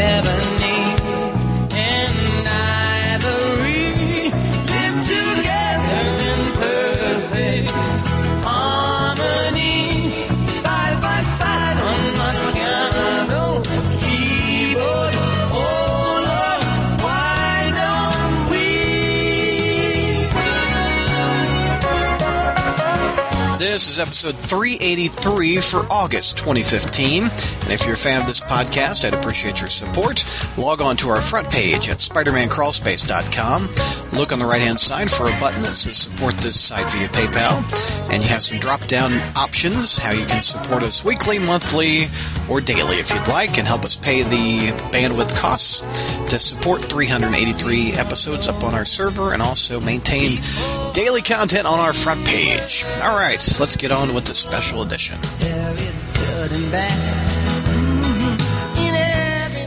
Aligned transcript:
ebony 0.00 0.31
is 23.92 23.98
episode 23.98 24.36
383 24.36 25.60
for 25.60 25.80
August 25.90 26.38
2015. 26.38 27.24
And 27.24 27.70
if 27.70 27.84
you're 27.84 27.92
a 27.92 27.96
fan 27.96 28.22
of 28.22 28.26
this 28.26 28.40
podcast, 28.40 29.04
I'd 29.04 29.12
appreciate 29.12 29.60
your 29.60 29.68
support. 29.68 30.24
Log 30.56 30.80
on 30.80 30.96
to 30.98 31.10
our 31.10 31.20
front 31.20 31.50
page 31.50 31.90
at 31.90 31.98
SpidermanCrawlspace.com. 31.98 34.01
Look 34.12 34.30
on 34.30 34.38
the 34.38 34.46
right 34.46 34.60
hand 34.60 34.78
side 34.78 35.10
for 35.10 35.26
a 35.26 35.40
button 35.40 35.62
that 35.62 35.74
says 35.74 35.96
support 35.96 36.36
this 36.36 36.60
site 36.60 36.90
via 36.92 37.08
PayPal. 37.08 38.10
And 38.12 38.22
you 38.22 38.28
have 38.28 38.42
some 38.42 38.58
drop 38.58 38.86
down 38.86 39.12
options 39.34 39.96
how 39.96 40.12
you 40.12 40.26
can 40.26 40.42
support 40.42 40.82
us 40.82 41.02
weekly, 41.02 41.38
monthly, 41.38 42.08
or 42.48 42.60
daily 42.60 42.96
if 42.96 43.10
you'd 43.10 43.26
like, 43.28 43.56
and 43.58 43.66
help 43.66 43.84
us 43.84 43.96
pay 43.96 44.22
the 44.22 44.72
bandwidth 44.92 45.34
costs 45.36 45.80
to 46.30 46.38
support 46.38 46.84
383 46.84 47.92
episodes 47.92 48.48
up 48.48 48.62
on 48.64 48.74
our 48.74 48.84
server 48.84 49.32
and 49.32 49.40
also 49.40 49.80
maintain 49.80 50.38
daily 50.92 51.22
content 51.22 51.66
on 51.66 51.80
our 51.80 51.94
front 51.94 52.26
page. 52.26 52.84
All 53.00 53.16
right, 53.16 53.42
let's 53.58 53.76
get 53.76 53.92
on 53.92 54.14
with 54.14 54.26
the 54.26 54.34
special 54.34 54.82
edition. 54.82 55.18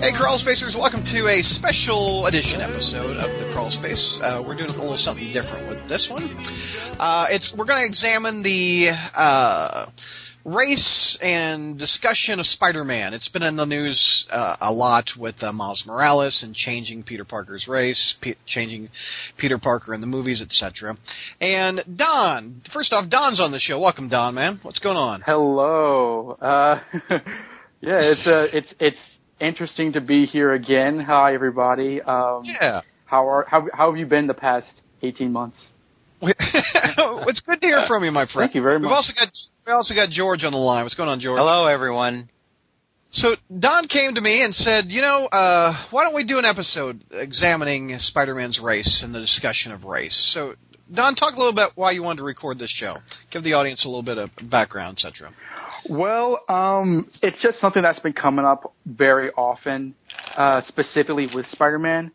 Hey, 0.05 0.14
Crawl 0.16 0.38
Spacers, 0.38 0.76
welcome 0.77 1.04
to 1.04 1.30
a 1.30 1.41
special 1.41 2.27
edition 2.27 2.62
episode 2.62 3.18
of 3.18 3.39
the 3.39 3.52
Crawl 3.56 3.72
Space. 3.72 4.20
Uh, 4.22 4.44
we're 4.45 4.56
doing 4.56 4.70
a 4.70 4.73
little 4.73 4.95
something 4.97 5.34
different 5.34 5.67
with 5.67 5.89
this 5.89 6.08
one. 6.12 6.22
Uh, 7.00 7.25
it's 7.31 7.52
we're 7.58 7.66
going 7.66 7.81
to 7.81 7.88
examine 7.88 8.44
the 8.44 8.89
uh, 9.16 9.89
race 10.45 11.17
and 11.23 11.80
discussion 11.80 12.39
of 12.39 12.45
Spider-Man. 12.45 13.16
It's 13.16 13.30
been 13.30 13.42
in 13.42 13.56
the 13.56 13.66
news 13.66 14.28
uh, 14.30 14.58
a 14.62 14.72
lot 14.72 15.06
with 15.17 15.42
uh, 15.42 15.52
Miles 15.52 15.84
Morales 15.88 16.40
and 16.44 16.53
changing 16.53 17.02
Peter 17.02 17.25
Parker's 17.25 17.66
race, 17.67 18.14
pe- 18.22 18.36
changing 18.45 18.90
Peter 19.40 19.58
Parker 19.58 19.95
in 19.95 20.02
the 20.02 20.08
movies, 20.08 20.40
etc. 20.40 21.00
And 21.42 21.81
Don, 21.97 22.62
first 22.72 22.94
off, 22.94 23.09
Don's 23.09 23.40
on 23.40 23.52
the 23.52 23.59
show. 23.59 23.80
Welcome, 23.80 24.09
Don, 24.09 24.36
man. 24.36 24.59
What's 24.62 24.78
going 24.78 24.97
on? 24.97 25.22
Hello. 25.22 26.38
Uh, 26.40 26.80
yeah, 27.81 28.02
it's 28.02 28.22
it's 28.53 28.73
it's 28.80 28.97
interesting 29.39 29.94
to 29.94 30.02
be 30.02 30.25
here 30.25 30.53
again. 30.53 31.00
Hi, 31.00 31.33
everybody. 31.33 32.02
Um, 32.02 32.44
Yeah. 32.45 32.81
How 33.05 33.28
are 33.30 33.45
how 33.47 33.67
how 33.73 33.91
have 33.91 34.00
you 34.00 34.05
been 34.05 34.28
the 34.28 34.33
past 34.33 34.81
eighteen 35.03 35.31
months? 35.31 35.58
it's 36.22 37.39
good 37.41 37.61
to 37.61 37.67
hear 37.67 37.83
from 37.88 38.03
you, 38.03 38.11
my 38.11 38.25
friend. 38.25 38.47
Thank 38.47 38.56
you 38.56 38.63
very 38.63 38.80
much. 38.80 38.88
We've 38.88 38.95
also 38.95 39.13
got 39.13 39.30
we 39.67 39.73
also 39.73 39.94
got 39.94 40.09
George 40.09 40.44
on 40.44 40.53
the 40.53 40.58
line. 40.58 40.83
What's 40.83 40.95
going 40.95 41.09
on, 41.09 41.19
George? 41.19 41.38
Hello, 41.38 41.67
everyone. 41.67 42.30
So 43.11 43.36
Don 43.59 43.88
came 43.88 44.16
to 44.16 44.22
me 44.22 44.44
and 44.44 44.53
said, 44.53 44.86
you 44.88 45.02
know, 45.02 45.28
uh, 45.28 45.86
why 45.91 46.03
don't 46.03 46.16
we 46.16 46.25
do 46.25 46.38
an 46.38 46.44
episode 46.44 47.02
examining 47.11 47.95
Spider-Man's 47.97 48.59
race 48.61 49.02
and 49.06 49.16
the 49.16 49.22
discussion 49.22 49.72
of 49.72 49.86
race? 49.86 50.31
So 50.33 50.56
Don, 50.94 51.16
talk 51.16 51.33
a 51.36 51.38
little 51.38 51.53
bit 51.53 51.69
why 51.75 51.91
you 51.91 52.03
wanted 52.03 52.17
to 52.17 52.23
record 52.23 52.59
this 52.59 52.72
show. 52.72 52.97
Give 53.31 53.44
the 53.44 53.53
audience 53.53 53.86
a 53.86 53.88
little 53.88 54.03
bit 54.03 54.17
of 54.17 54.30
background, 54.50 54.97
etc. 54.97 55.31
Well, 55.88 56.39
um, 56.50 57.09
it's 57.22 57.41
just 57.41 57.59
something 57.59 57.83
that's 57.83 58.00
been 58.00 58.14
coming 58.14 58.44
up 58.44 58.73
very 58.86 59.30
often, 59.31 59.94
uh, 60.36 60.61
specifically 60.67 61.28
with 61.33 61.45
Spider-Man. 61.52 62.11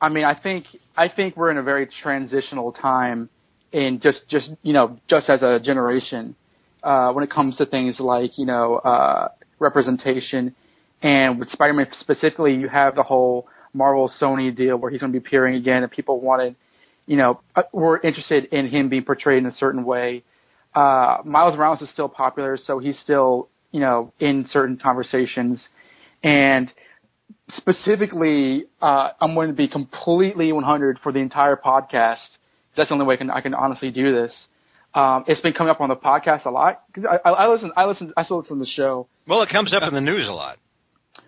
I 0.00 0.08
mean, 0.08 0.24
I 0.24 0.34
think 0.40 0.66
I 0.96 1.08
think 1.08 1.36
we're 1.36 1.52
in 1.52 1.58
a 1.58 1.62
very 1.62 1.88
transitional 2.02 2.72
time 2.72 3.30
in 3.70 4.00
just 4.02 4.28
just 4.28 4.50
you 4.62 4.72
know 4.72 4.98
just 5.08 5.28
as 5.28 5.40
a 5.42 5.60
generation 5.62 6.34
uh, 6.82 7.12
when 7.12 7.22
it 7.22 7.30
comes 7.30 7.56
to 7.58 7.66
things 7.66 8.00
like 8.00 8.36
you 8.38 8.44
know 8.44 8.76
uh, 8.78 9.28
representation, 9.60 10.54
and 11.02 11.38
with 11.38 11.48
Spider-Man 11.50 11.86
specifically, 12.00 12.54
you 12.54 12.68
have 12.68 12.96
the 12.96 13.04
whole 13.04 13.46
Marvel 13.72 14.10
Sony 14.20 14.54
deal 14.54 14.76
where 14.76 14.90
he's 14.90 15.00
going 15.00 15.12
to 15.12 15.20
be 15.20 15.24
appearing 15.24 15.54
again, 15.54 15.84
and 15.84 15.92
people 15.92 16.20
wanted, 16.20 16.56
you 17.06 17.16
know, 17.16 17.40
uh, 17.54 17.62
were 17.72 18.00
interested 18.00 18.46
in 18.46 18.68
him 18.68 18.88
being 18.88 19.04
portrayed 19.04 19.38
in 19.38 19.46
a 19.46 19.52
certain 19.52 19.84
way 19.84 20.24
uh, 20.74 21.18
Miles 21.24 21.56
Morales 21.56 21.82
is 21.82 21.90
still 21.90 22.08
popular, 22.08 22.56
so 22.56 22.78
he's 22.78 22.98
still, 23.00 23.48
you 23.72 23.80
know, 23.80 24.12
in 24.20 24.46
certain 24.50 24.78
conversations. 24.82 25.66
And 26.22 26.72
specifically, 27.50 28.64
uh, 28.80 29.10
I'm 29.20 29.34
going 29.34 29.48
to 29.48 29.54
be 29.54 29.68
completely 29.68 30.52
100 30.52 30.98
for 31.02 31.12
the 31.12 31.18
entire 31.18 31.56
podcast. 31.56 32.16
That's 32.76 32.88
the 32.88 32.94
only 32.94 33.06
way 33.06 33.14
I 33.14 33.18
can, 33.18 33.30
I 33.30 33.40
can 33.40 33.54
honestly 33.54 33.90
do 33.90 34.12
this. 34.12 34.32
Um, 34.94 35.24
it's 35.26 35.40
been 35.40 35.52
coming 35.54 35.70
up 35.70 35.80
on 35.80 35.88
the 35.88 35.96
podcast 35.96 36.44
a 36.44 36.50
lot. 36.50 36.82
'Cause 36.94 37.04
I, 37.10 37.28
I, 37.28 37.32
I 37.32 37.48
listen, 37.48 37.72
I 37.76 37.84
listen, 37.86 38.12
I 38.16 38.24
still 38.24 38.38
listen 38.38 38.58
to 38.58 38.64
the 38.64 38.70
show. 38.70 39.06
Well, 39.26 39.40
it 39.42 39.48
comes 39.48 39.72
up 39.72 39.82
in 39.84 39.94
the 39.94 40.00
news 40.00 40.28
a 40.28 40.32
lot. 40.32 40.58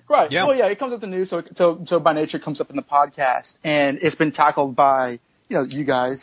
Right. 0.09 0.31
Yeah. 0.31 0.45
Well, 0.47 0.55
yeah, 0.57 0.67
it 0.67 0.79
comes 0.79 0.93
up 0.93 1.03
in 1.03 1.11
the 1.11 1.17
news, 1.17 1.31
so 1.31 1.43
so 1.57 1.83
so 1.87 1.99
by 1.99 2.13
nature 2.13 2.37
it 2.37 2.45
comes 2.45 2.61
up 2.61 2.69
in 2.69 2.77
the 2.77 2.83
podcast, 2.83 3.45
and 3.65 3.99
it's 4.03 4.17
been 4.17 4.33
tackled 4.33 4.77
by 4.77 5.19
you 5.49 5.57
know 5.57 5.63
you 5.63 5.85
guys. 5.85 6.19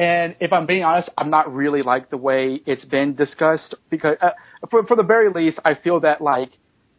And 0.00 0.34
if 0.40 0.50
I'm 0.50 0.64
being 0.66 0.82
honest, 0.82 1.10
I'm 1.18 1.28
not 1.28 1.52
really 1.54 1.82
like 1.82 2.08
the 2.08 2.16
way 2.16 2.62
it's 2.64 2.86
been 2.86 3.14
discussed 3.14 3.74
because, 3.90 4.16
uh, 4.22 4.30
for 4.70 4.86
for 4.86 4.96
the 4.96 5.02
very 5.02 5.28
least, 5.30 5.58
I 5.62 5.74
feel 5.74 6.00
that 6.00 6.22
like 6.22 6.52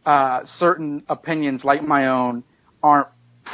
uh, 0.06 0.42
certain 0.60 1.02
opinions, 1.08 1.64
like 1.64 1.82
my 1.82 2.06
own, 2.06 2.44
aren't 2.80 3.08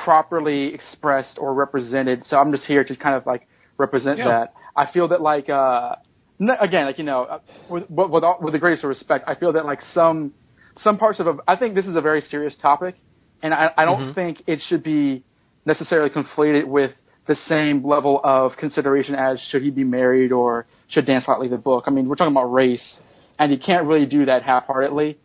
properly 0.05 0.75
expressed 0.75 1.39
or 1.39 1.55
represented. 1.55 2.25
So 2.27 2.37
I'm 2.37 2.53
just 2.53 2.67
here 2.67 2.85
to 2.85 2.95
kind 2.97 3.15
of 3.15 3.25
like 3.25 3.49
represent 3.79 4.19
Yeah. 4.19 4.29
that. 4.29 4.53
I 4.77 4.93
feel 4.93 5.09
that 5.09 5.23
like 5.23 5.49
uh, 5.49 5.95
n- 6.39 6.51
again, 6.61 6.85
like 6.85 6.99
you 6.99 7.05
know, 7.05 7.23
uh, 7.23 7.39
with 7.71 7.85
with 7.89 8.25
all, 8.25 8.37
with 8.43 8.53
the 8.53 8.59
greatest 8.59 8.85
respect, 8.85 9.25
I 9.27 9.35
feel 9.35 9.55
that 9.55 9.65
like 9.65 9.81
some 9.95 10.35
some 10.83 10.99
parts 10.99 11.21
of 11.21 11.27
a, 11.27 11.39
I 11.49 11.57
think 11.57 11.75
this 11.75 11.87
is 11.87 11.97
a 11.97 12.03
very 12.03 12.21
serious 12.21 12.55
topic, 12.61 12.97
and 13.43 13.55
I, 13.55 13.71
I 13.79 13.87
don't 13.87 14.09
Mhm. 14.09 14.15
think 14.15 14.43
it 14.47 14.61
should 14.69 14.83
be 14.83 15.25
necessarily 15.65 16.11
conflated 16.11 16.67
with 16.67 16.93
the 17.29 17.37
same 17.49 17.87
level 17.87 18.21
of 18.25 18.57
consideration 18.57 19.15
as 19.15 19.39
should 19.51 19.63
he 19.63 19.71
be 19.71 19.85
married 19.85 20.33
or 20.33 20.67
should 20.89 21.07
Dan 21.07 21.21
Slott 21.25 21.41
leave 21.41 21.51
the 21.51 21.59
book. 21.59 21.85
I 21.87 21.91
mean, 21.91 22.09
we're 22.09 22.17
talking 22.17 22.33
about 22.33 22.51
race, 22.53 22.99
and 23.39 23.53
you 23.53 23.59
can't 23.59 23.87
really 23.87 24.07
do 24.07 24.25
that 24.25 24.43
half-heartedly. 24.43 25.19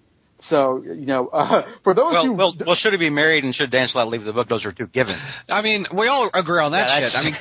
So, 0.50 0.84
you 0.84 1.06
know, 1.06 1.28
uh, 1.30 1.62
for 1.84 1.94
those 1.94 2.12
Well, 2.14 2.26
who 2.26 2.34
well, 2.34 2.54
well, 2.68 2.76
should 2.76 2.92
he 2.92 3.00
be 3.00 3.10
married 3.10 3.46
and 3.46 3.56
should 3.56 3.72
Dan 3.72 3.88
Slott 3.88 4.10
leave 4.10 4.24
the 4.26 4.34
book? 4.34 4.50
Those 4.50 4.66
are 4.66 4.74
two 4.74 4.88
givens. 4.88 5.22
I 5.48 5.62
mean, 5.62 5.86
we 5.98 6.08
all 6.08 6.30
agree 6.34 6.60
on 6.62 6.74
that 6.74 7.00
Yeah, 7.02 7.10
shit. 7.10 7.16
I 7.16 7.24
mean, 7.24 7.36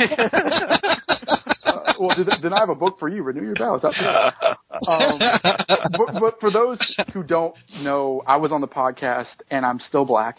uh, 1.64 1.92
well, 1.98 2.16
then, 2.16 2.26
then 2.42 2.52
I 2.52 2.60
have 2.60 2.68
a 2.68 2.74
book 2.76 2.98
for 3.00 3.08
you. 3.08 3.22
Renew 3.24 3.42
your 3.44 3.56
vows. 3.56 3.82
Um, 3.84 5.18
but, 5.98 6.20
but 6.20 6.40
for 6.40 6.50
those 6.52 6.78
who 7.12 7.24
don't 7.24 7.54
know, 7.80 8.22
I 8.26 8.36
was 8.36 8.52
on 8.52 8.60
the 8.60 8.68
podcast 8.68 9.42
and 9.50 9.66
I'm 9.66 9.80
still 9.80 10.04
black. 10.04 10.38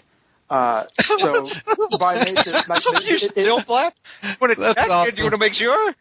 Uh, 0.50 0.84
so 1.20 1.48
by 2.00 2.24
nature, 2.24 2.52
like, 2.68 2.82
you 2.86 3.16
it- 3.16 3.24
it- 3.24 3.32
still 3.32 3.64
black? 3.66 3.94
When 4.40 4.52
it's 4.52 4.60
That's 4.60 4.76
checked, 4.76 4.90
awesome. 4.90 5.18
you 5.18 5.24
want 5.24 5.34
to 5.34 5.38
make 5.40 5.54
sure? 5.54 5.94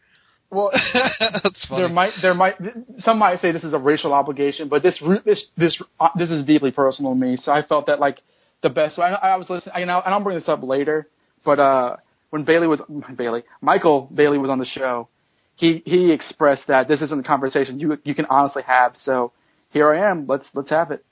well, 0.51 0.71
that's 1.43 1.67
funny. 1.67 1.81
there 1.83 1.89
might 1.89 2.13
there 2.21 2.35
might 2.35 2.55
some 2.99 3.19
might 3.19 3.41
say 3.41 3.53
this 3.53 3.65
is 3.65 3.73
a 3.73 3.79
racial 3.79 4.13
obligation, 4.13 4.69
but 4.69 4.83
this 4.83 5.01
ru- 5.01 5.21
this 5.25 5.43
this 5.57 5.81
uh, 6.01 6.09
this 6.19 6.31
is 6.31 6.45
deeply 6.45 6.71
personal 6.71 7.13
to 7.13 7.19
me. 7.19 7.39
So 7.41 7.53
I 7.53 7.63
felt 7.63 7.87
that 7.87 8.01
like 8.01 8.19
the 8.63 8.69
best. 8.71 8.97
So 8.97 9.03
I, 9.03 9.13
I 9.33 9.37
was 9.37 9.49
listening, 9.49 9.75
you 9.79 9.87
know, 9.87 10.03
and 10.05 10.13
I'll 10.13 10.23
bring 10.23 10.39
this 10.39 10.49
up 10.49 10.63
later. 10.63 11.09
But 11.45 11.59
uh, 11.59 11.97
when 12.31 12.45
Bailey 12.45 12.67
was 12.67 12.81
Bailey, 13.17 13.45
Michael 13.63 14.09
Bailey 14.15 14.39
was 14.39 14.51
on 14.51 14.59
the 14.59 14.67
show, 14.67 15.09
he 15.57 15.83
he 15.87 16.13
expressed 16.13 16.65
that 16.69 16.87
this 16.89 17.01
isn't 17.01 17.21
a 17.21 17.27
conversation 17.27 17.81
you 17.81 17.97
you 18.05 18.15
can 18.15 18.27
honestly 18.27 18.63
have. 18.67 18.95
So 19.05 19.33
here 19.71 19.91
I 19.95 20.11
am. 20.11 20.27
Let's 20.27 20.47
let's 20.55 20.69
have 20.71 20.91
it. 20.91 21.05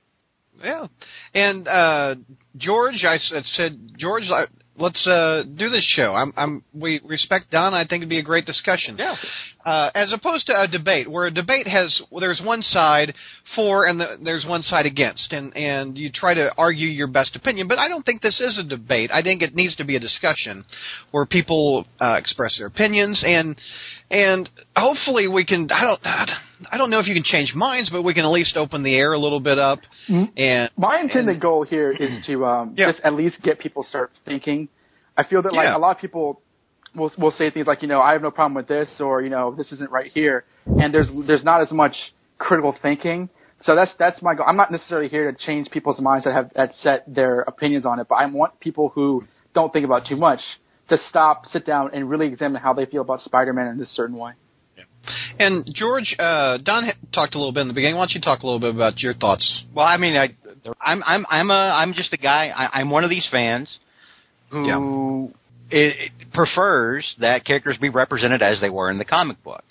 Yeah, 0.62 0.86
and 1.34 1.66
uh, 1.66 2.14
George, 2.56 3.04
I 3.06 3.16
said, 3.18 3.76
George, 3.96 4.24
let's 4.80 5.06
uh, 5.06 5.44
do 5.56 5.68
this 5.68 5.84
show. 5.84 6.14
I'm, 6.14 6.32
I'm, 6.36 6.64
we 6.74 7.00
respect 7.04 7.50
Don. 7.50 7.74
I 7.74 7.82
think 7.82 8.00
it'd 8.00 8.08
be 8.08 8.18
a 8.18 8.22
great 8.22 8.46
discussion. 8.46 8.96
Yeah. 8.98 9.14
Uh, 9.64 9.90
as 9.94 10.10
opposed 10.12 10.46
to 10.46 10.58
a 10.58 10.66
debate, 10.66 11.10
where 11.10 11.26
a 11.26 11.30
debate 11.30 11.68
has 11.68 12.00
well, 12.10 12.20
there's 12.20 12.40
one 12.44 12.62
side 12.62 13.14
for 13.54 13.86
and 13.86 14.00
the, 14.00 14.16
there's 14.24 14.46
one 14.48 14.62
side 14.62 14.86
against, 14.86 15.32
and 15.32 15.54
and 15.54 15.98
you 15.98 16.10
try 16.10 16.32
to 16.32 16.50
argue 16.56 16.88
your 16.88 17.08
best 17.08 17.36
opinion. 17.36 17.68
But 17.68 17.78
I 17.78 17.86
don't 17.86 18.02
think 18.04 18.22
this 18.22 18.40
is 18.40 18.58
a 18.58 18.66
debate. 18.66 19.10
I 19.12 19.22
think 19.22 19.42
it 19.42 19.54
needs 19.54 19.76
to 19.76 19.84
be 19.84 19.96
a 19.96 20.00
discussion 20.00 20.64
where 21.10 21.26
people 21.26 21.86
uh, 22.00 22.14
express 22.18 22.56
their 22.58 22.68
opinions 22.68 23.22
and 23.26 23.54
and 24.10 24.48
hopefully 24.74 25.28
we 25.28 25.44
can. 25.44 25.68
I 25.70 25.84
don't. 25.84 26.00
I 26.72 26.76
don't 26.76 26.90
know 26.90 26.98
if 26.98 27.06
you 27.06 27.14
can 27.14 27.22
change 27.22 27.54
minds, 27.54 27.90
but 27.90 28.02
we 28.02 28.12
can 28.14 28.24
at 28.24 28.30
least 28.30 28.56
open 28.56 28.82
the 28.82 28.94
air 28.94 29.12
a 29.12 29.18
little 29.18 29.40
bit 29.40 29.58
up. 29.58 29.78
And 30.08 30.70
My 30.76 31.00
intended 31.00 31.40
goal 31.40 31.64
here 31.64 31.92
is 31.92 32.24
to 32.26 32.44
um, 32.44 32.74
Yeah. 32.76 32.90
just 32.92 33.00
at 33.04 33.14
least 33.14 33.36
get 33.42 33.58
people 33.60 33.84
start 33.84 34.10
thinking. 34.24 34.68
I 35.20 35.22
feel 35.30 35.42
that 35.42 35.52
like 35.52 35.68
Yeah. 35.68 35.76
a 35.80 35.82
lot 35.86 35.92
of 35.96 36.00
people 36.04 36.26
will 36.98 37.12
will 37.22 37.34
say 37.40 37.46
things 37.50 37.66
like, 37.66 37.82
you 37.84 37.90
know, 37.92 38.00
I 38.08 38.12
have 38.16 38.22
no 38.28 38.32
problem 38.38 38.54
with 38.60 38.68
this, 38.76 38.88
or 39.06 39.14
you 39.26 39.30
know, 39.36 39.44
this 39.60 39.68
isn't 39.76 39.90
right 39.98 40.10
here, 40.18 40.38
and 40.80 40.88
there's 40.94 41.10
there's 41.28 41.44
not 41.52 41.58
as 41.66 41.70
much 41.82 41.96
critical 42.46 42.72
thinking. 42.86 43.28
So 43.66 43.74
that's 43.78 43.92
that's 44.02 44.20
my 44.22 44.32
goal. 44.34 44.46
I'm 44.50 44.56
not 44.62 44.70
necessarily 44.76 45.08
here 45.16 45.24
to 45.30 45.36
change 45.46 45.64
people's 45.76 46.00
minds 46.00 46.24
that 46.24 46.34
have 46.38 46.48
that 46.60 46.70
set 46.84 46.98
their 47.18 47.34
opinions 47.52 47.84
on 47.90 47.94
it, 48.00 48.06
but 48.08 48.16
I 48.16 48.26
want 48.40 48.58
people 48.66 48.86
who 48.94 49.06
don't 49.58 49.70
think 49.74 49.84
about 49.90 50.02
too 50.10 50.16
much 50.16 50.40
to 50.88 50.96
stop, 51.10 51.36
sit 51.54 51.66
down, 51.66 51.90
and 51.94 52.08
really 52.12 52.26
examine 52.32 52.60
how 52.66 52.72
they 52.72 52.86
feel 52.92 53.02
about 53.02 53.20
Spider-Man 53.20 53.66
in 53.72 53.78
this 53.78 53.92
certain 54.00 54.16
way. 54.16 54.32
And 55.38 55.64
George, 55.80 56.14
uh, 56.18 56.58
Don 56.58 56.84
ha- 56.84 57.00
talked 57.12 57.34
a 57.34 57.38
little 57.38 57.52
bit 57.52 57.62
in 57.62 57.68
the 57.68 57.74
beginning. 57.74 57.96
Why 57.96 58.02
don't 58.02 58.14
you 58.18 58.20
talk 58.20 58.42
a 58.42 58.46
little 58.46 58.60
bit 58.60 58.74
about 58.74 59.00
your 59.04 59.14
thoughts? 59.14 59.64
Well, 59.74 59.86
I 59.86 59.96
mean, 59.96 60.16
I, 60.16 60.26
I'm 60.80 61.02
I'm 61.06 61.26
I'm 61.30 61.50
a 61.50 61.62
I'm 61.80 61.92
just 61.94 62.12
a 62.12 62.16
guy. 62.30 62.42
I, 62.48 62.80
I'm 62.80 62.90
one 62.90 63.04
of 63.04 63.10
these 63.10 63.26
fans 63.30 63.78
who 64.50 65.32
it, 65.70 66.12
it 66.20 66.32
prefers 66.32 67.14
that 67.20 67.44
characters 67.44 67.78
be 67.78 67.88
represented 67.88 68.42
as 68.42 68.60
they 68.60 68.70
were 68.70 68.90
in 68.90 68.98
the 68.98 69.04
comic 69.04 69.42
book, 69.42 69.64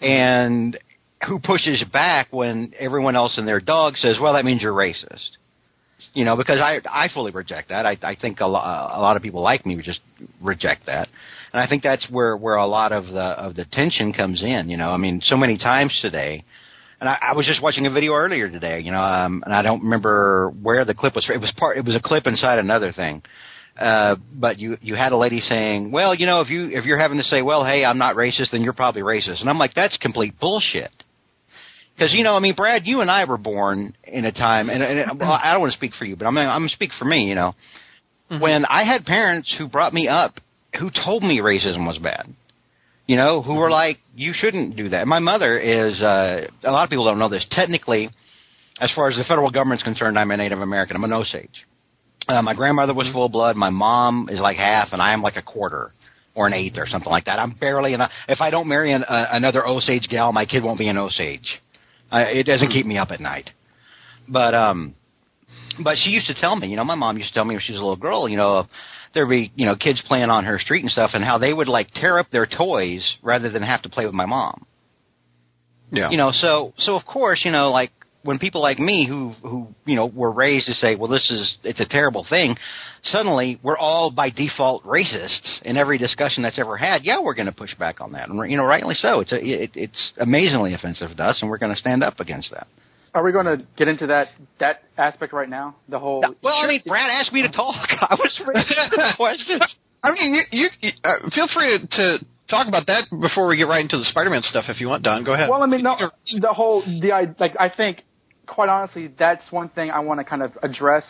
and 0.00 0.78
who 1.26 1.38
pushes 1.38 1.82
back 1.92 2.28
when 2.30 2.72
everyone 2.78 3.16
else 3.16 3.38
and 3.38 3.46
their 3.46 3.60
dog 3.60 3.96
says, 3.96 4.18
"Well, 4.20 4.34
that 4.34 4.44
means 4.44 4.62
you're 4.62 4.72
racist." 4.72 5.30
You 6.14 6.24
know, 6.24 6.36
because 6.36 6.60
I 6.60 6.80
I 6.88 7.08
fully 7.12 7.32
reject 7.32 7.70
that. 7.70 7.86
I 7.86 7.96
I 8.02 8.14
think 8.14 8.40
a, 8.40 8.46
lo- 8.46 8.60
a 8.60 9.00
lot 9.00 9.16
of 9.16 9.22
people 9.22 9.42
like 9.42 9.66
me 9.66 9.80
just 9.82 10.00
reject 10.40 10.86
that, 10.86 11.08
and 11.52 11.60
I 11.60 11.66
think 11.66 11.82
that's 11.82 12.08
where 12.10 12.36
where 12.36 12.56
a 12.56 12.66
lot 12.66 12.92
of 12.92 13.06
the 13.06 13.20
of 13.20 13.56
the 13.56 13.64
tension 13.64 14.12
comes 14.12 14.42
in. 14.42 14.68
You 14.68 14.76
know, 14.76 14.90
I 14.90 14.96
mean, 14.96 15.20
so 15.24 15.36
many 15.36 15.58
times 15.58 15.96
today, 16.00 16.44
and 17.00 17.08
I, 17.08 17.18
I 17.30 17.32
was 17.34 17.46
just 17.46 17.62
watching 17.62 17.86
a 17.86 17.90
video 17.90 18.12
earlier 18.12 18.48
today. 18.48 18.80
You 18.80 18.92
know, 18.92 19.00
um, 19.00 19.42
and 19.44 19.52
I 19.52 19.62
don't 19.62 19.82
remember 19.82 20.50
where 20.62 20.84
the 20.84 20.94
clip 20.94 21.16
was. 21.16 21.28
It 21.32 21.40
was 21.40 21.52
part. 21.56 21.76
It 21.78 21.84
was 21.84 21.96
a 21.96 22.00
clip 22.00 22.28
inside 22.28 22.60
another 22.60 22.92
thing. 22.92 23.22
Uh, 23.78 24.16
but 24.34 24.58
you 24.58 24.76
you 24.80 24.96
had 24.96 25.12
a 25.12 25.16
lady 25.16 25.40
saying, 25.40 25.92
well, 25.92 26.14
you 26.14 26.26
know, 26.26 26.40
if 26.40 26.50
you 26.50 26.68
if 26.72 26.84
you're 26.84 26.98
having 26.98 27.18
to 27.18 27.24
say, 27.24 27.42
well, 27.42 27.64
hey, 27.64 27.84
I'm 27.84 27.98
not 27.98 28.16
racist, 28.16 28.50
then 28.50 28.62
you're 28.62 28.72
probably 28.72 29.02
racist, 29.02 29.40
and 29.40 29.48
I'm 29.48 29.58
like, 29.58 29.74
that's 29.74 29.96
complete 29.98 30.38
bullshit. 30.40 30.90
Because 31.94 32.12
you 32.12 32.24
know, 32.24 32.34
I 32.34 32.40
mean, 32.40 32.54
Brad, 32.54 32.86
you 32.86 33.00
and 33.00 33.10
I 33.10 33.24
were 33.24 33.38
born 33.38 33.94
in 34.04 34.24
a 34.24 34.32
time, 34.32 34.68
and, 34.68 34.82
and 34.82 35.18
well, 35.20 35.32
I 35.32 35.52
don't 35.52 35.60
want 35.60 35.72
to 35.72 35.78
speak 35.78 35.92
for 35.94 36.04
you, 36.04 36.16
but 36.16 36.26
I'm 36.26 36.36
I'm 36.36 36.46
gonna 36.46 36.68
speak 36.70 36.90
for 36.98 37.04
me. 37.04 37.28
You 37.28 37.36
know, 37.36 37.54
when 38.40 38.64
I 38.64 38.84
had 38.84 39.04
parents 39.04 39.54
who 39.56 39.68
brought 39.68 39.94
me 39.94 40.08
up 40.08 40.40
who 40.78 40.90
told 41.04 41.22
me 41.22 41.38
racism 41.38 41.86
was 41.86 41.98
bad. 41.98 42.26
You 43.06 43.16
know, 43.16 43.40
who 43.40 43.54
were 43.54 43.70
like, 43.70 43.98
you 44.14 44.32
shouldn't 44.34 44.76
do 44.76 44.90
that. 44.90 45.06
My 45.06 45.18
mother 45.18 45.58
is. 45.58 46.00
uh 46.00 46.46
A 46.62 46.70
lot 46.70 46.84
of 46.84 46.90
people 46.90 47.04
don't 47.06 47.18
know 47.18 47.28
this. 47.28 47.46
Technically, 47.50 48.10
as 48.80 48.92
far 48.94 49.08
as 49.08 49.16
the 49.16 49.24
federal 49.24 49.50
government's 49.50 49.82
concerned, 49.82 50.18
I'm 50.18 50.30
a 50.30 50.36
Native 50.36 50.60
American. 50.60 50.96
I'm 50.96 51.04
an 51.04 51.12
Osage. 51.12 51.66
Uh, 52.28 52.42
my 52.42 52.54
grandmother 52.54 52.92
was 52.92 53.08
full 53.12 53.28
blood. 53.28 53.56
My 53.56 53.70
mom 53.70 54.28
is 54.30 54.38
like 54.38 54.58
half, 54.58 54.88
and 54.92 55.00
I 55.00 55.12
am 55.14 55.22
like 55.22 55.36
a 55.36 55.42
quarter 55.42 55.90
or 56.34 56.46
an 56.46 56.52
eighth 56.52 56.76
or 56.76 56.86
something 56.86 57.10
like 57.10 57.24
that. 57.24 57.38
I'm 57.38 57.52
barely 57.52 57.94
an. 57.94 58.02
If 58.28 58.40
I 58.40 58.50
don't 58.50 58.68
marry 58.68 58.92
an, 58.92 59.02
uh, 59.04 59.28
another 59.32 59.66
Osage 59.66 60.08
gal, 60.08 60.32
my 60.32 60.44
kid 60.44 60.62
won't 60.62 60.78
be 60.78 60.88
an 60.88 60.98
Osage. 60.98 61.60
Uh, 62.12 62.24
it 62.26 62.44
doesn't 62.44 62.70
keep 62.70 62.86
me 62.86 62.98
up 62.98 63.10
at 63.10 63.20
night. 63.20 63.50
But 64.28 64.54
um, 64.54 64.94
but 65.82 65.96
she 65.96 66.10
used 66.10 66.26
to 66.26 66.34
tell 66.34 66.54
me, 66.54 66.68
you 66.68 66.76
know, 66.76 66.84
my 66.84 66.94
mom 66.94 67.16
used 67.16 67.30
to 67.30 67.34
tell 67.34 67.44
me 67.44 67.54
when 67.54 67.62
she 67.62 67.72
was 67.72 67.80
a 67.80 67.82
little 67.82 67.96
girl, 67.96 68.28
you 68.28 68.36
know, 68.36 68.66
there'd 69.14 69.28
be 69.28 69.50
you 69.56 69.64
know 69.64 69.74
kids 69.74 70.02
playing 70.06 70.28
on 70.28 70.44
her 70.44 70.58
street 70.58 70.82
and 70.82 70.92
stuff, 70.92 71.10
and 71.14 71.24
how 71.24 71.38
they 71.38 71.52
would 71.52 71.68
like 71.68 71.88
tear 71.94 72.18
up 72.18 72.30
their 72.30 72.46
toys 72.46 73.16
rather 73.22 73.50
than 73.50 73.62
have 73.62 73.82
to 73.82 73.88
play 73.88 74.04
with 74.04 74.14
my 74.14 74.26
mom. 74.26 74.66
Yeah. 75.90 76.10
You 76.10 76.18
know, 76.18 76.30
so 76.30 76.74
so 76.76 76.94
of 76.94 77.06
course, 77.06 77.40
you 77.44 77.50
know, 77.50 77.70
like 77.70 77.90
when 78.28 78.38
people 78.38 78.60
like 78.60 78.78
me 78.78 79.06
who 79.08 79.32
who 79.40 79.68
you 79.86 79.96
know 79.96 80.04
were 80.04 80.30
raised 80.30 80.66
to 80.66 80.74
say, 80.74 80.94
well, 80.96 81.08
this 81.08 81.30
is 81.30 81.56
it's 81.64 81.80
a 81.80 81.86
terrible 81.86 82.26
thing. 82.28 82.58
Suddenly, 83.04 83.58
we're 83.62 83.78
all 83.78 84.10
by 84.10 84.28
default 84.28 84.84
racists 84.84 85.62
in 85.62 85.78
every 85.78 85.96
discussion 85.96 86.42
that's 86.42 86.58
ever 86.58 86.76
had. 86.76 87.04
Yeah, 87.04 87.20
we're 87.20 87.32
going 87.32 87.46
to 87.46 87.56
push 87.56 87.74
back 87.76 88.02
on 88.02 88.12
that, 88.12 88.28
and 88.28 88.50
you 88.50 88.58
know, 88.58 88.66
rightly 88.66 88.94
so. 88.96 89.20
It's 89.20 89.32
a, 89.32 89.36
it, 89.36 89.70
it's 89.74 90.12
amazingly 90.18 90.74
offensive 90.74 91.16
to 91.16 91.22
us, 91.22 91.38
and 91.40 91.48
we're 91.48 91.56
going 91.56 91.72
to 91.72 91.78
stand 91.80 92.02
up 92.02 92.20
against 92.20 92.50
that. 92.50 92.66
Are 93.14 93.24
we 93.24 93.32
going 93.32 93.46
to 93.46 93.66
get 93.78 93.88
into 93.88 94.06
that 94.08 94.28
that 94.60 94.82
aspect 94.98 95.32
right 95.32 95.48
now? 95.48 95.76
The 95.88 95.98
whole 95.98 96.22
Well, 96.42 96.54
I 96.54 96.66
mean, 96.66 96.82
Brad 96.86 97.08
asked 97.10 97.32
me 97.32 97.40
to 97.40 97.50
talk. 97.50 97.88
I 98.02 98.14
was 98.14 98.38
raising 98.46 98.76
the 98.90 99.14
questions. 99.16 99.74
I 100.04 100.12
mean, 100.12 100.42
you, 100.52 100.68
you 100.80 100.90
uh, 101.02 101.30
feel 101.34 101.48
free 101.52 101.78
to, 101.78 101.86
to 101.86 102.26
talk 102.50 102.68
about 102.68 102.86
that 102.88 103.04
before 103.22 103.48
we 103.48 103.56
get 103.56 103.68
right 103.68 103.80
into 103.80 103.96
the 103.96 104.04
Spider-Man 104.04 104.42
stuff. 104.42 104.66
If 104.68 104.80
you 104.80 104.88
want, 104.88 105.02
Don, 105.02 105.24
go 105.24 105.32
ahead. 105.32 105.48
Well, 105.48 105.62
I 105.62 105.66
mean, 105.66 105.82
no, 105.82 105.96
the 106.40 106.52
whole 106.52 106.82
the 107.00 107.12
I 107.12 107.34
like 107.40 107.56
I 107.58 107.68
think 107.68 108.02
quite 108.48 108.68
honestly 108.68 109.12
that's 109.18 109.50
one 109.52 109.68
thing 109.68 109.90
I 109.90 110.00
want 110.00 110.20
to 110.20 110.24
kind 110.24 110.42
of 110.42 110.52
address 110.62 111.04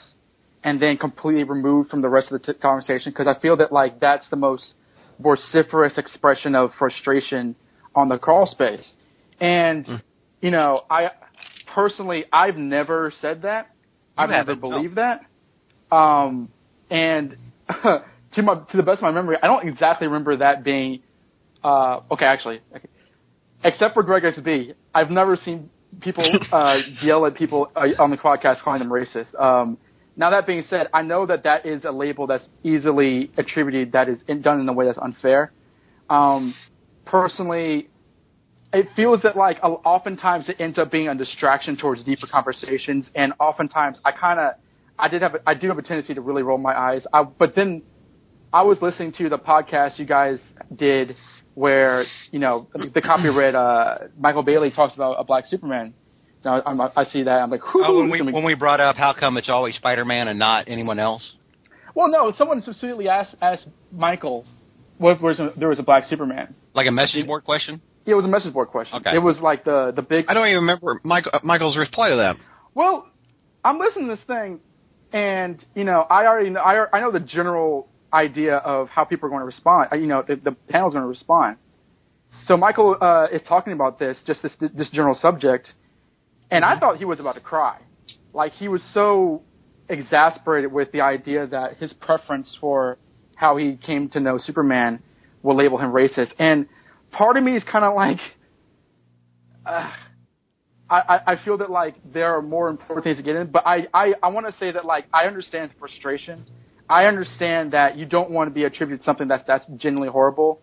and 0.64 0.82
then 0.82 0.96
completely 0.96 1.44
remove 1.44 1.88
from 1.88 2.02
the 2.02 2.08
rest 2.08 2.31
of 2.31 2.43
the 2.43 2.52
t- 2.52 2.58
conversation 2.58 3.12
because 3.12 3.26
I 3.26 3.40
feel 3.40 3.56
that 3.58 3.73
like 3.73 4.00
that's 4.00 4.29
the 4.29 4.37
most 4.37 4.75
vociferous 5.19 5.96
expression 5.96 6.55
of 6.55 6.70
frustration 6.79 7.56
on 7.94 8.08
the 8.08 8.19
crawl 8.19 8.46
space. 8.46 8.87
And 9.40 9.87
you 10.40 10.50
know, 10.50 10.82
I 10.90 11.11
personally 11.75 12.25
I've 12.32 12.56
never 12.56 13.12
said 13.20 13.43
that. 13.43 13.70
I've 14.17 14.31
never 14.31 14.38
haven't, 14.38 14.62
no. 14.62 14.70
believed 14.70 14.96
that. 14.96 15.25
Um, 15.94 16.50
and 16.91 17.37
to 17.69 18.43
my 18.43 18.55
to 18.70 18.76
the 18.76 18.82
best 18.82 18.99
of 18.99 19.02
my 19.02 19.11
memory, 19.12 19.37
I 19.43 19.46
don't 19.46 19.69
exactly 19.69 20.06
remember 20.06 20.37
that 20.38 20.64
being. 20.64 21.02
Uh, 21.62 22.00
okay, 22.11 22.25
actually, 22.25 22.61
okay. 22.75 22.88
except 23.64 23.94
for 23.94 24.02
Greg 24.02 24.23
XB, 24.23 24.75
I've 24.94 25.11
never 25.11 25.37
seen 25.37 25.70
people 26.00 26.25
uh, 26.52 26.79
yell 27.02 27.26
at 27.26 27.35
people 27.35 27.70
uh, 27.75 27.87
on 27.99 28.11
the 28.11 28.17
podcast 28.17 28.62
calling 28.62 28.81
them 28.81 28.90
racist. 28.90 29.38
Um, 29.40 29.79
now 30.17 30.31
that 30.31 30.46
being 30.46 30.64
said, 30.69 30.88
I 30.93 31.02
know 31.02 31.26
that 31.26 31.44
that 31.44 31.64
is 31.64 31.85
a 31.85 31.93
label 31.93 32.26
that's 32.26 32.46
easily 32.64 33.31
attributed 33.37 33.93
that 33.93 34.08
is 34.08 34.19
in, 34.26 34.43
done 34.43 34.61
in 34.61 34.69
a 34.69 34.73
way 34.73 34.87
that's 34.87 34.99
unfair. 34.99 35.52
Um, 36.11 36.55
personally, 37.06 37.88
it 38.73 38.87
feels 38.96 39.23
that 39.23 39.37
like 39.37 39.58
uh, 39.62 39.69
oftentimes 39.69 40.49
it 40.49 40.56
ends 40.58 40.79
up 40.79 40.90
being 40.90 41.08
a 41.08 41.14
distraction 41.14 41.76
towards 41.76 42.05
deeper 42.05 42.26
conversations, 42.31 43.06
and 43.14 43.32
oftentimes 43.38 43.99
I 44.05 44.12
kind 44.12 44.41
of 44.41 44.55
I 44.99 45.08
did 45.08 45.23
have 45.23 45.37
a, 45.37 45.38
I 45.46 45.55
do 45.55 45.69
have 45.69 45.79
a 45.79 45.82
tendency 45.82 46.14
to 46.14 46.20
really 46.20 46.43
roll 46.43 46.58
my 46.58 46.76
eyes. 46.76 47.06
I, 47.12 47.23
but 47.23 47.55
then 47.55 47.82
I 48.52 48.62
was 48.62 48.79
listening 48.82 49.12
to 49.19 49.29
the 49.29 49.38
podcast 49.38 49.99
you 49.99 50.05
guys 50.05 50.38
did 50.75 51.14
where 51.58 52.05
you 52.31 52.38
know 52.38 52.66
the 52.94 53.00
copy 53.02 53.28
read 53.28 53.55
uh, 53.55 53.99
Michael 54.16 54.43
Bailey 54.44 54.70
talks 54.70 54.94
about 54.94 55.14
a 55.14 55.25
black 55.25 55.44
Superman. 55.46 55.93
Now 56.44 56.62
I'm, 56.64 56.81
I 56.81 57.05
see 57.12 57.25
that 57.25 57.32
I'm 57.43 57.50
like, 57.50 57.60
Oh, 57.75 57.99
when 57.99 58.10
we 58.10 58.10
this 58.10 58.14
is 58.14 58.19
gonna 58.20 58.31
be- 58.31 58.34
when 58.37 58.44
we 58.44 58.55
brought 58.55 58.81
up 58.81 58.94
how 58.96 59.12
come 59.12 59.37
it's 59.37 59.49
always 59.49 59.75
Spider-Man 59.76 60.28
and 60.28 60.38
not 60.38 60.69
anyone 60.69 60.99
else? 61.00 61.22
well, 61.94 62.08
no, 62.08 62.32
someone 62.38 62.62
specifically 62.62 63.08
asked 63.08 63.34
asked 63.43 63.66
Michael 63.90 64.44
what 64.99 65.20
was 65.20 65.38
a, 65.40 65.52
there 65.56 65.69
was 65.69 65.78
a 65.81 65.82
black 65.82 66.05
Superman. 66.05 66.55
Like 66.75 66.87
a 66.87 66.93
message 66.93 67.26
board 67.26 67.44
question? 67.44 67.81
Yeah, 68.06 68.12
it 68.12 68.16
was 68.16 68.25
a 68.25 68.28
message 68.28 68.52
board 68.52 68.69
question. 68.69 68.99
Okay. 69.00 69.16
It 69.16 69.22
was 69.31 69.37
like 69.40 69.64
the 69.64 69.93
the 69.94 70.02
big 70.02 70.26
I 70.28 70.34
don't 70.34 70.46
even 70.46 70.60
remember 70.60 71.00
Michael, 71.02 71.32
uh, 71.34 71.40
Michael's 71.43 71.76
reply 71.76 72.10
to 72.10 72.16
that. 72.16 72.37
Well, 72.75 73.06
I'm 73.64 73.78
listening 73.81 74.08
to 74.08 74.14
this 74.14 74.25
thing, 74.26 74.60
and 75.12 75.64
you 75.75 75.82
know, 75.82 76.02
I 76.08 76.26
already 76.26 76.50
know, 76.50 76.60
I, 76.60 76.87
I 76.96 77.00
know 77.00 77.10
the 77.10 77.20
general 77.20 77.88
idea 78.12 78.56
of 78.56 78.88
how 78.88 79.05
people 79.05 79.27
are 79.27 79.31
going 79.31 79.41
to 79.41 79.46
respond. 79.46 79.88
Uh, 79.93 79.96
You 79.96 80.06
know, 80.06 80.22
the, 80.27 80.36
the 80.36 80.53
panel's 80.69 80.93
going 80.93 81.05
to 81.05 81.08
respond. 81.08 81.56
So 82.46 82.56
Michael 82.56 82.96
uh, 83.00 83.27
is 83.32 83.43
talking 83.48 83.72
about 83.72 83.98
this, 83.98 84.19
just 84.27 84.43
this 84.43 84.53
this 84.60 84.91
general 84.91 85.15
subject, 85.15 85.72
and 86.50 86.65
I 86.65 86.79
thought 86.79 86.96
he 86.98 87.05
was 87.05 87.20
about 87.20 87.34
to 87.36 87.41
cry. 87.41 87.79
Like 88.34 88.53
he 88.53 88.69
was 88.69 88.82
so 88.93 89.43
exasperated 89.88 90.70
with 90.70 90.93
the 90.93 91.00
idea 91.00 91.46
that 91.46 91.79
his 91.79 91.93
preference 91.94 92.56
for 92.60 92.98
how 93.34 93.56
he 93.56 93.77
came 93.77 94.08
to 94.10 94.20
know 94.20 94.38
Superman 94.38 95.03
will 95.43 95.56
label 95.56 95.79
him 95.79 95.91
racist, 95.91 96.32
and 96.38 96.67
part 97.12 97.36
of 97.36 97.43
me 97.43 97.56
is 97.56 97.65
kind 97.70 97.84
of 97.84 97.94
like. 97.94 98.19
Uh, 99.65 99.91
I, 100.91 100.96
I 100.96 101.32
I 101.32 101.44
feel 101.44 101.58
that 101.58 101.70
like 101.70 101.94
there 102.12 102.34
are 102.34 102.43
more 102.43 102.69
important 102.69 103.05
things 103.05 103.19
to 103.19 103.22
get 103.22 103.36
in, 103.36 103.50
but 103.50 103.67
I 103.67 103.86
I, 103.93 104.15
I 104.22 104.29
want 104.29 104.46
to 104.46 104.55
say 104.58 104.70
that 104.72 104.84
like 104.84 105.06
I 105.12 105.24
understand 105.24 105.72
frustration. 105.79 106.46
I 106.88 107.04
understand 107.04 107.72
that 107.72 107.96
you 107.96 108.06
don't 108.06 108.30
want 108.30 108.48
to 108.48 108.54
be 108.54 108.64
attributed 108.64 109.00
to 109.00 109.04
something 109.04 109.28
that's 109.28 109.44
that's 109.46 109.64
genuinely 109.76 110.10
horrible. 110.10 110.60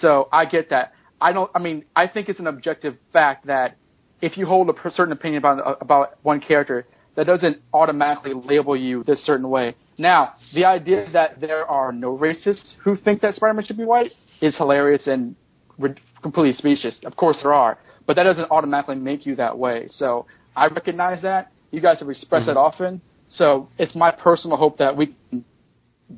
So 0.00 0.28
I 0.32 0.44
get 0.44 0.70
that. 0.70 0.92
I 1.20 1.32
don't. 1.32 1.50
I 1.54 1.58
mean, 1.58 1.84
I 1.96 2.06
think 2.06 2.28
it's 2.28 2.40
an 2.40 2.46
objective 2.46 2.96
fact 3.12 3.46
that 3.46 3.76
if 4.20 4.36
you 4.36 4.46
hold 4.46 4.68
a 4.68 4.90
certain 4.90 5.12
opinion 5.12 5.38
about 5.38 5.78
about 5.80 6.18
one 6.22 6.40
character, 6.40 6.86
that 7.16 7.26
doesn't 7.26 7.58
automatically 7.72 8.32
label 8.34 8.76
you 8.76 9.04
this 9.04 9.24
certain 9.24 9.48
way. 9.48 9.74
Now, 9.96 10.34
the 10.54 10.64
idea 10.64 11.08
that 11.12 11.40
there 11.40 11.64
are 11.66 11.92
no 11.92 12.16
racists 12.16 12.74
who 12.82 12.96
think 12.96 13.20
that 13.22 13.36
Spider-Man 13.36 13.64
should 13.64 13.76
be 13.76 13.84
white 13.84 14.10
is 14.40 14.56
hilarious 14.56 15.06
and 15.06 15.36
completely 16.22 16.54
specious. 16.54 16.96
Of 17.04 17.16
course 17.16 17.38
there 17.42 17.52
are, 17.52 17.78
but 18.06 18.16
that 18.16 18.24
doesn't 18.24 18.50
automatically 18.50 18.96
make 18.96 19.24
you 19.26 19.36
that 19.36 19.56
way. 19.56 19.88
So 19.92 20.26
I 20.56 20.66
recognize 20.66 21.22
that. 21.22 21.52
You 21.70 21.80
guys 21.80 21.98
have 22.00 22.08
expressed 22.08 22.46
that 22.46 22.52
mm-hmm. 22.56 22.58
often. 22.58 23.00
So 23.28 23.68
it's 23.78 23.94
my 23.94 24.10
personal 24.10 24.56
hope 24.56 24.78
that 24.78 24.96
we 24.96 25.14
can 25.30 25.44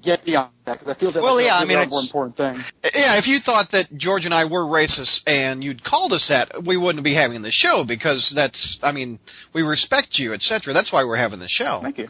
get 0.02 0.24
beyond 0.24 0.50
that 0.66 0.78
because 0.80 0.94
I 0.96 0.98
feel 1.00 1.12
that 1.12 1.22
Well, 1.22 1.36
that's 1.36 1.46
yeah, 1.46 1.58
a 1.58 1.62
I 1.62 1.64
mean, 1.64 1.78
it's- 1.78 1.90
more 1.90 2.00
important 2.02 2.36
thing. 2.36 2.62
Yeah, 2.94 3.16
if 3.18 3.26
you 3.26 3.38
thought 3.44 3.70
that 3.72 3.86
George 3.96 4.24
and 4.24 4.34
I 4.34 4.44
were 4.44 4.64
racist 4.64 5.20
and 5.26 5.62
you'd 5.62 5.82
called 5.84 6.12
us 6.12 6.26
that, 6.28 6.64
we 6.66 6.76
wouldn't 6.76 7.04
be 7.04 7.14
having 7.14 7.42
the 7.42 7.50
show 7.52 7.84
because 7.86 8.30
that's, 8.34 8.78
I 8.82 8.92
mean, 8.92 9.18
we 9.54 9.62
respect 9.62 10.18
you, 10.18 10.34
etc. 10.34 10.74
That's 10.74 10.92
why 10.92 11.04
we're 11.04 11.16
having 11.16 11.38
the 11.38 11.48
show. 11.48 11.80
Thank 11.82 11.98
you. 11.98 12.08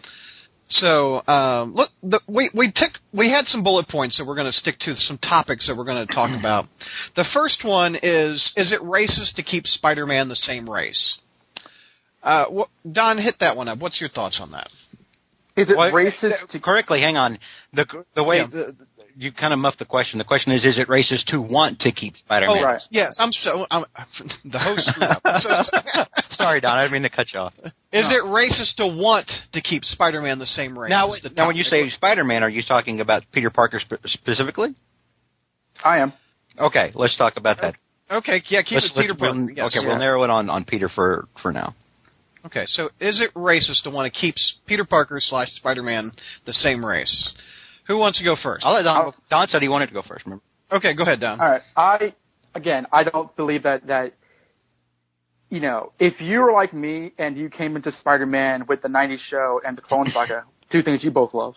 So, 0.68 1.22
um, 1.28 1.74
look, 1.76 1.90
the, 2.02 2.18
we 2.26 2.50
we 2.52 2.72
took 2.74 2.90
we 3.12 3.30
had 3.30 3.46
some 3.46 3.62
bullet 3.62 3.86
points 3.88 4.18
that 4.18 4.26
we're 4.26 4.34
going 4.34 4.48
to 4.48 4.52
stick 4.52 4.76
to 4.80 4.96
some 4.96 5.16
topics 5.18 5.68
that 5.68 5.76
we're 5.76 5.84
going 5.84 6.04
to 6.04 6.12
talk 6.12 6.30
about. 6.38 6.64
The 7.14 7.24
first 7.32 7.62
one 7.64 7.94
is: 8.02 8.52
Is 8.56 8.72
it 8.72 8.80
racist 8.80 9.36
to 9.36 9.44
keep 9.44 9.64
Spider-Man 9.64 10.28
the 10.28 10.34
same 10.34 10.68
race? 10.68 11.20
Uh, 12.20 12.46
wh- 12.52 12.90
Don, 12.92 13.18
hit 13.18 13.36
that 13.38 13.56
one 13.56 13.68
up. 13.68 13.78
What's 13.78 14.00
your 14.00 14.10
thoughts 14.10 14.40
on 14.42 14.50
that? 14.52 14.68
Is 15.56 15.70
it 15.70 15.76
Well, 15.76 15.90
racist 15.90 16.48
to 16.50 16.60
correctly, 16.60 17.00
hang 17.00 17.16
on. 17.16 17.38
The 17.72 17.86
the 18.14 18.22
way 18.22 18.38
Yeah. 18.38 18.46
the, 18.50 18.76
you 19.18 19.32
kind 19.32 19.54
of 19.54 19.58
muffed 19.58 19.78
the 19.78 19.86
question. 19.86 20.18
The 20.18 20.24
question 20.24 20.52
is: 20.52 20.64
Is 20.66 20.78
it 20.78 20.88
racist 20.88 21.24
to 21.28 21.40
want 21.40 21.80
to 21.80 21.92
keep 21.92 22.14
Spider-Man? 22.16 22.58
Oh, 22.58 22.62
right. 22.62 22.82
Yes, 22.90 23.16
I'm 23.18 23.32
so 23.32 23.66
I'm, 23.70 23.84
the 24.44 24.58
host 24.58 24.86
screwed 24.88 25.10
up. 25.10 25.22
I'm 25.24 25.40
so 25.40 25.48
sorry. 25.62 26.06
Sorry, 26.32 26.60
Don. 26.60 26.76
I 26.76 26.82
didn't 26.82 26.92
mean 26.92 27.02
to 27.02 27.08
cut 27.10 27.28
you 27.32 27.40
off. 27.40 27.54
Is 27.64 28.10
it 28.12 28.22
racist 28.24 28.76
to 28.76 28.86
want 28.86 29.30
to 29.54 29.60
keep 29.62 29.82
Spider-Man 29.84 30.38
the 30.38 30.44
same 30.46 30.78
race? 30.78 30.90
Now, 30.90 31.10
as 31.12 31.22
the 31.22 31.30
now, 31.30 31.46
when 31.46 31.56
you 31.56 31.64
comic 31.64 31.90
say 31.90 31.96
Spider-Man, 31.96 32.42
are 32.42 32.50
you 32.50 32.62
talking 32.62 33.00
about 33.00 33.22
Peter 33.32 33.48
Parker 33.48 33.80
spe- 33.80 34.04
specifically? 34.06 34.74
I 35.82 35.98
am. 35.98 36.12
Okay, 36.58 36.92
let's 36.94 37.16
talk 37.16 37.38
about 37.38 37.56
that. 37.62 37.74
okay, 38.10 38.42
yeah, 38.48 38.60
keep 38.62 38.74
Let's- 38.76 38.86
it 38.86 38.94
Peter 38.94 39.14
let's- 39.14 39.20
we'll- 39.20 39.50
yes. 39.50 39.74
Okay, 39.76 39.86
we'll 39.86 39.98
narrow 39.98 40.22
it 40.24 40.30
on 40.30 40.50
on 40.50 40.64
Peter 40.66 40.90
for 40.90 41.26
for 41.40 41.52
now. 41.52 41.74
Okay, 42.46 42.64
so 42.66 42.90
is 43.00 43.20
it 43.20 43.34
racist 43.34 43.82
to 43.84 43.90
want 43.90 44.12
to 44.12 44.18
keep 44.20 44.34
Peter 44.66 44.84
Parker 44.84 45.16
slash 45.18 45.48
Spider-Man 45.54 46.12
the 46.46 46.52
same 46.52 46.84
race? 46.84 47.34
Who 47.88 47.98
wants 47.98 48.18
to 48.18 48.24
go 48.24 48.36
first? 48.40 48.64
I'll 48.64 48.74
let 48.74 48.82
Don. 48.82 48.96
I'll- 48.96 49.14
Don 49.30 49.48
said 49.48 49.62
he 49.62 49.68
wanted 49.68 49.88
to 49.88 49.94
go 49.94 50.02
first. 50.02 50.24
Remember? 50.24 50.42
Okay, 50.70 50.94
go 50.94 51.02
ahead, 51.02 51.20
Don. 51.20 51.40
All 51.40 51.48
right. 51.50 51.62
I 51.76 52.14
again, 52.54 52.86
I 52.92 53.04
don't 53.04 53.34
believe 53.36 53.64
that 53.64 53.86
that 53.88 54.14
you 55.48 55.60
know, 55.60 55.92
if 56.00 56.20
you 56.20 56.40
were 56.40 56.52
like 56.52 56.72
me 56.74 57.12
and 57.18 57.36
you 57.36 57.48
came 57.48 57.76
into 57.76 57.92
Spider-Man 57.92 58.66
with 58.68 58.82
the 58.82 58.88
'90s 58.88 59.18
show 59.28 59.60
and 59.64 59.76
the 59.76 59.82
Clone 59.82 60.08
Saga, 60.10 60.44
two 60.72 60.82
things 60.82 61.04
you 61.04 61.10
both 61.10 61.34
love. 61.34 61.54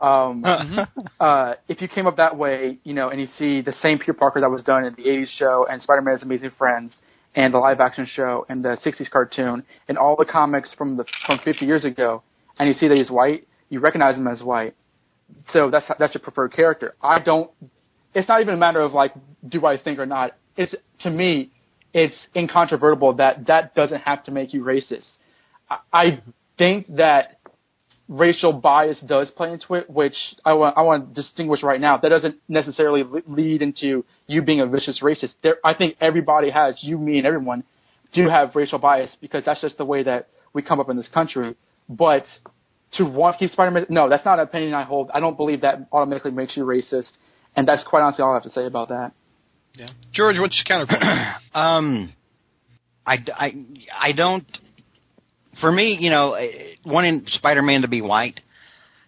Um, 0.00 0.44
uh, 1.20 1.54
if 1.68 1.80
you 1.80 1.88
came 1.88 2.06
up 2.06 2.16
that 2.16 2.36
way, 2.36 2.78
you 2.84 2.94
know, 2.94 3.08
and 3.10 3.20
you 3.20 3.28
see 3.38 3.60
the 3.60 3.74
same 3.82 3.98
Peter 3.98 4.12
Parker 4.14 4.40
that 4.40 4.50
was 4.50 4.62
done 4.62 4.84
in 4.84 4.94
the 4.94 5.02
'80s 5.04 5.28
show 5.38 5.66
and 5.70 5.82
Spider-Man's 5.82 6.22
Amazing 6.22 6.52
Friends 6.58 6.92
and 7.34 7.54
the 7.54 7.58
live-action 7.58 8.06
show 8.14 8.46
and 8.48 8.64
the 8.64 8.76
'60s 8.84 9.10
cartoon 9.10 9.64
and 9.88 9.98
all 9.98 10.16
the 10.16 10.24
comics 10.24 10.74
from 10.76 10.96
the 10.96 11.04
from 11.26 11.38
50 11.44 11.64
years 11.64 11.84
ago, 11.84 12.22
and 12.58 12.68
you 12.68 12.74
see 12.74 12.88
that 12.88 12.96
he's 12.96 13.10
white, 13.10 13.46
you 13.68 13.80
recognize 13.80 14.16
him 14.16 14.26
as 14.28 14.42
white. 14.42 14.74
So 15.52 15.70
that's 15.70 15.86
that's 15.98 16.14
your 16.14 16.22
preferred 16.22 16.52
character. 16.52 16.94
I 17.02 17.18
don't 17.20 17.50
it's 18.14 18.28
not 18.28 18.40
even 18.40 18.54
a 18.54 18.58
matter 18.58 18.80
of 18.80 18.92
like 18.92 19.12
do 19.48 19.66
I 19.66 19.78
think 19.78 19.98
or 19.98 20.06
not. 20.06 20.32
It's 20.56 20.74
to 21.00 21.10
me, 21.10 21.50
it's 21.94 22.16
incontrovertible 22.36 23.14
that 23.14 23.46
that 23.46 23.74
doesn't 23.74 24.00
have 24.00 24.24
to 24.24 24.30
make 24.30 24.52
you 24.52 24.62
racist. 24.62 25.08
I, 25.70 25.78
I 25.92 26.22
think 26.58 26.86
that 26.96 27.38
racial 28.08 28.52
bias 28.52 29.00
does 29.00 29.30
play 29.30 29.52
into 29.52 29.74
it, 29.74 29.88
which 29.88 30.14
I 30.44 30.52
want 30.54 30.76
I 30.76 30.82
want 30.82 31.14
to 31.14 31.22
distinguish 31.22 31.62
right 31.62 31.80
now. 31.80 31.98
That 31.98 32.08
doesn't 32.08 32.36
necessarily 32.48 33.04
lead 33.26 33.62
into 33.62 34.04
you 34.26 34.42
being 34.42 34.60
a 34.60 34.66
vicious 34.66 35.00
racist. 35.02 35.32
There, 35.42 35.56
I 35.64 35.74
think 35.74 35.96
everybody 36.00 36.50
has 36.50 36.76
you, 36.80 36.98
me, 36.98 37.18
and 37.18 37.26
everyone 37.26 37.64
do 38.12 38.28
have 38.28 38.54
racial 38.54 38.78
bias 38.78 39.16
because 39.20 39.44
that's 39.44 39.60
just 39.60 39.78
the 39.78 39.84
way 39.84 40.02
that 40.02 40.28
we 40.52 40.62
come 40.62 40.80
up 40.80 40.90
in 40.90 40.96
this 40.96 41.08
country. 41.08 41.54
But 41.88 42.24
to 42.94 43.04
want 43.04 43.34
to 43.34 43.38
keep 43.38 43.52
Spider-Man, 43.52 43.86
no, 43.88 44.08
that's 44.08 44.24
not 44.24 44.38
an 44.38 44.44
opinion 44.44 44.74
I 44.74 44.84
hold. 44.84 45.10
I 45.14 45.20
don't 45.20 45.36
believe 45.36 45.62
that 45.62 45.88
automatically 45.92 46.30
makes 46.30 46.56
you 46.56 46.64
racist. 46.64 47.10
And 47.56 47.66
that's 47.66 47.84
quite 47.84 48.02
honestly 48.02 48.22
all 48.22 48.32
I 48.32 48.34
have 48.34 48.42
to 48.44 48.50
say 48.50 48.66
about 48.66 48.88
that. 48.88 49.12
Yeah. 49.74 49.88
George, 50.12 50.38
what's 50.38 50.62
your 50.64 50.86
counterpoint? 50.86 51.02
Um, 51.54 52.14
I, 53.04 53.18
I, 53.34 53.54
I 53.94 54.12
don't. 54.12 54.46
For 55.60 55.70
me, 55.70 55.96
you 56.00 56.10
know, 56.10 56.32
eh, 56.32 56.74
wanting 56.84 57.24
Spider-Man 57.26 57.82
to 57.82 57.88
be 57.88 58.00
white 58.00 58.40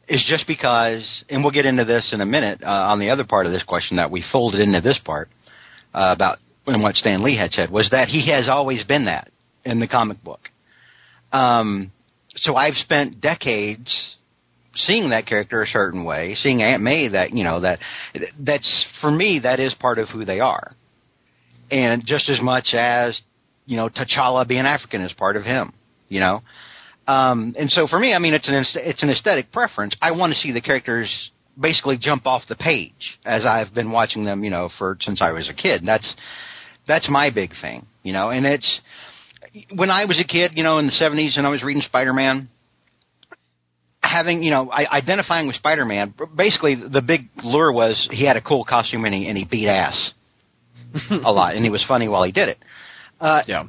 is 0.08 0.24
just 0.28 0.46
because, 0.46 1.24
and 1.30 1.42
we'll 1.42 1.52
get 1.52 1.66
into 1.66 1.84
this 1.84 2.10
in 2.12 2.20
a 2.20 2.26
minute 2.26 2.62
uh, 2.62 2.68
on 2.68 3.00
the 3.00 3.10
other 3.10 3.24
part 3.24 3.46
of 3.46 3.52
this 3.52 3.62
question 3.62 3.96
that 3.96 4.10
we 4.10 4.22
folded 4.30 4.60
into 4.60 4.80
this 4.80 4.98
part 5.04 5.28
uh, 5.94 6.12
about 6.14 6.38
and 6.66 6.82
what 6.82 6.94
Stan 6.94 7.22
Lee 7.22 7.36
had 7.36 7.52
said 7.52 7.70
was 7.70 7.90
that 7.90 8.08
he 8.08 8.30
has 8.30 8.48
always 8.48 8.84
been 8.84 9.04
that 9.04 9.30
in 9.64 9.80
the 9.80 9.88
comic 9.88 10.22
book. 10.22 10.40
Um, 11.32 11.92
so 12.36 12.56
I've 12.56 12.74
spent 12.74 13.20
decades 13.20 14.16
seeing 14.74 15.10
that 15.10 15.26
character 15.26 15.62
a 15.62 15.66
certain 15.66 16.04
way, 16.04 16.36
seeing 16.42 16.62
Aunt 16.62 16.82
May 16.82 17.08
that 17.08 17.32
you 17.32 17.44
know 17.44 17.60
that 17.60 17.78
that's 18.38 18.86
for 19.00 19.10
me 19.10 19.40
that 19.42 19.60
is 19.60 19.74
part 19.74 19.98
of 19.98 20.08
who 20.08 20.24
they 20.24 20.40
are, 20.40 20.72
and 21.70 22.04
just 22.06 22.28
as 22.28 22.40
much 22.40 22.68
as 22.72 23.20
you 23.66 23.76
know 23.76 23.88
T'Challa 23.88 24.46
being 24.46 24.66
African 24.66 25.02
is 25.02 25.12
part 25.12 25.36
of 25.36 25.44
him, 25.44 25.72
you 26.14 26.20
know. 26.20 26.42
Um, 27.06 27.54
and 27.58 27.70
so 27.70 27.86
for 27.86 27.98
me, 27.98 28.14
I 28.14 28.18
mean, 28.18 28.32
it's 28.32 28.48
an 28.48 28.64
it's 28.76 29.02
an 29.02 29.10
aesthetic 29.10 29.52
preference. 29.52 29.94
I 30.00 30.12
want 30.12 30.32
to 30.32 30.38
see 30.38 30.52
the 30.52 30.60
characters 30.60 31.10
basically 31.60 31.98
jump 31.98 32.26
off 32.26 32.42
the 32.48 32.56
page 32.56 33.18
as 33.24 33.44
I've 33.44 33.74
been 33.74 33.90
watching 33.90 34.24
them, 34.24 34.42
you 34.42 34.50
know, 34.50 34.70
for 34.78 34.96
since 35.00 35.20
I 35.20 35.32
was 35.32 35.48
a 35.48 35.54
kid. 35.54 35.82
That's 35.84 36.14
that's 36.86 37.08
my 37.08 37.30
big 37.30 37.50
thing, 37.60 37.86
you 38.02 38.12
know. 38.12 38.30
And 38.30 38.46
it's 38.46 38.80
when 39.74 39.90
I 39.90 40.06
was 40.06 40.18
a 40.18 40.24
kid, 40.24 40.52
you 40.54 40.62
know, 40.62 40.78
in 40.78 40.86
the 40.86 40.92
'70s, 40.92 41.36
and 41.36 41.46
I 41.46 41.50
was 41.50 41.62
reading 41.62 41.82
Spider-Man 41.82 42.48
having 44.00 44.42
you 44.42 44.50
know 44.50 44.70
I, 44.70 44.86
identifying 44.96 45.46
with 45.46 45.56
Spider-Man. 45.56 46.14
Basically, 46.36 46.76
the 46.76 47.02
big 47.02 47.28
lure 47.42 47.72
was 47.72 48.08
he 48.10 48.24
had 48.24 48.36
a 48.36 48.40
cool 48.40 48.64
costume 48.64 49.04
and 49.04 49.14
he 49.14 49.26
and 49.26 49.36
he 49.36 49.44
beat 49.44 49.68
ass 49.68 50.12
a 51.10 51.32
lot, 51.32 51.54
and 51.54 51.64
he 51.64 51.70
was 51.70 51.84
funny 51.86 52.08
while 52.08 52.22
he 52.22 52.32
did 52.32 52.48
it. 52.48 52.58
Uh, 53.20 53.42
yeah. 53.46 53.64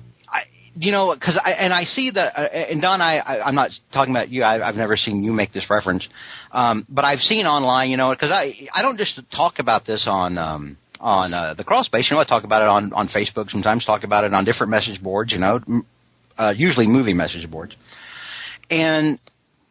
You 0.77 0.91
know, 0.91 1.13
because 1.13 1.39
I 1.41 1.51
and 1.51 1.73
I 1.73 1.85
see 1.85 2.11
that, 2.11 2.37
uh, 2.37 2.41
and 2.41 2.81
Don, 2.81 3.01
I, 3.01 3.17
I 3.17 3.47
I'm 3.47 3.55
not 3.55 3.71
talking 3.93 4.13
about 4.13 4.29
you. 4.29 4.43
I, 4.43 4.67
I've 4.67 4.75
never 4.75 4.97
seen 4.97 5.23
you 5.23 5.31
make 5.31 5.53
this 5.53 5.65
reference, 5.69 6.05
um, 6.51 6.85
but 6.89 7.05
I've 7.05 7.19
seen 7.19 7.45
online, 7.45 7.89
you 7.89 7.97
know, 7.97 8.09
because 8.11 8.29
I 8.29 8.67
I 8.73 8.81
don't 8.81 8.97
just 8.97 9.19
talk 9.35 9.59
about 9.59 9.85
this 9.85 10.05
on. 10.07 10.37
Um, 10.37 10.77
on 11.01 11.33
uh, 11.33 11.53
the 11.53 11.63
crawl 11.63 11.83
space, 11.83 12.07
you 12.09 12.15
know, 12.15 12.21
I 12.21 12.23
talk 12.23 12.45
about 12.45 12.61
it 12.61 12.69
on 12.69 12.93
on 12.93 13.09
Facebook. 13.09 13.51
Sometimes 13.51 13.83
talk 13.85 14.03
about 14.05 14.23
it 14.23 14.33
on 14.33 14.45
different 14.45 14.71
message 14.71 15.03
boards. 15.03 15.31
You 15.31 15.39
know, 15.39 15.59
m- 15.67 15.85
uh, 16.37 16.53
usually 16.55 16.87
movie 16.87 17.13
message 17.13 17.49
boards. 17.51 17.75
And 18.71 19.19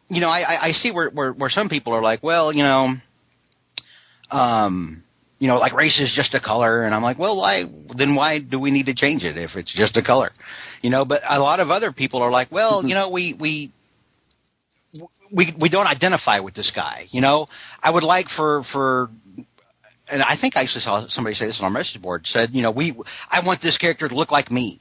you 0.07 0.21
know, 0.21 0.29
I, 0.29 0.41
I 0.41 0.65
I 0.67 0.71
see 0.73 0.91
where, 0.91 1.09
where 1.09 1.33
where 1.33 1.49
some 1.49 1.67
people 1.67 1.93
are 1.93 2.01
like, 2.01 2.21
well, 2.21 2.53
you 2.53 2.63
know, 2.63 2.93
um, 4.31 5.03
you 5.39 5.47
know, 5.47 5.57
like 5.57 5.73
race 5.73 5.99
is 5.99 6.13
just 6.15 6.33
a 6.33 6.39
color, 6.39 6.83
and 6.83 6.95
I'm 6.95 7.03
like, 7.03 7.19
well, 7.19 7.35
why? 7.35 7.65
Then 7.97 8.15
why 8.15 8.39
do 8.39 8.59
we 8.59 8.71
need 8.71 8.85
to 8.85 8.93
change 8.93 9.23
it 9.23 9.37
if 9.37 9.51
it's 9.55 9.73
just 9.73 9.97
a 9.97 10.01
color? 10.01 10.31
You 10.81 10.89
know, 10.89 11.03
but 11.03 11.21
a 11.27 11.39
lot 11.39 11.59
of 11.59 11.69
other 11.69 11.91
people 11.91 12.21
are 12.21 12.31
like, 12.31 12.51
well, 12.51 12.83
you 12.85 12.95
know, 12.95 13.09
we 13.09 13.35
we 13.39 13.71
we 15.31 15.53
we 15.59 15.69
don't 15.69 15.87
identify 15.87 16.39
with 16.39 16.53
this 16.53 16.71
guy. 16.73 17.07
You 17.11 17.21
know, 17.21 17.47
I 17.81 17.89
would 17.89 18.03
like 18.03 18.27
for 18.35 18.63
for. 18.71 19.09
And 20.07 20.21
I 20.21 20.37
think 20.39 20.55
I 20.55 20.61
actually 20.61 20.81
saw 20.81 21.03
somebody 21.09 21.35
say 21.35 21.47
this 21.47 21.57
on 21.57 21.65
our 21.65 21.71
message 21.71 21.99
board. 21.99 22.27
Said, 22.27 22.49
you 22.51 22.61
know, 22.61 22.69
we, 22.69 22.95
I 23.31 23.43
want 23.43 23.63
this 23.63 23.75
character 23.79 24.07
to 24.07 24.13
look 24.13 24.31
like 24.31 24.51
me, 24.51 24.79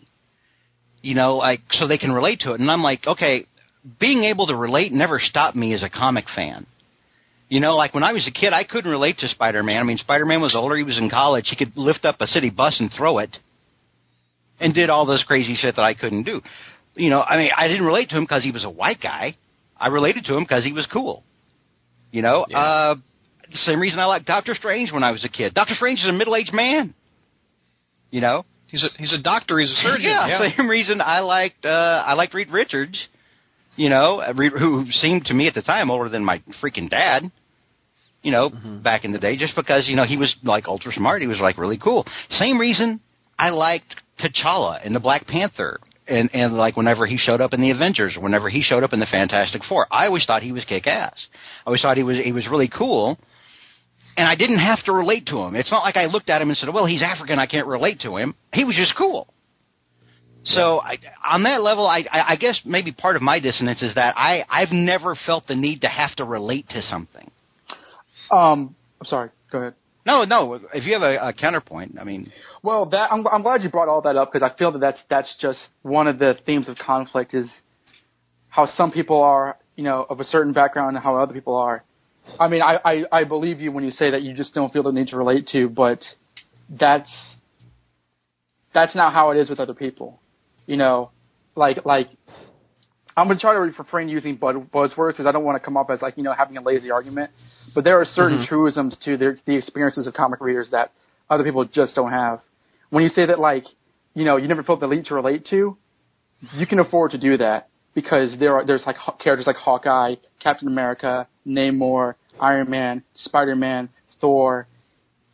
you 1.00 1.14
know, 1.14 1.38
like 1.38 1.62
so 1.70 1.88
they 1.88 1.96
can 1.96 2.12
relate 2.12 2.40
to 2.40 2.52
it. 2.52 2.60
And 2.60 2.70
I'm 2.70 2.82
like, 2.82 3.06
okay, 3.06 3.46
being 3.98 4.24
able 4.24 4.46
to 4.48 4.54
relate 4.54 4.92
never 4.92 5.18
stopped 5.18 5.56
me 5.56 5.72
as 5.72 5.82
a 5.82 5.88
comic 5.88 6.26
fan. 6.36 6.66
You 7.48 7.60
know, 7.60 7.76
like 7.76 7.94
when 7.94 8.02
I 8.02 8.12
was 8.12 8.26
a 8.26 8.30
kid, 8.30 8.52
I 8.52 8.64
couldn't 8.64 8.90
relate 8.90 9.18
to 9.18 9.28
Spider 9.28 9.62
Man. 9.62 9.78
I 9.78 9.82
mean, 9.82 9.98
Spider 9.98 10.24
Man 10.26 10.40
was 10.40 10.54
older; 10.54 10.76
he 10.76 10.82
was 10.82 10.98
in 10.98 11.10
college. 11.10 11.46
He 11.50 11.56
could 11.56 11.76
lift 11.76 12.04
up 12.04 12.16
a 12.20 12.26
city 12.26 12.50
bus 12.50 12.76
and 12.80 12.90
throw 12.96 13.18
it, 13.18 13.36
and 14.60 14.74
did 14.74 14.90
all 14.90 15.04
this 15.06 15.22
crazy 15.24 15.54
shit 15.54 15.76
that 15.76 15.82
I 15.84 15.94
couldn't 15.94 16.22
do. 16.24 16.40
You 16.94 17.10
know, 17.10 17.20
I 17.22 17.36
mean, 17.36 17.50
I 17.56 17.68
didn't 17.68 17.84
relate 17.84 18.08
to 18.10 18.16
him 18.16 18.24
because 18.24 18.42
he 18.44 18.50
was 18.50 18.64
a 18.64 18.70
white 18.70 19.00
guy. 19.02 19.36
I 19.76 19.88
related 19.88 20.24
to 20.26 20.34
him 20.36 20.44
because 20.44 20.64
he 20.64 20.72
was 20.72 20.86
cool. 20.92 21.22
You 22.12 22.22
know, 22.22 22.46
Yeah. 22.48 22.58
uh, 22.58 22.94
the 23.50 23.58
same 23.58 23.80
reason 23.80 23.98
I 23.98 24.04
liked 24.06 24.26
Doctor 24.26 24.54
Strange 24.54 24.92
when 24.92 25.02
I 25.02 25.10
was 25.10 25.24
a 25.24 25.28
kid. 25.28 25.52
Doctor 25.54 25.74
Strange 25.74 25.98
is 26.00 26.06
a 26.08 26.12
middle 26.12 26.36
aged 26.36 26.54
man. 26.54 26.94
You 28.10 28.20
know, 28.20 28.44
He's 28.68 28.82
a 28.84 28.88
he's 28.96 29.12
a 29.12 29.22
doctor. 29.22 29.58
He's 29.58 29.70
a 29.70 29.74
surgeon. 29.76 30.04
yeah, 30.10 30.50
same 30.56 30.68
reason 30.68 31.00
I 31.00 31.20
liked 31.20 31.64
uh, 31.66 32.02
I 32.06 32.14
liked 32.14 32.32
Reed 32.34 32.50
Richards. 32.50 32.98
You 33.76 33.88
know, 33.88 34.22
who 34.22 34.86
seemed 34.90 35.26
to 35.26 35.34
me 35.34 35.48
at 35.48 35.54
the 35.54 35.62
time 35.62 35.90
older 35.90 36.08
than 36.08 36.24
my 36.24 36.42
freaking 36.62 36.88
dad. 36.88 37.30
You 38.22 38.32
know, 38.32 38.50
mm-hmm. 38.50 38.82
back 38.82 39.04
in 39.04 39.12
the 39.12 39.18
day, 39.18 39.36
just 39.36 39.54
because 39.54 39.86
you 39.86 39.96
know 39.96 40.04
he 40.04 40.16
was 40.16 40.34
like 40.42 40.66
ultra 40.66 40.92
smart, 40.92 41.20
he 41.20 41.28
was 41.28 41.40
like 41.40 41.58
really 41.58 41.76
cool. 41.76 42.06
Same 42.30 42.58
reason 42.58 43.00
I 43.38 43.50
liked 43.50 43.94
T'Challa 44.18 44.82
in 44.84 44.94
the 44.94 45.00
Black 45.00 45.26
Panther, 45.26 45.78
and 46.08 46.30
and 46.32 46.54
like 46.54 46.76
whenever 46.76 47.06
he 47.06 47.18
showed 47.18 47.42
up 47.42 47.52
in 47.52 47.60
the 47.60 47.70
Avengers, 47.70 48.16
or 48.16 48.22
whenever 48.22 48.48
he 48.48 48.62
showed 48.62 48.82
up 48.82 48.94
in 48.94 49.00
the 49.00 49.06
Fantastic 49.06 49.62
Four, 49.68 49.86
I 49.90 50.06
always 50.06 50.24
thought 50.24 50.42
he 50.42 50.52
was 50.52 50.64
kick 50.64 50.86
ass. 50.86 51.18
I 51.34 51.66
always 51.66 51.82
thought 51.82 51.98
he 51.98 52.02
was 52.02 52.16
he 52.24 52.32
was 52.32 52.48
really 52.48 52.70
cool 52.74 53.18
and 54.16 54.28
I 54.28 54.34
didn't 54.34 54.58
have 54.58 54.82
to 54.84 54.92
relate 54.92 55.26
to 55.26 55.38
him. 55.38 55.56
It's 55.56 55.70
not 55.70 55.82
like 55.82 55.96
I 55.96 56.06
looked 56.06 56.30
at 56.30 56.40
him 56.40 56.48
and 56.48 56.56
said, 56.56 56.72
"Well, 56.72 56.86
he's 56.86 57.02
African, 57.02 57.38
I 57.38 57.46
can't 57.46 57.66
relate 57.66 58.00
to 58.00 58.16
him." 58.16 58.34
He 58.52 58.64
was 58.64 58.76
just 58.76 58.94
cool. 58.96 59.28
So 60.44 60.80
I, 60.80 60.98
on 61.26 61.42
that 61.44 61.62
level, 61.62 61.86
I, 61.86 62.04
I, 62.12 62.36
guess 62.36 62.60
maybe 62.66 62.92
part 62.92 63.16
of 63.16 63.22
my 63.22 63.40
dissonance 63.40 63.82
is 63.82 63.94
that 63.94 64.14
I 64.16 64.44
I've 64.50 64.72
never 64.72 65.16
felt 65.26 65.46
the 65.46 65.54
need 65.54 65.80
to 65.82 65.88
have 65.88 66.14
to 66.16 66.24
relate 66.24 66.68
to 66.70 66.82
something. 66.82 67.30
Um, 68.30 68.74
I'm 69.00 69.06
sorry. 69.06 69.30
Go 69.50 69.58
ahead. 69.58 69.74
No, 70.06 70.24
no. 70.24 70.60
If 70.74 70.84
you 70.84 70.92
have 70.92 71.02
a, 71.02 71.28
a 71.28 71.32
counterpoint, 71.32 71.96
I 71.98 72.04
mean, 72.04 72.30
Well, 72.62 72.86
that 72.90 73.10
I'm, 73.10 73.26
I'm 73.26 73.42
glad 73.42 73.62
you 73.62 73.70
brought 73.70 73.88
all 73.88 74.02
that 74.02 74.16
up 74.16 74.32
because 74.32 74.48
I 74.48 74.56
feel 74.58 74.70
that 74.72 74.80
that's 74.80 74.98
that's 75.08 75.34
just 75.40 75.58
one 75.82 76.06
of 76.06 76.18
the 76.18 76.36
themes 76.44 76.68
of 76.68 76.76
conflict 76.76 77.32
is 77.32 77.46
how 78.50 78.66
some 78.66 78.92
people 78.92 79.22
are, 79.22 79.56
you 79.76 79.84
know, 79.84 80.06
of 80.10 80.20
a 80.20 80.24
certain 80.24 80.52
background 80.52 80.96
and 80.96 81.02
how 81.02 81.16
other 81.16 81.32
people 81.32 81.56
are. 81.56 81.82
I 82.38 82.48
mean, 82.48 82.62
I, 82.62 82.78
I, 82.84 83.04
I 83.20 83.24
believe 83.24 83.60
you 83.60 83.72
when 83.72 83.84
you 83.84 83.90
say 83.90 84.10
that 84.10 84.22
you 84.22 84.34
just 84.34 84.54
don't 84.54 84.72
feel 84.72 84.82
the 84.82 84.92
need 84.92 85.08
to 85.08 85.16
relate 85.16 85.48
to, 85.52 85.68
but 85.68 86.00
that's 86.68 87.36
that's 88.74 88.94
not 88.94 89.12
how 89.12 89.30
it 89.30 89.38
is 89.38 89.48
with 89.48 89.60
other 89.60 89.74
people. 89.74 90.20
You 90.66 90.76
know, 90.76 91.10
like 91.56 91.84
like 91.84 92.08
I'm 93.16 93.28
gonna 93.28 93.38
try 93.38 93.52
to 93.52 93.60
refrain 93.60 94.08
using 94.08 94.36
buzz- 94.36 94.56
buzzwords 94.72 95.12
because 95.12 95.26
I 95.26 95.32
don't 95.32 95.44
want 95.44 95.56
to 95.60 95.64
come 95.64 95.76
up 95.76 95.90
as 95.90 96.02
like 96.02 96.16
you 96.16 96.22
know 96.22 96.32
having 96.32 96.56
a 96.56 96.62
lazy 96.62 96.90
argument. 96.90 97.30
But 97.74 97.84
there 97.84 98.00
are 98.00 98.04
certain 98.04 98.38
Mhm. 98.38 98.46
truisms 98.46 98.96
to 99.04 99.16
their, 99.16 99.36
the 99.46 99.56
experiences 99.56 100.06
of 100.06 100.14
comic 100.14 100.40
readers 100.40 100.70
that 100.70 100.92
other 101.28 101.44
people 101.44 101.64
just 101.64 101.94
don't 101.94 102.10
have. 102.10 102.40
When 102.90 103.02
you 103.02 103.08
say 103.08 103.26
that 103.26 103.38
like 103.38 103.64
you 104.14 104.24
know 104.24 104.36
you 104.36 104.48
never 104.48 104.62
felt 104.62 104.80
the 104.80 104.86
need 104.86 105.06
to 105.06 105.14
relate 105.14 105.46
to, 105.46 105.76
you 106.56 106.66
can 106.66 106.78
afford 106.78 107.12
to 107.12 107.18
do 107.18 107.36
that 107.36 107.68
because 107.94 108.36
there 108.38 108.54
are 108.56 108.64
there's 108.64 108.84
like 108.86 108.96
characters 109.18 109.46
like 109.46 109.56
Hawkeye, 109.56 110.16
Captain 110.40 110.68
America, 110.68 111.28
Namor, 111.46 112.14
Iron 112.40 112.70
Man, 112.70 113.02
Spider 113.14 113.54
Man, 113.56 113.88
Thor, 114.20 114.66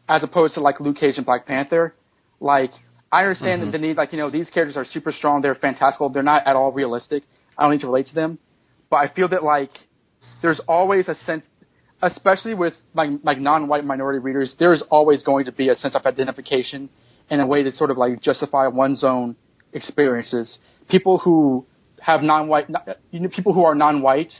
as 0.08 0.22
opposed 0.22 0.54
to 0.54 0.60
like 0.60 0.80
Luke 0.80 0.96
Cage 0.96 1.16
and 1.16 1.25
Black 1.26 1.46
Panther. 1.46 1.94
Like 2.40 2.72
I 3.12 3.23
understand 3.23 3.62
Mhm. 3.62 3.73
the 3.73 3.79
need, 3.79 3.97
like 3.97 4.12
you 4.12 4.19
know 4.19 4.31
these 4.31 4.49
characters 4.50 4.76
are 4.76 4.85
super 4.85 5.12
strong, 5.12 5.43
they're 5.43 5.55
fantastical, 5.55 6.09
they're 6.11 6.23
not 6.23 6.47
at 6.47 6.55
all 6.57 6.73
realistic. 6.73 7.25
I 7.59 7.62
don't 7.62 7.73
need 7.73 7.81
to 7.81 7.87
relate 7.87 8.07
to 8.07 8.14
them, 8.14 8.38
but 8.88 8.99
I 8.99 9.09
feel 9.09 9.29
that 9.29 9.43
like 9.43 9.71
there's 10.43 10.61
always 10.61 11.09
a 11.09 11.14
sense, 11.26 11.45
especially 12.02 12.55
with 12.55 12.75
like 12.95 13.11
like 13.25 13.38
non-white 13.40 13.85
minority 13.85 14.21
readers, 14.21 14.55
there 14.59 14.73
is 14.73 14.83
always 14.90 15.25
going 15.25 15.45
to 15.47 15.52
be 15.52 15.69
a 15.69 15.76
sense 15.76 15.95
of 15.95 16.07
identification 16.07 16.88
and 17.31 17.40
a 17.40 17.47
way 17.47 17.62
to 17.62 17.73
sort 17.73 17.90
of 17.90 17.99
like 17.99 18.21
justify 18.23 18.67
one's 18.69 19.02
own 19.02 19.35
experiences. 19.73 20.59
People 20.88 21.19
who 21.19 21.64
have 22.00 22.23
non-white, 22.23 22.67
you 23.11 23.21
know, 23.21 23.29
people 23.29 23.52
who 23.52 23.64
are 23.64 23.75
non-white, 23.75 24.33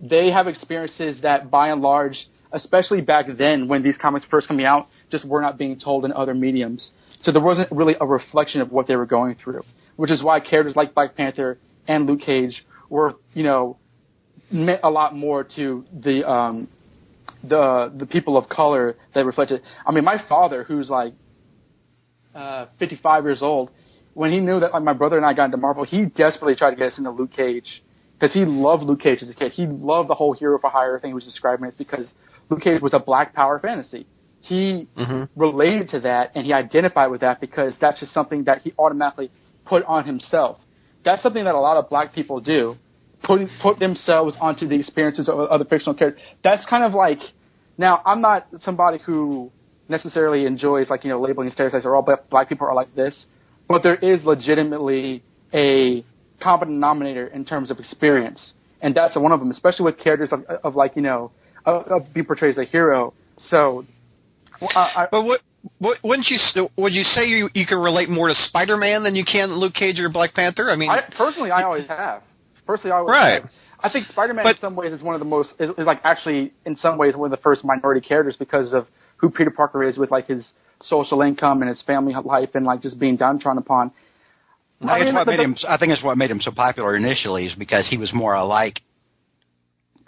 they 0.00 0.30
have 0.30 0.46
experiences 0.46 1.20
that, 1.22 1.50
by 1.50 1.68
and 1.70 1.80
large, 1.80 2.28
especially 2.52 3.00
back 3.00 3.26
then 3.38 3.68
when 3.68 3.82
these 3.82 3.96
comics 3.96 4.24
first 4.26 4.46
coming 4.48 4.66
out, 4.66 4.86
just 5.10 5.26
were 5.26 5.40
not 5.40 5.56
being 5.58 5.78
told 5.78 6.04
in 6.04 6.12
other 6.12 6.34
mediums. 6.34 6.90
So 7.20 7.32
there 7.32 7.42
wasn't 7.42 7.70
really 7.72 7.96
a 8.00 8.06
reflection 8.06 8.60
of 8.60 8.70
what 8.70 8.86
they 8.86 8.96
were 8.96 9.06
going 9.06 9.36
through, 9.42 9.62
which 9.96 10.10
is 10.10 10.22
why 10.22 10.40
characters 10.40 10.76
like 10.76 10.94
Black 10.94 11.16
Panther 11.16 11.58
and 11.88 12.06
Luke 12.06 12.20
Cage 12.20 12.64
were, 12.88 13.14
you 13.34 13.42
know, 13.42 13.78
meant 14.50 14.80
a 14.82 14.90
lot 14.90 15.14
more 15.14 15.44
to 15.56 15.84
the 15.92 16.28
um, 16.28 16.68
the 17.42 17.92
the 17.96 18.06
people 18.06 18.36
of 18.36 18.48
color 18.48 18.96
that 19.14 19.24
reflected. 19.24 19.62
I 19.86 19.92
mean, 19.92 20.04
my 20.04 20.22
father, 20.28 20.64
who's 20.64 20.88
like 20.88 21.14
uh, 22.34 22.66
55 22.78 23.24
years 23.24 23.42
old, 23.42 23.70
when 24.14 24.32
he 24.32 24.40
knew 24.40 24.60
that 24.60 24.72
like 24.72 24.82
my 24.82 24.92
brother 24.92 25.16
and 25.16 25.26
I 25.26 25.32
got 25.34 25.46
into 25.46 25.56
Marvel, 25.56 25.84
he 25.84 26.06
desperately 26.06 26.54
tried 26.54 26.70
to 26.70 26.76
get 26.76 26.92
us 26.92 26.98
into 26.98 27.10
Luke 27.10 27.32
Cage 27.32 27.82
because 28.18 28.32
he 28.32 28.44
loved 28.44 28.82
Luke 28.82 29.00
Cage 29.00 29.22
as 29.22 29.30
a 29.30 29.34
kid. 29.34 29.52
He 29.52 29.66
loved 29.66 30.08
the 30.08 30.14
whole 30.14 30.32
hero 30.32 30.58
for 30.58 30.70
hire 30.70 30.98
thing 31.00 31.10
he 31.10 31.14
was 31.14 31.24
describing. 31.24 31.66
It's 31.66 31.76
because 31.76 32.10
Luke 32.48 32.62
Cage 32.62 32.80
was 32.80 32.94
a 32.94 32.98
black 32.98 33.34
power 33.34 33.58
fantasy. 33.58 34.06
He 34.40 34.88
Mhm. 34.96 35.28
related 35.36 35.88
to 35.90 36.00
that 36.00 36.30
and 36.34 36.44
he 36.46 36.52
identified 36.52 37.10
with 37.10 37.20
that 37.22 37.40
because 37.40 37.76
that's 37.78 37.98
just 38.00 38.12
something 38.12 38.44
that 38.44 38.62
he 38.62 38.72
automatically 38.78 39.30
put 39.64 39.84
on 39.84 40.04
himself. 40.04 40.58
That's 41.04 41.22
something 41.22 41.44
that 41.44 41.54
a 41.54 41.60
lot 41.60 41.76
of 41.76 41.88
black 41.88 42.12
people 42.12 42.40
do, 42.40 42.76
put 43.22 43.48
put 43.60 43.78
themselves 43.78 44.36
onto 44.40 44.66
the 44.68 44.76
experiences 44.76 45.28
of 45.28 45.38
other 45.38 45.64
fictional 45.64 45.94
characters. 45.94 46.22
That's 46.42 46.64
kind 46.66 46.84
of 46.84 46.94
like 46.94 47.20
now 47.78 48.00
I'm 48.04 48.20
not 48.20 48.46
somebody 48.62 48.98
who 48.98 49.50
necessarily 49.88 50.46
enjoys 50.46 50.90
like 50.90 51.04
you 51.04 51.10
know 51.10 51.20
labeling 51.20 51.50
stereotypes 51.50 51.84
or 51.84 51.94
all 51.96 52.02
black, 52.02 52.28
black 52.30 52.48
people 52.48 52.66
are 52.66 52.74
like 52.74 52.94
this, 52.94 53.26
but 53.68 53.82
there 53.82 53.96
is 53.96 54.24
legitimately 54.24 55.22
a 55.54 56.04
common 56.40 56.68
denominator 56.68 57.26
in 57.28 57.44
terms 57.44 57.70
of 57.70 57.78
experience, 57.78 58.52
and 58.80 58.94
that's 58.94 59.16
one 59.16 59.32
of 59.32 59.40
them, 59.40 59.50
especially 59.50 59.84
with 59.84 59.98
characters 59.98 60.30
of, 60.32 60.44
of 60.64 60.76
like 60.76 60.96
you 60.96 61.02
know 61.02 61.30
of, 61.64 61.86
of 61.86 62.02
being 62.14 62.26
portrayed 62.26 62.52
as 62.52 62.58
a 62.58 62.64
hero. 62.64 63.12
So, 63.38 63.84
well, 64.60 64.70
I, 64.74 65.02
I, 65.02 65.08
But 65.10 65.22
what, 65.22 65.40
what 65.78 65.98
wouldn't 66.02 66.28
you 66.28 66.38
st- 66.38 66.70
would 66.76 66.92
you 66.92 67.02
say 67.02 67.26
you 67.26 67.48
you 67.54 67.66
can 67.66 67.78
relate 67.78 68.08
more 68.08 68.28
to 68.28 68.34
Spider-Man 68.34 69.02
than 69.04 69.14
you 69.16 69.24
can 69.24 69.52
Luke 69.56 69.74
Cage 69.74 69.98
or 70.00 70.08
Black 70.08 70.34
Panther? 70.34 70.70
I 70.70 70.76
mean, 70.76 70.90
I 70.90 71.02
personally, 71.16 71.50
I 71.50 71.62
always 71.62 71.86
have. 71.88 72.22
Personally, 72.66 72.92
I 72.92 72.96
always 72.98 73.12
Right. 73.12 73.42
have. 73.42 73.50
I 73.80 73.90
think 73.90 74.06
Spider-Man 74.08 74.46
in 74.46 74.54
some 74.60 74.74
ways 74.76 74.92
is 74.92 75.02
one 75.02 75.14
of 75.14 75.18
the 75.20 75.24
most 75.26 75.50
is, 75.60 75.70
is 75.70 75.86
like 75.86 76.00
actually 76.04 76.52
in 76.64 76.76
some 76.78 76.96
ways 76.98 77.14
one 77.14 77.30
of 77.32 77.38
the 77.38 77.42
first 77.42 77.64
minority 77.64 78.00
characters 78.00 78.36
because 78.36 78.72
of 78.72 78.86
who 79.18 79.30
Peter 79.30 79.50
Parker 79.50 79.82
is 79.84 79.96
with 79.98 80.10
like 80.10 80.26
his 80.26 80.44
social 80.82 81.22
income 81.22 81.62
and 81.62 81.68
his 81.68 81.80
family 81.82 82.14
life 82.24 82.50
and 82.54 82.64
like 82.66 82.80
just 82.82 82.98
being 82.98 83.16
downtrodden 83.16 83.58
upon. 83.62 83.90
I 84.82 84.96
think 84.98 85.04
mean, 85.06 85.14
what 85.14 85.24
the- 85.24 85.30
made 85.32 85.38
the- 85.40 85.44
him. 85.44 85.56
I 85.68 85.76
think 85.78 85.92
it's 85.92 86.02
what 86.02 86.16
made 86.18 86.30
him 86.30 86.40
so 86.40 86.50
popular 86.50 86.96
initially 86.96 87.46
is 87.46 87.54
because 87.54 87.86
he 87.88 87.96
was 87.96 88.12
more 88.12 88.34
alike 88.34 88.80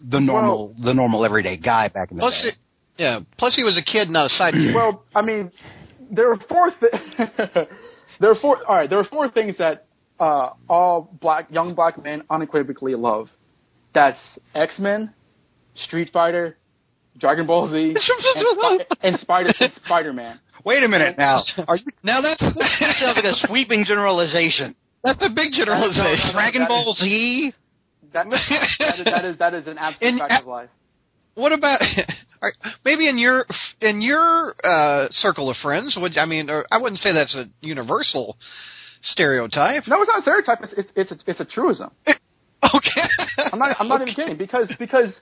the 0.01 0.20
normal, 0.20 0.75
the 0.83 0.94
normal 0.94 1.25
everyday 1.25 1.57
guy 1.57 1.88
back 1.88 2.11
in 2.11 2.16
the 2.18 2.20
plus 2.23 2.42
day. 2.42 2.51
it, 2.51 2.55
yeah, 2.99 3.21
plus 3.39 3.55
he 3.57 3.63
was 3.65 3.79
a 3.79 3.83
kid, 3.83 4.11
not 4.11 4.31
a 4.31 4.43
sidekick. 4.43 4.73
Well, 4.75 5.05
I 5.15 5.23
mean, 5.23 5.51
there 6.11 6.31
are 6.33 6.39
four. 6.49 6.71
Th- 6.81 6.93
there 8.21 8.31
are 8.31 8.35
four. 8.41 8.59
All 8.69 8.77
right, 8.77 8.89
there 8.91 8.99
are 8.99 9.05
four 9.05 9.31
things 9.31 9.57
that 9.59 9.87
uh, 10.21 10.51
all 10.69 11.17
black 11.21 11.51
young 11.51 11.75
black 11.75 12.03
men 12.03 12.25
unequivocally 12.31 12.95
love. 12.95 13.29
That's 13.95 14.19
X 14.55 14.79
Men, 14.79 15.15
Street 15.75 16.11
Fighter, 16.13 16.57
Dragon 17.19 17.47
Ball 17.47 17.71
Z, 17.71 17.95
and, 18.35 18.47
Spi- 18.59 18.97
and 19.03 19.21
Spider 19.21 19.53
Spider 19.85 20.13
Man. 20.13 20.41
Wait 20.65 20.83
a 20.83 20.89
minute 20.89 21.17
now. 21.17 21.45
Are 21.69 21.77
you? 21.77 21.85
now 22.03 22.21
that's 22.21 22.41
That 22.41 22.95
sounds 23.01 23.17
like 23.17 23.25
a 23.25 23.35
sweeping 23.47 23.85
generalization. 23.85 24.75
that's 25.05 25.23
a 25.23 25.29
big 25.31 25.53
generalization. 25.53 26.33
Dragon 26.33 26.67
Ball 26.69 26.95
Z. 26.99 27.53
That, 28.13 28.27
that, 28.31 28.99
is, 28.99 29.05
that 29.09 29.25
is 29.25 29.39
that 29.39 29.55
is 29.55 29.67
an 29.67 29.79
absolute 29.79 30.09
And- 30.09 30.19
fact 30.21 30.43
of 30.43 30.49
life. 30.49 30.69
What 31.38 31.53
about 31.53 31.81
maybe 32.85 33.09
in 33.09 33.16
your 33.16 33.46
in 33.81 34.01
your 34.01 34.55
uh, 34.64 35.07
circle 35.11 35.48
of 35.51 35.57
friends? 35.59 35.96
Would 35.96 36.18
I 36.18 36.24
mean? 36.24 36.51
I 36.51 36.79
wouldn't 36.79 36.98
say 36.98 37.12
that's 37.12 37.37
a 37.37 37.44
universal 37.61 38.37
stereotype. 39.03 39.85
No, 39.87 40.03
it's 40.03 40.09
not 40.09 40.18
a 40.18 40.22
stereotype. 40.22 40.59
It's 40.62 40.72
it's 40.77 40.92
it's 40.96 41.12
a, 41.12 41.31
it's 41.31 41.40
a 41.40 41.44
truism. 41.44 41.90
Okay, 42.61 43.03
I'm 43.53 43.59
not 43.61 43.77
I'm 43.79 43.87
not 43.87 44.03
even 44.03 44.14
kidding 44.14 44.37
because 44.37 44.68
because 44.81 45.14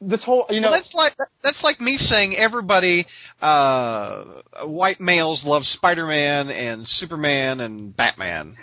this 0.00 0.24
whole 0.24 0.46
you 0.50 0.60
know 0.60 0.72
well, 0.72 0.80
that's 0.80 0.92
like 0.94 1.12
that's 1.44 1.62
like 1.62 1.80
me 1.80 1.96
saying 1.96 2.34
everybody 2.36 3.06
uh, 3.40 4.24
white 4.64 5.00
males 5.00 5.42
love 5.44 5.62
Spider-Man 5.62 6.50
and 6.50 6.88
Superman 6.88 7.60
and 7.60 7.96
Batman. 7.96 8.56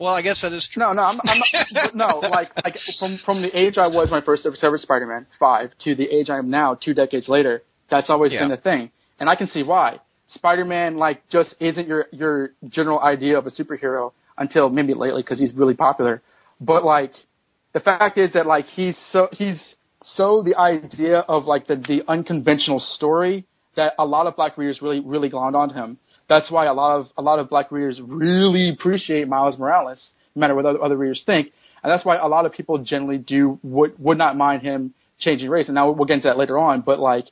Well, 0.00 0.12
I 0.14 0.22
guess 0.22 0.40
that 0.42 0.52
is 0.52 0.68
true. 0.72 0.82
No, 0.82 0.92
no, 0.92 1.02
I'm, 1.02 1.20
I'm 1.24 1.40
not, 1.72 1.94
no. 1.94 2.18
Like, 2.28 2.50
like 2.64 2.76
from 2.98 3.18
from 3.24 3.42
the 3.42 3.56
age 3.56 3.78
I 3.78 3.86
was 3.86 4.10
I 4.12 4.20
first 4.20 4.42
discovered 4.42 4.80
Spider-Man 4.80 5.26
five 5.38 5.70
to 5.84 5.94
the 5.94 6.04
age 6.04 6.30
I 6.30 6.38
am 6.38 6.50
now, 6.50 6.74
two 6.74 6.94
decades 6.94 7.28
later, 7.28 7.62
that's 7.90 8.10
always 8.10 8.32
Yeah. 8.32 8.40
been 8.40 8.48
the 8.50 8.56
thing, 8.56 8.90
and 9.20 9.28
I 9.28 9.36
can 9.36 9.48
see 9.48 9.62
why. 9.62 10.00
Spider-Man 10.28 10.96
like 10.96 11.22
just 11.30 11.54
isn't 11.60 11.86
your 11.86 12.06
your 12.12 12.50
general 12.68 13.00
idea 13.00 13.38
of 13.38 13.46
a 13.46 13.50
superhero 13.50 14.12
until 14.38 14.68
maybe 14.68 14.94
lately 14.94 15.22
because 15.22 15.38
he's 15.38 15.52
really 15.54 15.74
popular. 15.74 16.22
But 16.60 16.84
like, 16.84 17.12
the 17.72 17.80
fact 17.80 18.18
is 18.18 18.32
that 18.32 18.46
like 18.46 18.66
he's 18.66 18.96
so 19.12 19.28
he's 19.32 19.60
so 20.02 20.42
the 20.42 20.56
idea 20.56 21.18
of 21.20 21.44
like 21.44 21.66
the 21.66 21.76
the 21.76 22.02
unconventional 22.08 22.80
story 22.80 23.44
that 23.76 23.92
a 23.98 24.04
lot 24.04 24.26
of 24.26 24.34
black 24.36 24.56
readers 24.58 24.80
really 24.82 25.00
really 25.00 25.30
glommed 25.30 25.54
onto 25.54 25.74
him. 25.74 25.98
That's 26.28 26.50
why 26.50 26.66
a 26.66 26.72
lot 26.72 27.00
of 27.00 27.06
a 27.16 27.22
lot 27.22 27.38
of 27.38 27.50
black 27.50 27.70
readers 27.70 28.00
really 28.02 28.70
appreciate 28.70 29.28
Miles 29.28 29.58
Morales, 29.58 29.98
no 30.34 30.40
matter 30.40 30.54
what 30.54 30.64
other, 30.66 30.82
other 30.82 30.96
readers 30.96 31.22
think, 31.26 31.52
and 31.82 31.90
that's 31.90 32.04
why 32.04 32.16
a 32.16 32.26
lot 32.26 32.46
of 32.46 32.52
people 32.52 32.78
generally 32.78 33.18
do 33.18 33.58
would 33.62 33.98
would 33.98 34.18
not 34.18 34.36
mind 34.36 34.62
him 34.62 34.94
changing 35.18 35.48
race. 35.48 35.66
And 35.66 35.74
now 35.74 35.90
we'll 35.90 36.06
get 36.06 36.14
into 36.14 36.28
that 36.28 36.38
later 36.38 36.58
on, 36.58 36.80
but 36.80 36.98
like. 36.98 37.26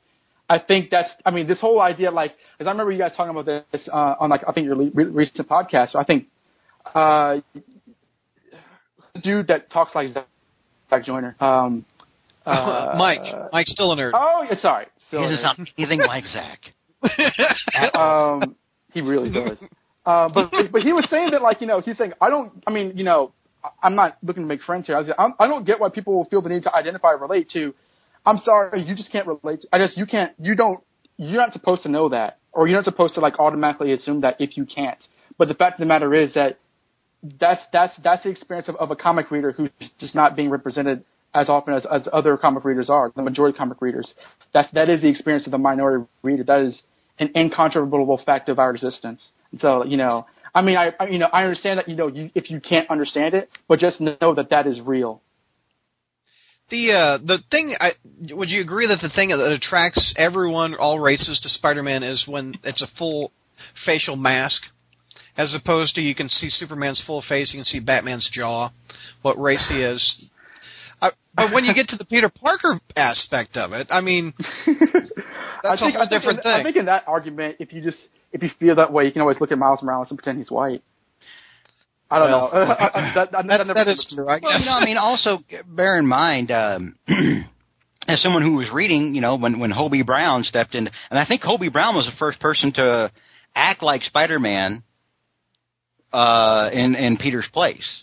I 0.50 0.59
think 0.59 0.90
that's. 0.90 1.09
I 1.24 1.31
mean, 1.31 1.46
this 1.46 1.61
whole 1.61 1.81
idea, 1.81 2.11
like, 2.11 2.33
as 2.61 2.66
I 2.66 2.70
remember 2.70 2.92
you 2.92 2.98
guys 2.98 3.12
talking 3.16 3.31
about 3.31 3.46
this 3.46 3.88
uh, 3.90 4.16
on, 4.20 4.28
like, 4.28 4.42
I 4.46 4.52
think 4.52 4.66
your 4.66 4.76
re- 4.76 5.05
recent 5.05 5.48
podcast. 5.48 5.92
So 5.92 5.98
I 5.98 6.05
think, 6.05 6.26
uh, 6.94 7.38
the 9.14 9.20
dude 9.20 9.46
that 9.46 9.70
talks 9.70 9.94
like 9.94 10.12
Zach, 10.12 10.26
Zach 10.90 11.07
Joyner, 11.07 11.37
um, 11.40 11.87
uh, 12.46 12.94
Mike, 12.98 13.20
Mike's 13.52 13.72
still 13.72 13.92
a 13.92 13.96
nerd. 13.96 14.12
Oh, 14.14 14.44
yeah, 14.48 14.59
sorry. 14.59 14.87
So, 15.11 15.20
He 15.20 15.26
is 15.26 15.42
not 15.42 15.59
anything 15.78 16.00
like 16.00 16.24
Zach. 16.26 16.61
um, 17.94 18.57
he 18.92 19.00
really 19.00 19.31
does. 19.33 19.59
Uh, 20.05 20.28
but 20.33 20.50
but 20.72 20.83
he 20.83 20.92
was 20.92 21.07
saying 21.11 21.31
that 21.33 21.42
like 21.42 21.61
you 21.61 21.66
know 21.66 21.81
he's 21.81 21.96
saying 21.96 22.12
I 22.20 22.28
don't 22.28 22.52
I 22.66 22.72
mean 22.72 22.96
you 22.96 23.05
know 23.05 23.33
I'm 23.83 23.94
not 23.94 24.18
looking 24.22 24.42
to 24.42 24.46
make 24.48 24.62
friends 24.62 24.87
here. 24.87 24.96
I, 24.96 25.00
was, 25.00 25.11
I'm, 25.16 25.35
I 25.38 25.46
don't 25.46 25.64
get 25.64 25.78
why 25.78 25.88
people 25.88 26.26
feel 26.31 26.42
the 26.42 26.48
need 26.48 26.64
to 26.64 26.74
identify 26.74 27.12
or 27.12 27.18
relate 27.18 27.48
to. 27.50 27.72
I'm 28.26 28.38
sorry, 28.38 28.83
you 28.83 28.96
just 28.96 29.12
can't 29.12 29.26
relate. 29.26 29.62
To, 29.62 29.68
I 29.72 29.78
just 29.78 29.96
you 29.96 30.07
can't 30.07 30.33
you 30.38 30.55
don't 30.55 30.83
you're 31.16 31.40
not 31.40 31.52
supposed 31.52 31.83
to 31.85 31.88
know 31.88 32.09
that 32.09 32.38
or 32.52 32.66
you're 32.68 32.76
not 32.76 32.85
supposed 32.85 33.14
to 33.14 33.20
like 33.20 33.38
automatically 33.38 33.92
assume 33.92 34.20
that 34.22 34.40
if 34.40 34.57
you 34.57 34.66
can't. 34.66 34.98
But 35.38 35.48
the 35.48 35.55
fact 35.55 35.74
of 35.74 35.81
the 35.81 35.87
matter 35.87 36.14
is 36.14 36.35
that 36.35 36.59
that's 37.40 37.62
that's 37.72 37.92
that's 38.02 38.22
the 38.24 38.31
experience 38.31 38.68
of, 38.68 38.76
of 38.76 38.90
a 38.90 38.96
comic 38.96 39.31
reader 39.31 39.52
who's 39.52 39.70
just 39.98 40.14
not 40.14 40.37
being 40.37 40.50
represented 40.50 41.05
as 41.35 41.48
often 41.48 41.74
as, 41.74 41.87
as 41.90 42.07
other 42.12 42.37
comic 42.37 42.64
readers 42.64 42.90
are. 42.90 43.11
The 43.14 43.22
majority 43.22 43.55
of 43.55 43.59
comic 43.59 43.81
readers. 43.81 44.12
That 44.55 44.68
that 44.74 44.88
is 44.88 45.00
the 45.00 45.09
experience 45.09 45.46
of 45.46 45.52
the 45.52 45.59
minority 45.59 46.05
reader. 46.22 46.44
That 46.44 46.61
is 46.61 46.83
an 47.18 47.31
incontrovertible 47.37 48.20
fact 48.25 48.48
of 48.48 48.59
our 48.59 48.70
existence. 48.70 49.20
And 49.51 49.61
so 49.61 49.85
you 49.85 49.96
know, 49.96 50.27
I 50.55 50.62
mean, 50.62 50.77
I, 50.77 50.92
I 50.98 51.07
you 51.09 51.18
know 51.18 51.29
I 51.33 51.44
understand 51.44 51.79
that 51.79 51.88
you 51.88 51.96
know 51.96 52.09
you, 52.09 52.31
if 52.35 52.51
you 52.51 52.61
can't 52.61 52.88
understand 52.90 53.35
it, 53.35 53.48
but 53.68 53.79
just 53.79 54.01
know 54.01 54.35
that 54.35 54.51
that 54.51 54.66
is 54.66 54.81
real. 54.81 55.22
The 56.70 56.92
uh, 56.92 57.18
the 57.18 57.38
thing, 57.51 57.77
I, 57.79 57.90
would 58.31 58.48
you 58.48 58.62
agree 58.62 58.87
that 58.87 59.01
the 59.03 59.11
thing 59.11 59.29
that 59.29 59.40
attracts 59.40 60.14
everyone, 60.16 60.75
all 60.75 60.98
races, 60.98 61.40
to 61.42 61.48
Spider-Man 61.48 62.03
is 62.03 62.25
when 62.27 62.55
it's 62.64 62.81
a 62.81 62.87
full 62.96 63.31
facial 63.85 64.16
mask, 64.16 64.62
as 65.37 65.55
opposed 65.55 65.94
to 65.94 66.01
you 66.01 66.14
can 66.14 66.29
see 66.29 66.48
Superman's 66.48 67.03
full 67.07 67.22
face, 67.27 67.53
you 67.53 67.59
can 67.59 67.64
see 67.64 67.81
Batman's 67.81 68.29
jaw, 68.33 68.70
what 69.22 69.40
race 69.40 69.66
he 69.68 69.83
is. 69.83 70.31
I, 71.03 71.11
but 71.35 71.53
when 71.53 71.65
you 71.65 71.75
get 71.75 71.88
to 71.88 71.97
the 71.97 72.05
Peter 72.05 72.29
Parker 72.29 72.81
aspect 72.95 73.57
of 73.57 73.73
it, 73.73 73.88
I 73.91 74.01
mean, 74.01 74.33
I 74.38 74.73
that's 75.62 75.83
a 75.83 75.85
think, 75.85 75.95
whole 75.95 76.03
I 76.03 76.09
think 76.09 76.11
different 76.11 76.38
in, 76.38 76.43
thing. 76.45 76.53
I 76.53 76.62
think 76.62 76.77
in 76.77 76.85
that 76.87 77.05
argument, 77.09 77.57
if 77.59 77.73
you 77.73 77.83
just 77.83 77.99
if 78.33 78.43
you 78.43 78.51
feel 78.61 78.77
that 78.77 78.93
way, 78.93 79.05
you 79.05 79.12
can 79.12 79.21
always 79.21 79.41
look 79.41 79.51
at 79.51 79.59
Miles 79.59 79.83
Morales 79.83 80.07
and 80.11 80.19
pretend 80.19 80.38
he's 80.38 80.51
white. 80.51 80.83
I 82.09 82.19
don't 82.19 82.31
Well, 82.31 82.51
know. 82.53 82.59
I, 82.61 82.85
I, 82.85 83.15
that, 83.15 83.33
that, 83.33 83.47
That's, 83.47 83.67
never 83.67 83.75
that 83.75 83.88
is 83.88 84.07
true. 84.15 84.29
I 84.29 84.38
Well, 84.43 84.59
you 84.61 84.67
know, 84.67 84.73
I 84.73 84.85
mean, 84.85 84.97
also 84.97 85.38
bear 85.67 85.99
in 85.99 86.07
mind, 86.07 86.51
um, 86.51 86.97
as 88.07 88.23
someone 88.23 88.43
who 88.43 88.55
was 88.55 88.69
reading, 88.73 89.15
you 89.15 89.21
know, 89.21 89.37
when 89.37 89.59
when 89.59 89.73
Hobie 89.73 90.07
Brown 90.07 90.45
stepped 90.45 90.75
in, 90.75 90.88
and 91.11 91.19
I 91.19 91.25
think 91.27 91.43
Hobie 91.43 91.73
Brown 91.73 91.97
was 91.97 92.07
the 92.07 92.17
first 92.19 92.38
person 92.38 92.73
to 92.75 93.11
act 93.57 93.83
like 93.83 94.03
Spider-Man 94.03 94.83
uh, 96.12 96.71
in 96.73 96.95
in 96.95 97.17
Peter's 97.17 97.49
place. 97.53 98.03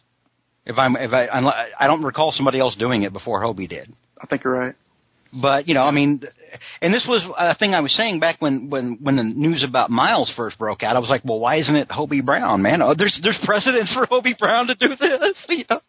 If 0.69 0.77
I'm, 0.77 0.95
if 0.95 1.11
I, 1.11 1.27
I'm, 1.27 1.45
don't 1.87 2.03
recall 2.03 2.31
somebody 2.31 2.59
else 2.59 2.75
doing 2.75 3.01
it 3.01 3.11
before 3.11 3.41
Hobie 3.41 3.67
did. 3.67 3.91
I 4.21 4.27
think 4.27 4.43
you're 4.43 4.53
right. 4.53 4.75
But 5.41 5.67
you 5.67 5.73
know, 5.73 5.81
I 5.81 5.91
mean, 5.91 6.21
and 6.81 6.93
this 6.93 7.05
was 7.07 7.23
a 7.37 7.55
thing 7.55 7.73
I 7.73 7.79
was 7.81 7.93
saying 7.95 8.19
back 8.19 8.39
when 8.39 8.69
when 8.69 8.97
when 9.01 9.15
the 9.15 9.23
news 9.23 9.63
about 9.67 9.89
Miles 9.89 10.31
first 10.35 10.57
broke 10.57 10.81
out. 10.83 10.95
I 10.95 10.99
was 10.99 11.09
like, 11.09 11.21
well, 11.23 11.39
why 11.39 11.57
isn't 11.57 11.75
it 11.75 11.87
Hobie 11.89 12.25
Brown, 12.25 12.61
man? 12.61 12.81
Oh, 12.81 12.93
there's 12.97 13.19
there's 13.21 13.37
precedent 13.45 13.89
for 13.93 14.07
Hobie 14.07 14.37
Brown 14.37 14.67
to 14.67 14.75
do 14.75 14.89
this. 14.95 15.37
You 15.49 15.65
know? 15.69 15.81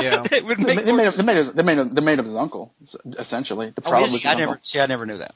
Yeah. 0.00 0.22
it 0.30 0.44
would 0.44 0.58
They, 0.58 0.74
make 0.74 0.84
they 0.84 0.92
made 0.92 1.06
him, 1.06 1.14
they 1.16 1.22
made 1.24 1.36
him, 1.36 1.52
they 1.56 1.62
made 1.62 1.78
him, 1.78 1.94
they 1.94 2.00
made 2.00 2.18
him 2.18 2.26
his 2.26 2.36
uncle, 2.36 2.72
essentially. 3.18 3.72
The 3.74 3.82
Oh, 3.84 3.90
problem 3.90 4.14
is 4.14 4.22
he? 4.22 4.28
I 4.28 4.34
never 4.34 4.60
see. 4.64 4.78
I 4.78 4.86
never 4.86 5.06
knew 5.06 5.18
that. 5.18 5.34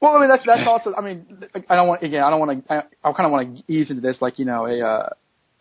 Well, 0.00 0.12
I 0.12 0.20
mean 0.20 0.28
that's 0.28 0.42
that's 0.46 0.66
also. 0.66 0.94
I 0.96 1.00
mean, 1.00 1.26
I 1.68 1.74
don't 1.74 1.88
want 1.88 2.02
again. 2.02 2.22
I 2.22 2.30
don't 2.30 2.40
want 2.40 2.66
to. 2.66 2.72
I, 2.72 2.82
I 3.02 3.12
kind 3.12 3.26
of 3.26 3.32
want 3.32 3.56
to 3.56 3.72
ease 3.72 3.90
into 3.90 4.02
this, 4.02 4.16
like 4.20 4.38
you 4.38 4.44
know, 4.44 4.66
a 4.66 4.80
uh, 4.80 5.08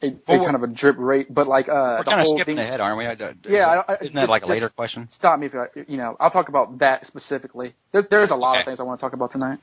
a, 0.06 0.34
a 0.34 0.38
kind 0.40 0.56
of 0.56 0.64
a 0.64 0.68
drip 0.68 0.96
rate, 0.98 1.28
but 1.34 1.48
like 1.48 1.68
uh, 1.68 1.72
We're 1.74 1.98
the 2.04 2.12
kind 2.12 2.22
of 2.22 2.28
skipping 2.36 2.56
thing. 2.58 2.66
ahead, 2.66 2.80
aren't 2.82 2.98
we? 2.98 3.06
I, 3.06 3.12
I, 3.14 3.34
Yeah, 3.48 3.84
I- 3.88 3.94
I- 3.94 3.98
isn't 4.02 4.14
that 4.16 4.22
just- 4.22 4.30
like 4.30 4.44
a 4.44 4.48
later 4.48 4.70
question? 4.70 5.10
Stop 5.18 5.40
me 5.40 5.48
if 5.48 5.54
I, 5.56 5.66
you 5.88 5.98
know. 5.98 6.16
I'll 6.20 6.32
talk 6.32 6.50
about 6.50 6.78
that 6.80 7.06
specifically. 7.08 7.74
There's 7.92 8.06
there's 8.10 8.32
a 8.32 8.36
lot 8.36 8.60
of 8.60 8.66
things 8.66 8.80
I 8.80 8.84
want 8.84 9.00
to 9.00 9.04
talk 9.06 9.14
about 9.14 9.32
tonight. 9.32 9.60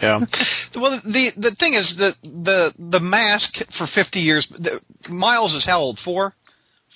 Yeah. 0.00 0.20
well, 0.76 1.00
the 1.04 1.30
the 1.36 1.56
thing 1.58 1.74
is 1.74 1.94
that 1.98 2.14
the 2.22 2.72
the 2.78 3.00
mask 3.00 3.54
for 3.76 3.86
50 3.92 4.20
years. 4.20 4.46
The, 4.58 4.80
Miles 5.12 5.52
is 5.54 5.64
how 5.66 5.80
old? 5.80 5.98
Four, 6.04 6.34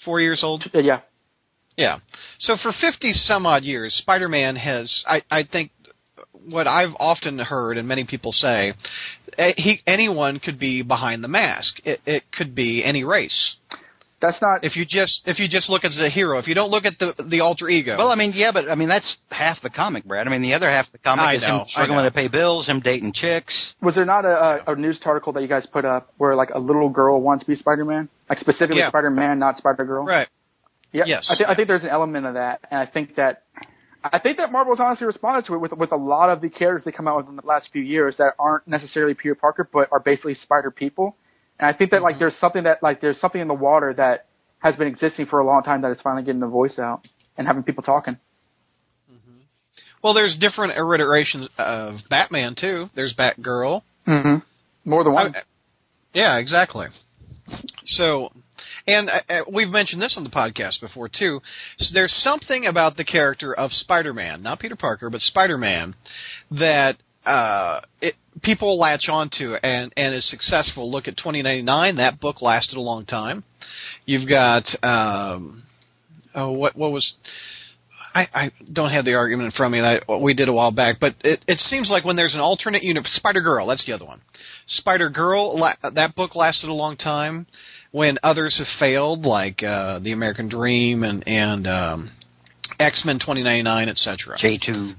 four 0.05 0.21
years 0.21 0.43
old. 0.45 0.65
Yeah, 0.73 0.81
yeah. 0.81 1.01
Yeah. 1.77 1.99
So 2.41 2.57
for 2.61 2.73
50 2.73 3.13
some 3.13 3.47
odd 3.47 3.63
years, 3.63 3.95
Spider-Man 3.95 4.57
has, 4.57 5.05
I, 5.07 5.23
I 5.31 5.45
think, 5.45 5.71
what 6.49 6.67
I've 6.67 6.95
often 6.99 7.39
heard 7.39 7.77
and 7.79 7.87
many 7.89 8.05
people 8.05 8.33
say, 8.33 8.75
he 9.57 9.81
anyone 9.87 10.39
could 10.41 10.59
be 10.59 10.83
behind 10.83 11.23
the 11.25 11.29
mask. 11.29 11.81
It, 11.85 12.01
it 12.07 12.23
could 12.37 12.55
be 12.55 12.85
any 12.85 13.05
race. 13.05 13.57
That's 14.21 14.43
not. 14.43 14.65
If 14.65 14.75
you 14.75 14.85
just 14.85 15.23
if 15.27 15.39
you 15.39 15.47
just 15.49 15.71
look 15.71 15.85
at 15.85 15.93
the 15.97 16.11
hero, 16.11 16.39
if 16.39 16.49
you 16.49 16.55
don't 16.55 16.71
look 16.71 16.85
at 16.85 16.95
the 16.99 17.15
the 17.31 17.41
alter 17.41 17.69
ego. 17.69 17.97
Well, 17.97 18.11
I 18.11 18.17
mean, 18.17 18.33
yeah, 18.35 18.51
but 18.53 18.69
I 18.69 18.75
mean 18.75 18.89
that's 18.89 19.17
half 19.31 19.63
the 19.63 19.71
comic, 19.71 20.05
Brad. 20.05 20.27
I 20.27 20.31
mean, 20.31 20.43
the 20.43 20.55
other 20.55 20.69
half 20.69 20.87
of 20.87 20.93
the 20.93 20.99
comic 20.99 21.23
I 21.23 21.35
is 21.37 21.43
know, 21.43 21.61
him 21.61 21.67
struggling 21.69 22.05
to 22.05 22.11
pay 22.11 22.27
bills, 22.27 22.67
him 22.67 22.81
dating 22.81 23.13
chicks. 23.13 23.55
Was 23.81 23.95
there 23.95 24.05
not 24.05 24.25
a, 24.25 24.65
a, 24.69 24.73
a 24.73 24.77
news 24.77 24.99
article 25.05 25.33
that 25.35 25.43
you 25.43 25.47
guys 25.49 25.67
put 25.73 25.85
up 25.85 26.13
where 26.19 26.35
like 26.35 26.51
a 26.53 26.59
little 26.59 26.89
girl 26.89 27.21
wants 27.21 27.45
to 27.45 27.49
be 27.49 27.55
Spider-Man, 27.55 28.09
like 28.29 28.39
specifically 28.41 28.79
Yeah. 28.79 28.89
Spider-Man, 28.89 29.39
not 29.39 29.57
Spider-Girl? 29.57 30.05
right. 30.05 30.27
Yeah, 30.91 31.05
Yes. 31.07 31.29
I, 31.31 31.37
th- 31.37 31.49
I 31.51 31.55
think 31.55 31.69
there's 31.69 31.83
an 31.83 31.91
element 31.91 32.25
of 32.25 32.33
that, 32.35 32.61
and 32.71 32.81
I 32.81 32.87
think 32.87 33.17
that 33.17 33.43
I 34.13 34.19
think 34.19 34.37
that 34.39 34.53
Marvel's 34.53 34.81
honestly 34.81 35.07
responded 35.07 35.47
to 35.47 35.55
it 35.55 35.59
with 35.59 35.73
with 35.73 35.93
a 35.93 35.97
lot 35.97 36.31
of 36.31 36.41
the 36.41 36.51
characters 36.51 36.85
they 36.85 36.93
come 36.93 37.09
out 37.09 37.19
with 37.19 37.29
in 37.29 37.37
the 37.37 37.47
last 37.47 37.71
few 37.73 37.83
years 37.83 38.17
that 38.19 38.35
aren't 38.39 38.67
necessarily 38.69 39.15
Peter 39.15 39.35
Parker, 39.35 39.69
but 39.73 39.89
are 39.93 40.01
basically 40.01 40.35
Spider 40.35 40.71
people. 40.71 41.17
And 41.59 41.73
I 41.73 41.77
think 41.77 41.91
that 41.91 42.03
like 42.03 42.19
there's 42.19 42.37
something 42.39 42.65
that 42.65 42.83
like 42.83 43.01
there's 43.01 43.21
something 43.21 43.41
in 43.41 43.49
the 43.49 43.55
water 43.55 43.93
that 43.95 44.27
has 44.61 44.75
been 44.77 44.89
existing 44.89 45.27
for 45.27 45.39
a 45.39 45.47
long 45.47 45.63
time 45.63 45.83
that 45.83 45.91
is 45.93 45.99
finally 46.03 46.25
getting 46.25 46.41
the 46.41 46.49
voice 46.49 46.79
out 46.79 47.07
and 47.37 47.47
having 47.47 47.63
people 47.63 47.83
talking. 47.83 48.19
Well, 50.03 50.15
there's 50.15 50.37
different 50.39 50.73
iterations 50.75 51.49
of 51.59 51.97
Batman 52.09 52.55
too. 52.59 52.87
There's 52.95 53.15
Batgirl. 53.19 53.83
Mm-hmm. 54.07 54.89
More 54.89 55.05
than 55.05 55.13
one. 55.13 55.35
I- 55.35 55.43
yeah, 56.15 56.39
exactly. 56.39 56.87
So, 57.85 58.33
and 58.89 59.11
uh, 59.11 59.13
uh, 59.29 59.41
we've 59.53 59.69
mentioned 59.69 60.01
this 60.01 60.17
on 60.17 60.25
the 60.25 60.31
podcast 60.31 60.81
before 60.81 61.09
too. 61.09 61.41
So 61.77 61.93
there's 61.93 62.15
something 62.23 62.67
about 62.67 62.97
the 62.97 63.05
character 63.05 63.53
of 63.53 63.71
Spider-Man, 63.71 64.43
not 64.43 64.59
Peter 64.59 64.77
Parker, 64.77 65.11
but 65.11 65.21
Spider-Man, 65.21 65.95
that 66.51 66.97
uh, 67.25 67.83
it, 68.01 68.15
people 68.43 68.79
latch 68.79 69.09
onto 69.09 69.55
and 69.63 69.93
and 69.97 70.15
is 70.15 70.29
successful. 70.29 70.91
Look 70.91 71.07
at 71.07 71.17
2099. 71.19 71.97
That 71.97 72.19
book 72.19 72.41
lasted 72.41 72.79
a 72.79 72.81
long 72.81 73.05
time. 73.05 73.45
You've 74.07 74.29
got 74.29 74.65
um, 74.83 75.65
oh, 76.35 76.53
what 76.53 76.75
what 76.75 76.91
was 76.91 77.15
I, 78.15 78.27
I 78.35 78.51
don't 78.73 78.91
have 78.91 79.05
the 79.05 79.15
argument 79.15 79.47
in 79.47 79.53
front 79.53 79.75
of 79.75 79.81
me 79.81 79.87
I, 79.87 80.21
we 80.23 80.35
did 80.35 80.49
a 80.49 80.53
while 80.53 80.71
back, 80.71 80.97
but 80.99 81.15
it, 81.21 81.45
it 81.47 81.59
seems 81.59 81.91
like 81.91 82.05
when 82.05 82.17
there's 82.17 82.35
an 82.35 82.41
alternate 82.41 82.83
universe, 82.83 83.13
Spider 83.15 83.43
Girl, 83.43 83.67
that's 83.67 83.85
the 83.85 83.93
other 83.93 84.07
one. 84.07 84.23
Spider 84.67 85.11
Girl, 85.11 85.59
la- 85.59 85.91
that 85.95 86.15
book 86.15 86.35
lasted 86.35 86.71
a 86.71 86.73
long 86.73 86.97
time. 86.97 87.47
When 87.91 88.19
others 88.23 88.59
have 88.59 88.69
failed, 88.79 89.23
like 89.23 89.63
uh, 89.63 89.99
the 90.01 90.13
American 90.13 90.49
Dream 90.49 91.05
and 91.05 91.27
and 91.27 91.67
um, 91.67 92.11
X 92.79 93.03
Men 93.05 93.19
2099, 93.19 93.89
etc. 93.89 94.37
J 94.39 94.59
two. 94.59 94.93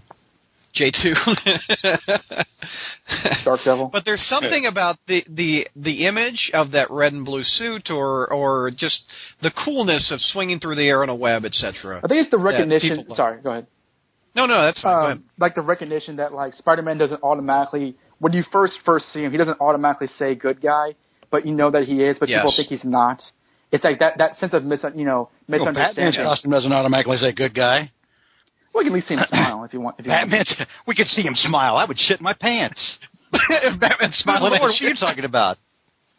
J 0.74 0.92
two. 0.92 1.14
Dark 3.46 3.62
Devil. 3.66 3.90
But 3.92 4.06
there's 4.06 4.26
something 4.28 4.66
about 4.66 4.98
the, 5.08 5.24
the 5.28 5.68
the 5.76 6.08
image 6.08 6.52
of 6.54 6.72
that 6.72 6.90
red 6.92 7.14
and 7.14 7.26
blue 7.26 7.44
suit, 7.44 7.90
or 7.90 8.32
or 8.32 8.72
just 8.76 9.02
the 9.42 9.52
coolness 9.66 10.12
of 10.12 10.20
swinging 10.22 10.60
through 10.60 10.76
the 10.76 10.88
air 10.88 11.04
on 11.04 11.10
a 11.10 11.16
web, 11.16 11.46
etc. 11.46 12.00
I 12.04 12.08
think 12.08 12.22
it's 12.22 12.32
the 12.32 12.38
recognition. 12.38 13.06
sorry, 13.16 13.42
go 13.42 13.52
ahead. 13.52 13.68
No, 14.36 14.46
no, 14.46 14.64
that's 14.64 14.82
fine. 14.82 15.12
Um, 15.12 15.24
like 15.40 15.56
the 15.56 15.62
recognition 15.62 16.18
that 16.18 16.34
like 16.34 16.54
Spider-Man 16.54 16.98
doesn't 16.98 17.22
automatically 17.24 17.96
when 18.20 18.34
you 18.34 18.44
first 18.52 18.78
first 18.86 19.12
see 19.12 19.22
him, 19.22 19.32
he 19.32 19.38
doesn't 19.38 19.60
automatically 19.60 20.10
say 20.20 20.36
good 20.36 20.62
guy, 20.62 20.94
but 21.32 21.46
you 21.46 21.54
know 21.54 21.72
that 21.72 21.84
he 21.84 22.02
is, 22.04 22.18
but 22.20 22.28
people 22.28 22.54
think 22.56 22.70
he's 22.70 22.84
not. 22.84 23.22
It's 23.72 23.84
like 23.84 24.00
that 24.00 24.18
that 24.18 24.38
sense 24.38 24.54
of 24.54 24.64
mis 24.64 24.84
you 24.96 25.06
know 25.06 25.30
misunderstanding. 25.48 25.76
Batman's 25.76 25.96
misunderstanding. 26.18 26.26
costume 26.30 26.52
doesn't 26.52 26.74
automatically 26.74 27.18
say 27.18 27.32
good 27.32 27.54
guy. 27.54 27.92
well, 28.74 28.84
you 28.84 28.90
can 28.90 28.94
at 28.94 28.96
least 28.96 29.08
see 29.10 29.14
him 29.16 29.26
smile 29.30 29.64
if 29.64 29.74
you 29.74 29.80
want. 29.82 30.00
If 30.00 30.06
you 30.06 30.12
want. 30.12 30.30
Batman's. 30.32 30.54
We 30.88 30.96
could 30.96 31.08
see 31.08 31.22
him 31.22 31.36
smile. 31.36 31.76
I 31.78 31.86
would 31.86 31.98
shit 32.00 32.20
my 32.22 32.34
pants. 32.34 32.98
Batman 33.80 34.12
smiling 34.14 34.42
Lord, 34.42 34.54
at 34.54 34.62
what 34.62 34.72
are 34.72 34.84
you. 34.84 34.90
you 34.90 34.96
talking 34.96 35.24
about? 35.34 35.58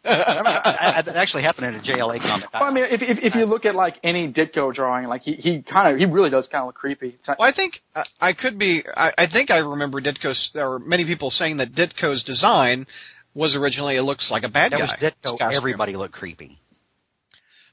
I, 0.03 0.95
I, 0.97 1.01
that 1.05 1.15
actually 1.15 1.43
happened 1.43 1.67
in 1.67 1.75
a 1.75 1.83
JLA 1.83 2.19
comic. 2.21 2.47
Well, 2.53 2.63
I 2.63 2.71
mean, 2.73 2.85
if 2.89 3.01
if, 3.03 3.17
if 3.21 3.35
you 3.35 3.45
look 3.45 3.65
at 3.65 3.75
like 3.75 3.97
any 4.03 4.31
Ditko 4.33 4.73
drawing, 4.73 5.05
like 5.05 5.21
he 5.21 5.33
he 5.33 5.61
kind 5.61 5.93
of 5.93 5.99
he 5.99 6.05
really 6.05 6.31
does 6.31 6.47
kind 6.51 6.61
of 6.63 6.67
look 6.67 6.75
creepy. 6.75 7.19
Not- 7.27 7.37
Well, 7.37 7.47
I 7.47 7.53
think 7.53 7.81
I, 7.95 8.03
I 8.19 8.33
could 8.33 8.57
be. 8.57 8.81
I, 8.95 9.11
I 9.17 9.27
think 9.31 9.51
I 9.51 9.57
remember 9.57 10.01
Ditko's 10.01 10.51
or 10.55 10.79
many 10.79 11.05
people 11.05 11.29
saying 11.29 11.57
that 11.57 11.73
Ditko's 11.73 12.23
design 12.23 12.87
was 13.33 13.55
originally 13.55 13.95
it 13.97 14.01
looks 14.03 14.29
like 14.31 14.43
a 14.43 14.49
bad 14.49 14.71
that 14.71 14.79
guy. 14.79 14.97
was 15.01 15.13
Ditko. 15.39 15.55
Everybody 15.55 15.95
looked 15.95 16.13
creepy. 16.13 16.59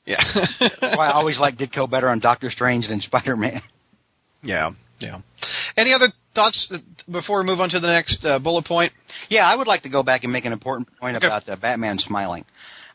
Yeah. 0.07 0.23
Why 0.81 1.09
I 1.09 1.13
always 1.13 1.39
liked 1.39 1.59
Ditko 1.59 1.91
better 1.91 2.09
on 2.09 2.19
Doctor 2.21 2.51
Strange 2.51 2.89
than 2.89 3.01
Spider 3.01 3.37
Man. 3.37 3.63
yeah. 4.43 4.71
Yeah. 5.01 5.21
Any 5.77 5.93
other 5.95 6.09
thoughts 6.35 6.67
uh, 6.75 6.79
before 7.13 7.39
we 7.39 7.45
move 7.47 7.61
on 7.61 7.69
to 7.69 7.79
the 7.79 7.87
next 7.87 8.25
uh, 8.25 8.41
bullet 8.41 8.65
point? 8.67 8.93
Yeah, 9.29 9.47
I 9.49 9.55
would 9.55 9.69
like 9.69 9.83
to 9.85 9.89
go 9.89 10.03
back 10.03 10.25
and 10.25 10.33
make 10.33 10.45
an 10.45 10.53
important 10.53 10.89
point 10.99 11.15
Okay. 11.17 11.27
about 11.29 11.49
uh, 11.49 11.55
Batman 11.55 11.99
smiling. 11.99 12.45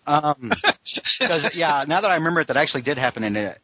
Um, 0.05 0.51
because 1.19 1.49
yeah, 1.53 1.85
now 1.87 2.01
that 2.01 2.11
I 2.11 2.15
remember 2.15 2.41
it, 2.41 2.47
that 2.49 2.57
actually 2.57 2.81
did 2.81 2.97
happen, 2.97 3.23
and 3.23 3.37
it, 3.37 3.57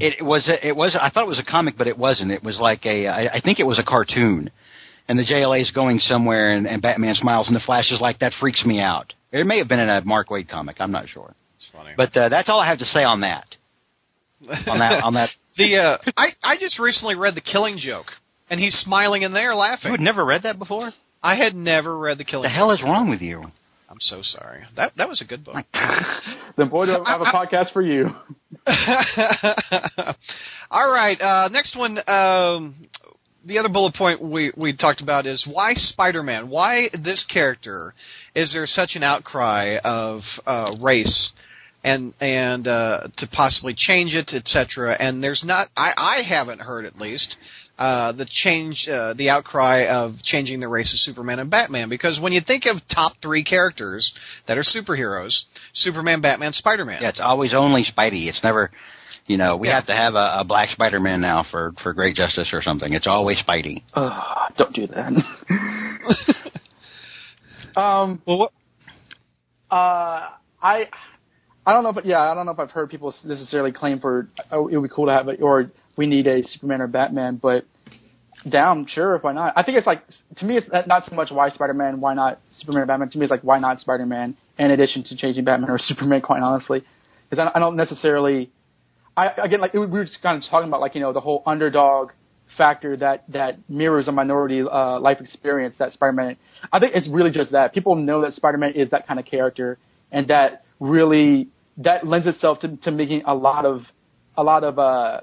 it 0.00 0.24
was 0.24 0.50
it 0.60 0.74
was 0.74 0.98
I 1.00 1.08
thought 1.10 1.22
it 1.22 1.28
was 1.28 1.38
a 1.38 1.48
comic, 1.48 1.76
but 1.78 1.86
it 1.86 1.96
wasn't. 1.96 2.32
It 2.32 2.42
was 2.42 2.58
like 2.58 2.84
a 2.84 3.06
I, 3.06 3.34
I 3.34 3.40
think 3.40 3.60
it 3.60 3.66
was 3.66 3.78
a 3.78 3.84
cartoon, 3.84 4.50
and 5.08 5.18
the 5.18 5.24
JLA 5.24 5.62
is 5.62 5.70
going 5.70 5.98
somewhere, 5.98 6.54
and, 6.54 6.66
and 6.66 6.80
Batman 6.82 7.14
smiles, 7.14 7.46
and 7.48 7.56
the 7.56 7.60
Flash 7.60 7.90
is 7.92 8.00
like 8.00 8.18
that 8.20 8.32
freaks 8.40 8.64
me 8.64 8.80
out. 8.80 9.12
It 9.32 9.46
may 9.46 9.58
have 9.58 9.68
been 9.68 9.80
in 9.80 9.88
a 9.88 10.02
Mark 10.04 10.28
Waid 10.28 10.48
comic. 10.48 10.76
I'm 10.80 10.92
not 10.92 11.08
sure, 11.08 11.34
It's 11.56 11.68
funny. 11.72 11.92
but 11.96 12.16
uh, 12.16 12.28
that's 12.28 12.48
all 12.48 12.60
I 12.60 12.68
have 12.68 12.78
to 12.78 12.84
say 12.84 13.02
on 13.04 13.20
that. 13.22 13.46
On 14.66 14.78
that 14.78 15.04
on 15.04 15.14
that, 15.14 15.30
the 15.56 15.76
uh, 15.76 15.98
I 16.16 16.28
I 16.42 16.56
just 16.58 16.78
recently 16.78 17.14
read 17.14 17.34
the 17.36 17.40
Killing 17.40 17.78
Joke, 17.78 18.06
and 18.50 18.58
he's 18.58 18.74
smiling 18.84 19.22
in 19.22 19.32
there 19.32 19.52
you 19.52 19.56
laughing. 19.56 19.86
You 19.86 19.92
had 19.92 20.00
never 20.00 20.24
read 20.24 20.42
that 20.42 20.58
before. 20.58 20.90
I 21.22 21.36
had 21.36 21.54
never 21.54 21.96
read 21.96 22.18
the 22.18 22.24
Killing. 22.24 22.42
The 22.44 22.48
hell 22.48 22.72
is 22.72 22.82
wrong 22.82 23.08
with 23.08 23.20
you? 23.20 23.44
I'm 23.88 23.98
so 24.00 24.18
sorry. 24.22 24.64
That 24.74 24.92
that 24.96 25.08
was 25.08 25.20
a 25.20 25.24
good 25.24 25.44
book. 25.44 25.54
then 26.56 26.68
boy, 26.70 26.86
do 26.86 27.04
I 27.04 27.10
have 27.12 27.20
a 27.20 27.24
podcast 27.26 27.72
for 27.72 27.82
you. 27.82 28.08
All 30.70 30.90
right. 30.90 31.20
Uh, 31.20 31.48
next 31.48 31.76
one. 31.76 31.98
Um, 32.08 32.74
the 33.46 33.58
other 33.58 33.68
bullet 33.68 33.94
point 33.94 34.22
we 34.22 34.52
we 34.56 34.76
talked 34.76 35.00
about 35.00 35.26
is 35.26 35.46
why 35.50 35.74
Spider-Man? 35.74 36.48
Why 36.48 36.88
this 36.92 37.24
character? 37.32 37.94
Is 38.34 38.52
there 38.52 38.66
such 38.66 38.92
an 38.94 39.02
outcry 39.02 39.76
of 39.84 40.20
uh, 40.46 40.72
race? 40.80 41.32
And 41.84 42.14
and 42.20 42.68
uh, 42.68 43.08
to 43.16 43.26
possibly 43.32 43.74
change 43.76 44.14
it, 44.14 44.30
etc. 44.32 44.96
And 45.00 45.20
there's 45.20 45.42
not. 45.44 45.66
I, 45.76 45.92
I 45.96 46.22
haven't 46.22 46.60
heard 46.60 46.84
at 46.84 46.96
least 46.96 47.34
uh, 47.76 48.12
the 48.12 48.26
change, 48.44 48.86
uh, 48.86 49.14
the 49.14 49.30
outcry 49.30 49.86
of 49.86 50.12
changing 50.22 50.60
the 50.60 50.68
race 50.68 50.92
of 50.92 50.98
Superman 51.00 51.40
and 51.40 51.50
Batman. 51.50 51.88
Because 51.88 52.20
when 52.22 52.32
you 52.32 52.40
think 52.46 52.66
of 52.66 52.76
top 52.94 53.14
three 53.20 53.42
characters 53.42 54.12
that 54.46 54.56
are 54.56 54.62
superheroes, 54.62 55.32
Superman, 55.74 56.20
Batman, 56.20 56.52
Spider-Man. 56.52 57.02
Yeah, 57.02 57.08
it's 57.08 57.20
always 57.20 57.52
only 57.52 57.82
Spidey. 57.84 58.28
It's 58.28 58.42
never. 58.44 58.70
You 59.26 59.36
know, 59.36 59.56
we 59.56 59.68
Yeah. 59.68 59.76
have 59.76 59.86
to 59.86 59.94
have 59.94 60.14
a, 60.14 60.40
a 60.40 60.44
black 60.44 60.70
Spider-Man 60.70 61.20
now 61.20 61.44
for 61.50 61.72
for 61.82 61.92
Great 61.92 62.16
Justice 62.16 62.50
or 62.52 62.60
something. 62.62 62.92
It's 62.92 63.06
always 63.06 63.38
Spidey. 63.46 63.82
Ugh, 63.94 64.52
don't 64.58 64.72
do 64.74 64.86
that. 64.88 65.12
um, 67.80 68.20
Well, 68.26 68.38
what? 68.38 68.52
uh, 69.70 70.30
I, 70.62 70.88
I 71.64 71.72
don't 71.72 71.84
know, 71.84 71.92
but 71.92 72.04
yeah, 72.04 72.18
I 72.20 72.34
don't 72.34 72.46
know 72.46 72.52
if 72.52 72.58
I've 72.58 72.70
heard 72.70 72.90
people 72.90 73.14
necessarily 73.24 73.72
claim 73.72 74.00
for 74.00 74.28
oh, 74.50 74.68
it 74.68 74.76
would 74.76 74.88
be 74.88 74.94
cool 74.94 75.06
to 75.06 75.12
have 75.12 75.28
it, 75.28 75.40
or 75.40 75.70
we 75.96 76.06
need 76.06 76.26
a 76.26 76.42
Superman 76.48 76.80
or 76.80 76.86
Batman, 76.88 77.36
but 77.40 77.64
down, 78.50 78.86
sure, 78.92 79.18
why 79.18 79.32
not? 79.32 79.52
I 79.56 79.62
think 79.62 79.78
it's 79.78 79.86
like 79.86 80.02
to 80.38 80.44
me, 80.44 80.56
it's 80.58 80.88
not 80.88 81.04
so 81.08 81.14
much 81.14 81.30
why 81.30 81.48
Spider-Man, 81.50 82.00
why 82.00 82.14
not 82.14 82.40
Superman 82.58 82.82
or 82.82 82.86
Batman. 82.86 83.10
To 83.10 83.18
me, 83.18 83.24
it's 83.26 83.30
like 83.30 83.42
why 83.42 83.60
not 83.60 83.78
Spider-Man, 83.80 84.36
in 84.58 84.70
addition 84.72 85.04
to 85.04 85.16
changing 85.16 85.44
Batman 85.44 85.70
or 85.70 85.78
Superman, 85.80 86.20
quite 86.22 86.42
honestly, 86.42 86.82
because 87.30 87.48
I, 87.54 87.56
I 87.56 87.60
don't 87.60 87.76
necessarily. 87.76 88.50
I 89.16 89.28
again, 89.42 89.60
like 89.60 89.74
it, 89.74 89.78
we 89.78 89.86
were 89.86 90.04
just 90.04 90.22
kind 90.22 90.42
of 90.42 90.48
talking 90.48 90.68
about, 90.68 90.80
like 90.80 90.94
you 90.94 91.00
know, 91.00 91.12
the 91.12 91.20
whole 91.20 91.42
underdog 91.46 92.10
factor 92.56 92.96
that 92.96 93.24
that 93.28 93.58
mirrors 93.68 94.08
a 94.08 94.12
minority 94.12 94.62
uh, 94.62 95.00
life 95.00 95.20
experience 95.20 95.74
that 95.78 95.92
Spider-Man. 95.92 96.36
I 96.72 96.78
think 96.78 96.92
it's 96.94 97.08
really 97.08 97.30
just 97.30 97.52
that 97.52 97.74
people 97.74 97.94
know 97.94 98.22
that 98.22 98.34
Spider-Man 98.34 98.72
is 98.72 98.90
that 98.90 99.06
kind 99.06 99.18
of 99.18 99.26
character, 99.26 99.78
and 100.10 100.28
that 100.28 100.64
really 100.80 101.48
that 101.78 102.06
lends 102.06 102.26
itself 102.26 102.60
to, 102.60 102.76
to 102.78 102.90
making 102.90 103.22
a 103.26 103.34
lot 103.34 103.64
of 103.64 103.82
a 104.36 104.42
lot 104.42 104.64
of 104.64 104.78
uh, 104.78 105.20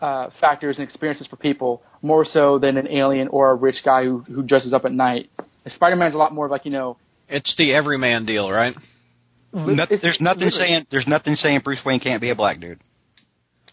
uh, 0.00 0.30
factors 0.40 0.78
and 0.78 0.86
experiences 0.86 1.26
for 1.26 1.36
people 1.36 1.82
more 2.02 2.24
so 2.24 2.58
than 2.58 2.76
an 2.76 2.88
alien 2.88 3.28
or 3.28 3.50
a 3.50 3.54
rich 3.54 3.76
guy 3.84 4.04
who 4.04 4.18
who 4.20 4.42
dresses 4.42 4.72
up 4.72 4.84
at 4.84 4.92
night. 4.92 5.30
Spider-Man's 5.66 6.14
a 6.14 6.18
lot 6.18 6.32
more 6.34 6.44
of 6.44 6.50
like 6.50 6.64
you 6.64 6.70
know. 6.70 6.98
It's 7.28 7.54
the 7.56 7.72
everyman 7.72 8.26
deal, 8.26 8.50
right? 8.50 8.76
No, 9.54 9.86
there's 9.88 10.20
nothing 10.20 10.50
saying 10.50 10.86
there's 10.90 11.06
nothing 11.06 11.36
saying 11.36 11.60
Bruce 11.64 11.78
Wayne 11.86 12.00
can't 12.00 12.20
be 12.20 12.30
a 12.30 12.34
black 12.34 12.60
dude. 12.60 12.80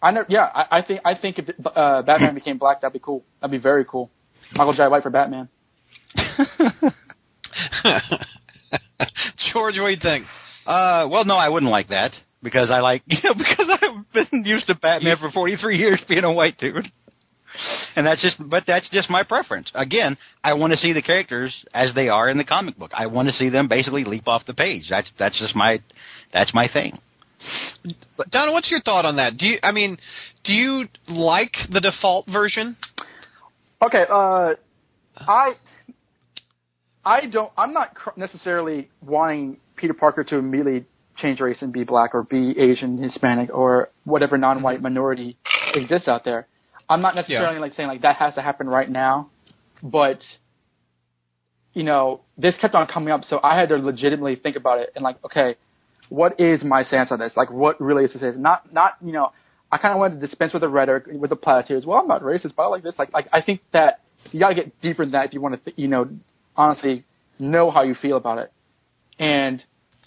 I 0.02 0.10
know. 0.10 0.24
Yeah, 0.28 0.50
I, 0.52 0.78
I 0.78 0.82
think 0.82 1.00
I 1.04 1.14
think 1.14 1.38
if 1.38 1.48
uh, 1.64 2.02
Batman 2.02 2.34
became 2.34 2.58
black, 2.58 2.80
that'd 2.80 2.92
be 2.92 2.98
cool. 2.98 3.24
That'd 3.40 3.52
be 3.52 3.62
very 3.62 3.84
cool. 3.84 4.10
Michael 4.54 4.74
J. 4.74 4.88
White 4.88 5.04
for 5.04 5.10
Batman. 5.10 5.48
George, 9.52 9.78
what 9.78 9.88
do 9.88 9.90
you 9.90 9.96
think? 10.00 10.26
Uh, 10.66 11.08
well, 11.10 11.24
no, 11.24 11.36
I 11.36 11.48
wouldn't 11.48 11.70
like 11.70 11.88
that 11.88 12.12
because 12.42 12.70
I 12.70 12.80
like 12.80 13.02
you 13.06 13.18
know 13.22 13.34
because 13.34 13.68
I've 13.70 14.30
been 14.30 14.44
used 14.44 14.66
to 14.66 14.74
Batman 14.74 15.16
for 15.18 15.30
43 15.30 15.78
years 15.78 16.00
being 16.08 16.24
a 16.24 16.32
white 16.32 16.58
dude, 16.58 16.90
and 17.94 18.06
that's 18.06 18.20
just 18.22 18.36
but 18.50 18.64
that's 18.66 18.88
just 18.90 19.08
my 19.08 19.22
preference. 19.22 19.70
Again, 19.74 20.16
I 20.42 20.54
want 20.54 20.72
to 20.72 20.78
see 20.78 20.92
the 20.92 21.02
characters 21.02 21.54
as 21.72 21.94
they 21.94 22.08
are 22.08 22.28
in 22.28 22.38
the 22.38 22.44
comic 22.44 22.76
book. 22.76 22.90
I 22.92 23.06
want 23.06 23.28
to 23.28 23.34
see 23.34 23.48
them 23.50 23.68
basically 23.68 24.04
leap 24.04 24.26
off 24.26 24.46
the 24.46 24.54
page. 24.54 24.86
That's 24.90 25.10
that's 25.18 25.38
just 25.38 25.54
my 25.54 25.80
that's 26.32 26.52
my 26.52 26.68
thing. 26.72 26.98
Donna, 28.30 28.52
what's 28.52 28.70
your 28.70 28.80
thought 28.80 29.04
on 29.04 29.16
that? 29.16 29.36
Do 29.36 29.46
you, 29.46 29.58
I 29.62 29.72
mean, 29.72 29.98
do 30.44 30.52
you 30.52 30.88
like 31.08 31.54
the 31.70 31.80
default 31.80 32.26
version? 32.26 32.76
Okay, 33.82 34.04
uh, 34.08 34.54
I 35.16 35.52
I 37.04 37.26
don't. 37.26 37.52
I'm 37.56 37.72
not 37.72 37.94
cr- 37.94 38.18
necessarily 38.18 38.90
wanting 39.04 39.58
Peter 39.76 39.94
Parker 39.94 40.22
to 40.24 40.36
immediately 40.36 40.86
change 41.16 41.40
race 41.40 41.62
and 41.62 41.72
be 41.72 41.84
black 41.84 42.14
or 42.14 42.22
be 42.22 42.58
Asian, 42.58 42.98
Hispanic, 42.98 43.50
or 43.52 43.90
whatever 44.04 44.38
non-white 44.38 44.80
minority 44.80 45.36
exists 45.74 46.08
out 46.08 46.24
there. 46.24 46.46
I'm 46.88 47.02
not 47.02 47.14
necessarily 47.14 47.58
like 47.58 47.74
saying 47.74 47.88
like 47.88 48.02
that 48.02 48.16
has 48.16 48.34
to 48.34 48.42
happen 48.42 48.68
right 48.68 48.88
now, 48.88 49.30
but 49.82 50.20
you 51.74 51.82
know, 51.82 52.20
this 52.36 52.54
kept 52.60 52.74
on 52.74 52.86
coming 52.86 53.10
up, 53.10 53.24
so 53.24 53.40
I 53.42 53.58
had 53.58 53.70
to 53.70 53.76
legitimately 53.76 54.36
think 54.36 54.56
about 54.56 54.78
it 54.78 54.92
and 54.94 55.02
like, 55.02 55.16
okay, 55.24 55.56
what 56.12 56.38
is 56.38 56.62
my 56.62 56.82
stance 56.82 57.10
on 57.10 57.18
this? 57.18 57.32
Like, 57.36 57.50
what 57.50 57.80
really 57.80 58.04
is 58.04 58.12
this? 58.12 58.34
Not, 58.36 58.70
not, 58.70 58.96
you 59.02 59.12
know, 59.12 59.32
I 59.70 59.78
kind 59.78 59.94
of 59.94 59.98
wanted 59.98 60.20
to 60.20 60.26
dispense 60.26 60.52
with 60.52 60.60
the 60.60 60.68
rhetoric, 60.68 61.04
with 61.10 61.30
the 61.30 61.36
platitudes. 61.36 61.86
Well, 61.86 61.98
I'm 61.98 62.06
not 62.06 62.20
racist, 62.20 62.54
but 62.54 62.64
I 62.64 62.66
like 62.66 62.82
this. 62.82 62.94
Like, 62.98 63.14
like 63.14 63.28
I 63.32 63.40
think 63.40 63.62
that 63.72 64.00
you 64.30 64.38
got 64.38 64.50
to 64.50 64.54
get 64.54 64.78
deeper 64.82 65.06
than 65.06 65.12
that 65.12 65.24
if 65.24 65.32
you 65.32 65.40
want 65.40 65.54
to, 65.54 65.64
th- 65.64 65.78
you 65.78 65.88
know, 65.88 66.10
honestly 66.54 67.06
know 67.38 67.70
how 67.70 67.82
you 67.82 67.94
feel 67.94 68.18
about 68.18 68.36
it. 68.36 68.52
And 69.18 69.64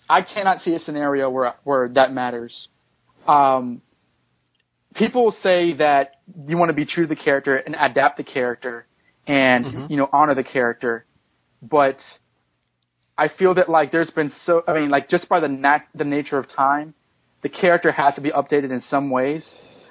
I 0.08 0.22
cannot 0.22 0.62
see 0.62 0.76
a 0.76 0.80
scenario 0.80 1.28
where 1.32 1.56
where 1.64 1.90
that 1.90 2.14
matters. 2.14 2.68
Um, 3.28 3.82
people 4.94 5.36
say 5.42 5.74
that 5.78 6.20
you 6.48 6.56
want 6.56 6.70
to 6.70 6.76
be 6.76 6.86
true 6.86 7.08
to 7.08 7.16
the 7.16 7.20
character 7.20 7.56
and 7.56 7.76
adapt 7.80 8.18
the 8.18 8.24
character 8.24 8.86
and 9.26 9.90
you 9.90 9.98
know 9.98 10.08
honor 10.14 10.36
the 10.36 10.44
character, 10.44 11.06
but 11.64 11.98
I 13.18 13.30
feel 13.30 13.54
that 13.56 13.70
like 13.70 13.92
there's 13.92 14.10
been 14.10 14.32
so 14.46 14.64
I 14.68 14.74
mean 14.74 14.90
like 14.90 15.10
just 15.10 15.30
by 15.30 15.40
the 15.40 15.48
nat- 15.48 15.88
the 15.94 16.04
nature 16.04 16.38
of 16.38 16.50
time, 16.50 16.94
the 17.44 17.50
character 17.50 17.92
has 17.92 18.16
to 18.16 18.22
be 18.22 18.32
updated 18.32 18.72
in 18.72 18.82
some 18.90 19.10
ways. 19.10 19.44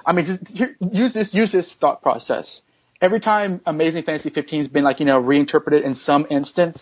I 0.07 0.13
mean, 0.13 0.27
just 0.27 0.75
use 0.93 1.13
this 1.15 1.31
use 1.33 1.53
this 1.53 1.73
thought 1.81 2.03
process. 2.03 2.61
Every 3.01 3.21
time 3.21 3.61
Amazing 3.67 4.05
Fantasy 4.05 4.31
15 4.31 4.61
has 4.61 4.69
been 4.69 4.85
like 4.85 5.01
you 5.01 5.07
know 5.07 5.19
reinterpreted 5.19 5.85
in 5.85 5.95
some 5.95 6.27
instance, 6.31 6.79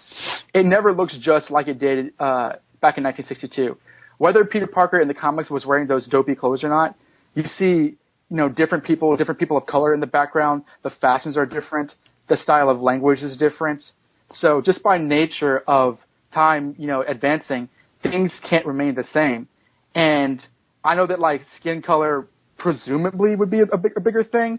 it 0.52 0.64
never 0.64 0.92
looks 0.92 1.16
just 1.20 1.50
like 1.50 1.68
it 1.68 1.78
did 1.78 2.12
uh, 2.18 2.54
back 2.80 2.98
in 2.98 3.04
1962. 3.04 3.76
Whether 4.18 4.44
Peter 4.44 4.66
Parker 4.66 5.00
in 5.00 5.08
the 5.08 5.14
comics 5.14 5.50
was 5.50 5.64
wearing 5.64 5.86
those 5.86 6.06
dopey 6.06 6.34
clothes 6.34 6.62
or 6.64 6.68
not, 6.68 6.96
you 7.34 7.44
see 7.44 7.96
you 8.30 8.36
know 8.36 8.48
different 8.48 8.84
people, 8.84 9.16
different 9.16 9.38
people 9.38 9.56
of 9.56 9.66
color 9.66 9.94
in 9.94 10.00
the 10.00 10.06
background. 10.06 10.64
The 10.82 10.90
fashions 11.00 11.36
are 11.36 11.46
different. 11.46 11.92
The 12.28 12.36
style 12.36 12.68
of 12.68 12.80
language 12.80 13.20
is 13.20 13.36
different. 13.36 13.82
So 14.30 14.60
just 14.64 14.82
by 14.82 14.98
nature 14.98 15.62
of 15.68 15.98
time, 16.32 16.74
you 16.78 16.86
know, 16.86 17.02
advancing, 17.06 17.68
things 18.02 18.32
can't 18.48 18.66
remain 18.66 18.94
the 18.94 19.04
same. 19.12 19.48
And 19.94 20.40
I 20.84 20.94
know 20.94 21.06
that 21.06 21.20
like 21.20 21.42
skin 21.60 21.82
color 21.82 22.28
presumably 22.58 23.36
would 23.36 23.50
be 23.50 23.60
a, 23.60 23.64
a, 23.64 23.78
big, 23.78 23.92
a 23.96 24.00
bigger 24.00 24.24
thing, 24.24 24.58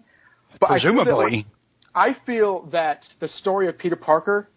but 0.59 0.71
I 0.71 0.79
feel 0.79 0.93
that, 1.05 1.15
like, 1.15 1.29
Presumably, 1.29 1.47
I 1.95 2.15
feel 2.25 2.69
that 2.71 3.05
the 3.19 3.27
story 3.27 3.67
of 3.67 3.77
Peter 3.77 3.95
Parker, 3.95 4.49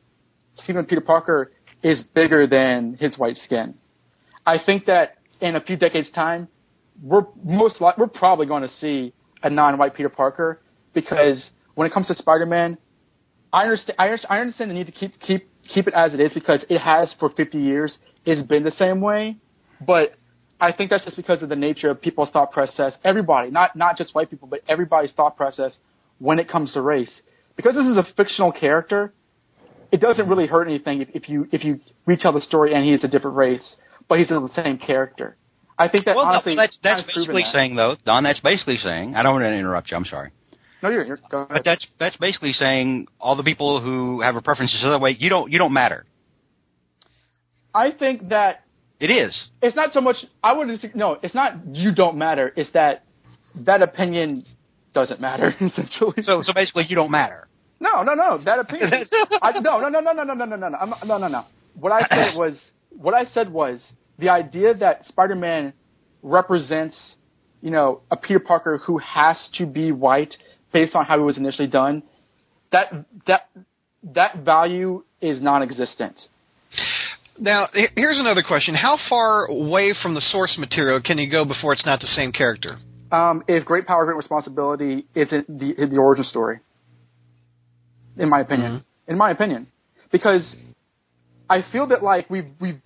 Stephen 0.63 0.85
Peter 0.87 1.01
Parker, 1.01 1.53
is 1.83 2.03
bigger 2.15 2.47
than 2.47 2.97
his 2.99 3.19
white 3.19 3.37
skin. 3.45 3.75
I 4.47 4.57
think 4.65 4.87
that 4.87 5.19
in 5.41 5.57
a 5.57 5.61
few 5.61 5.77
decades' 5.77 6.11
time, 6.13 6.49
we're 7.03 7.27
most 7.45 7.81
li- 7.81 7.93
we're 7.99 8.07
probably 8.07 8.47
going 8.47 8.63
to 8.63 8.75
see 8.81 9.13
a 9.43 9.51
non-white 9.51 9.95
Peter 9.95 10.09
Parker 10.09 10.63
because 10.95 11.51
when 11.75 11.87
it 11.87 11.93
comes 11.93 12.07
to 12.07 12.15
Spider-Man, 12.15 12.79
I 13.57 13.63
understand 13.63 13.97
I 14.29 14.39
understand, 14.39 14.71
the 14.71 14.75
need 14.75 14.85
to 14.85 14.93
keep 14.93 15.19
keep 15.19 15.49
keep 15.73 15.89
it 15.89 15.95
as 15.95 16.13
it 16.13 16.21
is 16.21 16.35
because 16.35 16.63
it 16.69 16.79
has 16.79 17.15
for 17.19 17.31
50 17.31 17.57
years. 17.57 17.97
It's 18.27 18.47
been 18.47 18.65
the 18.65 18.73
same 18.73 19.01
way, 19.01 19.37
but 19.87 20.15
I 20.61 20.73
think 20.73 20.91
that's 20.91 21.05
just 21.05 21.17
because 21.17 21.43
of 21.43 21.49
the 21.49 21.57
nature 21.57 21.89
of 21.89 22.03
people's 22.03 22.29
thought 22.31 22.53
process. 22.53 22.93
Everybody, 23.03 23.51
not 23.51 23.75
not 23.75 23.97
just 23.97 24.15
white 24.15 24.29
people, 24.29 24.47
but 24.47 24.61
everybody's 24.69 25.13
thought 25.13 25.39
process 25.39 25.79
when 26.19 26.39
it 26.39 26.51
comes 26.51 26.75
to 26.75 26.83
race. 26.83 27.23
Because 27.57 27.75
this 27.75 27.87
is 27.87 27.97
a 27.97 28.05
fictional 28.15 28.53
character, 28.53 29.15
it 29.91 30.03
doesn't 30.03 30.29
really 30.29 30.47
hurt 30.47 30.69
anything 30.69 31.01
if, 31.01 31.09
if 31.15 31.29
you 31.31 31.49
if 31.51 31.65
you 31.65 31.81
retell 32.05 32.35
the 32.35 32.43
story 32.43 32.75
and 32.75 32.85
he 32.85 32.93
is 32.93 33.05
a 33.05 33.09
different 33.09 33.39
race, 33.39 33.77
but 34.07 34.19
he's 34.19 34.29
the 34.29 34.51
same 34.55 34.77
character. 34.77 35.35
I 35.79 35.89
think 35.89 36.05
that 36.05 36.17
well, 36.17 36.27
no, 36.27 36.33
honestly, 36.33 36.57
that's 36.57 36.79
that's 36.83 37.05
proven 37.05 37.23
basically 37.23 37.43
that. 37.45 37.53
saying 37.55 37.77
though, 37.77 37.97
Don. 38.05 38.23
That's 38.23 38.41
basically 38.41 38.77
saying. 38.77 39.15
I 39.15 39.23
don't 39.23 39.33
want 39.33 39.45
to 39.45 39.53
interrupt 39.55 39.91
you. 39.91 39.97
I'm 39.97 40.05
sorry. 40.05 40.31
No, 40.83 40.91
you're, 40.91 41.05
you're 41.05 41.19
go 41.31 41.39
ahead. 41.39 41.49
But 41.51 41.65
that's 41.65 41.87
that's 41.99 42.17
basically 42.19 42.53
saying 42.53 43.09
all 43.21 43.35
the 43.37 43.43
people 43.43 43.81
who 43.81 44.21
have 44.21 44.37
a 44.37 44.43
preference 44.43 44.73
this 44.73 44.85
other 44.85 44.99
way, 44.99 45.17
you 45.19 45.29
don't 45.29 45.51
you 45.51 45.59
don't 45.59 45.73
matter. 45.73 46.05
I 47.75 47.91
think 47.93 48.29
that 48.31 48.65
It 49.01 49.11
is. 49.11 49.35
it's 49.63 49.77
not 49.77 49.93
so 49.93 50.01
much. 50.01 50.17
I 50.43 50.53
would 50.53 50.69
no. 50.95 51.19
It's 51.23 51.35
not 51.35 51.67
you 51.75 51.95
don't 51.95 52.17
matter. 52.17 52.53
It's 52.57 52.71
that 52.73 53.05
that 53.65 53.83
opinion 53.83 54.45
doesn't 54.95 55.21
matter 55.21 55.55
essentially. 55.61 56.23
So 56.23 56.43
so 56.43 56.53
basically, 56.55 56.87
you 56.89 56.97
don't 56.97 57.11
matter. 57.11 57.49
No, 57.81 58.03
no, 58.03 58.15
no. 58.15 58.39
That 58.43 58.59
opinion. 58.59 58.91
I, 59.43 59.59
no, 59.61 59.79
no, 59.81 59.89
no, 59.89 60.01
no, 60.01 60.13
no, 60.13 60.23
no, 60.23 60.35
no, 60.35 60.45
no, 60.45 60.57
no, 60.57 60.57
no, 60.57 60.69
not- 60.69 61.07
no, 61.07 61.19
no, 61.19 61.29
no. 61.29 61.45
What 61.79 61.93
I 61.93 62.07
said 62.09 62.35
was, 62.35 62.55
what 62.91 63.13
I 63.13 63.25
said 63.35 63.53
was 63.53 63.83
the 64.19 64.31
idea 64.31 64.73
that 64.73 65.05
Spider-Man 65.05 65.75
represents, 66.23 66.97
you 67.61 67.71
know, 67.71 68.01
a 68.11 68.17
Peter 68.17 68.41
Parker 68.41 68.79
who 68.79 68.97
has 68.97 69.37
to 69.59 69.67
be 69.67 69.93
white 69.93 70.35
based 70.73 70.95
on 70.95 71.05
how 71.05 71.17
he 71.19 71.25
was 71.25 71.37
initially 71.37 71.69
done. 71.69 72.03
That 72.73 72.93
that 73.27 73.49
that 74.15 74.39
value 74.45 75.05
is 75.21 75.41
non-existent. 75.41 76.19
Now, 77.39 77.67
here's 77.95 78.19
another 78.19 78.43
question: 78.43 78.75
How 78.75 78.99
far 79.09 79.47
away 79.47 79.95
from 80.01 80.15
the 80.15 80.21
source 80.21 80.57
material 80.59 81.01
can 81.03 81.19
you 81.19 81.31
go 81.31 81.45
before 81.45 81.73
it's 81.73 81.87
not 81.87 82.01
the 82.01 82.07
same 82.07 82.33
character? 82.33 82.79
Um, 83.13 83.43
if 83.47 83.65
great 83.65 83.87
power, 83.87 84.05
great 84.05 84.17
responsibility 84.17 85.07
isn't 85.15 85.47
the 85.47 85.75
the 85.87 85.97
origin 85.99 86.25
story, 86.25 86.61
in 88.17 88.29
my 88.29 88.41
opinion. 88.41 88.85
In 89.07 89.17
my 89.17 89.31
opinion, 89.31 89.69
because 90.11 90.55
I 91.49 91.61
feel 91.71 91.87
that 91.89 92.03
like 92.03 92.29
we've 92.29 92.51
we've 92.61 92.81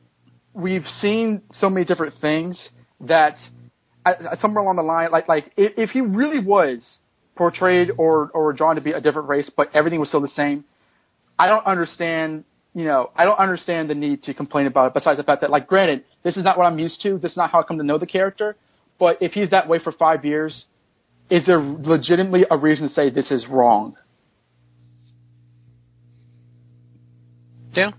we've 0.53 0.87
seen 1.01 1.43
so 1.53 1.71
many 1.71 1.87
different 1.87 2.15
things 2.21 2.59
that 3.01 3.37
at, 4.05 4.21
at 4.21 4.41
somewhere 4.41 4.63
along 4.63 4.77
the 4.77 4.83
line, 4.83 5.11
like 5.11 5.29
like 5.29 5.53
if, 5.57 5.73
if 5.77 5.91
he 5.91 6.01
really 6.01 6.45
was 6.45 6.81
portrayed 7.41 7.91
or 7.97 8.31
or 8.35 8.53
drawn 8.53 8.75
to 8.75 8.83
be 8.83 8.93
a 8.93 9.01
different 9.01 9.27
race, 9.27 9.51
but 9.57 9.67
everything 9.73 9.99
was 9.99 10.09
still 10.09 10.21
the 10.21 10.37
same, 10.37 10.63
I 11.39 11.47
don't 11.47 11.65
understand. 11.65 12.45
You 12.75 12.85
know, 12.85 13.11
I 13.17 13.25
don't 13.25 13.39
understand 13.39 13.89
the 13.89 13.95
need 13.95 14.23
to 14.25 14.35
complain 14.35 14.67
about 14.67 14.89
it. 14.89 14.95
Besides 14.95 15.17
the 15.17 15.25
fact 15.25 15.41
that, 15.41 15.51
like, 15.51 15.67
granted, 15.67 16.05
this 16.23 16.37
is 16.37 16.45
not 16.45 16.57
what 16.59 16.67
I'm 16.67 16.79
used 16.79 17.03
to. 17.03 17.19
This 17.19 17.33
is 17.33 17.37
not 17.37 17.51
how 17.51 17.61
I 17.61 17.63
come 17.65 17.79
to 17.79 17.83
know 17.83 17.99
the 17.99 18.07
character. 18.07 18.57
But 18.99 19.23
if 19.23 19.33
he's 19.33 19.51
that 19.51 19.67
way 19.67 19.79
for 19.83 19.91
five 19.91 20.25
years, 20.25 20.67
is 21.31 21.45
there 21.47 21.59
legitimately 21.59 22.45
a 22.49 22.57
reason 22.57 22.89
to 22.89 22.95
say 22.95 23.09
this 23.11 23.31
is 23.33 23.47
wrong? 23.49 23.97
Yeah, 27.73 27.93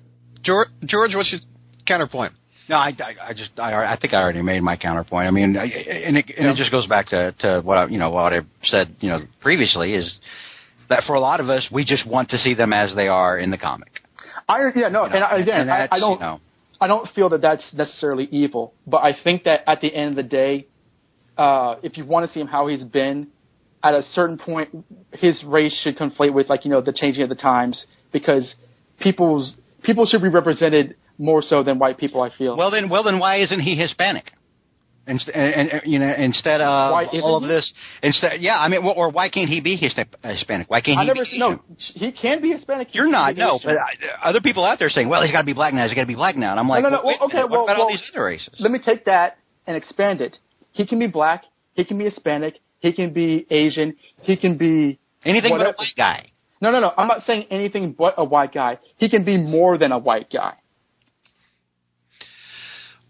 George. 0.44 0.70
George, 0.86 1.16
what's 1.16 1.32
your 1.34 1.42
counterpoint? 1.88 2.34
No, 2.72 2.78
I, 2.78 2.96
I, 3.00 3.28
I 3.28 3.34
just 3.34 3.52
I, 3.58 3.74
I 3.74 3.98
think 4.00 4.14
I 4.14 4.22
already 4.22 4.42
made 4.42 4.64
my 4.64 4.78
counterpoint. 4.78 5.28
I 5.28 5.32
mean, 5.32 5.58
I, 5.58 5.66
and, 5.66 6.18
it, 6.18 6.34
and 6.38 6.48
it 6.48 6.56
just 6.56 6.72
goes 6.72 6.88
back 6.88 7.08
to 7.08 7.34
to 7.40 7.60
what 7.66 7.78
I, 7.78 7.88
you 7.88 8.00
know 8.00 8.12
what 8.12 8.32
I 8.32 8.40
said 8.64 8.96
you 9.02 9.10
know 9.10 9.20
previously 9.42 9.94
is 9.94 10.10
that 10.88 11.04
for 11.06 11.16
a 11.16 11.20
lot 11.20 11.42
of 11.42 11.50
us 11.50 11.68
we 11.70 11.84
just 11.84 12.08
want 12.08 12.30
to 12.30 12.38
see 12.38 12.54
them 12.54 12.72
as 12.72 12.96
they 12.96 13.10
are 13.10 13.38
in 13.38 13.52
the 13.52 13.58
comic. 13.58 14.00
I 14.48 14.72
yeah 14.74 14.88
no, 14.88 15.04
You 15.04 15.10
know, 15.10 15.16
and 15.16 15.24
I, 15.26 15.38
again 15.40 15.62
and 15.62 15.70
I, 15.70 15.90
I 15.92 16.00
don't 16.00 16.14
you 16.14 16.20
know, 16.20 16.40
I 16.80 16.88
don't 16.88 17.10
feel 17.14 17.28
that 17.28 17.42
that's 17.42 17.74
necessarily 17.74 18.30
evil, 18.32 18.74
but 18.88 19.04
I 19.04 19.18
think 19.22 19.44
that 19.44 19.70
at 19.70 19.82
the 19.82 19.94
end 19.94 20.12
of 20.12 20.16
the 20.16 20.24
day, 20.24 20.68
uh, 21.38 21.76
if 21.84 21.98
you 21.98 22.06
want 22.06 22.26
to 22.26 22.34
see 22.34 22.40
him 22.40 22.48
how 22.48 22.68
he's 22.68 22.86
been, 22.86 23.28
at 23.84 23.94
a 23.94 24.04
certain 24.14 24.38
point, 24.38 24.70
his 25.12 25.44
race 25.44 25.78
should 25.84 25.98
conflate 25.98 26.34
with 26.34 26.48
like 26.48 26.64
you 26.64 26.72
know 26.72 26.80
the 26.80 26.94
changing 26.94 27.24
of 27.24 27.28
the 27.28 27.36
times 27.36 27.86
because 28.14 28.56
people's 29.02 29.58
people 29.84 30.06
should 30.06 30.22
be 30.22 30.30
represented 30.30 30.96
more 31.18 31.42
so 31.42 31.64
than 31.64 31.80
white 31.80 31.98
people. 31.98 32.22
I 32.22 32.30
feel. 32.38 32.56
Well 32.58 32.72
then, 32.72 32.90
well 32.90 33.04
then, 33.04 33.20
why 33.20 33.38
isn't 33.38 33.60
he 33.60 33.76
Hispanic? 33.76 34.32
Inst- 35.08 35.30
and, 35.34 35.72
and 35.72 35.82
you 35.86 35.98
know, 35.98 36.14
instead 36.16 36.62
of 36.62 36.68
all 37.24 37.38
of 37.38 37.44
he? 37.44 37.48
this, 37.50 37.74
instead, 38.04 38.40
yeah, 38.40 38.60
I 38.60 38.68
mean, 38.68 38.82
or 38.84 39.10
why 39.10 39.30
can't 39.30 39.50
he 39.50 39.60
be 39.60 39.76
Hispanic? 39.76 40.70
Why 40.70 40.82
can't 40.82 41.00
I 41.00 41.02
he 41.02 41.08
never 41.08 41.24
be 41.24 41.40
no. 41.40 41.60
He 41.78 42.12
can 42.12 42.42
be 42.42 42.52
Hispanic. 42.52 42.90
he 42.90 43.00
You're 43.00 43.10
not, 43.10 43.36
no. 43.36 43.56
Asian. 43.56 43.70
But 43.72 43.78
I, 43.78 44.30
other 44.30 44.42
people 44.42 44.64
out 44.64 44.78
there 44.78 44.90
saying, 44.90 45.10
"Well, 45.10 45.24
he's 45.24 45.32
got 45.32 45.40
to 45.42 45.46
be 45.46 45.54
black 45.54 45.74
now. 45.74 45.86
He's 45.86 45.96
got 45.96 46.02
to 46.02 46.08
be 46.08 46.16
black 46.16 46.36
now." 46.36 46.52
And 46.52 46.60
I'm 46.60 46.70
like, 46.70 46.84
no, 46.84 46.90
no. 46.90 46.98
a 47.02 47.06
Well, 47.06 47.18
okay, 47.24 47.38
minute, 47.38 47.50
well, 47.50 47.62
what 47.62 47.72
about 47.72 47.78
well, 47.78 47.88
all 47.88 47.92
these 47.92 48.12
other 48.14 48.26
races? 48.26 48.54
Let 48.60 48.72
me 48.72 48.80
take 48.84 49.06
that 49.06 49.38
and 49.66 49.76
expand 49.76 50.22
it. 50.22 50.38
He 50.72 50.86
can 50.86 51.00
be 51.00 51.08
black. 51.08 51.46
He 51.74 51.84
can 51.84 51.98
be 51.98 52.06
Hispanic. 52.06 52.60
He 52.80 52.94
can 52.94 53.12
be 53.12 53.48
Asian. 53.50 53.96
He 54.22 54.38
can 54.38 54.58
be 54.58 55.00
Anything 55.26 55.58
but 55.58 55.62
a 55.62 55.74
white 55.78 55.94
guy. 55.98 56.32
No, 56.62 56.72
no, 56.72 56.80
no. 56.80 56.92
I'm 56.96 57.08
not 57.08 57.24
saying 57.26 57.48
anything 57.50 57.96
but 57.98 58.14
a 58.18 58.24
white 58.24 58.54
guy. 58.54 58.78
He 58.98 59.10
can 59.10 59.24
be 59.26 59.38
more 59.38 59.78
than 59.80 59.92
a 59.92 59.98
white 59.98 60.30
guy. 60.32 60.54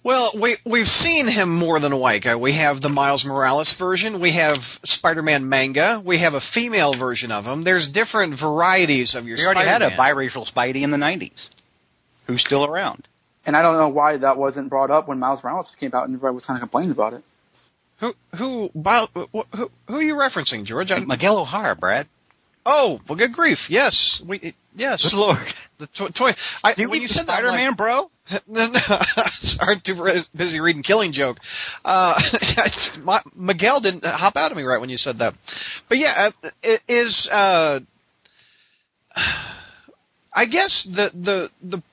Well, 0.03 0.31
we 0.41 0.57
we've 0.65 0.87
seen 0.87 1.27
him 1.27 1.55
more 1.55 1.79
than 1.79 1.91
a 1.91 1.97
white 1.97 2.23
guy. 2.23 2.35
We 2.35 2.57
have 2.57 2.81
the 2.81 2.89
Miles 2.89 3.23
Morales 3.23 3.73
version. 3.77 4.19
We 4.19 4.35
have 4.35 4.57
Spider-Man 4.83 5.47
manga. 5.47 6.01
We 6.03 6.19
have 6.21 6.33
a 6.33 6.41
female 6.55 6.97
version 6.97 7.31
of 7.31 7.45
him. 7.45 7.63
There's 7.63 7.87
different 7.93 8.39
varieties 8.39 9.13
of 9.15 9.25
your. 9.25 9.37
We 9.37 9.45
already 9.45 9.67
had 9.69 9.83
a 9.83 9.91
biracial 9.91 10.51
Spidey 10.51 10.83
in 10.83 10.89
the 10.89 10.97
'90s, 10.97 11.31
who's 12.25 12.43
still 12.45 12.65
around. 12.65 13.07
And 13.45 13.55
I 13.55 13.61
don't 13.61 13.77
know 13.77 13.89
why 13.89 14.17
that 14.17 14.37
wasn't 14.37 14.69
brought 14.69 14.89
up 14.91 15.07
when 15.07 15.19
Miles 15.19 15.43
Morales 15.43 15.71
came 15.79 15.91
out 15.93 16.05
and 16.07 16.15
everybody 16.15 16.35
was 16.35 16.45
kind 16.45 16.57
of 16.57 16.61
complaining 16.61 16.91
about 16.91 17.13
it. 17.13 17.23
Who 17.99 18.13
who 18.35 18.69
about 18.73 19.09
who, 19.13 19.27
who 19.31 19.69
who 19.87 19.95
are 19.95 20.01
you 20.01 20.15
referencing, 20.15 20.65
George? 20.65 20.89
I'm... 20.89 21.07
Miguel 21.07 21.37
O'Hara, 21.37 21.75
Brad. 21.75 22.07
oh, 22.65 22.99
well, 23.07 23.17
good 23.17 23.33
grief! 23.33 23.59
Yes, 23.69 24.21
we 24.27 24.55
yes. 24.75 25.03
Good 25.03 25.17
lord. 25.17 25.45
The 25.81 25.87
to- 25.97 26.13
toy. 26.13 26.31
I, 26.63 26.73
when 26.77 27.01
you 27.01 27.07
said 27.07 27.25
that, 27.25 27.39
I'm 27.39 27.43
Spider-Man, 27.43 27.73
bro? 27.73 28.11
like, 28.31 28.43
no, 28.47 28.67
no, 28.67 28.79
sorry, 29.41 29.81
too 29.83 29.95
busy 30.37 30.59
reading 30.59 30.83
Killing 30.83 31.11
Joke. 31.11 31.37
Uh, 31.83 32.13
my, 32.99 33.19
Miguel 33.35 33.81
didn't 33.81 34.05
hop 34.05 34.35
out 34.35 34.51
of 34.51 34.57
me 34.57 34.61
right 34.61 34.79
when 34.79 34.91
you 34.91 34.97
said 34.97 35.17
that. 35.17 35.33
But 35.89 35.97
yeah, 35.97 36.29
uh, 36.43 36.49
it 36.61 36.81
is. 36.87 37.27
Uh, 37.31 37.79
I 40.35 40.45
guess 40.45 40.87
the 40.95 41.09
the 41.15 41.49
the 41.67 41.83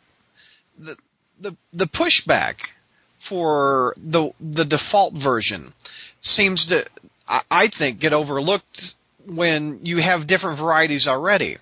the 0.78 0.96
the, 1.40 1.56
the 1.72 1.86
pushback 1.86 2.56
for 3.30 3.94
the 3.96 4.32
the 4.38 4.66
default 4.66 5.14
version 5.14 5.72
seems 6.20 6.66
to 6.68 6.84
I, 7.26 7.40
I 7.50 7.70
think 7.78 8.00
get 8.00 8.12
overlooked 8.12 8.82
when 9.26 9.80
you 9.82 10.02
have 10.02 10.28
different 10.28 10.60
varieties 10.60 11.06
already. 11.08 11.56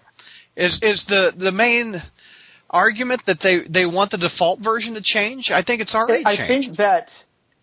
Is 0.56 0.78
is 0.82 1.04
the 1.06 1.32
the 1.38 1.52
main 1.52 2.02
argument 2.70 3.22
that 3.26 3.38
they 3.42 3.60
they 3.68 3.86
want 3.86 4.10
the 4.10 4.18
default 4.18 4.60
version 4.60 4.94
to 4.94 5.02
change? 5.02 5.50
I 5.52 5.62
think 5.62 5.80
it's 5.80 5.94
already 5.94 6.24
I 6.24 6.36
changed. 6.36 6.48
think 6.66 6.78
that 6.78 7.08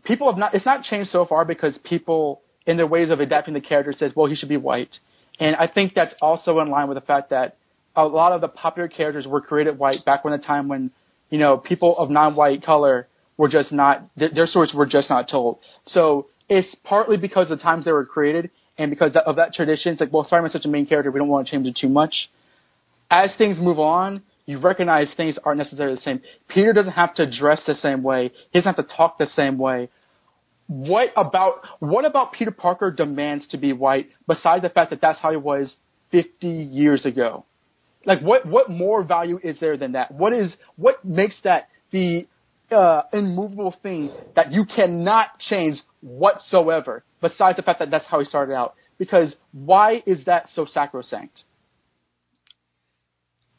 people 0.04 0.30
have 0.30 0.38
not. 0.38 0.54
It's 0.54 0.66
not 0.66 0.84
changed 0.84 1.12
so 1.12 1.26
far 1.26 1.46
because 1.46 1.78
people, 1.84 2.42
in 2.66 2.78
their 2.78 2.88
ways 2.88 3.10
of 3.10 3.20
adapting 3.20 3.54
the 3.54 3.62
character, 3.62 3.94
says, 3.94 4.14
"Well, 4.16 4.28
he 4.28 4.36
should 4.36 4.50
be 4.50 4.58
white," 4.58 4.98
and 5.40 5.56
I 5.56 5.68
think 5.68 5.94
that's 5.94 6.14
also 6.22 6.60
in 6.60 6.70
line 6.70 6.88
with 6.88 6.98
the 6.98 7.06
fact 7.06 7.30
that 7.32 7.58
a 7.96 8.06
lot 8.06 8.32
of 8.32 8.42
the 8.42 8.48
popular 8.48 8.88
characters 8.88 9.28
were 9.28 9.42
created 9.42 9.78
white 9.78 10.04
back 10.06 10.24
when 10.24 10.32
the 10.32 10.44
time 10.44 10.68
when 10.68 10.92
you 11.30 11.38
know 11.38 11.58
people 11.58 11.98
of 11.98 12.10
non-white 12.10 12.64
color 12.64 13.08
were 13.38 13.50
just 13.50 13.72
not 13.72 14.04
their, 14.16 14.30
their 14.30 14.48
stories 14.48 14.74
were 14.74 14.86
just 14.86 15.10
not 15.10 15.30
told. 15.30 15.60
So 15.88 16.28
it's 16.50 16.76
partly 16.84 17.18
because 17.18 17.50
of 17.50 17.58
the 17.58 17.64
times 17.64 17.86
they 17.86 17.92
were 17.92 18.06
created 18.06 18.50
and 18.78 18.90
because 18.90 19.16
of 19.26 19.36
that 19.36 19.54
tradition. 19.54 19.92
It's 19.92 20.02
like, 20.02 20.12
well, 20.12 20.26
Spider-Man's 20.26 20.54
such 20.54 20.66
a 20.66 20.68
main 20.68 20.86
character, 20.86 21.12
we 21.12 21.20
don't 21.20 21.28
want 21.28 21.48
to 21.48 21.52
change 21.52 21.68
it 21.68 21.76
too 21.80 21.90
much. 21.90 22.30
As 23.10 23.34
things 23.38 23.58
move 23.60 23.80
on, 23.80 24.24
you 24.46 24.60
recognize 24.60 25.12
things 25.16 25.38
aren't 25.44 25.58
necessarily 25.58 25.96
the 25.96 26.02
same. 26.02 26.22
Peter 26.50 26.74
doesn't 26.74 26.94
have 26.94 27.16
to 27.16 27.30
dress 27.30 27.62
the 27.66 27.76
same 27.76 28.04
way. 28.04 28.32
He 28.52 28.60
doesn't 28.60 28.76
have 28.76 28.88
to 28.88 28.96
talk 28.96 29.18
the 29.18 29.28
same 29.36 29.58
way. 29.58 29.90
What 30.68 31.10
about 31.16 31.56
what 31.80 32.06
about 32.06 32.34
Peter 32.34 32.52
Parker 32.52 32.92
demands 32.92 33.48
to 33.50 33.58
be 33.58 33.74
white 33.74 34.10
besides 34.28 34.64
the 34.64 34.70
fact 34.70 34.90
that 34.92 35.02
that's 35.02 35.20
how 35.20 35.32
he 35.32 35.38
was 35.38 35.74
50 36.12 36.48
years 36.48 37.06
ago? 37.06 37.46
Like 38.06 38.22
what 38.22 38.46
what 38.46 38.70
more 38.70 39.04
value 39.04 39.40
is 39.44 39.58
there 39.60 39.78
than 39.78 39.94
that? 39.94 40.12
What 40.12 40.34
is 40.34 40.56
what 40.76 41.04
makes 41.06 41.36
that 41.44 41.70
the 41.92 42.28
uh, 42.72 43.04
immovable 43.12 43.76
thing 43.84 44.12
that 44.36 44.52
you 44.52 44.66
cannot 44.66 45.40
change 45.40 45.80
whatsoever 46.02 47.04
besides 47.22 47.58
the 47.58 47.62
fact 47.62 47.80
that 47.80 47.92
that's 47.92 48.08
how 48.08 48.20
he 48.20 48.26
started 48.26 48.54
out? 48.54 48.76
Because 48.98 49.36
why 49.52 50.02
is 50.06 50.26
that 50.26 50.48
so 50.54 50.66
sacrosanct? 50.66 51.44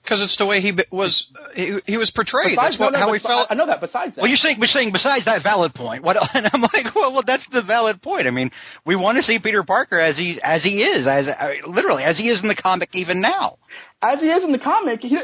Because 0.05 0.21
it's 0.21 0.37
the 0.37 0.45
way 0.45 0.61
he 0.61 0.71
was 0.93 1.27
he, 1.55 1.79
he 1.87 1.97
was 1.97 2.11
portrayed. 2.15 2.57
Besides, 2.57 2.77
That's 2.77 2.79
what, 2.79 2.93
no, 2.93 2.99
no, 3.01 3.07
how 3.07 3.13
he 3.15 3.21
felt. 3.21 3.47
I 3.51 3.55
know 3.55 3.65
that. 3.65 3.81
Besides 3.81 4.15
that, 4.15 4.21
Well, 4.21 4.29
you're 4.29 4.37
saying, 4.37 4.59
you're 4.59 4.67
saying 4.69 4.93
besides 4.93 5.25
that 5.25 5.43
valid 5.43 5.73
point, 5.75 6.03
what? 6.05 6.17
And 6.35 6.47
I'm 6.53 6.61
like, 6.61 6.95
well, 6.95 7.11
well, 7.15 7.23
that's 7.27 7.47
the 7.51 7.63
valid 7.63 8.03
point. 8.03 8.27
I 8.27 8.31
mean, 8.31 8.51
we 8.85 8.97
want 8.97 9.17
to 9.17 9.23
see 9.25 9.39
Peter 9.39 9.63
Parker 9.63 9.99
as 9.99 10.17
he 10.19 10.39
as 10.43 10.63
he 10.63 10.83
is, 10.83 11.07
as 11.07 11.27
uh, 11.29 11.49
literally 11.67 12.03
as 12.05 12.19
he 12.19 12.25
is 12.29 12.43
in 12.43 12.49
the 12.49 12.55
comic 12.55 12.91
even 12.93 13.23
now. 13.23 13.57
as 14.03 14.21
he 14.21 14.27
is 14.27 14.45
in 14.45 14.53
the 14.53 14.59
comic, 14.59 15.01
he, 15.01 15.17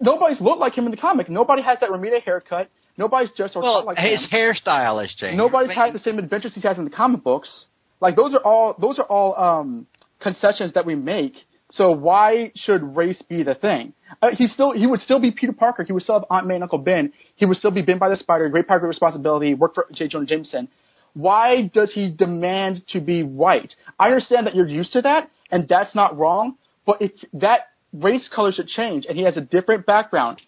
nobody's 0.00 0.40
looked 0.40 0.60
like 0.60 0.74
him 0.78 0.84
in 0.84 0.92
the 0.92 0.96
comic. 0.96 1.28
Nobody 1.28 1.62
has 1.62 1.78
that 1.80 1.90
Romita 1.90 2.22
haircut. 2.22 2.70
Nobody's 2.96 3.30
dressed 3.36 3.56
or 3.56 3.62
Well, 3.62 3.84
like 3.86 3.98
his 3.98 4.22
him. 4.24 4.30
hairstyle 4.32 5.00
has 5.02 5.12
changed. 5.14 5.36
Nobody's 5.36 5.74
had 5.74 5.92
the 5.92 5.98
same 6.00 6.18
adventures 6.18 6.52
he 6.54 6.60
has 6.60 6.78
in 6.78 6.84
the 6.84 6.90
comic 6.90 7.24
books. 7.24 7.66
Like 8.00 8.14
those 8.14 8.34
are 8.34 8.40
all 8.44 8.76
those 8.80 8.98
are 9.00 9.04
all 9.06 9.34
um, 9.36 9.86
concessions 10.20 10.72
that 10.74 10.86
we 10.86 10.94
make. 10.94 11.34
So 11.70 11.92
why 11.92 12.50
should 12.56 12.96
race 12.96 13.20
be 13.28 13.42
the 13.42 13.54
thing? 13.54 13.92
Uh, 14.22 14.30
he 14.32 14.48
still 14.48 14.72
he 14.72 14.86
would 14.86 15.00
still 15.02 15.20
be 15.20 15.30
Peter 15.30 15.52
Parker. 15.52 15.84
He 15.84 15.92
would 15.92 16.02
still 16.02 16.20
have 16.20 16.24
Aunt 16.30 16.46
May 16.46 16.54
and 16.54 16.62
Uncle 16.62 16.78
Ben. 16.78 17.12
He 17.36 17.44
would 17.44 17.58
still 17.58 17.70
be 17.70 17.82
bitten 17.82 17.98
by 17.98 18.08
the 18.08 18.16
spider. 18.16 18.48
Great 18.48 18.66
power, 18.66 18.78
great 18.78 18.88
responsibility. 18.88 19.54
Work 19.54 19.74
for 19.74 19.86
J. 19.92 20.08
Jonah 20.08 20.26
Jameson. 20.26 20.68
Why 21.12 21.70
does 21.74 21.92
he 21.92 22.10
demand 22.10 22.82
to 22.90 23.00
be 23.00 23.22
white? 23.22 23.74
I 23.98 24.06
understand 24.06 24.46
that 24.46 24.54
you're 24.54 24.68
used 24.68 24.92
to 24.92 25.02
that, 25.02 25.30
and 25.50 25.68
that's 25.68 25.94
not 25.94 26.16
wrong. 26.16 26.56
But 26.86 27.02
if 27.02 27.12
that 27.34 27.68
race 27.92 28.30
color 28.34 28.52
should 28.52 28.68
change, 28.68 29.04
and 29.06 29.18
he 29.18 29.24
has 29.24 29.36
a 29.36 29.40
different 29.42 29.84
background, 29.84 30.40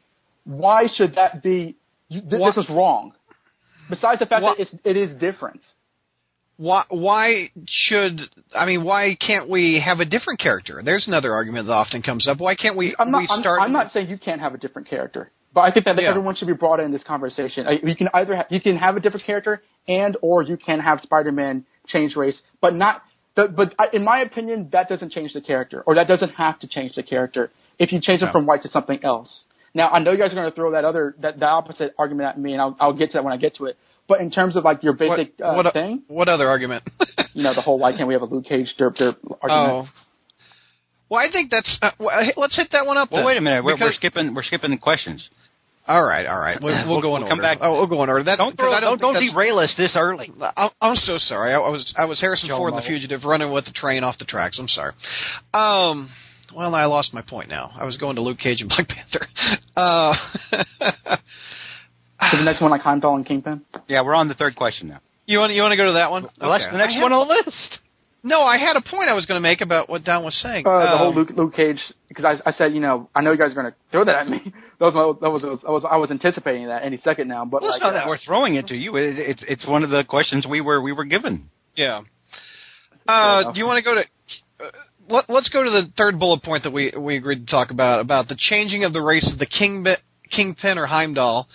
why 0.45 0.87
should 0.95 1.17
that 1.17 1.43
be? 1.43 1.77
Th- 2.11 2.25
this 2.29 2.57
is 2.57 2.69
wrong. 2.71 3.13
Besides 3.91 4.21
the 4.21 4.27
fact 4.27 4.43
Why- 4.43 4.55
that 4.57 4.63
it's, 4.63 4.75
it 4.85 4.97
is 4.97 5.19
different. 5.21 5.61
Why 6.61 6.85
why 6.91 7.51
should 7.67 8.21
I 8.55 8.67
mean 8.67 8.85
why 8.85 9.17
can't 9.19 9.49
we 9.49 9.81
have 9.83 10.01
a 10.01 10.05
different 10.05 10.41
character? 10.41 10.83
There's 10.85 11.09
another 11.09 11.33
argument 11.33 11.69
that 11.69 11.73
often 11.73 12.03
comes 12.03 12.29
up. 12.29 12.39
Why 12.39 12.55
can't 12.55 12.77
we 12.77 12.95
I'm 12.99 13.11
not. 13.11 13.21
we 13.21 13.29
I'm, 13.31 13.61
I'm 13.63 13.73
not 13.73 13.93
saying 13.93 14.11
you 14.11 14.19
can't 14.19 14.43
have 14.43 14.53
a 14.53 14.59
different 14.59 14.87
character, 14.87 15.31
but 15.55 15.63
I 15.63 15.71
think 15.73 15.87
that 15.87 15.97
Yeah. 15.97 16.11
everyone 16.11 16.35
should 16.35 16.49
be 16.49 16.53
brought 16.53 16.79
in 16.79 16.93
this 16.93 17.03
conversation. 17.03 17.67
Uh, 17.67 17.71
You 17.83 17.97
can 17.97 18.11
either 18.13 18.37
ha- 18.37 18.47
you 18.51 18.61
can 18.61 18.77
have 18.77 18.95
a 18.99 19.01
different 19.01 19.25
character, 19.25 19.63
and 19.89 20.19
or 20.21 20.43
you 20.43 20.59
can 20.59 20.81
have 20.81 21.01
Spider-Man 21.01 21.65
change 21.87 22.15
race, 22.15 22.39
but 22.61 22.75
not. 22.75 22.95
The, 23.37 23.49
but 23.49 23.75
I- 23.79 23.89
in 23.95 24.05
my 24.05 24.19
opinion, 24.21 24.69
that 24.73 24.87
doesn't 24.91 25.13
change 25.13 25.33
the 25.33 25.41
character, 25.41 25.83
or 25.87 25.95
that 25.95 26.09
doesn't 26.09 26.35
have 26.45 26.59
to 26.61 26.67
change 26.69 26.95
the 26.95 27.03
character 27.03 27.51
if 27.79 27.91
you 27.91 28.03
change 28.03 28.21
it 28.21 28.31
from 28.33 28.45
white 28.45 28.61
to 28.65 28.69
something 28.69 29.03
else. 29.03 29.45
Now 29.73 29.89
I 29.89 29.99
know 30.01 30.11
you 30.13 30.19
guys 30.19 30.31
are 30.33 30.35
going 30.35 30.51
to 30.51 30.55
throw 30.55 30.73
that 30.73 30.85
other 30.85 31.15
that 31.23 31.41
the 31.41 31.47
opposite 31.47 31.95
argument 31.97 32.29
at 32.29 32.39
me, 32.39 32.53
and 32.53 32.61
I'll, 32.61 32.77
I'll 32.79 32.93
get 32.93 33.07
to 33.13 33.15
that 33.15 33.25
when 33.25 33.33
I 33.33 33.39
get 33.39 33.55
to 33.57 33.65
it. 33.65 33.79
But 34.11 34.21
in 34.21 34.31
terms 34.33 34.57
of 34.57 34.65
like 34.65 34.83
your 34.83 34.93
basic 34.95 35.35
uh, 35.41 35.55
what, 35.55 35.67
o- 35.67 35.71
thing, 35.71 36.03
what 36.09 36.29
other 36.29 36.49
argument? 36.49 36.83
you 37.33 37.45
know, 37.45 37.55
the 37.55 37.63
whole 37.63 37.79
why 37.79 37.93
can't 37.97 38.09
we 38.09 38.15
have 38.15 38.23
a 38.23 38.27
Luke 38.27 38.45
Cage 38.45 38.75
derp 38.79 38.97
derp 38.99 39.17
argument? 39.41 39.87
oh. 39.87 39.89
Well, 41.09 41.21
I 41.27 41.31
think 41.31 41.51
that's. 41.51 41.79
Uh, 41.81 41.91
let's 42.37 42.57
hit 42.57 42.69
that 42.73 42.87
one 42.87 42.97
up. 42.99 43.11
Well, 43.11 43.21
then, 43.21 43.27
wait 43.27 43.37
a 43.37 43.41
minute. 43.41 43.65
We're, 43.65 43.77
we're 43.81 43.93
skipping. 43.93 44.35
We're 44.35 44.43
skipping 44.43 44.73
the 44.73 44.79
questions. 44.79 45.29
All 45.89 46.05
right, 46.05 46.27
all 46.27 46.39
right. 46.39 46.59
We'll, 46.63 46.75
we'll, 46.75 46.89
We'll- 46.89 47.01
go 47.03 47.17
in 47.17 47.23
we'll 47.23 47.31
come 47.31 47.39
order. 47.41 47.55
back. 47.55 47.59
Oh, 47.63 47.73
we'll 47.79 47.87
go 47.89 48.03
in 48.05 48.09
order. 48.11 48.25
That, 48.25 48.39
Don't 48.39 48.57
'cause 48.57 48.65
throw, 48.69 48.73
I 48.73 48.81
don't, 48.81 49.01
don't, 49.01 49.15
don't 49.15 49.27
derail 49.33 49.59
us 49.59 49.75
this 49.77 49.97
early. 49.97 50.31
I'm, 50.57 50.71
I'm 50.81 50.95
so 50.97 51.19
sorry. 51.19 51.53
I, 51.55 51.59
I 51.59 51.69
was 51.69 51.95
I 51.99 52.05
was 52.05 52.21
Harrison 52.21 52.49
Joe 52.49 52.59
Ford, 52.59 52.75
the 52.75 52.83
fugitive, 52.87 53.25
running 53.25 53.53
with 53.53 53.65
the 53.65 53.73
train 53.73 54.05
off 54.05 54.19
the 54.19 54.25
tracks. 54.25 54.59
I'm 54.61 54.69
sorry. 54.69 54.93
Um, 55.55 56.11
well, 56.55 56.75
I 56.75 56.85
lost 56.85 57.13
my 57.15 57.23
point 57.23 57.49
now. 57.49 57.71
I 57.77 57.85
was 57.85 57.97
going 57.97 58.17
to 58.17 58.23
Luke 58.23 58.39
Cage 58.39 58.61
and 58.61 58.69
Black 58.69 58.89
Panther. 58.89 59.27
Uh, 59.77 60.15
So 62.31 62.37
the 62.37 62.45
next 62.45 62.61
one 62.61 62.71
like 62.71 62.83
Heimdall 62.83 63.17
and 63.17 63.25
Kingpin. 63.25 63.63
Yeah, 63.89 64.03
we're 64.03 64.15
on 64.15 64.29
the 64.29 64.35
third 64.35 64.55
question 64.57 64.89
now. 64.89 65.01
you 65.27 65.39
want 65.39 65.53
you 65.53 65.63
want 65.63 65.73
to 65.73 65.77
go 65.77 65.87
to 65.87 65.93
that 65.95 66.11
one? 66.11 66.25
Well, 66.41 66.51
that's 66.51 66.65
Okay. 66.65 66.73
the 66.73 66.79
next 66.79 66.95
I 66.97 67.03
one 67.03 67.13
on 67.13 67.27
the 67.29 67.35
list. 67.35 67.79
No, 68.23 68.43
I 68.43 68.59
had 68.59 68.77
a 68.77 68.83
point 68.83 69.09
I 69.09 69.15
was 69.15 69.25
going 69.25 69.39
to 69.39 69.43
make 69.43 69.63
about 69.63 69.89
what 69.89 70.05
Don 70.05 70.23
was 70.25 70.37
saying. 70.43 70.67
Uh, 70.67 70.71
the 70.81 70.93
Um, 70.93 70.99
whole 70.99 71.15
Luke, 71.15 71.31
Luke 71.35 71.55
Cage, 71.55 71.81
because 72.09 72.27
I, 72.27 72.51
I 72.51 72.53
said, 72.53 72.75
you 72.75 72.81
know, 72.81 73.09
I 73.15 73.23
know 73.23 73.33
you 73.33 73.39
guys 73.39 73.53
are 73.53 73.55
going 73.55 73.71
to 73.73 73.75
throw 73.91 74.05
that 74.05 74.15
at 74.15 74.29
me. 74.29 74.41
that 74.79 74.85
was, 74.85 74.95
my, 74.95 75.27
that 75.27 75.31
was, 75.33 75.43
I 75.67 75.71
was, 75.71 75.85
I 75.91 75.97
was 75.97 76.11
anticipating 76.11 76.67
that 76.67 76.85
any 76.85 76.99
second 77.03 77.29
now. 77.29 77.47
But 77.47 77.63
Well, 77.63 77.71
like, 77.71 77.79
it's 77.79 77.83
not 77.83 77.93
that 77.93 78.05
uh, 78.05 78.09
we're 78.09 78.19
throwing 78.19 78.57
it 78.57 78.67
to 78.67 78.77
you. 78.77 78.97
It, 78.97 79.19
it's 79.19 79.45
it's 79.49 79.67
one 79.67 79.85
of 79.85 79.89
the 79.91 80.05
questions 80.05 80.47
we 80.47 80.61
were 80.61 80.83
we 80.83 80.93
were 80.93 81.07
given. 81.07 81.49
Yeah. 81.77 82.03
Uh, 83.09 83.53
do 83.53 83.59
you 83.59 83.65
want 83.67 83.79
to 83.79 83.91
go 83.91 83.95
to? 83.95 84.01
Uh, 84.65 84.71
let, 85.09 85.31
let's 85.31 85.49
go 85.49 85.65
to 85.65 85.71
the 85.71 85.91
third 85.97 86.19
bullet 86.19 86.43
point 86.43 86.65
that 86.65 86.73
we 86.73 86.93
we 86.97 87.17
agreed 87.17 87.47
to 87.47 87.51
talk 87.51 87.71
about 87.71 88.01
about 88.01 88.29
the 88.29 88.37
changing 88.39 88.85
of 88.85 88.93
the 88.93 89.01
race 89.01 89.29
of 89.33 89.39
the 89.39 89.47
king 89.47 89.87
kingpin 90.31 90.77
or 90.77 90.87
Heimdall. 90.87 91.49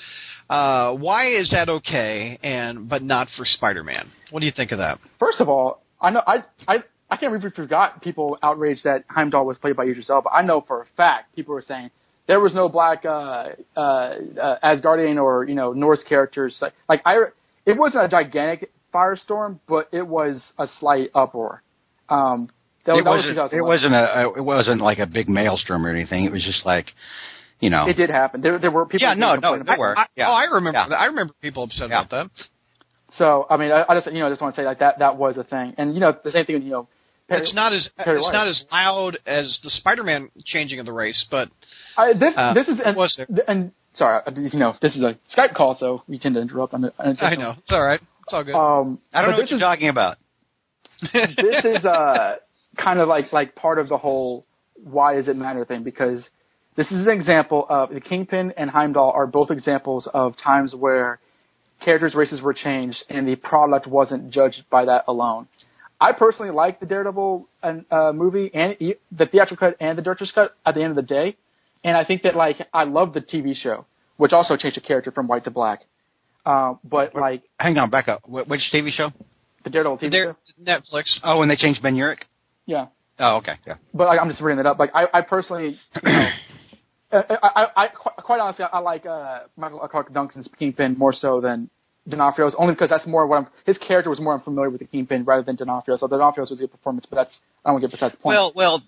Uh, 0.49 0.93
why 0.93 1.27
is 1.27 1.49
that 1.51 1.69
okay 1.69 2.37
and 2.43 2.87
but 2.87 3.01
not 3.01 3.27
for 3.35 3.45
Spider-Man? 3.45 4.11
What 4.31 4.41
do 4.41 4.45
you 4.45 4.51
think 4.55 4.71
of 4.71 4.77
that? 4.77 4.99
First 5.19 5.39
of 5.39 5.49
all, 5.49 5.81
I 5.99 6.11
know 6.11 6.21
I 6.25 6.43
I 6.67 6.77
I 7.09 7.17
can't 7.17 7.31
believe 7.31 7.43
we 7.43 7.49
forgot 7.51 8.01
people 8.01 8.37
outraged 8.43 8.83
that 8.83 9.05
Heimdall 9.09 9.45
was 9.45 9.57
played 9.57 9.75
by 9.75 9.85
Idris 9.85 10.09
Elba. 10.09 10.29
I 10.29 10.41
know 10.41 10.61
for 10.61 10.83
a 10.83 10.85
fact 10.97 11.35
people 11.35 11.53
were 11.53 11.63
saying 11.67 11.89
there 12.27 12.39
was 12.39 12.53
no 12.53 12.69
black 12.69 13.05
uh, 13.05 13.49
uh, 13.75 13.79
uh, 13.79 14.59
Asgardian 14.63 15.21
or 15.21 15.45
you 15.45 15.55
know 15.55 15.73
Norse 15.73 16.03
characters. 16.07 16.57
Like, 16.61 16.73
like 16.89 17.01
I, 17.05 17.17
it 17.65 17.77
wasn't 17.77 18.05
a 18.05 18.07
gigantic 18.07 18.71
firestorm, 18.93 19.59
but 19.67 19.89
it 19.91 20.07
was 20.07 20.41
a 20.57 20.67
slight 20.79 21.09
uproar. 21.13 21.61
Um, 22.09 22.49
that, 22.85 22.95
it 22.95 23.03
that 23.03 23.09
was 23.09 23.25
wasn't. 23.25 23.35
2011. 23.35 23.57
It 23.57 23.67
wasn't 23.67 23.93
a. 23.93 24.39
It 24.39 24.43
wasn't 24.43 24.81
like 24.81 24.99
a 24.99 25.05
big 25.05 25.29
maelstrom 25.29 25.85
or 25.85 25.89
anything. 25.89 26.25
It 26.25 26.31
was 26.31 26.43
just 26.43 26.65
like, 26.65 26.87
you 27.59 27.69
know. 27.69 27.87
It 27.87 27.95
did 27.97 28.09
happen. 28.09 28.41
There, 28.41 28.59
there 28.59 28.71
were 28.71 28.85
people. 28.85 29.07
Yeah, 29.07 29.13
no, 29.13 29.31
being 29.31 29.41
no, 29.41 29.63
there 29.63 29.77
were. 29.79 29.97
I, 29.97 30.05
Yeah. 30.15 30.29
Oh, 30.29 30.33
I 30.33 30.43
remember. 30.53 30.85
Yeah. 30.89 30.95
I 30.95 31.05
remember 31.05 31.33
people 31.41 31.63
upset 31.63 31.89
Yeah. 31.89 32.01
about 32.01 32.09
that. 32.11 32.29
So 33.17 33.45
I 33.49 33.57
mean, 33.57 33.71
I, 33.71 33.85
I 33.87 33.95
just 33.99 34.11
you 34.11 34.19
know 34.19 34.27
I 34.27 34.29
just 34.29 34.41
want 34.41 34.55
to 34.55 34.61
say 34.61 34.65
like 34.65 34.79
that 34.79 34.99
that 34.99 35.15
was 35.17 35.37
a 35.37 35.43
thing, 35.43 35.73
and 35.77 35.93
you 35.93 35.99
know 35.99 36.13
the 36.23 36.31
same 36.31 36.45
thing. 36.45 36.61
You 36.63 36.69
know, 36.71 36.87
Perry- 37.29 37.41
It's 37.43 37.53
not 37.53 37.71
as 37.73 37.89
Perry 37.97 38.17
it's 38.17 38.25
White. 38.25 38.33
not 38.33 38.47
as 38.47 38.65
loud 38.71 39.17
as 39.25 39.59
the 39.63 39.69
Spider-Man 39.69 40.29
changing 40.45 40.79
of 40.79 40.85
the 40.85 40.91
race, 40.91 41.25
but 41.31 41.49
I, 41.97 42.13
this 42.13 42.33
Uh, 42.35 42.53
this 42.53 42.67
is 42.67 42.79
and, 42.83 42.95
was 42.97 43.13
there? 43.17 43.27
and 43.47 43.71
sorry, 43.93 44.21
I- 44.27 44.31
you 44.31 44.59
know 44.59 44.75
this 44.81 44.95
is 44.95 45.01
a 45.03 45.17
Skype 45.35 45.53
call, 45.55 45.77
so 45.79 46.03
we 46.07 46.19
tend 46.19 46.35
to 46.35 46.41
interrupt. 46.41 46.73
On 46.73 46.81
the, 46.81 46.93
on 46.99 47.15
I 47.21 47.35
know 47.35 47.51
it's 47.57 47.71
all 47.71 47.83
right. 47.83 48.01
It's 48.25 48.33
all 48.33 48.43
good. 48.43 48.53
Um, 48.55 48.99
I 49.13 49.21
don't 49.21 49.31
know 49.31 49.37
what 49.37 49.49
you're 49.49 49.57
is, 49.57 49.61
talking 49.61 49.89
about. 49.89 50.17
this 51.13 51.63
is 51.65 51.85
uh, 51.85 52.35
kind 52.77 52.99
of 52.99 53.07
like 53.07 53.31
like 53.31 53.55
part 53.55 53.79
of 53.79 53.87
the 53.89 53.97
whole 53.97 54.45
why 54.83 55.15
does 55.15 55.27
it 55.27 55.35
matter 55.35 55.63
thing 55.65 55.83
because 55.83 56.21
this 56.75 56.87
is 56.87 57.05
an 57.05 57.09
example 57.09 57.65
of 57.69 57.89
the 57.89 58.01
Kingpin 58.01 58.53
and 58.57 58.69
Heimdall 58.69 59.11
are 59.11 59.27
both 59.27 59.51
examples 59.51 60.07
of 60.13 60.35
times 60.37 60.73
where 60.77 61.19
characters' 61.83 62.15
races 62.15 62.41
were 62.41 62.53
changed 62.53 62.97
and 63.09 63.27
the 63.27 63.35
product 63.35 63.87
wasn't 63.87 64.31
judged 64.31 64.63
by 64.69 64.85
that 64.85 65.03
alone. 65.07 65.47
I 65.99 66.11
personally 66.11 66.51
like 66.51 66.79
the 66.79 66.85
Daredevil 66.85 67.47
uh, 67.63 68.11
movie 68.13 68.51
and 68.53 68.75
the 69.11 69.25
theatrical 69.25 69.69
cut 69.69 69.77
and 69.79 69.97
the 69.97 70.01
director's 70.01 70.31
cut 70.35 70.55
at 70.65 70.75
the 70.75 70.81
end 70.81 70.89
of 70.91 70.95
the 70.97 71.01
day, 71.03 71.37
and 71.85 71.95
I 71.95 72.03
think 72.03 72.23
that 72.23 72.35
like 72.35 72.57
I 72.73 72.83
love 72.83 73.13
the 73.13 73.21
TV 73.21 73.55
show, 73.55 73.85
which 74.17 74.33
also 74.33 74.57
changed 74.57 74.75
the 74.77 74.81
character 74.81 75.11
from 75.11 75.27
white 75.27 75.45
to 75.45 75.51
black. 75.51 75.79
Uh, 76.45 76.75
but 76.83 77.15
like 77.15 77.43
Hang 77.59 77.77
on, 77.77 77.89
back 77.89 78.07
up. 78.09 78.27
Which 78.27 78.61
TV 78.73 78.91
show? 78.91 79.11
the 79.63 79.69
Daredevil 79.69 79.97
TV 79.97 80.11
there, 80.11 80.35
show, 80.45 80.63
Netflix. 80.63 81.17
Oh, 81.23 81.41
and 81.41 81.49
they 81.49 81.55
changed 81.55 81.81
Ben 81.81 81.95
Urich. 81.95 82.19
yeah. 82.65 82.87
Oh, 83.17 83.37
okay. 83.37 83.53
Yeah. 83.65 83.75
but 83.93 84.07
like, 84.07 84.19
I'm 84.21 84.27
just 84.27 84.41
bringing 84.41 84.59
it 84.59 84.65
up. 84.65 84.77
Like 84.77 84.91
I, 84.93 85.05
I 85.13 85.21
personally, 85.21 85.77
you 85.95 86.11
know, 86.11 86.29
I, 87.11 87.23
I, 87.41 87.67
I, 87.75 87.87
quite, 87.87 88.15
quite 88.17 88.39
honestly, 88.39 88.65
I 88.71 88.79
like 88.79 89.05
uh, 89.05 89.41
Michael 89.57 89.79
Clark 89.87 90.13
Duncan's 90.13 90.49
Kingpin 90.57 90.97
more 90.97 91.13
so 91.13 91.39
than 91.39 91.69
D'Onofrio's, 92.07 92.55
only 92.57 92.73
because 92.73 92.89
that's 92.89 93.07
more 93.07 93.25
what 93.27 93.37
I'm. 93.37 93.47
His 93.65 93.77
character 93.77 94.09
was 94.09 94.19
more 94.19 94.33
I'm 94.33 94.41
familiar 94.41 94.69
with 94.69 94.79
the 94.79 94.87
Kingpin 94.87 95.23
rather 95.23 95.43
than 95.43 95.55
D'Onofrio. 95.55 95.97
So 95.97 96.07
D'Onofrio's 96.07 96.49
was 96.49 96.59
a 96.59 96.63
good 96.63 96.71
performance, 96.71 97.05
but 97.09 97.15
that's 97.15 97.37
I 97.63 97.69
don't 97.69 97.75
want 97.75 97.83
to 97.83 97.87
get 97.87 97.93
beside 97.93 98.13
the 98.13 98.17
point. 98.17 98.35
Well, 98.35 98.51
well, 98.55 98.83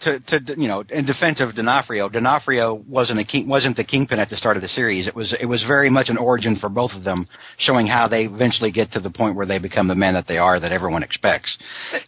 to 0.00 0.20
to 0.20 0.60
you 0.60 0.68
know, 0.68 0.82
in 0.90 1.06
defense 1.06 1.40
of 1.40 1.54
D'Onofrio, 1.54 2.08
D'Onofrio 2.08 2.82
wasn't 2.88 3.20
a 3.20 3.24
king, 3.24 3.48
wasn't 3.48 3.76
the 3.76 3.84
kingpin 3.84 4.18
at 4.18 4.28
the 4.28 4.36
start 4.36 4.56
of 4.56 4.62
the 4.62 4.68
series. 4.68 5.06
It 5.06 5.14
was 5.14 5.34
it 5.40 5.46
was 5.46 5.62
very 5.66 5.88
much 5.88 6.08
an 6.08 6.16
origin 6.16 6.56
for 6.56 6.68
both 6.68 6.92
of 6.92 7.04
them, 7.04 7.26
showing 7.58 7.86
how 7.86 8.08
they 8.08 8.24
eventually 8.24 8.72
get 8.72 8.92
to 8.92 9.00
the 9.00 9.10
point 9.10 9.36
where 9.36 9.46
they 9.46 9.58
become 9.58 9.88
the 9.88 9.94
men 9.94 10.14
that 10.14 10.26
they 10.26 10.38
are 10.38 10.60
that 10.60 10.72
everyone 10.72 11.02
expects. 11.02 11.56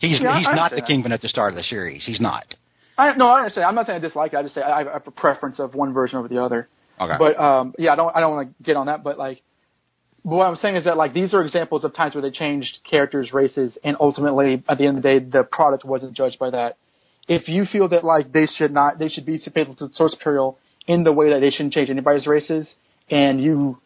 He's 0.00 0.20
Yeah, 0.20 0.38
he's 0.38 0.48
not 0.52 0.72
the 0.72 0.82
kingpin 0.82 1.12
at 1.12 1.22
the 1.22 1.28
start 1.28 1.52
of 1.52 1.56
the 1.56 1.62
series. 1.62 2.04
He's 2.04 2.20
not. 2.20 2.44
I, 2.99 3.14
no, 3.16 3.28
I 3.28 3.38
understand. 3.38 3.66
I'm 3.66 3.76
not 3.76 3.86
saying 3.86 3.96
I 3.96 4.01
dislike 4.01 4.32
it. 4.32 4.36
I 4.36 4.42
just 4.42 4.55
say 4.55 4.61
I, 4.61 4.82
have 4.92 5.07
a 5.07 5.11
preference 5.11 5.61
of 5.61 5.74
one 5.74 5.92
version 5.92 6.18
over 6.18 6.26
the 6.26 6.42
other. 6.42 6.68
Okay. 7.01 7.14
But 7.16 7.38
um, 7.38 7.74
yeah, 7.78 7.92
I 7.92 7.96
don't 7.96 8.14
I 8.14 8.20
don't 8.20 8.34
want 8.34 8.49
to 8.49 8.64
get 8.64 8.76
on 8.76 8.86
that. 8.86 9.05
But 9.05 9.18
like, 9.18 9.40
but 10.24 10.36
what 10.36 10.46
I'm 10.46 10.57
saying 10.57 10.76
is 10.76 10.84
that 10.84 10.96
like 10.96 11.14
these 11.14 11.32
are 11.32 11.42
examples 11.42 11.84
of 11.84 11.94
times 11.94 12.14
where 12.14 12.22
they 12.22 12.32
changed 12.32 12.80
characters, 12.88 13.32
races, 13.32 13.78
and 13.84 13.96
ultimately 14.01 14.64
at 14.68 14.78
the 14.78 14.86
end 14.86 14.96
of 14.96 15.03
the 15.03 15.09
day, 15.09 15.18
the 15.20 15.44
product 15.44 15.84
wasn't 15.84 16.14
judged 16.14 16.40
by 16.40 16.51
that. 16.51 16.76
If 17.28 17.49
you 17.49 17.66
feel 17.70 17.88
that 17.90 18.05
like 18.05 18.32
they 18.32 18.46
should 18.46 18.72
not, 18.72 18.99
they 18.99 19.09
should 19.09 19.26
be 19.26 19.38
faithful 19.38 19.76
to 19.76 19.88
the 19.88 19.94
source 19.94 20.14
material 20.14 20.59
in 20.88 21.05
the 21.05 21.12
way 21.12 21.30
that 21.30 21.40
they 21.40 21.51
shouldn't 21.51 21.74
change 21.74 21.90
anybody's 21.90 22.26
races, 22.26 22.68
and 23.11 23.40
you 23.40 23.78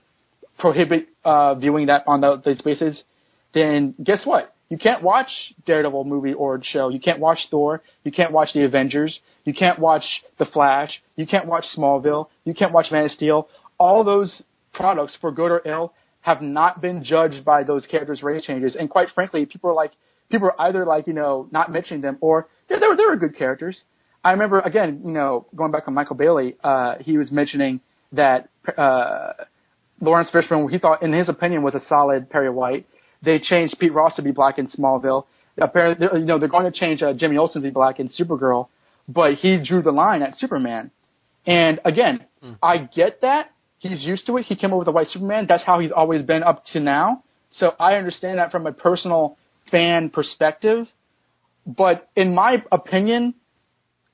prohibit 0.59 1.09
uh, 1.25 1.55
viewing 1.57 1.87
that 1.87 2.05
on 2.07 2.21
tho- 2.21 2.41
those 2.43 2.63
bases, 2.63 3.03
then 3.53 3.95
guess 4.03 4.23
what? 4.25 4.52
You 4.73 4.79
can't 4.79 5.03
watch 5.03 5.29
Daredevil 5.67 6.05
movie 6.05 6.33
or 6.33 6.59
show. 6.65 6.89
You 6.89 6.99
can't 6.99 7.21
watch 7.21 7.41
Thor. 7.51 7.83
You 8.05 8.11
can't 8.11 8.33
watch 8.33 8.55
the 8.55 8.65
Avengers. 8.65 9.21
You 9.45 9.53
can't 9.53 9.79
watch 9.79 10.03
The 10.39 10.47
Flash. 10.47 11.03
You 11.15 11.27
can't 11.27 11.47
watch 11.47 11.65
Smallville. 11.77 12.29
You 12.47 12.55
can't 12.55 12.73
watch 12.73 12.87
Man 12.91 13.05
of 13.05 13.11
Steel. 13.11 13.51
All 13.77 14.03
those 14.03 14.43
products, 14.73 15.15
for 15.21 15.31
good 15.31 15.51
or 15.51 15.61
ill, 15.67 15.93
have 16.23 16.41
not 16.41 16.81
been 16.81 17.05
judged 17.05 17.45
by 17.45 17.65
those 17.65 17.85
characters' 17.85 18.23
race 18.23 18.47
changes. 18.47 18.75
And 18.75 18.89
quite 18.89 19.09
frankly, 19.15 19.45
people 19.45 19.69
are 19.69 19.75
like, 19.75 19.93
people 20.31 20.49
are 20.49 20.59
either 20.67 20.87
like, 20.87 21.07
you 21.07 21.13
know, 21.13 21.49
not 21.51 21.71
mentioning 21.71 22.01
them 22.01 22.17
or 22.23 22.49
they 22.71 22.77
were, 22.77 22.97
they 22.97 23.05
were 23.05 23.17
good 23.17 23.37
characters. 23.37 23.79
I 24.25 24.31
remember, 24.31 24.61
again, 24.61 25.03
you 25.05 25.13
know, 25.13 25.45
going 25.55 25.71
back 25.71 25.87
on 25.87 25.93
Michael 25.93 26.17
Bailey, 26.17 26.57
uh, 26.65 26.95
he 26.99 27.19
was 27.19 27.31
mentioning 27.31 27.83
that 28.13 28.49
uh, 28.79 29.35
Laurence 30.01 30.31
Fishburne, 30.31 30.71
he 30.71 30.79
thought, 30.79 31.03
in 31.03 31.13
his 31.13 31.29
opinion, 31.29 31.63
was 31.63 31.75
a 31.75 31.81
solid 31.91 32.31
Perry 32.31 32.49
White. 32.49 32.87
They 33.23 33.39
changed 33.39 33.79
Pete 33.79 33.93
Ross 33.93 34.17
to 34.17 34.23
be 34.23 34.33
black 34.33 34.59
in 34.59 34.69
Smallville. 34.69 35.27
Apparently, 35.59 36.07
you 36.21 36.25
know, 36.25 36.39
they're 36.39 36.49
going 36.49 36.71
to 36.71 36.77
change 36.77 37.03
uh, 37.03 37.13
Jimmy 37.13 37.37
Olsen 37.37 37.63
to 37.63 37.69
be 37.69 37.73
black 37.73 38.01
in 38.01 38.09
Supergirl, 38.09 38.69
but 39.09 39.35
he 39.35 39.63
drew 39.63 39.83
the 39.83 39.93
line 39.93 40.23
at 40.23 40.35
Superman. 40.37 40.91
And 41.47 41.81
again, 41.85 42.27
I 42.63 42.79
get 42.79 43.21
that. 43.23 43.51
He's 43.79 44.03
used 44.03 44.27
to 44.27 44.37
it. 44.37 44.45
He 44.45 44.57
came 44.57 44.73
up 44.73 44.79
with 44.79 44.89
a 44.89 44.93
white 44.93 45.09
Superman. 45.09 45.47
That's 45.49 45.65
how 45.65 45.81
he's 45.81 45.93
always 45.93 46.23
been 46.23 46.43
up 46.43 46.65
to 46.73 46.81
now. 46.81 47.25
So 47.51 47.75
I 47.79 47.97
understand 47.97 48.39
that 48.39 48.51
from 48.51 48.67
a 48.67 48.73
personal 48.73 49.37
fan 49.71 50.09
perspective. 50.09 50.87
But 51.67 52.09
in 52.17 52.35
my 52.35 52.63
opinion, 52.73 53.35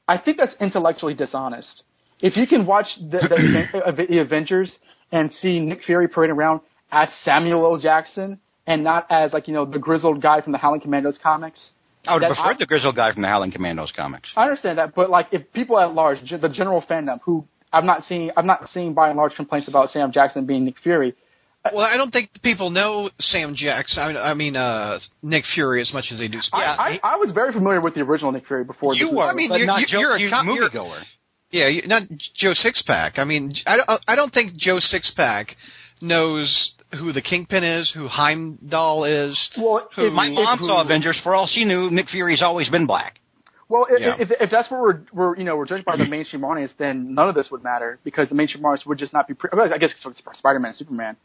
I 0.06 0.18
think 0.18 0.38
that's 0.38 0.54
intellectually 0.60 1.14
dishonest. 1.14 1.84
If 2.20 2.36
you 2.36 2.46
can 2.46 2.66
watch 2.66 2.86
the, 2.98 3.18
the, 3.18 4.06
the 4.08 4.18
Avengers 4.18 4.76
and 5.12 5.30
see 5.40 5.60
Nick 5.60 5.84
Fury 5.84 6.08
parading 6.08 6.36
around 6.36 6.60
as 6.90 7.08
Samuel 7.24 7.64
L. 7.64 7.78
Jackson 7.78 8.40
and 8.68 8.84
not 8.84 9.06
as 9.10 9.32
like 9.32 9.48
you 9.48 9.54
know 9.54 9.64
the 9.64 9.78
grizzled 9.80 10.20
guy 10.22 10.40
from 10.40 10.52
the 10.52 10.58
Howling 10.58 10.80
Commandos 10.80 11.18
comics, 11.22 11.58
I 12.06 12.14
would 12.14 12.22
that 12.22 12.28
prefer 12.28 12.50
I- 12.52 12.56
the 12.58 12.66
grizzled 12.66 12.94
guy 12.96 13.12
from 13.12 13.22
the 13.22 13.28
Howling 13.28 13.50
Commandos 13.52 13.90
comics. 13.96 14.28
I 14.36 14.44
understand 14.44 14.78
that. 14.78 14.94
But 14.94 15.10
like 15.10 15.26
if 15.32 15.50
people 15.52 15.78
at 15.78 15.92
large, 15.94 16.18
the 16.30 16.48
general 16.48 16.82
fandom, 16.88 17.18
who 17.24 17.44
I'm 17.72 17.86
not 17.86 18.04
seeing, 18.08 18.30
I'm 18.36 18.46
not 18.46 18.68
seeing 18.72 18.94
by 18.94 19.08
and 19.08 19.16
large 19.16 19.34
complaints 19.34 19.68
about 19.68 19.90
Sam 19.90 20.12
Jackson 20.12 20.46
being 20.46 20.64
Nick 20.64 20.78
Fury. 20.82 21.14
Well, 21.72 21.84
I 21.84 21.96
don't 21.98 22.10
think 22.12 22.30
people 22.42 22.70
know 22.70 23.10
Sam 23.18 23.54
Jackson. 23.54 24.00
I 24.02 24.08
mean, 24.08 24.16
I 24.16 24.34
mean 24.34 24.56
uh, 24.56 24.98
Nick 25.22 25.44
Fury 25.54 25.80
as 25.82 25.92
much 25.92 26.06
as 26.12 26.18
they 26.18 26.28
do. 26.28 26.40
Spider- 26.40 26.64
Yeah, 26.64 26.76
I, 26.78 26.88
I, 27.02 27.14
I 27.14 27.16
was 27.16 27.32
very 27.32 27.52
familiar 27.52 27.80
with 27.80 27.94
the 27.94 28.00
original 28.02 28.32
Nick 28.32 28.46
Fury 28.46 28.64
before. 28.64 28.94
You 28.94 29.06
this 29.06 29.14
were, 29.14 29.24
I 29.24 29.34
mean, 29.34 29.50
but 29.50 29.56
you're- 29.56 29.66
not 29.66 29.80
you're- 29.80 29.90
Joe, 29.90 29.98
you're 30.00 30.16
a 30.16 30.20
you 30.20 30.30
com- 30.30 30.46
you're- 30.48 30.68
moviegoer. 30.70 31.02
Yeah, 31.50 31.68
you, 31.68 31.82
not 31.86 32.02
Joe 32.36 32.52
Sixpack. 32.52 33.18
I 33.18 33.24
mean, 33.24 33.52
I 33.66 33.76
don't, 33.78 33.88
I 34.06 34.14
don't 34.14 34.32
think 34.32 34.54
Joe 34.56 34.78
Sixpack 34.78 35.48
knows 36.00 36.72
who 36.92 37.12
the 37.12 37.20
Kingpin 37.22 37.62
is, 37.64 37.90
who 37.94 38.08
Heimdall 38.08 39.04
is. 39.04 39.50
well, 39.58 39.88
who- 39.94 40.06
if, 40.06 40.12
My 40.12 40.26
if- 40.28 40.32
mom 40.34 40.58
who- 40.58 40.66
saw 40.66 40.80
Avengers. 40.80 41.18
For 41.22 41.34
all 41.34 41.46
she 41.46 41.64
knew, 41.64 41.90
Nick 41.90 42.08
Fury's 42.08 42.42
always 42.42 42.68
been 42.68 42.86
black. 42.86 43.20
Well, 43.68 43.86
if, 43.90 44.00
Yeah. 44.00 44.14
if, 44.18 44.30
if 44.40 44.50
that's 44.50 44.70
what 44.70 44.80
we're, 44.80 45.00
we're 45.12 45.36
you 45.36 45.44
know 45.44 45.54
we're 45.56 45.66
judged 45.66 45.84
by 45.84 45.96
the 45.96 46.06
mainstream 46.06 46.42
audience, 46.44 46.72
then 46.78 47.12
none 47.14 47.28
of 47.28 47.34
this 47.34 47.50
would 47.50 47.62
matter 47.62 47.98
because 48.02 48.26
the 48.30 48.34
mainstream 48.34 48.64
audience 48.64 48.86
would 48.86 48.98
just 48.98 49.12
not 49.12 49.28
be. 49.28 49.34
Pre- 49.34 49.50
I 49.52 49.76
guess 49.76 49.90
it's 49.92 50.20
for 50.22 50.32
Spider-Man, 50.34 50.70
and 50.70 50.76
Superman, 50.78 51.16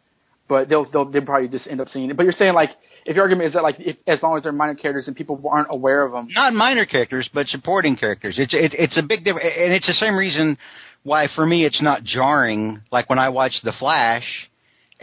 but 0.50 0.68
they'll 0.68 0.84
they'll 0.92 1.06
they 1.06 1.22
probably 1.22 1.48
just 1.48 1.68
end 1.68 1.80
up 1.80 1.88
seeing 1.88 2.10
it. 2.10 2.18
But 2.18 2.24
you're 2.24 2.34
saying 2.34 2.54
like 2.54 2.72
if 3.06 3.16
your 3.16 3.24
argument 3.24 3.48
is 3.48 3.54
that 3.54 3.64
like 3.64 3.78
if, 3.80 3.96
as 4.08 4.22
long 4.22 4.36
as 4.36 4.44
they're 4.44 4.52
minor 4.52 4.76
characters 4.76 5.08
and 5.08 5.16
people 5.16 5.42
aren't 5.50 5.68
aware 5.72 6.04
of 6.04 6.12
them, 6.12 6.28
Not 6.36 6.54
minor 6.54 6.86
characters, 6.86 7.30
but 7.34 7.48
supporting 7.48 7.96
characters. 7.96 8.36
It's 8.38 8.54
it, 8.54 8.74
it's 8.78 8.98
a 8.98 9.04
big 9.04 9.24
difference, 9.24 9.48
and 9.58 9.72
it's 9.72 9.88
the 9.88 9.94
same 9.94 10.18
reason 10.18 10.58
why 11.04 11.30
for 11.34 11.46
me 11.46 11.64
it's 11.64 11.82
not 11.82 12.04
jarring. 12.04 12.82
Like 12.92 13.10
when 13.10 13.20
I 13.20 13.30
watch 13.30 13.54
The 13.64 13.72
Flash, 13.72 14.50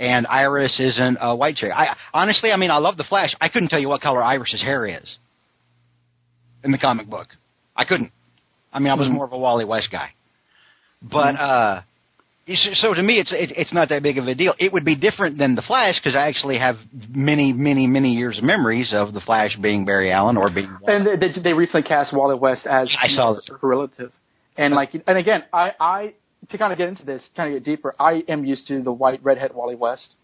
and 0.00 0.26
Iris 0.26 0.80
isn't 0.80 1.18
a 1.20 1.36
white 1.36 1.56
chick. 1.56 1.70
I 1.72 1.94
honestly, 2.14 2.50
I 2.50 2.56
mean, 2.56 2.70
I 2.70 2.78
love 2.78 2.96
The 2.96 3.04
Flash. 3.04 3.36
I 3.40 3.48
couldn't 3.48 3.68
tell 3.68 3.78
you 3.78 3.88
what 3.88 4.00
color 4.00 4.22
Iris's 4.22 4.62
hair 4.62 4.86
is 4.86 5.16
in 6.64 6.72
the 6.72 6.78
comic 6.78 7.06
book. 7.08 7.28
I 7.76 7.84
couldn't. 7.84 8.10
I 8.72 8.78
mean, 8.78 8.90
I 8.90 8.94
was 8.94 9.08
Mhm. 9.08 9.12
more 9.12 9.24
of 9.26 9.32
a 9.32 9.38
Wally 9.38 9.64
West 9.64 9.90
guy. 9.92 10.10
But 11.02 11.36
uh 11.36 11.82
so 12.74 12.94
to 12.94 13.02
me, 13.02 13.18
it's 13.20 13.30
it, 13.32 13.52
it's 13.56 13.72
not 13.72 13.90
that 13.90 14.02
big 14.02 14.18
of 14.18 14.26
a 14.26 14.34
deal. 14.34 14.54
It 14.58 14.72
would 14.72 14.84
be 14.84 14.96
different 14.96 15.38
than 15.38 15.54
the 15.54 15.62
Flash 15.62 15.96
because 16.00 16.16
I 16.16 16.26
actually 16.26 16.58
have 16.58 16.76
many, 17.14 17.52
many, 17.52 17.86
many 17.86 18.12
years 18.14 18.38
of 18.38 18.44
memories 18.44 18.92
of 18.92 19.12
the 19.12 19.20
Flash 19.20 19.56
being 19.56 19.84
Barry 19.84 20.10
Allen 20.10 20.36
or 20.36 20.50
being. 20.50 20.74
And 20.86 21.06
they, 21.06 21.40
they, 21.40 21.52
recently 21.52 21.82
cast 21.82 22.12
Wally 22.12 22.36
West 22.36 22.66
as 22.66 22.90
I 23.00 23.06
saw 23.08 23.34
her 23.34 23.40
relative, 23.62 24.10
and 24.56 24.74
like, 24.74 24.90
and 25.06 25.16
again, 25.16 25.44
I, 25.52 25.72
I 25.78 26.14
to 26.50 26.58
kind 26.58 26.72
of 26.72 26.78
get 26.78 26.88
into 26.88 27.04
this, 27.04 27.22
kind 27.36 27.52
of 27.54 27.62
get 27.62 27.64
deeper. 27.64 27.94
I 27.98 28.24
am 28.28 28.44
used 28.44 28.66
to 28.68 28.82
the 28.82 28.92
white 28.92 29.22
redhead 29.22 29.52
Wally 29.54 29.76
West, 29.76 30.14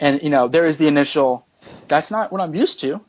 and 0.00 0.20
you 0.22 0.30
know, 0.30 0.48
there 0.48 0.66
is 0.66 0.78
the 0.78 0.88
initial. 0.88 1.46
That's 1.88 2.10
not 2.10 2.32
what 2.32 2.40
I'm 2.40 2.54
used 2.54 2.80
to, 2.80 3.00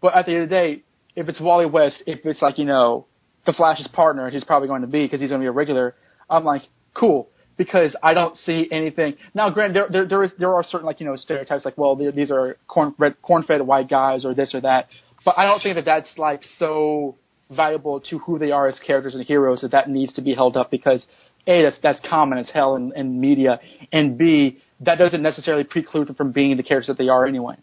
but 0.00 0.14
at 0.14 0.26
the 0.26 0.32
end 0.32 0.42
of 0.44 0.48
the 0.48 0.54
day, 0.54 0.82
if 1.14 1.28
it's 1.28 1.40
Wally 1.40 1.66
West, 1.66 2.02
if 2.06 2.24
it's 2.24 2.42
like 2.42 2.58
you 2.58 2.64
know, 2.64 3.06
the 3.46 3.52
Flash's 3.52 3.88
partner, 3.88 4.30
he's 4.30 4.44
probably 4.44 4.68
going 4.68 4.82
to 4.82 4.88
be 4.88 5.04
because 5.04 5.20
he's 5.20 5.30
going 5.30 5.40
to 5.40 5.44
be 5.44 5.48
a 5.48 5.52
regular. 5.52 5.94
I'm 6.28 6.44
like, 6.44 6.62
cool 6.94 7.28
because 7.56 7.94
I 8.02 8.14
don't 8.14 8.36
see 8.38 8.66
anything. 8.70 9.14
Now, 9.34 9.50
granted, 9.50 9.76
there 9.76 9.88
there 9.90 10.08
there, 10.08 10.24
is, 10.24 10.30
there 10.38 10.54
are 10.54 10.64
certain 10.64 10.86
like 10.86 11.00
you 11.00 11.06
know 11.06 11.16
stereotypes 11.16 11.64
like 11.64 11.76
well 11.78 11.96
these 11.96 12.30
are 12.30 12.56
corn 12.66 12.94
red, 12.98 13.20
corn-fed 13.22 13.62
white 13.62 13.88
guys 13.88 14.24
or 14.24 14.34
this 14.34 14.54
or 14.54 14.60
that, 14.62 14.88
but 15.24 15.38
I 15.38 15.44
don't 15.44 15.60
think 15.60 15.76
that 15.76 15.84
that's 15.84 16.12
like 16.16 16.42
so 16.58 17.16
valuable 17.50 18.00
to 18.00 18.18
who 18.20 18.38
they 18.38 18.50
are 18.50 18.66
as 18.66 18.78
characters 18.86 19.14
and 19.14 19.24
heroes 19.24 19.60
that 19.60 19.70
that 19.72 19.88
needs 19.88 20.12
to 20.14 20.22
be 20.22 20.34
held 20.34 20.56
up 20.56 20.70
because 20.70 21.04
a 21.46 21.62
that's 21.62 21.76
that's 21.82 22.00
common 22.08 22.38
as 22.38 22.46
hell 22.52 22.76
in, 22.76 22.92
in 22.96 23.20
media, 23.20 23.60
and 23.92 24.16
b 24.16 24.58
that 24.80 24.98
doesn't 24.98 25.22
necessarily 25.22 25.64
preclude 25.64 26.08
them 26.08 26.14
from 26.14 26.32
being 26.32 26.56
the 26.56 26.62
characters 26.62 26.88
that 26.88 26.98
they 26.98 27.08
are 27.08 27.24
anyway. 27.26 27.54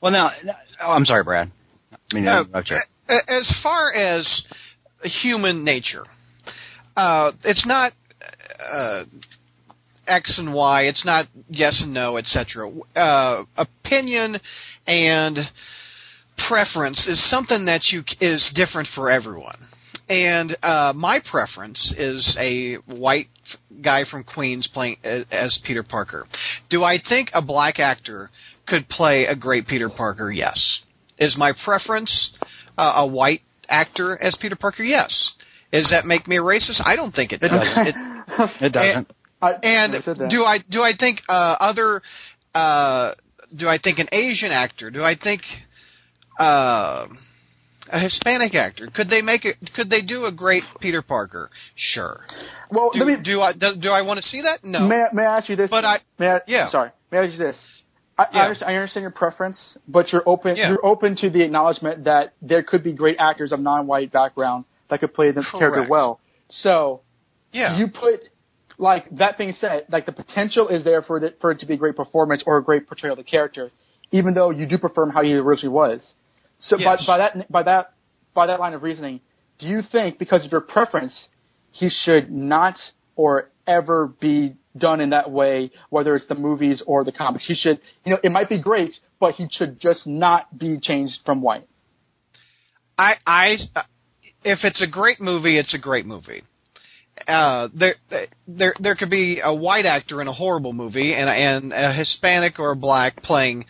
Well, 0.00 0.12
now, 0.12 0.30
oh, 0.82 0.90
I'm 0.92 1.04
sorry, 1.04 1.24
Brad. 1.24 1.50
I 1.92 2.14
mean, 2.14 2.28
Uh, 2.28 2.44
okay. 2.54 2.76
as 3.08 3.60
far 3.62 3.92
as 3.92 4.44
human 5.22 5.64
nature, 5.64 6.04
uh, 6.96 7.32
it's 7.44 7.66
not 7.66 7.92
uh, 8.72 9.04
X 10.06 10.38
and 10.38 10.52
Y. 10.54 10.82
It's 10.82 11.04
not 11.04 11.26
yes 11.48 11.80
and 11.82 11.92
no, 11.94 12.16
etc. 12.18 12.70
Uh, 12.94 13.44
opinion 13.56 14.38
and 14.86 15.38
preference 16.48 17.06
is 17.06 17.22
something 17.30 17.64
that 17.66 17.82
you 17.90 18.02
is 18.20 18.50
different 18.54 18.88
for 18.94 19.10
everyone. 19.10 19.56
And 20.08 20.56
uh, 20.62 20.92
my 20.94 21.20
preference 21.30 21.94
is 21.96 22.36
a 22.38 22.74
white 22.86 23.28
guy 23.82 24.04
from 24.10 24.22
Queens 24.22 24.68
playing 24.72 24.96
as 25.02 25.58
Peter 25.66 25.82
Parker. 25.82 26.26
Do 26.68 26.84
I 26.84 26.98
think 27.08 27.30
a 27.32 27.40
black 27.40 27.78
actor 27.78 28.30
could 28.66 28.88
play 28.88 29.24
a 29.24 29.34
great 29.34 29.66
Peter 29.66 29.88
Parker? 29.88 30.30
Yes. 30.30 30.80
Is 31.18 31.36
my 31.38 31.52
preference 31.64 32.36
uh, 32.76 32.92
a 32.96 33.06
white 33.06 33.40
actor 33.68 34.22
as 34.22 34.36
Peter 34.40 34.56
Parker? 34.56 34.82
Yes. 34.82 35.32
Does 35.72 35.90
that 35.90 36.06
make 36.06 36.28
me 36.28 36.36
a 36.36 36.42
racist? 36.42 36.80
I 36.84 36.96
don't 36.96 37.14
think 37.14 37.32
it 37.32 37.40
does. 37.40 37.50
It, 37.50 37.94
It 38.60 38.72
doesn't. 38.72 39.10
I, 39.42 39.52
and 39.62 39.92
never 39.92 40.02
said 40.04 40.18
that. 40.18 40.30
do 40.30 40.44
I 40.44 40.58
do 40.70 40.82
I 40.82 40.92
think 40.98 41.20
uh, 41.28 41.32
other 41.60 42.00
uh, 42.54 43.12
do 43.56 43.68
I 43.68 43.78
think 43.82 43.98
an 43.98 44.08
Asian 44.12 44.50
actor? 44.50 44.90
Do 44.90 45.04
I 45.04 45.14
think 45.16 45.42
uh, 46.38 47.06
a 47.90 48.00
Hispanic 48.00 48.54
actor? 48.54 48.88
Could 48.94 49.08
they 49.08 49.22
make 49.22 49.44
it? 49.44 49.56
Could 49.74 49.90
they 49.90 50.02
do 50.02 50.24
a 50.26 50.32
great 50.32 50.62
Peter 50.80 51.02
Parker? 51.02 51.50
Sure. 51.76 52.20
well, 52.70 52.90
Do, 52.92 53.04
me 53.04 53.16
do 53.22 53.40
I 53.40 53.52
do, 53.52 53.74
do 53.80 53.90
I 53.90 54.02
want 54.02 54.18
to 54.18 54.22
see 54.22 54.42
that? 54.42 54.64
No. 54.64 54.86
May, 54.86 55.02
I- 55.02 55.12
may 55.12 55.22
I 55.22 55.38
ask 55.38 55.48
you 55.48 55.56
this? 55.56 55.70
But 55.70 55.84
I- 55.84 55.98
may 56.18 56.28
I, 56.28 56.40
yeah. 56.46 56.70
Sorry. 56.70 56.90
May 57.10 57.18
I 57.18 57.24
ask 57.24 57.32
you 57.32 57.38
this? 57.38 57.56
I, 58.16 58.26
Yeah. 58.32 58.38
I, 58.38 58.42
understand, 58.44 58.70
I 58.70 58.74
understand 58.76 59.02
your 59.02 59.10
preference, 59.10 59.78
but 59.88 60.12
you're 60.12 60.22
open. 60.26 60.56
Yeah. 60.56 60.70
You're 60.70 60.86
open 60.86 61.16
to 61.16 61.30
the 61.30 61.42
acknowledgement 61.42 62.04
that 62.04 62.34
there 62.40 62.62
could 62.62 62.84
be 62.84 62.92
great 62.92 63.16
actors 63.18 63.52
of 63.52 63.60
non-white 63.60 64.12
background 64.12 64.64
that 64.88 65.00
could 65.00 65.14
play 65.14 65.32
the 65.32 65.44
character 65.58 65.86
well. 65.88 66.20
So 66.48 67.00
yeah. 67.52 67.76
you 67.76 67.88
put 67.88 68.20
like 68.78 69.08
that 69.18 69.38
being 69.38 69.54
said, 69.60 69.86
like 69.90 70.06
the 70.06 70.12
potential 70.12 70.68
is 70.68 70.84
there 70.84 71.02
for 71.02 71.22
it 71.22 71.38
for 71.40 71.50
it 71.50 71.60
to 71.60 71.66
be 71.66 71.74
a 71.74 71.76
great 71.76 71.96
performance 71.96 72.42
or 72.46 72.58
a 72.58 72.62
great 72.62 72.86
portrayal 72.86 73.12
of 73.12 73.18
the 73.18 73.24
character, 73.24 73.70
even 74.10 74.34
though 74.34 74.50
you 74.50 74.66
do 74.66 74.78
prefer 74.78 75.04
him 75.04 75.10
how 75.10 75.22
he 75.22 75.34
originally 75.34 75.72
was. 75.72 76.12
So 76.68 76.78
Yes. 76.78 77.04
by, 77.06 77.06
by 77.06 77.18
that 77.18 77.52
by 77.52 77.62
that 77.62 77.92
by 78.34 78.46
that 78.46 78.60
line 78.60 78.74
of 78.74 78.82
reasoning, 78.82 79.20
do 79.58 79.66
you 79.66 79.82
think 79.92 80.18
because 80.18 80.44
of 80.44 80.52
your 80.52 80.60
preference, 80.60 81.28
he 81.70 81.88
should 81.88 82.30
not 82.30 82.76
or 83.16 83.50
ever 83.66 84.08
be 84.20 84.54
done 84.76 85.00
in 85.00 85.10
that 85.10 85.30
way, 85.30 85.70
whether 85.90 86.16
it's 86.16 86.26
the 86.26 86.34
movies 86.34 86.82
or 86.86 87.04
the 87.04 87.12
comics? 87.12 87.46
He 87.46 87.54
should, 87.54 87.80
you 88.04 88.12
know, 88.12 88.18
it 88.22 88.32
might 88.32 88.48
be 88.48 88.60
great, 88.60 88.92
but 89.20 89.34
he 89.34 89.46
should 89.50 89.80
just 89.80 90.06
not 90.06 90.58
be 90.58 90.78
changed 90.80 91.14
from 91.24 91.42
white. 91.42 91.66
I, 92.98 93.14
I, 93.26 93.56
if 94.42 94.60
it's 94.64 94.82
a 94.82 94.86
great 94.86 95.20
movie, 95.20 95.58
it's 95.58 95.74
a 95.74 95.78
great 95.78 96.06
movie. 96.06 96.42
Uh, 97.28 97.68
there, 97.72 97.94
there, 98.48 98.74
there 98.80 98.96
could 98.96 99.10
be 99.10 99.40
a 99.42 99.54
white 99.54 99.86
actor 99.86 100.20
in 100.20 100.26
a 100.26 100.32
horrible 100.32 100.72
movie, 100.72 101.14
and 101.14 101.30
and 101.30 101.72
a 101.72 101.92
Hispanic 101.92 102.58
or 102.58 102.72
a 102.72 102.76
black 102.76 103.22
playing 103.22 103.66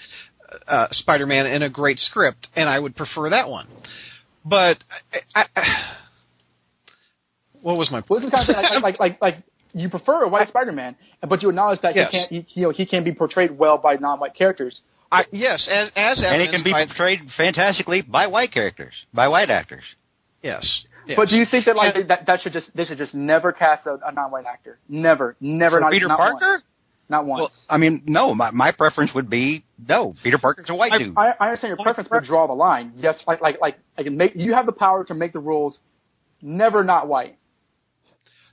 uh, 0.68 0.86
Spider-Man 0.90 1.46
in 1.46 1.62
a 1.62 1.68
great 1.70 1.98
script, 1.98 2.48
and 2.56 2.68
I 2.68 2.78
would 2.78 2.96
prefer 2.96 3.30
that 3.30 3.48
one. 3.48 3.66
But 4.44 4.78
I, 5.34 5.44
I, 5.56 5.94
what 7.62 7.76
was 7.78 7.90
my 7.90 8.00
point? 8.00 8.22
this 8.22 8.28
is 8.28 8.32
kind 8.34 8.48
of 8.48 8.82
like, 8.82 8.98
like, 8.98 9.00
like, 9.00 9.22
like 9.22 9.44
you 9.72 9.88
prefer 9.88 10.22
a 10.24 10.28
white 10.28 10.48
Spider-Man, 10.48 10.96
but 11.28 11.42
you 11.42 11.48
acknowledge 11.48 11.80
that 11.82 11.96
Yes. 11.96 12.08
he 12.10 12.18
can't, 12.18 12.30
he, 12.48 12.60
you 12.60 12.66
know, 12.66 12.70
he 12.70 12.86
can 12.86 13.04
be 13.04 13.12
portrayed 13.12 13.56
well 13.58 13.78
by 13.78 13.94
non-white 13.96 14.34
characters. 14.34 14.80
I, 15.10 15.24
yes, 15.30 15.68
as 15.72 15.90
as 15.96 16.22
And 16.24 16.42
he 16.42 16.48
can 16.48 16.64
be 16.64 16.72
by, 16.72 16.86
portrayed 16.86 17.20
fantastically 17.36 18.02
by 18.02 18.26
white 18.26 18.52
characters, 18.52 18.94
by 19.12 19.28
white 19.28 19.48
actors. 19.50 19.84
yes, 20.42 20.84
yes. 21.06 21.16
But 21.16 21.28
do 21.28 21.36
you 21.36 21.46
think 21.48 21.66
that 21.66 21.76
like 21.76 21.94
And- 21.94 22.08
that 22.10 22.26
that 22.26 22.40
should 22.42 22.52
just 22.52 22.74
they 22.74 22.84
should 22.84 22.98
just 22.98 23.14
never 23.14 23.52
cast 23.52 23.86
a, 23.86 23.98
a 24.04 24.10
non-white 24.12 24.44
actor? 24.46 24.78
Never, 24.88 25.36
never. 25.40 25.76
For 25.76 25.80
not, 25.82 25.92
Peter 25.92 26.08
not 26.08 26.18
Parker? 26.18 26.50
Once. 26.52 26.62
Not 27.08 27.26
once. 27.26 27.40
Well, 27.40 27.50
I 27.68 27.76
mean, 27.76 28.02
no. 28.06 28.34
My 28.34 28.50
my 28.50 28.72
preference 28.72 29.12
would 29.14 29.28
be 29.28 29.64
no. 29.88 30.14
Peter 30.22 30.38
Parker's 30.38 30.70
a 30.70 30.74
white 30.74 30.92
I, 30.92 30.98
dude. 30.98 31.14
I, 31.16 31.34
I 31.38 31.46
understand 31.48 31.70
your 31.76 31.84
preference, 31.84 32.08
but 32.10 32.24
draw 32.24 32.46
the 32.46 32.54
line. 32.54 32.92
Yes, 32.96 33.16
like 33.26 33.42
like 33.42 33.60
like 33.60 33.78
I 33.98 34.02
can 34.02 34.16
make 34.16 34.32
you 34.34 34.54
have 34.54 34.66
the 34.66 34.72
power 34.72 35.04
to 35.04 35.14
make 35.14 35.32
the 35.32 35.40
rules. 35.40 35.78
Never 36.40 36.82
not 36.82 37.08
white. 37.08 37.36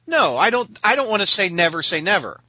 No, 0.05 0.37
I 0.37 0.49
don't. 0.49 0.77
I 0.83 0.95
don't 0.95 1.09
want 1.09 1.21
to 1.21 1.27
say 1.27 1.49
never 1.49 1.81
say 1.81 2.01
never, 2.01 2.41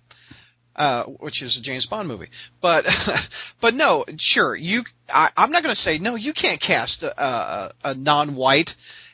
uh, 0.75 1.05
which 1.05 1.43
is 1.43 1.57
a 1.59 1.63
James 1.65 1.87
Bond 1.87 2.09
movie. 2.09 2.29
But 2.61 2.85
but 3.61 3.75
no, 3.75 4.05
sure. 4.19 4.57
You, 4.57 4.83
I, 5.09 5.29
I'm 5.37 5.53
not 5.53 5.63
going 5.63 5.75
to 5.75 5.81
say 5.81 5.99
no. 5.99 6.17
You 6.17 6.33
can't 6.33 6.61
cast 6.61 7.03
a, 7.03 7.23
a, 7.23 7.73
a 7.85 7.95
non-white 7.95 8.71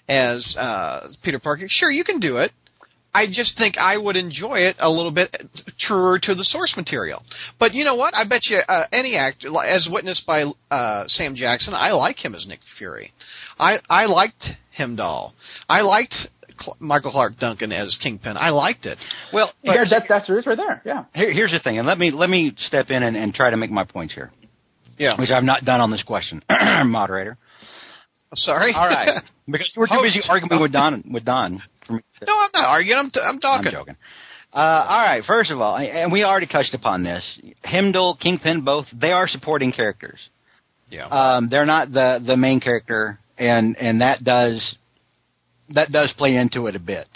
as 0.08 0.56
uh, 0.58 1.08
Peter 1.22 1.38
Parker. 1.38 1.66
Sure, 1.68 1.90
you 1.90 2.04
can 2.04 2.20
do 2.20 2.38
it. 2.38 2.52
I 3.14 3.26
just 3.26 3.56
think 3.58 3.78
I 3.78 3.96
would 3.96 4.16
enjoy 4.16 4.58
it 4.60 4.76
a 4.78 4.88
little 4.88 5.10
bit 5.10 5.34
truer 5.80 6.18
to 6.20 6.34
the 6.34 6.44
source 6.44 6.74
material. 6.76 7.22
But 7.58 7.72
you 7.74 7.84
know 7.84 7.94
what? 7.94 8.14
I 8.14 8.24
bet 8.28 8.46
you 8.46 8.58
uh, 8.68 8.84
any 8.92 9.16
actor, 9.16 9.48
as 9.64 9.88
witnessed 9.90 10.26
by 10.26 10.44
uh, 10.70 11.04
Sam 11.08 11.34
Jackson, 11.34 11.74
I 11.74 11.92
like 11.92 12.22
him 12.22 12.34
as 12.34 12.46
Nick 12.46 12.60
Fury. 12.76 13.12
I 13.58 13.78
I 13.88 14.04
liked 14.06 14.44
Heimdall. 14.76 15.34
I 15.68 15.80
liked 15.80 16.14
Cl- 16.60 16.76
Michael 16.80 17.10
Clark 17.12 17.38
Duncan 17.38 17.72
as 17.72 17.96
Kingpin. 18.02 18.36
I 18.36 18.50
liked 18.50 18.84
it. 18.86 18.98
well, 19.32 19.52
yeah, 19.62 19.84
that's 19.88 20.06
that's 20.08 20.28
it 20.28 20.34
is 20.34 20.46
right 20.46 20.56
there. 20.58 20.82
Yeah. 20.84 21.04
here, 21.14 21.32
here's 21.32 21.50
the 21.52 21.60
thing, 21.60 21.78
and 21.78 21.86
let 21.88 21.98
me 21.98 22.10
let 22.10 22.28
me 22.30 22.52
step 22.58 22.90
in 22.90 23.02
and, 23.02 23.16
and 23.16 23.32
try 23.34 23.48
to 23.50 23.56
make 23.56 23.70
my 23.70 23.84
points 23.84 24.12
here, 24.14 24.30
Yeah. 24.98 25.18
which 25.18 25.30
I've 25.30 25.44
not 25.44 25.64
done 25.64 25.80
on 25.80 25.90
this 25.90 26.02
question, 26.02 26.42
moderator. 26.50 27.38
Sorry. 28.34 28.74
All 28.74 28.86
right, 28.86 29.22
because 29.50 29.72
we're 29.76 29.86
too 29.86 29.94
Host. 29.94 30.04
busy 30.16 30.20
arguing 30.28 30.60
with 30.60 30.72
Don 30.72 31.02
with 31.10 31.24
Don. 31.24 31.62
For 31.88 31.94
me 31.94 32.02
to- 32.20 32.26
no, 32.26 32.32
I'm 32.38 32.50
not 32.54 32.64
arguing. 32.68 32.98
I'm, 33.00 33.10
t- 33.10 33.20
I'm 33.20 33.30
I'm 33.34 33.40
talking. 33.40 33.72
joking. 33.72 33.96
Uh, 34.52 34.56
all 34.88 35.04
right. 35.04 35.22
First 35.26 35.50
of 35.50 35.60
all, 35.60 35.76
and 35.76 36.12
we 36.12 36.22
already 36.22 36.46
touched 36.46 36.72
upon 36.74 37.02
this. 37.02 37.22
Heimdall, 37.64 38.16
Kingpin, 38.16 38.64
both 38.64 38.86
they 38.92 39.10
are 39.10 39.26
supporting 39.28 39.72
characters. 39.72 40.20
Yeah. 40.88 41.06
Um, 41.06 41.48
they're 41.50 41.66
not 41.66 41.92
the 41.92 42.22
the 42.24 42.36
main 42.36 42.60
character, 42.60 43.18
and 43.36 43.76
and 43.76 44.00
that 44.00 44.22
does 44.24 44.76
that 45.70 45.90
does 45.92 46.12
play 46.16 46.36
into 46.36 46.66
it 46.68 46.76
a 46.76 46.78
bit. 46.78 47.06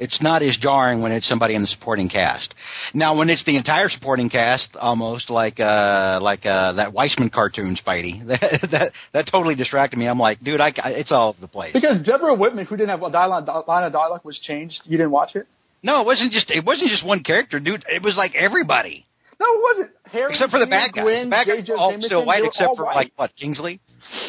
It's 0.00 0.20
not 0.22 0.42
as 0.42 0.56
jarring 0.56 1.02
when 1.02 1.12
it's 1.12 1.28
somebody 1.28 1.54
in 1.54 1.60
the 1.60 1.68
supporting 1.68 2.08
cast. 2.08 2.54
Now, 2.94 3.14
when 3.14 3.28
it's 3.28 3.44
the 3.44 3.56
entire 3.56 3.90
supporting 3.90 4.30
cast, 4.30 4.68
almost 4.80 5.28
like 5.28 5.60
uh, 5.60 6.18
like 6.22 6.46
uh, 6.46 6.72
that 6.72 6.92
Weisman 6.94 7.30
cartoon, 7.30 7.76
Spidey, 7.76 8.26
that, 8.26 8.68
that 8.72 8.92
that 9.12 9.28
totally 9.30 9.54
distracted 9.54 9.98
me. 9.98 10.06
I'm 10.06 10.18
like, 10.18 10.40
dude, 10.40 10.60
I, 10.60 10.72
it's 10.86 11.12
all 11.12 11.28
over 11.28 11.40
the 11.40 11.48
place. 11.48 11.74
Because 11.74 12.02
Deborah 12.02 12.34
Whitman, 12.34 12.64
who 12.64 12.76
didn't 12.78 12.88
have 12.88 13.02
a 13.02 13.10
dialogue, 13.10 13.46
line 13.68 13.84
of 13.84 13.92
dialogue, 13.92 14.22
was 14.24 14.38
changed. 14.38 14.80
You 14.84 14.96
didn't 14.96 15.12
watch 15.12 15.36
it? 15.36 15.46
no, 15.82 16.00
it 16.00 16.06
wasn't 16.06 16.32
just 16.32 16.50
it 16.50 16.64
wasn't 16.64 16.90
just 16.90 17.04
one 17.06 17.22
character, 17.22 17.60
dude. 17.60 17.84
It 17.88 18.02
was 18.02 18.14
like 18.16 18.34
everybody. 18.34 19.06
No, 19.38 19.46
it 19.46 19.60
wasn't. 19.62 19.90
Harry, 20.12 20.32
Except 20.32 20.50
for 20.50 20.58
the 20.58 20.66
bad 20.66 20.92
guys. 20.92 21.04
Gwen, 21.04 21.24
the 21.24 21.30
bad 21.30 21.46
guys 21.46 21.70
all 21.76 21.96
still 22.00 22.26
white, 22.26 22.42
except 22.44 22.76
for 22.76 22.84
white. 22.84 22.94
like 22.94 23.12
what 23.16 23.34
Kingsley. 23.36 23.80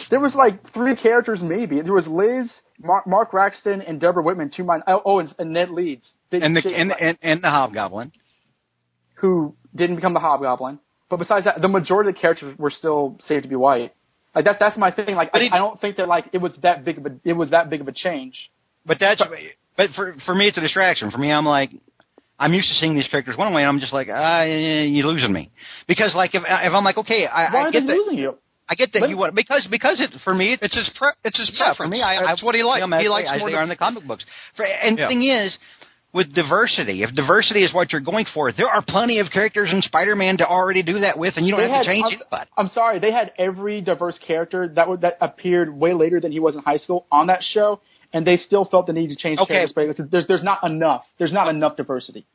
There 0.09 0.19
was 0.19 0.35
like 0.35 0.61
three 0.73 0.95
characters 0.95 1.39
maybe. 1.41 1.81
There 1.81 1.93
was 1.93 2.07
Liz, 2.07 2.49
Mark, 2.83 3.07
Mark 3.07 3.31
Raxton, 3.33 3.81
and 3.81 3.99
Deborah 3.99 4.23
Whitman. 4.23 4.51
Two 4.55 4.63
mine. 4.63 4.81
Oh, 4.87 5.01
oh, 5.05 5.19
and, 5.19 5.33
and 5.39 5.53
Ned 5.53 5.69
Leeds. 5.69 6.07
And 6.31 6.55
the 6.55 6.61
and, 6.75 6.91
and 6.99 7.17
and 7.21 7.41
the 7.43 7.49
Hobgoblin. 7.49 8.11
who 9.15 9.55
didn't 9.75 9.97
become 9.97 10.13
the 10.13 10.19
Hobgoblin. 10.19 10.79
But 11.09 11.17
besides 11.17 11.45
that, 11.45 11.61
the 11.61 11.67
majority 11.67 12.09
of 12.09 12.15
the 12.15 12.21
characters 12.21 12.57
were 12.57 12.71
still 12.71 13.17
saved 13.27 13.43
to 13.43 13.49
be 13.49 13.55
white. 13.55 13.93
Like 14.33 14.45
that's 14.45 14.59
that's 14.59 14.77
my 14.77 14.91
thing. 14.91 15.15
Like 15.15 15.29
I, 15.33 15.49
I 15.51 15.57
don't 15.57 15.79
think 15.81 15.97
that 15.97 16.07
like 16.07 16.25
it 16.31 16.37
was 16.37 16.53
that 16.63 16.85
big 16.85 16.97
of 16.97 17.05
a 17.05 17.09
it 17.25 17.33
was 17.33 17.49
that 17.51 17.69
big 17.69 17.81
of 17.81 17.87
a 17.87 17.91
change. 17.91 18.49
But 18.85 18.97
that's 18.99 19.21
but 19.75 19.89
for 19.95 20.15
for 20.25 20.33
me 20.33 20.47
it's 20.47 20.57
a 20.57 20.61
distraction. 20.61 21.11
For 21.11 21.17
me, 21.17 21.31
I'm 21.31 21.45
like, 21.45 21.71
I'm 22.39 22.53
used 22.53 22.69
to 22.69 22.75
seeing 22.75 22.95
these 22.95 23.07
characters 23.09 23.37
one 23.37 23.53
way, 23.53 23.61
and 23.61 23.69
I'm 23.69 23.79
just 23.79 23.91
like, 23.93 24.07
ah, 24.09 24.43
you're 24.43 25.05
losing 25.05 25.33
me. 25.33 25.51
Because 25.87 26.15
like 26.15 26.33
if 26.33 26.43
if 26.45 26.73
I'm 26.73 26.83
like, 26.85 26.97
okay, 26.97 27.25
I, 27.25 27.53
Why 27.53 27.59
I 27.59 27.67
are 27.67 27.71
get 27.71 27.81
they 27.81 27.87
that. 27.87 27.93
losing 27.93 28.17
you? 28.17 28.37
I 28.69 28.75
get 28.75 28.93
that 28.93 29.01
Let- 29.01 29.09
you 29.09 29.17
want 29.17 29.35
because 29.35 29.67
because 29.69 29.99
it 29.99 30.11
for 30.23 30.33
me 30.33 30.57
it's 30.61 30.75
his 30.75 30.89
pre- 30.97 31.11
it's 31.23 31.37
his 31.37 31.51
yeah, 31.53 31.65
preference. 31.65 31.77
for 31.77 31.87
me, 31.91 32.01
I, 32.01 32.23
That's 32.25 32.41
I, 32.41 32.45
what 32.45 32.55
he 32.55 32.63
likes. 32.63 32.81
you 32.81 32.87
know, 32.87 32.99
he 32.99 33.09
likes 33.09 33.29
they, 33.29 33.37
more 33.39 33.47
as 33.49 33.51
they 33.53 33.57
are 33.57 33.63
in 33.63 33.69
the 33.69 33.75
comic 33.75 34.05
books. 34.07 34.23
For, 34.55 34.63
and 34.65 34.97
Yeah. 34.97 35.05
the 35.05 35.09
thing 35.09 35.23
is, 35.23 35.57
with 36.13 36.33
diversity, 36.33 37.03
if 37.03 37.13
diversity 37.13 37.63
is 37.63 37.73
what 37.73 37.91
you're 37.91 38.01
going 38.01 38.25
for, 38.33 38.51
there 38.51 38.67
are 38.69 38.81
plenty 38.87 39.19
of 39.19 39.27
characters 39.31 39.69
in 39.71 39.81
Spider-Man 39.81 40.37
to 40.37 40.47
already 40.47 40.83
do 40.83 40.99
that 40.99 41.17
with, 41.17 41.35
and 41.37 41.45
you 41.45 41.51
don't 41.53 41.61
They 41.61 41.69
have 41.69 41.83
to 41.83 41.89
change 41.89 42.05
I'm, 42.05 42.11
anybody. 42.31 42.49
I'm 42.57 42.69
sorry, 42.69 42.99
they 42.99 43.11
had 43.11 43.31
every 43.37 43.79
diverse 43.81 44.17
character 44.25 44.67
that 44.75 44.87
would, 44.89 45.01
that 45.01 45.17
appeared 45.21 45.73
way 45.73 45.93
later 45.93 46.19
than 46.19 46.31
he 46.33 46.39
was 46.39 46.55
in 46.55 46.61
high 46.63 46.77
school 46.77 47.07
on 47.11 47.27
that 47.27 47.41
show, 47.53 47.79
and 48.13 48.27
they 48.27 48.35
still 48.37 48.65
felt 48.65 48.87
the 48.87 48.93
need 48.93 49.07
to 49.07 49.15
change 49.15 49.39
Okay. 49.39 49.53
characters. 49.73 49.95
But 49.97 50.11
there's 50.11 50.27
there's 50.27 50.43
not 50.43 50.63
enough. 50.65 51.03
There's 51.17 51.31
not 51.33 51.47
enough 51.47 51.77
diversity. 51.77 52.25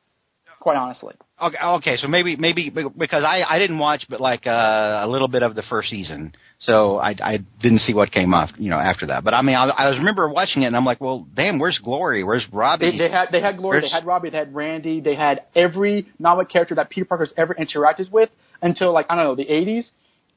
Quite 0.66 0.78
honestly. 0.78 1.14
Okay, 1.40 1.56
okay, 1.64 1.96
so 1.96 2.08
maybe 2.08 2.34
maybe 2.34 2.70
because 2.70 3.22
I 3.22 3.44
I 3.48 3.56
didn't 3.60 3.78
watch, 3.78 4.04
but 4.10 4.20
like 4.20 4.48
uh, 4.48 5.00
a 5.04 5.06
little 5.06 5.28
bit 5.28 5.44
of 5.44 5.54
the 5.54 5.62
first 5.62 5.90
season, 5.90 6.34
so 6.58 6.96
I 6.96 7.14
I 7.22 7.38
didn't 7.62 7.82
see 7.82 7.94
what 7.94 8.10
came 8.10 8.34
off, 8.34 8.50
you 8.58 8.68
know, 8.68 8.76
after 8.76 9.06
that. 9.06 9.22
But 9.22 9.32
I 9.34 9.42
mean, 9.42 9.54
I, 9.54 9.66
I 9.66 9.88
was 9.88 9.96
remember 9.98 10.28
watching 10.28 10.62
it, 10.62 10.66
and 10.66 10.76
I'm 10.76 10.84
like, 10.84 11.00
well, 11.00 11.24
damn, 11.36 11.60
where's 11.60 11.78
Glory? 11.78 12.24
Where's 12.24 12.44
Robbie? 12.50 12.90
They, 12.90 12.98
they 12.98 13.08
had 13.08 13.28
they 13.30 13.40
had 13.40 13.58
Glory, 13.58 13.82
they 13.82 13.88
had 13.88 14.04
Robbie, 14.04 14.30
they 14.30 14.38
had 14.38 14.52
Randy, 14.52 15.00
they 15.00 15.14
had 15.14 15.42
every 15.54 16.08
non 16.18 16.44
character 16.46 16.74
that 16.74 16.90
Peter 16.90 17.04
Parker's 17.04 17.32
ever 17.36 17.54
interacted 17.54 18.10
with 18.10 18.30
until 18.60 18.92
like 18.92 19.06
I 19.08 19.14
don't 19.14 19.22
know 19.22 19.36
the 19.36 19.46
80s, 19.46 19.84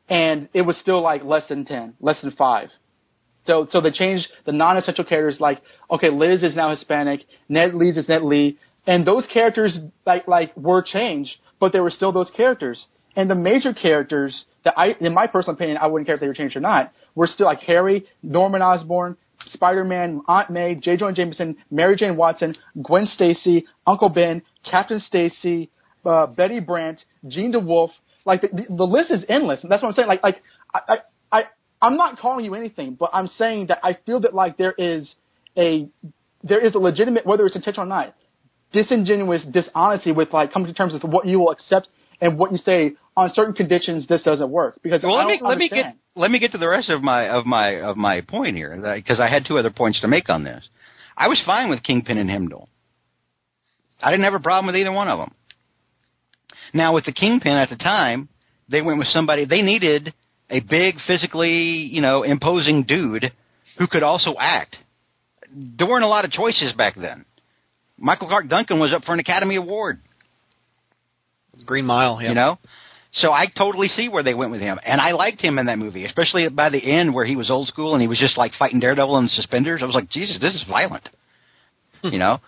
and 0.09 0.47
it 0.53 0.61
was 0.61 0.77
still 0.77 1.01
like 1.01 1.23
less 1.23 1.47
than 1.49 1.65
ten, 1.65 1.95
less 1.99 2.21
than 2.21 2.30
five. 2.34 2.69
So 3.47 3.67
so 3.71 3.82
they 3.82 3.89
changed 3.89 4.27
the 4.45 4.51
non-essential 4.51 5.05
characters 5.05 5.41
like 5.41 5.63
okay, 5.89 6.11
Liz 6.11 6.43
is 6.43 6.55
now 6.55 6.69
Hispanic, 6.69 7.21
Ned 7.47 7.73
Leeds 7.73 7.97
is 7.97 8.07
Ned 8.07 8.21
Lee, 8.21 8.59
and 8.88 9.05
those 9.05 9.25
characters 9.32 9.77
like 10.05 10.27
like 10.27 10.55
were 10.55 10.82
changed, 10.82 11.32
but 11.59 11.73
they 11.73 11.80
were 11.80 11.91
still 11.91 12.11
those 12.11 12.32
characters. 12.36 12.88
And 13.15 13.30
the 13.30 13.36
major 13.36 13.73
characters 13.73 14.45
that 14.63 14.77
I, 14.77 14.95
in 14.99 15.13
my 15.13 15.27
personal 15.27 15.55
opinion, 15.55 15.77
I 15.77 15.88
wouldn't 15.88 16.05
care 16.05 16.15
if 16.15 16.21
they 16.21 16.27
were 16.27 16.34
changed 16.34 16.55
or 16.55 16.61
not, 16.61 16.91
were 17.15 17.27
still 17.27 17.47
like 17.47 17.59
Harry, 17.59 18.05
Norman 18.23 18.61
Osborn, 18.61 19.17
Spider-Man, 19.53 20.21
Aunt 20.27 20.49
May, 20.49 20.75
J. 20.75 20.97
Jonah 20.97 21.13
Jameson, 21.13 21.57
Mary 21.71 21.95
Jane 21.95 22.15
Watson, 22.15 22.55
Gwen 22.84 23.05
Stacy, 23.05 23.65
Uncle 23.88 24.09
Ben, 24.09 24.41
Captain 24.69 24.99
Stacy, 24.99 25.69
uh, 26.05 26.27
Betty 26.27 26.59
Brant, 26.59 26.99
Jean 27.27 27.53
DeWolff. 27.53 27.89
Like 28.25 28.41
the, 28.41 28.49
the, 28.49 28.75
the 28.75 28.84
list 28.84 29.11
is 29.11 29.23
endless. 29.27 29.63
And 29.63 29.71
that's 29.71 29.82
what 29.82 29.89
I'm 29.89 29.95
saying. 29.95 30.07
Like 30.07 30.23
like 30.23 30.41
I, 30.73 30.80
I 30.88 30.97
I 31.32 31.43
I'm 31.82 31.97
not 31.97 32.19
calling 32.19 32.45
you 32.45 32.53
anything, 32.53 32.95
but 32.99 33.09
I'm 33.13 33.27
saying 33.27 33.67
that 33.67 33.80
I 33.84 33.97
feel 34.05 34.19
that 34.21 34.34
like 34.34 34.57
there 34.57 34.73
is 34.77 35.09
a 35.57 35.89
there 36.43 36.65
is 36.65 36.75
a 36.75 36.80
legitimate 36.80 37.25
whether 37.25 37.45
it's 37.45 37.55
intentional 37.55 37.86
or 37.86 37.89
not 37.89 38.15
disingenuous 38.72 39.43
dishonesty 39.51 40.11
with 40.11 40.32
like 40.34 40.51
coming 40.53 40.67
to 40.67 40.74
terms 40.74 40.93
with 40.93 41.03
what 41.03 41.26
you 41.28 41.39
will 41.39 41.51
accept 41.51 41.88
and 42.22 42.38
what 42.38 42.51
you 42.51 42.57
say 42.57 42.93
on 43.15 43.32
certain 43.34 43.53
conditions 43.53 44.07
this 44.07 44.22
doesn't 44.24 44.49
work 44.49 44.80
because 44.84 45.01
Well, 45.03 45.15
let 45.15 45.28
me 45.28 45.39
don't 45.39 45.49
let 45.49 45.57
me 45.57 45.65
understand. 45.72 45.95
get 46.15 46.22
let 46.22 46.32
me 46.32 46.39
get 46.39 46.51
to 46.51 46.57
the 46.57 46.67
rest 46.67 46.89
of 46.89 47.01
my 47.01 47.30
of 47.30 47.45
my 47.45 47.82
of 47.82 47.97
my 47.97 48.22
point 48.22 48.55
here 48.55 48.76
because 48.95 49.20
I 49.20 49.28
had 49.28 49.45
two 49.45 49.57
other 49.57 49.72
points 49.72 50.01
to 50.01 50.07
make 50.07 50.30
on 50.30 50.43
this. 50.43 50.67
I 51.17 51.28
was 51.28 51.41
fine 51.45 51.70
with 51.70 51.84
Kingpin 51.84 52.17
and 52.17 52.30
Heimdall. 52.30 52.70
I 54.01 54.11
didn't 54.11 54.24
have 54.24 54.34
a 54.34 54.39
problem 54.39 54.67
with 54.67 54.76
either 54.76 54.91
one 54.91 55.09
of 55.09 55.20
them. 55.20 55.34
Now 56.74 56.93
with 56.93 57.05
the 57.05 57.11
Kingpin 57.11 57.51
at 57.53 57.70
the 57.70 57.76
time, 57.76 58.30
they 58.70 58.82
went 58.82 58.99
with 58.99 59.07
somebody 59.07 59.45
they 59.45 59.61
needed 59.61 60.13
a 60.49 60.59
big 60.61 60.95
physically, 61.07 61.51
you 61.51 62.01
know, 62.01 62.24
imposing 62.24 62.84
dude 62.84 63.32
who 63.78 63.88
could 63.88 64.03
also 64.03 64.36
act. 64.39 64.78
There 65.51 65.88
weren't 65.88 66.03
a 66.03 66.07
lot 66.07 66.26
of 66.26 66.32
choices 66.32 66.74
back 66.74 66.95
then. 66.95 67.26
Michael 68.00 68.28
Clark 68.28 68.47
Duncan 68.47 68.80
was 68.80 68.93
up 68.93 69.04
for 69.04 69.14
an 69.14 69.20
Academy 69.20 69.56
Award. 69.56 70.00
Green 71.66 71.86
Mile. 71.86 72.22
Yeah. 72.22 72.30
You 72.30 72.36
know? 72.36 72.60
So 73.12 73.32
I 73.32 73.47
totally 73.58 73.88
see 73.88 74.08
where 74.08 74.24
they 74.24 74.34
went 74.34 74.52
with 74.52 74.62
him. 74.62 74.80
And 74.86 75.02
I 75.02 75.12
liked 75.12 75.41
him 75.41 75.58
in 75.58 75.66
that 75.66 75.80
movie, 75.80 76.06
especially 76.06 76.47
by 76.50 76.70
the 76.70 76.80
end 76.80 77.14
where 77.14 77.26
he 77.26 77.36
was 77.36 77.50
old 77.50 77.68
school 77.68 77.93
and 77.93 78.02
he 78.02 78.08
was 78.08 78.20
just 78.20 78.38
like 78.38 78.54
fighting 78.58 78.80
Daredevil 78.80 79.18
in 79.18 79.28
suspenders. 79.28 79.82
I 79.82 79.86
was 79.86 79.95
like, 79.95 80.10
Jesus, 80.10 80.38
this 80.39 80.54
is 80.54 80.64
violent. 80.70 81.10
you 82.04 82.20
know? 82.20 82.39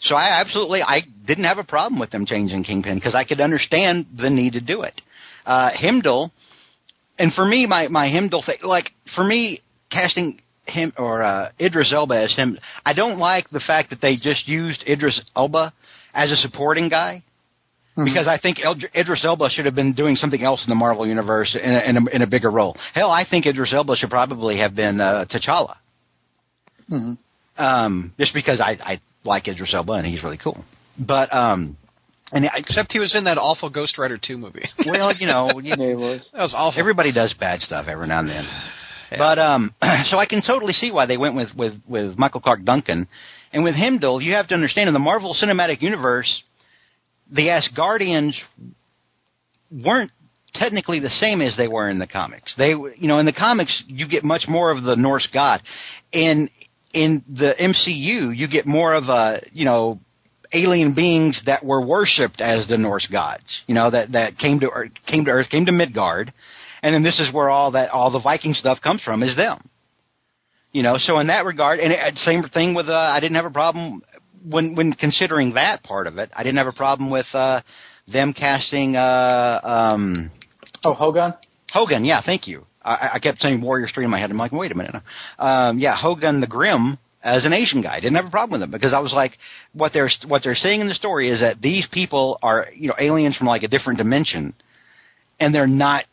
So 0.00 0.14
I 0.14 0.40
absolutely 0.40 0.82
I 0.82 1.02
didn't 1.26 1.44
have 1.44 1.58
a 1.58 1.64
problem 1.64 1.98
with 1.98 2.10
them 2.10 2.26
changing 2.26 2.64
Kingpin 2.64 2.96
because 2.96 3.14
I 3.14 3.24
could 3.24 3.40
understand 3.40 4.06
the 4.16 4.28
need 4.28 4.52
to 4.54 4.60
do 4.60 4.82
it. 4.82 5.00
Uh 5.46 5.70
Heimdall 5.70 6.32
and 7.18 7.32
for 7.32 7.44
me 7.44 7.66
my 7.66 7.88
my 7.88 8.10
Heimdall 8.10 8.42
thing 8.44 8.58
like 8.62 8.90
for 9.14 9.24
me 9.24 9.62
casting 9.90 10.40
him 10.66 10.92
or 10.96 11.22
uh 11.22 11.50
Idris 11.60 11.92
Elba 11.92 12.22
as 12.22 12.34
him 12.34 12.58
I 12.86 12.92
don't 12.94 13.18
like 13.18 13.50
the 13.50 13.60
fact 13.60 13.90
that 13.90 14.00
they 14.00 14.16
just 14.16 14.48
used 14.48 14.82
Idris 14.88 15.20
Elba 15.36 15.72
as 16.14 16.32
a 16.32 16.36
supporting 16.36 16.88
guy 16.88 17.22
because 17.96 18.26
I 18.26 18.38
think 18.38 18.58
El- 18.64 18.74
Idris 18.94 19.24
Elba 19.24 19.50
should 19.50 19.66
have 19.66 19.74
been 19.76 19.92
doing 19.92 20.16
something 20.16 20.42
else 20.42 20.64
in 20.64 20.68
the 20.68 20.74
Marvel 20.74 21.06
universe 21.06 21.54
in 21.60 21.70
a, 21.72 21.78
in 21.80 21.96
a, 21.96 22.04
in 22.16 22.22
a 22.22 22.26
bigger 22.26 22.50
role. 22.50 22.76
Hell, 22.92 23.10
I 23.10 23.24
think 23.28 23.46
Idris 23.46 23.72
Elba 23.72 23.94
should 23.96 24.10
probably 24.10 24.58
have 24.58 24.74
been 24.74 25.00
uh, 25.00 25.26
T'Challa. 25.30 25.76
Mhm. 26.90 27.18
Um, 27.56 28.12
just 28.18 28.34
because 28.34 28.60
I, 28.60 28.76
I 28.84 29.00
like 29.24 29.46
Idris 29.46 29.72
Elba 29.74 29.92
and 29.92 30.06
he's 30.06 30.24
really 30.24 30.38
cool. 30.42 30.64
But 30.98 31.32
um, 31.32 31.76
and 32.32 32.46
I, 32.46 32.50
Except 32.56 32.90
he 32.92 32.98
was 32.98 33.14
in 33.14 33.24
that 33.24 33.38
awful 33.38 33.70
Ghost 33.70 33.96
Rider 33.96 34.18
2 34.20 34.38
movie. 34.38 34.68
well, 34.86 35.14
you 35.16 35.26
know, 35.26 35.50
you, 35.62 35.74
Yeah, 35.78 35.92
it 35.92 35.98
was. 35.98 36.28
that 36.32 36.42
was 36.42 36.54
awful. 36.56 36.78
everybody 36.80 37.12
does 37.12 37.32
bad 37.38 37.60
stuff 37.60 37.86
every 37.86 38.08
now 38.08 38.18
and 38.20 38.28
then. 38.28 38.48
But 39.18 39.38
um, 39.38 39.74
so 40.06 40.18
I 40.18 40.26
can 40.26 40.42
totally 40.46 40.72
see 40.72 40.90
why 40.90 41.06
they 41.06 41.16
went 41.16 41.34
with 41.34 41.48
with 41.56 41.74
with 41.88 42.18
Michael 42.18 42.40
Clark 42.40 42.64
Duncan, 42.64 43.08
and 43.52 43.64
with 43.64 43.74
Heimdall, 43.74 44.20
you 44.20 44.34
have 44.34 44.48
to 44.48 44.54
understand 44.54 44.88
in 44.88 44.94
the 44.94 45.00
Marvel 45.00 45.36
Cinematic 45.40 45.82
Universe, 45.82 46.42
the 47.30 47.48
Asgardians 47.48 48.34
weren't 49.70 50.10
technically 50.54 51.00
the 51.00 51.10
same 51.10 51.40
as 51.40 51.56
they 51.56 51.68
were 51.68 51.90
in 51.90 51.98
the 51.98 52.06
comics. 52.06 52.54
They, 52.56 52.70
you 52.70 53.08
know, 53.08 53.18
in 53.18 53.26
the 53.26 53.32
comics 53.32 53.82
you 53.86 54.08
get 54.08 54.24
much 54.24 54.44
more 54.48 54.70
of 54.70 54.84
the 54.84 54.96
Norse 54.96 55.28
god. 55.32 55.62
In 56.12 56.48
in 56.92 57.24
the 57.28 57.54
MCU, 57.60 58.36
you 58.36 58.48
get 58.48 58.66
more 58.66 58.94
of 58.94 59.04
a, 59.04 59.40
you 59.52 59.64
know, 59.64 59.98
alien 60.52 60.94
beings 60.94 61.40
that 61.46 61.64
were 61.64 61.84
worshipped 61.84 62.40
as 62.40 62.68
the 62.68 62.78
Norse 62.78 63.06
gods. 63.10 63.44
You 63.66 63.74
know, 63.74 63.90
that 63.90 64.12
that 64.12 64.38
came 64.38 64.60
to 64.60 64.70
came 65.06 65.24
to 65.24 65.30
Earth, 65.30 65.48
came 65.50 65.66
to 65.66 65.72
Midgard, 65.72 66.32
and 66.84 66.94
then 66.94 67.02
this 67.02 67.18
is 67.18 67.32
where 67.32 67.48
all 67.48 67.70
that 67.70 67.88
all 67.90 68.10
the 68.10 68.20
Viking 68.20 68.52
stuff 68.52 68.78
comes 68.82 69.02
from 69.02 69.22
is 69.22 69.34
them. 69.34 69.70
You 70.70 70.82
know, 70.82 70.98
so 70.98 71.18
in 71.18 71.28
that 71.28 71.46
regard, 71.46 71.80
and 71.80 71.90
it, 71.92 72.16
same 72.18 72.42
thing 72.42 72.74
with 72.74 72.88
uh, 72.88 72.92
I 72.92 73.20
didn't 73.20 73.36
have 73.36 73.46
a 73.46 73.50
problem 73.50 74.02
when 74.46 74.74
when 74.74 74.92
considering 74.92 75.54
that 75.54 75.82
part 75.82 76.06
of 76.06 76.18
it. 76.18 76.30
I 76.36 76.42
didn't 76.42 76.58
have 76.58 76.66
a 76.66 76.72
problem 76.72 77.10
with 77.10 77.26
uh, 77.32 77.62
them 78.06 78.34
casting 78.34 78.96
uh, 78.96 79.60
um, 79.64 80.30
Oh, 80.84 80.92
Hogun. 80.92 81.32
Hogun. 81.72 82.04
Yeah, 82.04 82.20
thank 82.24 82.46
you. 82.46 82.66
I, 82.84 83.12
I 83.14 83.18
kept 83.18 83.40
saying 83.40 83.62
Warriors 83.62 83.90
Three 83.94 84.04
in 84.04 84.10
my 84.10 84.20
head. 84.20 84.30
I'm 84.30 84.36
like, 84.36 84.52
wait 84.52 84.70
a 84.70 84.74
minute. 84.74 84.94
Um, 85.38 85.78
yeah, 85.78 85.96
Hogun 85.96 86.42
the 86.42 86.46
Grim 86.46 86.98
as 87.22 87.46
an 87.46 87.54
Asian 87.54 87.80
guy. 87.80 87.98
Didn't 87.98 88.16
have 88.16 88.26
a 88.26 88.30
problem 88.30 88.60
with 88.60 88.66
him 88.66 88.70
because 88.70 88.92
I 88.92 88.98
was 88.98 89.14
like, 89.14 89.38
what 89.72 89.94
they're 89.94 90.10
what 90.26 90.42
they're 90.42 90.54
saying 90.54 90.82
in 90.82 90.88
the 90.88 90.94
story 90.94 91.30
is 91.30 91.40
that 91.40 91.62
these 91.62 91.88
people 91.90 92.38
are 92.42 92.68
you 92.76 92.88
know 92.88 92.94
aliens 93.00 93.38
from 93.38 93.46
like 93.46 93.62
a 93.62 93.68
different 93.68 93.96
dimension, 93.96 94.54
and 95.40 95.54
they're 95.54 95.66
not 95.66 96.04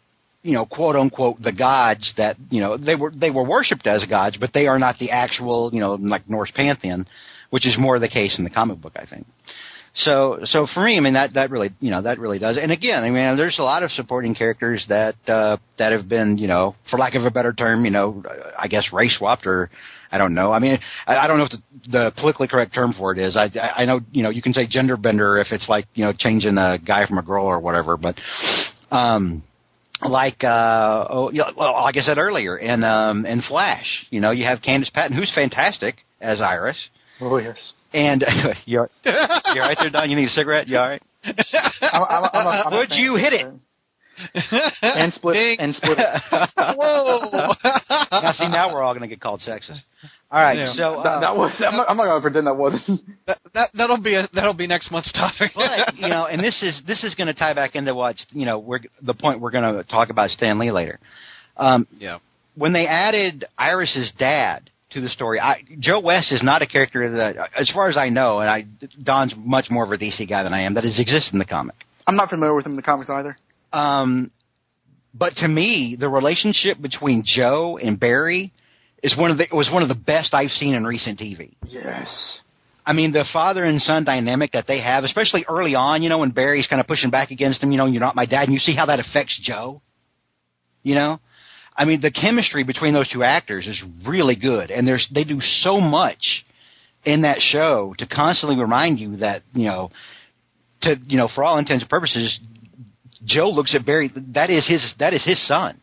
you 0.44 0.54
know 0.54 0.66
quote 0.66 0.96
unquote 0.96 1.42
the 1.42 1.52
gods 1.52 2.14
that 2.18 2.38
you 2.50 2.62
know 2.62 2.78
they 2.78 2.96
were 2.96 3.12
they 3.12 3.30
were 3.30 3.48
worshipped 3.48 3.88
as 3.88 4.04
gods, 4.06 4.38
but 4.38 4.52
they 4.54 4.68
are 4.68 4.80
not 4.80 4.98
the 5.00 5.12
actual 5.12 5.70
you 5.74 5.80
know 5.80 5.96
like 5.96 6.30
Norse 6.30 6.52
pantheon, 6.52 7.08
which 7.50 7.66
is 7.66 7.76
more 7.78 8.00
the 8.00 8.10
case 8.10 8.38
in 8.38 8.44
the 8.44 8.50
comic 8.50 8.82
book, 8.82 8.94
I 8.96 9.06
think. 9.06 9.26
So, 9.94 10.40
so 10.46 10.68
for 10.74 10.84
me, 10.86 10.98
I 10.98 11.02
mean 11.02 11.14
that 11.14 11.34
that 11.34 11.52
really, 11.52 11.72
you 11.82 11.92
know, 11.92 12.02
that 12.02 12.18
really 12.18 12.40
does. 12.40 12.58
And 12.58 12.72
again, 12.72 13.04
I 13.04 13.10
mean, 13.10 13.36
there's 13.36 13.60
a 13.60 13.64
lot 13.64 13.84
of 13.84 13.92
supporting 13.92 14.34
characters 14.34 14.86
that 14.88 15.16
uh, 15.28 15.58
that 15.78 15.92
have 15.92 16.08
been, 16.08 16.38
you 16.38 16.48
know, 16.48 16.76
for 16.90 16.98
lack 16.98 17.14
of 17.14 17.24
a 17.24 17.30
better 17.30 17.52
term, 17.52 17.84
you 17.84 17.92
know, 17.92 18.24
I 18.58 18.68
guess 18.68 18.86
race 18.94 19.16
swapped 19.18 19.46
or 19.46 19.70
I 20.10 20.18
don't 20.18 20.34
know. 20.34 20.54
I 20.54 20.60
mean, 20.60 20.80
I, 21.06 21.18
I 21.18 21.28
don't 21.28 21.40
know 21.40 21.44
if 21.46 21.52
the, 21.52 21.92
the 21.92 22.12
politically 22.18 22.48
correct 22.48 22.74
term 22.74 22.94
for 22.98 23.12
it 23.12 23.18
is. 23.18 23.36
I 23.36 23.50
I 23.60 23.84
know, 23.84 24.00
you 24.14 24.24
know, 24.24 24.30
you 24.30 24.42
can 24.42 24.54
say 24.54 24.66
gender 24.66 24.96
bender 24.96 25.38
if 25.40 25.48
it's 25.52 25.68
like, 25.68 25.88
you 25.94 26.06
know, 26.06 26.14
changing 26.18 26.58
a 26.58 26.78
guy 26.78 27.06
from 27.06 27.18
a 27.18 27.24
girl 27.24 27.46
or 27.46 27.60
whatever, 27.60 27.98
but 27.98 28.16
um 28.92 29.44
like 30.04 30.44
uh 30.44 31.08
oh 31.10 31.32
well 31.56 31.74
like 31.84 31.98
I 31.98 32.02
said 32.02 32.18
earlier 32.18 32.58
in 32.58 32.84
um 32.84 33.26
in 33.26 33.42
Flash, 33.42 34.06
you 34.10 34.20
know, 34.20 34.32
you 34.32 34.46
have 34.46 34.60
Candice 34.62 34.92
Patton 34.92 35.16
who's 35.16 35.32
fantastic 35.34 35.98
as 36.20 36.42
Iris. 36.42 36.78
Oh 37.20 37.38
yes. 37.38 37.58
And 37.94 38.24
you're 38.66 38.90
you're 39.04 39.64
right 39.64 39.78
there, 39.80 39.90
Don. 39.90 40.10
You 40.10 40.16
need 40.16 40.28
a 40.28 40.32
cigarette. 40.32 40.68
You 40.68 40.78
all 40.78 40.88
right? 40.88 41.04
I'm, 41.24 42.04
I'm, 42.04 42.30
I'm 42.34 42.74
a, 42.74 42.78
Would 42.78 42.92
you 42.92 43.16
hit 43.16 43.34
it? 43.34 43.54
And 44.82 45.14
split 45.14 45.36
Ding. 45.36 45.60
and 45.60 45.76
split. 45.76 45.98
Whoa! 46.58 47.54
now 48.12 48.32
see, 48.34 48.48
now 48.50 48.74
we're 48.74 48.84
all 48.84 48.94
going 48.94 49.02
to 49.02 49.08
get 49.08 49.22
called 49.22 49.42
sexist. 49.48 49.82
All 50.32 50.42
right, 50.42 50.58
Yeah. 50.58 50.74
so 50.74 51.02
That, 51.04 51.10
uh, 51.10 51.20
that 51.22 51.36
was. 51.36 51.54
I'm 51.60 51.78
not, 51.78 51.90
I'm 51.90 51.98
not 51.98 52.06
gonna 52.06 52.22
pretend 52.22 52.48
that 52.48 52.56
wasn't. 52.56 53.02
that, 53.28 53.40
that 53.54 53.70
that'll 53.74 54.02
be 54.02 54.16
a, 54.16 54.28
that'll 54.34 54.54
be 54.54 54.68
next 54.68 54.92
month's 54.92 55.12
topic. 55.14 55.52
but 55.56 55.96
you 55.96 56.10
know, 56.10 56.26
and 56.26 56.44
this 56.44 56.62
is 56.62 56.82
this 56.88 57.04
is 57.04 57.16
going 57.16 57.28
to 57.28 57.34
tie 57.34 57.54
back 57.54 57.76
into 57.76 57.94
what 57.96 58.16
you 58.32 58.46
know 58.46 58.60
we're 58.60 58.80
the 59.02 59.14
point 59.14 59.40
we're 59.40 59.52
going 59.52 59.76
to 59.76 59.84
talk 59.84 60.10
about 60.10 60.30
Stan 60.30 60.60
Lee 60.60 60.72
later. 60.72 61.00
Um, 61.58 61.88
yeah. 62.00 62.20
when 62.56 62.74
they 62.74 62.88
added 62.88 63.46
Iris's 63.58 64.12
dad 64.18 64.70
to 64.92 65.02
the 65.02 65.10
story. 65.10 65.40
I, 65.40 65.64
Joe 65.80 66.00
West 66.00 66.32
is 66.32 66.44
not 66.44 66.62
a 66.62 66.68
character 66.68 67.18
that, 67.18 67.50
as 67.58 67.70
far 67.72 67.90
as 67.90 67.98
I 67.98 68.10
know, 68.10 68.40
and 68.40 68.50
I 68.50 68.66
Don's 69.02 69.34
much 69.38 69.68
more 69.70 69.84
of 69.86 69.92
a 69.92 69.98
DC 69.98 70.28
guy 70.30 70.44
than 70.44 70.54
I 70.54 70.62
am. 70.62 70.74
That 70.74 70.84
has 70.84 71.00
existed 71.00 71.34
in 71.34 71.40
the 71.40 71.46
comic. 71.46 71.76
I'm 72.08 72.16
not 72.16 72.30
familiar 72.30 72.56
with 72.56 72.66
him 72.66 72.74
in 72.74 72.76
the 72.76 72.82
comics 72.82 73.10
either. 73.10 73.38
Um, 73.74 74.32
but 75.14 75.36
to 75.38 75.48
me, 75.48 75.98
the 76.00 76.10
relationship 76.10 76.82
between 76.82 77.24
Joe 77.26 77.78
and 77.82 78.00
Barry 78.00 78.54
is 79.04 79.16
one 79.18 79.32
of 79.32 79.38
the 79.38 79.48
was 79.52 79.70
one 79.72 79.84
of 79.84 79.90
the 79.90 79.96
best 79.96 80.34
I've 80.34 80.52
seen 80.52 80.74
in 80.74 80.86
recent 80.86 81.20
TV. 81.20 81.54
Yes. 81.68 82.40
I 82.86 82.94
mean, 82.94 83.12
the 83.12 83.26
father 83.32 83.64
and 83.64 83.80
son 83.82 84.04
dynamic 84.06 84.54
that 84.54 84.66
they 84.68 84.82
have, 84.82 85.04
especially 85.04 85.46
early 85.48 85.76
on, 85.76 86.02
you 86.02 86.10
know, 86.10 86.18
when 86.18 86.32
Barry's 86.32 86.66
kind 86.66 86.80
of 86.80 86.88
pushing 86.88 87.12
back 87.12 87.30
against 87.30 87.62
him, 87.62 87.72
you 87.72 87.78
know, 87.78 87.86
you're 87.86 88.02
not 88.02 88.16
my 88.16 88.26
dad, 88.26 88.46
and 88.46 88.54
you 88.54 88.60
see 88.60 88.76
how 88.76 88.88
that 88.88 89.00
affects 89.00 89.40
Joe. 89.44 89.82
You 90.84 90.96
know, 90.96 91.20
I 91.76 91.86
mean, 91.86 92.02
the 92.02 92.12
chemistry 92.12 92.64
between 92.64 92.94
those 92.94 93.08
two 93.10 93.24
actors 93.24 93.68
is 93.68 93.82
really 94.06 94.36
good, 94.36 94.72
and 94.72 94.88
there's 94.88 95.08
they 95.14 95.24
do 95.24 95.40
so 95.40 95.80
much 95.80 96.44
in 97.04 97.22
that 97.22 97.40
show 97.40 97.96
to 97.98 98.08
constantly 98.08 98.60
remind 98.60 99.00
you 99.00 99.18
that 99.18 99.44
you 99.54 99.66
know, 99.66 99.90
to 100.84 100.96
you 101.08 101.18
know, 101.18 101.30
for 101.34 101.44
all 101.44 101.58
intents 101.58 101.84
and 101.84 101.90
purposes, 101.90 102.40
Joe 103.26 103.50
looks 103.50 103.76
at 103.76 103.86
Barry. 103.86 104.12
That 104.34 104.50
is 104.50 104.68
his. 104.68 104.94
That 105.00 105.14
is 105.14 105.24
his 105.24 105.46
son. 105.48 105.80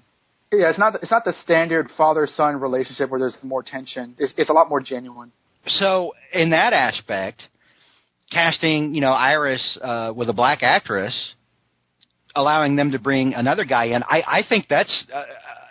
Yeah, 0.53 0.71
it's 0.71 0.79
not 0.79 0.95
it's 0.97 1.11
not 1.11 1.25
the 1.25 1.35
standard 1.45 1.89
father 1.97 2.27
son 2.27 2.61
relationship 2.61 3.11
where 3.11 3.21
there's 3.21 3.37
more 3.43 3.63
tension. 3.63 4.15
It's, 4.19 4.33
it's 4.37 4.51
a 4.51 4.53
lot 4.53 4.69
more 4.69 4.81
genuine. 4.81 5.31
So 5.67 6.15
in 6.33 6.51
that 6.51 6.73
aspect, 6.73 7.43
casting 8.31 8.95
you 8.95 9.01
know 9.01 9.13
Iris 9.13 9.79
uh, 9.83 10.13
with 10.15 10.29
a 10.31 10.33
black 10.33 10.63
actress, 10.63 11.35
allowing 12.35 12.77
them 12.77 12.93
to 12.93 12.99
bring 12.99 13.35
another 13.35 13.65
guy 13.65 13.87
in, 13.87 14.03
I, 14.03 14.23
I 14.27 14.43
think 14.49 14.67
that's. 14.69 15.05
Uh, 15.13 15.25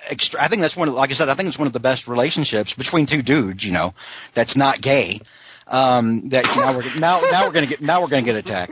extra, 0.09 0.41
I 0.41 0.47
think 0.47 0.61
that's 0.61 0.77
one 0.77 0.87
of, 0.87 0.93
like 0.93 1.09
I 1.11 1.15
said, 1.15 1.27
I 1.27 1.35
think 1.35 1.49
it's 1.49 1.57
one 1.57 1.67
of 1.67 1.73
the 1.73 1.81
best 1.81 2.07
relationships 2.07 2.73
between 2.77 3.07
two 3.07 3.21
dudes. 3.21 3.63
You 3.63 3.73
know, 3.73 3.93
that's 4.35 4.55
not 4.55 4.81
gay. 4.81 5.19
Um, 5.65 6.29
that 6.31 6.45
now 6.55 6.77
we're 6.77 6.95
now 6.95 7.21
now 7.29 7.47
we're 7.47 7.53
gonna 7.53 7.67
get 7.67 7.81
now 7.81 8.01
we're 8.01 8.09
gonna 8.09 8.23
get 8.23 8.35
attacked. 8.35 8.71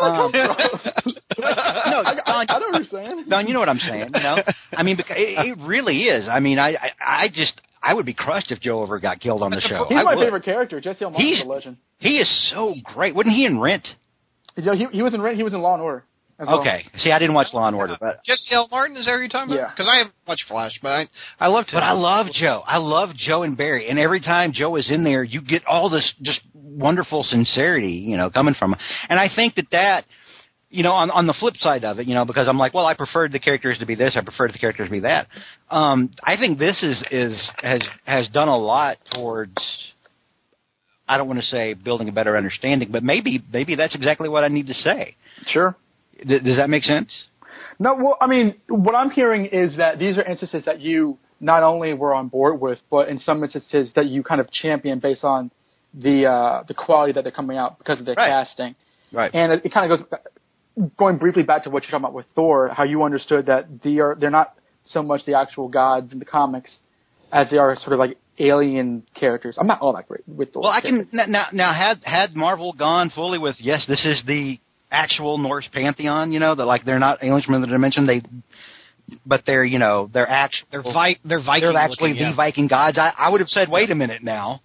Um, 0.00 0.30
no, 0.32 2.02
I, 2.04 2.14
I, 2.26 2.44
Don, 2.44 2.46
I 2.48 2.58
don't 2.58 2.74
understand. 2.74 3.28
Don, 3.28 3.46
you 3.46 3.52
know 3.54 3.60
what 3.60 3.68
I'm 3.68 3.78
saying. 3.78 4.10
You 4.14 4.22
know, 4.22 4.36
I 4.72 4.82
mean, 4.82 4.96
because 4.96 5.16
it, 5.18 5.58
it 5.58 5.66
really 5.66 6.02
is. 6.02 6.28
I 6.28 6.40
mean, 6.40 6.58
I, 6.58 6.70
I, 6.70 6.90
I 7.00 7.28
just, 7.32 7.60
I 7.82 7.94
would 7.94 8.06
be 8.06 8.14
crushed 8.14 8.50
if 8.50 8.60
Joe 8.60 8.82
ever 8.82 8.98
got 8.98 9.20
killed 9.20 9.42
on 9.42 9.50
the 9.50 9.60
show. 9.60 9.86
He's 9.88 9.98
I 9.98 10.02
my 10.02 10.14
would. 10.14 10.24
favorite 10.24 10.44
character. 10.44 10.80
Jesse 10.80 11.04
is 11.04 11.42
a 11.42 11.46
legend. 11.46 11.76
He 11.98 12.18
is 12.18 12.50
so 12.52 12.74
great. 12.84 13.14
Wasn't 13.14 13.34
he 13.34 13.44
in 13.44 13.58
Rent? 13.58 13.86
He, 14.54 14.62
he 14.92 15.02
was 15.02 15.14
in 15.14 15.20
Rent. 15.20 15.36
He 15.36 15.42
was 15.42 15.54
in 15.54 15.60
Law 15.60 15.74
and 15.74 15.82
Order. 15.82 16.04
As 16.38 16.46
well. 16.46 16.60
Okay. 16.60 16.84
See, 16.98 17.10
I 17.10 17.18
didn't 17.18 17.34
watch 17.34 17.48
Law 17.52 17.66
and 17.66 17.74
Order, 17.76 17.96
but 18.00 18.22
Jesse 18.24 18.52
L. 18.52 18.68
Martin, 18.70 18.96
is 18.96 19.06
that 19.06 19.12
who 19.12 19.18
you're 19.18 19.28
talking 19.28 19.54
Yeah. 19.54 19.62
about? 19.64 19.76
Because 19.76 19.88
I 19.88 19.96
haven't 19.98 20.14
watched 20.26 20.44
Flash, 20.48 20.78
but 20.80 20.92
I 20.92 21.08
I 21.40 21.48
loved 21.48 21.70
him. 21.70 21.76
but 21.76 21.82
I 21.82 21.92
love 21.92 22.26
Joe. 22.32 22.62
I 22.66 22.76
love 22.78 23.10
Joe 23.16 23.42
and 23.42 23.56
Barry, 23.56 23.88
and 23.88 23.98
every 23.98 24.20
time 24.20 24.52
Joe 24.52 24.76
is 24.76 24.90
in 24.90 25.04
there, 25.04 25.24
you 25.24 25.40
get 25.40 25.66
all 25.66 25.90
this 25.90 26.12
just 26.22 26.40
wonderful 26.54 27.22
sincerity, 27.24 27.92
you 27.92 28.16
know, 28.16 28.30
coming 28.30 28.54
from 28.54 28.74
him. 28.74 28.80
And 29.08 29.18
I 29.18 29.28
think 29.34 29.54
that 29.56 29.66
that. 29.72 30.04
You 30.70 30.82
know, 30.82 30.92
on 30.92 31.10
on 31.10 31.26
the 31.26 31.32
flip 31.32 31.56
side 31.56 31.82
of 31.82 31.98
it, 31.98 32.06
you 32.06 32.14
know, 32.14 32.26
because 32.26 32.46
I'm 32.46 32.58
like, 32.58 32.74
well, 32.74 32.84
I 32.84 32.92
preferred 32.92 33.32
the 33.32 33.38
characters 33.38 33.78
to 33.78 33.86
be 33.86 33.94
this, 33.94 34.18
I 34.18 34.20
preferred 34.20 34.52
the 34.52 34.58
characters 34.58 34.88
to 34.88 34.92
be 34.92 35.00
that. 35.00 35.26
Um, 35.70 36.10
I 36.22 36.36
think 36.36 36.58
this 36.58 36.82
is 36.82 37.02
is 37.10 37.50
has 37.62 37.80
has 38.04 38.28
done 38.28 38.48
a 38.48 38.56
lot 38.58 38.98
towards 39.14 39.56
I 41.08 41.16
don't 41.16 41.26
want 41.26 41.40
to 41.40 41.46
say 41.46 41.72
building 41.72 42.10
a 42.10 42.12
better 42.12 42.36
understanding, 42.36 42.90
but 42.92 43.02
maybe 43.02 43.42
maybe 43.50 43.76
that's 43.76 43.94
exactly 43.94 44.28
what 44.28 44.44
I 44.44 44.48
need 44.48 44.66
to 44.66 44.74
say. 44.74 45.16
Sure. 45.46 45.74
D- 46.26 46.38
does 46.40 46.56
that 46.56 46.68
make 46.70 46.84
sense? 46.84 47.12
No, 47.78 47.94
well, 47.94 48.16
I 48.20 48.26
mean, 48.26 48.54
what 48.68 48.94
I'm 48.94 49.10
hearing 49.10 49.46
is 49.46 49.76
that 49.76 49.98
these 49.98 50.16
are 50.18 50.22
instances 50.24 50.64
that 50.66 50.80
you 50.80 51.18
not 51.40 51.62
only 51.62 51.94
were 51.94 52.12
on 52.14 52.28
board 52.28 52.60
with, 52.60 52.78
but 52.90 53.08
in 53.08 53.18
some 53.20 53.42
instances 53.44 53.90
that 53.94 54.06
you 54.06 54.22
kind 54.22 54.40
of 54.40 54.50
champion 54.50 54.98
based 54.98 55.22
on 55.24 55.50
the 55.94 56.26
uh, 56.26 56.64
the 56.66 56.74
quality 56.74 57.12
that 57.12 57.22
they're 57.22 57.32
coming 57.32 57.56
out 57.56 57.78
because 57.78 58.00
of 58.00 58.06
their 58.06 58.16
Right. 58.16 58.28
casting. 58.28 58.74
Right. 59.12 59.30
And 59.34 59.52
it, 59.52 59.64
it 59.66 59.72
kind 59.72 59.90
of 59.90 59.98
goes 60.00 60.08
going 60.96 61.18
briefly 61.18 61.42
back 61.44 61.64
to 61.64 61.70
what 61.70 61.82
you're 61.84 61.90
talking 61.90 62.04
about 62.04 62.14
with 62.14 62.26
Thor, 62.34 62.68
how 62.68 62.84
you 62.84 63.02
understood 63.04 63.46
that 63.46 63.82
they 63.82 63.98
are 63.98 64.16
they're 64.18 64.30
not 64.30 64.54
so 64.84 65.02
much 65.02 65.24
the 65.24 65.34
actual 65.34 65.68
gods 65.68 66.12
in 66.12 66.18
the 66.18 66.24
comics 66.24 66.78
as 67.32 67.48
they 67.50 67.58
are 67.58 67.76
sort 67.76 67.92
of 67.92 67.98
like 67.98 68.16
alien 68.38 69.02
characters. 69.14 69.56
I'm 69.58 69.66
not 69.66 69.80
all 69.80 69.92
that 69.94 70.08
great 70.08 70.22
with 70.28 70.52
Thor. 70.52 70.62
Well, 70.64 70.72
I 70.72 70.80
can 70.80 71.08
now 71.12 71.46
now 71.52 71.72
had 71.72 72.00
had 72.04 72.34
Marvel 72.36 72.72
gone 72.72 73.10
fully 73.10 73.38
with 73.38 73.56
yes, 73.58 73.86
this 73.88 74.04
is 74.04 74.22
the 74.26 74.58
actual 74.90 75.38
Norse 75.38 75.68
pantheon. 75.72 76.32
You 76.32 76.40
know 76.40 76.54
that 76.54 76.64
like 76.64 76.84
they're 76.84 76.98
not 76.98 77.22
aliens 77.22 77.44
from 77.44 77.54
another 77.54 77.72
dimension. 77.72 78.06
They, 78.06 78.22
but 79.26 79.42
they're 79.46 79.64
you 79.64 79.78
know 79.78 80.10
they're 80.12 80.28
actual. 80.28 80.66
They're 80.70 80.82
Vi- 80.82 81.18
they're 81.24 81.42
Viking. 81.42 81.68
they're 81.68 81.76
actually 81.76 82.10
looking, 82.10 82.22
yeah. 82.22 82.30
the 82.30 82.36
Viking 82.36 82.68
gods. 82.68 82.98
I, 82.98 83.12
I 83.16 83.28
would 83.28 83.40
have 83.40 83.48
said, 83.48 83.68
wait 83.70 83.90
a 83.90 83.94
minute 83.94 84.22
now. 84.22 84.60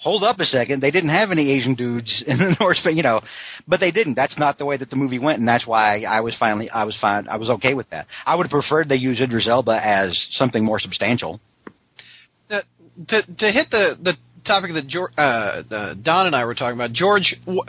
Hold 0.00 0.22
up 0.22 0.38
a 0.38 0.44
second. 0.44 0.80
They 0.80 0.92
didn't 0.92 1.10
have 1.10 1.32
any 1.32 1.50
Asian 1.50 1.74
dudes 1.74 2.22
in 2.26 2.38
the 2.38 2.56
Norse, 2.60 2.80
you 2.84 3.02
know, 3.02 3.20
but 3.66 3.80
they 3.80 3.90
didn't. 3.90 4.14
That's 4.14 4.38
not 4.38 4.56
the 4.56 4.64
way 4.64 4.76
that 4.76 4.90
the 4.90 4.96
movie 4.96 5.18
went, 5.18 5.40
and 5.40 5.48
that's 5.48 5.66
why 5.66 6.02
I 6.02 6.20
was 6.20 6.36
finally, 6.38 6.70
I 6.70 6.84
was 6.84 6.96
fine, 7.00 7.26
I 7.26 7.36
was 7.36 7.50
okay 7.50 7.74
with 7.74 7.90
that. 7.90 8.06
I 8.24 8.36
would 8.36 8.44
have 8.46 8.50
preferred 8.50 8.88
they 8.88 8.96
use 8.96 9.20
Idris 9.20 9.48
Elba 9.48 9.84
as 9.84 10.16
something 10.32 10.64
more 10.64 10.78
substantial. 10.78 11.40
Uh, 12.48 12.60
to 13.08 13.22
to 13.22 13.50
hit 13.50 13.70
the 13.70 13.96
the 14.02 14.12
topic 14.44 14.72
that 14.74 14.86
George, 14.86 15.12
uh, 15.18 15.94
Don 16.02 16.26
and 16.26 16.34
I 16.36 16.44
were 16.44 16.54
talking 16.54 16.74
about, 16.78 16.92
George, 16.92 17.34
w- 17.44 17.62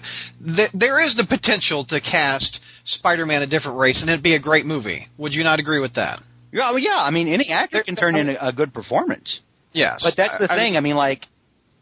th- 0.55 0.71
there 0.73 0.99
is 1.03 1.15
the 1.15 1.25
potential 1.27 1.85
to 1.85 1.99
cast 2.01 2.59
Spider-Man 2.85 3.41
a 3.41 3.47
different 3.47 3.77
race, 3.77 3.99
and 4.01 4.09
it'd 4.09 4.23
be 4.23 4.35
a 4.35 4.39
great 4.39 4.65
movie. 4.65 5.07
Would 5.17 5.33
you 5.33 5.43
not 5.43 5.59
agree 5.59 5.79
with 5.79 5.93
that? 5.95 6.21
Yeah, 6.51 6.69
well, 6.71 6.79
yeah. 6.79 6.97
I 6.97 7.09
mean, 7.11 7.27
any 7.27 7.49
actor 7.51 7.77
There- 7.77 7.83
can 7.83 7.95
turn 7.95 8.15
in 8.15 8.29
a, 8.29 8.47
a 8.49 8.51
good 8.51 8.73
performance. 8.73 9.39
Yes, 9.73 10.01
But 10.03 10.15
that's 10.17 10.37
the 10.39 10.51
I- 10.51 10.55
I 10.55 10.57
thing. 10.57 10.77
I 10.77 10.79
mean, 10.79 10.95
like, 10.95 11.25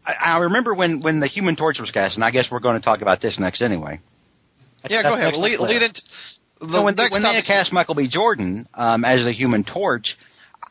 I, 0.05 0.33
I 0.33 0.37
remember 0.39 0.73
when 0.73 0.99
when 1.01 1.19
the 1.21 1.27
Human 1.27 1.55
Torch 1.55 1.79
was 1.79 1.89
cast, 1.91 2.15
and 2.15 2.23
I 2.23 2.31
guess 2.31 2.47
we're 2.51 2.59
going 2.59 2.79
to 2.79 2.83
talk 2.83 3.01
about 3.01 3.21
this 3.21 3.37
next 3.39 3.61
anyway. 3.61 3.99
yeah, 4.89 5.03
go 5.03 5.13
ahead. 5.13 5.33
Lead, 5.35 5.59
lead 5.59 5.81
into 5.81 6.01
the 6.59 6.67
So 6.71 6.83
when, 6.83 6.95
when 7.11 7.23
they 7.23 7.41
cast 7.45 7.71
Michael 7.71 7.95
B. 7.95 8.07
Jordan 8.09 8.67
um, 8.73 9.05
as 9.05 9.23
the 9.23 9.31
Human 9.31 9.63
Torch, 9.63 10.17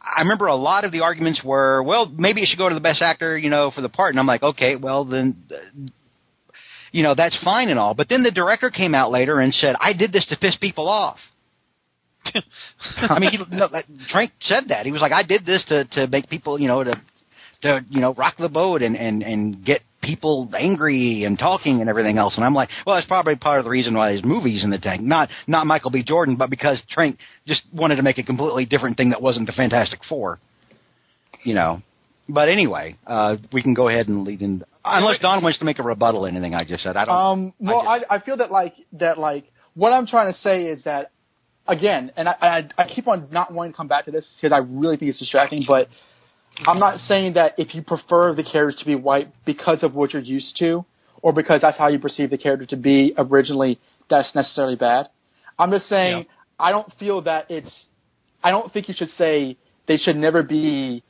I 0.06 0.20
remember 0.20 0.46
a 0.46 0.54
lot 0.54 0.84
of 0.84 0.92
the 0.92 1.00
arguments 1.00 1.42
were, 1.44 1.82
well, 1.82 2.06
maybe 2.06 2.42
it 2.42 2.48
should 2.48 2.58
go 2.58 2.68
to 2.68 2.74
the 2.74 2.80
best 2.80 3.02
actor, 3.02 3.36
you 3.36 3.50
know, 3.50 3.72
for 3.74 3.80
the 3.80 3.88
part. 3.88 4.10
And 4.12 4.20
I'm 4.20 4.26
like, 4.26 4.42
okay, 4.42 4.76
well 4.76 5.04
then, 5.04 5.36
you 6.92 7.02
know, 7.02 7.14
that's 7.14 7.36
fine 7.42 7.68
and 7.68 7.78
all. 7.78 7.94
But 7.94 8.08
then 8.08 8.22
the 8.22 8.30
director 8.30 8.70
came 8.70 8.94
out 8.94 9.10
later 9.10 9.40
and 9.40 9.52
said, 9.52 9.74
I 9.80 9.92
did 9.92 10.12
this 10.12 10.26
to 10.26 10.36
piss 10.36 10.56
people 10.56 10.88
off. 10.88 11.18
I 12.96 13.18
mean, 13.18 13.30
he, 13.30 13.38
no, 13.50 13.68
Trank 14.08 14.32
said 14.40 14.64
that 14.68 14.86
he 14.86 14.92
was 14.92 15.00
like, 15.00 15.12
I 15.12 15.22
did 15.22 15.46
this 15.46 15.64
to 15.68 15.84
to 15.84 16.06
make 16.08 16.28
people, 16.28 16.60
you 16.60 16.66
know, 16.66 16.82
to 16.82 17.00
to 17.62 17.84
you 17.88 18.00
know 18.00 18.14
rock 18.14 18.34
the 18.38 18.48
boat 18.48 18.82
and 18.82 18.96
and 18.96 19.22
and 19.22 19.64
get 19.64 19.82
people 20.02 20.48
angry 20.56 21.24
and 21.24 21.38
talking 21.38 21.80
and 21.80 21.90
everything 21.90 22.16
else. 22.16 22.36
And 22.36 22.44
I'm 22.44 22.54
like, 22.54 22.68
well, 22.86 22.96
that's 22.96 23.06
probably 23.06 23.36
part 23.36 23.58
of 23.58 23.64
the 23.64 23.70
reason 23.70 23.94
why 23.94 24.12
his 24.12 24.24
movie's 24.24 24.62
in 24.62 24.70
the 24.70 24.78
tank. 24.78 25.02
Not 25.02 25.28
not 25.46 25.66
Michael 25.66 25.90
B. 25.90 26.02
Jordan, 26.02 26.36
but 26.36 26.50
because 26.50 26.82
Trank 26.88 27.18
just 27.46 27.62
wanted 27.72 27.96
to 27.96 28.02
make 28.02 28.18
a 28.18 28.22
completely 28.22 28.64
different 28.64 28.96
thing 28.96 29.10
that 29.10 29.20
wasn't 29.20 29.46
the 29.46 29.52
Fantastic 29.52 30.00
Four. 30.08 30.38
You 31.42 31.54
know. 31.54 31.82
But 32.28 32.48
anyway, 32.48 32.96
uh, 33.06 33.36
we 33.52 33.62
can 33.62 33.72
go 33.72 33.88
ahead 33.88 34.08
and 34.08 34.24
lead 34.24 34.42
in. 34.42 34.64
Unless 34.84 35.20
Don 35.20 35.44
wants 35.44 35.60
to 35.60 35.64
make 35.64 35.78
a 35.78 35.82
rebuttal 35.82 36.22
to 36.22 36.28
anything 36.28 36.54
I 36.54 36.64
just 36.64 36.82
said, 36.82 36.96
I 36.96 37.04
don't. 37.04 37.16
Um, 37.16 37.54
well, 37.60 37.80
I 37.80 37.98
I, 37.98 38.16
I, 38.16 38.18
feel 38.20 38.36
that 38.38 38.50
like 38.50 38.74
that 38.94 39.16
like 39.16 39.44
what 39.74 39.92
I'm 39.92 40.06
trying 40.06 40.32
to 40.32 40.40
say 40.40 40.64
is 40.64 40.82
that 40.84 41.12
again, 41.68 42.10
and 42.16 42.28
I, 42.28 42.34
I 42.40 42.82
I 42.82 42.88
keep 42.88 43.06
on 43.06 43.28
not 43.30 43.52
wanting 43.52 43.72
to 43.72 43.76
come 43.76 43.86
back 43.86 44.06
to 44.06 44.10
this 44.10 44.26
because 44.36 44.52
I 44.52 44.58
really 44.58 44.96
think 44.96 45.10
it's 45.10 45.20
distracting, 45.20 45.64
but 45.68 45.88
I'm 46.66 46.78
not 46.78 47.00
saying 47.08 47.34
that 47.34 47.54
if 47.58 47.74
you 47.74 47.82
prefer 47.82 48.34
the 48.34 48.42
characters 48.42 48.80
to 48.80 48.86
be 48.86 48.94
white 48.94 49.32
because 49.44 49.82
of 49.82 49.94
what 49.94 50.12
you're 50.12 50.22
used 50.22 50.56
to, 50.58 50.84
or 51.22 51.32
because 51.32 51.60
that's 51.60 51.76
how 51.76 51.88
you 51.88 51.98
perceive 51.98 52.30
the 52.30 52.38
character 52.38 52.66
to 52.66 52.76
be 52.76 53.14
originally, 53.18 53.80
that's 54.08 54.34
necessarily 54.34 54.76
bad. 54.76 55.08
I'm 55.58 55.70
just 55.70 55.88
saying 55.88 56.18
Yeah. 56.18 56.24
I 56.58 56.70
don't 56.70 56.92
feel 56.98 57.22
that 57.22 57.50
it's. 57.50 57.70
I 58.42 58.50
don't 58.50 58.72
think 58.72 58.88
you 58.88 58.94
should 58.96 59.10
say 59.18 59.56
they 59.86 59.98
should 59.98 60.16
never 60.16 60.42
be. 60.42 61.02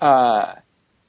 Uh, 0.00 0.54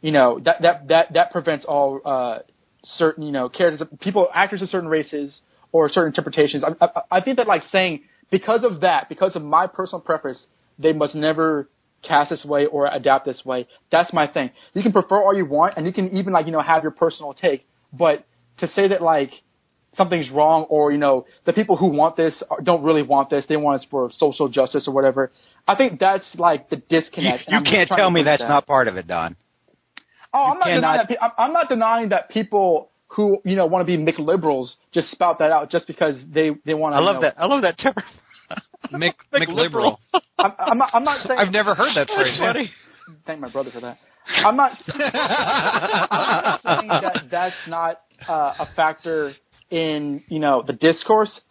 you 0.01 0.11
know 0.11 0.39
that 0.39 0.61
that 0.61 0.87
that 0.89 1.13
that 1.13 1.31
prevents 1.31 1.65
all 1.65 2.01
uh, 2.05 2.39
certain 2.83 3.23
you 3.23 3.31
know 3.31 3.49
characters, 3.49 3.87
people, 3.99 4.29
actors 4.33 4.61
of 4.61 4.69
certain 4.69 4.89
races 4.89 5.41
or 5.71 5.89
certain 5.89 6.09
interpretations. 6.09 6.63
I, 6.63 6.85
I, 6.85 7.17
I 7.17 7.21
think 7.21 7.37
that 7.37 7.47
like 7.47 7.63
saying 7.71 8.01
because 8.29 8.63
of 8.63 8.81
that, 8.81 9.09
because 9.09 9.35
of 9.35 9.41
my 9.41 9.67
personal 9.67 10.01
preference, 10.01 10.45
they 10.77 10.93
must 10.93 11.15
never 11.15 11.69
cast 12.01 12.29
this 12.29 12.43
way 12.45 12.65
or 12.65 12.87
adapt 12.87 13.25
this 13.25 13.43
way. 13.45 13.67
That's 13.91 14.11
my 14.13 14.27
thing. 14.27 14.51
You 14.73 14.83
can 14.83 14.91
prefer 14.91 15.21
all 15.21 15.35
you 15.35 15.45
want, 15.45 15.75
and 15.77 15.85
you 15.85 15.93
can 15.93 16.09
even 16.09 16.33
like 16.33 16.45
you 16.45 16.51
know 16.51 16.61
have 16.61 16.83
your 16.83 16.91
personal 16.91 17.33
take, 17.33 17.65
but 17.93 18.25
to 18.57 18.67
say 18.69 18.87
that 18.89 19.01
like 19.01 19.31
something's 19.93 20.29
wrong 20.29 20.63
or 20.69 20.91
you 20.91 20.97
know 20.97 21.25
the 21.45 21.53
people 21.53 21.75
who 21.77 21.87
want 21.87 22.15
this 22.15 22.41
don't 22.63 22.83
really 22.83 23.03
want 23.03 23.29
this, 23.29 23.45
they 23.47 23.57
want 23.57 23.81
it 23.81 23.87
for 23.89 24.11
social 24.13 24.47
justice 24.47 24.87
or 24.87 24.93
whatever. 24.93 25.31
I 25.67 25.75
think 25.75 25.99
that's 25.99 26.25
like 26.35 26.69
the 26.69 26.77
disconnect. 26.77 27.47
and 27.47 27.65
you 27.65 27.71
can't 27.71 27.89
tell 27.89 28.09
me 28.09 28.23
that's 28.23 28.41
that. 28.41 28.49
not 28.49 28.65
part 28.65 28.87
of 28.87 28.97
it, 28.97 29.07
Don. 29.07 29.35
Oh, 30.33 30.43
I'm 30.43 30.53
You 30.53 30.59
not 30.59 30.65
denying 30.65 31.05
that. 31.09 31.33
I'm- 31.37 31.53
not 31.53 31.69
denying 31.69 32.09
that 32.09 32.29
people 32.29 32.89
who 33.09 33.39
you 33.43 33.55
know 33.55 33.65
want 33.65 33.85
to 33.85 33.97
be 33.97 34.01
McLiberals 34.01 34.75
just 34.93 35.11
spout 35.11 35.39
that 35.39 35.51
out 35.51 35.69
just 35.69 35.85
because 35.87 36.15
they 36.31 36.51
they 36.65 36.73
want 36.73 36.93
to. 36.93 36.97
I 36.97 36.99
love 37.01 37.21
that. 37.21 37.35
I 37.37 37.45
love 37.45 37.61
that 37.63 37.77
term. 37.77 37.93
Mick, 38.91 39.13
McLiberal. 39.33 39.97
McLiberal. 40.13 40.21
I'm, 40.37 40.51
I'm 40.59 40.77
not. 40.77 40.89
I'm 40.93 41.03
not 41.03 41.17
saying. 41.27 41.39
I've 41.39 41.51
never 41.51 41.75
heard 41.75 41.95
that 41.95 42.07
phrase. 42.07 42.37
funny. 42.39 42.71
Thank 43.25 43.39
my 43.39 43.51
brother 43.51 43.71
for 43.71 43.81
that. 43.81 43.97
I'm 44.27 44.55
not. 44.55 44.71
I'm 44.87 46.43
not 46.43 46.61
saying 46.63 46.87
that 46.89 47.27
that's 47.31 47.55
not 47.67 48.01
uh, 48.27 48.53
a 48.59 48.67
factor 48.75 49.33
in 49.69 50.23
you 50.27 50.39
know 50.39 50.63
the 50.65 50.73
discourse. 50.73 51.41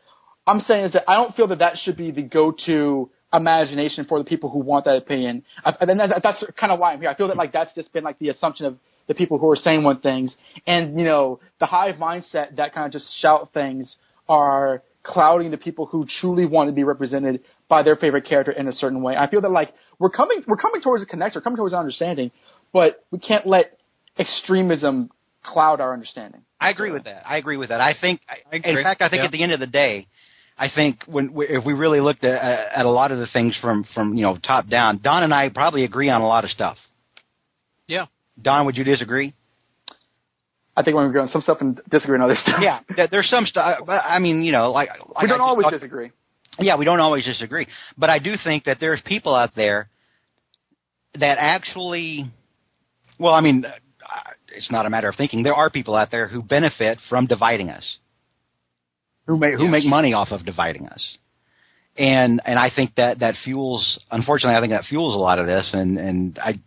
I'm 0.47 0.61
saying 0.61 0.87
is 0.87 0.93
that 0.93 1.09
I 1.09 1.17
don't 1.17 1.35
feel 1.35 1.49
that 1.49 1.59
that 1.59 1.77
should 1.83 1.97
be 1.97 2.11
the 2.11 2.23
go-to 2.23 3.11
imagination 3.33 4.05
for 4.07 4.19
the 4.19 4.25
people 4.25 4.51
who 4.51 4.59
want 4.59 4.85
that 4.87 4.97
opinion. 4.97 5.45
I, 5.65 5.75
and 5.81 6.01
that, 6.01 6.21
that's 6.23 6.45
kind 6.59 6.73
of 6.73 6.81
why 6.81 6.93
I'm 6.93 7.01
here. 7.01 7.11
I 7.11 7.15
feel 7.15 7.29
that 7.29 7.37
like 7.37 7.53
that's 7.53 7.75
just 7.75 7.93
been 7.93 8.05
like 8.05 8.19
the 8.19 8.31
assumption 8.31 8.67
of 8.67 8.77
the 9.07 9.15
people 9.15 9.39
who 9.39 9.51
are 9.51 9.57
saying 9.57 9.83
one 9.83 10.01
things, 10.01 10.35
and 10.67 10.97
you 10.99 11.05
know 11.05 11.41
the 11.59 11.67
hive 11.67 11.97
mindset 11.97 12.57
that 12.57 12.75
kind 12.75 12.87
of 12.87 12.93
just 12.93 13.07
shout 13.21 13.53
things 13.53 13.97
are 14.29 14.83
clouding 15.13 15.51
the 15.51 15.59
people 15.59 15.87
who 15.87 16.07
truly 16.21 16.47
want 16.47 16.69
to 16.69 16.73
be 16.73 16.85
represented 16.85 17.41
by 17.69 17.83
their 17.83 17.97
favorite 17.97 18.25
character 18.25 18.53
in 18.53 18.69
a 18.69 18.73
certain 18.73 19.03
way. 19.03 19.17
I 19.17 19.29
feel 19.29 19.41
that 19.43 19.51
like 19.51 19.73
we're 19.99 20.11
coming 20.11 20.43
we're 20.47 20.57
coming 20.57 20.81
towards 20.83 21.03
a 21.03 21.07
connection, 21.07 21.39
we're 21.41 21.45
coming 21.45 21.57
towards 21.57 21.73
an 21.73 21.81
understanding, 21.81 22.31
but 22.73 23.05
we 23.11 23.19
can't 23.19 23.47
let 23.47 23.79
extremism 24.19 25.11
cloud 25.43 25.81
our 25.81 25.93
understanding. 25.93 26.43
I 26.61 26.71
agree 26.71 26.91
with 26.91 27.05
that. 27.05 27.23
I 27.27 27.37
agree 27.39 27.57
with 27.57 27.71
that. 27.71 27.81
I 27.81 27.95
think, 27.99 28.21
I 28.29 28.57
in 28.57 28.83
fact, 28.83 29.01
I 29.03 29.09
think 29.09 29.21
Yeah. 29.21 29.27
at 29.27 29.33
the 29.33 29.43
end 29.43 29.53
of 29.53 29.61
the 29.61 29.67
day, 29.67 30.07
I 30.59 30.69
think 30.69 31.05
when 31.07 31.33
if 31.37 31.65
we 31.65 31.73
really 31.73 32.01
looked 32.01 32.23
at, 32.23 32.37
at 32.77 32.85
a 32.85 32.91
lot 32.91 33.13
of 33.13 33.19
the 33.19 33.27
things 33.27 33.57
from 33.63 33.85
from 33.95 34.15
you 34.15 34.23
know 34.23 34.37
top 34.37 34.69
down, 34.69 35.01
Don 35.03 35.23
and 35.23 35.33
I 35.33 35.49
probably 35.49 35.85
agree 35.85 36.11
on 36.11 36.21
a 36.21 36.27
lot 36.27 36.45
of 36.45 36.51
stuff. 36.51 36.77
Yeah. 37.87 38.07
Don, 38.41 38.67
would 38.67 38.77
you 38.77 38.85
disagree? 38.85 39.35
I 40.77 40.83
think 40.83 40.95
we're 40.97 41.11
going 41.13 41.27
on 41.27 41.29
some 41.29 41.43
stuff 41.43 41.59
and 41.61 41.81
disagree 41.91 42.17
on 42.17 42.23
other 42.23 42.37
stuff. 42.37 42.61
Yeah, 42.63 42.81
there's 43.11 43.29
some 43.29 43.45
stuff. 43.47 43.89
I 43.89 44.19
mean, 44.19 44.43
you 44.43 44.53
know, 44.53 44.71
like, 44.71 44.89
like 45.15 45.23
we 45.23 45.29
don't 45.29 45.41
always 45.41 45.65
talked- 45.65 45.75
disagree. 45.75 46.11
Yeah, 46.59 46.77
we 46.77 46.85
don't 46.85 47.01
always 47.01 47.25
disagree, 47.25 47.67
but 47.97 48.11
I 48.11 48.19
do 48.19 48.35
think 48.43 48.65
that 48.65 48.79
there's 48.81 49.01
people 49.03 49.35
out 49.35 49.55
there 49.55 49.89
that 51.15 51.39
actually, 51.39 52.31
well, 53.19 53.35
I 53.35 53.41
mean, 53.41 53.65
uh, 53.65 53.71
it's 54.55 54.71
not 54.71 54.85
a 54.85 54.91
matter 54.91 55.09
of 55.09 55.17
thinking. 55.17 55.43
There 55.43 55.55
are 55.55 55.71
people 55.71 55.95
out 55.97 56.11
there 56.11 56.27
who 56.29 56.43
benefit 56.43 56.99
from 57.09 57.27
dividing 57.27 57.71
us, 57.71 57.99
who 59.27 59.37
make 59.39 59.55
who 59.55 59.65
Yes. 59.65 59.73
make 59.73 59.85
money 59.87 60.13
off 60.13 60.33
of 60.33 60.45
dividing 60.45 60.89
us, 60.89 61.19
and 62.01 62.41
and 62.47 62.59
I 62.59 62.71
think 62.75 62.95
that 62.95 63.19
that 63.19 63.35
fuels. 63.45 63.99
Unfortunately, 64.11 64.57
I 64.57 64.61
think 64.61 64.73
that 64.73 64.87
fuels 64.87 65.15
a 65.15 65.19
lot 65.19 65.39
of 65.39 65.47
this, 65.47 65.69
and 65.75 65.99
and 65.99 66.39
I 66.43 66.59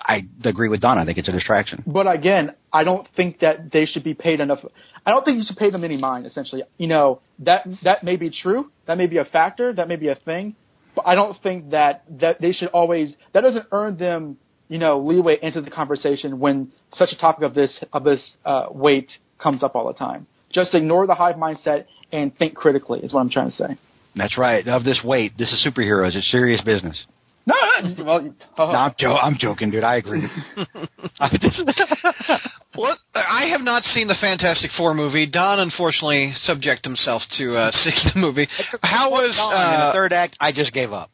I 0.00 0.24
agree 0.44 0.68
with 0.68 0.80
Don. 0.80 0.96
I 0.96 1.04
think 1.04 1.18
it's 1.18 1.28
a 1.28 1.32
distraction. 1.32 1.82
But 1.84 2.06
again, 2.06 2.54
I 2.72 2.84
don't 2.84 3.06
think 3.16 3.40
that 3.40 3.72
they 3.72 3.84
should 3.84 4.04
be 4.04 4.14
paid 4.14 4.38
enough. 4.38 4.60
I 5.04 5.10
don't 5.10 5.24
think 5.24 5.38
you 5.38 5.44
should 5.44 5.56
pay 5.56 5.72
them 5.72 5.82
any 5.82 5.96
mind. 5.96 6.24
Essentially, 6.24 6.62
you 6.78 6.86
know 6.86 7.20
that 7.40 7.66
that 7.82 8.04
may 8.04 8.14
be 8.14 8.30
true. 8.30 8.70
That 8.86 8.96
may 8.96 9.08
be 9.08 9.18
a 9.18 9.24
factor. 9.24 9.72
That 9.72 9.88
may 9.88 9.96
be 9.96 10.06
a 10.06 10.14
thing. 10.14 10.54
But 10.94 11.04
I 11.08 11.16
don't 11.16 11.36
think 11.42 11.70
that 11.70 12.04
that 12.20 12.40
they 12.40 12.52
should 12.52 12.68
always. 12.68 13.12
That 13.34 13.40
doesn't 13.40 13.66
earn 13.72 13.98
them, 13.98 14.36
you 14.68 14.78
know, 14.78 15.00
leeway 15.00 15.38
into 15.42 15.62
the 15.62 15.70
conversation 15.70 16.38
when 16.38 16.70
such 16.94 17.10
a 17.10 17.18
topic 17.18 17.42
of 17.42 17.54
this 17.54 17.76
of 17.92 18.04
this 18.04 18.20
uh, 18.44 18.66
weight 18.70 19.10
comes 19.42 19.64
up 19.64 19.74
all 19.74 19.88
the 19.88 19.98
time. 19.98 20.28
Just 20.52 20.74
ignore 20.74 21.08
the 21.08 21.14
hive 21.16 21.34
mindset 21.34 21.86
and 22.12 22.34
think 22.38 22.54
critically. 22.54 23.00
Is 23.00 23.12
what 23.12 23.22
I'm 23.22 23.30
trying 23.30 23.50
to 23.50 23.56
say. 23.56 23.78
That's 24.16 24.36
right. 24.38 24.66
Of 24.66 24.82
this 24.84 25.00
weight, 25.04 25.32
this 25.38 25.52
is 25.52 25.64
superheroes. 25.66 26.14
It's 26.16 26.30
serious 26.30 26.60
business. 26.62 27.04
No, 27.48 27.54
no, 27.82 28.04
well, 28.04 28.22
you- 28.22 28.34
No, 28.58 28.64
I'm, 28.64 28.94
jo- 28.98 29.16
I'm 29.16 29.36
joking, 29.38 29.70
dude. 29.70 29.84
I 29.84 29.96
agree. 29.96 30.26
I 31.20 31.36
just- 31.40 31.62
Well, 32.76 32.98
I 33.14 33.46
have 33.52 33.62
not 33.62 33.84
seen 33.84 34.06
the 34.08 34.16
Fantastic 34.20 34.70
Four 34.76 34.92
movie. 34.94 35.24
Don, 35.30 35.60
unfortunately, 35.60 36.32
subject 36.36 36.84
himself 36.84 37.22
to 37.38 37.56
uh, 37.56 37.70
seeing 37.72 37.96
the 38.12 38.20
movie. 38.20 38.46
How 38.82 39.10
was? 39.10 39.34
Don, 39.36 39.52
in 39.52 39.80
the 39.80 39.86
Uh, 39.86 39.92
third 39.92 40.12
act? 40.12 40.36
I 40.40 40.52
just 40.52 40.72
gave 40.74 40.92
up. 40.92 41.10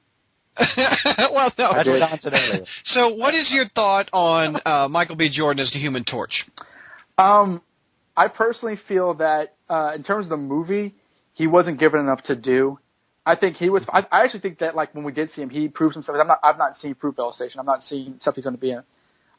well, 0.59 1.53
no. 1.59 1.73
That's 1.73 1.89
what 1.89 1.99
Don 2.01 2.19
said 2.21 2.33
earlier. 2.35 2.65
So, 2.85 3.11
what 3.15 3.35
is 3.35 3.51
your 3.53 3.67
thought 3.77 4.09
on 4.13 4.57
uh, 4.67 4.89
Michael 4.89 5.15
B. 5.17 5.31
Jordan 5.31 5.61
as 5.61 5.71
the 5.71 5.79
Human 5.79 6.05
Torch? 6.05 6.45
Um, 7.17 7.63
I 8.17 8.27
personally 8.29 8.77
feel 8.89 9.15
that 9.15 9.55
uh, 9.71 9.93
in 9.95 10.03
terms 10.03 10.27
of 10.27 10.31
the 10.31 10.37
movie, 10.39 10.95
he 11.35 11.47
wasn't 11.47 11.79
given 11.79 12.01
enough 12.01 12.23
to 12.25 12.35
do. 12.35 12.79
I 13.25 13.37
think 13.37 13.57
he 13.57 13.71
was. 13.71 13.85
I, 13.93 14.01
I 14.11 14.25
actually 14.25 14.41
think 14.41 14.59
that 14.59 14.75
like 14.75 14.95
when 14.95 15.05
we 15.05 15.13
did 15.13 15.31
see 15.35 15.43
him, 15.43 15.51
he 15.51 15.69
proved 15.69 15.95
himself. 15.95 16.17
I'm 16.21 16.27
not. 16.27 16.41
I've 16.43 16.59
not 16.59 16.77
seen 16.81 16.95
Fruitvale 16.95 17.33
Station. 17.33 17.61
I'm 17.61 17.67
not 17.67 17.83
seeing 17.85 18.19
stuff 18.21 18.35
he's 18.35 18.45
going 18.45 18.57
to 18.57 18.61
be 18.61 18.73
in. 18.73 18.83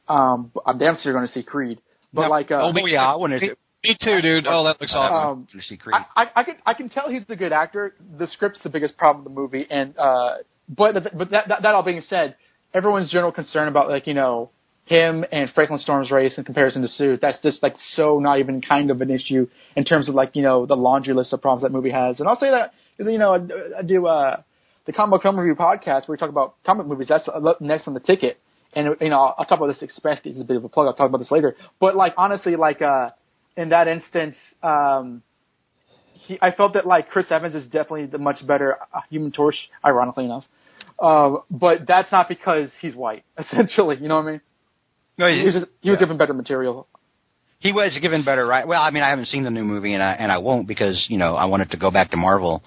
Um, 0.08 0.52
I'm 0.66 0.78
damn 0.78 0.96
sure 0.96 1.12
you're 1.12 1.14
going 1.14 1.28
to 1.28 1.34
see 1.34 1.44
Creed. 1.44 1.80
But 2.14 2.24
No, 2.24 2.30
like, 2.30 2.52
uh, 2.52 2.62
oh, 2.62 2.86
yeah, 2.86 3.12
I 3.12 3.16
wanted 3.16 3.40
to. 3.40 3.56
Me 3.84 3.98
too, 4.02 4.22
dude. 4.22 4.48
Oh, 4.48 4.64
that 4.64 4.80
looks 4.80 4.94
awesome. 4.96 5.48
um, 5.54 5.62
see 5.68 5.76
Creed. 5.76 5.96
I, 6.16 6.24
I, 6.24 6.30
I 6.36 6.44
can 6.44 6.56
I 6.66 6.74
can 6.74 6.90
tell 6.90 7.10
he's 7.10 7.24
a 7.28 7.36
good 7.36 7.52
actor. 7.52 7.96
The 8.18 8.28
script's 8.28 8.60
the 8.64 8.70
biggest 8.70 8.98
problem 8.98 9.26
with 9.26 9.34
the 9.34 9.42
movie, 9.42 9.68
and 9.70 9.98
uh, 9.98 10.36
but 10.70 10.94
but 11.18 11.32
that, 11.32 11.50
that 11.50 11.62
that 11.64 11.74
all 11.74 11.84
being 11.84 12.02
said, 12.08 12.38
everyone's 12.74 13.12
general 13.12 13.34
concern 13.34 13.68
about 13.68 13.90
like 13.90 14.08
you 14.08 14.14
know 14.14 14.52
him 14.86 15.26
and 15.34 15.50
Franklin 15.54 15.80
Storm's 15.80 16.12
race 16.12 16.34
in 16.38 16.46
comparison 16.46 16.82
to 16.82 16.88
Sue. 16.88 17.18
That's 17.22 17.42
just 17.42 17.62
like 17.62 17.76
so 17.92 18.20
not 18.20 18.40
even 18.40 18.62
kind 18.62 18.90
of 18.90 19.02
an 19.02 19.10
issue 19.10 19.48
in 19.76 19.84
terms 19.84 20.08
of 20.08 20.16
like 20.16 20.34
you 20.36 20.44
know 20.44 20.66
the 20.66 20.76
laundry 20.76 21.14
list 21.14 21.34
of 21.34 21.42
problems 21.42 21.64
that 21.64 21.76
movie 21.76 21.92
has. 21.92 22.22
And 22.22 22.30
I'll 22.30 22.40
say 22.40 22.52
that 22.52 22.72
because 22.98 23.12
you 23.12 23.20
know 23.20 23.34
I, 23.34 23.80
I 23.80 23.82
do 23.84 24.06
uh, 24.06 24.42
the 24.86 24.94
comic 24.94 25.22
film 25.22 25.40
review 25.40 25.56
podcast 25.56 26.08
where 26.08 26.16
we 26.16 26.18
talk 26.18 26.30
about 26.30 26.56
comic 26.66 26.88
movies. 26.88 27.08
That's 27.10 27.28
uh, 27.28 27.54
next 27.60 27.88
on 27.88 27.94
the 27.94 28.00
ticket. 28.00 28.40
And 28.74 28.96
you 29.00 29.10
know 29.10 29.20
I'll, 29.20 29.36
I'll 29.40 29.46
talk 29.46 29.60
about 29.60 29.68
this 29.68 29.82
especially. 29.82 30.32
This 30.32 30.38
is 30.38 30.42
a 30.42 30.46
bit 30.46 30.58
of 30.58 30.64
a 30.64 30.70
plug. 30.70 30.88
I'll 30.88 30.94
talk 30.94 31.10
about 31.10 31.20
this 31.20 31.32
later. 31.32 31.56
But 31.80 31.96
like 31.96 32.14
honestly, 32.18 32.56
like 32.56 32.82
uh, 32.82 33.10
in 33.58 33.70
that 33.70 33.88
instance. 33.88 34.36
um 34.62 35.24
he, 36.28 36.38
I 36.42 36.52
felt 36.52 36.74
that 36.74 36.86
like 36.86 37.10
Chris 37.10 37.26
Evans 37.30 37.56
is 37.56 37.66
definitely 37.66 38.06
the 38.06 38.18
much 38.18 38.46
better 38.46 38.78
uh, 38.94 39.02
Human 39.10 39.32
Torch, 39.32 39.56
ironically 39.84 40.26
enough. 40.26 40.46
Um, 41.00 41.42
but 41.50 41.80
that's 41.88 42.12
not 42.12 42.30
because 42.30 42.70
he's 42.82 42.96
white, 42.96 43.24
essentially. 43.38 43.98
You 44.00 44.08
know 44.08 44.18
what 44.18 44.28
I 44.28 44.32
mean? 44.32 44.42
No, 45.18 45.28
He 45.28 45.46
was, 45.46 45.56
just, 45.56 45.68
he 45.82 45.90
was 45.90 45.98
yeah. 45.98 46.06
given 46.06 46.18
better 46.18 46.34
material. 46.34 46.88
He 47.64 47.72
was 47.72 47.98
given 48.02 48.24
better 48.26 48.46
right. 48.46 48.68
Well, 48.68 48.82
I 48.82 48.90
mean, 48.92 49.04
I 49.04 49.10
haven't 49.10 49.28
seen 49.28 49.44
the 49.44 49.50
new 49.50 49.64
movie, 49.64 49.94
and 49.94 50.04
I 50.04 50.12
and 50.14 50.32
I 50.32 50.38
won't 50.38 50.68
because 50.68 51.04
you 51.08 51.18
know 51.18 51.36
I 51.36 51.46
wanted 51.46 51.72
to 51.72 51.78
go 51.78 51.90
back 51.92 52.12
to 52.12 52.18
Marvel. 52.18 52.62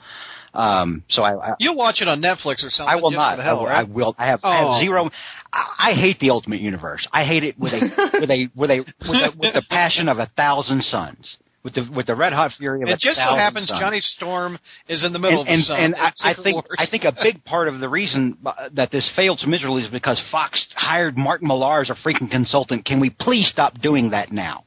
Um, 0.55 1.03
so 1.11 1.23
I, 1.23 1.51
I 1.51 1.55
You'll 1.59 1.77
watch 1.77 2.01
it 2.01 2.09
on 2.09 2.23
Netflix 2.23 2.65
or 2.65 2.71
something. 2.71 2.89
I 2.89 2.97
will 2.97 3.11
not. 3.11 3.39
Hell, 3.39 3.59
I, 3.59 3.61
will, 3.61 3.67
right? 3.67 3.79
I 3.79 3.83
will. 3.93 4.15
I 4.19 4.27
have. 4.27 4.41
I 4.43 4.63
Oh. 4.63 4.73
have 4.73 4.83
zero. 4.83 5.11
I, 5.53 5.91
I 5.91 5.93
hate 5.93 6.19
the 6.19 6.31
Ultimate 6.31 6.61
Universe. 6.61 7.07
I 7.13 7.25
hate 7.25 7.45
it 7.45 7.59
with 7.59 7.75
a 7.75 7.81
with 8.21 8.31
a 8.31 8.49
with 8.57 8.71
a 8.71 8.79
with, 8.79 9.11
a, 9.11 9.33
with 9.39 9.55
the 9.55 9.63
passion 9.69 10.09
of 10.09 10.19
a 10.19 10.31
thousand 10.35 10.83
suns. 10.85 11.37
With 11.63 11.75
the 11.75 11.91
with 11.95 12.07
the 12.07 12.15
red 12.15 12.33
hot 12.33 12.53
fury 12.57 12.81
of 12.83 12.89
a 12.89 12.93
It 12.93 13.01
just 13.01 13.19
so 13.19 13.35
happens 13.35 13.69
suns. 13.69 13.81
Johnny 13.81 14.01
Storm 14.01 14.57
is 14.89 15.05
in 15.05 15.13
the 15.13 15.19
middle 15.19 15.41
and, 15.41 15.49
and, 15.49 15.59
of 15.59 15.61
the 15.61 15.67
sun. 15.67 15.81
and 15.81 15.95
I, 15.97 16.31
I 16.31 16.35
think 16.43 16.55
Wars. 16.55 16.77
I 16.79 16.87
think 16.91 17.03
a 17.05 17.13
big 17.21 17.45
part 17.45 17.67
of 17.69 17.81
the 17.81 17.89
reason 17.89 18.39
that 18.73 18.91
this 18.93 19.11
failed 19.17 19.41
so 19.41 19.49
miserably 19.49 19.83
is 19.83 19.91
because 19.91 20.23
Fox 20.31 20.65
hired 20.77 21.19
Mark 21.19 21.43
Millar 21.43 21.81
as 21.83 21.91
a 21.91 21.97
freaking 22.07 22.31
consultant. 22.31 22.85
Can 22.87 23.01
we 23.01 23.11
please 23.11 23.49
stop 23.53 23.75
doing 23.83 24.11
that 24.11 24.31
now? 24.33 24.63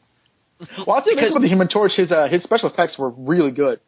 Well, 0.85 0.97
I'll 0.97 1.01
tell 1.03 1.15
you 1.15 1.33
with 1.33 1.41
the 1.41 1.47
Human 1.47 1.67
Torch, 1.69 1.93
his 1.95 2.11
uh, 2.11 2.27
his 2.29 2.43
special 2.43 2.69
effects 2.69 2.97
were 2.97 3.11
really 3.11 3.51
good. 3.51 3.79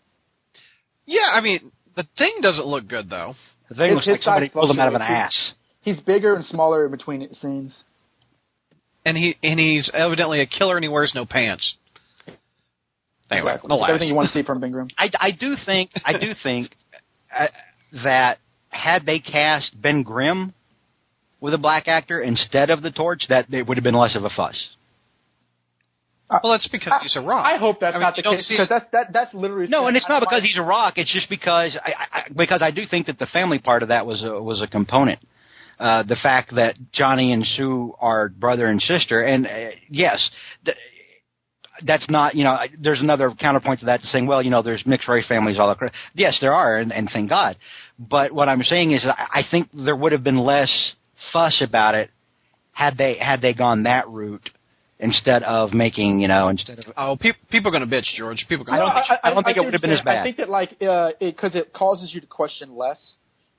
Yeah, 1.05 1.27
I 1.33 1.41
mean, 1.41 1.71
the 1.95 2.05
thing 2.17 2.35
doesn't 2.41 2.65
look 2.65 2.87
good 2.87 3.09
though. 3.09 3.35
The 3.69 3.75
thing 3.75 3.87
His- 3.89 3.95
looks 3.95 4.05
his 4.07 4.13
like 4.13 4.21
somebody 4.23 4.49
pulled 4.49 4.69
him 4.71 4.79
out 4.79 4.87
of 4.87 4.93
an 4.93 5.01
ass. 5.01 5.53
He's 5.81 5.99
bigger 5.99 6.35
and 6.35 6.45
smaller 6.45 6.85
in 6.85 6.91
between 6.91 7.33
scenes. 7.33 7.83
And 9.03 9.17
he 9.17 9.35
and 9.43 9.59
he's 9.59 9.89
evidently 9.93 10.39
a 10.41 10.45
killer, 10.45 10.77
and 10.77 10.83
he 10.83 10.89
wears 10.89 11.11
no 11.15 11.25
pants. 11.25 11.75
Anyway, 13.31 13.49
Exactly. 13.51 13.67
the 13.69 13.75
last. 13.75 13.89
Everything 13.89 14.09
you 14.09 14.15
want 14.15 14.27
to 14.27 14.33
see 14.33 14.43
from 14.43 14.59
Ben 14.59 14.71
Grimm. 14.71 14.89
I, 14.97 15.09
I 15.19 15.31
do 15.31 15.55
think 15.65 15.91
I 16.05 16.13
do 16.13 16.33
think 16.43 16.71
uh, 17.37 17.47
that 18.03 18.37
had 18.69 19.05
they 19.05 19.19
cast 19.19 19.71
Ben 19.81 20.03
Grimm 20.03 20.53
with 21.39 21.53
a 21.53 21.57
black 21.57 21.87
actor 21.87 22.21
instead 22.21 22.69
of 22.69 22.81
the 22.83 22.91
Torch, 22.91 23.23
that 23.29 23.51
it 23.53 23.67
would 23.67 23.75
have 23.77 23.83
been 23.83 23.95
less 23.95 24.15
of 24.15 24.23
a 24.23 24.29
fuss. 24.29 24.55
Well, 26.43 26.53
that's 26.53 26.67
because 26.67 26.93
he's 27.01 27.15
a 27.15 27.21
rock. 27.21 27.45
I 27.45 27.57
hope 27.57 27.79
that's 27.79 27.95
I 27.95 27.99
mean, 27.99 28.03
not 28.03 28.15
the 28.15 28.23
case 28.23 28.47
because 28.49 28.69
that's 28.69 28.85
that 28.91 29.11
that's 29.11 29.33
literally 29.33 29.67
No, 29.67 29.87
and 29.87 29.97
it's 29.97 30.07
not 30.07 30.21
I- 30.21 30.25
because 30.25 30.43
he's 30.43 30.57
a 30.57 30.61
rock. 30.63 30.93
It's 30.97 31.11
just 31.11 31.29
because 31.29 31.77
I, 31.83 31.93
I 32.11 32.21
because 32.35 32.61
I 32.61 32.71
do 32.71 32.85
think 32.85 33.07
that 33.07 33.19
the 33.19 33.25
family 33.27 33.59
part 33.59 33.83
of 33.83 33.89
that 33.89 34.05
was 34.05 34.23
a, 34.23 34.41
was 34.41 34.61
a 34.61 34.67
component. 34.67 35.19
Uh, 35.79 36.03
the 36.03 36.15
fact 36.15 36.53
that 36.55 36.75
Johnny 36.91 37.33
and 37.33 37.45
Sue 37.45 37.93
are 37.99 38.29
brother 38.29 38.67
and 38.67 38.81
sister, 38.81 39.23
and 39.23 39.47
uh, 39.47 39.69
yes, 39.89 40.29
th- 40.63 40.77
that's 41.85 42.07
not 42.09 42.35
you 42.35 42.43
know. 42.43 42.57
There's 42.79 43.01
another 43.01 43.31
counterpoint 43.31 43.79
to 43.79 43.87
that, 43.87 44.01
saying, 44.03 44.27
well, 44.27 44.41
you 44.43 44.51
know, 44.51 44.61
there's 44.61 44.85
mixed 44.85 45.07
race 45.07 45.27
families 45.27 45.57
all 45.59 45.71
across. 45.71 45.91
Yes, 46.13 46.37
there 46.39 46.53
are, 46.53 46.77
and, 46.77 46.93
and 46.93 47.09
thank 47.11 47.29
God. 47.29 47.57
But 47.97 48.31
what 48.31 48.47
I'm 48.47 48.61
saying 48.61 48.91
is, 48.91 49.03
I, 49.03 49.39
I 49.39 49.43
think 49.49 49.69
there 49.73 49.95
would 49.95 50.11
have 50.11 50.23
been 50.23 50.37
less 50.37 50.93
fuss 51.33 51.63
about 51.67 51.95
it 51.95 52.09
had 52.73 52.97
they 52.97 53.17
had 53.17 53.41
they 53.41 53.53
gone 53.53 53.83
that 53.83 54.07
route 54.07 54.49
instead 55.01 55.43
of 55.43 55.73
making 55.73 56.19
you 56.21 56.27
know 56.27 56.47
instead 56.47 56.79
of 56.79 56.85
Oh, 56.95 57.17
pe- 57.19 57.33
people 57.49 57.67
are 57.69 57.77
going 57.77 57.87
to 57.89 57.93
bitch, 57.95 58.05
George. 58.15 58.45
People 58.47 58.65
are 58.69 58.73
I 58.73 58.77
going 58.77 58.87
don't 58.93 58.95
to 59.03 59.07
think- 59.09 59.19
I 59.23 59.29
don't 59.33 59.43
think 59.43 59.57
it 59.57 59.59
see 59.59 59.65
would 59.65 59.73
have 59.73 59.81
been 59.81 59.91
as 59.91 60.01
bad. 60.01 60.19
I 60.19 60.23
think 60.23 60.37
that 60.37 60.49
like 60.49 60.69
uh, 60.81 61.11
it 61.19 61.35
because 61.35 61.55
it 61.55 61.73
causes 61.73 62.13
you 62.13 62.21
to 62.21 62.27
question 62.27 62.77
less. 62.77 62.99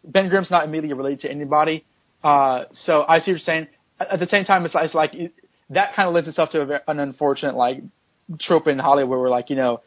Ben 0.04 0.28
Grimm's 0.30 0.50
not 0.50 0.64
immediately 0.64 0.94
related 0.96 1.20
to 1.20 1.30
anybody, 1.30 1.84
uh, 2.24 2.64
so 2.86 3.04
I 3.08 3.18
see 3.18 3.22
what 3.22 3.26
you're 3.28 3.38
saying. 3.40 3.66
At 4.00 4.08
at 4.14 4.20
the 4.20 4.26
same 4.26 4.44
time, 4.44 4.64
it's 4.64 4.74
like, 4.74 4.84
it's 4.86 4.94
like 4.94 5.14
it, 5.14 5.32
that 5.70 5.94
kind 5.94 6.08
of 6.08 6.14
lends 6.14 6.28
itself 6.28 6.50
to 6.50 6.58
a, 6.62 6.90
an 6.90 6.98
unfortunate 6.98 7.54
like 7.54 7.78
trope 8.40 8.66
in 8.66 8.78
Hollywood 8.78 9.18
where 9.20 9.30
like 9.30 9.50
you 9.50 9.56
know 9.56 9.80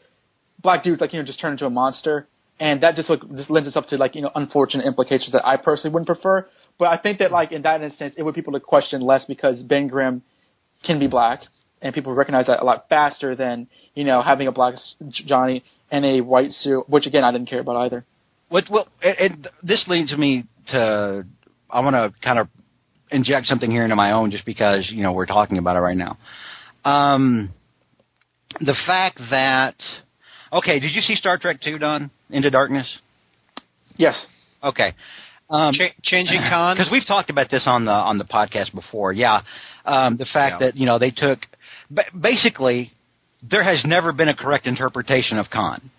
black 0.61 0.83
dudes 0.83 1.01
like 1.01 1.11
you 1.13 1.19
know 1.19 1.25
just 1.25 1.39
turn 1.39 1.51
into 1.53 1.65
a 1.65 1.69
monster, 1.69 2.27
and 2.59 2.81
that 2.81 2.95
just 2.95 3.09
look 3.09 3.21
just 3.35 3.49
lends 3.49 3.67
itself 3.67 3.87
to 3.87 3.97
like 3.97 4.15
you 4.15 4.21
know 4.21 4.31
unfortunate 4.35 4.85
implications 4.85 5.31
that 5.33 5.45
I 5.45 5.57
personally 5.57 5.93
wouldn't 5.93 6.07
prefer. 6.07 6.47
but 6.77 6.87
I 6.89 6.97
think 6.97 7.19
that 7.19 7.31
like 7.31 7.51
in 7.51 7.61
that 7.63 7.81
instance, 7.81 8.13
it 8.17 8.23
would 8.23 8.35
people 8.35 8.53
to 8.53 8.59
question 8.59 9.01
less 9.01 9.23
because 9.25 9.61
Ben 9.63 9.87
Grimm 9.87 10.21
can 10.85 10.99
be 10.99 11.07
black, 11.07 11.41
and 11.81 11.93
people 11.93 12.13
recognize 12.13 12.47
that 12.47 12.61
a 12.61 12.65
lot 12.65 12.87
faster 12.89 13.35
than 13.35 13.67
you 13.93 14.03
know 14.03 14.21
having 14.21 14.47
a 14.47 14.51
black 14.51 14.75
Johnny 15.09 15.63
and 15.91 16.05
a 16.05 16.21
white 16.21 16.51
suit, 16.51 16.89
which 16.89 17.05
again 17.05 17.23
I 17.23 17.31
didn't 17.31 17.49
care 17.49 17.59
about 17.59 17.77
either. 17.77 18.05
What 18.49 18.65
well, 18.69 18.87
and, 19.01 19.17
and 19.17 19.47
this 19.63 19.85
leads 19.87 20.15
me 20.15 20.45
to 20.67 21.25
I 21.69 21.79
want 21.81 21.95
to 21.95 22.13
kind 22.21 22.39
of 22.39 22.47
inject 23.11 23.47
something 23.47 23.69
here 23.69 23.83
into 23.83 23.95
my 23.95 24.11
own, 24.11 24.31
just 24.31 24.45
because 24.45 24.89
you 24.89 25.03
know 25.03 25.13
we're 25.13 25.25
talking 25.25 25.57
about 25.57 25.75
it 25.75 25.79
right 25.79 25.97
now. 25.97 26.17
Um, 26.83 27.53
the 28.59 28.75
fact 28.85 29.19
that 29.31 29.75
okay, 30.53 30.79
did 30.79 30.91
you 30.93 31.01
see 31.01 31.15
Star 31.15 31.37
Trek 31.37 31.57
Two, 31.61 31.77
Don 31.77 32.11
Into 32.29 32.49
Darkness? 32.49 32.87
Yes. 33.97 34.25
Okay. 34.63 34.93
Um, 35.49 35.73
Ch- 35.73 35.95
changing 36.03 36.41
Khan 36.49 36.75
because 36.75 36.91
we've 36.91 37.05
talked 37.05 37.29
about 37.29 37.49
this 37.49 37.63
on 37.65 37.85
the 37.85 37.91
on 37.91 38.17
the 38.17 38.25
podcast 38.25 38.73
before. 38.73 39.13
Yeah, 39.13 39.41
um, 39.85 40.17
the 40.17 40.25
fact 40.25 40.55
Yeah. 40.61 40.67
that 40.67 40.75
you 40.77 40.85
know 40.85 40.97
they 40.99 41.11
took 41.11 41.39
ba- 41.89 42.05
basically 42.19 42.91
there 43.49 43.63
has 43.63 43.83
never 43.85 44.11
been 44.11 44.29
a 44.29 44.35
correct 44.35 44.65
interpretation 44.67 45.37
of 45.37 45.49
Khan. 45.49 45.91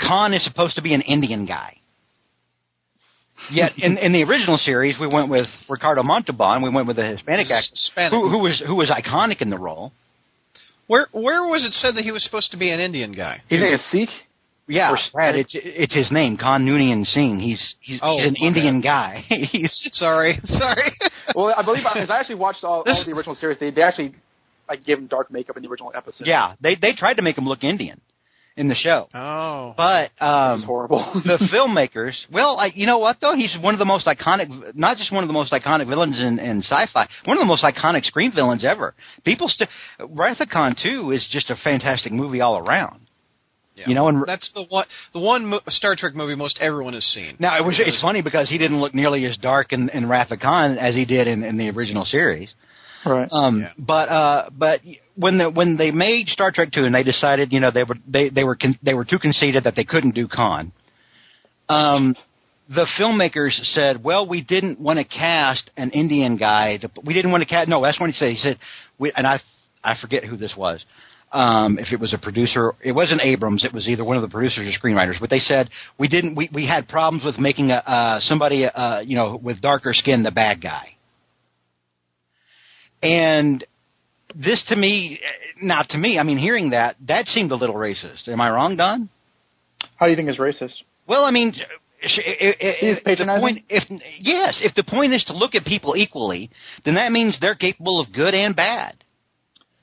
Khan 0.00 0.32
is 0.34 0.42
supposed 0.44 0.76
to 0.76 0.82
be 0.82 0.94
an 0.94 1.02
Indian 1.02 1.46
guy. 1.46 1.76
Yet 3.50 3.72
in 3.78 3.96
in 3.98 4.12
the 4.12 4.22
original 4.24 4.58
series, 4.58 4.96
we 5.00 5.06
went 5.06 5.30
with 5.30 5.46
Ricardo 5.68 6.02
Montalban. 6.02 6.62
We 6.62 6.68
went 6.70 6.86
with 6.86 6.98
a 6.98 7.06
Hispanic 7.06 7.50
actor 7.50 7.68
Hispanic. 7.72 8.12
who, 8.12 8.28
who 8.28 8.38
was 8.38 8.62
who 8.66 8.74
was 8.74 8.90
iconic 8.90 9.40
in 9.40 9.48
the 9.50 9.58
role. 9.58 9.92
Where 10.88 11.06
where 11.12 11.44
was 11.44 11.64
it 11.64 11.72
said 11.72 11.94
that 11.96 12.02
he 12.02 12.10
was 12.12 12.22
supposed 12.22 12.50
to 12.50 12.58
be 12.58 12.70
an 12.70 12.80
Indian 12.80 13.12
guy? 13.12 13.40
He's 13.48 13.62
like 13.62 13.72
a 13.72 13.82
Sikh. 13.90 14.10
Yeah, 14.70 14.92
Or 14.92 14.98
Brad, 15.12 15.34
it's 15.36 15.52
it's 15.54 15.94
his 15.94 16.10
name, 16.12 16.36
Khan 16.36 16.64
Noonien 16.64 17.04
Singh. 17.04 17.38
He's 17.40 17.74
he's, 17.80 17.98
Oh, 18.02 18.16
he's 18.16 18.26
an 18.28 18.36
my 18.40 18.46
Indian 18.46 18.80
guy. 18.80 19.24
he's 19.28 19.90
Sorry, 19.92 20.38
sorry. 20.44 20.92
Well, 21.34 21.54
I 21.56 21.62
believe 21.62 21.84
because 21.92 22.10
I 22.10 22.18
actually 22.20 22.36
watched 22.36 22.64
all, 22.64 22.78
all 22.78 22.84
This- 22.84 23.00
of 23.00 23.06
the 23.06 23.12
original 23.12 23.34
series. 23.34 23.58
They 23.58 23.70
they 23.70 23.82
actually 23.82 24.14
like 24.68 24.84
gave 24.84 24.98
him 24.98 25.06
dark 25.08 25.30
makeup 25.30 25.56
in 25.56 25.62
the 25.64 25.68
original 25.68 25.92
episode. 25.94 26.26
yeah. 26.26 26.54
They 26.60 26.76
they 26.76 26.92
tried 26.94 27.14
to 27.14 27.22
make 27.22 27.36
him 27.36 27.46
look 27.46 27.64
Indian 27.64 28.00
in 28.56 28.68
the 28.68 28.74
show, 28.74 29.08
oh, 29.14 29.72
but 29.76 30.10
it 30.20 30.22
um, 30.22 30.62
horrible. 30.64 30.98
the 31.24 31.38
filmmakers. 31.52 32.14
Well, 32.30 32.58
I, 32.58 32.66
you 32.74 32.84
know 32.86 32.98
what 32.98 33.16
though? 33.20 33.34
He's 33.34 33.56
one 33.60 33.74
of 33.74 33.78
the 33.78 33.84
most 33.84 34.06
iconic, 34.06 34.48
not 34.74 34.96
just 34.98 35.12
one 35.12 35.22
of 35.24 35.28
the 35.28 35.32
most 35.32 35.52
iconic 35.52 35.88
villains 35.88 36.18
in, 36.20 36.38
in 36.38 36.58
sci-fi, 36.60 37.08
one 37.24 37.36
of 37.36 37.40
the 37.40 37.46
most 37.46 37.62
iconic 37.64 38.04
screen 38.04 38.32
villains 38.34 38.64
ever. 38.64 38.94
People 39.24 39.48
still, 39.48 39.68
Wrath 40.08 40.40
of 40.40 40.48
Khan 40.48 40.74
Two 40.80 41.10
is 41.12 41.26
just 41.30 41.48
a 41.50 41.56
fantastic 41.62 42.12
movie 42.12 42.40
all 42.40 42.58
around. 42.58 43.06
Yeah. 43.80 43.88
You 43.88 43.94
know, 43.94 44.08
and 44.08 44.24
that's 44.26 44.52
the 44.52 44.64
one 44.68 44.84
the 45.14 45.20
one 45.20 45.58
Star 45.68 45.96
Trek 45.96 46.14
movie 46.14 46.34
most 46.34 46.58
everyone 46.60 46.92
has 46.92 47.04
seen. 47.04 47.36
now 47.38 47.56
it 47.58 47.64
was 47.64 47.80
it's 47.80 48.00
funny 48.02 48.20
because 48.20 48.48
he 48.50 48.58
didn't 48.58 48.78
look 48.78 48.94
nearly 48.94 49.24
as 49.24 49.38
dark 49.38 49.72
in, 49.72 49.88
in 49.88 50.06
Wrath 50.06 50.30
of 50.30 50.40
Khan 50.40 50.76
as 50.76 50.94
he 50.94 51.06
did 51.06 51.26
in, 51.26 51.42
in 51.44 51.56
the 51.56 51.70
original 51.70 52.04
series. 52.04 52.52
right. 53.06 53.26
Um, 53.32 53.60
Yeah. 53.60 53.72
But 53.78 54.08
uh, 54.10 54.50
but 54.52 54.80
when 55.16 55.38
the 55.38 55.50
when 55.50 55.78
they 55.78 55.90
made 55.92 56.28
Star 56.28 56.50
Trek 56.52 56.72
two 56.72 56.84
and 56.84 56.94
they 56.94 57.02
decided 57.02 57.52
you 57.54 57.60
know 57.60 57.70
they 57.70 57.84
were 57.84 57.96
they 58.06 58.28
they 58.28 58.44
were 58.44 58.56
con- 58.56 58.78
they 58.82 58.92
were 58.92 59.06
too 59.06 59.18
conceited 59.18 59.64
that 59.64 59.76
they 59.76 59.84
couldn't 59.84 60.14
do 60.14 60.28
Khan. 60.28 60.72
Um, 61.70 62.16
the 62.68 62.86
filmmakers 62.98 63.52
said, 63.74 64.02
well, 64.04 64.28
we 64.28 64.42
didn't 64.42 64.78
want 64.78 64.98
to 64.98 65.04
cast 65.04 65.70
an 65.76 65.90
Indian 65.90 66.36
guy. 66.36 66.76
To, 66.76 66.90
we 67.04 67.14
didn't 67.14 67.30
want 67.32 67.42
to 67.42 67.48
cast. 67.48 67.68
No, 67.68 67.82
that's 67.82 67.98
what 67.98 68.10
he 68.10 68.12
said. 68.16 68.30
He 68.30 68.36
said, 68.36 68.58
we, 68.98 69.10
and 69.16 69.26
I 69.26 69.40
I 69.82 69.96
forget 70.00 70.24
who 70.24 70.36
this 70.36 70.54
was. 70.56 70.84
Um, 71.32 71.78
if 71.78 71.92
it 71.92 72.00
was 72.00 72.12
a 72.12 72.18
producer, 72.18 72.72
it 72.82 72.90
wasn't 72.92 73.20
Abrams. 73.22 73.64
It 73.64 73.72
was 73.72 73.86
either 73.86 74.02
one 74.04 74.16
of 74.16 74.22
the 74.22 74.28
producers 74.28 74.66
or 74.66 74.78
screenwriters. 74.88 75.20
But 75.20 75.30
they 75.30 75.38
said 75.38 75.70
we 75.98 76.08
didn't. 76.08 76.34
We, 76.34 76.50
we 76.52 76.66
had 76.66 76.88
problems 76.88 77.24
with 77.24 77.38
making 77.38 77.70
a 77.70 77.76
uh, 77.76 78.20
somebody 78.20 78.64
uh, 78.66 79.00
you 79.00 79.14
know 79.16 79.38
with 79.40 79.60
darker 79.60 79.92
skin 79.92 80.24
the 80.24 80.32
bad 80.32 80.60
guy. 80.60 80.96
And 83.02 83.64
this 84.34 84.62
to 84.68 84.76
me, 84.76 85.20
not 85.62 85.88
to 85.90 85.98
me. 85.98 86.18
I 86.18 86.22
mean, 86.22 86.38
hearing 86.38 86.70
that, 86.70 86.96
that 87.08 87.26
seemed 87.26 87.50
a 87.50 87.56
little 87.56 87.76
racist. 87.76 88.28
Am 88.28 88.40
I 88.40 88.50
wrong, 88.50 88.76
Don? 88.76 89.08
How 89.96 90.06
do 90.06 90.10
you 90.10 90.16
think 90.16 90.28
is 90.28 90.36
racist? 90.36 90.74
Well, 91.06 91.24
I 91.24 91.30
mean, 91.30 91.54
sh- 92.04 92.18
i- 92.26 92.54
i- 92.60 92.94
the 92.94 93.00
patronizing? 93.04 93.40
point, 93.40 93.64
if 93.68 93.84
yes, 94.20 94.60
if 94.62 94.74
the 94.74 94.84
point 94.84 95.12
is 95.12 95.24
to 95.24 95.32
look 95.32 95.54
at 95.54 95.64
people 95.64 95.96
equally, 95.96 96.50
then 96.84 96.94
that 96.94 97.12
means 97.12 97.38
they're 97.40 97.54
capable 97.54 98.00
of 98.00 98.12
good 98.12 98.34
and 98.34 98.54
bad. 98.54 98.96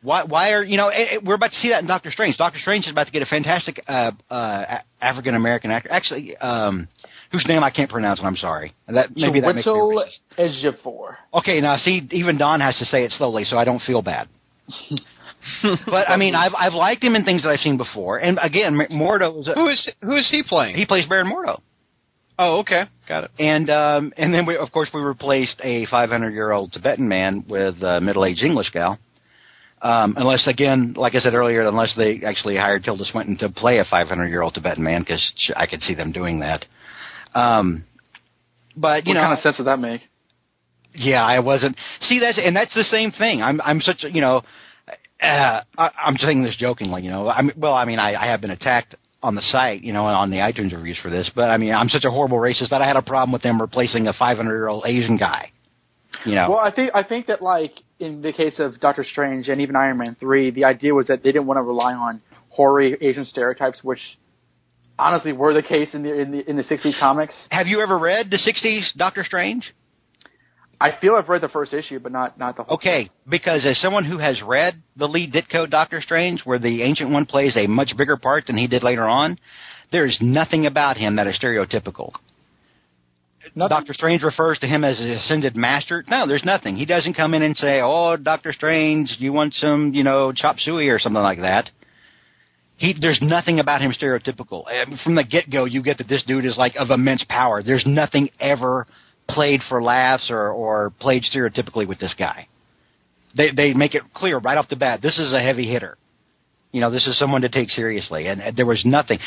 Why? 0.08 0.24
Why 0.24 0.51
are 0.53 0.64
you 0.64 0.78
know? 0.78 0.88
eh, 0.88 1.05
eh, 1.16 1.18
We're 1.22 1.36
about 1.36 1.51
to 1.51 1.58
see 1.58 1.70
that 1.70 1.82
in 1.82 1.88
Doctor 1.88 2.12
Strange. 2.12 2.38
Doctor 2.38 2.60
Strange 2.60 2.86
is 2.86 2.91
about 2.91 3.08
to 3.08 3.12
get 3.12 3.22
a 3.24 3.26
fantastic 3.26 3.84
uh, 3.89 4.12
uh, 4.30 4.78
African 5.01 5.36
American 5.36 5.70
actor, 5.70 5.91
actually, 5.91 6.38
um, 6.38 6.88
whose 7.34 7.43
name 7.45 7.62
I 7.62 7.72
can't 7.72 7.89
pronounce, 7.91 8.20
and 8.20 8.28
I'm 8.28 8.38
sorry. 8.38 8.74
That 8.88 9.10
maybe 9.18 9.41
that 9.41 9.53
makes 9.55 9.66
me 9.68 9.74
Chiwetel 9.74 10.05
racist. 10.39 10.64
Ejiofor. 10.86 11.16
Okay, 11.34 11.60
now 11.60 11.76
see, 11.76 12.08
even 12.12 12.38
Don 12.38 12.62
has 12.62 12.78
to 12.78 12.86
say 12.86 13.03
it 13.03 13.12
slowly, 13.12 13.43
so 13.43 13.58
I 13.58 13.66
don't 13.66 13.82
feel 13.82 14.01
bad. 14.01 14.30
but 15.86 16.10
I 16.10 16.16
mean, 16.16 16.36
I've 16.36 16.53
I've 16.58 16.74
liked 16.74 17.03
him 17.03 17.16
in 17.16 17.26
things 17.26 17.43
that 17.43 17.49
I've 17.49 17.60
seen 17.60 17.76
before, 17.78 18.18
and 18.18 18.39
again, 18.41 18.80
M- 18.80 18.97
Mordo 18.97 19.39
is 19.41 19.47
a, 19.49 19.53
Who 19.55 19.68
is 19.70 19.91
who 20.01 20.16
is 20.16 20.28
he 20.32 20.41
playing? 20.47 20.76
he 20.78 20.86
plays 20.86 21.05
Baron 21.05 21.28
Mordo, 21.28 21.60
oh, 22.39 22.60
okay, 22.60 22.84
got 23.10 23.26
it. 23.26 23.32
and 23.39 23.70
um, 23.70 24.14
and 24.18 24.34
then 24.34 24.45
we 24.45 24.55
of 24.58 24.72
course 24.72 24.89
we 24.93 25.01
replaced 25.01 25.60
a 25.64 25.86
500 25.88 26.32
year 26.32 26.51
old 26.51 26.72
Tibetan 26.74 27.08
man 27.10 27.43
with 27.47 27.82
a 27.84 27.99
middle 27.99 28.24
aged 28.26 28.43
English 28.43 28.70
gal. 28.72 28.99
Um, 29.82 30.15
unless 30.17 30.47
again, 30.47 30.93
like 30.97 31.13
I 31.13 31.19
said 31.19 31.36
earlier, 31.36 31.61
unless 31.61 31.95
they 31.95 32.21
actually 32.25 32.57
hired 32.57 32.84
Tilda 32.84 33.05
Swinton 33.05 33.38
to 33.38 33.49
play 33.49 33.78
a 33.78 33.86
500 33.86 34.28
year 34.28 34.41
old 34.41 34.55
Tibetan 34.55 34.84
man, 34.84 35.01
because 35.01 35.23
I 35.55 35.67
could 35.67 35.82
see 35.82 35.93
them 35.93 36.11
doing 36.11 36.39
that. 36.39 36.65
Um, 37.36 37.86
but 38.75 39.05
you 39.05 39.11
what 39.11 39.21
know, 39.21 39.28
kind 39.28 39.34
of 39.34 39.39
sense 39.39 39.57
does 39.57 39.65
that 39.65 39.80
make? 39.80 40.01
Yeah, 40.93 41.23
I 41.23 41.39
wasn't. 41.39 41.78
See, 42.01 42.19
that's 42.19 42.39
and 42.43 42.55
that's 42.55 42.73
the 42.73 42.84
same 42.84 43.11
thing. 43.11 43.41
I'm 43.41 43.61
I'm 43.61 43.82
such 43.82 44.03
a 44.03 44.11
you 44.11 44.21
know, 44.21 44.41
uh, 45.21 45.61
I, 45.78 45.89
I'm 46.05 46.17
saying 46.17 46.43
this 46.43 46.55
jokingly. 46.57 47.03
You 47.03 47.11
know, 47.11 47.30
I'm 47.30 47.51
well. 47.55 47.73
I 47.73 47.86
mean, 47.86 47.99
I, 47.99 48.15
I 48.15 48.28
have 48.28 48.41
been 48.41 48.51
attacked 48.51 48.95
on 49.21 49.36
the 49.36 49.41
site, 49.41 49.82
you 49.84 49.93
know, 49.93 50.07
and 50.07 50.15
on 50.15 50.30
the 50.32 50.38
iTunes 50.38 50.73
reviews 50.73 50.97
for 51.01 51.09
this. 51.09 51.30
But 51.36 51.49
I 51.49 51.57
mean, 51.57 51.73
I'm 51.73 51.89
such 51.89 52.05
a 52.05 52.11
horrible 52.11 52.38
racist 52.38 52.69
that 52.69 52.82
I 52.82 52.88
had 52.88 52.95
a 52.95 53.01
problem 53.01 53.32
with 53.32 53.41
them 53.43 53.61
replacing 53.61 54.07
a 54.07 54.13
500 54.13 54.51
year 54.51 54.67
old 54.67 54.86
Asian 54.88 55.17
guy. 55.17 55.51
You 56.25 56.36
know, 56.36 56.51
Well, 56.51 56.59
I 56.59 56.71
think 56.71 56.91
I 56.95 57.03
think 57.03 57.28
that 57.28 57.41
like 57.41 57.73
in 57.99 58.21
the 58.21 58.31
case 58.31 58.59
of 58.59 58.79
Doctor 58.79 59.03
Strange 59.03 59.47
and 59.49 59.61
even 59.61 59.75
Iron 59.75 59.97
Man 59.97 60.15
three, 60.19 60.51
the 60.51 60.65
idea 60.65 60.93
was 60.93 61.07
that 61.07 61.23
they 61.23 61.31
didn't 61.31 61.47
want 61.47 61.57
to 61.57 61.63
rely 61.63 61.93
on 61.93 62.21
hoary 62.49 62.95
Asian 63.01 63.25
stereotypes, 63.25 63.83
which 63.83 63.99
honestly 64.99 65.31
were 65.31 65.53
the 65.53 65.63
case 65.63 65.93
in 65.93 66.03
the 66.03 66.13
in 66.13 66.31
the 66.31 66.49
in 66.49 66.57
the 66.57 66.63
'60s 66.63 66.99
comics. 66.99 67.33
have 67.49 67.67
you 67.67 67.81
ever 67.81 67.97
read 67.97 68.29
the 68.29 68.37
60s 68.37 68.95
Doctor 68.97 69.23
Strange? 69.23 69.73
I 70.79 70.91
feel 71.01 71.15
I've 71.15 71.27
read 71.27 71.41
the 71.41 71.49
first 71.49 71.73
issue, 71.73 71.99
but 71.99 72.11
not 72.11 72.37
not 72.37 72.55
the 72.55 72.63
whole. 72.63 72.75
Okay, 72.75 73.09
because 73.27 73.65
as 73.65 73.79
someone 73.81 74.05
who 74.05 74.19
has 74.19 74.41
read 74.43 74.81
the 74.95 75.07
Lee 75.07 75.29
Ditko 75.29 75.69
Doctor 75.69 76.01
Strange, 76.01 76.41
where 76.43 76.59
the 76.59 76.83
Ancient 76.83 77.09
One 77.09 77.25
plays 77.25 77.57
a 77.57 77.65
much 77.65 77.97
bigger 77.97 78.17
part 78.17 78.45
than 78.45 78.57
he 78.57 78.67
did 78.67 78.83
later 78.83 79.07
on, 79.07 79.39
there 79.91 80.05
is 80.05 80.17
nothing 80.21 80.67
about 80.67 80.97
him 80.97 81.15
that 81.15 81.25
is 81.25 81.37
stereotypical. 81.39 82.11
Doctor 83.55 83.93
Strange 83.93 84.23
refers 84.23 84.57
to 84.59 84.67
him 84.67 84.83
as 84.83 84.99
an 84.99 85.11
ascended 85.11 85.55
master. 85.55 86.03
No, 86.07 86.27
there's 86.27 86.43
nothing. 86.43 86.75
He 86.75 86.85
doesn't 86.85 87.13
come 87.13 87.33
in 87.33 87.41
and 87.41 87.55
say, 87.57 87.81
"Oh, 87.81 88.15
Doctor 88.17 88.53
Strange, 88.53 89.15
you 89.19 89.33
want 89.33 89.53
some, 89.53 89.93
you 89.93 90.03
know, 90.03 90.31
chop 90.31 90.59
suey 90.59 90.89
or 90.89 90.99
something 90.99 91.21
like 91.21 91.41
that." 91.41 91.69
He, 92.77 92.93
there's 92.99 93.19
nothing 93.21 93.59
about 93.59 93.81
him 93.81 93.91
stereotypical. 93.91 94.65
Eh, 94.71 94.85
from 95.03 95.15
the 95.15 95.23
get 95.23 95.49
go, 95.49 95.65
you 95.65 95.81
get 95.81 95.97
that 95.97 96.07
this 96.07 96.23
dude 96.23 96.45
is 96.45 96.57
like 96.57 96.75
of 96.75 96.91
immense 96.91 97.25
power. 97.27 97.63
There's 97.63 97.85
nothing 97.87 98.29
ever 98.39 98.85
played 99.27 99.61
for 99.67 99.81
laughs 99.81 100.29
or, 100.29 100.49
or 100.49 100.91
played 100.99 101.23
stereotypically 101.23 101.87
with 101.87 101.99
this 101.99 102.13
guy. 102.17 102.47
They 103.35 103.51
they 103.51 103.73
make 103.73 103.95
it 103.95 104.03
clear 104.13 104.37
right 104.37 104.57
off 104.57 104.69
the 104.69 104.75
bat. 104.75 105.01
This 105.01 105.17
is 105.17 105.33
a 105.33 105.39
heavy 105.39 105.67
hitter. 105.67 105.97
You 106.72 106.82
know, 106.82 106.91
this 106.91 107.07
is 107.07 107.18
someone 107.18 107.41
to 107.41 107.49
take 107.49 107.70
seriously, 107.70 108.28
and, 108.28 108.41
and 108.41 108.55
there 108.57 108.65
was 108.65 108.84
nothing. 108.86 109.20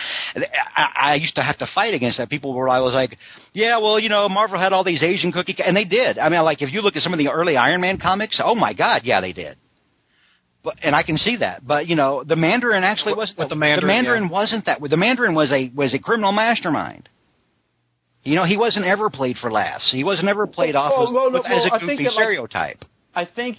I, 0.76 1.12
I 1.12 1.14
used 1.14 1.34
to 1.36 1.42
have 1.42 1.56
to 1.58 1.66
fight 1.74 1.94
against 1.94 2.18
that. 2.18 2.28
People 2.28 2.52
were 2.52 2.68
I 2.68 2.80
was 2.80 2.92
like, 2.92 3.16
yeah, 3.54 3.78
well, 3.78 3.98
you 3.98 4.10
know, 4.10 4.28
Marvel 4.28 4.58
had 4.58 4.72
all 4.74 4.84
these 4.84 5.02
Asian 5.02 5.32
cookie, 5.32 5.56
and 5.64 5.74
they 5.74 5.84
did. 5.84 6.18
I 6.18 6.28
mean, 6.28 6.42
like 6.42 6.60
if 6.60 6.72
you 6.72 6.82
look 6.82 6.96
at 6.96 7.02
some 7.02 7.14
of 7.14 7.18
the 7.18 7.28
early 7.30 7.56
Iron 7.56 7.80
Man 7.80 7.98
comics, 7.98 8.40
oh 8.44 8.54
my 8.54 8.74
God, 8.74 9.02
yeah, 9.04 9.20
they 9.22 9.32
did. 9.32 9.56
But 10.62 10.76
and 10.82 10.94
I 10.94 11.02
can 11.02 11.16
see 11.16 11.36
that. 11.38 11.66
But 11.66 11.86
you 11.86 11.96
know, 11.96 12.22
the 12.22 12.36
Mandarin 12.36 12.84
actually 12.84 13.14
wasn't. 13.14 13.38
With 13.38 13.48
the 13.48 13.56
Mandarin, 13.56 13.80
the 13.80 13.86
Mandarin 13.86 14.22
yeah. 14.24 14.30
wasn't 14.30 14.66
that. 14.66 14.78
The 14.82 14.96
Mandarin 14.96 15.34
was 15.34 15.50
a 15.50 15.72
was 15.74 15.94
a 15.94 15.98
criminal 15.98 16.32
mastermind. 16.32 17.08
You 18.22 18.36
know, 18.36 18.44
he 18.44 18.58
wasn't 18.58 18.84
ever 18.84 19.08
played 19.08 19.38
for 19.38 19.50
laughs. 19.50 19.90
He 19.90 20.04
wasn't 20.04 20.28
ever 20.28 20.46
played 20.46 20.76
off 20.76 20.92
Oh, 20.94 21.04
as, 21.28 21.32
with- 21.32 21.46
as 21.46 21.70
well, 21.70 21.76
a 21.76 21.80
goofy 21.80 21.96
that, 21.96 22.02
like- 22.02 22.12
stereotype. 22.12 22.84
I 23.14 23.24
think 23.24 23.56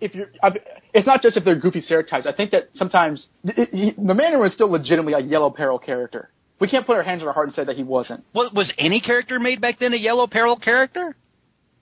if 0.00 0.14
you're, 0.14 0.28
I, 0.42 0.50
it's 0.94 1.06
not 1.06 1.22
just 1.22 1.36
if 1.36 1.44
they're 1.44 1.58
goofy 1.58 1.80
stereotypes. 1.80 2.26
I 2.26 2.32
think 2.32 2.50
that 2.50 2.68
sometimes 2.74 3.26
it, 3.44 3.68
he, 3.72 3.92
the 3.96 4.14
Mandarin 4.14 4.40
was 4.40 4.52
still 4.52 4.70
legitimately 4.70 5.14
a 5.14 5.20
Yellow 5.20 5.50
Peril 5.50 5.78
character. 5.78 6.30
We 6.62 6.68
can't 6.68 6.86
put 6.86 6.96
our 6.96 7.02
hands 7.02 7.22
on 7.22 7.28
our 7.28 7.34
heart 7.34 7.48
and 7.48 7.54
say 7.56 7.64
that 7.64 7.74
he 7.74 7.82
wasn't. 7.82 8.24
Was, 8.32 8.52
was 8.54 8.72
any 8.78 9.00
character 9.00 9.40
made 9.40 9.60
back 9.60 9.80
then 9.80 9.92
a 9.94 9.96
yellow 9.96 10.28
peril 10.28 10.56
character? 10.56 11.16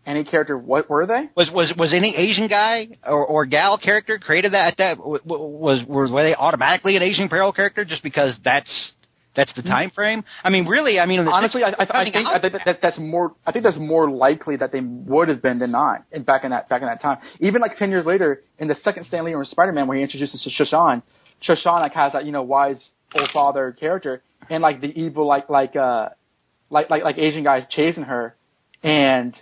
Any 0.06 0.24
character, 0.24 0.56
what 0.56 0.88
were 0.88 1.06
they? 1.06 1.28
Was 1.36 1.50
was 1.52 1.74
was 1.76 1.92
any 1.92 2.16
Asian 2.16 2.48
guy 2.48 2.88
or, 3.04 3.26
or 3.26 3.44
gal 3.44 3.76
character 3.76 4.18
created 4.18 4.54
that 4.54 4.68
at 4.68 4.76
that 4.78 4.96
was 4.98 5.84
were 5.86 6.08
they 6.08 6.34
automatically 6.34 6.96
an 6.96 7.02
Asian 7.02 7.28
peril 7.28 7.52
character 7.52 7.84
just 7.84 8.02
because 8.02 8.38
that's 8.42 8.92
That's 9.36 9.52
the 9.54 9.62
time 9.62 9.90
frame. 9.90 10.24
I 10.42 10.50
mean, 10.50 10.66
really, 10.66 10.98
I 10.98 11.06
mean, 11.06 11.20
Honestly, 11.20 11.62
I, 11.62 11.70
I, 11.70 12.00
I 12.00 12.04
think 12.04 12.16
I 12.16 12.38
that, 12.40 12.52
that 12.64 12.78
that's 12.82 12.98
more. 12.98 13.32
I 13.46 13.52
think 13.52 13.64
that's 13.64 13.78
more 13.78 14.10
likely 14.10 14.56
that 14.56 14.72
they 14.72 14.80
would 14.80 15.28
have 15.28 15.40
been 15.40 15.60
than 15.60 15.70
not. 15.70 16.04
And 16.10 16.26
back 16.26 16.42
in 16.42 16.50
that 16.50 16.68
back 16.68 16.82
in 16.82 16.88
that 16.88 17.00
time, 17.00 17.18
even 17.38 17.60
like 17.60 17.76
ten 17.76 17.90
years 17.90 18.04
later, 18.04 18.42
in 18.58 18.66
the 18.66 18.74
second 18.82 19.04
Stan 19.04 19.24
Lee 19.24 19.34
or 19.34 19.44
Spider-Man, 19.44 19.86
where 19.86 19.96
he 19.96 20.02
introduces 20.02 20.44
Shoshan, 20.58 21.02
Shoshan 21.46 21.80
like 21.80 21.92
has 21.92 22.12
that 22.12 22.24
you 22.24 22.32
know 22.32 22.42
wise 22.42 22.82
old 23.14 23.28
father 23.32 23.70
character, 23.78 24.22
and 24.48 24.62
like 24.62 24.80
the 24.80 24.88
evil 25.00 25.26
like 25.26 25.48
like 25.48 25.76
uh 25.76 26.08
like 26.68 26.90
like 26.90 27.04
like 27.04 27.18
Asian 27.18 27.44
guys 27.44 27.64
chasing 27.70 28.02
her, 28.02 28.34
and 28.82 29.36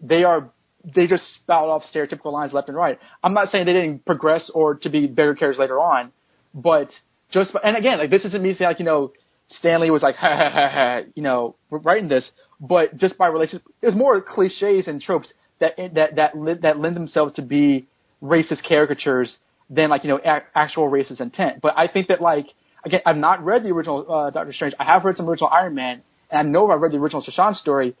they 0.00 0.24
are 0.24 0.50
they 0.94 1.06
just 1.06 1.22
spout 1.34 1.68
off 1.68 1.82
stereotypical 1.94 2.32
lines 2.32 2.52
left 2.54 2.68
and 2.68 2.76
right. 2.76 2.98
I'm 3.22 3.34
not 3.34 3.50
saying 3.50 3.66
they 3.66 3.72
didn't 3.74 4.04
progress 4.06 4.50
or 4.54 4.74
to 4.76 4.88
be 4.88 5.06
bigger 5.06 5.34
characters 5.34 5.58
later 5.58 5.78
on, 5.80 6.12
but 6.54 6.88
just 7.30 7.52
and 7.62 7.76
again, 7.76 7.98
like 7.98 8.10
this 8.10 8.24
isn't 8.24 8.42
me 8.42 8.54
saying 8.54 8.70
like 8.70 8.78
you 8.78 8.84
know 8.86 9.12
Stan 9.48 9.80
Lee 9.80 9.90
was 9.90 10.02
like 10.02 10.16
ha 10.24 10.36
ha 10.36 10.50
ha 10.50 10.68
ha 10.68 11.00
you 11.14 11.22
know 11.22 11.56
writing 11.70 12.08
this, 12.08 12.28
but 12.60 12.96
just 12.96 13.16
by 13.18 13.26
relation, 13.28 13.60
there's 13.80 13.94
more 13.94 14.20
cliches 14.20 14.86
and 14.86 15.00
tropes 15.00 15.32
that 15.60 15.72
that 15.94 16.16
that 16.16 16.38
li- 16.38 16.58
that 16.62 16.78
lend 16.78 16.96
themselves 16.96 17.34
to 17.34 17.42
be 17.42 17.86
racist 18.22 18.66
caricatures 18.66 19.36
than 19.70 19.90
like 19.90 20.04
you 20.04 20.10
know 20.10 20.20
a- 20.24 20.42
actual 20.54 20.90
racist 20.90 21.20
intent. 21.20 21.60
But 21.60 21.76
I 21.76 21.88
think 21.88 22.08
that 22.08 22.20
like 22.20 22.46
again, 22.84 23.00
I've 23.06 23.16
not 23.16 23.44
read 23.44 23.62
the 23.62 23.70
original 23.70 24.10
uh, 24.10 24.30
Doctor 24.30 24.52
Strange. 24.52 24.74
I 24.78 24.84
have 24.84 25.04
read 25.04 25.16
some 25.16 25.28
original 25.28 25.50
Iron 25.50 25.74
Man, 25.74 26.02
and 26.30 26.38
I 26.38 26.50
know 26.50 26.66
if 26.70 26.74
I've 26.74 26.80
read 26.80 26.92
the 26.92 26.98
original 26.98 27.22
Shoshan 27.22 27.54
story. 27.56 27.94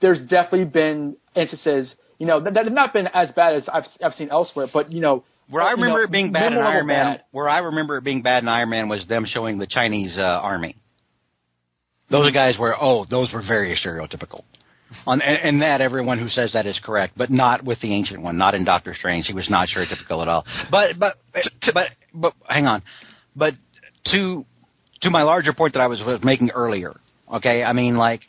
There's 0.00 0.20
definitely 0.20 0.64
been 0.64 1.16
instances, 1.36 1.94
you 2.18 2.26
know, 2.26 2.40
that, 2.40 2.54
that 2.54 2.64
have 2.64 2.72
not 2.72 2.94
been 2.94 3.06
as 3.12 3.30
bad 3.32 3.56
as 3.56 3.68
I've 3.70 3.84
I've 4.02 4.14
seen 4.14 4.30
elsewhere, 4.30 4.66
but 4.72 4.90
you 4.90 5.00
know. 5.00 5.24
Where 5.50 5.62
I 5.62 5.70
you 5.70 5.76
remember 5.76 5.98
know, 5.98 6.04
it 6.04 6.12
being 6.12 6.30
bad 6.32 6.52
in 6.52 6.58
Iron 6.58 6.86
Man, 6.86 7.06
bad. 7.16 7.24
where 7.32 7.48
I 7.48 7.58
remember 7.58 7.98
it 7.98 8.04
being 8.04 8.22
bad 8.22 8.44
in 8.44 8.48
Iron 8.48 8.70
Man 8.70 8.88
was 8.88 9.04
them 9.08 9.26
showing 9.26 9.58
the 9.58 9.66
Chinese 9.66 10.16
uh, 10.16 10.22
army. 10.22 10.76
Those 12.10 12.32
guys 12.32 12.56
were 12.58 12.76
oh, 12.80 13.06
those 13.08 13.32
were 13.32 13.42
very 13.46 13.78
stereotypical. 13.82 14.42
On 15.06 15.22
and, 15.22 15.38
and 15.42 15.62
that 15.62 15.80
everyone 15.80 16.18
who 16.18 16.28
says 16.28 16.50
that 16.52 16.66
is 16.66 16.78
correct, 16.82 17.16
but 17.16 17.30
not 17.30 17.64
with 17.64 17.80
the 17.80 17.94
ancient 17.94 18.22
one, 18.22 18.36
not 18.36 18.54
in 18.54 18.64
Doctor 18.64 18.94
Strange. 18.98 19.26
He 19.26 19.32
was 19.32 19.48
not 19.48 19.68
stereotypical 19.68 20.20
at 20.22 20.28
all. 20.28 20.44
But 20.70 20.98
but 20.98 21.18
but 21.72 21.88
but 22.12 22.34
hang 22.48 22.66
on. 22.66 22.82
But 23.36 23.54
to 24.06 24.44
to 25.02 25.10
my 25.10 25.22
larger 25.22 25.52
point 25.52 25.74
that 25.74 25.80
I 25.80 25.86
was, 25.86 26.00
was 26.00 26.20
making 26.24 26.50
earlier. 26.50 26.94
Okay, 27.32 27.62
I 27.62 27.72
mean 27.72 27.96
like. 27.96 28.22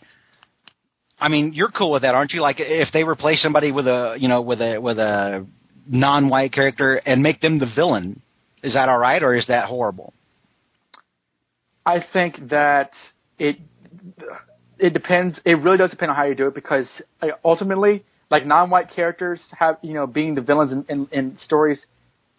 I 1.19 1.27
mean, 1.27 1.53
you're 1.53 1.69
cool 1.69 1.91
with 1.91 2.01
that, 2.01 2.15
aren't 2.15 2.32
you? 2.32 2.41
Like, 2.41 2.55
if 2.57 2.91
they 2.93 3.03
replace 3.03 3.43
somebody 3.43 3.71
with 3.71 3.86
a, 3.86 4.15
you 4.17 4.27
know, 4.27 4.41
with 4.41 4.59
a 4.59 4.79
with 4.79 4.97
a 4.97 5.45
non-white 5.88 6.51
character 6.51 6.95
and 6.95 7.21
make 7.21 7.41
them 7.41 7.59
the 7.59 7.71
villain, 7.75 8.23
is 8.63 8.73
that 8.73 8.89
all 8.89 8.97
right, 8.97 9.21
or 9.21 9.36
is 9.36 9.45
that 9.45 9.65
horrible? 9.65 10.13
I 11.86 12.03
think 12.11 12.49
that 12.49 12.89
it 13.38 13.57
it 14.79 14.93
depends. 14.93 15.39
It 15.45 15.55
really 15.55 15.77
does 15.77 15.91
depend 15.91 16.11
on 16.11 16.17
how 16.17 16.23
you 16.23 16.35
do 16.35 16.47
it 16.47 16.55
because 16.55 16.87
uh, 17.21 17.27
ultimately, 17.45 18.03
like 18.29 18.45
non-white 18.45 18.89
characters 18.95 19.39
have 19.57 19.77
you 19.81 19.93
know 19.93 20.07
being 20.07 20.35
the 20.35 20.41
villains 20.41 20.71
in, 20.71 20.85
in, 20.89 21.07
in 21.11 21.37
stories 21.43 21.79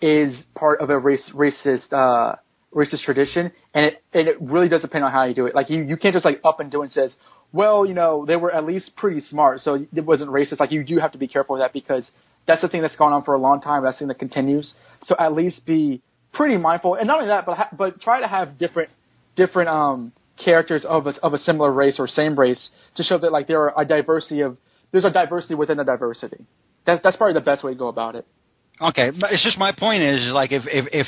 is 0.00 0.42
part 0.54 0.80
of 0.80 0.90
a 0.90 0.98
race 0.98 1.30
racist 1.34 1.92
uh, 1.92 2.36
racist 2.74 3.04
tradition, 3.04 3.52
and 3.74 3.86
it 3.86 4.02
and 4.12 4.28
it 4.28 4.40
really 4.40 4.68
does 4.68 4.82
depend 4.82 5.04
on 5.04 5.12
how 5.12 5.24
you 5.24 5.34
do 5.34 5.46
it. 5.46 5.54
Like 5.54 5.70
you 5.70 5.82
you 5.82 5.96
can't 5.96 6.14
just 6.14 6.24
like 6.24 6.40
up 6.44 6.60
and 6.60 6.70
do 6.70 6.82
and 6.82 6.90
says, 6.90 7.14
well, 7.52 7.86
you 7.86 7.94
know 7.94 8.26
they 8.26 8.36
were 8.36 8.52
at 8.52 8.64
least 8.64 8.90
pretty 8.96 9.20
smart, 9.30 9.60
so 9.60 9.86
it 9.94 10.04
wasn't 10.04 10.30
racist. 10.30 10.60
Like 10.60 10.72
you 10.72 10.84
do 10.84 10.98
have 10.98 11.12
to 11.12 11.18
be 11.18 11.28
careful 11.28 11.54
with 11.54 11.62
that 11.62 11.72
because 11.72 12.04
that's 12.46 12.62
the 12.62 12.68
thing 12.68 12.82
that's 12.82 12.96
gone 12.96 13.12
on 13.12 13.22
for 13.22 13.34
a 13.34 13.38
long 13.38 13.60
time. 13.60 13.84
That's 13.84 13.96
the 13.96 14.00
thing 14.00 14.08
that 14.08 14.18
continues. 14.18 14.74
So 15.04 15.14
at 15.18 15.32
least 15.32 15.64
be 15.64 16.02
pretty 16.32 16.56
mindful, 16.56 16.96
and 16.96 17.06
not 17.06 17.18
only 17.18 17.28
that, 17.28 17.46
but 17.46 17.56
ha- 17.56 17.70
but 17.76 18.00
try 18.00 18.20
to 18.20 18.26
have 18.26 18.58
different 18.58 18.90
different 19.36 19.68
um, 19.68 20.12
characters 20.45 20.84
of 20.84 21.07
a, 21.07 21.14
of 21.22 21.34
a 21.34 21.38
similar 21.38 21.72
race 21.72 21.97
or 21.99 22.07
same 22.07 22.38
race 22.38 22.70
to 22.97 23.03
show 23.03 23.18
that 23.18 23.32
like 23.32 23.47
there 23.47 23.61
are 23.62 23.80
a 23.80 23.84
diversity 23.84 24.40
of 24.40 24.57
there's 24.90 25.05
a 25.05 25.11
diversity 25.11 25.55
within 25.55 25.78
a 25.80 25.84
diversity. 25.84 26.47
That's 26.86 27.03
that's 27.03 27.16
probably 27.16 27.34
the 27.34 27.40
best 27.40 27.64
way 27.64 27.72
to 27.72 27.78
go 27.78 27.88
about 27.88 28.14
it. 28.14 28.26
Okay, 28.80 29.11
but 29.18 29.32
it's 29.32 29.43
just 29.43 29.59
my 29.59 29.72
point 29.72 30.03
is 30.03 30.32
like 30.32 30.53
if 30.53 30.64
if 30.66 30.86
if 30.93 31.07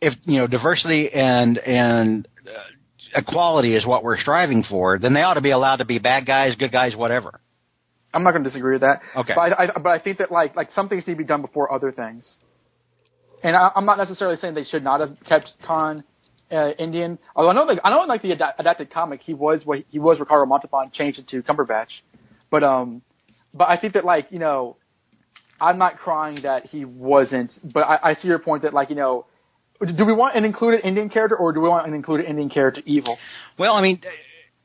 if 0.00 0.14
you 0.24 0.38
know 0.38 0.46
diversity 0.46 1.10
and 1.12 1.58
and 1.58 2.28
uh, 2.46 3.18
equality 3.18 3.74
is 3.74 3.86
what 3.86 4.04
we're 4.04 4.18
striving 4.18 4.64
for, 4.68 4.98
then 4.98 5.14
they 5.14 5.22
ought 5.22 5.34
to 5.34 5.40
be 5.40 5.50
allowed 5.50 5.76
to 5.76 5.84
be 5.84 5.98
bad 5.98 6.26
guys, 6.26 6.54
good 6.56 6.72
guys, 6.72 6.94
whatever. 6.94 7.40
I'm 8.14 8.22
not 8.24 8.32
going 8.32 8.44
to 8.44 8.50
disagree 8.50 8.74
with 8.74 8.82
that. 8.82 9.00
Okay. 9.16 9.32
But 9.34 9.40
I, 9.52 9.64
I 9.64 9.78
but 9.78 9.88
I 9.88 9.98
think 9.98 10.18
that 10.18 10.30
like 10.30 10.54
like 10.54 10.70
some 10.74 10.88
things 10.88 11.04
need 11.06 11.14
to 11.14 11.18
be 11.18 11.24
done 11.24 11.40
before 11.40 11.72
other 11.72 11.92
things. 11.92 12.28
And 13.42 13.56
I, 13.56 13.70
I'm 13.74 13.86
not 13.86 13.98
necessarily 13.98 14.36
saying 14.40 14.54
they 14.54 14.64
should 14.64 14.84
not 14.84 15.00
have 15.00 15.16
kept 15.26 15.52
Khan 15.66 16.04
uh, 16.52 16.70
Indian. 16.78 17.18
Although 17.34 17.50
I 17.50 17.52
know 17.54 17.64
like 17.64 17.78
I 17.84 17.90
know 17.90 18.00
like 18.00 18.22
the 18.22 18.32
ad- 18.32 18.54
adapted 18.58 18.92
comic 18.92 19.20
he 19.20 19.34
was 19.34 19.62
what 19.64 19.80
he 19.88 19.98
was 19.98 20.20
Ricardo 20.20 20.46
Montalban 20.46 20.90
changed 20.92 21.18
into 21.18 21.42
Cumberbatch. 21.42 21.88
But 22.50 22.62
um 22.62 23.02
but 23.54 23.68
I 23.68 23.76
think 23.76 23.94
that 23.94 24.04
like, 24.04 24.28
you 24.30 24.38
know, 24.38 24.76
I'm 25.60 25.78
not 25.78 25.98
crying 25.98 26.42
that 26.42 26.66
he 26.66 26.84
wasn't, 26.84 27.50
but 27.72 27.80
I, 27.80 28.10
I 28.10 28.14
see 28.14 28.28
your 28.28 28.38
point 28.38 28.62
that 28.62 28.74
like, 28.74 28.90
you 28.90 28.96
know, 28.96 29.26
do 29.96 30.04
we 30.04 30.12
want 30.12 30.36
an 30.36 30.44
included 30.44 30.84
Indian 30.84 31.08
character 31.08 31.36
or 31.36 31.52
do 31.52 31.60
we 31.60 31.68
want 31.68 31.86
an 31.86 31.94
included 31.94 32.26
Indian 32.26 32.48
character 32.48 32.82
evil? 32.86 33.18
Well, 33.58 33.74
I 33.74 33.82
mean, 33.82 34.00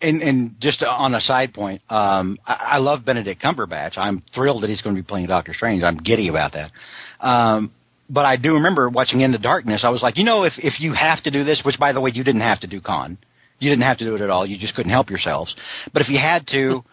and 0.01 0.21
and 0.21 0.55
just 0.61 0.83
on 0.83 1.15
a 1.15 1.21
side 1.21 1.53
point, 1.53 1.81
um, 1.89 2.37
I, 2.45 2.53
I 2.53 2.77
love 2.77 3.03
Benedict 3.03 3.41
Cumberbatch. 3.41 3.97
I'm 3.97 4.21
thrilled 4.35 4.63
that 4.63 4.69
he's 4.69 4.81
going 4.81 4.95
to 4.95 5.01
be 5.01 5.05
playing 5.05 5.27
Doctor 5.27 5.53
Strange. 5.55 5.83
I'm 5.83 5.97
giddy 5.97 6.27
about 6.27 6.53
that. 6.53 6.71
Um, 7.19 7.73
but 8.09 8.25
I 8.25 8.37
do 8.37 8.53
remember 8.53 8.89
watching 8.89 9.21
Into 9.21 9.37
Darkness. 9.37 9.81
I 9.83 9.89
was 9.89 10.01
like, 10.01 10.17
you 10.17 10.23
know, 10.23 10.43
if 10.43 10.53
if 10.57 10.79
you 10.79 10.93
have 10.93 11.21
to 11.23 11.31
do 11.31 11.43
this, 11.43 11.61
which 11.65 11.77
by 11.79 11.93
the 11.93 12.01
way, 12.01 12.11
you 12.13 12.23
didn't 12.23 12.41
have 12.41 12.59
to 12.61 12.67
do 12.67 12.81
Khan, 12.81 13.17
you 13.59 13.69
didn't 13.69 13.83
have 13.83 13.97
to 13.97 14.05
do 14.05 14.15
it 14.15 14.21
at 14.21 14.29
all. 14.29 14.45
You 14.45 14.57
just 14.57 14.75
couldn't 14.75 14.91
help 14.91 15.09
yourselves. 15.09 15.53
But 15.93 16.01
if 16.01 16.09
you 16.09 16.19
had 16.19 16.47
to, 16.47 16.83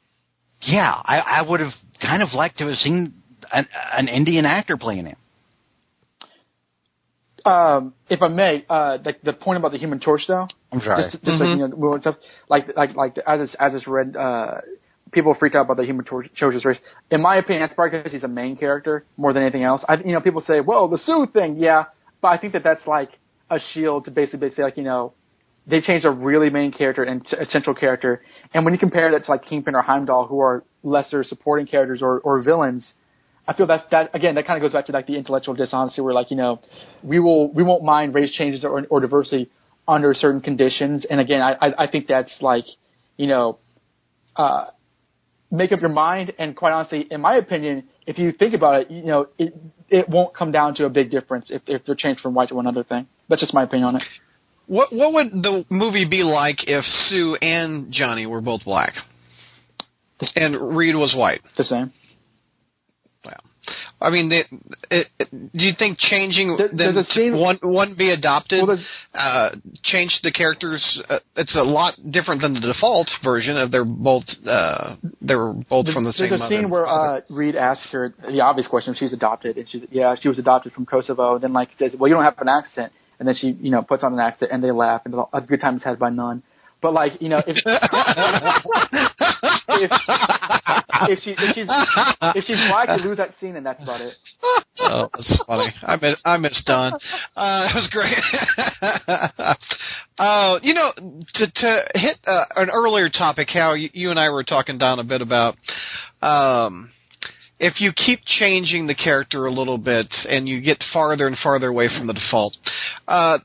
yeah, 0.62 0.92
I, 1.04 1.18
I 1.18 1.42
would 1.42 1.60
have 1.60 1.72
kind 2.00 2.22
of 2.22 2.28
liked 2.34 2.58
to 2.58 2.66
have 2.68 2.78
seen 2.78 3.14
an, 3.52 3.66
an 3.92 4.08
Indian 4.08 4.44
actor 4.44 4.76
playing 4.76 5.06
him. 5.06 5.16
Um, 7.44 7.92
if 8.08 8.22
I 8.22 8.28
may, 8.28 8.64
uh, 8.70 8.96
the, 8.96 9.14
the 9.22 9.34
point 9.34 9.58
about 9.58 9.72
the 9.72 9.78
Human 9.78 10.00
Torch, 10.00 10.22
though. 10.26 10.48
I'm 10.72 10.80
sorry. 10.80 11.02
Just, 11.02 11.22
just 11.22 11.40
like 11.42 11.50
you 11.50 11.56
know, 11.56 11.76
moving 11.76 12.00
stuff 12.00 12.16
like 12.48 12.74
like 12.74 12.96
like 12.96 13.18
as 13.18 13.40
it's, 13.42 13.56
as 13.60 13.74
it's 13.74 13.86
read, 13.86 14.16
uh, 14.16 14.60
people 15.14 15.34
freaked 15.38 15.56
out 15.56 15.62
about 15.62 15.76
the 15.76 15.84
Human 15.84 16.04
Torch 16.04 16.28
race. 16.42 16.78
In 17.10 17.22
my 17.22 17.36
opinion, 17.36 17.62
that's 17.62 17.74
probably 17.74 17.98
because 17.98 18.12
he's 18.12 18.24
a 18.24 18.28
main 18.28 18.56
character 18.56 19.04
more 19.16 19.32
than 19.32 19.42
anything 19.42 19.62
else. 19.62 19.82
I, 19.88 19.94
you 19.96 20.12
know, 20.12 20.20
people 20.20 20.42
say, 20.46 20.60
"Well, 20.60 20.88
the 20.88 20.98
Sue 20.98 21.26
thing," 21.32 21.56
yeah, 21.56 21.84
but 22.20 22.28
I 22.28 22.38
think 22.38 22.52
that 22.52 22.64
that's 22.64 22.86
like 22.86 23.10
a 23.50 23.58
shield 23.72 24.04
to 24.06 24.10
basically 24.10 24.50
say, 24.50 24.62
like, 24.62 24.76
you 24.76 24.82
know, 24.82 25.12
they 25.66 25.80
changed 25.80 26.04
a 26.04 26.10
really 26.10 26.50
main 26.50 26.72
character 26.72 27.04
and 27.04 27.24
a 27.38 27.46
central 27.46 27.74
character, 27.74 28.22
and 28.52 28.64
when 28.64 28.74
you 28.74 28.78
compare 28.78 29.10
that 29.12 29.24
to 29.24 29.30
like 29.30 29.44
Kingpin 29.44 29.74
or 29.74 29.82
Heimdall, 29.82 30.26
who 30.26 30.40
are 30.40 30.64
lesser 30.82 31.24
supporting 31.24 31.66
characters 31.66 32.02
or, 32.02 32.20
or 32.20 32.42
villains, 32.42 32.92
I 33.48 33.54
feel 33.54 33.66
that 33.68 33.90
that 33.90 34.10
again 34.14 34.34
that 34.34 34.46
kind 34.46 34.56
of 34.56 34.62
goes 34.66 34.72
back 34.72 34.86
to 34.86 34.92
like 34.92 35.06
the 35.06 35.16
intellectual 35.16 35.54
dishonesty, 35.54 36.02
where 36.02 36.12
like 36.12 36.30
you 36.30 36.36
know, 36.36 36.60
we 37.02 37.20
will 37.20 37.52
we 37.52 37.62
won't 37.62 37.84
mind 37.84 38.14
race 38.14 38.32
changes 38.32 38.64
or, 38.64 38.86
or 38.90 39.00
diversity 39.00 39.50
under 39.86 40.12
certain 40.14 40.40
conditions, 40.40 41.06
and 41.08 41.20
again, 41.20 41.40
I 41.40 41.52
I, 41.60 41.84
I 41.84 41.86
think 41.86 42.08
that's 42.08 42.34
like, 42.40 42.64
you 43.16 43.26
know, 43.26 43.58
uh, 44.36 44.66
make 45.54 45.72
up 45.72 45.80
your 45.80 45.90
mind, 45.90 46.34
and 46.38 46.56
quite 46.56 46.72
honestly, 46.72 47.06
in 47.10 47.20
my 47.20 47.36
opinion, 47.36 47.84
if 48.06 48.18
you 48.18 48.32
think 48.32 48.54
about 48.54 48.82
it, 48.82 48.90
you 48.90 49.04
know, 49.04 49.28
it 49.38 49.54
it 49.88 50.08
won't 50.08 50.34
come 50.34 50.50
down 50.50 50.74
to 50.76 50.84
a 50.84 50.90
big 50.90 51.10
difference 51.10 51.46
if 51.48 51.62
if 51.66 51.84
they're 51.86 51.94
changed 51.94 52.20
from 52.20 52.34
white 52.34 52.48
to 52.48 52.58
another 52.58 52.84
thing. 52.84 53.06
That's 53.28 53.40
just 53.40 53.54
my 53.54 53.62
opinion 53.62 53.88
on 53.88 53.96
it. 53.96 54.02
What 54.66 54.92
what 54.92 55.12
would 55.12 55.30
the 55.32 55.64
movie 55.70 56.08
be 56.08 56.22
like 56.22 56.66
if 56.66 56.84
Sue 56.84 57.36
and 57.36 57.92
Johnny 57.92 58.26
were 58.26 58.40
both 58.40 58.64
black, 58.64 58.94
and 60.34 60.76
Reed 60.76 60.96
was 60.96 61.14
white? 61.16 61.42
The 61.56 61.64
same. 61.64 61.92
Wow. 63.24 63.40
I 64.00 64.10
mean, 64.10 64.30
it, 64.32 64.46
it, 64.90 65.06
it, 65.18 65.30
do 65.30 65.64
you 65.64 65.72
think 65.78 65.98
changing 65.98 66.56
them 66.56 66.70
there's 66.76 66.96
a 66.96 67.04
scene- 67.04 67.38
one 67.38 67.58
one 67.62 67.94
be 67.96 68.10
adopted 68.10 68.66
Well, 68.66 68.78
uh, 69.14 69.50
change 69.82 70.20
the 70.22 70.32
characters? 70.32 71.02
Uh, 71.08 71.18
it's 71.36 71.54
a 71.56 71.62
lot 71.62 71.94
different 72.10 72.42
than 72.42 72.54
the 72.54 72.60
default 72.60 73.08
version 73.22 73.56
of 73.56 73.70
they're 73.70 73.84
both 73.84 74.24
uh, 74.46 74.96
they 75.20 75.34
were 75.34 75.54
both 75.54 75.86
from 75.92 76.04
the 76.04 76.12
same. 76.12 76.30
There's 76.30 76.42
a 76.42 76.48
scene 76.48 76.62
mother. 76.62 76.68
where 76.68 76.86
uh, 76.86 77.20
Reed 77.30 77.56
asks 77.56 77.86
her 77.92 78.14
the 78.20 78.40
obvious 78.40 78.68
question 78.68 78.94
if 78.94 78.98
she's 78.98 79.12
adopted, 79.12 79.56
and 79.56 79.68
she's 79.68 79.82
yeah, 79.90 80.14
she 80.20 80.28
was 80.28 80.38
adopted 80.38 80.72
from 80.72 80.86
Kosovo. 80.86 81.34
And 81.36 81.44
then 81.44 81.52
like 81.52 81.70
says, 81.78 81.94
well, 81.98 82.08
you 82.08 82.14
don't 82.14 82.24
have 82.24 82.38
an 82.38 82.48
accent, 82.48 82.92
and 83.18 83.26
then 83.26 83.34
she 83.34 83.48
you 83.48 83.70
know 83.70 83.82
puts 83.82 84.02
on 84.02 84.12
an 84.12 84.20
accent, 84.20 84.50
and 84.52 84.62
they 84.62 84.70
laugh, 84.70 85.02
and 85.04 85.14
a 85.32 85.40
good 85.40 85.60
time 85.60 85.76
is 85.76 85.82
had 85.82 85.98
by 85.98 86.10
none. 86.10 86.42
But 86.84 86.92
like 86.92 87.12
you 87.22 87.30
know 87.30 87.38
if 87.38 87.56
if, 89.68 89.90
if 91.08 91.18
she 91.20 91.30
if 91.30 91.54
she's 91.54 91.66
if 92.36 92.44
she's 92.44 92.60
black, 92.68 92.90
you 92.98 93.08
lose 93.08 93.16
that 93.16 93.30
scene, 93.40 93.56
and 93.56 93.64
that's 93.64 93.82
about 93.82 94.02
it. 94.02 94.12
oh, 94.80 95.08
that's 95.14 95.44
funny. 95.46 95.72
I 95.82 95.96
miss 95.96 96.20
I 96.26 96.36
miss 96.36 96.62
Don. 96.66 96.92
Uh, 97.34 97.68
it 97.70 97.74
was 97.74 97.88
great. 97.90 98.18
uh, 100.18 100.58
you 100.62 100.74
know, 100.74 100.92
to 101.36 101.50
to 101.50 101.84
hit 101.94 102.18
uh, 102.26 102.44
an 102.56 102.68
earlier 102.68 103.08
topic, 103.08 103.48
how 103.50 103.72
you, 103.72 103.88
you 103.94 104.10
and 104.10 104.20
I 104.20 104.28
were 104.28 104.44
talking, 104.44 104.76
Don, 104.76 104.98
a 104.98 105.04
bit 105.04 105.22
about. 105.22 105.56
Um, 106.20 106.90
if 107.58 107.80
you 107.80 107.92
keep 107.96 108.18
changing 108.26 108.88
the 108.88 108.94
character 108.94 109.46
a 109.46 109.50
little 109.50 109.78
bit 109.78 110.14
and 110.28 110.46
you 110.46 110.60
get 110.60 110.84
farther 110.92 111.26
and 111.26 111.38
farther 111.42 111.68
away 111.68 111.88
from 111.88 112.08
the 112.08 112.12
default, 112.12 112.54
uh, 113.08 113.38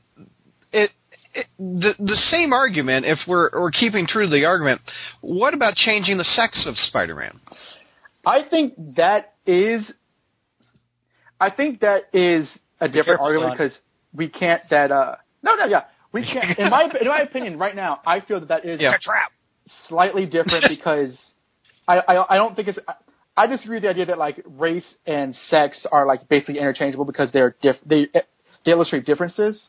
it 0.72 0.90
it, 1.34 1.46
the 1.58 1.94
the 1.98 2.16
same 2.30 2.52
argument, 2.52 3.06
if 3.06 3.18
we're 3.26 3.50
we're 3.52 3.70
keeping 3.70 4.06
true 4.06 4.24
to 4.26 4.30
the 4.30 4.44
argument, 4.44 4.80
what 5.20 5.54
about 5.54 5.74
changing 5.74 6.18
the 6.18 6.24
sex 6.24 6.66
of 6.66 6.76
Spider-Man? 6.76 7.38
I 8.26 8.40
think 8.48 8.74
that 8.96 9.34
is, 9.46 9.90
I 11.40 11.50
think 11.50 11.80
that 11.80 12.02
is 12.12 12.48
a 12.80 12.88
different 12.88 13.20
careful, 13.20 13.26
argument 13.26 13.52
because 13.52 13.72
we 14.14 14.28
can't 14.28 14.62
that 14.70 14.90
uh 14.90 15.16
no 15.42 15.54
no 15.54 15.66
yeah 15.66 15.84
we 16.12 16.22
can't 16.22 16.58
in 16.58 16.70
my 16.70 16.88
in 17.00 17.06
my 17.08 17.20
opinion 17.20 17.58
right 17.58 17.76
now 17.76 18.00
I 18.06 18.20
feel 18.20 18.40
that 18.40 18.48
that 18.48 18.64
is 18.64 18.80
Yeah. 18.80 18.96
trap. 19.00 19.30
slightly 19.88 20.26
different 20.26 20.64
because 20.68 21.16
I, 21.86 21.98
I 21.98 22.34
I 22.34 22.36
don't 22.36 22.54
think 22.56 22.68
it's 22.68 22.78
I, 22.88 22.94
I 23.36 23.46
disagree 23.46 23.76
with 23.76 23.84
the 23.84 23.90
idea 23.90 24.06
that 24.06 24.18
like 24.18 24.42
race 24.46 24.94
and 25.06 25.34
sex 25.48 25.86
are 25.92 26.06
like 26.06 26.28
basically 26.28 26.58
interchangeable 26.58 27.04
because 27.04 27.30
they're 27.32 27.54
diff 27.62 27.76
they 27.86 28.08
they 28.64 28.72
illustrate 28.72 29.04
differences 29.06 29.62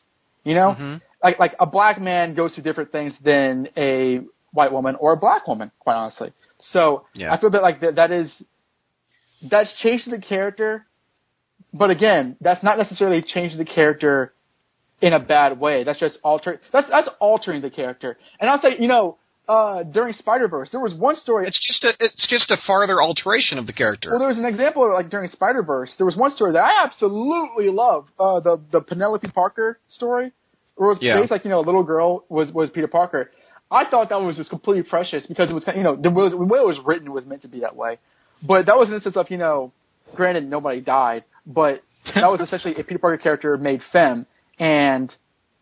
you 0.43 0.55
know 0.55 0.75
Mhm. 0.79 1.01
Like 1.23 1.39
like 1.39 1.55
a 1.59 1.65
black 1.65 1.99
man 2.01 2.33
goes 2.35 2.53
through 2.53 2.63
different 2.63 2.91
things 2.91 3.13
than 3.23 3.67
a 3.77 4.19
white 4.53 4.71
woman 4.71 4.95
or 4.95 5.13
a 5.13 5.17
black 5.17 5.47
woman 5.47 5.71
quite 5.79 5.95
honestly 5.95 6.31
so 6.71 7.05
Yeah. 7.13 7.33
I 7.33 7.39
feel 7.39 7.49
that 7.51 7.61
like 7.61 7.81
that 7.81 7.95
that 7.95 8.11
is 8.11 8.43
that's 9.49 9.71
changing 9.81 10.11
the 10.13 10.21
character 10.21 10.85
but 11.73 11.89
again 11.89 12.35
that's 12.41 12.63
not 12.63 12.77
necessarily 12.77 13.21
changing 13.21 13.57
the 13.57 13.65
character 13.65 14.33
in 15.01 15.13
a 15.13 15.19
bad 15.19 15.59
way 15.59 15.83
that's 15.83 15.99
just 15.99 16.17
altering 16.23 16.59
that's 16.71 16.87
that's 16.89 17.09
altering 17.19 17.61
the 17.61 17.69
character 17.71 18.17
and 18.39 18.49
I'll 18.49 18.61
say 18.61 18.75
you 18.79 18.87
know 18.87 19.17
uh, 19.49 19.83
during 19.83 20.13
Spider 20.13 20.47
Verse, 20.47 20.69
there 20.71 20.79
was 20.79 20.93
one 20.93 21.15
story. 21.15 21.45
It's 21.47 21.59
just 21.67 21.83
a 21.83 21.91
it's 21.99 22.27
just 22.29 22.51
a 22.51 22.57
farther 22.65 23.01
alteration 23.01 23.57
of 23.57 23.65
the 23.65 23.73
character. 23.73 24.09
Well, 24.11 24.19
there 24.19 24.27
was 24.29 24.37
an 24.37 24.45
example 24.45 24.89
like 24.93 25.09
during 25.09 25.29
Spider 25.29 25.61
Verse. 25.63 25.93
There 25.97 26.05
was 26.05 26.15
one 26.15 26.33
story 26.35 26.53
that 26.53 26.63
I 26.63 26.85
absolutely 26.85 27.69
loved. 27.69 28.09
Uh, 28.19 28.39
the 28.39 28.63
the 28.71 28.81
Penelope 28.81 29.27
Parker 29.29 29.79
story, 29.89 30.31
where 30.81 30.89
it 30.89 30.93
was 30.93 30.99
Yeah. 31.03 31.19
based 31.19 31.29
like 31.29 31.43
you 31.45 31.51
know 31.51 31.59
a 31.59 31.67
little 31.69 31.83
girl 31.83 32.25
was 32.27 32.51
was 32.51 32.71
Peter 32.71 32.87
Parker. 32.87 33.29
I 33.69 33.85
thought 33.85 34.09
that 34.09 34.19
was 34.19 34.35
just 34.35 34.49
completely 34.49 34.81
precious 34.81 35.27
because 35.27 35.47
it 35.47 35.53
was 35.53 35.63
you 35.75 35.83
know 35.83 35.95
the 35.95 36.09
way 36.09 36.27
the 36.29 36.37
way 36.37 36.57
it 36.57 36.65
was 36.65 36.79
written 36.83 37.11
was 37.13 37.23
meant 37.27 37.43
to 37.43 37.47
be 37.47 37.59
that 37.59 37.75
way. 37.75 37.99
But 38.41 38.65
that 38.65 38.75
was 38.75 38.87
an 38.87 38.95
instance 38.95 39.15
of 39.15 39.29
you 39.29 39.37
know, 39.37 39.71
granted 40.15 40.49
nobody 40.49 40.81
died, 40.81 41.23
but 41.45 41.83
that 42.15 42.31
was 42.31 42.39
essentially 42.41 42.73
a 42.79 42.83
Peter 42.83 42.97
Parker 42.97 43.17
character 43.21 43.55
made 43.57 43.81
femme, 43.91 44.25
and 44.57 45.13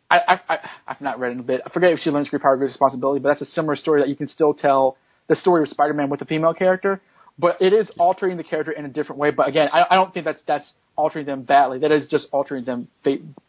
I, 0.10 0.20
I, 0.26 0.40
I 0.54 0.58
I've 0.88 1.02
not 1.02 1.20
read 1.20 1.32
it 1.32 1.34
in 1.34 1.40
a 1.42 1.44
bit. 1.44 1.62
I 1.66 1.70
forget 1.70 1.92
if 1.92 2.00
she 2.00 2.10
learns 2.12 2.30
to 2.30 2.40
power 2.40 2.56
great 2.56 2.68
responsibility, 2.68 3.20
but 3.20 3.28
that's 3.30 3.42
a 3.42 3.52
similar 3.54 3.76
story 3.76 4.00
that 4.02 4.08
you 4.08 4.16
can 4.16 4.30
still 4.30 4.54
tell 4.54 4.96
the 5.28 5.36
story 5.36 5.64
of 5.64 5.70
Spider-Man 5.70 6.10
with 6.10 6.22
a 6.22 6.26
female 6.26 6.54
character. 6.54 7.02
But 7.38 7.62
it 7.62 7.74
is 7.74 7.92
altering 8.00 8.38
the 8.38 8.44
character 8.44 8.72
in 8.72 8.86
a 8.86 8.90
different 8.90 9.20
way. 9.20 9.32
But 9.32 9.50
again, 9.50 9.68
I, 9.72 9.86
I 9.92 9.96
don't 9.96 10.14
think 10.14 10.26
that's 10.26 10.40
that's 10.48 10.66
altering 10.96 11.26
them 11.26 11.44
badly. 11.44 11.80
That 11.80 11.92
is 11.92 12.08
just 12.08 12.28
altering 12.32 12.64
them 12.64 12.88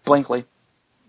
blankly. 0.05 0.45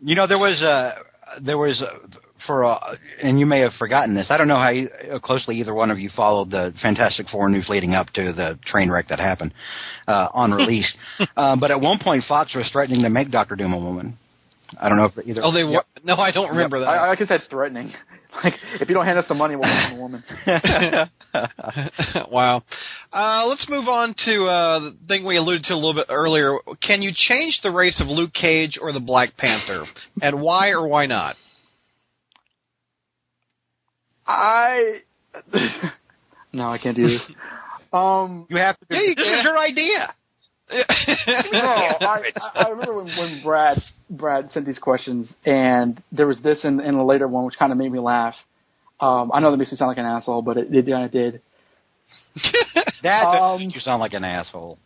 You 0.03 0.15
know, 0.15 0.27
there 0.27 0.39
was 0.39 0.61
a 0.61 0.95
there 1.41 1.57
was 1.57 1.81
uh, 1.81 2.07
for 2.45 2.65
uh, 2.65 2.95
and 3.21 3.39
you 3.39 3.45
may 3.45 3.59
have 3.59 3.73
forgotten 3.73 4.15
this. 4.15 4.27
I 4.29 4.37
don't 4.37 4.47
know 4.47 4.55
how 4.55 4.69
you, 4.69 4.89
uh, 5.13 5.19
closely 5.19 5.59
either 5.59 5.73
one 5.73 5.91
of 5.91 5.99
you 5.99 6.09
followed 6.15 6.51
the 6.51 6.73
Fantastic 6.81 7.27
Four 7.29 7.49
news 7.49 7.67
leading 7.69 7.93
up 7.93 8.07
to 8.13 8.33
the 8.33 8.57
train 8.65 8.89
wreck 8.89 9.07
that 9.09 9.19
happened 9.19 9.53
uh, 10.07 10.27
on 10.33 10.51
release. 10.51 10.91
uh, 11.37 11.55
but 11.55 11.71
at 11.71 11.79
one 11.79 11.99
point, 11.99 12.23
Fox 12.27 12.55
was 12.55 12.69
threatening 12.71 13.01
to 13.03 13.09
make 13.09 13.31
Doctor 13.31 13.55
Doom 13.55 13.73
a 13.73 13.79
woman. 13.79 14.17
I 14.79 14.87
don't 14.87 14.97
know 14.97 15.05
if 15.05 15.27
either. 15.27 15.41
oh, 15.43 15.51
they 15.51 15.63
wa- 15.63 15.83
no, 16.03 16.15
I 16.15 16.31
don't 16.31 16.49
remember 16.49 16.77
I, 16.77 16.79
that. 16.79 17.09
I 17.09 17.15
guess 17.15 17.29
that's 17.29 17.47
threatening. 17.47 17.91
like 18.43 18.53
if 18.79 18.87
you 18.87 18.95
don't 18.95 19.05
hand 19.05 19.19
us 19.19 19.25
the 19.27 19.33
money, 19.33 19.55
we'll 19.55 19.63
become 19.63 19.97
a 19.97 20.01
woman. 20.01 20.23
wow. 22.31 22.63
Uh, 23.11 23.45
let's 23.45 23.67
move 23.69 23.87
on 23.87 24.15
to 24.25 24.45
uh, 24.45 24.79
the 24.79 24.97
thing 25.07 25.25
we 25.25 25.37
alluded 25.37 25.63
to 25.63 25.73
a 25.73 25.75
little 25.75 25.93
bit 25.93 26.07
earlier. 26.09 26.57
Can 26.81 27.01
you 27.01 27.11
change 27.13 27.59
the 27.63 27.71
race 27.71 27.99
of 28.01 28.07
Luke 28.07 28.33
Cage 28.33 28.77
or 28.81 28.93
the 28.93 28.99
Black 28.99 29.35
Panther, 29.37 29.83
and 30.21 30.41
why 30.41 30.69
or 30.69 30.87
why 30.87 31.05
not? 31.07 31.35
I 34.25 34.99
no, 36.53 36.69
I 36.69 36.77
can't 36.77 36.95
do 36.95 37.07
this. 37.07 37.21
Um, 37.91 38.47
you 38.49 38.57
have 38.57 38.79
to. 38.79 38.85
Yeah, 38.89 39.01
you 39.01 39.15
this 39.15 39.27
is 39.27 39.43
your 39.43 39.57
idea. 39.57 40.13
No, 40.71 40.77
I, 42.01 42.21
I 42.55 42.69
remember 42.69 42.95
when, 42.95 43.07
when 43.17 43.41
Brad 43.43 43.81
Brad 44.09 44.49
sent 44.51 44.65
these 44.65 44.79
questions, 44.79 45.33
and 45.45 46.01
there 46.11 46.27
was 46.27 46.39
this 46.41 46.59
in, 46.63 46.79
in 46.79 46.95
a 46.95 47.05
later 47.05 47.27
one, 47.27 47.45
which 47.45 47.57
kind 47.57 47.71
of 47.71 47.77
made 47.77 47.91
me 47.91 47.99
laugh. 47.99 48.35
Um, 48.99 49.31
I 49.33 49.39
know 49.39 49.51
that 49.51 49.57
makes 49.57 49.71
me 49.71 49.77
sound 49.77 49.89
like 49.89 49.97
an 49.97 50.05
asshole, 50.05 50.41
but 50.41 50.57
it, 50.57 50.73
it 50.73 50.85
kind 50.85 51.05
of 51.05 51.11
did. 51.11 51.41
That 53.03 53.23
Um, 53.23 53.61
you 53.61 53.79
sound 53.79 53.99
like 53.99 54.13
an 54.13 54.23
asshole. 54.23 54.77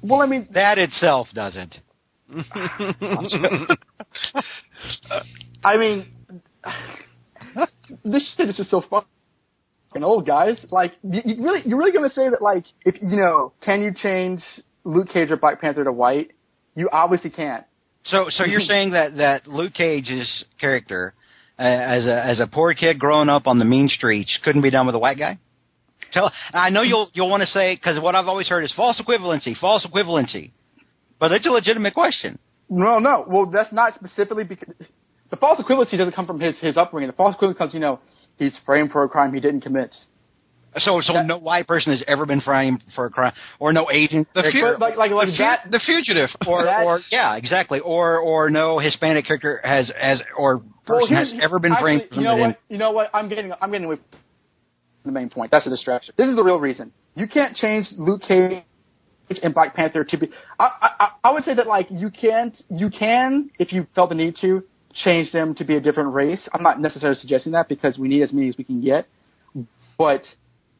Well, 0.00 0.20
I 0.22 0.26
mean, 0.26 0.46
That 0.52 0.78
itself 0.78 1.26
doesn't. 1.34 1.76
I 5.64 5.76
mean, 5.76 6.06
this 8.04 8.34
shit 8.36 8.48
is 8.48 8.56
just 8.56 8.70
so 8.70 8.80
fucking 8.82 10.02
old, 10.02 10.26
guys. 10.26 10.64
Like, 10.70 10.92
you, 11.02 11.20
you 11.24 11.42
really, 11.42 11.62
you're 11.64 11.78
really 11.78 11.92
gonna 11.92 12.10
say 12.14 12.28
that, 12.28 12.42
like, 12.42 12.64
if 12.84 12.94
you 13.02 13.16
know, 13.16 13.52
can 13.64 13.82
you 13.82 13.92
change 13.92 14.40
Luke 14.86 15.08
Cage 15.08 15.30
or 15.30 15.36
Black 15.36 15.60
Panther 15.60 15.84
to 15.84 15.92
white? 15.92 16.32
You 16.74 16.88
obviously 16.92 17.30
can't. 17.30 17.64
So, 18.04 18.26
so 18.28 18.44
you're 18.44 18.60
saying 18.72 18.92
that 18.92 19.16
that 19.16 19.46
Luke 19.46 19.74
Cage's 19.74 20.44
character, 20.60 21.14
uh, 21.58 21.62
as 21.62 22.04
a 22.06 22.24
as 22.24 22.40
a 22.40 22.46
poor 22.46 22.72
kid 22.74 22.98
growing 22.98 23.28
up 23.28 23.46
on 23.46 23.58
the 23.58 23.64
mean 23.64 23.88
streets, 23.88 24.38
couldn't 24.44 24.62
be 24.62 24.70
done 24.70 24.86
with 24.86 24.94
a 24.94 24.98
white 24.98 25.18
guy? 25.18 25.38
Tell, 26.12 26.32
I 26.52 26.70
know 26.70 26.82
you'll 26.82 27.10
you'll 27.14 27.28
want 27.28 27.42
to 27.42 27.48
say 27.48 27.74
because 27.74 28.00
what 28.00 28.14
I've 28.14 28.28
always 28.28 28.48
heard 28.48 28.64
is 28.64 28.72
false 28.74 29.00
equivalency, 29.00 29.58
false 29.58 29.84
equivalency, 29.84 30.52
but 31.18 31.32
it's 31.32 31.46
a 31.46 31.50
legitimate 31.50 31.94
question. 31.94 32.38
No, 32.68 32.98
no. 32.98 33.24
Well, 33.26 33.46
that's 33.46 33.72
not 33.72 33.94
specifically 33.94 34.44
because 34.44 34.74
the 35.30 35.36
false 35.36 35.60
equivalency 35.60 35.98
doesn't 35.98 36.14
come 36.14 36.26
from 36.26 36.38
his 36.38 36.58
his 36.60 36.76
upbringing. 36.76 37.08
The 37.08 37.16
false 37.16 37.34
equivalency 37.36 37.58
comes, 37.58 37.74
you 37.74 37.80
know, 37.80 38.00
he's 38.36 38.56
framed 38.64 38.92
for 38.92 39.02
a 39.02 39.08
crime 39.08 39.34
he 39.34 39.40
didn't 39.40 39.62
commit. 39.62 39.94
So, 40.78 41.00
so 41.00 41.14
That- 41.14 41.26
no 41.26 41.38
white 41.38 41.66
person 41.66 41.92
has 41.92 42.02
ever 42.06 42.26
been 42.26 42.40
framed 42.40 42.82
for 42.94 43.06
a 43.06 43.10
crime, 43.10 43.32
or 43.58 43.72
no 43.72 43.90
Asian, 43.90 44.26
The 44.34 44.42
character, 44.42 44.74
fu- 44.76 44.80
Like, 44.80 44.96
like, 44.96 45.10
like 45.10 45.28
the, 45.28 45.32
fu- 45.32 45.42
that. 45.42 45.70
the 45.70 45.80
fugitive. 45.80 46.28
or, 46.46 46.68
or 46.82 47.00
yeah, 47.10 47.36
exactly, 47.36 47.80
or 47.80 48.18
or 48.18 48.50
no 48.50 48.78
Hispanic 48.78 49.24
character 49.26 49.60
has 49.64 49.90
has 49.98 50.20
or 50.36 50.58
person 50.86 51.14
Well, 51.14 51.24
has 51.24 51.32
ever 51.40 51.58
been 51.58 51.72
actually, 51.72 51.98
framed 51.98 52.08
for 52.10 52.14
You 52.16 52.24
know 52.24 52.36
what? 52.36 52.58
You 52.68 52.78
know 52.78 52.90
what? 52.92 53.10
I'm 53.14 53.28
getting 53.28 53.52
I'm 53.60 53.70
getting 53.70 53.86
away 53.86 53.96
from 53.96 55.12
the 55.14 55.18
main 55.18 55.30
point. 55.30 55.50
That's 55.50 55.66
a 55.66 55.70
distraction. 55.70 56.14
This 56.18 56.28
is 56.28 56.36
the 56.36 56.44
real 56.44 56.60
reason. 56.60 56.92
You 57.14 57.26
can't 57.26 57.56
change 57.56 57.86
Luke 57.96 58.22
Cage 58.28 58.62
and 59.42 59.54
Black 59.54 59.74
Panther 59.74 60.04
to 60.04 60.16
be. 60.18 60.28
I 60.58 60.68
I, 61.00 61.08
I 61.24 61.30
would 61.32 61.44
say 61.44 61.54
that 61.54 61.66
like 61.66 61.86
you 61.90 62.10
can't 62.10 62.54
you 62.68 62.90
can 62.90 63.50
if 63.58 63.72
you 63.72 63.86
felt 63.94 64.10
the 64.10 64.14
need 64.14 64.36
to 64.42 64.62
change 65.04 65.32
them 65.32 65.54
to 65.54 65.64
be 65.64 65.76
a 65.76 65.80
different 65.80 66.12
race. 66.12 66.46
I'm 66.52 66.62
not 66.62 66.80
necessarily 66.80 67.18
suggesting 67.18 67.52
that 67.52 67.68
because 67.68 67.98
we 67.98 68.08
need 68.08 68.22
as 68.22 68.32
many 68.32 68.48
as 68.48 68.56
we 68.58 68.64
can 68.64 68.80
get, 68.82 69.06
but 69.98 70.22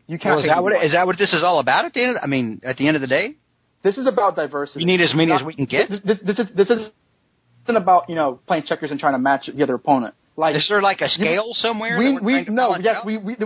you 0.06 0.18
can't. 0.18 0.36
Well, 0.36 0.44
is 0.44 0.50
that 0.50 0.62
what 0.62 0.84
is 0.84 0.92
that 0.92 1.06
what 1.06 1.18
this 1.18 1.32
is 1.32 1.42
all 1.42 1.58
about? 1.58 1.84
At 1.84 1.92
the 1.94 2.02
end, 2.02 2.16
of, 2.16 2.22
I 2.22 2.26
mean, 2.26 2.60
at 2.64 2.76
the 2.76 2.86
end 2.86 2.96
of 2.96 3.00
the 3.00 3.06
day, 3.08 3.36
This 3.82 3.96
is 3.98 4.06
about 4.06 4.36
diversity. 4.36 4.80
you 4.80 4.86
need 4.86 5.00
as 5.00 5.14
many 5.14 5.28
Not- 5.30 5.40
as 5.42 5.46
we 5.46 5.54
can 5.54 5.64
get. 5.66 5.88
This, 5.90 6.00
this, 6.04 6.18
this 6.24 6.38
is 6.38 6.56
this 6.56 6.70
isn't 6.70 7.76
about 7.76 8.08
you 8.08 8.14
know 8.14 8.40
playing 8.46 8.64
checkers 8.66 8.90
and 8.90 9.00
trying 9.00 9.14
to 9.14 9.18
match 9.18 9.48
the 9.54 9.62
other 9.62 9.74
opponent. 9.74 10.14
Like 10.36 10.54
Is 10.56 10.66
there 10.68 10.82
like 10.82 11.00
a 11.00 11.08
scale 11.08 11.48
somewhere? 11.52 11.98
we 11.98 12.18
we 12.20 12.44
no 12.48 12.76
yes 12.78 12.96
out? 12.98 13.06
we 13.06 13.16
we 13.18 13.36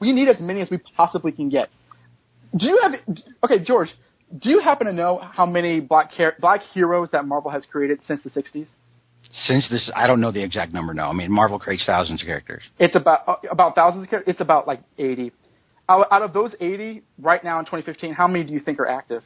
we 0.00 0.12
need 0.12 0.28
as 0.28 0.36
many 0.40 0.60
as 0.60 0.70
we 0.70 0.78
possibly 0.96 1.32
can 1.32 1.48
get. 1.48 1.68
Do 2.56 2.66
you 2.66 2.78
have 2.82 2.92
okay, 3.44 3.62
George? 3.64 3.88
Do 4.42 4.50
you 4.50 4.60
happen 4.60 4.86
to 4.86 4.92
know 4.92 5.18
how 5.18 5.44
many 5.46 5.80
black 5.80 6.12
black 6.40 6.62
heroes 6.72 7.08
that 7.12 7.26
Marvel 7.26 7.50
has 7.50 7.64
created 7.70 8.00
since 8.06 8.22
the 8.22 8.30
'60s? 8.30 8.68
Since 9.46 9.68
this, 9.68 9.90
I 9.94 10.06
don't 10.06 10.20
know 10.20 10.30
the 10.30 10.42
exact 10.42 10.72
number. 10.72 10.94
No, 10.94 11.06
I 11.08 11.12
mean 11.12 11.30
Marvel 11.32 11.58
creates 11.58 11.84
thousands 11.84 12.22
of 12.22 12.26
characters. 12.26 12.62
It's 12.78 12.94
about 12.94 13.20
uh, 13.28 13.36
about 13.50 13.74
thousands 13.74 14.04
of 14.04 14.10
characters. 14.10 14.32
It's 14.34 14.40
about 14.40 14.66
like 14.68 14.80
80. 14.98 15.32
Out, 15.88 16.22
of 16.22 16.32
those 16.32 16.52
80, 16.58 17.02
right 17.20 17.42
now 17.44 17.60
in 17.60 17.64
2015, 17.64 18.12
how 18.12 18.26
many 18.26 18.44
do 18.44 18.52
you 18.52 18.60
think 18.60 18.80
are 18.80 18.88
active? 18.88 19.22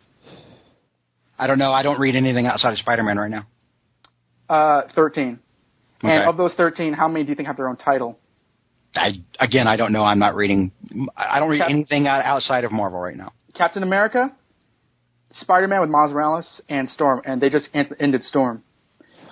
I 1.39 1.47
don't 1.47 1.59
know. 1.59 1.73
I 1.73 1.83
don't 1.83 1.99
read 1.99 2.17
anything 2.17 2.47
outside 2.47 2.73
of 2.73 2.79
Spider-Man 2.79 3.19
right 3.19 3.31
now. 3.31 3.47
Uh, 4.49 4.83
13. 4.95 5.39
Okay. 6.05 6.15
And 6.15 6.29
of 6.29 6.37
those 6.37 6.53
13, 6.55 6.93
how 6.93 7.09
many 7.09 7.25
do 7.25 7.31
you 7.31 7.35
think 7.37 7.47
have 7.47 7.57
their 7.57 7.69
own 7.69 7.77
title? 7.77 8.19
I 8.95 9.13
again, 9.39 9.69
I 9.69 9.77
don't 9.77 9.93
know. 9.93 10.03
I'm 10.03 10.19
not 10.19 10.35
reading. 10.35 10.73
I 11.17 11.39
don't 11.39 11.49
read 11.49 11.61
Cap- 11.61 11.71
anything 11.71 12.09
outside 12.09 12.65
of 12.65 12.73
Marvel 12.73 12.99
right 12.99 13.17
now. 13.17 13.33
Captain 13.55 13.83
America, 13.83 14.35
Spider-Man 15.33 15.81
with 15.81 15.91
Miles 15.91 16.13
Morales, 16.13 16.61
and 16.69 16.89
Storm, 16.89 17.23
and 17.25 17.41
they 17.41 17.51
just 17.51 17.69
ended 17.73 18.23
Storm. 18.25 18.65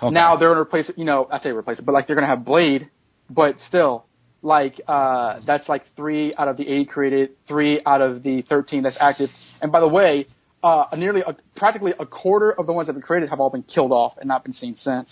Okay. 0.01 0.13
Now 0.13 0.37
they're 0.37 0.49
gonna 0.49 0.61
replace 0.61 0.87
it. 0.87 0.97
You 0.97 1.03
know, 1.03 1.27
I 1.29 1.39
say 1.39 1.49
replace 1.49 1.79
it, 1.79 1.85
but 1.85 1.91
like 1.91 2.07
they're 2.07 2.15
gonna 2.15 2.27
have 2.27 2.45
Blade, 2.45 2.89
but 3.29 3.55
still, 3.67 4.05
like 4.41 4.81
uh, 4.87 5.39
that's 5.45 5.67
like 5.67 5.83
three 5.95 6.33
out 6.35 6.47
of 6.47 6.57
the 6.57 6.67
eight 6.67 6.89
created, 6.89 7.31
three 7.47 7.81
out 7.85 8.01
of 8.01 8.23
the 8.23 8.41
thirteen 8.43 8.83
that's 8.83 8.97
active. 8.99 9.29
And 9.61 9.71
by 9.71 9.79
the 9.79 9.87
way, 9.87 10.27
uh, 10.63 10.85
nearly 10.97 11.21
a, 11.25 11.35
practically 11.55 11.93
a 11.99 12.05
quarter 12.05 12.51
of 12.51 12.65
the 12.65 12.73
ones 12.73 12.87
that 12.87 12.93
have 12.93 13.01
been 13.01 13.05
created 13.05 13.29
have 13.29 13.39
all 13.39 13.49
been 13.49 13.63
killed 13.63 13.91
off 13.91 14.13
and 14.17 14.27
not 14.27 14.43
been 14.43 14.53
seen 14.53 14.75
since. 14.81 15.09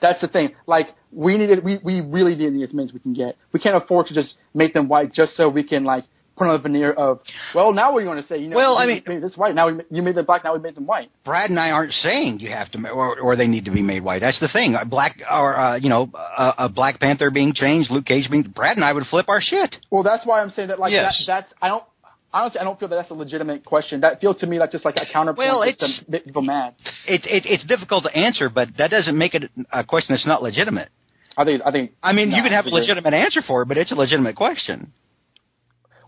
That's 0.00 0.20
the 0.20 0.28
thing. 0.28 0.54
Like 0.66 0.88
we 1.12 1.36
needed, 1.38 1.64
we 1.64 1.78
we 1.82 2.00
really 2.00 2.34
need 2.34 2.62
as 2.62 2.72
many 2.72 2.88
as 2.88 2.92
we 2.92 3.00
can 3.00 3.14
get. 3.14 3.36
We 3.52 3.60
can't 3.60 3.82
afford 3.82 4.06
to 4.06 4.14
just 4.14 4.34
make 4.54 4.74
them 4.74 4.88
white 4.88 5.12
just 5.12 5.36
so 5.36 5.48
we 5.48 5.64
can 5.64 5.84
like 5.84 6.04
put 6.36 6.46
on 6.48 6.54
a 6.54 6.58
veneer 6.58 6.92
of, 6.92 7.20
well, 7.54 7.72
now 7.72 7.92
what 7.92 8.00
do 8.00 8.04
you 8.04 8.08
want 8.10 8.20
to 8.20 8.28
say? 8.32 8.38
You 8.38 8.48
know, 8.48 8.56
Well, 8.56 8.76
I 8.78 8.86
mean- 8.86 9.02
made 9.06 9.22
this 9.22 9.36
white. 9.36 9.54
Now 9.54 9.70
we, 9.70 9.80
you 9.90 10.02
made 10.02 10.14
them 10.14 10.26
black. 10.26 10.44
Now 10.44 10.54
we 10.54 10.60
made 10.60 10.74
them 10.74 10.86
white. 10.86 11.10
Brad 11.24 11.50
and 11.50 11.58
I 11.58 11.70
aren't 11.70 11.92
saying 11.92 12.40
you 12.40 12.50
have 12.50 12.70
to, 12.72 12.88
or, 12.88 13.18
or 13.20 13.36
they 13.36 13.46
need 13.46 13.64
to 13.64 13.70
be 13.70 13.82
made 13.82 14.02
white. 14.04 14.20
That's 14.20 14.38
the 14.40 14.48
thing. 14.48 14.76
A 14.80 14.84
Black, 14.84 15.16
or 15.30 15.56
uh, 15.58 15.76
you 15.76 15.88
know, 15.88 16.10
a, 16.14 16.52
a 16.58 16.68
Black 16.68 17.00
Panther 17.00 17.30
being 17.30 17.52
changed, 17.54 17.90
Luke 17.90 18.06
Cage 18.06 18.30
being. 18.30 18.42
Brad 18.42 18.76
and 18.76 18.84
I 18.84 18.92
would 18.92 19.06
flip 19.06 19.28
our 19.28 19.40
shit. 19.40 19.76
Well, 19.90 20.02
that's 20.02 20.24
why 20.26 20.40
I'm 20.42 20.50
saying 20.50 20.68
that. 20.68 20.78
Like 20.78 20.92
Yes. 20.92 21.24
that, 21.26 21.42
that's 21.42 21.54
I 21.62 21.68
don't. 21.68 21.84
Honestly, 22.32 22.60
I 22.60 22.64
don't 22.64 22.78
feel 22.78 22.88
that 22.88 22.96
that's 22.96 23.10
a 23.10 23.14
legitimate 23.14 23.64
question. 23.64 24.00
That 24.02 24.20
feels 24.20 24.36
to 24.40 24.46
me 24.46 24.58
like 24.58 24.70
just 24.70 24.84
like 24.84 24.96
a 24.96 25.10
counterpoint 25.10 25.48
Well, 25.48 25.62
it's- 25.62 26.00
to 26.04 26.10
make 26.10 26.24
people 26.26 26.42
mad. 26.42 26.74
It, 27.06 27.24
it, 27.24 27.44
it's 27.46 27.64
difficult 27.64 28.04
to 28.04 28.14
answer, 28.14 28.50
but 28.50 28.68
that 28.76 28.90
doesn't 28.90 29.16
make 29.16 29.34
it 29.34 29.50
a 29.72 29.82
question 29.84 30.12
that's 30.14 30.26
not 30.26 30.42
legitimate. 30.42 30.90
I 31.38 31.44
think. 31.44 31.62
I 31.64 31.70
think. 31.70 31.92
I 32.02 32.12
mean, 32.12 32.30
no, 32.30 32.36
you 32.36 32.42
can 32.42 32.52
have 32.52 32.66
a 32.66 32.68
legitimate 32.70 33.14
answer 33.14 33.40
for 33.46 33.62
it, 33.62 33.66
but 33.68 33.78
it's 33.78 33.92
a 33.92 33.94
legitimate 33.94 34.36
question. 34.36 34.92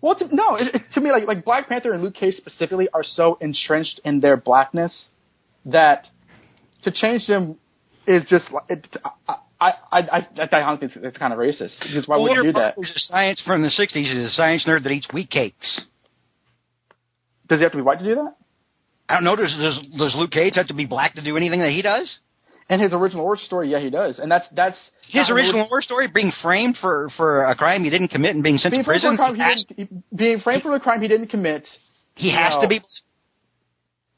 Well, 0.01 0.15
to, 0.17 0.35
no, 0.35 0.57
it, 0.57 0.75
it, 0.75 0.83
to 0.95 1.01
me, 1.01 1.11
like 1.11 1.27
like 1.27 1.45
Black 1.45 1.69
Panther 1.69 1.93
and 1.93 2.03
Luke 2.03 2.15
Cage 2.15 2.35
specifically 2.35 2.89
are 2.93 3.05
so 3.05 3.37
entrenched 3.41 4.01
in 4.05 4.21
their 4.21 4.37
blackness 4.37 4.93
that 5.65 6.07
to 6.85 6.93
change 6.93 7.27
them 7.27 7.57
is 8.07 8.23
just 8.29 8.51
like 8.51 8.65
it, 8.69 8.87
I, 9.29 9.35
I 9.61 9.73
I 9.91 9.99
I 10.01 10.49
I 10.53 10.63
honestly 10.63 10.89
think 10.89 11.05
it's 11.05 11.19
kind 11.19 11.33
of 11.33 11.39
racist. 11.39 11.79
Because 11.81 12.07
why 12.07 12.17
would 12.17 12.33
you 12.33 12.43
do 12.45 12.53
that? 12.53 12.75
Is 12.79 12.91
a 12.95 13.01
science 13.01 13.43
from 13.45 13.63
the 13.63 13.69
'60s 13.69 14.17
is 14.17 14.25
a 14.25 14.31
science 14.31 14.65
nerd 14.67 14.85
that 14.85 14.91
eats 14.91 15.09
wheat 15.13 15.31
cakes. 15.31 15.81
Does 17.49 17.59
he 17.59 17.63
have 17.63 17.73
to 17.73 17.79
be 17.79 17.83
white 17.83 17.99
to 17.99 18.05
do 18.05 18.15
that? 18.15 18.37
I 19.09 19.15
don't 19.15 19.25
know. 19.25 19.37
Does, 19.37 19.55
does 19.57 19.79
does 19.97 20.15
Luke 20.17 20.31
Cage 20.31 20.55
have 20.57 20.69
to 20.69 20.75
be 20.75 20.87
black 20.87 21.15
to 21.15 21.25
do 21.25 21.37
anything 21.37 21.61
that 21.61 21.71
he 21.73 21.83
does? 21.83 22.19
And 22.71 22.83
his 22.83 22.93
original 22.93 23.25
origin 23.25 23.47
story, 23.47 23.71
yeah, 23.71 23.79
he 23.81 23.89
does, 23.89 24.19
and 24.19 24.31
that's 24.31 24.47
that's 24.53 24.79
His 25.09 25.31
original 25.31 25.61
origin- 25.61 25.71
war 25.71 25.81
story, 25.83 26.07
being 26.09 26.33
framed 26.43 26.77
for 26.81 27.09
for 27.17 27.45
a 27.45 27.55
crime 27.57 27.83
he 27.83 27.89
didn't 27.91 28.09
commit 28.09 28.35
and 28.35 28.43
being 28.45 28.59
sent 28.59 28.73
being 28.73 28.83
to 28.85 28.89
prison, 28.89 29.17
crime 29.17 29.37
he 29.77 29.89
being 30.15 30.41
framed 30.41 30.63
for 30.63 30.75
a 30.75 30.81
crime 30.81 31.01
he 31.01 31.09
didn't 31.09 31.29
commit. 31.29 31.67
he 32.15 32.31
has 32.31 32.55
No. 32.57 32.63
to 32.63 32.69
be. 32.69 32.83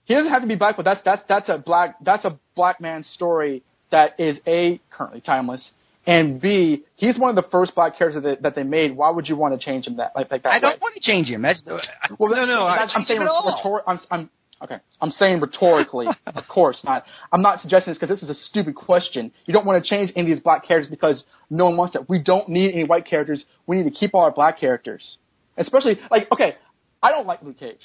He 0.05 0.15
doesn't 0.15 0.31
have 0.33 0.43
to 0.43 0.49
be 0.49 0.57
black, 0.57 0.77
but 0.77 0.85
that's 0.85 1.01
that's 1.05 1.23
that's 1.29 1.49
a 1.49 1.59
black 1.59 1.95
that's 2.03 2.25
a 2.25 2.39
black 2.57 2.81
man 2.81 3.05
story 3.05 3.63
that 3.93 4.19
is 4.19 4.39
a 4.49 4.81
currently 4.91 5.21
timeless, 5.21 5.71
and 6.07 6.41
b 6.41 6.83
he's 6.97 7.17
one 7.19 7.31
of 7.31 7.37
the 7.37 7.49
first 7.51 7.77
black 7.77 7.97
characters 7.97 8.25
that, 8.25 8.43
that 8.43 8.57
they 8.57 8.65
made. 8.65 8.97
Why 8.97 9.11
would 9.11 9.29
you 9.29 9.37
want 9.37 9.55
to 9.59 9.65
change 9.65 9.87
him 9.87 9.97
that 9.99 10.11
like, 10.17 10.29
like 10.33 10.43
that? 10.43 10.53
I 10.53 10.59
don't 10.59 10.73
way? 10.73 10.79
want 10.83 10.95
to 10.97 11.01
change 11.01 11.29
him. 11.29 11.43
That's 11.43 11.63
the, 11.63 11.81
Well, 12.19 12.35
No, 12.35 12.45
no, 12.45 12.63
I- 12.65 12.79
I'm 12.93 13.05
saying 13.05 13.21
rhetor- 13.21 13.83
I'm, 13.87 14.01
I'm 14.11 14.31
okay. 14.63 14.77
I'm 15.01 15.11
saying 15.11 15.41
rhetorically, 15.41 16.07
of 16.27 16.45
course 16.49 16.81
not. 16.85 17.05
I'm 17.33 17.43
not 17.43 17.61
suggesting 17.61 17.93
this 17.93 17.99
because 17.99 18.15
this 18.21 18.23
is 18.23 18.31
a 18.31 18.41
stupid 18.49 18.75
question. 18.75 19.33
You 19.47 19.55
don't 19.55 19.67
want 19.67 19.83
to 19.83 19.89
change 19.89 20.13
any 20.17 20.31
of 20.31 20.37
these 20.37 20.43
black 20.43 20.67
characters 20.67 20.91
because 20.91 21.25
no 21.51 21.65
one 21.67 21.77
wants 21.77 21.95
that. 21.95 22.09
We 22.09 22.19
don't 22.19 22.49
need 22.49 22.73
any 22.73 22.85
white 22.85 23.07
characters. 23.07 23.45
We 23.67 23.77
need 23.77 23.85
to 23.85 23.91
keep 23.91 24.15
all 24.15 24.23
our 24.23 24.33
black 24.33 24.59
characters, 24.59 25.19
especially 25.57 25.99
like 26.11 26.31
okay. 26.33 26.57
I 27.03 27.11
don't 27.11 27.27
like 27.27 27.43
Luke 27.43 27.59
Cage. 27.59 27.79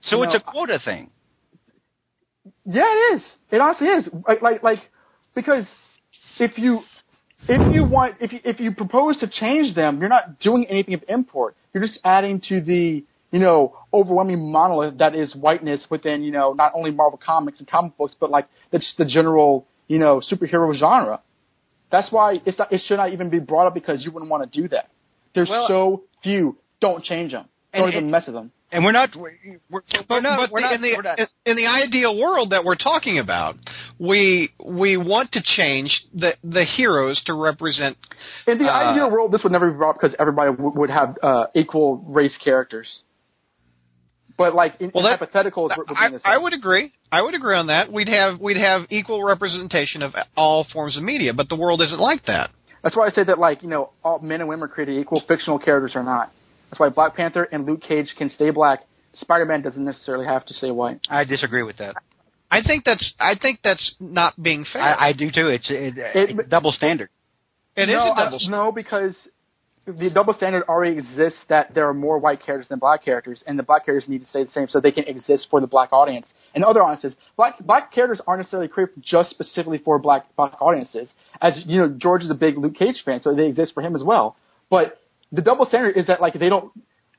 so 0.00 0.16
You 0.16 0.22
it's 0.24 0.32
know, 0.32 0.40
a 0.46 0.50
quota 0.50 0.78
thing. 0.82 1.10
Yeah, 2.64 2.84
it 2.86 3.16
is. 3.16 3.22
It 3.50 3.60
honestly 3.60 3.88
is. 3.88 4.08
Like, 4.26 4.42
like, 4.42 4.62
like, 4.62 4.78
because 5.34 5.66
if 6.38 6.58
you 6.58 6.80
if 7.46 7.74
you 7.74 7.84
want 7.84 8.16
if 8.20 8.32
you 8.32 8.40
if 8.44 8.60
you 8.60 8.72
propose 8.74 9.18
to 9.18 9.28
change 9.28 9.74
them, 9.74 10.00
you're 10.00 10.08
not 10.08 10.40
doing 10.40 10.66
anything 10.68 10.94
of 10.94 11.02
import. 11.08 11.56
You're 11.72 11.84
just 11.84 11.98
adding 12.04 12.40
to 12.48 12.60
the 12.60 13.04
you 13.34 13.40
know 13.40 13.58
overwhelming 13.92 14.40
monolith 14.56 14.96
that 15.02 15.12
is 15.22 15.28
whiteness 15.44 15.80
within 15.94 16.22
you 16.26 16.30
know 16.36 16.48
not 16.62 16.70
only 16.78 16.90
Marvel 17.00 17.20
comics 17.32 17.58
and 17.60 17.66
comic 17.76 17.92
books, 17.98 18.14
but 18.22 18.28
like 18.36 18.46
the 18.72 18.80
the 19.00 19.04
general 19.16 19.66
you 19.92 19.98
know 20.02 20.14
superhero 20.30 20.68
genre. 20.82 21.16
That's 21.94 22.10
why 22.10 22.26
it's 22.46 22.58
not, 22.58 22.72
it 22.72 22.80
should 22.86 22.96
not 23.02 23.12
even 23.12 23.28
be 23.30 23.40
brought 23.50 23.66
up 23.68 23.74
because 23.74 24.04
you 24.04 24.10
wouldn't 24.12 24.30
want 24.30 24.42
to 24.50 24.60
do 24.62 24.68
that. 24.68 24.86
There's 25.34 25.48
Well- 25.50 25.68
so 25.68 26.02
few. 26.22 26.56
Don't 26.80 27.02
change 27.04 27.30
them. 27.32 27.46
Don't 27.72 27.84
And 27.84 27.92
even 27.94 28.04
it- 28.08 28.10
mess 28.10 28.26
with 28.26 28.34
them. 28.34 28.50
And 28.72 28.84
we're 28.84 28.92
not. 28.92 29.10
We're, 29.14 29.30
we're, 29.70 29.82
But, 30.08 30.22
we're 30.22 30.36
but 30.40 30.50
we're 30.50 30.60
the- 30.60 30.66
not, 30.66 30.72
in 30.74 30.82
the 30.82 30.92
we're 30.96 31.02
not- 31.02 31.18
in- 31.20 31.26
in 31.50 31.56
the 31.56 31.66
ideal 31.84 32.12
world 32.24 32.50
that 32.50 32.62
we're 32.64 32.74
talking 32.90 33.16
about, 33.20 33.54
we 34.00 34.50
we 34.64 34.96
want 34.96 35.30
to 35.32 35.40
change 35.58 35.90
the 36.12 36.30
the 36.42 36.64
heroes 36.64 37.22
to 37.26 37.34
represent. 37.34 37.96
In 38.48 38.58
the 38.58 38.68
Uh, 38.68 38.90
ideal 38.90 39.10
world, 39.12 39.30
this 39.32 39.42
would 39.44 39.52
never 39.52 39.70
be 39.70 39.76
brought 39.76 39.90
up 39.94 40.00
because 40.00 40.14
everybody 40.18 40.50
w- 40.50 40.72
would 40.80 40.90
have 40.90 41.16
uh, 41.22 41.46
equal 41.54 41.98
race 42.08 42.36
characters. 42.38 42.88
But 44.36 44.54
like 44.54 44.74
in, 44.80 44.90
Well, 44.94 45.06
in 45.06 45.12
that- 45.12 45.20
hypotheticals, 45.20 45.70
we're, 45.76 45.84
we're 45.88 46.20
I. 46.24 46.34
I 46.34 46.38
would 46.38 46.52
agree. 46.52 46.92
I 47.12 47.22
would 47.22 47.34
agree 47.34 47.56
on 47.56 47.68
that. 47.68 47.92
We'd 47.92 48.08
have 48.08 48.40
we'd 48.40 48.56
have 48.56 48.82
equal 48.90 49.22
representation 49.24 50.02
of 50.02 50.12
all 50.36 50.66
forms 50.72 50.96
of 50.96 51.02
media, 51.04 51.32
but 51.34 51.48
the 51.48 51.56
world 51.56 51.80
isn't 51.82 52.00
like 52.00 52.24
that. 52.26 52.50
That's 52.82 52.96
why 52.96 53.06
I 53.06 53.10
say 53.10 53.24
that 53.24 53.38
like 53.38 53.62
you 53.62 53.68
know 53.68 53.90
all 54.02 54.18
men 54.18 54.40
and 54.40 54.48
women 54.48 54.64
are 54.64 54.68
created 54.68 54.98
equal, 54.98 55.22
fictional 55.28 55.58
characters 55.58 55.94
are 55.94 56.02
not. 56.02 56.32
That's 56.70 56.80
why 56.80 56.88
Black 56.88 57.14
Panther 57.14 57.44
and 57.44 57.64
Luke 57.64 57.82
Cage 57.82 58.12
can 58.18 58.30
stay 58.30 58.50
black. 58.50 58.80
Spider-Man 59.14 59.62
doesn't 59.62 59.84
necessarily 59.84 60.26
have 60.26 60.44
to 60.46 60.54
stay 60.54 60.72
white. 60.72 60.98
I 61.08 61.22
disagree 61.22 61.62
with 61.62 61.76
that. 61.76 61.94
I 62.50 62.62
think 62.62 62.84
that's 62.84 63.14
I 63.20 63.34
think 63.40 63.60
that's 63.62 63.94
not 64.00 64.34
being 64.42 64.64
fair. 64.72 64.82
I, 64.82 65.10
I 65.10 65.12
do 65.12 65.30
too. 65.30 65.46
It's, 65.48 65.70
it, 65.70 65.96
It- 65.96 66.30
it's 66.40 66.48
double 66.48 66.72
standard. 66.72 67.08
it 67.76 67.88
is 67.88 67.94
no, 67.94 68.12
a 68.12 68.16
double. 68.16 68.38
I, 68.44 68.50
no, 68.50 68.72
because 68.72 69.14
the 69.86 70.10
double 70.10 70.32
standard 70.34 70.64
already 70.68 70.96
exists 70.96 71.38
that 71.48 71.74
there 71.74 71.88
are 71.88 71.94
more 71.94 72.18
white 72.18 72.42
characters 72.42 72.68
than 72.68 72.78
black 72.78 73.04
characters, 73.04 73.42
and 73.46 73.58
the 73.58 73.62
black 73.62 73.84
characters 73.84 74.08
need 74.08 74.20
to 74.20 74.26
stay 74.26 74.42
the 74.42 74.50
same 74.50 74.66
so 74.66 74.80
they 74.80 74.92
can 74.92 75.04
exist 75.04 75.48
for 75.50 75.60
the 75.60 75.66
black 75.66 75.92
audience. 75.92 76.32
And 76.54 76.64
other 76.64 76.82
audiences, 76.82 77.14
black 77.36 77.54
black 77.60 77.92
characters 77.92 78.20
aren't 78.26 78.40
necessarily 78.40 78.68
created 78.68 79.02
just 79.02 79.30
specifically 79.30 79.78
for 79.78 79.98
black 79.98 80.24
black 80.36 80.54
audiences. 80.60 81.12
As 81.42 81.62
you 81.66 81.80
know, 81.80 81.94
George 81.98 82.22
is 82.22 82.30
a 82.30 82.34
big 82.34 82.56
Luke 82.56 82.74
Cage 82.76 83.02
fan, 83.04 83.20
so 83.22 83.34
they 83.34 83.46
exist 83.46 83.74
for 83.74 83.82
him 83.82 83.94
as 83.94 84.02
well. 84.02 84.36
But 84.70 85.00
the 85.32 85.42
double 85.42 85.66
standard 85.66 85.96
is 85.96 86.06
that 86.06 86.20
like 86.20 86.34
they 86.34 86.48
don't, 86.48 86.72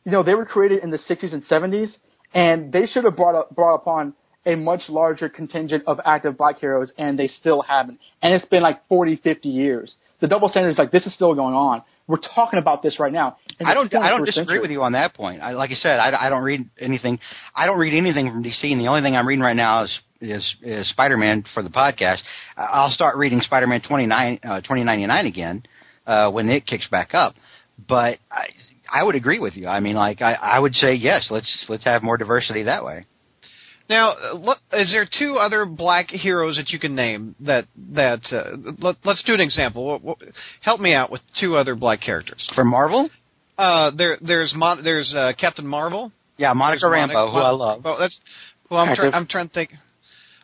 you 0.04 0.12
know, 0.12 0.24
they 0.24 0.34
were 0.34 0.46
created 0.46 0.84
in 0.84 0.90
the 0.90 0.98
60s 0.98 1.34
and 1.34 1.44
70s, 1.44 1.90
and 2.34 2.74
they 2.74 2.88
should 2.88 3.04
have 3.04 3.16
brought 3.16 3.36
up, 3.36 3.56
brought 3.56 3.76
upon 3.76 4.14
a 4.46 4.56
much 4.56 4.82
larger 4.90 5.30
contingent 5.30 5.84
of 5.88 6.00
active 6.06 6.38
black 6.38 6.60
heroes, 6.60 6.92
and 6.98 7.18
they 7.18 7.28
still 7.28 7.62
haven't. 7.62 8.00
And 8.22 8.34
it's 8.34 8.46
been 8.46 8.62
like 8.64 8.88
40, 8.88 9.18
50 9.18 9.50
years. 9.50 9.96
The 10.22 10.28
double 10.28 10.50
standard 10.50 10.70
is 10.70 10.78
like 10.78 10.92
this 10.92 11.06
is 11.06 11.14
still 11.14 11.36
going 11.36 11.54
on. 11.54 11.84
We're 12.08 12.18
talking 12.18 12.60
about 12.60 12.84
this 12.84 13.00
right 13.00 13.12
now. 13.12 13.38
I 13.64 13.74
don't. 13.74 13.94
I 13.96 14.12
don't 14.12 14.26
disagree 14.26 14.46
century. 14.46 14.60
with 14.60 14.72
you 14.72 14.84
on 14.84 14.92
that 14.92 15.16
point. 15.16 15.42
I, 15.42 15.54
like 15.54 15.72
I 15.72 15.76
said, 15.76 16.00
I, 16.00 16.28
I 16.28 16.30
don't 16.30 16.44
read 16.44 16.70
anything. 16.80 17.20
I 17.56 17.66
don't 17.66 17.80
read 17.80 17.98
anything 17.98 18.30
from 18.30 18.44
DC, 18.44 18.64
and 18.64 18.80
the 18.80 18.88
only 18.88 19.02
thing 19.02 19.16
I'm 19.16 19.28
reading 19.28 19.44
right 19.44 19.56
now 19.56 19.86
is 19.86 20.00
is, 20.22 20.56
is 20.62 20.90
Spider-Man 20.90 21.46
for 21.54 21.64
the 21.64 21.70
podcast. 21.70 22.20
I'll 22.58 22.92
start 22.92 23.18
reading 23.18 23.42
Spider-Man 23.42 23.82
29, 23.88 24.40
uh, 24.44 24.62
2099 24.62 25.26
again 25.26 25.64
uh, 26.06 26.30
when 26.32 26.50
it 26.50 26.66
kicks 26.66 26.88
back 26.90 27.14
up. 27.14 27.36
But 27.88 28.20
I, 28.32 28.48
I 28.92 29.04
would 29.04 29.16
agree 29.16 29.40
with 29.40 29.56
you. 29.56 29.68
I 29.68 29.80
mean, 29.80 29.96
like 29.96 30.22
I, 30.22 30.34
I 30.34 30.60
would 30.60 30.74
say 30.76 30.94
yes. 30.94 31.28
Let's 31.30 31.66
let's 31.70 31.84
have 31.84 32.04
more 32.04 32.18
diversity 32.18 32.64
that 32.64 32.86
way. 32.86 33.06
Now, 33.88 34.12
uh, 34.12 34.56
is 34.74 34.92
there 34.92 35.06
two 35.08 35.38
other 35.38 35.66
black 35.66 36.08
heroes 36.10 36.56
that 36.58 36.70
you 36.72 36.80
can 36.80 36.96
name 36.96 37.36
that 37.42 37.66
that 37.94 38.22
uh, 38.32 38.58
let, 38.80 38.96
let's 39.04 39.22
do 39.24 39.34
an 39.34 39.42
example. 39.42 39.86
What- 39.86 40.02
what- 40.04 40.18
Help 40.62 40.80
me 40.82 40.94
out 40.94 41.12
with 41.12 41.22
two 41.40 41.56
other 41.56 41.76
black 41.76 42.02
characters. 42.02 42.48
For 42.56 42.64
Marvel, 42.64 43.10
Uh, 43.58 43.92
there 43.96 44.18
there's 44.22 44.54
Mon- 44.56 44.84
there's 44.84 45.14
uh, 45.16 45.34
Captain 45.40 45.68
Marvel. 45.68 46.12
yeah, 46.38 46.52
Monica 46.54 46.82
There's 46.82 46.92
Rambeau, 46.92 47.14
Monica- 47.14 47.32
who 47.32 47.38
I 47.38 47.50
love. 47.52 47.84
Well, 47.86 47.98
that's 48.00 48.20
well. 48.70 48.80
I'm, 48.82 48.96
try- 48.96 49.06
Active. 49.06 49.14
I'm 49.14 49.28
trying 49.28 49.48
to 49.50 49.54
think. 49.54 49.74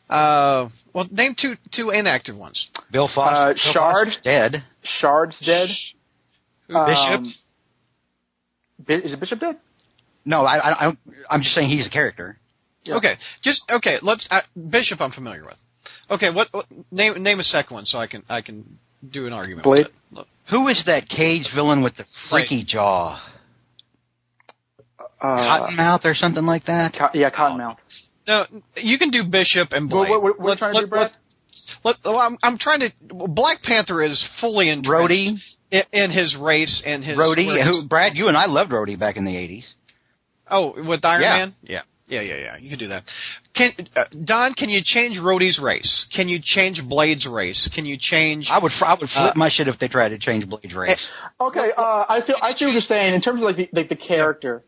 Uh, 0.10 0.70
well, 0.94 1.08
name 1.12 1.36
two 1.42 1.56
two 1.74 1.90
inactive 1.90 2.36
ones. 2.38 2.68
Bill 2.92 3.08
Foster, 3.14 3.36
Uh, 3.36 3.54
Bill 3.54 3.74
Shard. 3.74 4.08
Foster's 4.08 4.24
dead. 4.24 4.64
Shard's 5.00 5.40
dead. 5.40 5.70
Bishop? 6.68 7.22
Um, 7.22 7.34
Bi- 8.88 8.94
is 8.96 9.14
it 9.14 9.20
Bishop 9.20 9.40
dead? 9.40 9.58
No, 10.26 10.46
I, 10.46 10.58
I, 10.58 10.80
I 10.80 10.84
don't. 10.86 11.00
I'm 11.30 11.42
just 11.42 11.56
saying 11.56 11.70
he's 11.70 11.88
a 11.88 11.90
character. 11.90 12.38
Yeah. 12.84 12.96
Okay, 12.96 13.16
just 13.44 13.62
okay. 13.70 13.98
Let's 14.02 14.28
uh, 14.32 14.42
Bishop. 14.70 15.02
I'm 15.02 15.12
familiar 15.12 15.44
with. 15.44 15.58
Okay, 16.10 16.30
what, 16.30 16.48
what 16.52 16.66
name 16.92 17.22
name 17.22 17.40
a 17.40 17.44
second 17.44 17.76
one 17.76 17.86
so 17.86 17.98
I 18.00 18.08
can 18.08 18.24
I 18.30 18.42
can 18.42 18.78
do 19.12 19.28
an 19.28 19.34
argument. 19.34 19.64
Blade? 19.64 19.86
With 20.12 20.20
it. 20.24 20.28
Who 20.50 20.68
is 20.68 20.84
that 20.86 21.08
cage 21.08 21.48
villain 21.56 21.82
with 21.84 21.96
the 21.96 22.06
freaky 22.30 22.66
jaw? 22.68 23.22
Uh, 25.22 25.26
Cottonmouth 25.26 26.04
or 26.04 26.16
something 26.16 26.46
like 26.46 26.66
that? 26.66 26.96
Co- 26.98 27.10
yeah, 27.14 27.30
Cottonmouth. 27.30 27.78
No, 28.28 28.46
you 28.76 28.98
can 28.98 29.12
do 29.12 29.24
Bishop 29.24 29.70
and 29.72 29.90
Blade. 29.90 30.10
what, 30.10 30.22
what, 30.24 30.40
what 30.40 30.48
Let's- 30.50 30.60
trying 30.60 30.74
to 30.74 30.80
do, 30.80 30.84
let- 30.86 30.90
Brad? 30.90 31.12
let's- 31.84 32.00
well, 32.04 32.18
I'm, 32.20 32.38
I'm 32.44 32.58
trying 32.58 32.80
to. 32.82 32.90
Black 33.28 33.62
Panther 33.64 34.04
is 34.04 34.28
fully 34.40 34.70
entrenched 34.70 35.12
Rhodey, 35.12 35.38
in, 35.72 35.84
in 35.94 36.12
his 36.12 36.36
race 36.40 36.82
and 36.86 37.04
his 37.04 37.18
Rhodey. 37.18 37.64
Who, 37.64 37.88
Brad, 37.88 38.16
you 38.16 38.28
and 38.28 38.36
I 38.36 38.46
loved 38.48 38.72
Rhodey 38.72 39.00
back 39.00 39.16
in 39.16 39.26
the 39.26 39.32
'80s. 39.32 39.64
Oh, 40.50 40.74
with 40.88 41.06
Iron 41.06 41.22
Yeah. 41.22 41.38
Man. 41.38 41.56
Yeah, 41.64 41.82
yeah, 42.12 42.22
yeah, 42.22 42.36
yeah. 42.36 42.58
You 42.58 42.70
can 42.70 42.78
do 42.80 42.88
that. 42.90 43.04
Can 43.56 43.72
uh, 43.96 44.04
Don? 44.26 44.54
Can 44.54 44.70
you 44.70 44.82
change 44.84 45.18
Rhodey's 45.18 45.60
race? 45.64 46.06
Can 46.16 46.28
you 46.28 46.40
change 46.44 46.82
Blade's 46.88 47.26
race? 47.26 47.70
Can 47.74 47.86
you 47.86 47.98
change? 48.00 48.48
I 48.52 48.60
would, 48.60 48.72
fr- 48.78 48.86
I 48.86 48.92
would 48.92 49.10
flip 49.10 49.32
Uh, 49.32 49.34
my 49.36 49.50
shit 49.50 49.68
if 49.68 49.80
they 49.80 49.88
tried 49.88 50.10
to 50.10 50.20
change 50.20 50.48
Blade's 50.48 50.76
race. 50.76 51.00
Okay, 51.40 51.70
uh, 51.78 52.06
I 52.08 52.22
see. 52.28 52.34
I 52.42 52.54
see 52.54 52.66
what 52.66 52.74
you're 52.74 52.82
saying 52.82 53.14
in 53.14 53.22
terms 53.22 53.42
of 53.42 53.46
like 53.46 53.56
the 53.56 53.70
like 53.74 53.90
the 53.90 53.96
character. 53.96 54.64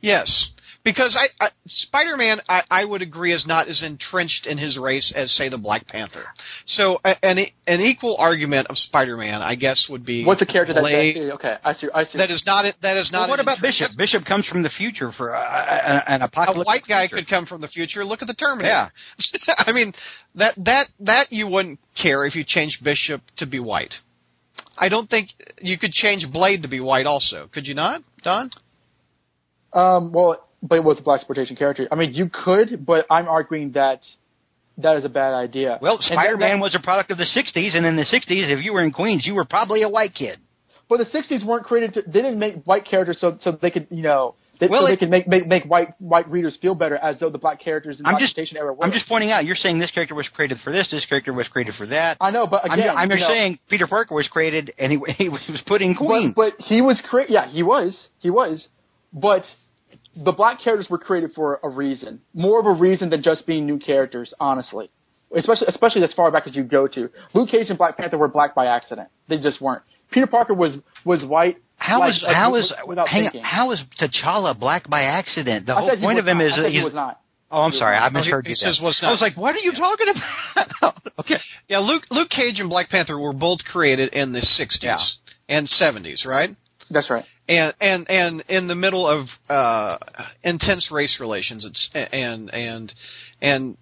Yes, 0.00 0.50
because 0.84 1.16
I, 1.18 1.44
I 1.46 1.48
Spider-Man, 1.66 2.40
I, 2.48 2.62
I 2.70 2.84
would 2.84 3.00
agree, 3.02 3.32
is 3.32 3.46
not 3.46 3.68
as 3.68 3.82
entrenched 3.82 4.46
in 4.46 4.58
his 4.58 4.78
race 4.78 5.12
as 5.16 5.32
say 5.34 5.48
the 5.48 5.58
Black 5.58 5.86
Panther. 5.88 6.24
So 6.66 7.00
an 7.04 7.38
an 7.66 7.80
equal 7.80 8.16
argument 8.18 8.68
of 8.68 8.76
Spider-Man, 8.76 9.40
I 9.42 9.54
guess, 9.54 9.86
would 9.90 10.04
be 10.04 10.24
What's 10.24 10.42
a 10.42 10.46
character 10.46 10.74
that? 10.74 10.80
Blade- 10.80 11.16
that 11.16 11.34
okay, 11.34 11.56
I 11.64 11.72
see. 11.72 11.88
I 11.94 12.04
see. 12.04 12.18
that 12.18 12.30
is 12.30 12.42
not 12.46 12.66
that 12.82 12.96
is 12.96 13.10
not. 13.10 13.20
Well, 13.22 13.30
what 13.30 13.40
about 13.40 13.56
entrenched- 13.56 13.80
Bishop? 13.80 13.98
Bishop 13.98 14.24
comes 14.26 14.46
from 14.46 14.62
the 14.62 14.70
future 14.70 15.10
for 15.16 15.34
uh, 15.34 15.40
an, 15.40 16.20
an 16.22 16.22
A 16.22 16.52
white 16.64 16.82
guy 16.88 17.08
future. 17.08 17.16
could 17.22 17.28
come 17.30 17.46
from 17.46 17.60
the 17.62 17.68
future. 17.68 18.04
Look 18.04 18.20
at 18.22 18.28
the 18.28 18.34
Terminator. 18.34 18.68
Yeah. 18.68 19.54
I 19.66 19.72
mean 19.72 19.92
that 20.34 20.54
that 20.58 20.86
that 21.00 21.32
you 21.32 21.48
wouldn't 21.48 21.80
care 22.00 22.26
if 22.26 22.34
you 22.34 22.44
changed 22.46 22.84
Bishop 22.84 23.22
to 23.38 23.46
be 23.46 23.58
white. 23.58 23.94
I 24.76 24.88
don't 24.88 25.08
think 25.08 25.30
you 25.60 25.78
could 25.78 25.92
change 25.92 26.30
Blade 26.32 26.62
to 26.62 26.68
be 26.68 26.80
white. 26.80 27.06
Also, 27.06 27.48
could 27.52 27.66
you 27.66 27.74
not, 27.74 28.02
Don? 28.22 28.50
Um, 29.72 30.12
well, 30.12 30.48
but 30.66 30.76
it 30.76 30.84
was 30.84 30.98
a 30.98 31.02
blaxploitation 31.02 31.56
character. 31.56 31.86
I 31.92 31.94
mean, 31.94 32.14
you 32.14 32.28
could, 32.32 32.84
but 32.84 33.06
I'm 33.10 33.28
arguing 33.28 33.72
that 33.72 34.00
that 34.78 34.96
is 34.96 35.04
a 35.04 35.08
bad 35.08 35.34
idea. 35.34 35.78
Well, 35.80 35.98
Spider-Man 36.00 36.58
was 36.58 36.74
a 36.74 36.80
product 36.82 37.10
of 37.12 37.18
the 37.18 37.24
'60s, 37.36 37.76
and 37.76 37.86
in 37.86 37.94
the 37.96 38.02
'60s, 38.04 38.50
if 38.50 38.64
you 38.64 38.72
were 38.72 38.82
in 38.82 38.90
Queens, 38.90 39.24
you 39.26 39.34
were 39.34 39.44
probably 39.44 39.82
a 39.82 39.88
white 39.88 40.14
kid. 40.14 40.38
But 40.88 40.98
the 40.98 41.04
'60s 41.06 41.46
weren't 41.46 41.64
created. 41.64 41.94
To, 41.94 42.02
they 42.02 42.22
didn't 42.22 42.38
make 42.38 42.64
white 42.64 42.84
characters 42.84 43.18
so 43.20 43.38
so 43.40 43.52
they 43.52 43.70
could 43.70 43.86
you 43.90 44.02
know 44.02 44.34
they, 44.60 44.66
Well, 44.68 44.82
so 44.82 44.86
they 44.86 44.92
it- 44.94 44.98
could 44.98 45.10
make, 45.10 45.26
make 45.28 45.46
make 45.46 45.64
white 45.64 45.88
white 46.00 46.28
readers 46.30 46.56
feel 46.60 46.74
better 46.74 46.96
as 46.96 47.18
though 47.20 47.30
the 47.30 47.38
black 47.38 47.60
characters 47.60 47.98
in 47.98 48.02
the 48.04 48.08
I'm 48.08 48.18
just, 48.18 48.36
era 48.54 48.72
were. 48.72 48.84
I'm 48.84 48.92
just 48.92 49.08
pointing 49.08 49.30
out. 49.30 49.44
You're 49.44 49.56
saying 49.56 49.78
this 49.78 49.90
character 49.92 50.14
was 50.14 50.28
created 50.28 50.58
for 50.64 50.72
this. 50.72 50.88
This 50.90 51.04
character 51.06 51.32
was 51.32 51.46
created 51.48 51.74
for 51.76 51.86
that. 51.86 52.16
I 52.20 52.30
know, 52.30 52.46
but 52.46 52.64
I'm, 52.64 52.78
again, 52.78 52.96
I'm 52.96 53.10
you 53.10 53.16
just 53.16 53.28
saying 53.28 53.58
Peter 53.68 53.86
Parker 53.86 54.14
was 54.14 54.28
created, 54.28 54.72
and 54.78 54.92
he, 54.92 54.98
he 55.18 55.28
was 55.28 55.40
put 55.66 55.82
in 55.82 55.92
But, 55.94 56.06
Queens. 56.06 56.32
but 56.36 56.52
he 56.58 56.80
was 56.82 57.00
created. 57.08 57.32
Yeah, 57.32 57.48
he 57.48 57.62
was. 57.62 58.08
He 58.18 58.30
was. 58.30 58.68
But 59.12 59.42
the 60.16 60.32
black 60.32 60.60
characters 60.62 60.88
were 60.90 60.98
created 60.98 61.32
for 61.34 61.60
a 61.62 61.68
reason, 61.68 62.20
more 62.34 62.60
of 62.60 62.66
a 62.66 62.72
reason 62.72 63.10
than 63.10 63.22
just 63.22 63.46
being 63.46 63.66
new 63.66 63.78
characters. 63.78 64.32
Honestly, 64.40 64.90
especially 65.36 65.66
especially 65.68 66.02
as 66.04 66.12
far 66.14 66.30
back 66.30 66.46
as 66.46 66.54
you 66.56 66.64
go 66.64 66.86
to 66.88 67.08
Luke 67.34 67.48
Cage 67.50 67.68
and 67.70 67.78
Black 67.78 67.96
Panther 67.96 68.18
were 68.18 68.28
black 68.28 68.54
by 68.54 68.66
accident. 68.66 69.08
They 69.28 69.38
just 69.38 69.60
weren't. 69.60 69.82
Peter 70.10 70.26
Parker 70.26 70.54
was 70.54 70.76
was 71.04 71.24
white. 71.24 71.58
How 71.76 72.00
like, 72.00 72.10
is 72.12 72.22
like, 72.26 72.36
how 72.36 72.52
with- 72.52 72.62
is 72.64 72.72
without 72.86 73.08
hang 73.08 73.24
on, 73.26 73.32
thinking. 73.32 73.42
how 73.44 73.70
is 73.72 73.82
T'Challa 74.00 74.58
black 74.58 74.88
by 74.88 75.02
accident? 75.02 75.66
The 75.66 75.74
I 75.74 75.80
whole 75.80 75.96
point 76.00 76.18
of 76.18 76.26
him 76.26 76.38
not. 76.38 76.44
is 76.46 76.52
that 76.56 76.66
he 76.68 76.74
he's. 76.76 76.84
was 76.84 76.94
not. 76.94 77.20
Oh, 77.50 77.60
I'm 77.62 77.72
sorry, 77.72 77.96
I 77.96 78.08
No, 78.08 78.20
he- 78.20 78.26
misheard 78.26 78.46
he 78.46 78.50
you. 78.50 78.56
says 78.56 78.78
there. 78.80 78.86
was 78.86 79.00
I 79.02 79.10
was 79.10 79.20
like, 79.20 79.36
what 79.36 79.54
are 79.54 79.58
you 79.58 79.72
talking 79.72 80.06
about? 80.08 80.96
okay. 81.20 81.36
Yeah, 81.68 81.78
Luke 81.78 82.04
Luke 82.10 82.30
Cage 82.30 82.58
and 82.60 82.68
Black 82.70 82.88
Panther 82.88 83.18
were 83.18 83.32
both 83.32 83.58
created 83.64 84.12
in 84.12 84.32
the 84.32 84.40
60s 84.40 84.82
Yeah. 84.82 84.96
and 85.48 85.68
70s, 85.68 86.24
right? 86.26 86.50
That's 86.90 87.10
right. 87.10 87.24
And 87.48 87.74
and 87.80 88.08
and 88.10 88.44
in 88.48 88.68
the 88.68 88.74
middle 88.74 89.06
of 89.08 89.26
uh, 89.48 89.98
intense 90.42 90.90
race 90.90 91.18
relations, 91.20 91.64
it's 91.64 91.90
and 91.94 92.52
and 92.52 92.92
and 93.42 93.76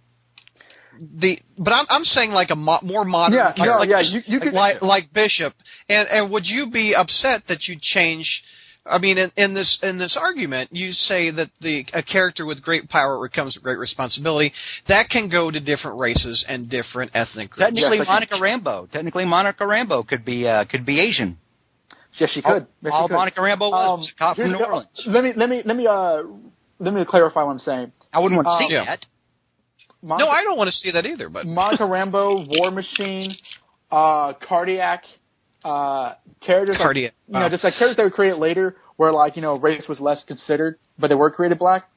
the 1.21 1.39
but 1.59 1.73
I'm 1.73 1.87
I'm 1.89 2.05
saying 2.05 2.33
like 2.33 2.51
a 2.51 2.57
mo- 2.57 2.81
more 2.83 3.05
modern 3.05 3.35
Yeah, 3.39 3.53
character, 3.53 3.65
no, 3.67 3.79
like, 3.79 3.89
yeah, 3.89 4.01
you- 4.01 4.23
you 4.27 4.39
like, 4.39 4.43
could- 4.43 4.55
like 4.55 4.83
like 4.83 5.13
Bishop 5.13 5.55
and 5.89 6.09
and 6.09 6.31
would 6.31 6.47
you 6.47 6.71
be 6.71 6.95
upset 6.95 7.43
that 7.49 7.67
you 7.69 7.77
change 7.81 8.43
I 8.85 8.99
mean, 8.99 9.17
in, 9.17 9.31
in 9.37 9.55
this 9.55 9.79
in 9.83 9.97
this 9.97 10.17
argument, 10.21 10.71
you 10.73 10.91
say 10.91 11.31
that 11.31 11.51
the 11.61 11.87
a 11.93 12.03
character 12.03 12.45
with 12.45 12.61
great 12.63 12.89
power 12.89 13.29
comes 13.29 13.55
with 13.55 13.63
great 13.63 13.79
responsibility. 13.79 14.53
That 14.89 15.09
can 15.09 15.29
go 15.29 15.53
to 15.53 15.61
different 15.61 16.01
races 16.01 16.45
and 16.49 16.69
different 16.69 17.13
ethnic 17.15 17.51
groups. 17.51 17.61
Technically, 17.71 17.99
Yes, 17.99 18.07
I 18.09 18.13
Monica 18.13 18.35
Rambeau. 18.35 18.91
Technically, 18.91 19.25
Monica 19.25 19.63
Rambeau 19.63 20.05
could 20.07 20.25
be 20.25 20.49
uh, 20.49 20.65
could 20.65 20.85
be 20.85 20.99
Asian. 20.99 21.39
Yes, 22.19 22.31
she 22.31 22.43
All, 22.43 22.55
could. 22.55 22.67
Yes, 22.83 22.91
she 22.91 22.95
all 22.95 23.09
could. 23.09 23.15
Monica 23.15 23.41
Rambeau 23.41 23.71
was 23.71 23.89
Um, 23.95 24.01
was 24.01 24.13
a 24.15 24.19
cop 24.19 24.37
from 24.37 24.53
New 24.53 24.59
Orleans. 24.65 24.89
Let 25.07 25.25
me 25.25 25.33
let 25.35 25.49
me 25.49 25.63
let 25.65 25.77
me 25.77 25.87
uh 25.87 26.23
let 26.79 26.95
me 26.95 27.05
clarify 27.05 27.43
what 27.43 27.53
I'm 27.53 27.59
saying. 27.59 27.93
I 28.13 28.19
wouldn't 28.19 28.37
want 28.37 28.47
to 28.47 28.51
um, 28.51 28.69
see 28.69 28.75
Yeah. 28.75 28.85
that. 28.85 29.07
Monica, 30.03 30.27
no, 30.27 30.31
I 30.31 30.43
don't 30.43 30.59
want 30.59 30.69
to 30.69 30.77
see 30.77 30.91
that 30.91 31.07
either. 31.07 31.29
But 31.29 31.47
Monica 31.47 31.85
Rambeau, 31.85 32.47
War 32.49 32.71
Machine, 32.71 33.33
uh, 33.91 34.35
Cardiac, 34.47 35.05
uh, 35.65 36.15
characters 36.41 36.75
like- 36.75 36.85
Cardiac, 36.85 37.15
you 37.29 37.39
know, 37.39 37.49
just 37.49 37.65
like 37.65 37.75
characters 37.75 37.97
that 37.97 38.03
were 38.03 38.11
created 38.11 38.39
later, 38.39 38.77
where 38.97 39.13
like 39.13 39.37
you 39.37 39.43
know 39.43 39.59
race 39.59 39.87
was 39.89 39.99
less 40.01 40.23
considered, 40.25 40.79
but 40.99 41.09
they 41.09 41.15
were 41.15 41.31
created 41.31 41.59
black. 41.59 41.89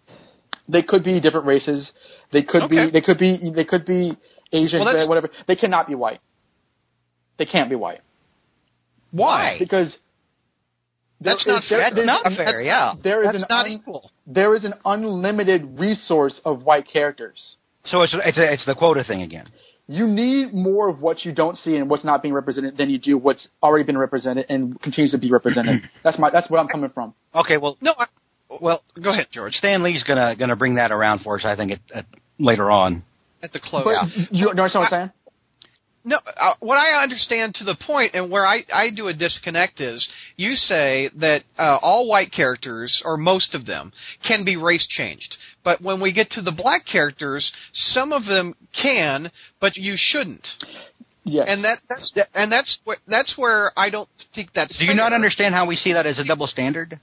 They 0.70 0.82
could 0.82 1.04
be 1.04 1.20
different 1.20 1.46
races. 1.46 1.92
They 2.32 2.42
could 2.44 2.64
Okay. 2.64 2.86
be. 2.86 2.92
They 2.92 3.02
could 3.02 3.18
be. 3.18 3.52
They 3.54 3.66
could 3.66 3.86
be 3.86 4.18
Asian. 4.54 4.80
Well, 4.80 5.08
whatever. 5.10 5.30
They 5.48 5.56
cannot 5.56 5.88
be 5.88 5.96
white. 5.96 6.22
They 7.38 7.46
can't 7.46 7.70
be 7.70 7.76
white 7.76 8.00
why? 9.16 9.56
because 9.60 9.98
That's 11.22 11.46
not 11.48 11.64
is- 11.64 11.70
fair. 11.70 11.80
That's 11.80 11.96
there's- 11.96 12.06
not 12.08 12.24
that's- 12.24 12.38
fair. 12.38 12.62
Yeah. 12.62 12.94
There 13.04 13.24
is 13.24 13.32
That's 13.32 13.44
an 13.44 13.48
not 13.50 13.66
un- 13.66 13.72
equal. 13.72 14.12
there 14.28 14.56
is 14.56 14.64
an 14.66 14.74
unlimited 14.84 15.80
resource 15.80 16.40
of 16.46 16.64
white 16.64 16.88
characters. 16.92 17.56
So 17.86 18.02
it's 18.02 18.14
it's 18.26 18.38
a, 18.38 18.54
it's 18.54 18.66
the 18.66 18.76
quota 18.76 19.04
thing 19.04 19.22
again. 19.22 19.48
You 19.88 20.08
need 20.08 20.52
more 20.54 20.90
of 20.90 21.00
what 21.00 21.24
you 21.26 21.32
don't 21.32 21.56
see 21.60 21.76
and 21.76 21.88
what's 21.90 22.04
not 22.04 22.24
being 22.24 22.34
represented 22.34 22.76
than 22.78 22.90
you 22.90 22.98
do 22.98 23.18
what's 23.20 23.48
already 23.62 23.84
been 23.86 23.98
represented 24.00 24.48
and 24.50 24.82
continues 24.82 25.12
to 25.12 25.20
be 25.20 25.30
represented. 25.32 25.84
that's 26.04 26.18
my 26.18 26.30
that's 26.32 26.50
where 26.50 26.60
I'm 26.60 26.68
coming 26.68 26.90
from. 26.90 27.14
Okay. 27.36 27.58
Well, 27.58 27.78
No, 27.82 27.94
I, 27.98 28.06
well, 28.60 28.82
go 29.02 29.12
ahead, 29.12 29.28
George. 29.32 29.54
Stan 29.54 29.84
Lee's 29.84 30.04
gonna 30.04 30.36
gonna 30.36 30.56
bring 30.56 30.76
that 30.76 30.92
around 30.92 31.20
for 31.20 31.38
us. 31.38 31.46
I 31.46 31.56
think 31.56 31.72
at, 31.74 31.80
at, 31.94 32.06
later 32.40 32.70
on. 32.72 33.04
At 33.44 33.54
the 33.54 33.60
close. 33.60 33.84
But 33.84 34.18
you, 34.18 34.26
you 34.32 34.50
understand 34.50 34.82
what 34.84 34.94
I'm 34.94 35.00
saying? 35.08 35.12
No, 36.07 36.19
uh, 36.40 36.53
what 36.60 36.77
I 36.77 37.02
understand 37.02 37.56
to 37.56 37.64
the 37.64 37.76
point, 37.88 38.14
and 38.14 38.30
where 38.30 38.45
I, 38.45 38.61
I 38.72 38.91
do 38.95 39.07
a 39.07 39.14
disconnect 39.14 39.82
is, 39.82 40.07
you 40.36 40.53
say 40.53 41.10
that 41.19 41.41
uh, 41.57 41.80
all 41.82 42.07
white 42.07 42.32
characters, 42.32 43.02
or 43.03 43.18
most 43.18 43.56
of 43.56 43.65
them, 43.65 43.91
can 44.26 44.45
be 44.45 44.56
race 44.56 44.86
changed. 44.88 45.36
But 45.64 45.82
when 45.82 45.99
we 45.99 46.14
get 46.14 46.30
to 46.32 46.44
the 46.44 46.52
black 46.52 46.82
characters, 46.86 47.52
some 47.73 48.14
of 48.14 48.26
them 48.26 48.53
can, 48.80 49.32
but 49.60 49.76
you 49.77 49.95
shouldn't. 49.98 50.48
Yes. 51.23 51.48
And 51.49 51.64
that 51.64 51.80
that's 51.90 52.14
and 52.36 52.52
that's 52.52 52.77
wh- 52.88 53.02
that's 53.07 53.34
where 53.36 53.72
I 53.76 53.90
don't 53.90 54.07
think 54.36 54.49
that's. 54.53 54.77
Do 54.77 54.86
you 54.86 54.94
not 54.94 55.11
understand 55.11 55.56
how 55.56 55.65
we 55.65 55.76
see 55.76 55.91
that 55.94 56.06
as 56.06 56.19
a 56.19 56.23
double 56.23 56.45
standard? 56.45 56.99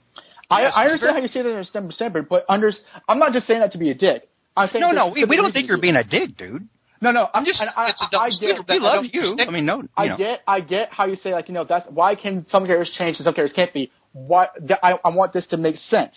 I, 0.49 0.63
Yes, 0.63 0.73
I 0.77 0.85
understand 0.85 1.01
very- 1.01 1.13
how 1.15 1.23
you 1.23 1.29
see 1.29 1.43
that 1.43 1.59
as 1.59 1.67
a 1.67 1.71
STEM 1.71 1.91
standard, 1.91 2.29
but 2.29 2.45
under, 2.49 2.71
I'm 3.09 3.19
not 3.19 3.33
just 3.33 3.49
saying 3.49 3.59
that 3.61 3.73
to 3.73 3.79
be 3.79 3.91
a 3.91 3.95
dick. 3.95 4.29
I'm 4.57 4.69
saying 4.69 4.81
No, 4.83 4.93
no, 4.93 5.09
we, 5.09 5.25
we 5.25 5.35
don't 5.35 5.51
think 5.51 5.67
you're 5.67 5.81
being 5.81 5.97
a 5.97 6.05
dick, 6.05 6.37
dude. 6.37 6.69
No, 7.03 7.11
no, 7.11 7.29
I'm 7.35 7.45
Just-. 7.45 7.61
I, 7.77 7.91
it's 7.91 8.01
a 8.01 8.05
I, 8.05 8.09
double 8.11 8.25
I 8.25 8.29
get. 8.41 8.69
We 8.69 8.75
I 8.77 8.79
love 8.79 9.05
you. 9.13 9.21
understand- 9.23 9.51
I 9.51 9.53
mean, 9.53 9.67
no, 9.67 9.83
I 9.97 10.07
know. 10.09 10.17
get, 10.17 10.41
I 10.47 10.61
get 10.61 10.91
how 10.93 11.07
you 11.07 11.17
say 11.17 11.33
like 11.33 11.49
you 11.49 11.55
know 11.55 11.65
that's 11.65 11.87
why 11.91 12.15
can 12.15 12.47
some 12.49 12.65
characters 12.65 12.95
change 12.97 13.17
and 13.19 13.25
some 13.25 13.35
characters 13.35 13.55
can't 13.57 13.73
be. 13.75 13.91
Why 14.13 14.47
th- 14.59 14.79
I, 14.83 14.99
I 15.05 15.09
want 15.09 15.33
this 15.33 15.47
to 15.49 15.57
make 15.57 15.77
sense. 15.77 16.15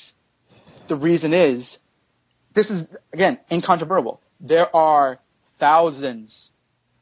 The 0.88 0.96
reason 0.96 1.34
is, 1.34 1.78
this 2.54 2.70
is 2.70 2.86
again 3.14 3.40
incontrovertible. 3.52 4.22
There 4.40 4.74
are 4.76 5.20
thousands 5.60 6.34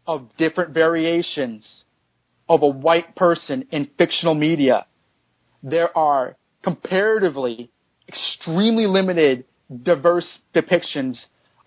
of 0.08 0.30
different 0.38 0.74
variations 0.74 1.68
of 2.48 2.62
a 2.62 2.68
white 2.68 3.16
person 3.16 3.66
in 3.72 3.90
fictional 3.98 4.34
media. 4.36 4.86
There 5.62 5.96
are 5.98 6.38
comparatively 6.64 7.70
extremely 8.08 8.86
limited 8.86 9.46
diverse 9.84 10.40
depictions 10.54 11.18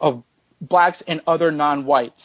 of 0.00 0.22
blacks 0.60 1.02
and 1.06 1.20
other 1.26 1.50
non-whites 1.50 2.20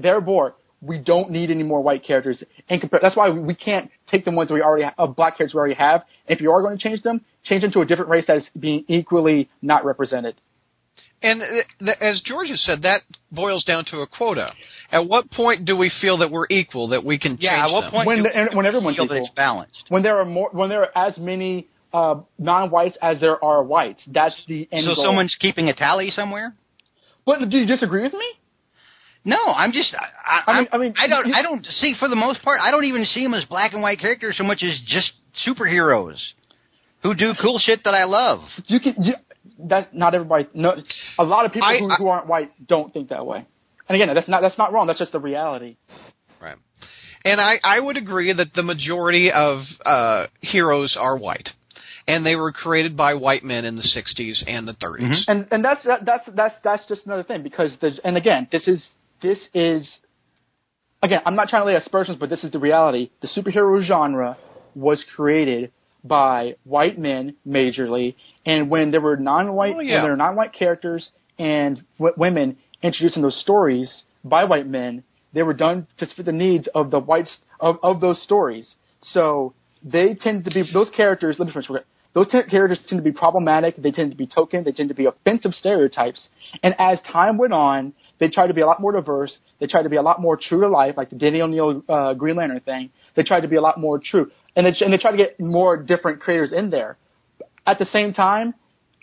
therefore 0.00 0.54
we 0.82 0.96
don't 0.98 1.30
need 1.30 1.50
any 1.50 1.62
more 1.62 1.82
white 1.82 2.02
characters. 2.02 2.42
And 2.70 2.80
compare, 2.80 3.00
that's 3.02 3.14
why 3.16 3.28
we, 3.28 3.38
we 3.40 3.54
can't 3.54 3.90
take 4.10 4.24
the 4.24 4.30
ones 4.30 4.50
we 4.50 4.62
already 4.62 4.84
have, 4.84 4.94
of 4.96 5.14
black 5.14 5.36
characters 5.36 5.52
we 5.54 5.58
already 5.58 5.74
have. 5.74 6.04
If 6.26 6.40
you 6.40 6.50
are 6.52 6.62
going 6.62 6.78
to 6.78 6.82
change 6.82 7.02
them, 7.02 7.22
change 7.44 7.60
them 7.62 7.70
to 7.72 7.80
a 7.80 7.84
different 7.84 8.08
race 8.10 8.24
that 8.28 8.38
is 8.38 8.48
being 8.58 8.84
equally 8.88 9.50
not 9.60 9.84
represented. 9.84 10.36
And 11.22 11.42
uh, 11.42 11.46
th- 11.80 11.96
as 12.00 12.22
George 12.24 12.48
has 12.48 12.62
said, 12.64 12.80
that 12.82 13.02
boils 13.30 13.62
down 13.64 13.84
to 13.90 13.98
a 13.98 14.06
quota. 14.06 14.52
At 14.90 15.06
what 15.06 15.30
point 15.30 15.66
do 15.66 15.76
we 15.76 15.92
feel 16.00 16.16
that 16.18 16.30
we're 16.30 16.46
equal, 16.48 16.88
that 16.88 17.04
we 17.04 17.18
can 17.18 17.36
Yeah. 17.38 17.56
change 17.56 17.68
At 17.68 17.74
what 17.74 17.80
them? 17.82 17.90
point 17.90 18.06
When 18.06 18.22
the- 18.22 18.34
and 18.34 18.56
when 18.56 18.64
everyone's 18.64 18.96
feel 18.96 19.06
that 19.06 19.14
equal. 19.16 19.26
it's 19.26 19.34
balanced? 19.34 19.84
When 19.90 20.02
there 20.02 20.18
are 20.18 20.24
more, 20.24 20.48
when 20.52 20.70
there 20.70 20.80
are 20.96 21.08
as 21.08 21.18
many 21.18 21.66
uh, 21.92 22.20
non-whites 22.38 22.96
as 23.02 23.20
there 23.20 23.44
are 23.44 23.62
whites, 23.62 24.00
that's 24.06 24.40
the 24.46 24.66
end 24.72 24.84
So 24.86 24.94
goal. 24.94 25.04
someone's 25.04 25.36
keeping 25.38 25.68
a 25.68 25.74
tally 25.74 26.10
somewhere? 26.10 26.54
Do 27.38 27.58
you 27.58 27.66
disagree 27.66 28.02
with 28.02 28.12
me? 28.12 28.26
No, 29.24 29.36
I'm 29.54 29.72
just. 29.72 29.94
I, 29.94 30.40
I, 30.46 30.52
I 30.52 30.58
mean- 30.60 30.68
I 30.72 30.78
mean, 30.78 30.94
I 30.98 31.06
don't. 31.06 31.26
you- 31.26 31.34
I 31.34 31.42
don't 31.42 31.64
see. 31.66 31.94
For 31.98 32.08
the 32.08 32.16
most 32.16 32.42
part, 32.42 32.60
I 32.62 32.70
don't 32.70 32.84
even 32.84 33.04
see 33.04 33.22
them 33.22 33.34
as 33.34 33.44
black 33.44 33.72
and 33.74 33.82
white 33.82 33.98
characters 34.00 34.36
so 34.38 34.44
much 34.44 34.62
as 34.62 34.80
just 34.86 35.12
superheroes 35.46 36.18
who 37.02 37.14
do 37.14 37.32
cool 37.40 37.58
shit 37.58 37.80
that 37.84 37.94
I 37.94 38.04
love. 38.04 38.40
You 38.66 38.80
can. 38.80 38.94
You, 38.98 39.14
that 39.68 39.94
not 39.94 40.14
everybody. 40.14 40.48
No, 40.54 40.74
a 41.18 41.24
lot 41.24 41.44
of 41.44 41.52
people 41.52 41.68
I- 41.68 41.78
who, 41.78 41.88
who 41.98 42.08
aren't 42.08 42.26
white 42.28 42.48
don't 42.66 42.92
think 42.92 43.10
that 43.10 43.26
way. 43.26 43.46
And 43.88 43.96
again, 44.00 44.14
that's 44.14 44.28
not 44.28 44.40
that's 44.40 44.56
not 44.58 44.72
wrong. 44.72 44.86
That's 44.86 44.98
just 44.98 45.12
the 45.12 45.20
reality. 45.20 45.76
Right. 46.40 46.56
And 47.24 47.38
I, 47.40 47.56
I 47.62 47.78
would 47.80 47.98
agree 47.98 48.32
that 48.32 48.54
the 48.54 48.62
majority 48.62 49.30
of 49.30 49.60
uh, 49.84 50.26
heroes 50.40 50.96
are 50.98 51.18
white. 51.18 51.50
And 52.10 52.24
they 52.26 52.36
were 52.36 52.52
created 52.52 52.96
by 52.96 53.14
white 53.14 53.44
men 53.44 53.64
in 53.64 53.76
the 53.76 53.82
60s 53.82 54.42
and 54.46 54.66
the 54.68 54.74
30s. 54.74 55.00
Mhm. 55.02 55.24
and 55.28 55.46
and 55.52 55.64
that's 55.64 55.82
that, 55.84 56.04
that's 56.04 56.26
that's 56.34 56.54
that's 56.62 56.86
just 56.86 57.06
another 57.06 57.22
thing 57.22 57.42
because 57.42 57.70
there's 57.80 57.98
and 58.04 58.16
again 58.16 58.48
this 58.52 58.66
is 58.68 58.84
this 59.22 59.38
is 59.54 59.88
again 61.02 61.20
I'm 61.26 61.36
not 61.36 61.48
trying 61.48 61.62
to 61.62 61.66
lay 61.66 61.74
aspersions 61.76 62.18
but 62.18 62.28
this 62.30 62.44
is 62.44 62.50
the 62.52 62.58
reality 62.58 63.10
the 63.22 63.28
superhero 63.28 63.80
genre 63.82 64.36
was 64.74 65.02
created 65.16 65.72
by 66.04 66.54
white 66.64 66.98
men 66.98 67.34
majorly, 67.46 68.14
and 68.46 68.70
when 68.70 68.90
there 68.90 69.02
were 69.02 69.16
non-white 69.16 69.74
Oh, 69.76 69.80
yeah. 69.80 69.94
when 69.96 70.02
there 70.04 70.10
were 70.12 70.16
non-white 70.16 70.52
characters 70.54 71.10
and 71.38 71.84
w- 71.98 72.14
women 72.16 72.56
introduced 72.82 73.16
in 73.16 73.22
those 73.22 73.38
stories 73.38 74.02
by 74.24 74.44
white 74.44 74.66
men, 74.66 75.02
they 75.34 75.42
were 75.42 75.52
done 75.52 75.86
to 75.98 76.06
fit 76.06 76.24
the 76.24 76.32
needs 76.32 76.68
of 76.74 76.90
the 76.90 76.98
whites 77.00 77.38
of, 77.60 77.76
of 77.82 78.00
those 78.00 78.18
stories. 78.22 78.74
So 79.02 79.52
they 79.82 80.14
tend 80.14 80.44
to 80.46 80.50
be 80.50 80.62
those 80.72 80.88
characters. 80.96 81.36
Let 81.38 81.48
me 81.48 81.52
finish. 81.52 81.68
Those 82.12 82.28
t- 82.30 82.42
characters 82.50 82.80
tend 82.88 82.98
to 82.98 83.04
be 83.04 83.16
problematic. 83.16 83.76
They 83.76 83.92
tend 83.92 84.10
to 84.10 84.16
be 84.16 84.26
token. 84.26 84.64
They 84.64 84.72
tend 84.72 84.88
to 84.88 84.94
be 84.94 85.06
offensive 85.06 85.54
stereotypes. 85.54 86.20
And 86.62 86.74
as 86.78 86.98
time 87.12 87.38
went 87.38 87.52
on, 87.52 87.92
they 88.18 88.28
tried 88.28 88.48
to 88.48 88.54
be 88.54 88.62
a 88.62 88.66
lot 88.66 88.80
more 88.80 88.92
diverse. 88.92 89.36
They 89.60 89.66
tried 89.66 89.82
to 89.82 89.88
be 89.88 89.96
a 89.96 90.02
lot 90.02 90.20
more 90.20 90.36
true 90.36 90.60
to 90.60 90.68
life, 90.68 90.94
like 90.96 91.10
the 91.10 91.16
Denny 91.16 91.40
O'Neil 91.40 91.82
uh, 91.88 92.14
Green 92.14 92.36
Lantern 92.36 92.60
thing. 92.60 92.90
They 93.14 93.22
tried 93.22 93.40
to 93.40 93.48
be 93.48 93.56
a 93.56 93.60
lot 93.60 93.78
more 93.78 94.00
true, 94.02 94.30
and 94.56 94.66
they 94.66 94.84
and 94.84 94.92
they 94.92 94.98
tried 94.98 95.12
to 95.12 95.16
get 95.16 95.38
more 95.40 95.76
different 95.76 96.20
creators 96.20 96.52
in 96.52 96.70
there. 96.70 96.96
At 97.66 97.78
the 97.78 97.86
same 97.86 98.12
time, 98.12 98.54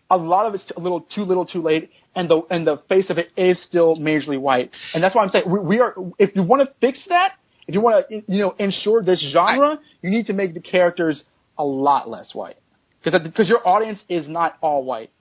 a 0.10 0.18
lot 0.18 0.46
of 0.46 0.54
it's 0.54 0.72
a 0.76 0.80
little 0.80 1.02
too 1.02 1.24
little, 1.24 1.46
too 1.46 1.62
late, 1.62 1.92
and 2.16 2.30
the 2.30 2.42
and 2.50 2.68
the 2.68 2.82
face 2.90 3.10
of 3.10 3.18
it 3.18 3.30
is 3.38 3.58
still 3.64 3.96
majorly 3.98 4.40
white. 4.40 4.72
And 4.94 5.04
that's 5.04 5.16
why 5.16 5.24
I'm 5.24 5.30
saying 5.30 5.46
we, 5.50 5.60
we 5.60 5.80
are. 5.80 5.96
If 6.20 6.36
you 6.36 6.44
want 6.44 6.68
to 6.68 6.74
fix 6.80 7.00
that, 7.10 7.34
if 7.68 7.74
you 7.74 7.82
want 7.82 8.06
to 8.08 8.22
you 8.28 8.42
know 8.42 8.56
ensure 8.60 9.02
this 9.04 9.24
genre, 9.34 9.80
you 10.02 10.10
need 10.10 10.26
to 10.28 10.34
make 10.34 10.54
the 10.54 10.62
characters 10.62 11.24
a 11.58 11.64
lot 11.64 12.10
less 12.10 12.34
white 12.34 12.58
because 13.12 13.28
because 13.28 13.50
your 13.50 13.66
audience 13.68 14.00
is 14.10 14.28
not 14.28 14.58
all 14.62 14.84
white. 14.84 15.12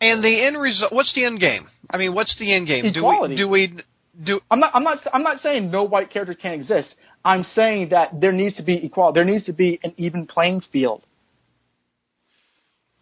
And 0.00 0.22
the 0.22 0.44
end 0.46 0.60
result. 0.60 0.92
What's 0.92 1.12
the 1.14 1.24
end 1.24 1.38
game? 1.40 1.68
I 1.90 1.96
mean, 1.96 2.14
what's 2.14 2.36
the 2.38 2.52
end 2.52 2.66
game? 2.66 2.84
Equality. 2.84 3.36
Do 3.36 3.48
we? 3.48 3.66
Do 3.68 3.76
we? 3.76 4.24
Do 4.24 4.40
I'm 4.50 4.60
not. 4.60 4.72
I'm 4.74 4.82
not. 4.82 4.98
I'm 5.12 5.22
not 5.22 5.40
saying 5.42 5.70
no 5.70 5.84
white 5.84 6.10
character 6.10 6.34
can't 6.34 6.60
exist. 6.60 6.88
I'm 7.24 7.44
saying 7.54 7.90
that 7.90 8.20
there 8.20 8.32
needs 8.32 8.56
to 8.56 8.64
be 8.64 8.84
equality. 8.84 9.18
There 9.18 9.24
needs 9.24 9.44
to 9.46 9.52
be 9.52 9.78
an 9.84 9.94
even 9.96 10.26
playing 10.26 10.62
field. 10.72 11.04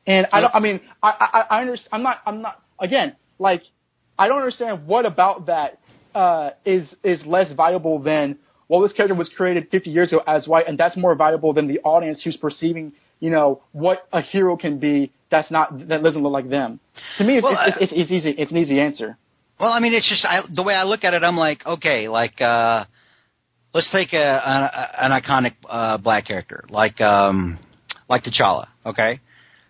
And 0.06 0.26
I 0.32 0.40
don't. 0.40 0.54
I 0.54 0.60
mean, 0.60 0.80
I. 1.02 1.08
I, 1.50 1.56
I 1.56 1.60
understand. 1.62 1.88
I'm 1.92 2.02
not. 2.02 2.18
I'm 2.26 2.42
not. 2.42 2.62
Again, 2.78 3.16
like, 3.38 3.62
I 4.18 4.28
don't 4.28 4.38
understand 4.38 4.86
what 4.86 5.06
about 5.06 5.46
that 5.46 5.78
uh, 6.14 6.50
is 6.66 6.94
is 7.02 7.24
less 7.24 7.52
valuable 7.54 7.98
than 7.98 8.38
well, 8.70 8.80
this 8.80 8.92
character 8.92 9.16
was 9.16 9.28
created 9.36 9.66
50 9.72 9.90
years 9.90 10.12
ago 10.12 10.22
as 10.28 10.46
white, 10.46 10.68
and 10.68 10.78
that's 10.78 10.96
more 10.96 11.16
valuable 11.16 11.52
than 11.52 11.66
the 11.66 11.80
audience 11.80 12.20
who's 12.22 12.36
perceiving, 12.36 12.92
you 13.20 13.30
know, 13.30 13.62
what 13.72 14.08
a 14.12 14.20
hero 14.20 14.56
can 14.56 14.78
be. 14.78 15.12
That's 15.30 15.50
not 15.50 15.88
that 15.88 16.02
doesn't 16.02 16.22
look 16.22 16.32
like 16.32 16.50
them. 16.50 16.80
To 17.18 17.24
me, 17.24 17.36
it's, 17.36 17.44
Well, 17.44 17.56
it's, 17.66 17.76
it's, 17.80 17.92
it's 17.94 18.10
easy. 18.10 18.30
It's 18.30 18.50
an 18.50 18.56
easy 18.56 18.80
answer. 18.80 19.16
Well, 19.60 19.72
I 19.72 19.78
mean, 19.78 19.92
it's 19.92 20.08
just 20.08 20.24
I, 20.24 20.40
the 20.52 20.62
way 20.62 20.74
I 20.74 20.84
look 20.84 21.04
at 21.04 21.14
it. 21.14 21.22
I'm 21.22 21.36
like, 21.36 21.64
okay, 21.64 22.08
like 22.08 22.40
uh, 22.40 22.84
let's 23.74 23.90
take 23.92 24.12
a, 24.12 24.16
a 24.18 25.04
an 25.04 25.12
iconic 25.12 25.52
uh, 25.68 25.98
black 25.98 26.26
character 26.26 26.64
like 26.70 27.00
um, 27.00 27.58
like 28.08 28.24
T'Challa, 28.24 28.68
okay, 28.86 29.20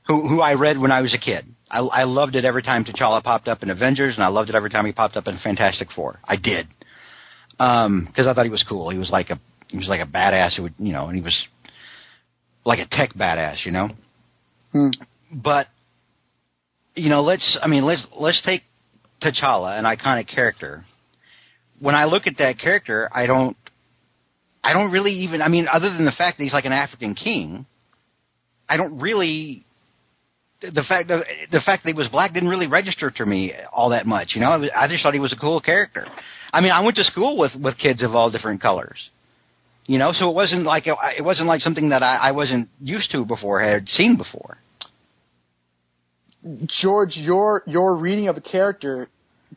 who 0.07 0.27
who 0.29 0.41
I 0.41 0.55
read 0.55 0.79
when 0.79 0.93
I 0.93 1.01
was 1.03 1.13
a 1.13 1.19
kid. 1.19 1.45
I, 1.71 1.81
I 1.81 2.05
loved 2.05 2.35
it 2.37 2.45
every 2.45 2.63
time 2.63 2.85
T'Challa 2.85 3.23
popped 3.23 3.49
up 3.49 3.63
in 3.63 3.71
Avengers, 3.71 4.15
and 4.15 4.25
I 4.25 4.29
loved 4.29 4.49
it 4.49 4.55
every 4.55 4.71
time 4.71 4.87
he 4.87 4.93
popped 4.93 5.17
up 5.17 5.27
in 5.27 5.39
Fantastic 5.43 5.89
Four. 5.95 6.21
I 6.25 6.37
did 6.37 6.69
because 7.51 8.27
I 8.27 8.33
thought 8.33 8.45
he 8.45 8.51
was 8.51 8.65
cool. 8.67 8.91
He 8.91 8.99
was 8.99 9.11
like 9.11 9.31
a 9.31 9.39
he 9.69 9.77
was 9.77 9.89
like 9.89 10.01
a 10.01 10.07
badass 10.07 10.57
who 10.57 10.63
would 10.63 10.75
you 10.79 10.93
know, 10.93 11.09
and 11.09 11.17
he 11.17 11.23
was 11.23 11.37
like 12.65 12.79
a 12.79 12.87
tech 12.87 13.15
badass, 13.15 13.65
you 13.65 13.73
know. 13.73 13.91
Hmm. 14.73 14.91
But 15.33 15.67
you 16.95 17.09
know, 17.09 17.23
let's 17.23 17.59
I 17.63 17.67
mean, 17.67 17.85
let's 17.85 18.07
let's 18.19 18.41
take 18.43 18.63
T'Challa, 19.23 19.79
an 19.79 19.85
iconic 19.85 20.29
character. 20.29 20.85
When 21.79 21.95
I 21.95 22.05
look 22.05 22.27
at 22.27 22.39
that 22.39 22.59
character, 22.59 23.09
I 23.15 23.27
don't 23.27 23.57
I 24.63 24.73
don't 24.73 24.91
really 24.91 25.13
even 25.13 25.43
I 25.43 25.49
mean, 25.49 25.67
other 25.73 25.91
than 25.91 26.05
the 26.05 26.13
fact 26.13 26.39
that 26.39 26.45
he's 26.45 26.53
like 26.53 26.65
an 26.65 26.73
African 26.73 27.15
king, 27.15 27.67
I 28.69 28.77
don't 28.77 29.01
really 29.01 29.65
the 30.61 30.85
fact 30.87 31.09
that 31.09 31.25
the 31.51 31.61
fact 31.61 31.85
that 31.85 31.91
he 31.91 31.95
was 31.95 32.09
black 32.09 32.35
didn't 32.35 32.49
really 32.49 32.67
register 32.67 33.11
to 33.11 33.27
me 33.27 33.55
all 33.73 33.91
that 33.91 34.07
much. 34.07 34.31
You 34.35 34.41
know, 34.43 34.51
I, 34.51 34.57
was, 34.57 34.71
I 34.77 34.89
just 34.89 35.03
thought 35.03 35.15
he 35.15 35.21
was 35.21 35.33
a 35.33 35.37
cool 35.37 35.61
character. 35.61 36.07
I 36.53 36.61
mean, 36.61 36.73
I 36.73 36.81
went 36.81 36.97
to 36.97 37.05
school 37.05 37.39
with 37.39 37.53
with 37.61 37.79
kids 37.79 38.03
of 38.03 38.15
all 38.15 38.31
different 38.31 38.61
colors. 38.61 38.99
You 39.91 39.99
know, 39.99 40.13
so 40.13 40.31
it 40.31 40.35
wasn't 40.37 40.63
like 40.63 40.87
it 40.87 41.25
wasn't 41.25 41.49
like 41.49 41.63
something 41.63 41.89
that 41.89 42.01
I, 42.01 42.29
I 42.29 42.31
wasn't 42.31 42.69
used 42.81 43.11
to 43.11 43.25
before, 43.25 43.61
had 43.61 43.89
seen 43.89 44.17
before. 44.17 44.59
George, 46.81 47.17
your 47.17 47.65
your 47.67 47.97
reading 47.97 48.29
of 48.29 48.37
a 48.37 48.41
character 48.41 49.09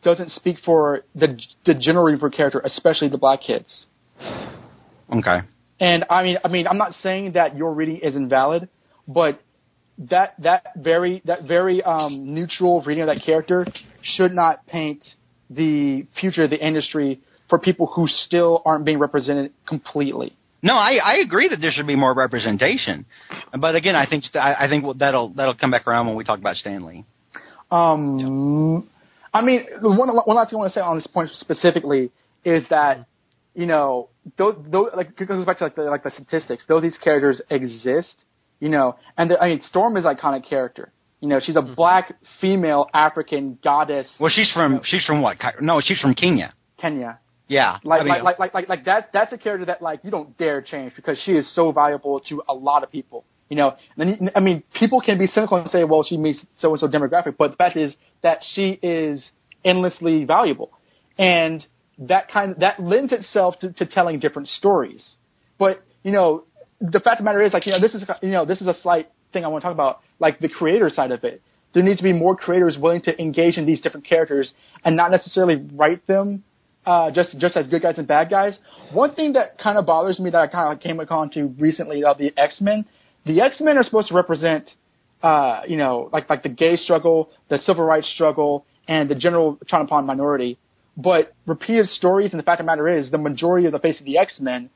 doesn't 0.04 0.32
speak 0.32 0.58
for 0.66 1.02
the 1.14 1.40
the 1.68 1.76
general 1.76 2.06
reading 2.06 2.20
for 2.20 2.30
a 2.30 2.32
character, 2.32 2.60
especially 2.66 3.10
the 3.10 3.18
black 3.20 3.42
kids. 3.42 3.86
Okay. 5.16 5.42
And 5.80 6.04
I 6.10 6.24
mean, 6.24 6.38
I 6.44 6.48
mean, 6.48 6.66
I'm 6.66 6.80
not 6.80 6.94
saying 7.04 7.34
that 7.34 7.56
your 7.56 7.72
reading 7.72 7.98
is 7.98 8.16
invalid, 8.16 8.70
but 9.08 9.40
that 10.00 10.34
that 10.40 10.72
very 10.78 11.22
that 11.26 11.44
very 11.48 11.84
um, 11.84 12.34
neutral 12.34 12.82
reading 12.82 13.04
of 13.04 13.16
that 13.16 13.24
character 13.24 13.68
should 14.02 14.32
not 14.32 14.66
paint 14.66 15.04
the 15.52 16.08
future 16.20 16.46
of 16.46 16.50
the 16.50 16.60
industry 16.60 17.22
for 17.54 17.60
people 17.60 17.86
who 17.86 18.08
still 18.08 18.64
aren't 18.66 18.84
being 18.84 18.98
represented 18.98 19.54
completely. 19.68 20.36
No, 20.64 20.74
I, 20.74 20.94
I 21.04 21.14
agree 21.18 21.50
that 21.50 21.62
there 21.62 21.70
should 21.70 21.86
be 21.86 21.96
more 21.96 22.12
representation, 22.16 23.06
but 23.60 23.76
again, 23.76 23.96
I 23.96 24.08
think 24.08 24.24
I, 24.34 24.56
I 24.62 24.68
think 24.68 24.86
that'll 24.98 25.30
that'll 25.36 25.54
come 25.54 25.70
back 25.70 25.86
around 25.86 26.08
when 26.08 26.16
we 26.16 26.24
talk 26.24 26.40
about 26.40 26.56
Stan 26.56 26.84
Lee. 26.84 27.06
Um, 27.70 28.90
I 29.32 29.44
mean, 29.44 29.68
one 29.84 30.10
one 30.10 30.36
last 30.36 30.50
thing 30.50 30.58
I 30.58 30.62
want 30.62 30.74
to 30.74 30.80
say 30.80 30.82
on 30.82 30.98
this 30.98 31.06
point 31.06 31.30
specifically 31.36 32.10
is 32.44 32.64
that 32.72 33.06
you 33.54 33.68
know, 33.68 34.10
those, 34.36 34.56
those 34.68 34.88
like 34.96 35.16
goes 35.16 35.46
back 35.46 35.60
to 35.60 35.66
like 35.66 35.76
the 35.76 35.84
like 35.84 36.02
the 36.02 36.10
statistics. 36.10 36.64
Though 36.68 36.82
these 36.82 36.98
characters 37.04 37.40
exist, 37.52 38.24
you 38.60 38.70
know, 38.70 38.96
and 39.16 39.30
the, 39.30 39.40
I 39.40 39.50
mean, 39.50 39.62
Storm 39.62 39.96
is 39.96 40.06
an 40.06 40.16
iconic 40.16 40.50
character. 40.50 40.92
You 41.20 41.30
know, 41.30 41.40
she's 41.40 41.56
a 41.56 41.62
black 41.62 42.16
female 42.42 42.90
African 42.96 43.60
goddess. 43.64 44.08
Well, 44.20 44.32
she's 44.34 44.52
from 44.52 44.82
she's 44.84 45.06
from 45.06 45.22
what? 45.22 45.38
No, 45.62 45.82
she's 45.82 46.00
from 46.00 46.16
Kenya. 46.16 46.56
Kenya. 46.80 47.20
Yeah, 47.48 47.80
Like, 47.84 48.02
I 48.02 48.04
mean, 48.04 48.10
like, 48.10 48.24
like, 48.24 48.40
like, 48.40 48.54
like, 48.54 48.70
like 48.70 48.86
that, 48.86 49.10
that's 49.12 49.34
a 49.34 49.38
character 49.38 49.66
that, 49.66 49.82
like, 49.82 50.00
you 50.04 50.12
don't 50.12 50.38
dare 50.38 50.62
change 50.62 50.94
because 50.96 51.20
she 51.26 51.34
is 51.34 51.54
so 51.54 51.72
valuable 51.72 52.22
to 52.30 52.42
a 52.48 52.54
lot 52.54 52.84
of 52.84 52.92
people. 52.92 53.26
You 53.50 53.58
know, 53.58 53.76
and 53.98 54.10
then, 54.10 54.32
I 54.36 54.40
mean, 54.40 54.64
people 54.74 55.02
can 55.02 55.20
be 55.20 55.28
cynical 55.28 55.58
and 55.58 55.70
say, 55.70 55.84
well, 55.84 56.04
she 56.04 56.18
meets 56.18 56.40
so 56.58 56.72
and 56.72 56.80
so 56.80 56.88
demographic, 56.88 57.36
but 57.38 57.52
the 57.52 57.58
fact 57.58 57.78
is 57.78 57.94
that 58.22 58.40
she 58.54 58.80
is 58.82 59.30
endlessly 59.64 60.24
valuable. 60.24 60.72
And 61.18 61.64
that 62.00 62.32
kind 62.32 62.54
of, 62.54 62.60
that 62.60 62.82
lends 62.82 63.12
itself 63.12 63.60
to, 63.60 63.72
to 63.74 63.86
telling 63.86 64.20
different 64.20 64.48
stories. 64.48 65.04
But, 65.60 65.84
you 66.04 66.12
know, 66.12 66.46
the 66.80 67.00
fact 67.00 67.20
of 67.20 67.26
the 67.26 67.26
matter 67.26 67.44
is, 67.44 67.54
like, 67.54 67.66
you 67.66 67.74
know, 67.74 67.80
this 67.80 67.94
is, 67.94 68.04
you 68.22 68.32
know, 68.32 68.46
this 68.46 68.62
is 68.62 68.68
a 68.68 68.76
slight 68.82 69.10
thing 69.34 69.46
I 69.46 69.50
want 69.50 69.62
to 69.62 69.66
talk 69.66 69.74
about, 69.74 70.00
like 70.20 70.40
the 70.40 70.50
creator 70.50 70.90
side 70.90 71.12
of 71.12 71.24
it. 71.24 71.42
There 71.74 71.84
needs 71.84 71.98
to 71.98 72.04
be 72.04 72.14
more 72.14 72.36
creators 72.36 72.78
willing 72.80 73.02
to 73.04 73.22
engage 73.22 73.58
in 73.58 73.66
these 73.66 73.82
different 73.82 74.06
characters 74.06 74.52
and 74.86 74.96
not 74.96 75.12
necessarily 75.12 75.64
write 75.74 76.08
them 76.08 76.44
uh, 76.86 77.12
just 77.12 77.38
just 77.38 77.56
as 77.56 77.68
good 77.68 77.82
guys 77.82 77.98
and 77.98 78.08
bad 78.08 78.30
guys. 78.30 78.58
One 78.92 79.14
thing 79.16 79.34
that 79.34 79.58
kind 79.58 79.78
of 79.78 79.86
bothers 79.86 80.20
me 80.20 80.30
that 80.30 80.38
I 80.38 80.48
kind 80.48 80.76
of 80.76 80.82
came 80.82 81.00
upon 81.00 81.30
to 81.32 81.48
recently 81.60 82.04
of 82.04 82.18
the 82.18 82.34
X 82.38 82.62
Men, 82.62 82.86
the 83.26 83.42
X 83.42 83.58
Men 83.60 83.78
are 83.78 83.84
supposed 83.84 84.10
to 84.10 84.16
represent, 84.16 84.70
uh, 85.22 85.62
you 85.68 85.78
know, 85.78 86.10
like 86.12 86.30
like 86.30 86.44
the 86.44 86.50
gay 86.50 86.76
struggle, 86.76 87.30
the 87.50 87.60
civil 87.60 87.84
rights 87.84 88.10
struggle, 88.14 88.66
and 88.88 89.10
the 89.10 89.16
general 89.16 89.60
trying 89.68 89.86
upon 89.86 90.06
minority. 90.06 90.58
But 90.96 91.34
repeated 91.48 91.88
stories, 91.90 92.32
and 92.32 92.40
the 92.40 92.44
fact 92.44 92.60
of 92.60 92.66
the 92.66 92.72
matter 92.72 92.88
is, 92.88 93.10
the 93.10 93.18
majority 93.18 93.66
of 93.66 93.72
the 93.72 93.80
face 93.80 94.00
of 94.00 94.06
the 94.06 94.18
X 94.18 94.40
Men 94.40 94.70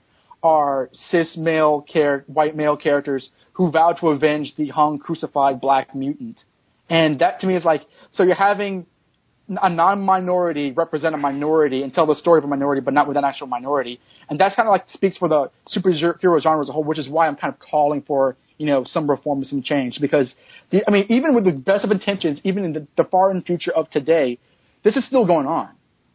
are 0.44 0.90
cis 1.10 1.36
male 1.38 1.86
char- 1.88 2.24
white 2.28 2.56
male 2.56 2.78
characters 2.78 3.30
who 3.54 3.72
vow 3.72 3.92
to 3.94 4.08
avenge 4.10 4.54
the 4.56 4.70
hung 4.70 5.00
crucified 5.00 5.60
black 5.60 5.96
mutant. 5.96 6.38
And 6.90 7.20
that 7.20 7.40
to 7.42 7.48
me 7.48 7.56
is 7.56 7.66
like, 7.66 7.82
so 8.12 8.24
you're 8.24 8.36
having 8.36 8.86
a 9.50 9.70
non-minority 9.70 10.72
represent 10.72 11.16
a 11.16 11.18
minority 11.18 11.84
and 11.84 11.94
tell 11.94 12.06
the 12.06 12.16
story 12.16 12.40
of 12.40 12.44
a 12.44 12.48
minority, 12.48 12.82
but 12.82 12.94
not 12.94 13.08
with 13.08 13.18
an 13.18 13.24
actual 13.24 13.48
minority. 13.48 14.00
And 14.30 14.40
that's 14.40 14.56
kind 14.56 14.68
of 14.68 14.72
like 14.72 14.86
speaks 14.90 15.18
for 15.18 15.30
the 15.30 15.50
superhero 15.74 16.42
genre 16.42 16.64
as 16.64 16.70
a 16.70 16.74
whole, 16.74 16.84
which 16.84 17.00
is 17.00 17.08
why 17.08 17.28
I'm 17.28 17.36
kind 17.36 17.54
of 17.54 17.60
calling 17.60 18.02
for 18.02 18.36
you 18.58 18.66
know 18.66 18.84
some 18.86 19.10
reform 19.10 19.40
and 19.40 19.48
some 19.48 19.64
change. 19.64 20.00
Because 20.02 20.34
the, 20.72 20.84
I 20.88 20.92
mean, 20.92 21.06
even 21.10 21.34
with 21.36 21.46
the 21.46 21.54
best 21.54 21.86
of 21.86 21.92
intentions, 21.92 22.40
even 22.44 22.66
in 22.66 22.74
the, 22.74 22.88
the 22.98 23.06
far 23.06 23.32
in 23.32 23.42
future 23.42 23.72
of 23.72 23.90
today, 23.92 24.40
this 24.84 24.96
is 24.96 25.06
still 25.06 25.26
going 25.26 25.48
on. 25.48 25.70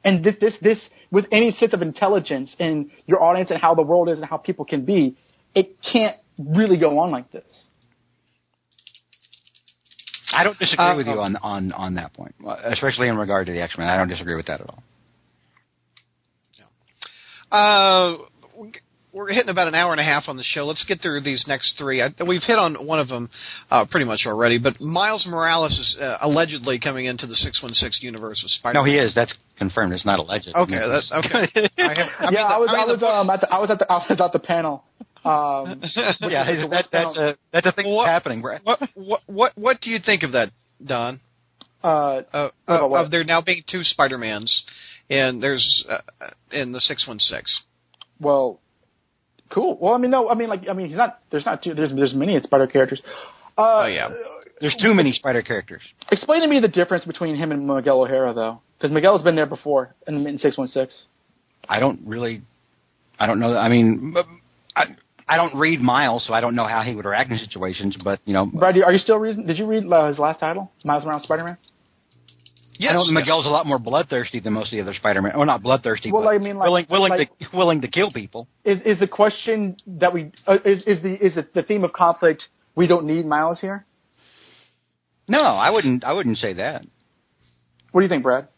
And 0.05 0.25
this, 0.25 0.35
this, 0.41 0.55
this, 0.61 0.79
with 1.11 1.27
any 1.31 1.53
sense 1.59 1.73
of 1.73 1.83
intelligence 1.83 2.51
in 2.59 2.91
your 3.07 3.23
audience 3.23 3.51
and 3.51 3.61
how 3.61 3.75
the 3.75 3.83
world 3.83 4.09
is 4.09 4.19
and 4.19 4.29
how 4.29 4.37
people 4.37 4.65
can 4.65 4.85
be, 4.85 5.17
it 5.55 5.77
can't 5.93 6.17
really 6.39 6.79
go 6.79 6.99
on 6.99 7.11
like 7.11 7.31
this. 7.31 7.45
I 10.33 10.45
don't 10.45 10.59
disagree 10.59 10.85
Uh, 10.85 10.97
with 10.97 11.07
you 11.07 11.21
on 11.21 11.37
on 11.37 11.73
on 11.73 11.95
that 11.95 12.13
point, 12.15 12.35
especially 12.65 13.09
in 13.09 13.17
regard 13.17 13.47
to 13.47 13.53
the 13.53 13.61
X 13.61 13.77
Men. 13.79 13.89
I 13.89 13.97
don't 13.97 14.09
disagree 14.09 14.37
with 14.37 14.47
that 14.47 14.61
at 14.61 14.69
all. 14.69 14.83
Uh, 17.51 18.17
we're 19.13 19.29
hitting 19.29 19.51
about 19.51 19.69
an 19.69 19.75
hour 19.75 19.93
and 19.93 20.01
a 20.01 20.05
half 20.05 20.25
on 20.27 20.37
the 20.39 20.43
show. 20.43 20.65
Let's 20.65 20.85
get 20.85 21.03
through 21.03 21.21
these 21.21 21.45
next 21.47 21.77
three. 21.77 22.01
I, 22.01 22.09
we've 22.27 22.43
hit 22.43 22.59
on 22.59 22.87
one 22.87 22.99
of 22.99 23.09
them 23.09 23.29
uh, 23.71 23.85
pretty 23.91 24.07
much 24.07 24.23
already, 24.27 24.59
but 24.59 24.81
Miles 24.81 25.27
Morales 25.29 25.73
is 25.73 25.99
uh, 26.01 26.17
allegedly 26.23 26.81
coming 26.81 27.05
into 27.05 27.27
the 27.27 27.35
616 27.35 28.03
universe 28.03 28.41
with 28.43 28.51
Spider. 28.53 28.79
No, 28.79 28.85
he 28.85 28.97
is. 28.97 29.15
That's 29.15 29.35
confirmed. 29.59 29.93
It's 29.93 30.07
not 30.07 30.19
alleged. 30.19 30.49
Okay, 30.55 30.79
that's 30.79 31.13
okay. 31.13 31.51
I 31.77 31.89
have, 31.89 32.09
I 32.19 32.25
mean, 32.25 32.33
yeah, 32.33 32.45
I 32.45 32.57
was, 32.57 32.71
I, 32.73 32.77
mean, 32.79 32.89
was, 32.89 33.03
um, 33.03 33.29
at 33.29 33.41
the, 33.43 33.53
I 33.53 33.59
was 33.59 33.71
at 33.71 33.79
the, 33.79 33.93
I 33.93 33.97
was 34.09 34.21
at 34.21 34.33
the 34.33 34.39
panel. 34.39 34.85
Um, 35.25 35.81
yeah, 36.21 36.67
that, 36.69 36.87
that's 36.91 37.17
a 37.17 37.37
that's 37.53 37.67
a 37.67 37.73
thing 37.73 37.89
What- 37.95 38.07
that's 38.07 38.13
happening. 38.15 38.43
Brad. 38.43 38.61
what 38.65 38.81
what 38.95 39.21
what 39.27 39.53
what 39.57 39.81
do 39.81 39.91
you 39.91 39.99
think 40.05 40.23
of 40.23 40.33
that, 40.33 40.49
Don? 40.85 41.21
uh, 41.85 41.87
Uh, 42.33 42.49
About 42.67 42.83
of, 42.85 42.93
of 43.07 43.11
there 43.11 43.25
now 43.25 43.41
being 43.41 43.63
two 43.71 43.83
Spider 43.83 44.19
Mans, 44.19 44.65
and 45.11 45.43
there's 45.43 45.85
uh, 45.89 45.99
in 46.51 46.73
the 46.73 46.81
six 46.81 47.07
one 47.07 47.19
six. 47.19 47.61
well, 48.21 48.61
cool. 49.51 49.79
Well, 49.81 49.95
I 49.95 49.99
mean, 49.99 50.11
no, 50.11 50.29
I 50.29 50.35
mean, 50.35 50.49
like, 50.49 50.69
I 50.69 50.73
mean, 50.73 50.89
he's 50.89 50.97
not. 50.97 51.21
There's 51.31 51.47
not 51.47 51.63
two. 51.63 51.75
There's 51.75 51.93
there's 51.95 52.15
many 52.15 52.41
Spider 52.41 52.67
characters. 52.67 53.01
Uh, 53.59 53.83
Oh 53.83 53.87
yeah. 53.87 54.09
There's 54.61 54.77
too 54.81 54.95
many 54.95 55.13
spider 55.13 55.43
characters. 55.43 55.83
Explain 56.13 56.41
to 56.43 56.47
me 56.47 56.61
the 56.61 56.69
difference 56.69 57.05
between 57.05 57.35
him 57.35 57.51
and 57.51 57.67
Miguel 57.67 58.01
O'Hara, 58.03 58.33
though, 58.33 58.61
because 58.79 58.93
Miguel 58.93 59.17
has 59.19 59.25
been 59.25 59.35
there 59.35 59.45
before 59.47 59.93
in, 60.07 60.25
in 60.25 60.39
six 60.39 60.57
one 60.57 60.69
six. 60.69 61.07
I 61.69 61.81
don't 61.81 61.99
really, 62.07 62.43
I 63.19 63.27
don't 63.27 63.41
know. 63.41 63.57
I 63.57 63.69
mean, 63.69 64.15
I, 64.77 64.85
I 65.33 65.37
don't 65.37 65.55
read 65.59 65.81
Miles, 65.81 66.25
so 66.27 66.35
I 66.35 66.41
don't 66.43 66.55
know 66.55 66.67
how 66.67 66.83
he 66.83 66.95
would 66.95 67.07
react 67.07 67.31
in 67.31 67.39
situations. 67.39 67.97
But 68.05 68.21
you 68.27 68.35
know, 68.35 68.45
Brad, 68.47 68.77
are 68.83 68.93
you 68.93 68.99
still 68.99 69.19
reading? 69.19 69.47
Did 69.47 69.57
you 69.59 69.67
read 69.67 69.85
uh, 69.91 70.09
his 70.09 70.19
last 70.19 70.41
title, 70.41 70.71
Miles 70.85 71.05
Morales 71.05 71.23
Spider 71.25 71.45
Man? 71.45 71.57
Yes, 72.75 72.91
I 72.91 72.95
know 72.95 73.05
yes. 73.05 73.13
Miguel's 73.13 73.47
a 73.47 73.49
lot 73.49 73.65
more 73.67 73.79
bloodthirsty 73.79 74.41
than 74.41 74.53
most 74.55 74.73
of 74.73 74.77
the 74.77 74.83
other 74.83 74.95
Spider-Man. 74.95 75.33
Well, 75.37 75.47
not 75.47 75.63
bloodthirsty, 75.63 76.11
Well, 76.11 76.23
but 76.23 76.31
I 76.31 76.39
mean, 76.39 76.57
like- 76.57 76.67
willing, 76.67 76.87
willing 76.91 77.11
like- 77.11 77.39
to 77.39 77.57
willing 77.57 77.81
to 77.83 77.89
kill 77.89 78.11
people. 78.11 78.49
Is 78.65 78.79
is 78.85 78.99
the 78.99 79.07
question 79.09 79.77
that 79.87 80.13
we 80.13 80.33
uh, 80.47 80.59
is 80.65 80.83
is 80.83 81.03
the 81.03 81.15
is 81.15 81.37
it 81.37 81.55
the 81.55 81.63
theme 81.63 81.85
of 81.85 81.93
conflict? 81.93 82.43
We 82.75 82.87
don't 82.87 83.07
need 83.07 83.25
Miles 83.25 83.59
here. 83.61 83.87
No, 85.29 85.41
I 85.41 85.71
wouldn't. 85.71 86.05
I 86.05 86.13
wouldn't 86.13 86.39
say 86.39 86.53
that. 86.55 86.85
What 87.93 88.01
do 88.01 88.05
you 88.05 88.09
think, 88.09 88.23
Brad? 88.23 88.49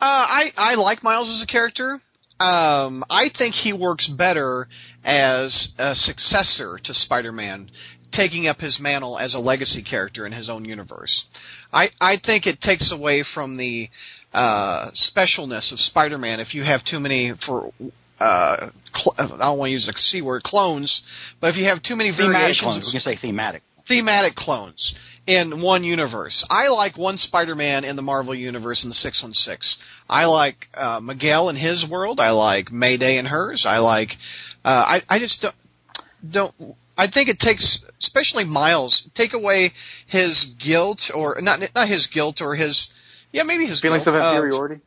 Uh, 0.00 0.04
I 0.04 0.52
I 0.56 0.74
like 0.74 1.02
Miles 1.04 1.28
as 1.28 1.42
a 1.42 1.46
character. 1.46 2.00
Um, 2.40 3.04
I 3.10 3.30
think 3.36 3.54
he 3.54 3.72
works 3.72 4.08
better 4.08 4.68
as 5.04 5.68
a 5.78 5.94
successor 5.94 6.78
to 6.84 6.94
Spider-Man, 6.94 7.70
taking 8.12 8.46
up 8.46 8.58
his 8.58 8.78
mantle 8.80 9.18
as 9.18 9.34
a 9.34 9.38
legacy 9.38 9.82
character 9.82 10.24
in 10.26 10.32
his 10.32 10.48
own 10.48 10.64
universe. 10.64 11.24
I 11.72 11.88
I 12.00 12.16
think 12.24 12.46
it 12.46 12.60
takes 12.60 12.92
away 12.92 13.24
from 13.34 13.56
the 13.56 13.88
uh, 14.32 14.90
specialness 14.94 15.72
of 15.72 15.80
Spider-Man 15.80 16.40
if 16.40 16.54
you 16.54 16.62
have 16.64 16.84
too 16.84 17.00
many 17.00 17.32
for. 17.44 17.72
Uh, 18.20 18.70
cl- 18.94 19.14
I 19.16 19.28
don't 19.28 19.58
want 19.58 19.68
to 19.68 19.72
use 19.72 19.86
the 19.86 19.92
c 19.96 20.22
word 20.22 20.42
clones, 20.42 21.02
but 21.40 21.50
if 21.50 21.56
you 21.56 21.66
have 21.66 21.82
too 21.82 21.94
many 21.94 22.10
Thematic 22.10 22.32
variations 22.32 22.60
clones. 22.60 22.84
We 22.86 23.00
can 23.00 23.00
say 23.00 23.16
thematic. 23.20 23.62
Thematic 23.88 24.34
clones 24.34 24.94
in 25.26 25.60
one 25.62 25.84
universe. 25.84 26.44
I 26.48 26.68
like 26.68 26.96
one 26.96 27.18
Spider-Man 27.18 27.84
in 27.84 27.96
the 27.96 28.02
Marvel 28.02 28.34
universe 28.34 28.82
in 28.82 28.88
the 28.90 28.94
616. 28.94 29.58
I 30.08 30.24
like 30.24 30.56
uh, 30.74 31.00
Miguel 31.00 31.48
in 31.50 31.56
his 31.56 31.84
world. 31.90 32.18
I 32.20 32.30
like 32.30 32.70
Mayday 32.72 33.18
in 33.18 33.26
hers. 33.26 33.64
I 33.68 33.78
like. 33.78 34.10
Uh, 34.64 34.68
I 34.68 35.02
I 35.08 35.18
just 35.18 35.40
don't, 35.42 35.54
don't. 36.32 36.54
I 36.96 37.06
think 37.10 37.28
it 37.28 37.38
takes, 37.38 37.78
especially 38.00 38.44
Miles, 38.44 39.08
take 39.14 39.32
away 39.34 39.72
his 40.06 40.46
guilt 40.64 41.00
or 41.14 41.40
not 41.40 41.60
not 41.74 41.88
his 41.88 42.06
guilt 42.12 42.38
or 42.40 42.54
his. 42.56 42.88
Yeah, 43.32 43.42
maybe 43.42 43.66
his 43.66 43.80
Feelings 43.82 44.04
guilt, 44.04 44.16
of 44.16 44.22
uh, 44.22 44.30
inferiority. 44.34 44.80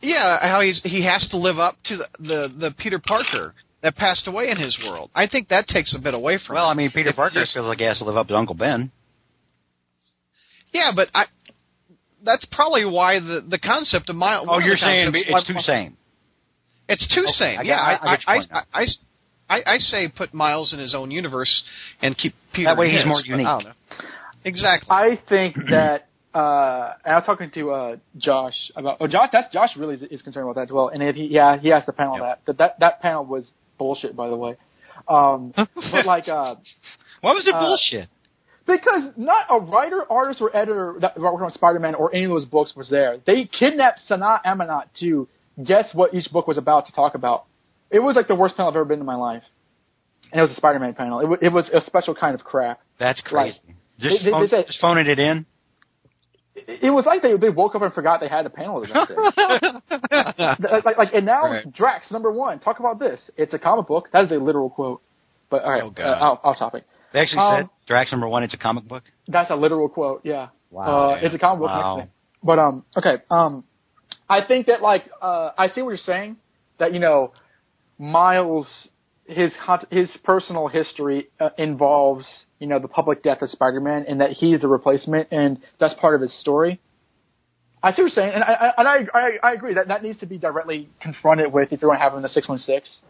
yeah, 0.00 0.38
how 0.48 0.60
he's 0.60 0.80
he 0.84 1.04
has 1.04 1.26
to 1.30 1.36
live 1.36 1.58
up 1.58 1.74
to 1.86 1.96
the, 1.96 2.06
the 2.20 2.48
the 2.58 2.74
Peter 2.78 3.00
Parker 3.00 3.52
that 3.82 3.96
passed 3.96 4.26
away 4.26 4.50
in 4.50 4.56
his 4.58 4.78
world. 4.84 5.10
I 5.14 5.26
think 5.26 5.48
that 5.48 5.66
takes 5.68 5.94
a 5.94 5.98
bit 6.02 6.14
away 6.14 6.38
from. 6.44 6.54
Well, 6.54 6.68
it. 6.68 6.72
I 6.72 6.74
mean, 6.74 6.90
Peter 6.92 7.10
If 7.10 7.16
Parker 7.16 7.40
just- 7.40 7.54
feels 7.54 7.66
like 7.66 7.78
he 7.78 7.84
has 7.84 7.98
to 7.98 8.04
live 8.04 8.16
up 8.16 8.28
to 8.28 8.36
Uncle 8.36 8.54
Ben. 8.54 8.90
Yeah, 10.72 10.92
but 10.94 11.08
I. 11.14 11.24
That's 12.24 12.44
probably 12.52 12.84
why 12.84 13.18
the 13.18 13.44
the 13.48 13.58
concept 13.58 14.10
of 14.10 14.16
Miles. 14.16 14.46
Oh, 14.50 14.58
you're 14.58 14.76
saying 14.76 15.10
it's 15.14 15.46
too 15.46 15.54
same. 15.60 15.96
It's 16.88 17.06
too 17.14 17.22
Okay, 17.22 17.30
same. 17.32 17.58
I 17.60 17.62
yeah, 17.62 17.76
I- 17.80 17.92
I 17.92 18.14
I 18.14 18.16
I. 18.26 18.36
I, 18.36 18.62
I, 18.82 18.86
I, 19.48 19.62
I 19.74 19.78
say 19.78 20.06
put 20.14 20.32
Miles 20.32 20.72
in 20.72 20.78
his 20.78 20.94
own 20.94 21.10
universe 21.10 21.62
and 22.02 22.16
keep 22.16 22.34
Peter. 22.52 22.66
That 22.70 22.76
way 22.78 22.88
he's 22.90 23.00
his, 23.00 23.06
more 23.06 23.20
unique. 23.24 23.46
I 23.46 23.50
don't 23.58 23.64
know. 23.64 23.72
Exactly. 24.44 24.88
I 24.90 25.18
think 25.28 25.56
that, 25.70 26.06
uh, 26.32 26.92
and 27.04 27.14
I 27.14 27.18
was 27.18 27.24
talking 27.26 27.50
to 27.54 27.70
uh, 27.72 27.96
Josh 28.16 28.54
about. 28.76 28.98
Oh, 29.00 29.08
Josh, 29.08 29.30
that's 29.32 29.52
Josh 29.52 29.70
really 29.76 29.96
is, 29.96 30.02
is 30.02 30.22
concerned 30.22 30.44
about 30.44 30.54
that 30.54 30.68
as 30.68 30.72
well. 30.72 30.88
And 30.88 31.02
it, 31.02 31.16
he, 31.16 31.24
yeah, 31.26 31.58
he 31.58 31.72
asked 31.72 31.86
the 31.86 31.92
panel 31.92 32.18
Yep. 32.18 32.22
that. 32.22 32.46
that 32.46 32.58
that 32.58 32.78
that 32.80 33.00
panel 33.02 33.24
was 33.24 33.50
bullshit, 33.80 34.14
by 34.14 34.28
the 34.28 34.36
way. 34.36 34.52
Um, 35.08 35.52
but 35.56 36.04
like, 36.06 36.28
uh, 36.28 36.54
Why 37.22 37.32
was 37.32 37.46
it 37.48 37.54
Uh, 37.54 37.60
bullshit? 37.60 38.08
because 38.66 39.12
not 39.16 39.46
a 39.50 39.58
writer, 39.58 40.02
artist, 40.10 40.40
or 40.40 40.54
editor 40.56 40.96
that 41.00 41.18
worked 41.18 41.42
on 41.42 41.50
Spider-Man 41.52 41.94
or 41.96 42.14
any 42.14 42.24
of 42.24 42.30
those 42.30 42.44
books 42.44 42.72
was 42.76 42.88
there. 42.88 43.16
They 43.26 43.44
kidnapped 43.46 44.00
Sana 44.06 44.40
Amanat 44.46 44.84
to 45.00 45.26
guess 45.64 45.86
what 45.94 46.14
each 46.14 46.30
book 46.30 46.46
was 46.46 46.58
about 46.58 46.86
to 46.86 46.92
talk 46.92 47.14
about. 47.14 47.46
It 47.90 47.98
was 47.98 48.14
like 48.16 48.28
the 48.28 48.36
worst 48.36 48.56
panel 48.56 48.70
I've 48.70 48.76
ever 48.76 48.84
been 48.84 49.00
in 49.00 49.06
my 49.06 49.16
life. 49.16 49.42
And 50.30 50.38
it 50.38 50.42
was 50.42 50.52
a 50.52 50.54
Spider-Man 50.54 50.94
panel. 50.94 51.18
It, 51.20 51.28
w- 51.32 51.38
it 51.42 51.52
was 51.52 51.68
a 51.74 51.80
special 51.84 52.14
kind 52.14 52.34
of 52.36 52.44
crap. 52.44 52.80
That's 53.00 53.20
crazy. 53.22 53.58
just, 53.98 54.18
they- 54.18 54.24
they- 54.26 54.30
phone, 54.30 54.42
they 54.42 54.48
say- 54.48 54.64
just 54.66 54.80
phoning 54.80 55.06
it 55.08 55.18
in. 55.18 55.46
It, 56.56 56.90
was 56.92 57.04
like 57.06 57.22
they 57.22 57.36
they 57.36 57.48
woke 57.50 57.74
up 57.76 57.82
and 57.82 57.92
forgot 57.92 58.20
they 58.20 58.28
had 58.28 58.44
a 58.44 58.50
panel 58.50 58.82
event 58.82 59.08
like, 60.84 60.98
like, 60.98 61.14
and 61.14 61.24
now 61.24 61.42
Right. 61.44 61.72
Drax 61.72 62.10
number 62.10 62.30
one. 62.32 62.58
Talk 62.58 62.80
about 62.80 62.98
this. 62.98 63.20
It's 63.36 63.54
a 63.54 63.58
comic 63.58 63.86
book. 63.86 64.08
That 64.12 64.24
is 64.24 64.30
a 64.32 64.34
literal 64.34 64.68
quote. 64.70 65.00
But 65.48 65.62
all 65.62 65.70
right, 65.70 65.82
Oh, 65.82 65.90
God. 65.90 66.04
uh, 66.04 66.24
off, 66.24 66.40
off 66.42 66.58
topic. 66.58 66.84
They 67.12 67.20
actually 67.20 67.38
Um, 67.38 67.56
said 67.62 67.68
Drax 67.86 68.10
number 68.12 68.28
one. 68.28 68.42
It's 68.42 68.54
a 68.54 68.58
comic 68.58 68.86
book. 68.88 69.04
That's 69.28 69.50
a 69.50 69.56
literal 69.56 69.88
quote. 69.88 70.20
Yeah. 70.24 70.48
Wow. 70.70 71.10
Uh, 71.12 71.18
it's 71.22 71.34
a 71.34 71.38
comic 71.38 71.60
book. 71.60 71.68
Wow. 71.70 72.08
But 72.42 72.58
um, 72.58 72.84
okay. 72.96 73.16
Um, 73.30 73.64
I 74.28 74.44
think 74.46 74.66
that 74.66 74.80
like 74.82 75.08
uh, 75.22 75.50
I 75.56 75.68
see 75.68 75.82
what 75.82 75.90
you're 75.90 75.98
saying. 75.98 76.36
That 76.78 76.92
you 76.92 77.00
know, 77.00 77.32
Miles, 77.98 78.66
his 79.26 79.52
his 79.90 80.08
personal 80.24 80.68
history 80.68 81.28
uh, 81.38 81.50
involves 81.58 82.26
you 82.60 82.68
know 82.68 82.78
the 82.78 82.88
public 82.88 83.22
death 83.24 83.42
of 83.42 83.50
Spider-Man, 83.50 84.04
and 84.06 84.20
that 84.20 84.30
he's 84.30 84.60
the 84.60 84.68
replacement, 84.68 85.28
and 85.32 85.58
that's 85.80 85.94
part 85.94 86.14
of 86.14 86.20
his 86.20 86.32
story. 86.40 86.78
I 87.82 87.92
see 87.92 88.02
what 88.02 88.12
you're 88.14 88.24
saying, 88.24 88.32
and 88.34 88.44
I 88.44 88.52
I, 88.52 88.72
and 88.78 88.88
I, 88.88 89.18
I, 89.18 89.30
I 89.42 89.52
agree 89.54 89.74
that 89.74 89.88
that 89.88 90.02
needs 90.02 90.20
to 90.20 90.26
be 90.26 90.38
directly 90.38 90.88
confronted 91.00 91.52
with 91.52 91.72
if 91.72 91.80
you're 91.80 91.88
going 91.88 91.98
to 91.98 92.02
have 92.04 92.12
him 92.12 92.18
in 92.18 92.22
the 92.22 92.28
six 92.28 92.48
one 92.48 92.58
six. 92.58 93.00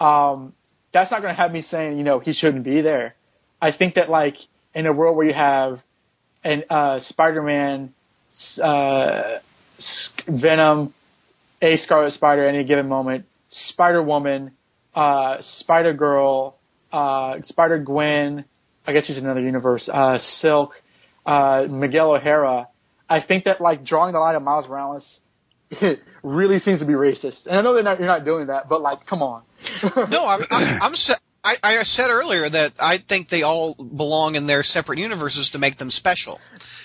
Um, 0.00 0.54
that's 0.94 1.10
not 1.10 1.20
going 1.22 1.34
to 1.34 1.40
have 1.40 1.52
me 1.52 1.64
saying 1.70 1.98
you 1.98 2.04
know 2.04 2.20
he 2.20 2.32
shouldn't 2.32 2.64
be 2.64 2.80
there. 2.80 3.14
I 3.60 3.72
think 3.72 3.96
that 3.96 4.08
like 4.08 4.36
in 4.74 4.86
a 4.86 4.92
world 4.92 5.16
where 5.16 5.26
you 5.26 5.34
have 5.34 5.80
an 6.44 6.64
uh, 6.70 7.00
Spider-Man, 7.08 7.92
uh, 8.62 9.38
Venom, 10.28 10.94
a 11.60 11.76
Scarlet 11.78 12.14
Spider 12.14 12.46
at 12.46 12.54
any 12.54 12.64
given 12.64 12.88
moment, 12.88 13.26
Spider-Woman, 13.50 14.52
uh, 14.94 15.36
Spider-Girl, 15.58 16.56
uh, 16.92 17.34
Spider-Gwen, 17.46 18.44
I 18.86 18.92
guess 18.92 19.06
she's 19.06 19.16
in 19.16 19.24
another 19.24 19.40
universe, 19.40 19.88
uh, 19.92 20.18
Silk, 20.40 20.72
uh, 21.24 21.64
Miguel 21.68 22.14
O'Hara. 22.14 22.68
I 23.08 23.20
think 23.20 23.44
that 23.44 23.60
like 23.60 23.84
drawing 23.84 24.12
the 24.12 24.18
line 24.18 24.34
of 24.34 24.42
Miles 24.42 24.66
Morales 24.68 25.06
it 25.80 26.00
really 26.22 26.58
seems 26.60 26.80
to 26.80 26.86
be 26.86 26.92
racist. 26.92 27.46
And 27.46 27.56
I 27.56 27.62
know 27.62 27.78
not, 27.80 27.98
you're 27.98 28.06
not 28.06 28.24
doing 28.24 28.48
that, 28.48 28.68
but 28.68 28.80
like, 28.80 29.06
come 29.06 29.22
on. 29.22 29.42
no, 30.10 30.26
I'm 30.26 30.42
I'm, 30.50 30.82
I'm 30.82 30.94
sa- 30.94 31.14
I, 31.44 31.54
I 31.62 31.82
said 31.82 32.08
earlier 32.08 32.48
that 32.48 32.72
I 32.78 32.98
think 33.08 33.28
they 33.28 33.42
all 33.42 33.74
belong 33.74 34.34
in 34.34 34.46
their 34.46 34.62
separate 34.62 34.98
universes 34.98 35.50
to 35.52 35.58
make 35.58 35.78
them 35.78 35.90
special. 35.90 36.38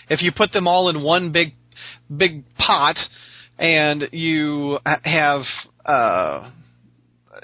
If 0.10 0.22
you 0.22 0.32
put 0.36 0.52
them 0.52 0.68
all 0.68 0.90
in 0.90 1.04
one 1.04 1.32
big 1.32 1.54
big 2.16 2.44
pot 2.56 2.98
and 3.60 4.06
you 4.12 4.80
have 5.04 5.42
uh 5.86 6.50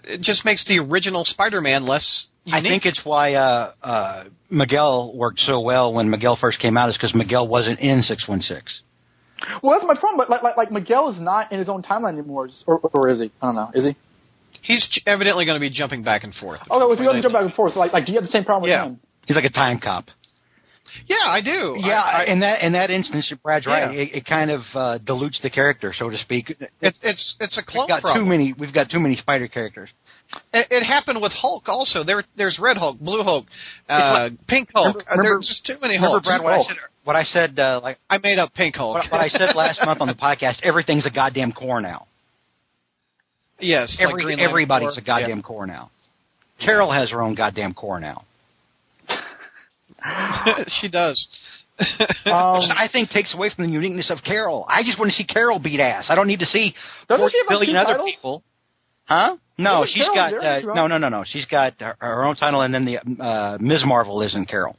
it 0.06 0.22
just 0.22 0.44
makes 0.44 0.66
the 0.66 0.80
original 0.80 1.24
Spider-Man 1.24 1.86
less 1.86 2.28
I 2.52 2.62
think 2.62 2.86
it's 2.86 3.02
why 3.06 3.36
uh, 3.36 3.72
uh, 3.82 4.24
Miguel 4.50 5.14
worked 5.16 5.40
so 5.40 5.62
well 5.62 5.94
when 5.94 6.10
Miguel 6.10 6.38
first 6.40 6.60
came 6.60 6.76
out 6.78 6.90
is 6.90 6.96
because 6.98 7.16
Miguel 7.16 7.48
wasn't 7.48 7.80
in 7.80 8.02
six 8.02 8.28
one 8.28 8.42
six. 8.42 8.82
Well, 9.62 9.74
that's 9.78 9.86
my 9.88 10.00
problem. 10.00 10.18
But 10.18 10.30
like, 10.30 10.44
like, 10.44 10.58
like 10.58 10.72
Miguel 10.72 11.10
is 11.12 11.20
not 11.20 11.52
in 11.52 11.60
his 11.60 11.70
own 11.70 11.84
timeline 11.84 12.18
anymore, 12.18 12.50
or, 12.68 12.80
or 12.94 13.10
is 13.10 13.20
he? 13.20 13.32
I 13.42 13.46
don't 13.48 13.56
know. 13.56 13.72
Is 13.74 13.84
he? 13.86 13.96
He's 14.62 14.88
j- 14.92 15.02
evidently 15.06 15.46
going 15.46 15.56
to 15.56 15.60
be 15.60 15.70
jumping 15.70 16.04
back 16.04 16.24
and 16.24 16.34
forth. 16.36 16.62
Oh, 16.70 16.80
no, 16.80 16.94
so 16.96 17.02
you 17.02 17.08
have 17.08 17.16
to 17.18 17.22
jump 17.22 17.34
back 17.34 17.44
and 17.44 17.54
forth. 17.54 17.74
So 17.74 17.80
like, 17.80 17.92
like, 17.94 18.06
do 18.06 18.12
you 18.14 18.18
have 18.20 18.26
the 18.26 18.32
same 18.32 18.46
problem 18.46 18.64
with 18.64 18.70
Yeah. 18.72 18.86
him? 18.88 19.00
He's 19.26 19.36
like 19.36 19.46
a 19.46 19.50
time 19.50 19.80
cop. 19.82 20.06
Yeah, 21.08 21.16
I 21.26 21.42
do. 21.42 21.76
Yeah, 21.78 22.00
I, 22.02 22.22
I, 22.22 22.26
in 22.26 22.40
that 22.42 22.62
in 22.62 22.74
that 22.74 22.92
instance, 22.92 23.32
Brad's 23.42 23.66
right. 23.66 23.92
Yeah. 23.94 24.02
It, 24.02 24.10
it 24.18 24.26
kind 24.26 24.52
of 24.52 24.62
uh, 24.76 24.98
dilutes 25.00 25.40
the 25.42 25.50
character, 25.50 25.92
so 25.98 26.10
to 26.10 26.18
speak. 26.20 26.56
it's 26.82 27.00
it's 27.02 27.36
it's 27.40 27.58
a 27.58 27.64
clone 27.64 27.84
We've 27.86 27.88
got 27.90 28.02
problem. 28.02 28.26
too 28.26 28.30
many. 28.30 28.54
We've 28.60 28.74
got 28.74 28.92
too 28.92 29.00
many 29.00 29.16
spider 29.16 29.48
characters. 29.48 29.90
It, 30.52 30.68
it 30.72 30.84
happened 30.84 31.22
with 31.22 31.32
Hulk 31.32 31.64
also. 31.68 32.04
There, 32.04 32.24
there's 32.38 32.58
Red 32.62 32.78
Hulk, 32.78 33.00
Blue 33.00 33.24
Hulk, 33.24 33.46
uh, 33.90 34.30
Pink 34.48 34.70
Hulk. 34.74 34.96
Remember- 34.96 35.02
Uh, 35.02 35.12
remember- 35.18 35.24
there's 35.36 35.48
just 35.48 35.66
too 35.66 35.78
many 35.82 35.96
Remember, 35.96 36.22
Hulks. 36.22 36.28
Brad, 36.28 36.42
what 36.44 36.54
I 36.54 36.64
said? 36.64 36.78
What 37.04 37.16
I 37.16 37.24
said, 37.24 37.60
uh, 37.60 37.80
like 37.84 38.00
I 38.10 38.18
made 38.18 38.40
up 38.40 38.54
Pink 38.54 38.76
Hulk. 38.76 38.96
what, 38.96 39.12
what 39.12 39.22
I 39.22 39.28
said 39.28 39.56
last 39.56 39.80
month 39.86 40.02
on 40.02 40.08
the 40.08 40.14
podcast. 40.28 40.62
Everything's 40.64 41.06
a 41.06 41.12
goddamn 41.12 41.52
Corps 41.52 41.82
now. 41.82 42.08
yes, 43.60 43.96
Every 44.02 44.24
Green 44.24 44.38
Lantern 44.38 44.50
everybody's 44.50 44.90
Corps. 44.96 45.00
a 45.00 45.06
goddamn 45.06 45.42
Corps 45.44 45.68
now. 45.68 45.92
Carol 46.64 46.92
has 46.92 47.12
her 47.12 47.22
own 47.22 47.36
goddamn 47.36 47.74
Corps 47.74 48.00
now. 48.00 48.24
She 50.82 50.90
does. 50.90 51.28
Um, 52.26 52.60
Which 52.60 52.70
I 52.78 52.88
think 52.92 53.10
takes 53.10 53.34
away 53.34 53.50
from 53.54 53.66
the 53.66 53.72
uniqueness 53.72 54.10
of 54.12 54.20
Carol. 54.24 54.66
I 54.70 54.84
just 54.84 54.98
want 55.00 55.12
to 55.12 55.16
see 55.18 55.26
Carol 55.26 55.60
beat 55.60 55.80
ass. 55.80 56.06
I 56.10 56.16
don't 56.16 56.28
need 56.28 56.40
to 56.40 56.46
see 56.46 56.74
Doesn't 57.10 57.32
she 57.32 57.38
have, 57.50 57.60
like, 57.60 57.68
other 57.70 57.94
titles? 57.98 58.12
people. 58.16 58.44
Huh? 59.06 59.38
No, 59.58 59.86
she's 59.86 60.04
Carol, 60.14 60.40
got 60.40 60.46
uh, 60.46 60.74
no, 60.74 60.88
no, 60.88 60.98
no, 60.98 61.10
no. 61.10 61.24
She's 61.28 61.46
got 61.46 61.80
her, 61.80 61.96
her 62.00 62.24
own 62.26 62.36
title, 62.36 62.62
and 62.62 62.74
then 62.74 62.86
the 62.86 62.98
uh, 63.24 63.58
Ms. 63.60 63.84
Marvel 63.86 64.22
is 64.22 64.34
in 64.34 64.46
Carol. 64.46 64.76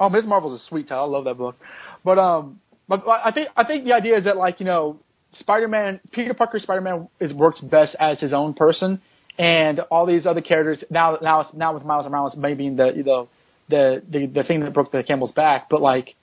Oh, 0.00 0.08
Ms. 0.08 0.24
Marvel's 0.26 0.60
a 0.60 0.64
sweet 0.68 0.88
title. 0.88 1.04
I 1.04 1.06
love 1.06 1.24
that 1.24 1.38
book. 1.38 1.56
But 2.04 2.18
um, 2.18 2.60
but 2.88 3.06
I 3.06 3.30
think 3.32 3.48
I 3.56 3.64
think 3.64 3.84
the 3.84 3.92
idea 3.92 4.18
is 4.18 4.24
that 4.24 4.36
like 4.36 4.58
you 4.58 4.66
know, 4.66 4.98
Spider-Man, 5.34 6.00
Peter 6.10 6.34
Parker, 6.34 6.58
Spider-Man 6.58 7.08
is 7.20 7.32
works 7.32 7.60
best 7.60 7.94
as 8.00 8.18
his 8.18 8.32
own 8.32 8.54
person, 8.54 9.00
and 9.38 9.80
all 9.90 10.06
these 10.06 10.26
other 10.26 10.40
characters 10.40 10.82
now 10.90 11.18
now 11.22 11.48
now 11.54 11.74
with 11.74 11.84
Miles 11.84 12.06
Morales 12.08 12.34
maybe 12.36 12.68
the 12.70 12.92
you 12.96 13.04
know 13.04 13.28
the 13.68 14.02
the 14.10 14.26
the 14.26 14.42
thing 14.42 14.60
that 14.60 14.74
broke 14.74 14.90
the 14.90 15.02
camel's 15.02 15.32
back, 15.32 15.68
but 15.68 15.80
like. 15.80 16.14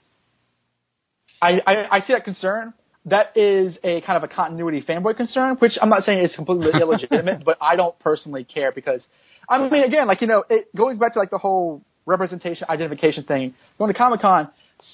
I, 1.42 1.58
I, 1.66 1.96
I 1.96 2.00
see 2.00 2.12
that 2.12 2.24
concern. 2.24 2.74
That 3.06 3.36
is 3.36 3.78
a 3.82 4.02
kind 4.02 4.22
of 4.22 4.24
a 4.24 4.28
continuity 4.32 4.82
fanboy 4.82 5.16
concern, 5.16 5.56
which 5.56 5.72
I'm 5.80 5.88
not 5.88 6.04
saying 6.04 6.18
is 6.18 6.34
completely 6.34 6.70
illegitimate, 6.80 7.44
but 7.44 7.56
I 7.60 7.74
don't 7.76 7.98
personally 7.98 8.44
care 8.44 8.72
because, 8.72 9.02
I 9.48 9.68
mean, 9.68 9.84
again, 9.84 10.06
like 10.06 10.20
you 10.20 10.26
know, 10.26 10.44
it, 10.50 10.74
going 10.76 10.98
back 10.98 11.14
to 11.14 11.18
like 11.18 11.30
the 11.30 11.38
whole 11.38 11.82
representation 12.06 12.66
identification 12.68 13.24
thing, 13.24 13.54
going 13.78 13.92
to 13.92 13.96
Comic 13.96 14.20
Con, 14.20 14.50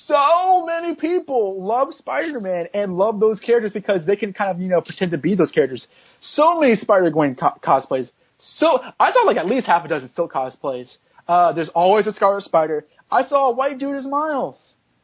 so 0.06 0.64
many 0.66 0.94
people 0.94 1.62
love 1.64 1.88
Spider-Man 1.98 2.66
and 2.74 2.96
love 2.96 3.20
those 3.20 3.40
characters 3.40 3.72
because 3.72 4.04
they 4.06 4.16
can 4.16 4.32
kind 4.32 4.50
of 4.50 4.60
you 4.60 4.68
know 4.68 4.80
pretend 4.80 5.10
to 5.10 5.18
be 5.18 5.34
those 5.34 5.50
characters. 5.50 5.86
So 6.20 6.60
many 6.60 6.76
Spider-Gwen 6.76 7.36
co- 7.36 7.58
cosplays. 7.62 8.10
So 8.38 8.80
I 9.00 9.12
saw 9.12 9.20
like 9.22 9.36
at 9.36 9.46
least 9.46 9.66
half 9.66 9.84
a 9.84 9.88
dozen 9.88 10.10
Silk 10.14 10.32
cosplays. 10.32 10.88
Uh, 11.26 11.52
there's 11.52 11.70
always 11.70 12.06
a 12.06 12.12
Scarlet 12.12 12.44
Spider. 12.44 12.84
I 13.10 13.26
saw 13.28 13.50
a 13.50 13.52
white 13.52 13.78
dude 13.78 13.96
as 13.96 14.06
Miles. 14.06 14.56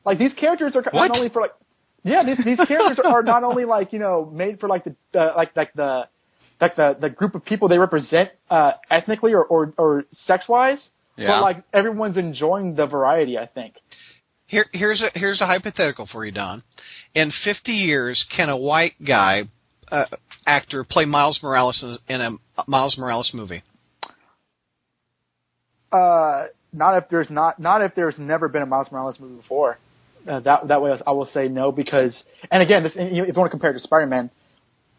Like 0.04 0.18
these 0.18 0.32
characters 0.34 0.76
are 0.76 0.82
What? 0.90 1.08
not 1.08 1.16
only 1.16 1.28
for 1.30 1.42
like, 1.42 1.52
yeah, 2.04 2.22
these 2.24 2.44
these 2.44 2.58
characters 2.68 3.00
are 3.04 3.22
not 3.22 3.44
only 3.44 3.64
like 3.64 3.92
you 3.92 3.98
know 3.98 4.30
made 4.32 4.60
for 4.60 4.68
like 4.68 4.84
the 4.84 4.94
uh, 5.18 5.32
like 5.36 5.54
like 5.56 5.72
the 5.74 6.08
like 6.60 6.76
the 6.76 6.96
the 7.00 7.10
group 7.10 7.34
of 7.34 7.44
people 7.44 7.68
they 7.68 7.78
represent 7.78 8.30
uh, 8.50 8.72
ethnically 8.90 9.32
or 9.34 9.44
or, 9.44 9.72
or 9.78 10.04
sex 10.26 10.48
wise, 10.48 10.78
Yeah. 11.16 11.28
but 11.28 11.42
like 11.42 11.64
everyone's 11.72 12.16
enjoying 12.16 12.74
the 12.74 12.86
variety. 12.86 13.38
I 13.38 13.46
think. 13.46 13.74
Here, 14.46 14.66
here's 14.72 15.00
a 15.00 15.10
here's 15.18 15.40
a 15.40 15.46
hypothetical 15.46 16.06
for 16.10 16.26
you, 16.26 16.32
Don. 16.32 16.62
In 17.14 17.32
50 17.44 17.72
years, 17.72 18.24
can 18.36 18.50
a 18.50 18.56
white 18.56 18.92
guy 19.02 19.44
uh, 19.90 20.04
actor 20.46 20.84
play 20.84 21.06
Miles 21.06 21.40
Morales 21.42 21.82
in, 22.08 22.14
in 22.14 22.20
a 22.20 22.30
Miles 22.68 22.98
Morales 22.98 23.30
movie? 23.32 23.62
Uh, 25.90 26.46
not 26.72 26.96
if 26.96 27.08
there's 27.10 27.30
not 27.30 27.58
not 27.58 27.82
if 27.82 27.94
there's 27.94 28.18
never 28.18 28.48
been 28.48 28.62
a 28.62 28.66
Miles 28.66 28.88
Morales 28.90 29.18
movie 29.20 29.36
before. 29.36 29.78
Uh, 30.28 30.40
that 30.40 30.68
that 30.68 30.82
way 30.82 30.96
I 31.06 31.10
will 31.12 31.28
say 31.32 31.48
no 31.48 31.72
because 31.72 32.22
and 32.50 32.62
again 32.62 32.82
this, 32.82 32.92
if 32.94 33.12
you 33.12 33.34
want 33.34 33.48
to 33.48 33.50
compare 33.50 33.70
it 33.70 33.74
to 33.74 33.80
Spider 33.80 34.06
Man, 34.06 34.30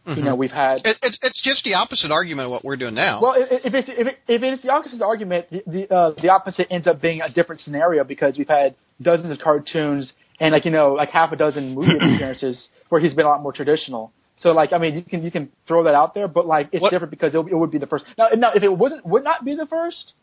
you 0.06 0.22
know 0.22 0.36
we've 0.36 0.52
had 0.52 0.80
It, 0.86 0.98
it's 1.02 1.18
it's 1.22 1.42
just 1.42 1.64
the 1.64 1.76
opposite 1.76 2.12
argument 2.12 2.48
of 2.48 2.52
what 2.52 2.66
we're 2.66 2.76
doing 2.76 2.94
now. 2.96 3.22
Well, 3.22 3.36
if, 3.38 3.66
if 3.66 3.74
it's 3.74 3.90
if, 3.90 4.08
it, 4.08 4.16
if 4.28 4.44
it's 4.44 4.64
the 4.64 4.70
opposite 4.72 5.02
argument, 5.02 5.48
the 5.50 5.64
the, 5.66 5.94
uh, 5.96 6.12
the 6.22 6.30
opposite 6.30 6.68
ends 6.70 6.88
up 6.88 7.02
being 7.02 7.22
a 7.22 7.32
different 7.32 7.62
scenario 7.62 8.04
because 8.04 8.38
we've 8.38 8.48
had 8.48 8.76
dozens 9.02 9.32
of 9.32 9.40
cartoons 9.40 10.12
and 10.40 10.52
like 10.52 10.66
you 10.66 10.72
know 10.72 10.94
like 10.94 11.10
half 11.10 11.32
a 11.32 11.36
dozen 11.36 11.74
movie 11.74 11.96
appearances 11.96 12.68
where 12.90 13.00
he's 13.02 13.14
been 13.14 13.26
a 13.26 13.30
lot 13.30 13.42
more 13.42 13.54
traditional. 13.54 14.12
So 14.36 14.52
like 14.52 14.74
I 14.74 14.78
mean 14.78 14.96
you 14.96 15.04
can 15.04 15.24
you 15.24 15.32
can 15.32 15.50
throw 15.68 15.84
that 15.86 15.96
out 15.96 16.14
there, 16.14 16.28
but 16.28 16.46
like 16.46 16.70
it's 16.74 16.82
What- 16.82 16.92
different 16.92 17.12
because 17.12 17.34
it, 17.34 17.38
it 17.38 17.56
would 17.56 17.72
be 17.72 17.78
the 17.78 17.88
first. 17.88 18.04
Now 18.18 18.28
now 18.36 18.52
if 18.54 18.64
it 18.64 18.76
wasn't 18.76 19.06
would 19.06 19.24
not 19.24 19.46
be 19.46 19.56
the 19.56 19.68
first, 19.68 20.14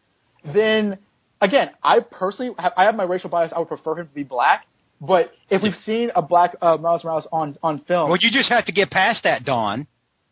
then 0.45 0.99
again 1.41 1.71
I 1.83 2.01
personally 2.01 2.55
have, 2.59 2.73
I 2.77 2.85
have 2.85 2.95
my 2.97 3.05
racial 3.05 3.31
bias. 3.31 3.53
I 3.55 3.59
would 3.61 3.69
prefer 3.69 3.99
him 3.99 4.09
to 4.09 4.15
be 4.15 4.25
black. 4.25 4.67
But 5.01 5.33
if 5.49 5.63
we've 5.63 5.75
seen 5.87 6.11
a 6.15 6.23
black 6.23 6.57
uh, 6.61 6.77
Miles 6.77 7.05
Morales 7.05 7.27
on 7.33 7.57
on 7.63 7.81
film, 7.81 8.11
Well, 8.11 8.19
you 8.21 8.31
just 8.31 8.51
have 8.51 8.67
to 8.67 8.73
get 8.73 8.91
past 8.91 9.23
that, 9.25 9.45
Don. 9.45 9.87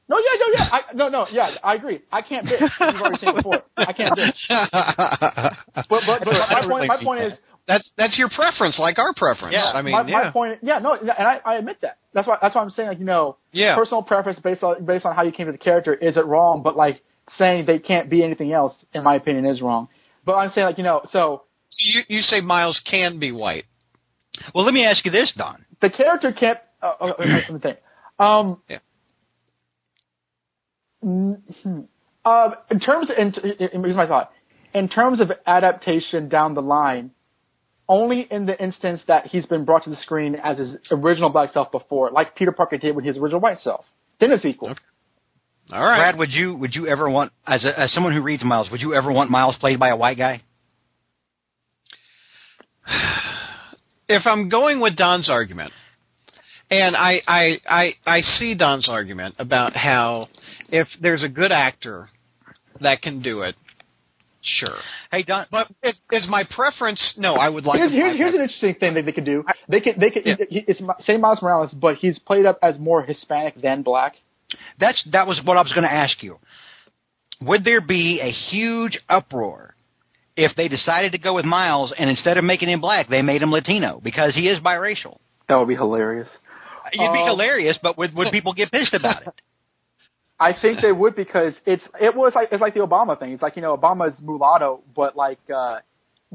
no, 0.09 0.19
yeah, 0.19 0.39
no, 0.39 0.47
yeah, 0.53 0.69
I, 0.71 0.81
no, 0.95 1.09
no, 1.09 1.27
yeah, 1.33 1.55
I 1.63 1.75
agree. 1.75 2.03
I 2.13 2.21
can't 2.23 2.47
bitch. 2.47 2.61
You've 2.61 3.01
already 3.01 3.19
seen 3.19 3.31
it 3.31 3.37
before. 3.37 3.63
I 3.77 3.93
can't 3.93 4.15
bitch. 4.17 4.49
But 5.89 6.03
but, 6.07 6.25
but 6.25 6.35
my 6.51 6.67
point 6.69 6.89
my 6.89 7.03
point 7.03 7.23
is 7.23 7.33
that's 7.67 7.91
that's 7.97 8.19
your 8.19 8.29
preference, 8.29 8.79
like 8.79 8.99
our 8.99 9.15
preference. 9.15 9.53
Yeah, 9.55 9.71
I 9.73 9.83
mean, 9.83 9.93
my, 9.93 10.07
yeah. 10.07 10.25
my 10.25 10.31
point 10.31 10.59
yeah 10.63 10.79
no 10.79 10.95
and 10.95 11.11
I, 11.11 11.41
I 11.45 11.57
admit 11.57 11.79
that 11.83 11.99
that's 12.15 12.27
why 12.27 12.37
that's 12.43 12.55
why 12.55 12.63
I'm 12.63 12.71
saying 12.71 12.89
like 12.89 12.99
you 12.99 13.05
know 13.05 13.37
Yeah. 13.53 13.75
personal 13.75 14.03
preference 14.03 14.39
based 14.41 14.63
on 14.63 14.85
based 14.85 15.05
on 15.07 15.15
how 15.15 15.23
you 15.23 15.33
came 15.33 15.47
to 15.47 15.53
the 15.53 15.59
character 15.59 15.95
is 15.95 16.17
it 16.17 16.25
wrong 16.27 16.63
but 16.63 16.77
like 16.77 17.03
saying 17.37 17.67
they 17.67 17.79
can't 17.79 18.09
be 18.09 18.25
anything 18.25 18.53
else 18.53 18.75
in 18.95 19.05
my 19.05 19.15
opinion 19.17 19.45
is 19.47 19.61
wrong. 19.63 19.89
But 20.25 20.37
I'm 20.37 20.51
saying 20.51 20.67
like 20.67 20.79
you 20.79 20.85
know 20.85 21.03
so 21.11 21.43
you 21.79 22.03
you 22.09 22.21
say 22.23 22.41
Miles 22.41 22.81
can 22.91 23.19
be 23.19 23.33
white. 23.33 23.65
Well, 24.55 24.65
let 24.65 24.75
me 24.75 24.85
ask 24.85 25.05
you 25.05 25.11
this, 25.11 25.33
Don. 25.37 25.65
the 25.81 25.91
character 25.91 26.33
can't. 26.33 26.59
Uh, 26.83 26.93
uh, 27.01 27.05
uh, 27.07 27.15
let 27.19 27.51
me 27.53 27.59
think. 27.61 27.79
Um, 28.19 28.63
Yeah. 28.69 28.79
mhm. 31.05 31.89
Uh, 32.25 32.51
in 32.71 32.81
terms, 32.81 33.11
in, 33.17 33.33
in, 33.59 33.83
here's 33.85 33.97
my 33.97 34.07
thought. 34.07 34.31
In 34.75 34.89
terms 34.89 35.21
of 35.21 35.31
adaptation 35.47 36.29
down 36.29 36.55
the 36.55 36.61
line, 36.63 37.11
only 37.89 38.27
in 38.31 38.45
the 38.45 38.61
instance 38.63 39.01
that 39.09 39.27
he's 39.27 39.47
been 39.47 39.65
brought 39.65 39.85
to 39.85 39.91
the 39.91 39.97
screen 39.97 40.35
as 40.35 40.59
his 40.59 40.77
original 40.91 41.31
black 41.31 41.53
self 41.53 41.73
before, 41.73 42.11
like 42.11 42.35
Peter 42.37 42.53
Parker 42.53 42.77
did 42.77 42.95
with 42.95 43.05
his 43.05 43.17
original 43.17 43.41
white 43.41 43.59
self. 43.61 43.87
Then 44.21 44.31
it's 44.33 44.45
equal. 44.45 44.71
Okay. 44.71 44.81
All 45.73 45.81
right. 45.83 45.99
Brad, 45.99 46.19
would 46.19 46.31
you 46.33 46.55
would 46.57 46.75
you 46.75 46.87
ever 46.87 47.09
want 47.09 47.33
as 47.47 47.65
a, 47.65 47.79
as 47.79 47.93
someone 47.93 48.13
who 48.13 48.21
reads 48.23 48.43
Miles, 48.45 48.71
would 48.71 48.81
you 48.83 48.95
ever 48.95 49.11
want 49.13 49.31
Miles 49.31 49.57
played 49.59 49.79
by 49.79 49.89
a 49.89 49.97
white 49.97 50.19
guy? 50.19 50.43
if 54.09 54.27
I'm 54.27 54.49
going 54.49 54.81
with 54.81 54.97
Don's 54.97 55.29
argument, 55.29 55.73
and 56.71 56.97
I, 56.97 57.21
I 57.27 57.59
I 57.69 57.93
I 58.07 58.21
see 58.23 58.55
Don's 58.55 58.89
argument 58.89 59.37
about 59.39 59.75
how 59.75 60.29
if 60.69 60.89
there's 61.01 61.23
a 61.23 61.29
good 61.29 61.53
actor 61.53 62.09
that 62.81 63.03
can 63.03 63.23
do 63.23 63.43
it, 63.43 63.55
sure. 64.43 64.77
Hey, 65.11 65.23
Don. 65.23 65.47
But 65.51 65.69
is, 65.83 65.99
is 66.13 66.27
my 66.29 66.45
preference? 66.55 67.15
No, 67.17 67.35
I 67.35 67.49
would 67.49 67.65
like. 67.65 67.79
Here's, 67.79 67.93
here's, 67.93 68.17
here's 68.17 68.35
an 68.35 68.41
interesting 68.41 68.75
thing 68.75 68.95
that 68.95 69.05
they 69.05 69.13
could 69.13 69.25
do. 69.25 69.45
They 69.69 69.81
could 69.81 69.97
they 69.99 70.11
could 70.11 70.23
Yeah. 70.25 70.37
he, 70.49 70.65
it's 70.67 70.81
same 71.05 71.21
Miles 71.21 71.41
Morales, 71.43 71.73
but 71.73 71.97
he's 71.97 72.19
played 72.19 72.47
up 72.47 72.59
as 72.63 72.79
more 72.79 73.03
Hispanic 73.03 73.61
than 73.61 73.83
black. 73.83 74.15
That's 74.81 75.03
that 75.13 75.27
was 75.27 75.41
what 75.45 75.57
I 75.57 75.63
was 75.63 75.73
going 75.73 75.87
to 75.87 75.93
ask 75.93 76.23
you. 76.23 76.37
Would 77.43 77.65
there 77.65 77.81
be 77.81 78.21
a 78.21 78.31
huge 78.51 78.99
uproar 79.09 79.75
if 80.39 80.55
they 80.57 80.69
decided 80.69 81.11
to 81.13 81.19
go 81.19 81.35
with 81.35 81.45
Miles 81.45 81.93
and 81.99 82.09
instead 82.09 82.39
of 82.39 82.45
making 82.45 82.69
him 82.69 82.81
black, 82.81 83.09
they 83.09 83.23
made 83.23 83.43
him 83.43 83.51
Latino 83.51 84.01
because 84.03 84.35
he 84.37 84.49
is 84.49 84.61
biracial? 84.61 85.19
That 85.49 85.57
would 85.59 85.67
be 85.69 85.75
hilarious. 85.75 86.29
It'd 86.93 87.13
be 87.13 87.19
Um, 87.21 87.27
hilarious, 87.27 87.77
but 87.83 87.99
would 87.99 88.15
would 88.15 88.31
people 88.31 88.55
get 88.55 88.71
pissed 88.71 88.95
about 88.95 89.23
it? 89.23 89.35
I 90.41 90.53
think 90.53 90.81
they 90.81 90.93
would 90.93 91.17
because 91.17 91.55
it's 91.67 91.83
it 92.01 92.15
was 92.15 92.33
like 92.37 92.49
it's 92.53 92.61
like 92.61 92.75
the 92.75 92.81
Obama 92.81 93.19
thing. 93.19 93.33
It's 93.33 93.43
like 93.43 93.57
you 93.57 93.63
know 93.63 93.77
Obama's 93.77 94.17
mulatto, 94.23 94.81
but 94.95 95.17
like 95.17 95.41
uh, 95.53 95.81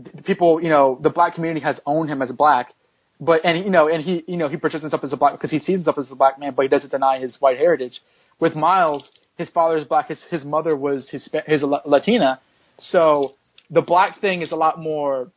th- 0.03 0.25
people 0.25 0.61
you 0.61 0.69
know 0.69 0.99
the 1.01 1.09
black 1.09 1.35
community 1.35 1.63
has 1.63 1.79
owned 1.85 2.09
him 2.09 2.21
as 2.21 2.29
black, 2.33 2.73
but 3.21 3.39
and 3.45 3.63
you 3.63 3.71
know 3.71 3.87
and 3.87 4.03
he 4.03 4.23
you 4.27 4.35
know 4.35 4.49
he 4.49 4.57
portrays 4.57 4.81
himself 4.83 5.03
as 5.05 5.13
a 5.13 5.17
black 5.17 5.31
because 5.33 5.49
he 5.51 5.59
sees 5.59 5.77
himself 5.77 5.97
as 5.97 6.11
a 6.11 6.15
black 6.15 6.37
man, 6.37 6.53
but 6.53 6.63
he 6.63 6.67
doesn't 6.67 6.91
deny 6.91 7.17
his 7.19 7.37
white 7.39 7.57
heritage. 7.57 8.01
With 8.41 8.53
Miles, 8.53 9.07
his 9.37 9.49
father 9.49 9.77
is 9.77 9.85
black, 9.85 10.09
his 10.09 10.19
his 10.29 10.43
mother 10.43 10.75
was 10.75 11.07
his 11.09 11.23
his 11.47 11.63
a 11.63 11.67
Latina, 11.85 12.41
so 12.79 13.33
the 13.73 13.81
black 13.81 14.21
thing 14.21 14.41
is 14.41 14.51
a 14.51 14.55
lot 14.55 14.79
more 14.79 15.31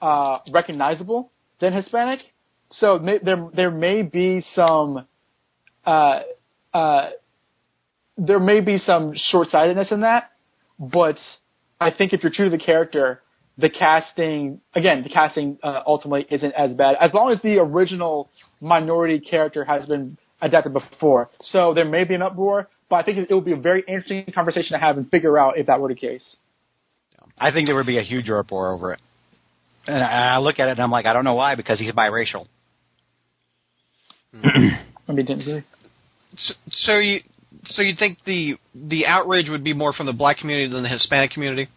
uh, 0.00 0.38
recognizable 0.52 1.30
than 1.60 1.72
Hispanic. 1.72 2.20
So 2.70 2.98
may, 2.98 3.18
there 3.18 3.48
there 3.54 3.70
may 3.70 4.02
be 4.02 4.44
some 4.54 5.06
uh, 5.86 6.20
uh, 6.74 7.10
there 8.16 8.40
may 8.40 8.60
be 8.60 8.78
some 8.78 9.14
short 9.30 9.48
sightedness 9.48 9.90
in 9.90 10.00
that, 10.02 10.32
but 10.78 11.16
I 11.80 11.90
think 11.90 12.12
if 12.12 12.22
you're 12.22 12.32
true 12.32 12.50
to 12.50 12.56
the 12.56 12.62
character, 12.62 13.22
the 13.56 13.70
casting 13.70 14.60
again, 14.74 15.02
the 15.02 15.08
casting 15.08 15.58
uh, 15.62 15.82
ultimately 15.86 16.26
isn't 16.30 16.52
as 16.52 16.74
bad 16.74 16.96
as 17.00 17.14
long 17.14 17.32
as 17.32 17.40
the 17.42 17.58
original 17.58 18.30
minority 18.60 19.18
character 19.18 19.64
has 19.64 19.86
been 19.86 20.18
adapted 20.42 20.72
before. 20.72 21.30
So 21.40 21.74
there 21.74 21.84
may 21.84 22.04
be 22.04 22.14
an 22.14 22.22
uproar, 22.22 22.68
but 22.90 22.96
I 22.96 23.02
think 23.02 23.18
it, 23.18 23.30
it 23.30 23.34
would 23.34 23.44
be 23.44 23.52
a 23.52 23.56
very 23.56 23.82
interesting 23.88 24.26
conversation 24.34 24.72
to 24.72 24.78
have 24.78 24.98
and 24.98 25.10
figure 25.10 25.38
out 25.38 25.56
if 25.56 25.66
that 25.66 25.80
were 25.80 25.88
the 25.88 25.94
case. 25.94 26.36
I 27.40 27.52
think 27.52 27.68
there 27.68 27.76
would 27.76 27.86
be 27.86 27.98
a 27.98 28.02
huge 28.02 28.28
uproar 28.28 28.72
over 28.72 28.92
it. 28.92 29.00
And 29.86 30.02
I 30.02 30.34
I 30.34 30.38
look 30.38 30.58
at 30.58 30.68
it 30.68 30.72
and 30.72 30.80
I'm 30.80 30.90
like, 30.90 31.06
I 31.06 31.12
don't 31.12 31.24
know 31.24 31.34
why, 31.34 31.54
because 31.54 31.78
he's 31.78 31.92
biracial. 31.92 32.46
I 34.44 35.12
mean, 35.12 35.24
didn't 35.24 35.46
really. 35.46 35.64
So, 36.36 36.54
so 36.68 36.98
you 36.98 37.20
so 37.66 37.82
you 37.82 37.94
think 37.98 38.18
the 38.24 38.56
the 38.74 39.06
outrage 39.06 39.48
would 39.48 39.64
be 39.64 39.72
more 39.72 39.92
from 39.92 40.06
the 40.06 40.12
black 40.12 40.38
community 40.38 40.70
than 40.72 40.82
the 40.82 40.88
Hispanic 40.88 41.30
community? 41.30 41.68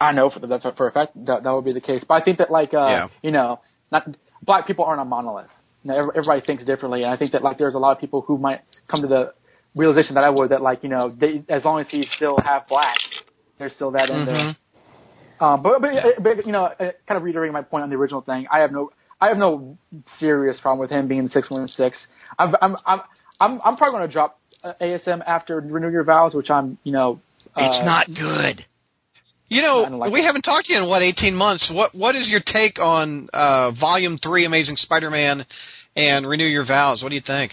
I 0.00 0.12
know 0.12 0.30
for 0.30 0.40
that 0.40 0.62
for 0.76 0.88
a 0.88 0.92
fact 0.92 1.12
that 1.26 1.42
that 1.42 1.50
would 1.50 1.64
be 1.64 1.72
the 1.72 1.80
case. 1.80 2.02
But 2.06 2.14
I 2.14 2.24
think 2.24 2.38
that 2.38 2.50
like 2.50 2.72
uh 2.72 2.88
Yeah. 2.88 3.08
you 3.22 3.30
know, 3.30 3.60
not 3.92 4.08
black 4.42 4.66
people 4.66 4.84
aren't 4.84 5.00
a 5.00 5.04
monolith. 5.04 5.50
You 5.82 5.92
know, 5.92 6.10
everybody 6.10 6.40
thinks 6.40 6.64
differently, 6.64 7.02
and 7.02 7.12
I 7.12 7.16
think 7.16 7.32
that 7.32 7.42
like 7.42 7.58
there's 7.58 7.74
a 7.74 7.78
lot 7.78 7.92
of 7.92 8.00
people 8.00 8.22
who 8.22 8.38
might 8.38 8.60
come 8.90 9.02
to 9.02 9.08
the 9.08 9.32
realization 9.76 10.14
that 10.14 10.24
I 10.24 10.30
would 10.30 10.50
that 10.50 10.62
like 10.62 10.82
you 10.82 10.88
know 10.88 11.14
they 11.14 11.44
as 11.48 11.64
long 11.64 11.80
as 11.80 11.86
he's 11.90 12.06
still 12.16 12.38
half 12.42 12.68
black, 12.68 12.96
there's 13.58 13.74
still 13.74 13.90
that 13.92 14.08
in 14.10 14.24
there. 14.26 14.56
Um, 15.40 15.62
but, 15.62 15.80
but, 15.80 15.92
but 16.22 16.46
you 16.46 16.52
know, 16.52 16.64
uh, 16.64 16.92
kind 17.06 17.16
of 17.16 17.22
reiterating 17.22 17.52
my 17.52 17.62
point 17.62 17.84
on 17.84 17.90
the 17.90 17.96
original 17.96 18.20
thing, 18.20 18.46
I 18.50 18.60
have 18.60 18.72
no 18.72 18.90
I 19.20 19.28
have 19.28 19.36
no 19.36 19.76
serious 20.18 20.60
problem 20.60 20.80
with 20.80 20.90
him 20.90 21.08
being 21.08 21.24
the 21.24 21.30
six 21.30 21.50
one 21.50 21.66
six. 21.68 21.98
I'm 22.38 22.54
I'm 22.60 22.76
I'm 22.86 23.00
I'm 23.40 23.60
I'm 23.64 23.76
probably 23.76 23.98
going 23.98 24.08
to 24.08 24.12
drop 24.12 24.38
uh, 24.62 24.72
ASM 24.80 25.22
after 25.26 25.60
Renew 25.60 25.90
Your 25.90 26.04
Vows, 26.04 26.34
which 26.34 26.50
I'm 26.50 26.78
you 26.84 26.92
know. 26.92 27.20
Uh, 27.56 27.62
it's 27.64 27.84
not 27.84 28.06
good. 28.06 28.64
You 29.48 29.62
know, 29.62 29.78
like 29.78 30.12
we 30.12 30.20
it. 30.20 30.24
haven't 30.26 30.42
talked 30.42 30.66
to 30.66 30.74
you 30.74 30.82
in 30.82 30.88
what 30.88 31.02
eighteen 31.02 31.34
months. 31.34 31.70
What 31.74 31.94
what 31.94 32.14
is 32.14 32.28
your 32.28 32.40
take 32.44 32.78
on 32.78 33.28
uh, 33.32 33.72
Volume 33.72 34.18
Three, 34.18 34.44
Amazing 34.44 34.76
Spider-Man, 34.76 35.46
and 35.96 36.28
Renew 36.28 36.44
Your 36.44 36.66
Vows? 36.66 37.02
What 37.02 37.08
do 37.08 37.14
you 37.14 37.22
think? 37.26 37.52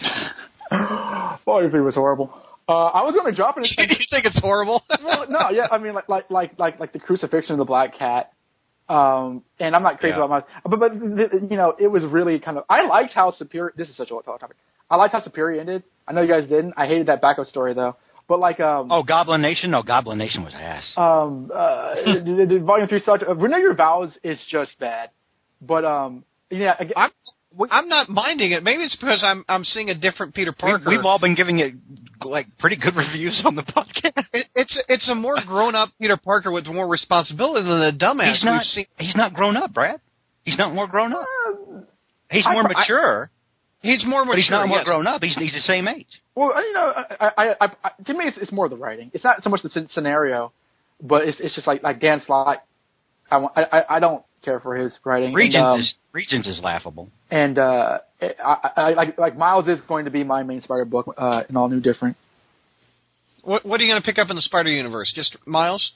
If 1.48 1.72
it 1.74 1.80
was 1.80 1.94
horrible. 1.94 2.34
Uh, 2.68 2.86
I 2.86 3.02
was 3.04 3.14
going 3.14 3.26
to 3.26 3.36
drop 3.36 3.56
it. 3.58 3.66
you 3.78 3.86
think 4.10 4.24
it's 4.26 4.40
horrible? 4.40 4.82
well, 5.04 5.26
no, 5.28 5.50
yeah, 5.50 5.68
I 5.70 5.78
mean, 5.78 5.94
like, 5.94 6.08
like, 6.08 6.30
like, 6.30 6.58
like, 6.58 6.80
like 6.80 6.92
the 6.92 6.98
crucifixion 6.98 7.52
of 7.52 7.58
the 7.58 7.64
black 7.64 7.96
cat. 7.96 8.32
Um, 8.88 9.42
and 9.58 9.74
I'm 9.74 9.82
not 9.82 9.98
crazy 9.98 10.16
Yeah. 10.16 10.24
about 10.24 10.30
my, 10.30 10.60
but, 10.68 10.78
but 10.78 10.88
th- 10.90 11.30
th- 11.30 11.42
you 11.50 11.56
know, 11.56 11.74
it 11.78 11.88
was 11.88 12.04
really 12.04 12.38
kind 12.38 12.56
of. 12.58 12.64
I 12.70 12.86
liked 12.86 13.12
how 13.14 13.32
superior. 13.32 13.72
This 13.76 13.88
is 13.88 13.96
such 13.96 14.10
a 14.10 14.14
hot 14.14 14.24
topic. 14.40 14.56
I 14.88 14.94
liked 14.96 15.12
how 15.12 15.22
superior 15.22 15.60
ended. 15.60 15.82
I 16.06 16.12
know 16.12 16.22
you 16.22 16.28
guys 16.28 16.48
didn't. 16.48 16.74
I 16.76 16.86
hated 16.86 17.06
that 17.08 17.20
backup 17.20 17.46
story 17.48 17.74
though. 17.74 17.96
But 18.28 18.38
like, 18.38 18.60
um, 18.60 18.90
Oh, 18.92 19.02
Goblin 19.02 19.42
Nation? 19.42 19.72
No, 19.72 19.82
Goblin 19.82 20.18
Nation 20.18 20.44
was 20.44 20.52
ass. 20.54 20.84
um, 20.96 21.50
uh, 21.52 21.94
the, 22.04 22.46
the 22.48 22.64
volume 22.64 22.86
three 22.88 23.00
sucked. 23.00 23.24
Uh, 23.24 23.34
Renew 23.34 23.58
Your 23.58 23.74
Vows 23.74 24.16
is 24.22 24.38
just 24.48 24.78
bad. 24.78 25.10
But 25.60 25.84
um, 25.84 26.24
yeah, 26.50 26.76
again, 26.78 26.92
I'm 26.96 27.10
I'm 27.70 27.88
not 27.88 28.08
minding 28.08 28.52
it. 28.52 28.62
Maybe 28.62 28.82
it's 28.82 28.96
because 28.96 29.22
I'm 29.26 29.44
I'm 29.48 29.64
seeing 29.64 29.88
a 29.90 29.94
different 29.98 30.34
Peter 30.34 30.52
Parker. 30.52 30.88
we've 30.88 31.04
all 31.04 31.18
been 31.18 31.34
giving 31.34 31.58
it 31.60 31.74
like 32.24 32.46
pretty 32.58 32.76
good 32.76 32.94
reviews 32.96 33.40
on 33.44 33.54
the 33.56 33.62
podcast. 33.62 34.24
It- 34.32 34.46
it's 34.54 34.82
it's 34.88 35.08
a 35.10 35.14
more 35.14 35.36
grown 35.46 35.74
up 35.74 35.90
Peter 36.00 36.16
Parker 36.16 36.50
with 36.50 36.66
more 36.66 36.86
responsibility 36.88 37.66
than 37.66 37.80
the 37.80 37.92
dumbass 37.98 38.32
He's 38.32 38.44
not. 38.44 38.52
we've 38.54 38.62
seen. 38.62 38.86
He's 38.98 39.16
not 39.16 39.34
grown 39.34 39.56
up, 39.56 39.72
Brad. 39.72 40.00
He's 40.44 40.58
not 40.58 40.72
more 40.74 40.86
grown 40.86 41.12
up. 41.12 41.22
Uh, 41.48 41.80
he's 42.30 42.46
I- 42.46 42.52
more 42.52 42.64
I- 42.64 42.80
mature, 42.80 43.30
He's 43.82 44.04
more 44.06 44.24
mature. 44.24 44.32
but 44.34 44.38
he's 44.38 44.50
not 44.50 44.68
more 44.68 44.78
yes. 44.78 44.86
grown 44.86 45.06
up. 45.06 45.22
He's 45.22 45.36
he's 45.36 45.52
the 45.52 45.60
same 45.60 45.86
age. 45.88 46.06
Well, 46.34 46.52
you 46.62 46.72
know, 46.72 46.92
I, 47.20 47.26
I, 47.36 47.54
I, 47.60 47.70
I, 47.84 47.90
to 48.06 48.12
me, 48.14 48.24
it's, 48.26 48.36
it's 48.38 48.52
more 48.52 48.68
the 48.68 48.76
writing. 48.76 49.10
It's 49.14 49.24
not 49.24 49.42
so 49.42 49.48
much 49.50 49.62
the 49.62 49.68
scen- 49.70 49.90
scenario, 49.90 50.52
but 51.02 51.26
it's 51.28 51.38
it's 51.40 51.54
just 51.54 51.66
like 51.66 51.82
like 51.82 52.00
Dan 52.00 52.20
Slott. 52.26 52.64
I, 53.30 53.36
want- 53.38 53.56
I, 53.56 53.62
I- 53.72 53.96
I 53.96 54.00
don't 54.00 54.22
care 54.46 54.60
for 54.60 54.74
his 54.74 54.92
writing. 55.04 55.34
Regents 55.34 55.56
and, 55.56 55.64
um, 55.66 55.80
is 55.80 55.94
Regents 56.12 56.48
is 56.48 56.60
laughable. 56.62 57.10
and 57.30 57.58
uh, 57.58 57.98
I, 58.22 58.26
I, 58.42 58.70
I 58.76 58.90
like 58.94 59.18
like 59.18 59.36
Miles 59.36 59.68
is 59.68 59.80
going 59.86 60.06
to 60.06 60.10
be 60.10 60.24
my 60.24 60.42
main 60.42 60.62
Spider 60.62 60.86
book 60.86 61.14
uh, 61.18 61.42
in 61.50 61.56
all 61.58 61.68
new 61.68 61.80
different. 61.80 62.16
What 63.42 63.66
what 63.66 63.80
are 63.80 63.84
you 63.84 63.92
going 63.92 64.00
to 64.00 64.06
pick 64.06 64.18
up 64.18 64.30
in 64.30 64.36
the 64.36 64.42
Spider 64.42 64.70
Universe? 64.70 65.12
Just 65.14 65.36
Miles? 65.46 65.92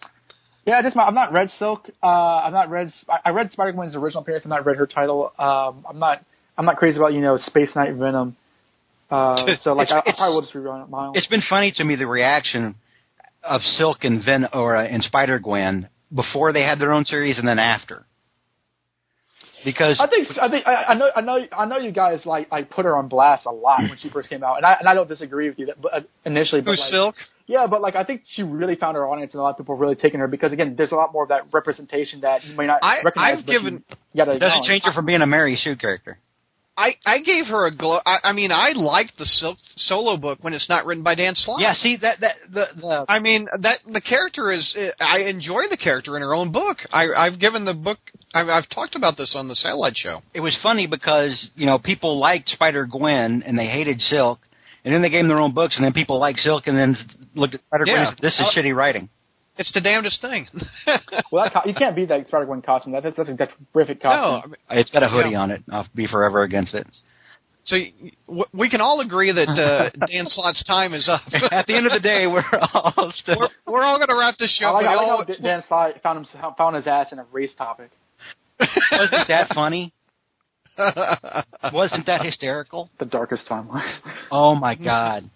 Yeah, 0.66 0.82
just 0.82 0.94
my, 0.94 1.04
I'm 1.04 1.14
not 1.14 1.32
read 1.32 1.48
Silk. 1.58 1.88
Uh, 2.02 2.06
I've 2.06 2.52
not 2.52 2.68
read. 2.68 2.92
I, 3.08 3.18
I 3.26 3.30
read 3.30 3.50
Spider 3.52 3.72
Gwen's 3.72 3.94
original 3.96 4.22
appearance. 4.22 4.44
I'm 4.44 4.50
not 4.50 4.66
read 4.66 4.76
her 4.76 4.86
title. 4.86 5.32
Um, 5.38 5.86
I'm 5.88 5.98
not. 5.98 6.22
I'm 6.58 6.66
not 6.66 6.76
crazy 6.76 6.98
about 6.98 7.14
you 7.14 7.20
know 7.22 7.38
Space 7.38 7.70
Knight 7.74 7.94
Venom. 7.94 8.36
Uh, 9.10 9.46
so 9.62 9.72
like 9.72 9.86
It's- 9.88 9.92
I, 9.92 9.96
I 9.96 9.98
it's- 10.00 10.16
probably 10.16 10.34
will 10.34 10.42
just 10.42 10.54
read 10.54 10.90
Miles. 10.90 11.14
It's 11.16 11.26
been 11.26 11.42
funny 11.48 11.72
to 11.78 11.84
me 11.84 11.96
the 11.96 12.06
reaction 12.06 12.74
of 13.42 13.62
Silk 13.62 14.04
and 14.04 14.22
Ven 14.22 14.46
or 14.52 14.76
uh, 14.76 14.84
and 14.84 15.02
Spider 15.02 15.38
Gwen 15.38 15.88
before 16.14 16.52
they 16.52 16.62
had 16.62 16.78
their 16.78 16.92
own 16.92 17.04
series 17.06 17.38
and 17.38 17.48
then 17.48 17.58
after. 17.58 18.04
Because 19.64 19.98
I 20.00 20.06
think 20.06 20.26
I 20.40 20.48
think 20.48 20.66
I, 20.66 20.84
I 20.88 20.94
know 20.94 21.10
I 21.16 21.20
know 21.20 21.46
I 21.56 21.64
know 21.66 21.76
you 21.78 21.92
guys 21.92 22.24
like 22.24 22.48
I 22.50 22.62
put 22.62 22.84
her 22.84 22.96
on 22.96 23.08
blast 23.08 23.46
a 23.46 23.50
lot 23.50 23.80
when 23.80 23.96
she 24.00 24.08
first 24.08 24.28
came 24.30 24.42
out, 24.42 24.56
and 24.56 24.64
I 24.66 24.74
and 24.80 24.88
I 24.88 24.94
don't 24.94 25.08
disagree 25.08 25.48
with 25.48 25.58
you 25.58 25.66
that, 25.66 25.80
but, 25.80 25.92
uh, 25.94 26.00
initially. 26.24 26.60
But 26.60 26.72
Who's 26.72 26.80
like, 26.80 26.90
Silk? 26.90 27.14
Yeah, 27.46 27.66
but 27.68 27.80
like 27.82 27.96
I 27.96 28.04
think 28.04 28.22
she 28.26 28.42
really 28.42 28.76
found 28.76 28.96
her 28.96 29.06
audience, 29.08 29.32
and 29.34 29.40
a 29.40 29.42
lot 29.42 29.50
of 29.50 29.56
people 29.58 29.74
are 29.74 29.78
really 29.78 29.96
taking 29.96 30.20
her 30.20 30.28
because 30.28 30.52
again, 30.52 30.74
there's 30.76 30.92
a 30.92 30.96
lot 30.96 31.12
more 31.12 31.24
of 31.24 31.28
that 31.30 31.42
representation 31.52 32.20
that 32.22 32.44
you 32.44 32.54
may 32.56 32.66
not 32.66 32.78
I- 32.82 33.02
recognize. 33.04 33.38
I've 33.40 33.46
but 33.46 33.52
given- 33.52 33.74
you, 33.74 33.96
you 34.12 34.16
gotta 34.16 34.30
it 34.32 34.38
doesn't 34.38 34.46
acknowledge. 34.46 34.68
change 34.68 34.82
her 34.84 34.92
from 34.92 35.06
being 35.06 35.20
a 35.22 35.26
Mary 35.26 35.56
Sue 35.56 35.76
character. 35.76 36.18
I, 36.80 36.94
I 37.04 37.18
gave 37.20 37.46
her 37.46 37.66
a 37.66 37.74
glow. 37.76 37.98
I, 38.06 38.18
I 38.24 38.32
mean, 38.32 38.50
I 38.52 38.72
liked 38.74 39.18
the 39.18 39.24
Silk 39.26 39.58
solo 39.76 40.16
book 40.16 40.38
when 40.42 40.54
it's 40.54 40.68
not 40.68 40.86
written 40.86 41.04
by 41.04 41.14
Dan 41.14 41.34
Slott. 41.34 41.60
Yeah, 41.60 41.74
see 41.74 41.96
that 42.02 42.20
that 42.20 42.36
the, 42.52 42.64
the 42.80 43.04
I 43.08 43.18
mean 43.18 43.46
that 43.60 43.78
the 43.86 44.00
character 44.00 44.50
is. 44.50 44.76
I 44.98 45.18
enjoy 45.20 45.62
the 45.70 45.76
character 45.76 46.16
in 46.16 46.22
her 46.22 46.34
own 46.34 46.52
book. 46.52 46.78
I, 46.92 47.08
I've 47.16 47.38
given 47.38 47.64
the 47.64 47.74
book. 47.74 47.98
I've, 48.34 48.48
I've 48.48 48.68
talked 48.70 48.96
about 48.96 49.16
this 49.16 49.34
on 49.36 49.48
the 49.48 49.54
Satellite 49.54 49.96
Show. 49.96 50.22
it 50.34 50.40
was 50.40 50.58
funny 50.62 50.86
because 50.86 51.50
you 51.54 51.66
know 51.66 51.78
people 51.78 52.18
liked 52.18 52.48
Spider 52.48 52.86
Gwen 52.86 53.42
and 53.46 53.58
they 53.58 53.66
hated 53.66 54.00
Silk, 54.00 54.38
and 54.84 54.94
then 54.94 55.02
they 55.02 55.10
gave 55.10 55.20
them 55.20 55.28
their 55.28 55.40
own 55.40 55.52
books, 55.52 55.76
and 55.76 55.84
then 55.84 55.92
people 55.92 56.18
liked 56.18 56.38
Silk, 56.40 56.66
and 56.66 56.76
then 56.78 56.96
looked 57.34 57.54
at 57.54 57.60
Spider 57.68 57.84
Gwen. 57.84 57.94
Yeah. 57.96 58.10
This 58.22 58.34
is 58.34 58.46
Uh, 58.46 58.50
shitty 58.56 58.74
writing. 58.74 59.08
It's 59.60 59.70
the 59.72 59.80
damnedest 59.80 60.20
thing. 60.22 60.46
Well, 61.32 61.44
that 61.44 61.52
co- 61.52 61.68
you 61.68 61.74
can't 61.74 61.94
beat 61.94 62.08
that 62.08 62.26
Spider 62.26 62.46
Gwen 62.46 62.62
costume. 62.62 62.92
That, 62.92 63.02
that's 63.04 63.16
that's 63.16 63.28
a 63.28 63.34
that's 63.34 63.52
a 63.52 63.72
terrific 63.72 64.02
no, 64.02 64.10
costume. 64.10 64.54
I 64.68 64.72
mean, 64.74 64.80
It's 64.80 64.90
got 64.90 65.02
a 65.04 65.08
hoodie 65.08 65.30
Yeah. 65.30 65.40
on 65.42 65.50
it. 65.52 65.62
I'll 65.70 65.86
be 65.94 66.06
forever 66.08 66.42
against 66.42 66.74
it. 66.74 66.86
so 67.64 67.76
y- 67.76 67.92
w- 68.26 68.44
we 68.52 68.68
can 68.70 68.80
all 68.80 69.00
agree 69.00 69.30
that 69.30 69.48
uh, 69.48 69.90
Dan 70.06 70.24
Slott's 70.26 70.64
time 70.64 70.92
is 70.94 71.08
up. 71.08 71.20
At 71.52 71.66
the 71.66 71.76
end 71.76 71.86
of 71.86 71.92
the 71.92 72.00
day, 72.00 72.26
we're 72.26 72.42
all 72.74 73.12
still. 73.14 73.38
we're, 73.38 73.48
we're 73.74 73.82
all 73.84 73.98
going 73.98 74.08
to 74.08 74.16
wrap 74.18 74.36
this 74.38 74.56
show. 74.58 74.66
I 74.66 74.70
like, 74.72 74.86
I 74.86 74.94
like 74.94 75.08
all- 75.08 75.18
how 75.18 75.24
D- 75.24 75.36
Dan 75.42 75.62
Slott 75.68 76.02
found 76.02 76.26
him 76.26 76.40
found 76.58 76.74
his 76.76 76.86
ass 76.88 77.08
in 77.12 77.18
a 77.20 77.26
race 77.30 77.52
topic. 77.56 77.90
Wasn't 78.58 79.28
that 79.28 79.52
funny? 79.54 79.92
Wasn't 81.72 82.06
that 82.06 82.24
hysterical? 82.24 82.90
The 82.98 83.04
darkest 83.04 83.46
timeline. 83.48 83.98
Oh 84.32 84.54
my 84.54 84.74
god! 84.74 85.30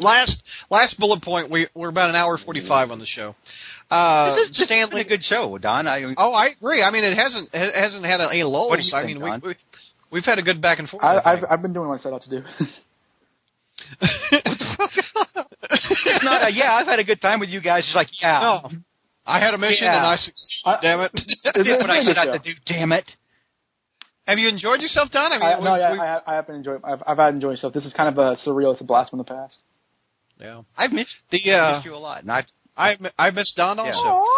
Last 0.00 0.42
last 0.70 0.98
bullet 0.98 1.22
point. 1.22 1.50
We 1.50 1.68
we're 1.74 1.88
about 1.90 2.10
an 2.10 2.16
hour 2.16 2.38
forty 2.38 2.66
five 2.66 2.90
on 2.90 2.98
the 2.98 3.06
show. 3.06 3.34
Uh, 3.90 4.34
this 4.36 4.50
is 4.50 4.56
just 4.56 4.66
Stan 4.68 4.86
Lee. 4.90 4.96
been 4.96 5.06
a 5.06 5.08
good 5.08 5.22
show, 5.24 5.56
Don. 5.58 5.86
I, 5.86 6.02
Oh, 6.16 6.32
I 6.32 6.48
agree. 6.48 6.82
I 6.82 6.90
mean, 6.90 7.04
it 7.04 7.16
hasn't 7.16 7.48
it 7.52 7.74
hasn't 7.74 8.04
had 8.04 8.20
any 8.20 8.42
lulls. 8.44 8.70
What 8.70 8.78
do 8.80 8.84
you 8.86 8.94
I 8.96 9.02
think, 9.04 9.18
mean, 9.20 9.28
Don? 9.30 9.40
we, 9.42 9.48
we 9.48 9.54
we've 10.12 10.24
had 10.24 10.38
a 10.38 10.42
good 10.42 10.60
back 10.60 10.78
and 10.78 10.88
forth. 10.88 11.02
I, 11.02 11.16
I 11.16 11.32
I've. 11.32 11.44
I've 11.50 11.62
been 11.62 11.72
doing 11.72 11.88
what 11.88 11.98
I 12.00 12.02
set 12.02 12.12
out 12.12 12.22
to 12.22 12.30
do. 12.30 12.42
it's 15.62 16.24
not 16.24 16.48
a, 16.48 16.52
yeah, 16.52 16.74
I've 16.74 16.86
had 16.86 16.98
a 16.98 17.04
good 17.04 17.20
time 17.20 17.40
with 17.40 17.48
you 17.48 17.60
guys. 17.60 17.84
It's 17.86 17.94
like 17.94 18.08
yeah, 18.20 18.40
no, 18.62 18.70
I 19.26 19.40
had 19.40 19.54
a 19.54 19.58
mission 19.58 19.84
Yeah. 19.84 19.96
and 19.98 20.06
I 20.06 20.16
succeeded. 20.16 20.78
Damn 20.82 21.00
it! 21.00 21.12
I 21.54 21.62
did 21.62 21.78
what 21.80 21.90
I 21.90 22.00
set 22.02 22.18
out 22.18 22.32
to 22.32 22.38
do. 22.54 22.58
Damn 22.66 22.92
it! 22.92 23.10
Have 24.26 24.38
you 24.38 24.48
enjoyed 24.48 24.80
yourself, 24.80 25.10
Don? 25.10 25.32
I 25.32 25.36
mean, 25.38 25.42
I, 25.46 25.58
we- 25.58 25.64
no, 25.64 25.74
yeah, 25.76 25.92
we- 25.92 25.98
I, 26.00 26.20
I 26.26 26.34
have 26.34 26.46
been 26.46 26.56
enjoying. 26.56 26.80
I've, 26.84 27.00
I've 27.06 27.16
had 27.18 27.34
enjoyed 27.34 27.52
myself. 27.54 27.72
This 27.72 27.84
is 27.86 27.92
kind 27.94 28.08
of 28.08 28.18
a 28.18 28.36
surreal. 28.46 28.72
It's 28.72 28.80
a 28.80 28.84
blast 28.84 29.10
from 29.10 29.18
the 29.18 29.24
past. 29.24 29.62
Yeah. 30.40 30.62
I've 30.76 30.92
missed, 30.92 31.10
The 31.30 31.38
uh, 31.50 31.56
I've 31.56 31.62
uh, 31.62 31.76
missed 31.78 31.86
you 31.86 31.94
a 31.94 31.96
lot, 31.96 32.22
and 32.22 32.30
I've, 32.32 32.44
I 32.76 32.96
I 33.18 33.30
missed 33.30 33.54
Don 33.56 33.78
also. 33.78 33.90
oh, 33.94 34.28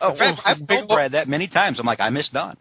I've, 0.00 0.38
I've 0.44 0.58
big 0.66 0.80
told 0.80 0.88
Brad 0.88 1.12
that 1.12 1.28
many 1.28 1.48
times. 1.48 1.78
I'm 1.80 1.86
like, 1.86 2.00
I 2.00 2.10
miss 2.10 2.28
Don. 2.28 2.56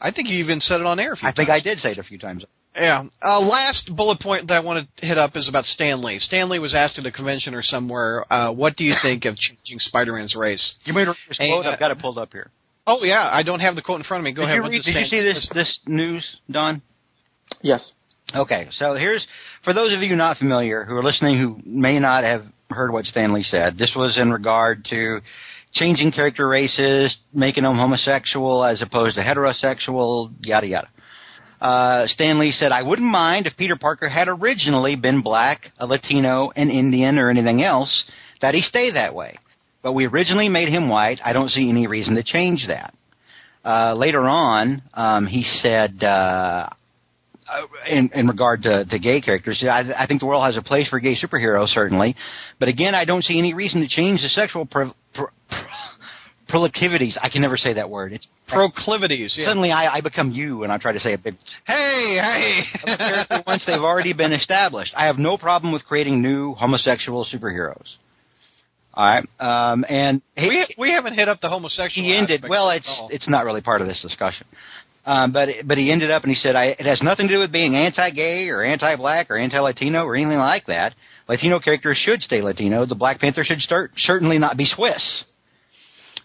I 0.00 0.10
think 0.10 0.28
you 0.28 0.38
even 0.38 0.60
said 0.60 0.80
it 0.80 0.86
on 0.86 0.98
air. 0.98 1.12
A 1.12 1.16
few 1.16 1.28
I 1.28 1.32
think 1.32 1.50
I 1.50 1.60
did 1.60 1.78
say 1.78 1.92
it 1.92 1.98
a 1.98 2.02
few 2.02 2.18
times. 2.18 2.44
Yeah. 2.74 3.04
Uh, 3.22 3.40
last 3.40 3.90
bullet 3.94 4.20
point 4.20 4.48
that 4.48 4.54
I 4.54 4.60
want 4.60 4.88
to 4.96 5.06
hit 5.06 5.18
up 5.18 5.32
is 5.34 5.48
about 5.48 5.64
Stan 5.66 6.02
Lee. 6.02 6.18
Stanley 6.18 6.58
was 6.58 6.74
asked 6.74 6.98
at 6.98 7.06
a 7.06 7.12
convention 7.12 7.54
or 7.54 7.62
somewhere, 7.62 8.24
uh, 8.32 8.52
"What 8.52 8.76
do 8.76 8.84
you 8.84 8.94
think 9.02 9.24
of 9.24 9.36
changing 9.36 9.78
Spider-Man's 9.78 10.34
race?" 10.36 10.74
You 10.84 10.94
made 10.94 11.08
a 11.08 11.14
this 11.28 11.36
Hey, 11.38 11.50
quote. 11.50 11.66
uh, 11.66 11.70
I've 11.70 11.78
got 11.78 11.90
it 11.90 11.98
pulled 11.98 12.16
up 12.18 12.32
here. 12.32 12.50
Oh 12.86 13.04
yeah, 13.04 13.28
I 13.30 13.42
don't 13.42 13.60
have 13.60 13.74
the 13.76 13.82
quote 13.82 14.00
in 14.00 14.04
front 14.04 14.20
of 14.20 14.24
me. 14.24 14.32
Go 14.32 14.42
did 14.42 14.46
ahead. 14.46 14.56
you, 14.56 14.62
read, 14.70 14.82
did 14.82 14.94
you 14.96 15.04
see 15.04 15.20
this 15.20 15.48
this 15.52 15.78
news, 15.86 16.40
Don? 16.50 16.80
Yes. 17.60 17.92
Okay, 18.34 18.68
so 18.72 18.94
here's 18.94 19.26
for 19.64 19.72
those 19.72 19.92
of 19.92 20.02
you 20.02 20.14
not 20.14 20.36
familiar 20.36 20.84
who 20.84 20.96
are 20.96 21.02
listening 21.02 21.38
who 21.38 21.60
may 21.64 21.98
not 21.98 22.22
have 22.22 22.42
heard 22.68 22.92
what 22.92 23.04
Stan 23.04 23.32
Lee 23.32 23.42
said. 23.42 23.76
This 23.76 23.92
was 23.96 24.16
in 24.18 24.30
regard 24.30 24.84
to 24.90 25.20
changing 25.72 26.12
character 26.12 26.46
races, 26.46 27.16
making 27.32 27.64
them 27.64 27.76
homosexual 27.76 28.64
as 28.64 28.82
opposed 28.82 29.16
to 29.16 29.22
heterosexual, 29.22 30.30
yada 30.42 30.66
yada. 30.66 30.88
Uh, 31.60 32.06
Stan 32.06 32.38
Lee 32.38 32.52
said, 32.52 32.70
"I 32.70 32.82
wouldn't 32.82 33.08
mind 33.08 33.46
if 33.46 33.56
Peter 33.56 33.76
Parker 33.76 34.08
had 34.08 34.28
originally 34.28 34.94
been 34.94 35.22
black, 35.22 35.72
a 35.78 35.86
Latino, 35.86 36.52
an 36.54 36.70
Indian, 36.70 37.18
or 37.18 37.30
anything 37.30 37.62
else. 37.62 38.04
That 38.40 38.54
he 38.54 38.62
stay 38.62 38.92
that 38.92 39.14
way. 39.14 39.36
But 39.82 39.92
we 39.92 40.06
originally 40.06 40.48
made 40.48 40.68
him 40.68 40.88
white. 40.88 41.20
I 41.24 41.32
don't 41.32 41.50
see 41.50 41.68
any 41.68 41.88
reason 41.88 42.14
to 42.14 42.22
change 42.22 42.68
that." 42.68 42.94
Uh, 43.62 43.94
later 43.94 44.22
on, 44.28 44.82
um, 44.94 45.26
he 45.26 45.42
said. 45.42 46.04
Uh, 46.04 46.68
in, 47.88 48.10
in 48.14 48.26
regard 48.26 48.62
to, 48.62 48.84
to 48.84 48.98
gay 48.98 49.20
characters, 49.20 49.62
I, 49.68 49.84
I 49.98 50.06
think 50.06 50.20
the 50.20 50.26
world 50.26 50.44
has 50.44 50.56
a 50.56 50.62
place 50.62 50.88
for 50.88 51.00
gay 51.00 51.16
superheroes, 51.16 51.68
certainly. 51.68 52.14
But 52.58 52.68
again, 52.68 52.94
I 52.94 53.04
don't 53.04 53.22
see 53.22 53.38
any 53.38 53.54
reason 53.54 53.80
to 53.80 53.88
change 53.88 54.22
the 54.22 54.28
sexual 54.28 54.66
pro, 54.66 54.92
pro, 55.14 55.26
pro, 55.48 55.58
proclivities. 56.48 57.16
I 57.22 57.28
can 57.28 57.42
never 57.42 57.56
say 57.56 57.74
that 57.74 57.88
word. 57.88 58.12
It's 58.12 58.26
proclivities. 58.48 59.34
Yeah. 59.38 59.46
suddenly 59.46 59.70
I, 59.70 59.96
I 59.96 60.00
become 60.00 60.32
you, 60.32 60.64
and 60.64 60.72
I 60.72 60.78
try 60.78 60.92
to 60.92 61.00
say 61.00 61.14
a 61.14 61.18
big 61.18 61.36
Hey, 61.66 62.18
hey. 62.20 63.42
once 63.46 63.64
they've 63.66 63.80
already 63.80 64.12
been 64.12 64.32
established. 64.32 64.92
I 64.96 65.06
have 65.06 65.18
no 65.18 65.38
problem 65.38 65.72
with 65.72 65.84
creating 65.84 66.20
new 66.20 66.54
homosexual 66.54 67.24
superheroes. 67.32 67.96
All 68.92 69.04
right, 69.04 69.24
um, 69.38 69.84
and 69.88 70.20
he, 70.34 70.48
we 70.48 70.74
we 70.76 70.90
haven't 70.92 71.14
hit 71.14 71.28
up 71.28 71.40
the 71.40 71.48
homosexual. 71.48 72.04
he 72.04 72.16
ended. 72.16 72.44
Well, 72.48 72.70
it's 72.70 72.88
all. 73.00 73.08
it's 73.12 73.28
not 73.28 73.44
really 73.44 73.60
part 73.60 73.80
of 73.80 73.86
this 73.86 74.02
discussion. 74.02 74.48
Um, 75.06 75.32
but 75.32 75.48
but 75.64 75.78
he 75.78 75.90
ended 75.90 76.10
up 76.10 76.24
and 76.24 76.30
he 76.30 76.36
said, 76.36 76.56
I, 76.56 76.76
"It 76.78 76.86
has 76.86 77.02
nothing 77.02 77.26
to 77.28 77.34
do 77.34 77.40
with 77.40 77.50
being 77.50 77.74
anti-gay 77.74 78.48
or 78.48 78.62
anti-black 78.62 79.30
or 79.30 79.38
anti-Latino 79.38 80.04
or 80.04 80.14
anything 80.14 80.38
like 80.38 80.66
that. 80.66 80.94
Latino 81.28 81.58
characters 81.58 81.96
should 81.96 82.22
stay 82.22 82.42
Latino. 82.42 82.84
The 82.84 82.94
Black 82.94 83.18
Panther 83.18 83.42
should 83.44 83.60
start, 83.60 83.92
certainly 83.96 84.38
not 84.38 84.56
be 84.56 84.66
Swiss." 84.66 85.24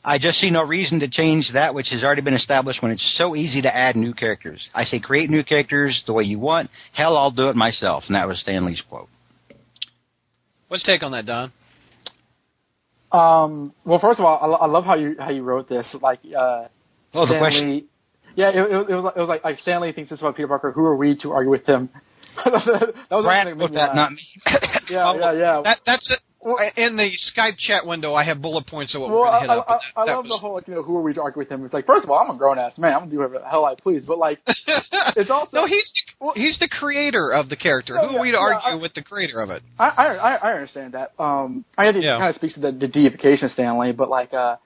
I 0.07 0.19
just 0.19 0.39
see 0.39 0.51
no 0.51 0.61
reason 0.63 0.99
to 0.99 1.07
change 1.07 1.49
that 1.53 1.73
which 1.73 1.89
has 1.89 2.03
already 2.03 2.21
been 2.21 2.35
established 2.35 2.83
when 2.83 2.91
it's 2.91 3.15
so 3.17 3.35
easy 3.35 3.59
to 3.63 3.75
add 3.75 3.95
new 3.95 4.13
characters. 4.13 4.69
I 4.75 4.83
say 4.83 4.99
create 4.99 5.31
new 5.31 5.43
characters 5.43 6.03
the 6.05 6.13
way 6.13 6.23
you 6.25 6.37
want. 6.37 6.69
Hell, 6.93 7.17
I'll 7.17 7.31
do 7.31 7.49
it 7.49 7.55
myself. 7.55 8.03
And 8.05 8.15
that 8.15 8.27
was 8.27 8.39
Stan 8.39 8.65
Lee's 8.65 8.83
quote. 8.87 9.09
What's 10.67 10.83
take 10.83 11.01
on 11.01 11.11
that, 11.13 11.25
Don? 11.25 11.51
Um, 13.11 13.73
well, 13.83 13.99
first 13.99 14.19
of 14.19 14.25
all, 14.25 14.55
I, 14.55 14.65
I 14.65 14.67
love 14.67 14.83
how 14.83 14.95
you 14.95 15.15
how 15.17 15.31
you 15.31 15.41
wrote 15.41 15.69
this. 15.69 15.87
Like, 16.01 16.19
uh, 16.37 16.65
Oh, 17.13 17.21
the 17.21 17.27
Stan 17.27 17.39
question. 17.39 17.71
Lee- 17.71 17.85
yeah, 18.35 18.49
it, 18.49 18.55
it, 18.57 18.75
was- 18.75 18.85
it 18.89 18.93
was 18.93 19.03
like, 19.03 19.15
it 19.15 19.19
was 19.19 19.29
like, 19.29 19.43
like 19.43 19.59
Stan 19.59 19.81
Lee 19.81 19.91
thinks 19.91 20.09
this 20.09 20.19
about 20.19 20.35
Peter 20.35 20.47
Parker. 20.47 20.71
Who 20.71 20.85
are 20.85 20.95
we 20.95 21.15
to 21.17 21.31
argue 21.31 21.51
with 21.51 21.65
him? 21.65 21.89
that 22.35 23.07
was 23.11 23.23
Brad 23.23 23.47
wrote 23.57 23.71
that, 23.73 23.95
not 23.95 24.11
me. 24.11 24.19
Yeah, 24.89 25.15
yeah, 25.15 25.31
yeah. 25.31 25.61
That 25.63 25.77
that's 25.85 26.11
it. 26.11 26.19
In 26.77 26.95
the 26.95 27.09
Skype 27.33 27.57
chat 27.57 27.87
window, 27.87 28.13
I 28.13 28.23
have 28.23 28.39
bullet 28.39 28.67
points 28.67 28.93
of 28.93 29.01
what 29.01 29.09
well, 29.09 29.21
we're 29.21 29.25
going 29.25 29.47
to 29.47 29.49
hit 29.49 29.49
up. 29.49 29.65
I, 29.67 29.73
but 29.73 29.73
I, 29.73 30.03
I 30.03 30.05
that- 30.05 30.11
that 30.11 30.15
love 30.17 30.25
the 30.27 30.37
whole 30.39 30.53
like, 30.53 30.67
you 30.67 30.75
know, 30.75 30.83
who 30.83 30.95
are 30.97 31.01
we 31.01 31.11
to 31.15 31.21
argue 31.21 31.39
with 31.39 31.49
him? 31.49 31.65
It's 31.65 31.73
like, 31.73 31.87
first 31.87 32.03
of 32.03 32.11
all, 32.11 32.19
I'm 32.19 32.35
a 32.35 32.37
grown 32.37 32.59
ass 32.59 32.77
man. 32.77 32.93
I'm 32.93 32.99
gonna 32.99 33.11
do 33.11 33.17
whatever 33.17 33.39
the 33.39 33.49
hell 33.49 33.65
I 33.65 33.73
please. 33.73 34.03
But 34.05 34.19
like, 34.19 34.39
it's 35.15 35.31
also 35.31 35.49
no, 35.57 35.65
he's 35.65 35.89
the, 36.19 36.31
he's 36.35 36.59
the 36.59 36.67
creator 36.69 37.31
of 37.31 37.49
the 37.49 37.55
character. 37.55 37.95
No, 37.95 38.09
Who 38.09 38.17
are 38.17 38.21
we 38.21 38.31
to 38.31 38.37
yeah, 38.37 38.47
yeah, 38.49 38.55
argue 38.55 38.79
I- 38.79 38.81
with 38.81 38.93
the 38.93 39.01
creator 39.01 39.39
of 39.39 39.49
it? 39.49 39.63
I, 39.79 39.87
I 39.89 40.05
I 40.15 40.35
I 40.35 40.53
understand 40.53 40.93
that. 40.93 41.13
Um, 41.17 41.65
I 41.77 41.91
think 41.91 42.03
Yeah. 42.03 42.17
it 42.17 42.19
kind 42.19 42.29
of 42.29 42.35
speaks 42.35 42.53
to 42.55 42.59
the, 42.59 42.71
the 42.73 42.87
deification 42.89 43.45
of 43.45 43.51
Stan 43.53 43.79
Lee, 43.79 43.91
but 43.93 44.09
like, 44.09 44.33
uh, 44.33 44.57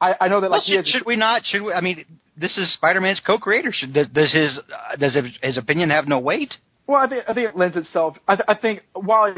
I 0.00 0.14
I 0.20 0.28
know 0.28 0.40
that 0.40 0.50
Well, 0.50 0.60
like 0.60 0.66
he 0.66 0.74
should, 0.74 0.84
has, 0.84 0.88
should 0.88 1.06
we 1.06 1.16
not? 1.16 1.42
Should 1.46 1.62
we? 1.62 1.72
I 1.72 1.80
mean, 1.80 2.04
this 2.36 2.56
is 2.58 2.72
Spider-Man's 2.74 3.20
co-creator. 3.26 3.72
Should, 3.72 3.92
does, 3.92 4.08
does 4.08 4.32
his 4.32 4.58
uh, 4.58 4.96
does 4.96 5.16
his, 5.42 5.56
opinion 5.56 5.90
have 5.90 6.06
no 6.08 6.18
weight? 6.18 6.54
Well, 6.86 6.98
I 6.98 7.08
think 7.08 7.24
I 7.28 7.34
think 7.34 7.48
it 7.48 7.56
lends 7.56 7.76
itself. 7.76 8.16
I, 8.28 8.36
th- 8.36 8.44
I 8.48 8.54
think 8.54 8.82
while 8.92 9.34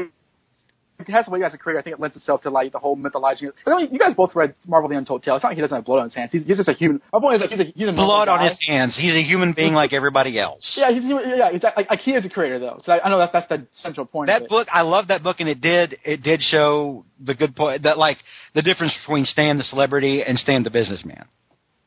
it 0.99 1.09
has 1.09 1.25
the 1.25 1.31
way 1.31 1.43
as 1.43 1.53
a 1.53 1.57
creator, 1.57 1.79
I 1.79 1.83
think 1.83 1.93
it 1.95 1.99
lends 1.99 2.17
itself 2.17 2.41
to 2.41 2.49
like 2.49 2.71
the 2.71 2.79
whole 2.79 2.97
mythologizing. 2.97 3.51
I 3.65 3.77
mean, 3.77 3.89
you 3.91 3.99
guys 3.99 4.15
both 4.15 4.35
read 4.35 4.55
Marvel: 4.65 4.89
The 4.89 4.97
Untold 4.97 5.23
Tale. 5.23 5.35
It's 5.35 5.43
not 5.43 5.49
like 5.49 5.55
he 5.55 5.61
doesn't 5.61 5.75
have 5.75 5.85
blood 5.85 5.99
on 5.99 6.05
his 6.05 6.15
hands. 6.15 6.31
He's, 6.31 6.43
he's 6.45 6.57
just 6.57 6.67
a 6.67 6.73
human. 6.73 7.01
My 7.13 7.19
point 7.19 7.35
is 7.35 7.41
like 7.41 7.51
he's 7.51 7.59
a, 7.59 7.71
he's 7.71 7.87
a 7.87 7.93
Blood 7.93 8.27
on 8.27 8.39
guy. 8.39 8.47
his 8.47 8.57
hands. 8.67 8.97
He's 8.99 9.13
a 9.13 9.21
human 9.21 9.53
being 9.53 9.73
like 9.73 9.93
everybody 9.93 10.39
else. 10.39 10.73
Yeah, 10.75 10.91
he's 10.91 11.03
yeah. 11.05 11.51
He's 11.51 11.63
like, 11.63 11.89
like 11.89 11.99
he 11.99 12.11
is 12.11 12.25
a 12.25 12.29
creator 12.29 12.59
though. 12.59 12.81
So 12.85 12.91
I, 12.91 13.05
I 13.05 13.09
know 13.09 13.19
that's 13.19 13.31
that's 13.31 13.47
the 13.47 13.67
central 13.73 14.07
point. 14.07 14.29
of 14.29 14.41
That 14.41 14.49
book, 14.49 14.67
I 14.73 14.81
love 14.81 15.07
that 15.09 15.23
book, 15.23 15.37
and 15.39 15.47
it 15.47 15.61
did 15.61 15.97
it 16.03 16.23
did 16.23 16.41
show 16.41 17.05
the 17.23 17.35
good 17.35 17.55
point 17.55 17.83
that 17.83 17.97
like 17.97 18.17
the 18.55 18.63
difference 18.63 18.93
between 19.05 19.25
Stan 19.25 19.57
the 19.57 19.63
celebrity 19.63 20.23
and 20.23 20.37
Stan 20.39 20.63
the 20.63 20.71
businessman. 20.71 21.25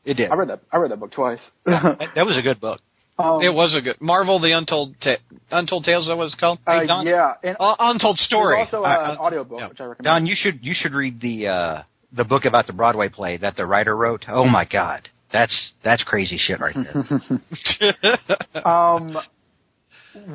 It 0.05 0.15
did. 0.15 0.31
I 0.31 0.35
read 0.35 0.49
that. 0.49 0.61
I 0.71 0.77
read 0.77 0.91
that 0.91 0.99
book 0.99 1.11
twice. 1.11 1.39
That, 1.65 2.09
that 2.15 2.25
was 2.25 2.37
a 2.37 2.41
good 2.41 2.59
book. 2.59 2.79
um, 3.19 3.41
It 3.41 3.53
was 3.53 3.75
a 3.77 3.81
good 3.81 4.01
Marvel: 4.01 4.39
The 4.39 4.51
Untold 4.51 4.95
Ta- 5.01 5.17
Untold 5.51 5.83
Tales. 5.83 6.07
That 6.07 6.17
was 6.17 6.35
called? 6.39 6.59
uh, 6.65 6.79
Hey, 6.79 6.87
Don? 6.87 7.05
yeah, 7.05 7.33
and 7.43 7.55
Uh, 7.59 7.75
Untold 7.79 8.17
Story. 8.17 8.57
also 8.59 8.81
Uh, 8.83 8.87
uh, 8.87 9.11
an 9.11 9.17
uh, 9.17 9.21
audiobook 9.21 9.59
yeah. 9.59 9.67
which 9.67 9.79
I 9.79 9.85
recommend. 9.85 10.05
Don, 10.05 10.25
you 10.25 10.35
should 10.35 10.59
you 10.65 10.73
should 10.75 10.93
read 10.93 11.21
the 11.21 11.47
uh, 11.47 11.83
the 12.13 12.23
book 12.23 12.45
about 12.45 12.65
the 12.67 12.73
Broadway 12.73 13.09
play 13.09 13.37
that 13.37 13.55
the 13.55 13.65
writer 13.65 13.95
wrote. 13.95 14.25
Oh 14.27 14.45
my 14.45 14.65
God, 14.65 15.07
that's 15.31 15.73
that's 15.83 16.03
crazy 16.03 16.37
shit 16.37 16.59
right 16.59 16.75
there. 16.75 18.01
Um, 18.65 19.17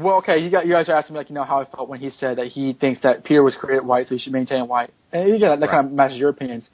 well, 0.02 0.16
okay, 0.18 0.38
you, 0.38 0.50
got, 0.50 0.64
you 0.66 0.72
guys 0.72 0.88
are 0.88 0.94
asking 0.96 1.14
me 1.14 1.18
like 1.18 1.28
you 1.28 1.34
know 1.34 1.44
how 1.44 1.60
I 1.60 1.64
felt 1.66 1.88
when 1.90 2.00
he 2.00 2.08
said 2.18 2.38
that 2.38 2.46
he 2.46 2.72
thinks 2.72 3.02
that 3.02 3.24
Peter 3.24 3.42
was 3.42 3.54
created 3.60 3.84
white, 3.86 4.06
so 4.06 4.14
he 4.14 4.20
should 4.20 4.32
maintain 4.32 4.66
white, 4.68 4.90
and 5.12 5.34
again, 5.34 5.50
that, 5.50 5.60
that 5.60 5.68
kind 5.70 5.86
of 5.86 5.92
matches 5.92 6.16
your 6.16 6.30
opinions. 6.30 6.66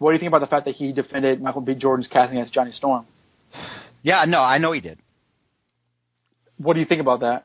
What 0.00 0.12
do 0.12 0.14
you 0.14 0.18
think 0.18 0.30
about 0.30 0.40
the 0.40 0.46
fact 0.46 0.64
that 0.64 0.76
he 0.76 0.92
defended 0.92 1.42
Michael 1.42 1.60
B. 1.60 1.74
Jordan's 1.74 2.08
casting 2.10 2.38
as 2.40 2.50
Johnny 2.50 2.72
Storm? 2.72 3.06
yeah, 4.02 4.24
no, 4.26 4.40
I 4.40 4.56
know 4.56 4.72
he 4.72 4.80
did. 4.80 4.98
What 6.56 6.72
do 6.72 6.80
you 6.80 6.86
think 6.86 7.02
about 7.02 7.20
that? 7.20 7.44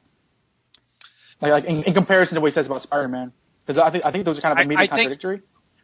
Like, 1.41 1.52
like 1.52 1.65
in, 1.65 1.84
in 1.84 1.94
comparison 1.94 2.36
to 2.36 2.41
what 2.41 2.53
he 2.53 2.56
says 2.56 2.65
about 2.65 2.82
Spider-Man, 2.84 3.34
because 3.68 3.82
I 3.84 3.91
think 3.91 4.06
I 4.06 4.11
think 4.14 4.23
those 4.23 4.38
are 4.38 4.41
kind 4.41 4.57
of 4.57 4.64
immediately 4.64 4.86
I 4.86 4.88
contradictory. 4.88 5.41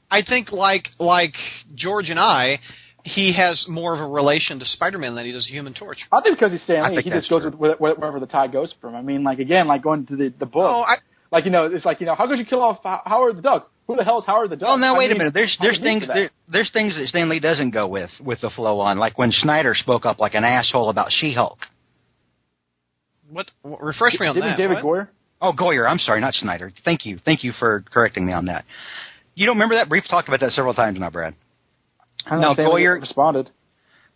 I 0.10 0.22
think 0.22 0.54
like 0.54 0.88
like 0.98 1.34
George 1.76 2.10
and 2.10 2.18
I, 2.18 2.60
he 3.04 3.34
has 3.34 3.66
more 3.68 3.94
of 3.94 4.00
a 4.00 4.08
relation 4.08 4.58
to 4.60 4.66
Spider-Man 4.66 5.14
than 5.14 5.26
he 5.26 5.34
does 5.34 5.46
Human 5.48 5.74
Torch. 5.74 5.98
I 6.10 6.22
think 6.22 6.38
because 6.38 6.54
he's 6.54 6.62
I 6.62 6.64
Stan 6.64 6.96
Lee, 6.96 7.02
he 7.02 7.10
just 7.10 7.30
goes 7.30 7.44
with, 7.44 7.80
wherever 7.80 8.22
the 8.22 8.28
tide 8.28 8.54
goes 8.54 8.74
for 8.80 8.88
him. 8.88 8.96
I 8.96 9.02
mean, 9.02 9.26
like 9.26 9.40
again, 9.40 9.68
like 9.68 9.82
going 9.82 10.06
to 10.06 10.16
the 10.16 10.34
the 10.40 10.46
book, 10.46 10.72
Oh, 10.74 10.82
I, 10.84 10.96
like 11.34 11.44
you 11.44 11.52
know, 11.52 11.66
it's 11.66 11.84
like 11.84 12.00
you 12.00 12.06
know, 12.06 12.16
how 12.16 12.28
could 12.28 12.40
you 12.40 12.46
kill 12.46 12.62
off 12.62 12.80
Howard 13.06 13.38
the 13.38 13.42
Duck? 13.42 13.71
Who 13.88 13.96
the 13.98 14.04
hell 14.04 14.20
is 14.20 14.26
Howard 14.26 14.50
the 14.50 14.56
Duck? 14.56 14.68
Well, 14.70 14.78
now 14.78 14.96
I 14.96 14.98
wait 15.00 15.12
a 15.12 15.16
minute. 15.18 15.34
There's 15.34 15.58
there's 15.62 15.80
things 15.80 16.08
there, 16.08 16.30
there's 16.50 16.72
things 16.72 16.96
that 16.96 17.08
Stan 17.08 17.28
Lee 17.30 17.40
doesn't 17.40 17.72
go 17.72 17.88
with 17.88 18.10
with 18.24 18.40
the 18.42 18.50
flow 18.50 18.80
on, 18.80 18.98
like 18.98 19.18
when 19.18 19.32
Snyder 19.32 19.74
spoke 19.76 20.06
up 20.06 20.20
like 20.20 20.34
an 20.34 20.44
asshole 20.44 20.90
about 20.90 21.08
She-Hulk. 21.12 21.58
what, 23.30 23.50
what? 23.64 23.82
Refresh 23.84 24.20
me 24.20 24.28
on 24.28 24.36
Didn't 24.36 24.52
that. 24.52 24.58
David 24.58 24.84
what? 24.84 24.86
Goyer? 24.86 25.08
Oh, 25.42 25.54
Goyer. 25.54 25.90
I'm 25.90 25.98
sorry, 25.98 26.22
not 26.22 26.34
Snyder. 26.36 26.72
Thank 26.86 27.06
you, 27.06 27.18
thank 27.26 27.44
you 27.44 27.52
for 27.58 27.84
correcting 27.92 28.26
me 28.26 28.34
on 28.34 28.46
that. 28.46 28.64
You 29.36 29.46
don't 29.46 29.56
remember 29.56 29.76
that? 29.76 29.90
We've 29.90 30.08
talked 30.08 30.28
about 30.28 30.40
that 30.42 30.52
several 30.52 30.74
times 30.74 31.00
now, 31.00 31.10
Brad. 31.10 31.34
I 32.26 32.30
don't 32.32 32.42
No, 32.42 32.48
know, 32.50 32.54
Stan 32.54 32.74
Lee 32.76 32.82
Goyer- 32.84 33.00
responded. 33.02 33.50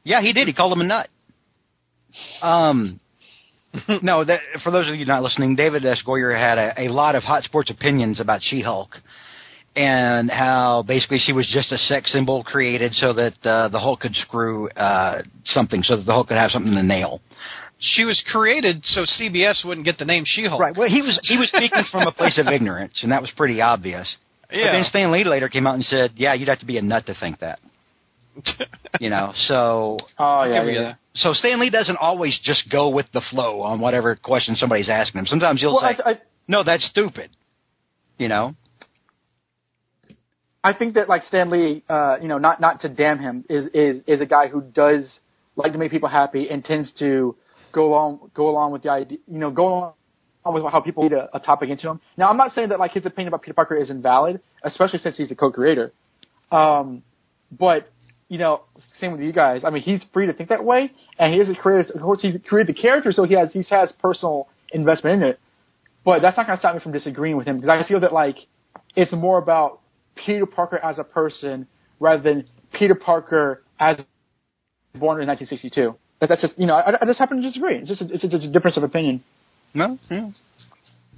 Yeah, 0.03 0.21
he 0.21 0.33
did. 0.33 0.47
He 0.47 0.53
called 0.53 0.71
him 0.73 0.81
a 0.81 0.83
nut. 0.83 1.09
Um, 2.41 2.99
no, 4.03 4.23
that, 4.23 4.39
for 4.63 4.71
those 4.71 4.87
of 4.87 4.95
you 4.95 5.05
not 5.05 5.23
listening, 5.23 5.55
David 5.55 5.83
S. 5.85 6.01
Goyer 6.05 6.37
had 6.37 6.57
a, 6.57 6.83
a 6.83 6.87
lot 6.89 7.15
of 7.15 7.23
hot 7.23 7.43
sports 7.43 7.71
opinions 7.71 8.19
about 8.19 8.41
She-Hulk 8.43 8.91
and 9.76 10.30
how 10.31 10.84
basically 10.88 11.18
she 11.19 11.34
was 11.34 11.47
just 11.47 11.72
a 11.72 11.77
sex 11.77 12.11
symbol 12.11 12.43
created 12.43 12.93
so 12.95 13.14
that 13.14 13.34
uh, 13.45 13.68
the 13.69 13.80
Hulk 13.80 13.99
could 14.02 14.15
screw 14.15 14.69
uh, 14.69 15.22
something, 15.43 15.84
so 15.84 15.97
that 15.97 16.06
the 16.06 16.11
Hulk 16.14 16.27
could 16.30 16.38
have 16.38 16.52
something 16.52 16.73
to 16.73 16.84
nail. 16.84 17.22
She 17.80 18.06
was 18.06 18.23
created 18.31 18.84
so 18.85 19.02
CBS 19.03 19.65
wouldn't 19.65 19.85
get 19.85 19.97
the 19.97 20.06
name 20.06 20.23
She-Hulk. 20.26 20.60
Right. 20.61 20.76
Well, 20.76 20.89
he 20.89 21.02
was 21.02 21.19
he 21.23 21.38
was 21.38 21.49
speaking 21.49 21.84
from 21.91 22.07
a 22.07 22.11
place 22.11 22.38
of 22.39 22.47
ignorance, 22.47 22.99
and 23.03 23.11
that 23.11 23.22
was 23.22 23.31
pretty 23.35 23.60
obvious. 23.61 24.15
But 24.49 24.57
Yeah. 24.60 24.72
then 24.72 24.84
Stan 24.85 25.11
Lee 25.11 25.23
later 25.26 25.49
came 25.49 25.68
out 25.68 25.76
and 25.76 25.84
said, 25.84 26.11
"Yeah, 26.15 26.34
you'd 26.34 26.47
have 26.47 26.60
to 26.60 26.65
be 26.65 26.77
a 26.77 26.81
nut 26.81 27.06
to 27.07 27.14
think 27.14 27.39
that." 27.39 27.60
You 29.02 29.10
know, 29.10 29.34
so 29.35 29.97
Oh 30.18 30.43
yeah, 30.45 30.60
Give 30.60 30.68
me 30.68 30.73
yeah. 30.76 30.93
so 31.15 31.34
Stan 31.34 31.60
Lee 31.60 31.69
doesn't 31.69 31.97
always 31.97 32.39
just 32.41 32.69
go 32.72 32.88
with 32.88 33.07
the 33.11 33.19
flow 33.30 33.60
on 33.61 33.81
whatever 33.81 34.15
question 34.15 34.56
somebody's 34.56 34.89
asking 34.89 35.19
him. 35.19 35.26
Sometimes 35.26 35.60
he'll 35.60 35.73
Well, 35.73 35.81
say, 35.81 35.97
I, 36.06 36.11
I 36.11 36.19
"No, 36.47 36.64
that's 36.64 36.85
stupid." 36.88 37.30
You 38.18 38.30
know, 38.30 38.56
I 40.65 40.73
think 40.73 40.95
that 40.95 41.07
like 41.07 41.21
Stan 41.21 41.51
Lee, 41.51 41.83
uh, 41.87 42.15
you 42.19 42.27
know, 42.27 42.39
not 42.39 42.59
not 42.59 42.81
to 42.81 42.89
damn 42.89 43.19
him, 43.19 43.45
is 43.47 43.67
is 43.71 44.01
is 44.07 44.19
a 44.19 44.25
guy 44.25 44.47
who 44.47 44.61
does 44.61 45.19
like 45.55 45.73
to 45.73 45.77
make 45.77 45.91
people 45.91 46.09
happy 46.09 46.49
and 46.49 46.65
tends 46.65 46.91
to 46.97 47.35
go 47.71 47.85
along 47.85 48.31
go 48.33 48.49
along 48.49 48.71
with 48.71 48.81
the 48.81 48.89
idea, 48.89 49.19
you 49.27 49.37
know, 49.37 49.51
go 49.51 49.67
along 50.43 50.63
with 50.63 50.63
how 50.71 50.81
people 50.81 51.03
read 51.03 51.13
a, 51.13 51.29
a 51.37 51.39
topic 51.39 51.69
into 51.69 51.87
him. 51.87 52.01
Now, 52.17 52.29
I'm 52.29 52.37
not 52.37 52.51
saying 52.55 52.69
that 52.69 52.79
like 52.79 52.93
his 52.93 53.05
opinion 53.05 53.27
about 53.27 53.43
Peter 53.43 53.53
Parker 53.53 53.75
is 53.75 53.91
invalid, 53.91 54.41
especially 54.63 54.97
since 54.97 55.15
he's 55.15 55.29
the 55.29 55.35
co-creator. 55.35 55.93
Um, 56.51 57.03
but 57.51 57.91
you 58.27 58.39
know, 58.39 58.63
same 58.99 59.11
with 59.11 59.21
you 59.21 59.33
guys. 59.33 59.61
I 59.63 59.69
mean, 59.69 59.83
he's 59.83 60.03
free 60.13 60.25
to 60.25 60.33
think 60.33 60.49
that 60.49 60.63
way, 60.63 60.91
and 61.19 61.31
he 61.31 61.39
is 61.39 61.47
a 61.47 61.53
creator. 61.53 61.93
Of 61.93 62.01
course, 62.01 62.23
he's 62.23 62.37
created 62.49 62.75
the 62.75 62.81
character, 62.81 63.11
so 63.11 63.25
he 63.25 63.35
has 63.35 63.53
he 63.53 63.63
has 63.69 63.93
personal 63.99 64.47
investment 64.71 65.21
in 65.21 65.29
it. 65.29 65.39
But 66.03 66.23
that's 66.23 66.35
not 66.35 66.47
going 66.47 66.57
to 66.57 66.59
stop 66.59 66.73
me 66.73 66.81
from 66.81 66.91
disagreeing 66.91 67.37
with 67.37 67.45
him 67.45 67.59
because 67.59 67.69
I 67.69 67.87
feel 67.87 67.99
that 67.99 68.13
like 68.13 68.37
it's 68.95 69.13
more 69.13 69.37
about 69.37 69.81
Peter 70.15 70.45
Parker 70.45 70.77
as 70.77 70.97
a 70.99 71.03
person 71.03 71.67
rather 71.99 72.21
than 72.21 72.45
Peter 72.73 72.95
Parker 72.95 73.63
as 73.79 73.97
born 74.93 75.21
in 75.21 75.27
1962. 75.27 75.95
That- 76.21 76.29
That's 76.29 76.41
just 76.41 76.57
you 76.57 76.65
know 76.65 76.75
I, 76.75 77.01
I 77.01 77.05
just 77.05 77.19
happen 77.19 77.41
to 77.41 77.47
disagree. 77.47 77.77
It's 77.77 77.89
just 77.89 78.01
a, 78.01 78.05
it's 78.13 78.21
just 78.23 78.43
a 78.43 78.51
difference 78.51 78.77
of 78.77 78.83
opinion 78.83 79.23
no, 79.73 79.97
yeah. 80.09 80.29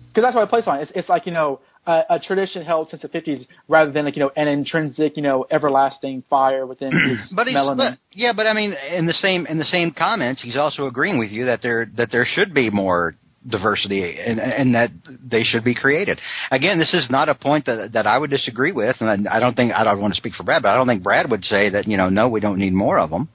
because 0.10 0.24
that's 0.24 0.36
why 0.36 0.42
I 0.42 0.46
place 0.48 0.64
on 0.66 0.80
it. 0.80 0.84
It's, 0.84 0.92
it's 0.96 1.10
like 1.10 1.26
you 1.28 1.32
know 1.32 1.60
a, 1.86 2.04
a 2.12 2.20
tradition 2.20 2.66
held 2.66 2.90
since 2.90 3.04
the 3.04 3.08
50s 3.10 3.46
rather 3.68 3.92
than 3.92 4.06
like 4.06 4.16
you 4.16 4.24
know 4.24 4.32
an 4.36 4.48
intrinsic 4.48 5.16
you 5.16 5.24
know 5.24 5.46
everlasting 5.52 6.24
fire 6.30 6.66
within 6.66 6.92
his 7.08 7.32
but 7.32 7.48
but, 7.78 7.94
yeah, 8.12 8.34
but 8.36 8.48
I 8.48 8.54
mean, 8.54 8.74
in 8.92 9.06
the 9.06 9.14
same 9.14 9.46
in 9.46 9.58
the 9.60 9.66
same 9.66 9.92
comments, 9.92 10.42
he's 10.42 10.58
also 10.58 10.88
agreeing 10.88 11.20
with 11.20 11.32
you 11.32 11.46
that 11.46 11.62
there 11.62 11.88
that 11.96 12.12
there 12.12 12.26
should 12.26 12.54
be 12.54 12.70
more 12.70 13.16
diversity 13.48 14.20
and 14.20 14.40
and 14.40 14.76
that 14.76 14.92
they 15.24 15.44
should 15.44 15.64
be 15.64 15.74
created. 15.74 16.20
Again, 16.52 16.80
this 16.80 16.94
is 16.94 17.08
not 17.10 17.30
a 17.30 17.36
point 17.36 17.66
that 17.66 17.92
that 17.94 18.06
I 18.08 18.18
would 18.18 18.30
disagree 18.30 18.72
with, 18.72 18.96
and 19.00 19.28
I, 19.30 19.38
I 19.38 19.40
don't 19.40 19.56
think 19.56 19.74
I 19.74 19.84
don't 19.84 20.02
want 20.02 20.14
to 20.14 20.18
speak 20.18 20.34
for 20.34 20.44
Brad, 20.44 20.64
but 20.64 20.70
I 20.70 20.76
don't 20.76 20.88
think 20.88 21.04
Brad 21.04 21.30
would 21.32 21.44
say 21.46 21.70
that 21.70 21.88
you 21.88 21.98
know 21.98 22.10
no, 22.10 22.28
we 22.28 22.40
don't 22.40 22.58
need 22.60 22.74
more 22.74 23.00
of 23.00 23.10
them. 23.10 23.30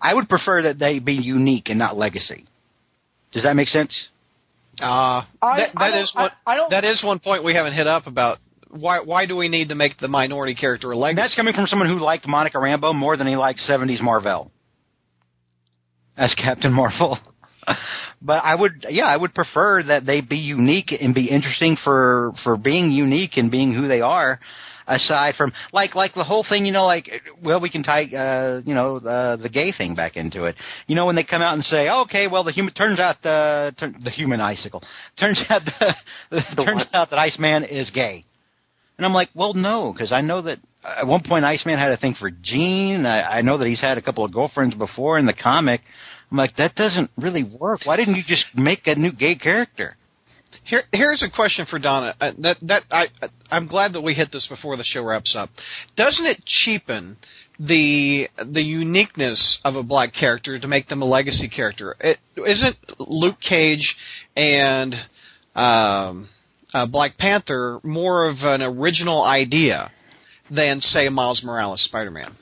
I 0.00 0.14
would 0.14 0.28
prefer 0.28 0.62
that 0.62 0.78
they 0.78 0.98
be 1.00 1.14
unique 1.14 1.68
and 1.68 1.78
not 1.78 1.96
legacy. 1.96 2.46
Does 3.32 3.42
that 3.42 3.56
make 3.56 3.68
sense? 3.68 3.92
Uh, 4.80 4.84
I- 4.84 5.24
that, 5.42 5.70
I 5.76 5.90
that 5.90 5.96
don't- 5.96 6.14
one. 6.14 6.30
I- 6.46 6.52
I 6.52 6.56
don't- 6.56 6.70
that 6.70 6.84
is 6.84 7.02
one 7.02 7.18
point 7.18 7.42
we 7.44 7.52
haven't 7.54 7.72
hit 7.74 7.86
up 7.88 8.06
about 8.06 8.38
why 8.70 9.00
why 9.00 9.26
do 9.26 9.36
we 9.36 9.48
need 9.48 9.68
to 9.70 9.74
make 9.74 9.98
the 9.98 10.08
minority 10.08 10.54
character 10.54 10.92
a 10.92 10.96
legacy? 10.96 11.20
that's 11.22 11.34
coming 11.34 11.52
from 11.54 11.66
someone 11.66 11.88
who 11.88 11.98
liked 11.98 12.26
Monica 12.28 12.58
Rambeau 12.58 12.94
more 12.94 13.16
than 13.16 13.26
he 13.26 13.34
liked 13.36 13.58
70s 13.60 14.00
Mar-Vell 14.00 14.50
as 16.16 16.34
Captain 16.34 16.72
Marvel. 16.72 17.18
but 18.22 18.44
I 18.44 18.54
would, 18.54 18.86
yeah, 18.88 19.06
I 19.06 19.16
would 19.16 19.34
prefer 19.34 19.82
that 19.84 20.06
they 20.06 20.20
be 20.20 20.36
unique 20.36 20.92
and 20.98 21.14
be 21.14 21.30
interesting 21.30 21.76
for 21.82 22.32
for 22.44 22.56
being 22.56 22.90
unique 22.90 23.36
and 23.36 23.50
being 23.50 23.72
who 23.72 23.88
they 23.88 24.00
are. 24.00 24.40
Aside 24.90 25.34
from 25.36 25.52
like 25.70 25.94
like 25.94 26.14
the 26.14 26.24
whole 26.24 26.46
thing, 26.48 26.64
you 26.64 26.72
know, 26.72 26.86
like 26.86 27.10
well, 27.44 27.60
we 27.60 27.68
can 27.68 27.82
tie 27.82 28.04
uh, 28.04 28.62
you 28.64 28.74
know 28.74 28.96
uh, 28.96 29.36
the 29.36 29.50
gay 29.50 29.70
thing 29.70 29.94
back 29.94 30.16
into 30.16 30.44
it. 30.44 30.56
You 30.86 30.96
know, 30.96 31.04
when 31.04 31.14
they 31.14 31.24
come 31.24 31.42
out 31.42 31.52
and 31.52 31.62
say, 31.62 31.90
okay, 31.90 32.26
well, 32.26 32.42
the 32.42 32.52
human 32.52 32.72
turns 32.72 32.98
out 32.98 33.16
the 33.22 33.74
tur- 33.78 33.92
the 34.02 34.08
human 34.08 34.40
icicle 34.40 34.82
turns 35.20 35.42
out 35.50 35.60
the, 35.66 35.94
turns 36.56 36.86
what? 36.90 36.94
out 36.94 37.10
that 37.10 37.18
Iceman 37.18 37.64
is 37.64 37.90
gay. 37.90 38.24
And 38.96 39.04
I'm 39.06 39.12
like, 39.12 39.28
well, 39.34 39.52
no, 39.52 39.92
because 39.92 40.10
I 40.10 40.22
know 40.22 40.40
that 40.40 40.58
at 40.84 41.06
one 41.06 41.22
point, 41.22 41.44
Iceman 41.44 41.78
had 41.78 41.92
a 41.92 41.96
thing 41.96 42.14
for 42.18 42.30
Jean. 42.30 43.06
I, 43.06 43.38
I 43.38 43.42
know 43.42 43.58
that 43.58 43.66
he's 43.66 43.80
had 43.80 43.98
a 43.98 44.02
couple 44.02 44.24
of 44.24 44.32
girlfriends 44.32 44.74
before 44.74 45.18
in 45.18 45.26
the 45.26 45.32
comic. 45.32 45.80
I'm 46.30 46.36
like, 46.36 46.56
that 46.56 46.74
doesn't 46.74 47.10
really 47.16 47.44
work. 47.58 47.80
Why 47.84 47.96
didn't 47.96 48.16
you 48.16 48.22
just 48.26 48.46
make 48.54 48.86
a 48.86 48.94
new 48.94 49.12
gay 49.12 49.34
character? 49.34 49.96
Here, 50.64 50.82
here's 50.92 51.22
a 51.22 51.34
question 51.34 51.66
for 51.68 51.78
Donna. 51.78 52.14
Uh, 52.20 52.32
that 52.38 52.56
that 52.62 52.82
I 52.90 53.06
I'm 53.50 53.66
glad 53.66 53.94
that 53.94 54.02
we 54.02 54.14
hit 54.14 54.30
this 54.32 54.46
before 54.48 54.76
the 54.76 54.84
show 54.84 55.02
wraps 55.02 55.34
up. 55.36 55.50
Doesn't 55.96 56.26
it 56.26 56.42
cheapen 56.44 57.16
the 57.58 58.28
the 58.52 58.62
uniqueness 58.62 59.58
of 59.64 59.76
a 59.76 59.82
black 59.82 60.12
character 60.14 60.58
to 60.58 60.68
make 60.68 60.88
them 60.88 61.02
a 61.02 61.06
legacy 61.06 61.48
character? 61.48 61.96
It, 62.00 62.18
isn't 62.36 62.76
Luke 62.98 63.38
Cage 63.40 63.94
and 64.36 64.94
um, 65.54 66.28
uh, 66.74 66.86
Black 66.86 67.16
Panther 67.18 67.80
more 67.82 68.28
of 68.28 68.36
an 68.42 68.62
original 68.62 69.24
idea 69.24 69.90
than 70.50 70.80
say 70.80 71.08
Miles 71.08 71.42
Morales 71.44 71.82
Spider-Man? 71.84 72.36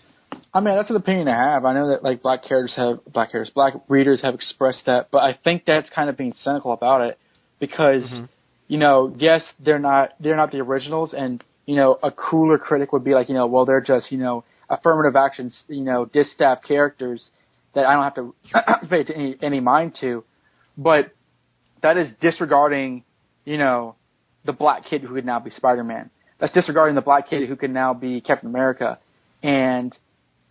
I 0.57 0.61
mean, 0.61 0.75
that's 0.75 0.89
an 0.89 0.97
opinion 0.97 1.29
I 1.29 1.53
have. 1.53 1.67
I 1.67 1.75
know 1.75 1.89
that 1.89 2.03
like 2.03 2.23
black 2.23 2.43
characters 2.43 2.75
have 2.77 3.05
black 3.13 3.31
characters, 3.31 3.53
black 3.55 3.75
readers 3.89 4.23
have 4.23 4.33
expressed 4.33 4.87
that, 4.87 5.09
but 5.11 5.19
I 5.19 5.39
think 5.45 5.65
that's 5.67 5.91
kind 5.91 6.09
of 6.09 6.17
being 6.17 6.33
cynical 6.43 6.73
about 6.73 7.03
it 7.03 7.19
because 7.59 8.05
mm-hmm. 8.05 8.25
you 8.67 8.79
know, 8.79 9.15
yes, 9.19 9.43
they're 9.63 9.79
not 9.79 10.15
they're 10.19 10.35
not 10.35 10.53
the 10.53 10.61
originals, 10.61 11.13
and 11.13 11.45
you 11.67 11.77
know, 11.77 11.99
a 12.03 12.11
cooler 12.11 12.57
critic 12.57 12.95
would 12.95 13.05
be 13.05 13.13
like, 13.13 13.29
you 13.29 13.35
know, 13.35 13.47
well, 13.47 13.67
they're 13.67 13.83
just 13.83 14.11
you 14.11 14.17
know 14.17 14.45
affirmative 14.71 15.15
actions, 15.15 15.55
you 15.69 15.85
know, 15.85 16.07
distaff 16.07 16.63
characters 16.67 17.29
that 17.75 17.85
I 17.85 17.93
don't 17.93 18.05
have 18.05 18.15
to 18.15 18.89
pay 18.89 19.05
any 19.15 19.37
any 19.43 19.61
mind 19.61 19.99
to, 20.01 20.25
but 20.79 21.11
that 21.83 21.99
is 21.99 22.09
disregarding, 22.23 23.05
you 23.45 23.59
know, 23.59 23.95
the 24.47 24.55
black 24.55 24.87
kid 24.87 25.03
who 25.03 25.15
could 25.15 25.27
now 25.27 25.39
be 25.39 25.51
Spider-Man. 25.51 26.09
That's 26.41 26.55
disregarding 26.55 26.95
the 26.95 27.03
black 27.03 27.29
kid 27.29 27.47
who 27.47 27.57
can 27.57 27.75
now 27.75 27.93
be 27.93 28.23
Captain 28.23 28.49
America, 28.49 28.99
and 29.43 29.95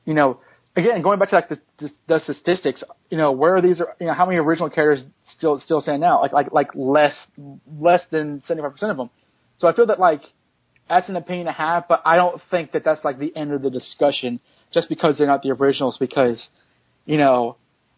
you 0.05 0.13
know, 0.13 0.39
again, 0.75 1.01
going 1.01 1.19
back 1.19 1.29
to 1.29 1.35
like 1.35 1.49
the, 1.49 1.59
the, 1.79 1.89
the 2.07 2.19
statistics, 2.23 2.83
you 3.09 3.17
know, 3.17 3.31
where 3.31 3.55
are 3.55 3.61
these? 3.61 3.79
You 3.99 4.07
know, 4.07 4.13
how 4.13 4.25
many 4.25 4.37
original 4.37 4.69
characters 4.69 5.05
still 5.37 5.59
still 5.59 5.81
stand 5.81 6.03
out? 6.03 6.21
Like 6.21 6.33
like 6.33 6.51
like 6.51 6.69
less 6.75 7.13
less 7.79 8.01
than 8.11 8.41
seventy 8.47 8.63
five 8.63 8.73
percent 8.73 8.91
of 8.91 8.97
them. 8.97 9.09
So 9.57 9.67
I 9.67 9.73
feel 9.73 9.87
that 9.87 9.99
like 9.99 10.21
that's 10.89 11.09
an 11.09 11.15
opinion 11.15 11.47
to 11.47 11.51
have, 11.51 11.85
but 11.87 12.01
I 12.05 12.15
don't 12.17 12.41
think 12.51 12.73
that 12.73 12.83
that's 12.83 13.03
like 13.03 13.17
the 13.17 13.35
end 13.35 13.51
of 13.51 13.61
the 13.61 13.69
discussion 13.69 14.39
just 14.73 14.89
because 14.89 15.17
they're 15.17 15.27
not 15.27 15.41
the 15.41 15.51
originals. 15.51 15.97
Because 15.99 16.47
you 17.05 17.17
know, 17.17 17.57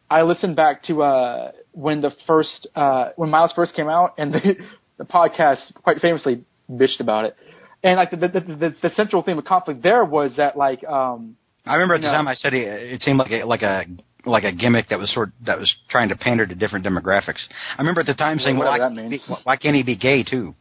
I 0.10 0.22
listened 0.22 0.56
back 0.56 0.84
to 0.84 1.02
uh 1.04 1.52
when 1.72 2.02
the 2.02 2.12
first 2.26 2.68
uh 2.76 3.10
when 3.16 3.30
Miles 3.30 3.54
first 3.56 3.76
came 3.76 3.90
out, 3.90 4.14
and 4.18 4.34
the 4.34 4.56
the 4.98 5.06
podcast 5.06 5.74
quite 5.84 6.00
famously 6.00 6.44
bitched 6.70 7.00
about 7.00 7.26
it. 7.26 7.36
And 7.84 7.98
like 7.98 8.12
the 8.12 8.18
the, 8.18 8.40
the, 8.40 8.76
the 8.82 8.90
central 8.96 9.22
theme 9.24 9.38
of 9.38 9.46
conflict 9.46 9.82
there 9.84 10.04
was 10.04 10.32
that 10.38 10.58
like 10.58 10.84
um 10.86 11.38
I 11.68 11.73
remember 11.76 11.95
at 11.95 12.02
the 12.02 12.07
time 12.07 12.27
I 12.27 12.35
said 12.35 12.53
he, 12.53 12.60
it 12.60 13.02
seemed 13.02 13.19
like 13.19 13.31
a, 13.31 13.44
like 13.44 13.61
a 13.61 13.85
like 14.26 14.44
a 14.44 14.52
gimmick 14.52 14.89
that 14.89 14.99
was 14.99 15.14
sort 15.14 15.31
that 15.45 15.57
was 15.57 15.73
trying 15.89 16.10
to 16.10 16.15
pander 16.15 16.45
to 16.45 16.56
different 16.56 16.85
demographics. 16.85 17.39
I 17.77 17.81
remember 17.81 18.02
at 18.02 18.07
the 18.07 18.14
time 18.14 18.39
saying, 18.39 18.57
well, 18.57 18.77
why, 18.77 19.10
be, 19.10 19.19
why 19.44 19.56
can't 19.57 19.76
he 19.76 19.84
be 19.84 19.95
gay 19.95 20.23
too? 20.23 20.56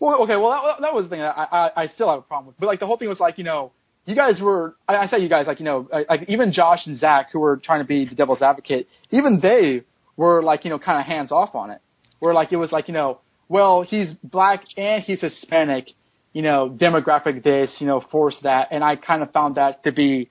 Well, 0.00 0.22
okay, 0.22 0.36
well 0.36 0.50
that, 0.50 0.80
that 0.80 0.94
was 0.94 1.04
the 1.04 1.10
thing 1.10 1.20
that 1.20 1.36
I, 1.36 1.70
I 1.76 1.82
I 1.82 1.86
still 1.88 2.08
have 2.10 2.18
a 2.18 2.22
problem 2.22 2.48
with. 2.48 2.58
But 2.58 2.66
like 2.66 2.80
the 2.80 2.86
whole 2.86 2.96
thing 2.96 3.08
was 3.08 3.20
like 3.20 3.38
you 3.38 3.44
know 3.44 3.72
you 4.06 4.14
guys 4.14 4.40
were 4.40 4.76
I, 4.88 4.96
I 4.96 5.06
say 5.08 5.18
you 5.18 5.28
guys 5.28 5.46
like 5.46 5.60
you 5.60 5.64
know 5.64 5.88
like 6.08 6.24
even 6.28 6.52
Josh 6.52 6.80
and 6.86 6.98
Zach 6.98 7.30
who 7.32 7.40
were 7.40 7.60
trying 7.62 7.80
to 7.80 7.86
be 7.86 8.04
the 8.04 8.14
devil's 8.14 8.42
advocate 8.42 8.88
even 9.10 9.40
they 9.40 9.82
were 10.16 10.42
like 10.42 10.64
you 10.64 10.70
know 10.70 10.78
kind 10.78 11.00
of 11.00 11.06
hands 11.06 11.32
off 11.32 11.54
on 11.54 11.70
it. 11.70 11.80
Where 12.18 12.34
like 12.34 12.52
it 12.52 12.56
was 12.56 12.72
like 12.72 12.88
you 12.88 12.94
know 12.94 13.20
well 13.48 13.82
he's 13.82 14.08
black 14.22 14.64
and 14.76 15.02
he's 15.02 15.20
Hispanic 15.20 15.88
you 16.34 16.42
know, 16.42 16.68
demographic 16.68 17.42
this, 17.42 17.70
you 17.78 17.86
know, 17.86 18.04
force 18.10 18.36
that. 18.42 18.68
And 18.70 18.84
I 18.84 18.96
kind 18.96 19.22
of 19.22 19.32
found 19.32 19.54
that 19.54 19.82
to 19.84 19.92
be 19.92 20.28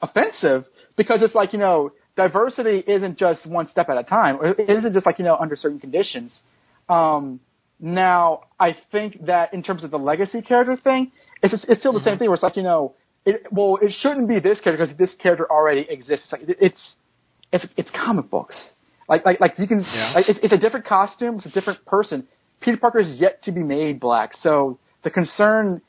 offensive 0.00 0.64
because 0.96 1.20
it's 1.22 1.34
like, 1.34 1.52
you 1.52 1.58
know, 1.58 1.90
diversity 2.16 2.84
isn't 2.86 3.18
just 3.18 3.46
one 3.46 3.66
step 3.68 3.88
at 3.88 3.96
a 3.96 4.04
time. 4.04 4.38
It 4.42 4.68
isn't 4.68 4.92
just 4.92 5.06
like, 5.06 5.18
you 5.18 5.24
know, 5.24 5.36
under 5.36 5.56
certain 5.56 5.80
conditions. 5.80 6.32
Um, 6.88 7.40
now, 7.80 8.42
I 8.60 8.76
think 8.92 9.26
that 9.26 9.54
in 9.54 9.62
terms 9.62 9.84
of 9.84 9.90
the 9.90 9.98
legacy 9.98 10.42
character 10.42 10.76
thing, 10.76 11.12
it's, 11.42 11.54
it's 11.66 11.80
still 11.80 11.92
the 11.92 12.00
mm-hmm. 12.00 12.08
same 12.08 12.18
thing 12.18 12.28
where 12.28 12.34
it's 12.34 12.42
like, 12.42 12.56
you 12.56 12.62
know, 12.62 12.94
it, 13.24 13.46
well, 13.50 13.78
it 13.80 13.92
shouldn't 14.00 14.28
be 14.28 14.40
this 14.40 14.60
character 14.60 14.84
because 14.86 14.98
this 14.98 15.10
character 15.20 15.50
already 15.50 15.86
exists. 15.88 16.26
It's 16.30 16.32
like, 16.32 16.42
it's, 16.60 16.92
it's, 17.52 17.64
it's 17.76 17.90
comic 17.90 18.30
books. 18.30 18.56
Like, 19.08 19.24
like, 19.24 19.40
like 19.40 19.54
you 19.58 19.66
can, 19.66 19.80
yeah. 19.80 20.12
like, 20.14 20.28
it's, 20.28 20.38
it's 20.42 20.52
a 20.52 20.58
different 20.58 20.84
costume, 20.84 21.36
it's 21.36 21.46
a 21.46 21.50
different 21.50 21.84
person. 21.86 22.26
Peter 22.60 22.76
Parker 22.76 22.98
is 22.98 23.18
yet 23.18 23.42
to 23.44 23.52
be 23.52 23.62
made 23.62 24.00
black. 24.00 24.32
So 24.42 24.78
the 25.08 25.14
concern 25.14 25.80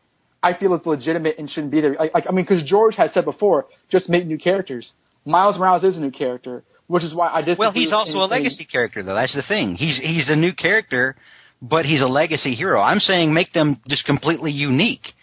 I 0.41 0.53
feel 0.57 0.73
is 0.75 0.85
legitimate 0.85 1.37
and 1.37 1.49
shouldn't 1.49 1.71
be 1.71 1.81
there. 1.81 1.95
Like, 1.95 2.13
like 2.13 2.25
I 2.29 2.31
mean, 2.31 2.45
because 2.45 2.63
George 2.63 2.95
had 2.95 3.11
said 3.13 3.25
before, 3.25 3.65
just 3.91 4.07
make 4.07 4.25
new 4.25 4.37
characters. 4.37 4.93
Miles 5.25 5.57
Morales 5.59 5.83
is 5.83 5.97
a 5.97 5.99
new 5.99 6.11
character, 6.11 6.63
which 6.87 7.03
is 7.03 7.13
why 7.13 7.27
I 7.29 7.43
just 7.43 7.59
well, 7.59 7.73
he's 7.73 7.91
also 7.91 8.19
a 8.19 8.29
legacy 8.37 8.65
character 8.65 9.03
though. 9.03 9.15
That's 9.15 9.35
the 9.35 9.43
thing. 9.43 9.75
He's 9.75 9.99
he's 10.01 10.29
a 10.29 10.35
new 10.35 10.53
character, 10.53 11.17
but 11.61 11.85
he's 11.85 12.01
a 12.01 12.07
legacy 12.07 12.55
hero. 12.55 12.81
I'm 12.81 12.99
saying 12.99 13.33
make 13.33 13.51
them 13.51 13.81
just 13.89 14.05
completely 14.05 14.51
unique. 14.51 15.13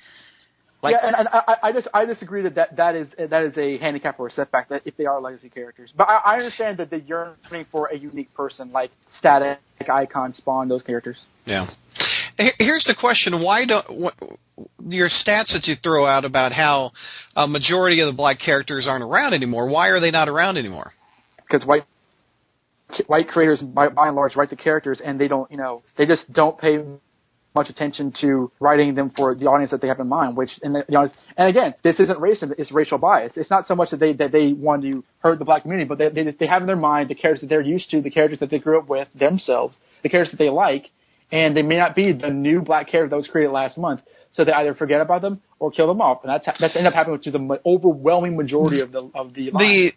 Like, 0.86 0.94
yeah, 1.02 1.08
and, 1.08 1.16
and 1.16 1.28
I, 1.32 1.56
I 1.64 1.72
just 1.72 1.88
I 1.92 2.04
disagree 2.04 2.42
that, 2.42 2.54
that 2.54 2.76
that 2.76 2.94
is 2.94 3.08
that 3.18 3.42
is 3.42 3.56
a 3.58 3.78
handicap 3.78 4.20
or 4.20 4.28
a 4.28 4.32
setback 4.32 4.68
that 4.68 4.82
if 4.84 4.96
they 4.96 5.06
are 5.06 5.20
legacy 5.20 5.48
characters. 5.48 5.92
But 5.96 6.08
I, 6.08 6.16
I 6.24 6.36
understand 6.36 6.78
that 6.78 6.90
the 6.90 7.00
yearning 7.00 7.66
for 7.72 7.86
a 7.86 7.96
unique 7.96 8.32
person 8.34 8.70
like 8.70 8.90
Static, 9.18 9.58
Icon, 9.88 10.32
Spawn, 10.32 10.68
those 10.68 10.82
characters. 10.82 11.18
Yeah. 11.44 11.68
Here's 12.58 12.84
the 12.84 12.94
question: 12.98 13.42
Why 13.42 13.64
don't 13.64 13.98
what, 13.98 14.14
your 14.86 15.08
stats 15.08 15.52
that 15.52 15.62
you 15.64 15.74
throw 15.82 16.06
out 16.06 16.24
about 16.24 16.52
how 16.52 16.92
a 17.34 17.48
majority 17.48 18.00
of 18.00 18.06
the 18.06 18.16
black 18.16 18.38
characters 18.38 18.86
aren't 18.88 19.02
around 19.02 19.34
anymore? 19.34 19.68
Why 19.68 19.88
are 19.88 20.00
they 20.00 20.10
not 20.12 20.28
around 20.28 20.56
anymore? 20.56 20.92
Because 21.38 21.66
white 21.66 21.84
white 23.06 23.28
creators, 23.28 23.62
by, 23.62 23.88
by 23.88 24.08
and 24.08 24.16
large, 24.16 24.36
write 24.36 24.50
the 24.50 24.56
characters, 24.56 25.00
and 25.04 25.20
they 25.20 25.28
don't, 25.28 25.50
you 25.50 25.56
know, 25.56 25.82
they 25.98 26.06
just 26.06 26.32
don't 26.32 26.58
pay 26.58 26.78
much 27.56 27.68
attention 27.68 28.12
to 28.20 28.52
writing 28.60 28.94
them 28.94 29.10
for 29.16 29.34
the 29.34 29.46
audience 29.46 29.72
that 29.72 29.80
they 29.80 29.88
have 29.88 29.98
in 29.98 30.08
mind. 30.08 30.36
Which, 30.36 30.50
and 30.62 30.76
the, 30.76 30.84
the 30.88 30.94
audience, 30.94 31.18
and 31.36 31.48
again, 31.48 31.74
this 31.82 31.98
isn't 31.98 32.20
racist; 32.20 32.52
it's 32.58 32.70
racial 32.70 32.98
bias. 32.98 33.32
It's 33.34 33.50
not 33.50 33.66
so 33.66 33.74
much 33.74 33.90
that 33.90 33.98
they 33.98 34.12
that 34.12 34.30
they 34.30 34.52
want 34.52 34.82
to 34.82 35.02
hurt 35.18 35.40
the 35.40 35.44
black 35.44 35.62
community, 35.62 35.88
but 35.88 35.98
they 35.98 36.10
they, 36.10 36.30
they 36.30 36.46
have 36.46 36.62
in 36.62 36.68
their 36.68 36.76
mind 36.76 37.10
the 37.10 37.16
characters 37.16 37.40
that 37.40 37.48
they're 37.48 37.60
used 37.60 37.90
to, 37.90 38.00
the 38.00 38.10
characters 38.10 38.38
that 38.38 38.50
they 38.50 38.60
grew 38.60 38.78
up 38.78 38.88
with 38.88 39.08
themselves, 39.18 39.74
the 40.04 40.08
characters 40.08 40.32
that 40.32 40.42
they 40.44 40.50
like, 40.50 40.90
and 41.32 41.56
they 41.56 41.62
may 41.62 41.76
not 41.76 41.96
be 41.96 42.12
the 42.12 42.30
new 42.30 42.60
black 42.60 42.88
character 42.88 43.10
that 43.10 43.16
was 43.16 43.26
created 43.26 43.50
last 43.50 43.76
month. 43.76 44.00
So 44.34 44.44
they 44.44 44.52
either 44.52 44.74
forget 44.74 45.00
about 45.00 45.22
them 45.22 45.40
or 45.58 45.70
kill 45.70 45.88
them 45.88 46.00
off, 46.00 46.22
and 46.22 46.30
that's 46.30 46.46
that's 46.60 46.76
ended 46.76 46.92
up 46.92 46.94
happening 46.94 47.20
to 47.22 47.30
the 47.30 47.60
overwhelming 47.64 48.36
majority 48.36 48.80
of 48.80 48.92
the 48.92 49.10
of 49.14 49.34
the. 49.34 49.50
The 49.50 49.92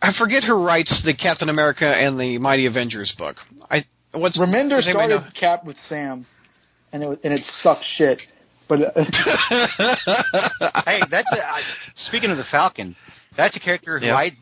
I 0.00 0.12
forget 0.18 0.44
who 0.44 0.64
writes 0.64 1.02
the 1.04 1.14
Captain 1.14 1.48
America 1.48 1.86
and 1.86 2.18
the 2.18 2.38
Mighty 2.38 2.66
Avengers 2.66 3.14
book. 3.18 3.36
I 3.70 3.84
what's 4.16 4.38
Remender 4.38 4.80
started 4.80 5.22
Cap 5.38 5.64
with 5.64 5.76
Sam, 5.88 6.26
and 6.92 7.02
it 7.02 7.20
and 7.24 7.32
it 7.32 7.44
sucked 7.62 7.84
shit. 7.96 8.20
But 8.68 8.82
uh, 8.82 8.90
hey, 10.86 11.00
that's 11.10 11.30
a, 11.32 11.44
I, 11.44 11.62
speaking 12.08 12.30
of 12.30 12.36
the 12.36 12.44
Falcon. 12.50 12.96
That's 13.36 13.56
a 13.56 13.60
character 13.60 13.98
who 13.98 14.08
I 14.08 14.32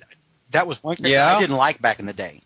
that 0.52 0.66
was 0.66 0.78
one 0.82 0.96
character 0.96 1.10
yeah. 1.10 1.36
I 1.36 1.40
didn't 1.40 1.56
like 1.56 1.82
back 1.82 1.98
in 1.98 2.06
the 2.06 2.12
day 2.12 2.42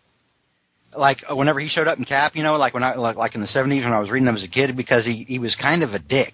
like 0.95 1.23
uh, 1.29 1.35
whenever 1.35 1.59
he 1.59 1.69
showed 1.69 1.87
up 1.87 1.97
in 1.97 2.05
Cap, 2.05 2.35
you 2.35 2.43
know, 2.43 2.55
like 2.55 2.73
when 2.73 2.83
I 2.83 2.95
like, 2.95 3.15
like 3.15 3.35
in 3.35 3.41
the 3.41 3.47
seventies 3.47 3.83
when 3.83 3.93
I 3.93 3.99
was 3.99 4.09
reading 4.09 4.25
them 4.25 4.35
as 4.35 4.43
a 4.43 4.47
kid, 4.47 4.75
because 4.75 5.05
he 5.05 5.25
he 5.27 5.39
was 5.39 5.55
kind 5.55 5.83
of 5.83 5.91
a 5.91 5.99
dick, 5.99 6.33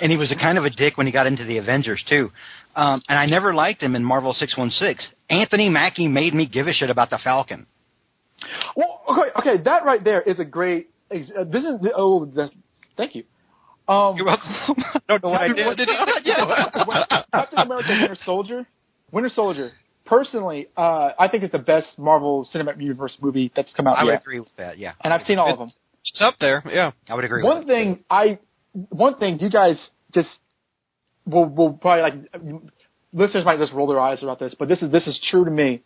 and 0.00 0.10
he 0.10 0.16
was 0.16 0.32
a 0.32 0.36
kind 0.36 0.58
of 0.58 0.64
a 0.64 0.70
dick 0.70 0.96
when 0.96 1.06
he 1.06 1.12
got 1.12 1.26
into 1.26 1.44
the 1.44 1.58
Avengers 1.58 2.02
too. 2.08 2.30
Um, 2.76 3.02
and 3.08 3.18
I 3.18 3.26
never 3.26 3.54
liked 3.54 3.82
him 3.82 3.94
in 3.94 4.04
Marvel 4.04 4.32
six 4.32 4.56
one 4.56 4.70
six. 4.70 5.06
Anthony 5.30 5.68
Mackie 5.68 6.08
made 6.08 6.34
me 6.34 6.46
give 6.46 6.66
a 6.66 6.72
shit 6.72 6.90
about 6.90 7.10
the 7.10 7.18
Falcon. 7.22 7.66
Well, 8.76 9.02
okay, 9.10 9.30
okay, 9.38 9.62
that 9.64 9.84
right 9.84 10.02
there 10.02 10.20
is 10.22 10.38
a 10.38 10.44
great. 10.44 10.90
Uh, 11.10 11.44
this 11.44 11.64
is 11.64 11.80
the, 11.80 11.92
oh, 11.94 12.26
this, 12.26 12.50
thank 12.96 13.14
you. 13.14 13.24
Um, 13.86 14.16
You're 14.16 14.26
welcome. 14.26 14.50
I 14.78 15.00
don't 15.08 15.22
know 15.22 15.30
what 15.30 15.40
I 15.40 15.48
did. 15.48 15.66
What 15.66 15.76
did. 15.76 15.88
Captain 17.32 17.58
America: 17.58 17.88
Winter 17.88 18.16
Soldier. 18.24 18.66
Winter 19.12 19.28
Soldier 19.28 19.72
personally, 20.04 20.68
uh, 20.76 21.10
I 21.18 21.28
think 21.28 21.42
it's 21.42 21.52
the 21.52 21.58
best 21.58 21.98
Marvel 21.98 22.48
Cinematic 22.52 22.80
Universe 22.80 23.16
movie 23.20 23.52
that's 23.54 23.72
come 23.74 23.86
out. 23.86 23.98
I 23.98 24.02
yet. 24.02 24.06
would 24.06 24.20
agree 24.20 24.40
with 24.40 24.56
that. 24.56 24.78
Yeah, 24.78 24.92
and 25.00 25.12
I've 25.12 25.22
seen 25.22 25.38
all 25.38 25.52
of 25.52 25.58
them. 25.58 25.72
It's 26.04 26.20
up 26.20 26.34
there. 26.40 26.62
Yeah, 26.66 26.92
I 27.08 27.14
would 27.14 27.24
agree. 27.24 27.42
One 27.42 27.66
thing 27.66 28.04
I, 28.10 28.38
one 28.72 29.18
thing 29.18 29.38
you 29.40 29.50
guys 29.50 29.76
just 30.12 30.28
will 31.26 31.48
will 31.48 31.72
probably 31.72 32.02
like 32.02 32.52
listeners 33.12 33.44
might 33.44 33.58
just 33.58 33.72
roll 33.72 33.86
their 33.86 34.00
eyes 34.00 34.22
about 34.22 34.38
this, 34.38 34.54
but 34.58 34.68
this 34.68 34.82
is 34.82 34.92
this 34.92 35.06
is 35.06 35.18
true 35.30 35.44
to 35.44 35.50
me. 35.50 35.82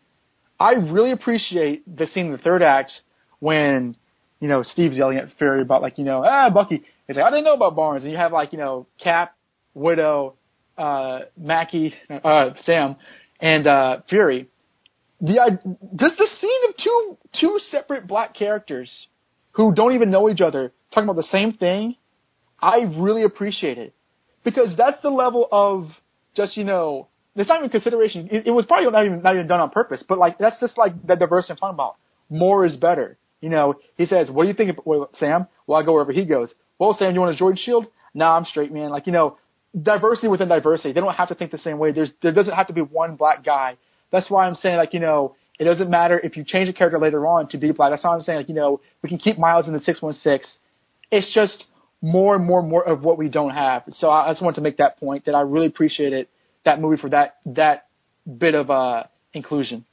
I 0.61 0.73
really 0.73 1.13
appreciate 1.13 1.85
the 1.97 2.07
scene 2.09 2.27
in 2.27 2.33
the 2.33 2.39
third 2.39 2.63
act 2.63 2.93
when 3.39 3.97
you 4.41 4.49
know 4.49 4.63
Steve's 4.63 4.97
yelling 4.97 5.19
at 5.19 5.29
Fury 5.39 5.63
about 5.63 5.83
like 5.83 5.99
you 5.99 6.05
know 6.05 6.25
ah 6.25 6.51
Bucky. 6.51 6.83
He's 7.07 7.17
like 7.17 7.25
I 7.25 7.31
didn't 7.31 7.45
know 7.45 7.55
about 7.55 7.77
Barnes, 7.77 8.03
and 8.03 8.13
you 8.13 8.19
have 8.19 8.33
like 8.33 8.53
you 8.53 8.59
know 8.59 8.87
Cap, 9.03 9.35
Widow, 9.75 10.35
uh, 10.77 11.21
Mackie, 11.37 11.95
uh, 12.11 12.51
Sam 12.65 12.97
and 13.41 13.67
uh, 13.67 13.99
Fury. 14.09 14.49
The 15.21 15.41
uh, 15.41 15.51
just 15.97 16.17
the 16.17 16.29
scene 16.41 16.61
of 16.69 16.77
two 16.83 17.19
two 17.41 17.59
separate 17.71 18.07
black 18.07 18.35
characters 18.35 18.91
who 19.53 19.75
don't 19.75 19.95
even 19.95 20.11
know 20.11 20.31
each 20.31 20.41
other 20.41 20.73
talking 20.93 21.09
about 21.09 21.21
the 21.21 21.29
same 21.31 21.53
thing. 21.53 21.97
I 22.61 22.81
really 22.97 23.23
appreciate 23.23 23.79
it 23.79 23.95
because 24.45 24.77
that's 24.77 25.01
the 25.03 25.11
level 25.11 25.49
of 25.51 25.91
just 26.37 26.57
you 26.57 26.65
know 26.65 27.09
it's 27.37 27.49
not 27.49 27.59
even 27.59 27.71
consideration. 27.71 28.29
It, 28.31 28.47
it 28.47 28.51
was 28.51 28.67
probably 28.67 28.91
not 28.91 29.05
even 29.05 29.23
not 29.23 29.35
even 29.35 29.47
done 29.47 29.61
on 29.61 29.71
purpose, 29.71 30.03
but 30.09 30.19
like 30.19 30.39
that's 30.39 30.59
just 30.61 30.77
like 30.79 31.07
the 31.07 31.17
diversity 31.17 31.53
I'm 31.53 31.57
talking 31.59 31.75
about. 31.75 31.97
More 32.31 32.67
is 32.67 32.77
better. 32.77 33.17
You 33.41 33.51
know, 33.51 33.75
he 33.97 34.07
says, 34.07 34.31
"What 34.31 34.45
do 34.45 34.49
you 34.49 34.55
think, 34.55 34.71
of, 34.71 34.85
well, 34.85 35.11
Sam?" 35.19 35.47
Well, 35.67 35.81
I 35.81 35.85
go 35.85 35.93
wherever 35.93 36.13
he 36.13 36.25
goes. 36.25 36.53
Well, 36.79 36.97
Sam, 36.99 37.15
you 37.15 37.21
want 37.21 37.39
a 37.39 37.43
droid 37.43 37.59
shield? 37.59 37.87
Nah, 38.15 38.37
I'm 38.37 38.45
straight, 38.45 38.73
man. 38.73 38.91
Like 38.91 39.07
you 39.07 39.13
know, 39.13 39.39
diversity 39.81 40.29
within 40.29 40.49
diversity. 40.49 40.93
They 40.93 41.01
don't 41.01 41.15
have 41.15 41.29
to 41.29 41.35
think 41.35 41.51
the 41.51 41.59
same 41.59 41.79
way. 41.79 41.93
There's 41.93 42.11
there 42.23 42.33
doesn't 42.33 42.55
have 42.55 42.67
to 42.69 42.73
be 42.73 42.81
one 42.81 43.17
black 43.17 43.45
guy. 43.45 43.77
That's 44.11 44.31
why 44.31 44.47
I'm 44.47 44.55
saying 44.57 44.77
like 44.77 44.95
you 44.95 45.01
know 45.01 45.37
it 45.59 45.65
doesn't 45.65 45.91
matter 45.91 46.19
if 46.19 46.37
you 46.37 46.45
change 46.45 46.69
a 46.69 46.73
character 46.73 46.99
later 46.99 47.27
on 47.27 47.49
to 47.49 47.59
be 47.59 47.73
black. 47.73 47.91
That's 47.91 48.05
why 48.05 48.15
I'm 48.15 48.23
saying 48.23 48.39
like 48.39 48.49
you 48.49 48.55
know 48.55 48.81
we 49.03 49.09
can 49.09 49.19
keep 49.19 49.39
Miles 49.39 49.67
in 49.67 49.73
the 49.73 49.81
six 49.81 50.01
one 50.03 50.15
six. 50.15 50.49
It's 51.11 51.33
just 51.33 51.65
more 52.01 52.37
and 52.37 52.45
more 52.45 52.61
and 52.61 52.69
more 52.69 52.87
of 52.87 53.03
what 53.03 53.19
we 53.19 53.29
don't 53.29 53.51
have. 53.51 53.83
So 53.99 54.11
I, 54.11 54.31
just 54.31 54.43
wanted 54.43 54.57
to 54.57 54.61
make 54.61 54.77
that 54.77 54.99
point 54.99 55.25
that 55.27 55.35
I 55.35 55.41
really 55.41 55.67
appreciated 55.67 56.29
that 56.69 56.81
movie 56.81 57.01
for 57.01 57.11
that 57.11 57.37
that 57.47 57.87
bit 58.45 58.55
of 58.55 58.71
uh 58.71 59.05
inclusion. 59.33 59.85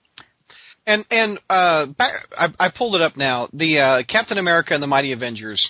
And 0.88 1.04
and 1.10 1.40
uh, 1.50 1.88
back, 1.88 2.14
I, 2.38 2.48
I 2.60 2.70
pulled 2.76 2.94
it 2.96 3.02
up 3.02 3.18
now. 3.18 3.50
The 3.54 3.80
uh, 3.80 4.04
Captain 4.08 4.38
America 4.38 4.74
and 4.76 4.84
the 4.84 4.88
Mighty 4.96 5.14
Avengers 5.14 5.62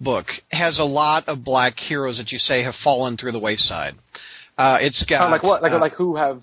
book 0.00 0.26
has 0.52 0.78
a 0.78 0.84
lot 0.84 1.28
of 1.28 1.42
black 1.44 1.74
heroes 1.76 2.18
that 2.18 2.30
you 2.30 2.38
say 2.38 2.62
have 2.62 2.74
fallen 2.84 3.16
through 3.16 3.32
the 3.32 3.40
wayside. 3.40 3.94
Uh, 4.56 4.78
it's 4.80 5.04
got 5.10 5.26
Uh, 5.26 5.30
like 5.30 5.42
what? 5.42 5.60
Like 5.62 5.72
uh, 5.72 5.80
like 5.80 5.94
who 5.94 6.14
have? 6.16 6.42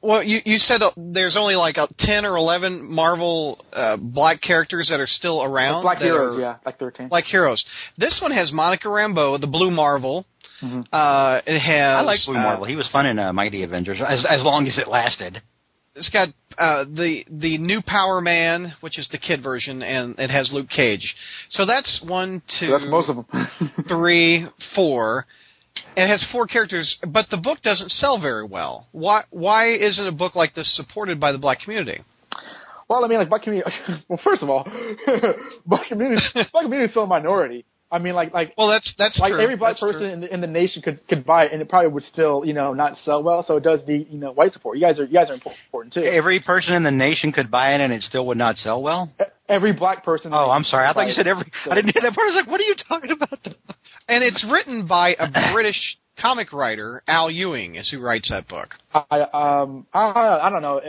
Well, 0.00 0.22
you 0.22 0.38
you 0.44 0.58
said 0.58 0.80
uh, 0.80 0.92
there's 0.96 1.36
only 1.36 1.56
like 1.56 1.76
uh, 1.76 1.88
ten 1.98 2.24
or 2.24 2.36
eleven 2.36 2.72
Marvel 2.88 3.58
uh, 3.72 3.96
black 3.96 4.40
characters 4.40 4.88
that 4.90 5.00
are 5.00 5.06
still 5.08 5.42
around. 5.42 5.82
Black 5.82 5.98
heroes, 5.98 6.36
are- 6.36 6.40
yeah, 6.40 6.56
like 6.64 6.78
thirteen. 6.78 7.08
Like 7.10 7.24
heroes. 7.24 7.64
This 7.98 8.20
one 8.22 8.30
has 8.30 8.52
Monica 8.52 8.88
Rambeau, 8.88 9.40
the 9.40 9.48
Blue 9.48 9.70
Marvel. 9.70 10.24
Mhm. 10.62 10.86
Uh, 10.92 11.40
it 11.46 11.58
has. 11.58 11.98
I 11.98 12.02
like 12.02 12.20
Blue 12.24 12.36
uh, 12.36 12.40
Marvel. 12.42 12.66
He 12.66 12.76
was 12.76 12.88
fun 12.90 13.06
in 13.06 13.18
uh, 13.18 13.32
Mighty 13.32 13.62
Avengers, 13.62 13.98
as 14.06 14.24
as 14.28 14.42
long 14.44 14.66
as 14.66 14.78
it 14.78 14.88
lasted. 14.88 15.42
It's 15.94 16.08
got 16.08 16.28
uh, 16.56 16.84
the 16.84 17.24
the 17.28 17.58
new 17.58 17.82
Power 17.82 18.20
Man, 18.20 18.74
which 18.80 18.98
is 18.98 19.08
the 19.10 19.18
kid 19.18 19.42
version, 19.42 19.82
and 19.82 20.18
it 20.18 20.30
has 20.30 20.50
Luke 20.52 20.68
Cage. 20.70 21.14
So 21.50 21.66
that's 21.66 22.02
one, 22.06 22.42
two, 22.60 22.66
so 22.66 22.72
that's 22.72 22.86
most 22.88 23.10
of 23.10 23.16
them. 23.16 23.50
three, 23.88 24.46
four. 24.74 25.26
It 25.96 26.06
has 26.06 26.24
four 26.30 26.46
characters, 26.46 26.98
but 27.08 27.26
the 27.30 27.38
book 27.38 27.60
doesn't 27.62 27.90
sell 27.90 28.20
very 28.20 28.44
well. 28.46 28.86
Why? 28.92 29.22
Why 29.30 29.68
isn't 29.72 30.06
a 30.06 30.12
book 30.12 30.34
like 30.34 30.54
this 30.54 30.74
supported 30.76 31.18
by 31.18 31.32
the 31.32 31.38
black 31.38 31.60
community? 31.60 32.02
Well, 32.88 33.04
I 33.04 33.08
mean, 33.08 33.18
like 33.18 33.30
black 33.30 33.42
community. 33.42 33.70
well, 34.08 34.20
first 34.22 34.42
of 34.42 34.50
all, 34.50 34.64
black 35.66 35.88
community, 35.88 36.22
black 36.34 36.64
community 36.64 36.84
is 36.84 36.90
still 36.90 37.04
a 37.04 37.06
minority. 37.06 37.64
I 37.92 37.98
mean, 37.98 38.14
like, 38.14 38.32
like, 38.32 38.54
Well, 38.56 38.68
that's 38.68 38.94
that's 38.96 39.18
like 39.18 39.32
true. 39.32 39.42
every 39.42 39.54
black 39.56 39.72
That's 39.72 39.80
person 39.80 40.00
true. 40.00 40.08
in 40.10 40.20
the, 40.22 40.34
in 40.34 40.40
the 40.40 40.46
nation 40.46 40.80
could 40.80 41.06
could 41.08 41.26
buy 41.26 41.44
it, 41.44 41.52
and 41.52 41.60
it 41.60 41.68
probably 41.68 41.90
would 41.90 42.04
still, 42.04 42.42
you 42.44 42.54
know, 42.54 42.72
not 42.72 42.96
sell 43.04 43.22
well. 43.22 43.44
So 43.46 43.58
it 43.58 43.62
does 43.62 43.80
need, 43.86 44.08
you 44.10 44.18
know, 44.18 44.32
white 44.32 44.54
support. 44.54 44.78
You 44.78 44.82
guys 44.86 44.98
are 44.98 45.04
you 45.04 45.12
guys 45.12 45.28
are 45.28 45.34
important 45.34 45.92
too. 45.92 46.02
Every 46.02 46.40
person 46.40 46.72
in 46.72 46.84
the 46.84 46.90
nation 46.90 47.32
could 47.32 47.50
buy 47.50 47.74
it, 47.74 47.82
and 47.82 47.92
it 47.92 48.02
still 48.02 48.26
would 48.28 48.38
not 48.38 48.56
sell 48.56 48.82
well. 48.82 49.12
Every 49.46 49.74
black 49.74 50.04
person. 50.04 50.32
Oh, 50.32 50.50
I'm 50.50 50.64
sorry. 50.64 50.88
I 50.88 50.94
thought 50.94 51.06
you 51.06 51.12
said 51.12 51.26
every. 51.26 51.52
So- 51.64 51.70
I 51.70 51.74
didn't 51.74 51.92
hear 51.92 52.02
that 52.02 52.14
part. 52.14 52.24
I 52.28 52.34
was 52.34 52.42
like, 52.42 52.50
"What 52.50 52.60
are 52.60 52.64
you 52.64 52.74
talking 52.88 53.10
about?" 53.10 53.38
and 54.08 54.24
it's 54.24 54.42
written 54.50 54.86
by 54.86 55.14
a 55.18 55.52
British 55.52 55.98
comic 56.18 56.52
writer, 56.54 57.02
Al 57.06 57.30
Ewing, 57.30 57.74
is 57.74 57.90
who 57.90 58.00
writes 58.00 58.30
that 58.30 58.48
book. 58.48 58.70
I 58.94 59.20
um 59.34 59.86
I, 59.92 60.38
I 60.44 60.48
don't 60.50 60.62
know. 60.62 60.80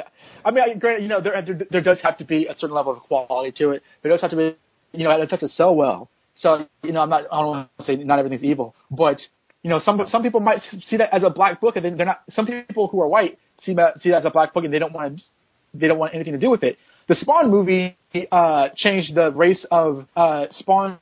I 0.46 0.52
mean, 0.52 0.64
I, 0.64 0.74
granted, 0.76 1.04
you 1.04 1.10
know, 1.10 1.20
there, 1.20 1.42
there 1.46 1.60
there 1.70 1.82
does 1.84 2.00
have 2.02 2.18
to 2.20 2.24
be 2.24 2.48
a 2.48 2.54
certain 2.58 2.76
level 2.76 2.94
of 2.94 3.00
quality 3.04 3.52
to 3.58 3.72
it. 3.72 3.84
There 4.02 4.12
does 4.12 4.22
have 4.22 4.32
to 4.32 4.38
be, 4.38 4.56
you 4.94 5.04
know, 5.04 5.12
it 5.22 5.30
has 5.30 5.40
to 5.42 5.50
sell 5.50 5.76
well. 5.76 6.10
So 6.36 6.68
you 6.84 6.92
know, 6.92 7.02
I'm 7.02 7.10
not 7.10 7.24
I 7.32 7.42
don't 7.42 7.48
want 7.48 7.70
to 7.80 7.84
say 7.86 7.96
not 7.96 8.20
everything's 8.20 8.44
evil, 8.44 8.76
but 8.90 9.20
you 9.64 9.70
know, 9.70 9.80
some 9.84 10.02
some 10.10 10.24
people 10.24 10.40
might 10.40 10.60
see 10.90 10.98
that 10.98 11.14
as 11.14 11.24
a 11.24 11.30
black 11.30 11.62
book, 11.62 11.76
and 11.76 11.86
then 11.86 11.96
they're 11.98 12.06
not. 12.06 12.22
Some 12.32 12.46
people 12.46 12.88
who 12.88 13.02
are 13.02 13.08
white 13.08 13.38
see 13.64 13.74
that 13.76 14.02
see 14.02 14.10
that 14.10 14.18
as 14.20 14.26
a 14.26 14.30
black 14.30 14.54
book, 14.54 14.64
and 14.66 14.74
they 14.74 14.80
don't 14.80 14.94
want 14.94 15.18
to 15.20 15.24
they 15.74 15.88
don't 15.88 15.98
want 16.00 16.14
anything 16.14 16.34
to 16.34 16.40
do 16.40 16.50
with 16.50 16.64
it. 16.64 16.78
The 17.08 17.16
Spawn 17.16 17.50
movie 17.50 17.98
uh, 18.32 18.70
changed 18.76 19.16
the 19.16 19.32
race 19.32 19.66
of 19.72 20.06
uh, 20.16 20.46
Spawn's 20.52 21.00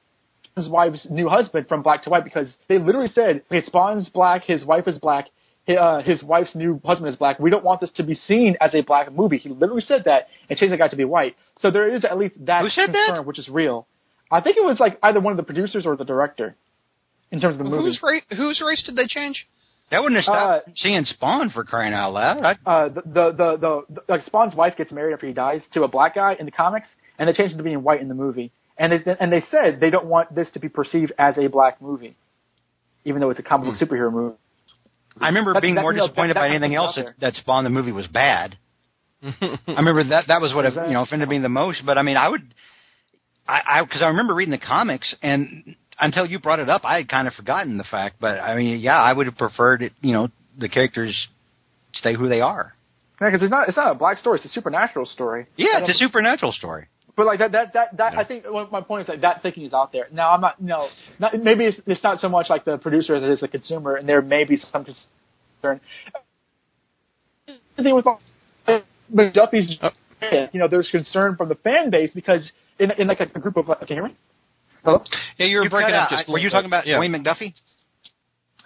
wife's 0.57 1.07
new 1.09 1.27
husband 1.29 1.67
from 1.67 1.81
black 1.81 2.03
to 2.03 2.09
white 2.09 2.23
because 2.23 2.53
they 2.67 2.77
literally 2.77 3.09
said, 3.09 3.43
"Okay, 3.51 3.65
Spawn's 3.65 4.09
black, 4.09 4.43
his 4.43 4.65
wife 4.65 4.87
is 4.87 4.97
black, 4.99 5.27
hi- 5.67 5.75
uh, 5.75 6.01
his 6.01 6.23
wife's 6.23 6.55
new 6.55 6.79
husband 6.85 7.09
is 7.09 7.15
black. 7.15 7.39
We 7.39 7.49
don't 7.49 7.63
want 7.63 7.81
this 7.81 7.91
to 7.95 8.03
be 8.03 8.15
seen 8.15 8.57
as 8.61 8.73
a 8.73 8.81
black 8.81 9.11
movie." 9.11 9.37
He 9.37 9.49
literally 9.49 9.81
said 9.81 10.03
that 10.05 10.27
and 10.49 10.57
changed 10.57 10.73
the 10.73 10.77
guy 10.77 10.87
to 10.87 10.95
be 10.95 11.05
white. 11.05 11.35
So 11.59 11.71
there 11.71 11.87
is 11.87 12.03
at 12.05 12.17
least 12.17 12.35
that 12.45 12.63
said 12.71 12.93
that? 12.93 13.07
concern, 13.07 13.25
which 13.25 13.39
is 13.39 13.49
real. 13.49 13.87
I 14.31 14.41
think 14.41 14.57
it 14.57 14.63
was 14.63 14.79
like 14.79 14.97
either 15.03 15.19
one 15.19 15.31
of 15.33 15.37
the 15.37 15.43
producers 15.43 15.85
or 15.85 15.95
the 15.95 16.05
director 16.05 16.55
in 17.31 17.39
terms 17.41 17.53
of 17.55 17.59
the 17.59 17.63
movie. 17.65 17.83
Whose 17.83 17.99
race? 18.03 18.23
Whose 18.35 18.63
race 18.65 18.81
did 18.85 18.95
they 18.95 19.07
change? 19.07 19.47
That 19.89 20.01
wouldn't 20.01 20.17
have 20.19 20.23
stopped 20.23 20.67
Uh, 20.67 20.71
seeing 20.75 21.03
Spawn 21.03 21.49
for 21.49 21.65
crying 21.65 21.93
out 21.93 22.13
loud. 22.13 22.43
I, 22.65 22.69
uh, 22.69 22.87
the, 22.89 23.01
the, 23.01 23.31
the, 23.31 23.57
the, 23.57 23.81
the, 23.95 24.01
like 24.07 24.23
Spawn's 24.25 24.55
wife 24.55 24.77
gets 24.77 24.91
married 24.91 25.13
after 25.13 25.27
he 25.27 25.33
dies 25.33 25.61
to 25.73 25.83
a 25.83 25.87
black 25.89 26.15
guy 26.15 26.35
in 26.39 26.45
the 26.45 26.51
comics, 26.51 26.87
and 27.19 27.27
they 27.27 27.33
changed 27.33 27.51
him 27.51 27.57
to 27.57 27.63
being 27.63 27.83
white 27.83 27.99
in 27.99 28.07
the 28.07 28.13
movie. 28.15 28.51
And 28.77 28.93
they, 28.93 29.15
and 29.19 29.31
they 29.31 29.43
said 29.51 29.79
they 29.81 29.89
don't 29.89 30.05
want 30.05 30.33
this 30.33 30.49
to 30.51 30.59
be 30.59 30.69
perceived 30.69 31.11
as 31.19 31.37
a 31.37 31.47
black 31.47 31.81
movie, 31.81 32.15
even 33.03 33.19
though 33.19 33.31
it's 33.31 33.39
a 33.39 33.43
comic 33.43 33.67
book 33.67 33.77
Hmm. 33.77 33.83
superhero 33.83 34.11
movie. 34.13 34.35
I 35.19 35.27
remember 35.27 35.53
That- 35.53 35.61
being 35.61 35.75
that- 35.75 35.81
more 35.81 35.91
you 35.93 35.99
disappointed 36.01 36.35
that- 36.35 36.39
by 36.39 36.47
that 36.47 36.55
anything 36.55 36.73
else 36.73 36.95
that, 36.95 37.07
that 37.19 37.33
Spawn 37.35 37.65
the 37.65 37.69
movie 37.69 37.91
was 37.91 38.07
bad. 38.07 38.57
I 39.23 39.57
remember 39.67 40.05
that 40.05 40.27
that 40.29 40.39
was 40.41 40.53
what 40.53 40.63
that- 40.73 40.87
you 40.87 40.93
know 40.93 41.01
offended 41.01 41.27
me 41.27 41.37
the 41.39 41.49
most. 41.49 41.85
But 41.85 41.97
I 41.97 42.01
mean, 42.01 42.15
I 42.15 42.29
would, 42.29 42.41
I 43.51 43.61
I 43.79 43.83
because 43.83 44.01
I 44.01 44.07
remember 44.07 44.33
reading 44.33 44.51
the 44.51 44.65
comics 44.65 45.13
and 45.21 45.75
until 45.99 46.25
you 46.25 46.39
brought 46.39 46.59
it 46.59 46.69
up, 46.69 46.81
I 46.83 46.97
had 46.97 47.09
kind 47.09 47.27
of 47.27 47.33
forgotten 47.33 47.77
the 47.77 47.83
fact. 47.83 48.15
But 48.19 48.39
I 48.39 48.55
mean, 48.55 48.79
yeah, 48.79 48.99
I 48.99 49.13
would 49.13 49.27
have 49.27 49.37
preferred 49.37 49.81
it. 49.81 49.93
You 50.01 50.13
know, 50.13 50.29
the 50.57 50.69
characters 50.69 51.27
stay 51.93 52.15
who 52.15 52.29
they 52.29 52.41
are. 52.41 52.73
Yeah, 53.19 53.29
because 53.29 53.43
it's 53.43 53.51
not 53.51 53.67
it's 53.67 53.77
not 53.77 53.91
a 53.91 53.95
black 53.95 54.17
story; 54.17 54.39
it's 54.39 54.45
a 54.45 54.53
supernatural 54.53 55.05
story. 55.05 55.47
Yeah, 55.57 55.75
And 55.75 55.83
it's 55.83 56.01
a 56.01 56.05
supernatural 56.05 56.53
story. 56.53 56.87
But 57.15 57.25
like 57.25 57.39
that, 57.39 57.51
that, 57.51 57.73
that, 57.73 57.97
that 57.97 58.17
I 58.17 58.23
think 58.23 58.45
my 58.71 58.81
point 58.81 59.03
is 59.03 59.09
like 59.09 59.21
that 59.21 59.41
thinking 59.41 59.65
is 59.65 59.73
out 59.73 59.91
there. 59.91 60.07
Now 60.13 60.31
I'm 60.31 60.39
not, 60.39 60.55
you 60.59 60.67
know, 60.67 60.87
not, 61.19 61.37
maybe 61.37 61.65
it's, 61.65 61.77
it's 61.85 62.01
not 62.01 62.21
so 62.21 62.29
much 62.29 62.49
like 62.49 62.63
the 62.63 62.77
producer 62.77 63.13
as 63.13 63.21
it 63.21 63.29
is 63.29 63.41
the 63.41 63.49
consumer, 63.49 63.95
and 63.95 64.07
there 64.07 64.21
may 64.21 64.45
be 64.45 64.57
some 64.71 64.85
concern. 64.85 65.81
The 67.45 67.83
thing 67.83 67.95
with 67.95 68.05
McDuffie's, 69.13 69.77
oh. 69.81 69.89
You 70.53 70.59
know, 70.59 70.67
there's 70.67 70.89
concern 70.89 71.35
from 71.35 71.49
the 71.49 71.55
fan 71.55 71.89
base 71.89 72.11
because 72.13 72.51
in, 72.79 72.91
in 72.91 73.07
like 73.07 73.19
a 73.19 73.25
group 73.39 73.57
of, 73.57 73.65
can 73.65 73.87
you 73.89 73.95
hear 73.95 74.03
me? 74.03 74.15
Hello? 74.83 75.03
Yeah, 75.37 75.45
you 75.47 75.57
were 75.57 75.63
You 75.63 75.69
breaking 75.69 75.93
up. 75.93 76.09
Just 76.09 76.27
a 76.27 76.31
were 76.31 76.39
you 76.39 76.49
talking 76.49 76.67
about. 76.67 76.87
Yeah. 76.87 76.97
Dwayne 76.97 77.15
McDuffie? 77.15 77.53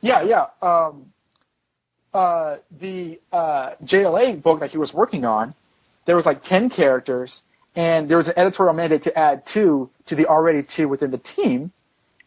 Yeah, 0.02 0.24
yeah. 0.24 0.46
Um, 0.62 1.08
uh, 2.14 2.58
the 2.80 3.20
uh, 3.34 3.72
JLA 3.84 4.42
book 4.42 4.62
that 4.62 4.70
he 4.70 4.78
was 4.78 4.94
working 4.94 5.26
on, 5.26 5.54
there 6.08 6.16
was 6.16 6.26
like 6.26 6.44
ten 6.44 6.70
characters, 6.70 7.42
and 7.76 8.10
there 8.10 8.18
was 8.18 8.28
an 8.28 8.34
editorial 8.38 8.74
mandate 8.74 9.04
to 9.04 9.18
add 9.18 9.44
two 9.54 9.90
to 10.08 10.16
the 10.16 10.26
already 10.26 10.66
two 10.76 10.88
within 10.88 11.12
the 11.12 11.22
team, 11.36 11.72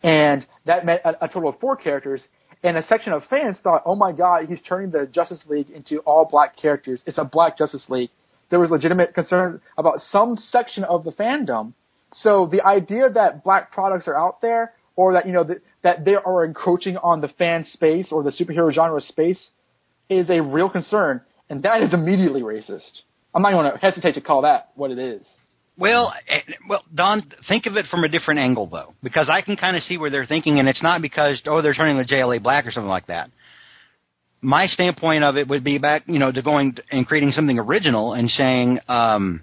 and 0.02 0.46
that 0.66 0.84
meant 0.84 1.00
a, 1.05 1.24
a 1.24 1.28
total 1.28 1.50
of 1.50 1.59
four 1.60 1.76
characters. 1.76 2.22
And 2.64 2.76
a 2.76 2.84
section 2.88 3.12
of 3.12 3.22
fans 3.30 3.56
thought, 3.62 3.82
"Oh 3.86 3.94
my 3.94 4.12
God, 4.12 4.46
he's 4.46 4.60
turning 4.68 4.90
the 4.90 5.06
Justice 5.06 5.42
League 5.48 5.70
into 5.70 6.00
all 6.00 6.26
black 6.30 6.56
characters. 6.56 7.00
It's 7.06 7.18
a 7.18 7.24
black 7.24 7.56
Justice 7.56 7.86
League." 7.88 8.10
There 8.50 8.60
was 8.60 8.70
legitimate 8.70 9.14
concern 9.14 9.60
about 9.76 10.00
some 10.10 10.36
section 10.36 10.84
of 10.84 11.04
the 11.04 11.12
fandom. 11.12 11.74
So 12.12 12.48
the 12.50 12.64
idea 12.64 13.10
that 13.10 13.44
black 13.44 13.72
products 13.72 14.08
are 14.08 14.16
out 14.16 14.40
there, 14.40 14.72
or 14.96 15.12
that 15.12 15.26
you 15.26 15.32
know 15.32 15.44
that, 15.44 15.58
that 15.82 16.04
they 16.04 16.14
are 16.14 16.44
encroaching 16.44 16.96
on 16.98 17.20
the 17.20 17.28
fan 17.28 17.66
space 17.72 18.08
or 18.10 18.22
the 18.22 18.30
superhero 18.30 18.72
genre 18.72 19.00
space, 19.00 19.48
is 20.08 20.28
a 20.30 20.40
real 20.40 20.70
concern, 20.70 21.20
and 21.50 21.62
that 21.62 21.82
is 21.82 21.92
immediately 21.92 22.40
racist. 22.40 23.02
I'm 23.34 23.42
not 23.42 23.52
going 23.52 23.70
to 23.70 23.78
hesitate 23.78 24.14
to 24.14 24.20
call 24.20 24.42
that 24.42 24.70
what 24.74 24.90
it 24.90 24.98
is. 24.98 25.22
Well, 25.76 26.12
eh, 26.26 26.40
well, 26.68 26.82
Don, 26.92 27.22
think 27.46 27.66
of 27.66 27.76
it 27.76 27.86
from 27.86 28.02
a 28.02 28.08
different 28.08 28.40
angle 28.40 28.66
though, 28.66 28.92
because 29.02 29.28
I 29.30 29.42
can 29.42 29.56
kind 29.56 29.76
of 29.76 29.82
see 29.84 29.96
where 29.96 30.10
they're 30.10 30.26
thinking, 30.26 30.58
and 30.58 30.68
it's 30.68 30.82
not 30.82 31.00
because 31.00 31.40
oh 31.46 31.62
they're 31.62 31.74
turning 31.74 31.98
the 31.98 32.04
JLA 32.04 32.42
black 32.42 32.66
or 32.66 32.72
something 32.72 32.88
like 32.88 33.06
that. 33.06 33.30
My 34.40 34.66
standpoint 34.66 35.24
of 35.24 35.36
it 35.36 35.48
would 35.48 35.65
be 35.65 35.78
back, 35.78 36.02
you 36.06 36.19
know, 36.19 36.31
to 36.31 36.43
going 36.43 36.77
and 36.90 37.06
creating 37.06 37.32
something 37.32 37.59
original 37.59 38.12
and 38.12 38.31
saying, 38.31 38.78
um, 38.89 39.43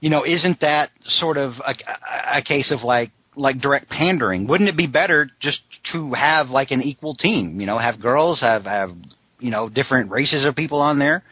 you 0.00 0.10
know, 0.10 0.24
isn't 0.24 0.60
that 0.60 0.90
sort 1.04 1.36
of 1.36 1.52
a, 1.66 1.70
a- 1.72 2.38
a 2.38 2.42
case 2.42 2.70
of 2.72 2.82
like 2.84 3.10
like 3.36 3.58
direct 3.60 3.88
pandering? 3.88 4.46
Wouldn't 4.46 4.68
it 4.68 4.76
be 4.76 4.86
better 4.86 5.28
just 5.40 5.60
to 5.92 6.12
have 6.14 6.50
like 6.50 6.70
an 6.70 6.82
equal 6.82 7.14
team? 7.14 7.60
You 7.60 7.66
know, 7.66 7.78
have 7.78 8.00
girls, 8.00 8.40
have 8.40 8.64
have 8.64 8.90
you 9.40 9.50
know 9.50 9.68
different 9.68 10.10
races 10.10 10.44
of 10.44 10.54
people 10.54 10.80
on 10.80 10.98
there. 10.98 11.22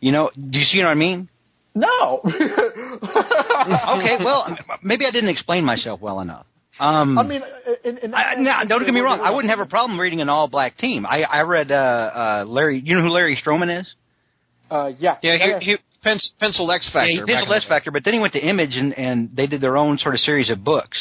You 0.00 0.12
know, 0.12 0.30
do 0.36 0.58
you 0.58 0.64
see 0.64 0.78
what 0.78 0.86
I 0.88 0.94
mean? 0.94 1.28
No. 1.74 2.20
okay, 2.24 4.16
well, 4.24 4.56
maybe 4.82 5.04
I 5.06 5.10
didn't 5.10 5.30
explain 5.30 5.64
myself 5.64 6.00
well 6.00 6.20
enough. 6.20 6.46
Um, 6.80 7.18
I 7.18 7.22
mean, 7.24 7.42
in, 7.84 7.98
in 7.98 8.14
I, 8.14 8.34
now, 8.36 8.62
don't 8.64 8.84
get 8.84 8.94
me 8.94 9.00
wrong. 9.00 9.20
I 9.20 9.30
wouldn't 9.30 9.50
have 9.50 9.58
a 9.58 9.68
problem 9.68 9.98
reading 9.98 10.20
an 10.20 10.28
all-black 10.28 10.76
team. 10.78 11.04
I, 11.06 11.22
I 11.22 11.42
read 11.42 11.72
uh, 11.72 11.74
uh, 11.74 12.44
Larry. 12.46 12.80
You 12.84 12.96
know 12.96 13.02
who 13.02 13.08
Larry 13.10 13.40
Stroman 13.44 13.80
is? 13.80 13.94
Uh, 14.70 14.92
yeah. 14.98 15.16
Yeah, 15.22 15.58
he, 15.58 15.72
he 15.72 15.76
pen, 16.02 16.18
penciled 16.38 16.70
X 16.70 16.88
Factor. 16.92 17.08
yeah, 17.10 17.14
he 17.14 17.18
back 17.20 17.26
penciled 17.26 17.48
in 17.48 17.50
the 17.50 17.56
X. 17.56 17.66
Factor, 17.68 17.90
but 17.90 18.04
then 18.04 18.14
he 18.14 18.20
went 18.20 18.32
to 18.34 18.40
Image 18.46 18.76
and, 18.76 18.96
and 18.96 19.30
they 19.34 19.46
did 19.46 19.60
their 19.60 19.76
own 19.76 19.98
sort 19.98 20.14
of 20.14 20.20
series 20.20 20.50
of 20.50 20.62
books. 20.62 20.98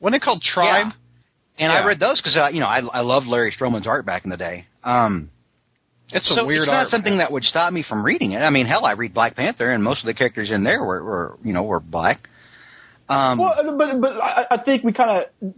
Wasn't 0.00 0.14
it 0.14 0.22
called 0.22 0.42
Tribe? 0.42 0.92
and 1.58 1.72
Yeah. 1.72 1.80
I 1.80 1.86
read 1.86 1.98
those 1.98 2.20
because 2.20 2.36
uh, 2.36 2.48
you 2.48 2.60
know 2.60 2.66
I 2.66 2.80
I 2.80 3.00
loved 3.00 3.26
Larry 3.26 3.52
Stroman's 3.58 3.86
art 3.86 4.04
back 4.04 4.24
in 4.24 4.30
the 4.30 4.36
day. 4.36 4.66
Um, 4.84 5.30
It's 6.12 6.28
so 6.28 6.42
a 6.42 6.46
weird 6.46 6.60
it's 6.60 6.68
not 6.68 6.74
art, 6.76 6.88
something 6.90 7.14
man. 7.14 7.18
that 7.18 7.32
would 7.32 7.44
stop 7.44 7.72
me 7.72 7.82
from 7.82 8.04
reading 8.04 8.32
it. 8.32 8.38
I 8.40 8.50
mean, 8.50 8.66
hell, 8.66 8.84
I 8.84 8.92
read 8.92 9.14
Black 9.14 9.34
Panther, 9.34 9.72
and 9.72 9.82
most 9.82 10.00
of 10.00 10.06
the 10.06 10.14
characters 10.14 10.50
in 10.50 10.62
there 10.62 10.84
were, 10.84 11.02
were 11.02 11.38
you 11.42 11.52
know 11.52 11.62
were 11.64 11.80
black. 11.80 12.28
Um, 13.08 13.38
Well, 13.38 13.76
but 13.78 14.00
but 14.00 14.20
I, 14.20 14.46
I 14.52 14.62
think 14.62 14.84
we 14.84 14.92
kind 14.92 15.24
of. 15.24 15.52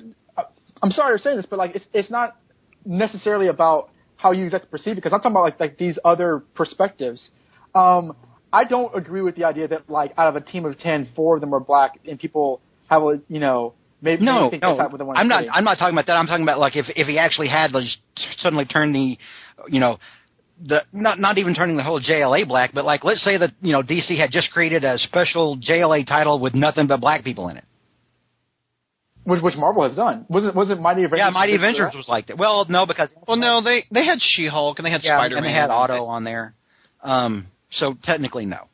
I'm 0.83 0.91
sorry 0.91 1.17
to 1.17 1.23
say 1.23 1.35
this, 1.35 1.47
but 1.47 1.59
like 1.59 1.75
it's 1.75 1.87
it's 1.93 2.11
not 2.11 2.37
necessarily 2.85 3.49
about 3.49 3.91
how 4.17 4.33
you 4.33 4.45
exactly 4.45 4.69
perceive 4.71 4.93
it 4.93 4.97
because 4.97 5.13
I'm 5.13 5.21
talking 5.21 5.33
about 5.33 5.43
like 5.43 5.61
like 5.61 5.79
these 5.79 5.99
other 6.05 6.41
perspectives. 6.55 7.31
Um, 7.75 8.17
I 8.53 8.65
don't 8.65 8.97
agree 8.97 9.23
with 9.23 9.37
the 9.37 9.45
idea 9.45 9.69
that 9.69 9.91
like 9.91 10.13
out 10.17 10.29
of 10.29 10.37
a 10.37 10.41
team 10.41 10.65
of 10.65 10.79
ten, 10.79 11.09
four 11.17 11.37
of 11.37 11.41
them 11.41 11.55
are 11.55 11.61
black, 11.61 11.99
and 12.07 12.19
people 12.19 12.61
have 12.89 13.03
a 13.03 13.21
you 13.29 13.41
know 13.41 13.75
maybe, 14.01 14.25
no, 14.25 14.51
no, 14.51 14.75
what 14.75 14.99
they 14.99 15.05
want 15.05 15.19
I'm 15.19 15.29
not. 15.29 15.45
say. 15.45 15.51
I'm 15.53 15.65
not 15.65 15.79
talking 15.79 15.95
about 15.95 16.07
that. 16.07 16.17
I'm 16.17 16.27
talking 16.27 16.45
about 16.45 16.59
like 16.59 16.77
if 16.77 16.87
if 16.95 17.07
he 17.07 17.19
actually 17.19 17.49
had 17.49 17.73
like, 17.73 17.87
suddenly 18.39 18.65
turned 18.65 18.95
the, 18.95 19.19
you 19.69 19.81
know, 19.81 19.99
the 20.67 20.85
not 20.93 21.19
not 21.21 21.39
even 21.39 21.55
turning 21.55 21.77
the 21.77 21.83
whole 21.83 22.01
JLA 22.01 22.47
black, 22.47 22.73
but 22.75 22.85
like 22.85 23.05
let's 23.05 23.23
say 23.23 23.39
that 23.39 23.53
you 23.61 23.73
know 23.73 23.83
DC 23.83 24.19
had 24.19 24.31
just 24.31 24.51
created 24.51 24.85
a 24.85 24.99
special 24.99 25.59
JLA 25.59 26.07
title 26.07 26.41
with 26.41 26.55
nothing 26.55 26.87
but 26.87 27.01
black 27.01 27.25
people 27.25 27.49
in 27.49 27.57
it. 27.57 27.65
which 29.25 29.43
which 29.43 29.57
Marvel 29.57 29.87
has 29.87 29.95
done. 29.97 30.27
Wasn't 30.29 30.55
wasn't 30.55 30.81
Mighty 30.81 31.05
Avengers? 31.05 31.25
Yeah, 31.25 31.31
Mighty 31.31 31.53
did? 31.53 31.61
Avengers 31.61 31.93
was 31.95 32.09
like 32.09 32.27
that. 32.29 32.39
Well, 32.39 32.67
no, 32.69 32.87
because 32.87 33.13
Well, 33.27 33.37
no, 33.37 33.63
they 33.63 33.85
they 33.91 34.05
had 34.05 34.19
She-Hulk 34.21 34.79
and 34.79 34.87
they 34.87 34.91
had 34.91 35.03
yeah, 35.03 35.19
Spider-Man 35.19 35.45
and 35.45 35.47
they 35.47 35.53
had 35.53 35.71
Otto 35.71 36.05
on 36.07 36.25
there. 36.25 36.55
Um, 37.03 37.47
so 37.71 37.95
technically 38.03 38.47
no, 38.47 38.69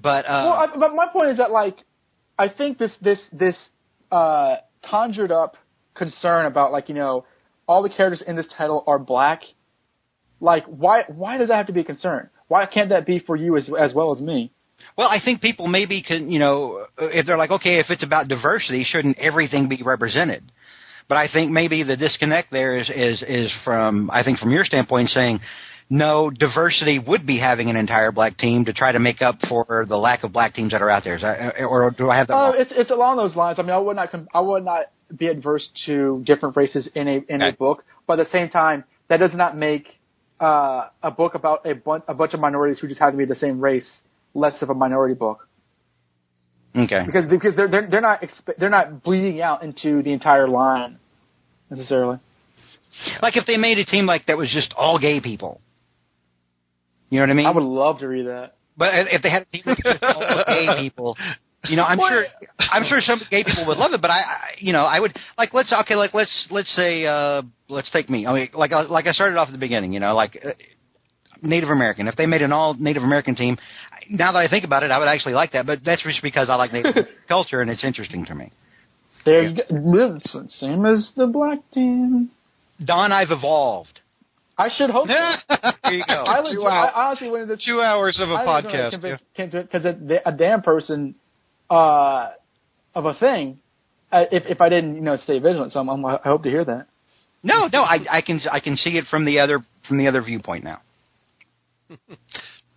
but 0.00 0.24
uh, 0.24 0.44
Well, 0.46 0.52
I, 0.52 0.66
but 0.78 0.94
my 0.94 1.06
point 1.12 1.30
is 1.30 1.36
that 1.38 1.50
like 1.50 1.76
I 2.38 2.48
think 2.48 2.78
this 2.78 2.92
this 3.02 3.18
this 3.32 3.56
uh, 4.10 4.56
conjured 4.88 5.32
up 5.32 5.56
concern 5.94 6.46
about 6.46 6.72
like 6.72 6.88
you 6.88 6.94
know 6.94 7.24
all 7.66 7.82
the 7.82 7.90
characters 7.90 8.22
in 8.26 8.36
this 8.36 8.46
title 8.56 8.84
are 8.86 8.98
black. 8.98 9.42
Like 10.40 10.64
why 10.66 11.04
why 11.08 11.38
does 11.38 11.48
that 11.48 11.56
have 11.56 11.66
to 11.66 11.72
be 11.72 11.80
a 11.80 11.84
concern? 11.84 12.30
Why 12.48 12.66
can't 12.66 12.90
that 12.90 13.06
be 13.06 13.18
for 13.18 13.36
you 13.36 13.56
as 13.56 13.70
as 13.78 13.94
well 13.94 14.12
as 14.12 14.20
me? 14.20 14.52
Well, 14.96 15.08
I 15.08 15.18
think 15.24 15.40
people 15.40 15.68
maybe 15.68 16.02
can, 16.02 16.30
you 16.30 16.38
know, 16.38 16.86
if 16.98 17.26
they're 17.26 17.36
like, 17.36 17.50
okay, 17.50 17.78
if 17.78 17.86
it's 17.90 18.02
about 18.02 18.28
diversity, 18.28 18.84
shouldn't 18.84 19.18
everything 19.18 19.68
be 19.68 19.82
represented? 19.82 20.50
But 21.08 21.18
I 21.18 21.28
think 21.32 21.50
maybe 21.50 21.82
the 21.82 21.96
disconnect 21.96 22.50
there 22.50 22.78
is 22.78 22.90
is 22.90 23.22
is 23.22 23.52
from 23.64 24.10
I 24.10 24.22
think 24.22 24.38
from 24.38 24.50
your 24.50 24.64
standpoint 24.64 25.10
saying 25.10 25.40
no 25.90 26.30
diversity 26.30 26.98
would 26.98 27.26
be 27.26 27.38
having 27.38 27.70
an 27.70 27.76
entire 27.76 28.12
black 28.12 28.36
team 28.36 28.66
to 28.66 28.72
try 28.74 28.92
to 28.92 28.98
make 28.98 29.22
up 29.22 29.36
for 29.48 29.86
the 29.88 29.96
lack 29.96 30.22
of 30.22 30.32
black 30.32 30.54
teams 30.54 30.72
that 30.72 30.82
are 30.82 30.90
out 30.90 31.04
there. 31.04 31.18
That, 31.18 31.62
or 31.62 31.90
do 31.96 32.10
I 32.10 32.18
have 32.18 32.26
that? 32.26 32.34
Uh, 32.34 32.36
wrong? 32.36 32.54
it's 32.58 32.72
it's 32.74 32.90
along 32.90 33.16
those 33.16 33.34
lines. 33.34 33.58
I 33.58 33.62
mean, 33.62 33.70
I 33.70 33.78
would 33.78 33.96
not 33.96 34.14
I 34.34 34.40
would 34.40 34.64
not 34.64 34.86
be 35.16 35.28
adverse 35.28 35.66
to 35.86 36.22
different 36.26 36.56
races 36.56 36.88
in 36.94 37.08
a 37.08 37.20
in 37.28 37.40
a 37.40 37.52
book, 37.52 37.84
but 38.06 38.18
at 38.18 38.26
the 38.26 38.32
same 38.32 38.50
time, 38.50 38.84
that 39.08 39.16
does 39.16 39.32
not 39.34 39.56
make 39.56 39.98
uh, 40.40 40.88
a 41.02 41.10
book 41.10 41.34
about 41.34 41.66
a, 41.66 41.74
bun- 41.74 42.02
a 42.08 42.14
bunch 42.14 42.34
of 42.34 42.40
minorities 42.40 42.78
who 42.78 42.88
just 42.88 43.00
have 43.00 43.12
to 43.12 43.16
be 43.16 43.24
the 43.24 43.34
same 43.34 43.60
race 43.60 43.88
less 44.34 44.60
of 44.62 44.70
a 44.70 44.74
minority 44.74 45.14
book. 45.14 45.48
okay. 46.76 47.02
because 47.04 47.28
because 47.28 47.56
they're 47.56 47.68
they're, 47.68 47.88
they're 47.90 48.00
not 48.00 48.20
exp- 48.22 48.56
they're 48.58 48.68
not 48.70 49.02
bleeding 49.02 49.40
out 49.40 49.62
into 49.62 50.02
the 50.02 50.12
entire 50.12 50.48
line 50.48 50.98
necessarily. 51.70 52.18
Like 53.22 53.36
if 53.36 53.46
they 53.46 53.56
made 53.56 53.78
a 53.78 53.84
team 53.84 54.06
like 54.06 54.26
that 54.26 54.36
was 54.36 54.50
just 54.52 54.74
all 54.76 54.98
gay 54.98 55.20
people. 55.20 55.60
You 57.10 57.18
know 57.20 57.22
what 57.24 57.30
I 57.30 57.34
mean? 57.34 57.46
I 57.46 57.50
would 57.50 57.64
love 57.64 58.00
to 58.00 58.08
read 58.08 58.26
that. 58.26 58.56
But 58.76 58.90
if 59.10 59.22
they 59.22 59.30
had 59.30 59.42
a 59.42 59.44
team 59.46 59.62
of 59.66 59.76
just 59.78 60.02
all 60.02 60.44
gay 60.46 60.68
people, 60.78 61.16
you 61.64 61.76
know, 61.76 61.82
I'm 61.84 61.98
Well, 61.98 62.08
sure, 62.08 62.24
I'm 62.58 62.84
sure 62.84 63.00
some 63.00 63.20
gay 63.30 63.44
people 63.44 63.66
would 63.66 63.78
love 63.78 63.92
it. 63.92 64.00
But 64.00 64.10
I, 64.10 64.18
I, 64.20 64.54
you 64.58 64.72
know, 64.72 64.84
I 64.84 65.00
would 65.00 65.16
like 65.36 65.52
let's 65.54 65.72
okay, 65.72 65.94
like 65.96 66.14
let's 66.14 66.46
let's 66.50 66.74
say 66.74 67.04
uh 67.06 67.42
let's 67.68 67.90
take 67.90 68.08
me. 68.08 68.26
I 68.26 68.32
mean, 68.32 68.48
like 68.54 68.72
I- 68.72 68.82
like 68.82 69.06
I 69.06 69.12
started 69.12 69.36
off 69.36 69.48
at 69.48 69.52
the 69.52 69.58
beginning, 69.58 69.92
you 69.92 70.00
know, 70.00 70.14
like 70.14 70.38
uh, 70.44 70.50
Native 71.42 71.68
American. 71.70 72.08
If 72.08 72.16
they 72.16 72.26
made 72.26 72.42
an 72.42 72.52
all 72.52 72.74
Native 72.74 73.02
American 73.02 73.34
team, 73.34 73.58
now 74.10 74.32
that 74.32 74.38
I 74.38 74.48
think 74.48 74.64
about 74.64 74.82
it, 74.82 74.90
I 74.90 74.98
would 74.98 75.08
actually 75.08 75.34
like 75.34 75.52
that. 75.52 75.66
But 75.66 75.80
that's 75.84 76.02
just 76.02 76.22
because 76.22 76.48
I 76.48 76.54
like 76.56 76.72
Native 76.72 76.94
culture 77.28 77.60
and 77.60 77.70
it's 77.70 77.84
interesting 77.84 78.24
to 78.26 78.34
me. 78.34 78.52
There 79.24 79.42
you 79.48 79.56
go. 79.56 79.62
The 79.68 80.48
Same 80.48 80.86
as 80.86 81.10
the 81.16 81.26
black 81.26 81.58
team. 81.72 82.30
Don, 82.84 83.10
I've 83.12 83.30
evolved. 83.32 84.00
I 84.56 84.68
should 84.76 84.90
hope. 84.90 85.08
so. 85.08 85.14
There 85.84 85.92
you 85.94 86.04
go. 86.06 86.14
I, 86.14 86.40
legit, 86.40 86.58
Two 86.60 86.66
I 86.66 86.76
hours. 86.84 86.92
honestly 86.94 87.30
went 87.30 87.42
into 87.50 87.56
Two 87.64 87.80
hours 87.80 88.20
of 88.20 88.28
a 88.30 88.36
podcast. 88.36 89.18
because 89.36 89.84
a, 89.84 90.28
a 90.28 90.32
damn 90.32 90.62
person 90.62 91.14
uh, 91.70 92.30
of 92.94 93.04
a 93.06 93.14
thing. 93.14 93.58
Uh, 94.10 94.24
if 94.32 94.44
if 94.46 94.60
I 94.60 94.68
didn't, 94.68 94.94
you 94.96 95.02
know, 95.02 95.16
stay 95.16 95.38
vigilant, 95.38 95.72
so 95.72 95.80
I'm, 95.80 95.88
I'm, 95.88 96.04
I 96.04 96.18
hope 96.24 96.42
to 96.44 96.50
hear 96.50 96.64
that. 96.64 96.86
No, 97.42 97.68
no, 97.72 97.82
I, 97.82 97.98
I 98.10 98.20
can 98.22 98.40
I 98.50 98.60
can 98.60 98.76
see 98.76 98.96
it 98.96 99.04
from 99.10 99.24
the 99.24 99.38
other 99.40 99.60
from 99.86 99.98
the 99.98 100.06
other 100.08 100.22
viewpoint 100.22 100.64
now. 100.64 100.80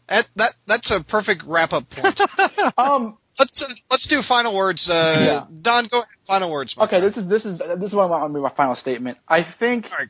That, 0.09 0.26
that 0.35 0.51
that's 0.68 0.91
a 0.91 1.03
perfect 1.09 1.43
wrap 1.47 1.72
up 1.72 1.89
point. 1.89 2.19
Um, 2.77 3.18
let's 3.39 3.63
uh, 3.68 3.73
let's 3.89 4.05
do 4.07 4.22
final 4.27 4.55
words. 4.55 4.88
Uh, 4.89 4.93
Yeah. 4.93 5.45
Don, 5.61 5.88
go 5.89 5.99
ahead. 5.99 6.07
Final 6.27 6.51
words. 6.51 6.76
okay, 6.77 6.99
friend. 6.99 7.03
this 7.03 7.18
is 7.23 7.30
this 7.30 7.45
is 7.45 7.59
this 7.80 7.89
is 7.89 7.95
what 7.95 8.03
I 8.03 8.05
want 8.07 8.31
to 8.31 8.38
be 8.38 8.41
my 8.41 8.53
final 8.55 8.76
statement. 8.76 9.18
I 9.27 9.45
think 9.57 9.85
All 9.85 9.91
right. 9.99 10.09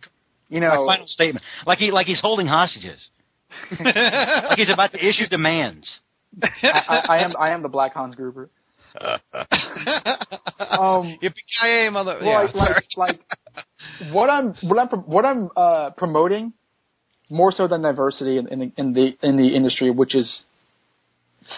you 0.49 0.59
My 0.59 0.75
know. 0.75 0.85
final 0.87 1.05
statement, 1.07 1.45
like 1.67 1.77
he 1.77 1.91
like 1.91 2.07
he's 2.07 2.19
holding 2.19 2.47
hostages, 2.47 2.99
like 3.79 4.57
he's 4.57 4.71
about 4.71 4.91
to 4.93 4.97
issue 5.07 5.27
demands. 5.29 5.87
I, 6.41 6.47
I, 6.63 6.97
I 7.17 7.23
am 7.23 7.31
I 7.39 7.49
am 7.51 7.61
the 7.61 7.69
Black 7.69 7.93
Hans 7.93 8.15
Gruber. 8.15 8.49
Um, 8.99 9.21
Yippee 11.23 11.91
mother. 11.91 12.17
well, 12.21 12.29
yeah, 12.29 12.51
like, 12.53 12.55
like, 12.55 12.85
like 12.95 13.19
what 14.13 14.29
I'm 14.29 14.53
what 14.61 14.79
I'm 14.79 14.99
what 15.01 15.25
I'm 15.25 15.49
uh, 15.55 15.91
promoting 15.91 16.53
more 17.29 17.51
so 17.51 17.67
than 17.67 17.81
diversity 17.81 18.37
in, 18.37 18.47
in 18.47 18.59
the 18.59 18.71
in 18.77 18.93
the 18.93 19.17
in 19.21 19.37
the 19.37 19.55
industry, 19.55 19.91
which 19.91 20.15
is 20.15 20.43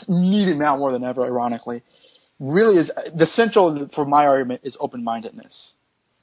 needed 0.07 0.57
now 0.57 0.77
more 0.77 0.91
than 0.91 1.03
ever. 1.03 1.25
Ironically, 1.25 1.83
really 2.39 2.77
is 2.77 2.91
the 3.15 3.27
central 3.35 3.89
for 3.95 4.05
my 4.05 4.25
argument 4.25 4.61
is 4.63 4.77
open 4.79 5.03
mindedness. 5.03 5.53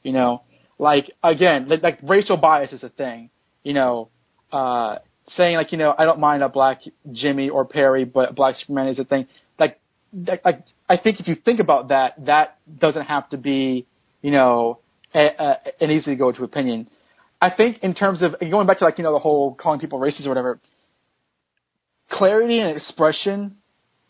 You 0.03 0.13
know, 0.13 0.43
like 0.79 1.11
again, 1.23 1.69
like, 1.69 1.83
like 1.83 1.99
racial 2.03 2.37
bias 2.37 2.73
is 2.73 2.83
a 2.83 2.89
thing. 2.89 3.31
You 3.65 3.75
know, 3.75 4.09
uh, 4.53 4.97
saying 5.37 5.57
like 5.57 5.73
you 5.73 5.79
know 5.79 5.95
I 5.97 6.05
don't 6.05 6.21
mind 6.21 6.43
a 6.43 6.49
black 6.49 6.81
Jimmy 7.13 7.51
or 7.51 7.65
Perry, 7.65 8.05
but 8.05 8.35
black 8.35 8.57
Superman 8.57 8.89
is 8.89 8.99
a 8.99 9.05
thing. 9.05 9.27
Like 10.13 10.65
I 10.89 10.97
think 10.97 11.21
if 11.21 11.29
you 11.29 11.37
think 11.37 11.61
about 11.61 11.89
that, 11.89 12.25
that 12.27 12.59
doesn't 12.79 13.07
have 13.07 13.29
to 13.31 13.37
be 13.37 13.87
you 14.23 14.31
know 14.31 14.81
a, 15.15 15.27
a, 15.39 15.57
an 15.81 15.91
easy 15.91 16.13
to 16.13 16.17
go 16.17 16.33
to 16.33 16.45
opinion. 16.45 16.89
I 17.41 17.51
think 17.51 17.79
in 17.83 17.95
terms 17.95 18.23
of 18.23 18.35
going 18.41 18.67
back 18.67 18.79
to 18.79 18.85
like 18.85 18.99
you 18.99 19.05
know 19.05 19.13
the 19.13 19.19
whole 19.19 19.55
calling 19.55 19.81
people 19.81 19.99
racist 19.99 20.27
or 20.27 20.31
whatever, 20.31 20.61
clarity 22.11 22.59
and 22.61 22.77
expression 22.77 23.57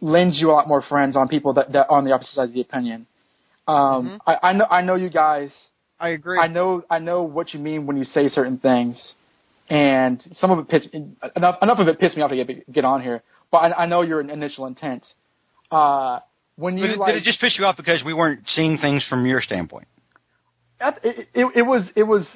lends 0.00 0.40
you 0.40 0.50
a 0.50 0.52
lot 0.52 0.66
more 0.66 0.82
friends 0.82 1.16
on 1.16 1.28
people 1.28 1.52
that, 1.54 1.72
that 1.72 1.86
are 1.88 1.98
on 1.98 2.04
the 2.04 2.12
opposite 2.12 2.34
side 2.34 2.48
of 2.48 2.54
the 2.54 2.60
opinion. 2.62 3.06
Um, 3.68 4.20
I, 4.26 4.36
I 4.42 4.52
know 4.52 4.66
I 4.70 4.82
know 4.82 4.94
you 4.96 5.10
guys. 5.10 5.50
I 6.00 6.10
agree. 6.10 6.38
I 6.38 6.46
know 6.46 6.82
I 6.90 6.98
know 6.98 7.22
what 7.22 7.52
you 7.52 7.60
mean 7.60 7.86
when 7.86 7.96
you 7.96 8.04
say 8.04 8.28
certain 8.28 8.58
things, 8.58 8.96
and 9.68 10.20
some 10.32 10.50
of 10.50 10.58
it 10.58 10.68
pissed 10.68 10.88
enough 11.36 11.58
enough 11.62 11.78
of 11.78 11.88
it 11.88 12.00
pissed 12.00 12.16
me 12.16 12.22
off 12.22 12.30
to 12.30 12.44
get 12.44 12.72
get 12.72 12.84
on 12.84 13.02
here. 13.02 13.22
But 13.52 13.58
I, 13.58 13.82
I 13.82 13.86
know 13.86 14.02
your 14.02 14.20
initial 14.20 14.66
intent. 14.66 15.04
Uh, 15.70 16.20
when 16.56 16.76
you 16.76 16.86
But 16.88 16.98
like, 16.98 17.14
did 17.14 17.22
it 17.22 17.24
just 17.24 17.40
piss 17.40 17.56
you 17.58 17.64
off 17.64 17.76
because 17.76 18.02
we 18.04 18.12
weren't 18.12 18.40
seeing 18.54 18.78
things 18.78 19.04
from 19.08 19.24
your 19.26 19.40
standpoint? 19.40 19.88
It, 20.80 21.28
it, 21.34 21.46
it 21.56 21.62
was 21.62 21.84
it 21.94 22.02
was 22.04 22.26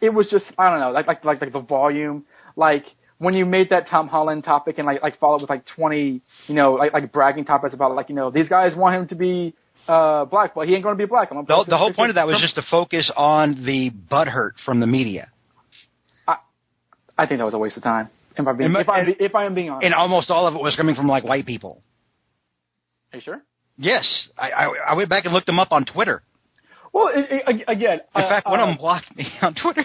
it 0.00 0.10
was 0.10 0.28
just 0.30 0.46
I 0.58 0.70
don't 0.70 0.80
know 0.80 0.90
like 0.90 1.06
like 1.06 1.24
like 1.24 1.40
like 1.40 1.52
the 1.52 1.60
volume 1.60 2.24
like 2.56 2.84
when 3.18 3.34
you 3.34 3.44
made 3.44 3.68
that 3.70 3.88
Tom 3.88 4.08
Holland 4.08 4.44
topic 4.44 4.78
and 4.78 4.86
like 4.86 5.02
like 5.02 5.18
followed 5.18 5.42
with 5.42 5.50
like 5.50 5.64
twenty 5.66 6.22
you 6.46 6.54
know 6.54 6.72
like 6.72 6.92
like 6.94 7.12
bragging 7.12 7.44
topics 7.44 7.74
about 7.74 7.94
like 7.94 8.08
you 8.08 8.14
know 8.14 8.30
these 8.30 8.48
guys 8.48 8.74
want 8.74 8.96
him 8.96 9.08
to 9.08 9.14
be 9.14 9.54
uh 9.86 10.24
black 10.24 10.54
but 10.54 10.66
he 10.66 10.74
ain't 10.74 10.82
going 10.82 10.96
to 10.96 11.02
be 11.02 11.06
black. 11.08 11.28
I'm 11.30 11.44
The, 11.44 11.64
the 11.68 11.76
whole 11.76 11.92
point 11.92 12.08
of 12.08 12.14
that 12.14 12.26
was 12.26 12.40
just 12.40 12.54
to 12.54 12.62
focus 12.70 13.10
on 13.16 13.64
the 13.66 13.90
butthurt 14.10 14.52
from 14.64 14.80
the 14.80 14.86
media. 14.86 15.30
I 17.20 17.26
think 17.26 17.38
that 17.38 17.44
was 17.44 17.52
a 17.52 17.58
waste 17.58 17.76
of 17.76 17.82
time. 17.82 18.08
If 18.34 18.46
I'm 18.46 18.56
being 18.56 18.70
And- 18.74 18.78
if 18.78 18.88
I'm 18.88 19.14
if 19.20 19.34
I 19.34 19.44
am 19.44 19.54
being 19.54 19.68
honest. 19.68 19.84
And 19.84 19.94
almost 19.94 20.30
all 20.30 20.46
of 20.46 20.54
it 20.54 20.62
was 20.62 20.74
coming 20.74 20.94
from 20.94 21.06
like 21.06 21.22
white 21.22 21.44
people. 21.44 21.82
Are 23.12 23.16
you 23.16 23.22
sure? 23.22 23.42
Yes, 23.76 24.28
I, 24.36 24.50
I, 24.50 24.74
I 24.88 24.94
went 24.94 25.08
back 25.08 25.24
and 25.24 25.32
looked 25.32 25.46
them 25.46 25.58
up 25.58 25.72
on 25.72 25.84
Twitter. 25.84 26.22
Well, 26.92 27.08
it, 27.14 27.26
it, 27.46 27.64
again, 27.68 28.00
In 28.14 28.22
uh, 28.22 28.28
fact, 28.28 28.46
one 28.46 28.60
uh, 28.60 28.64
of 28.64 28.68
them 28.68 28.76
blocked 28.78 29.16
me 29.16 29.26
on 29.42 29.54
Twitter. 29.54 29.84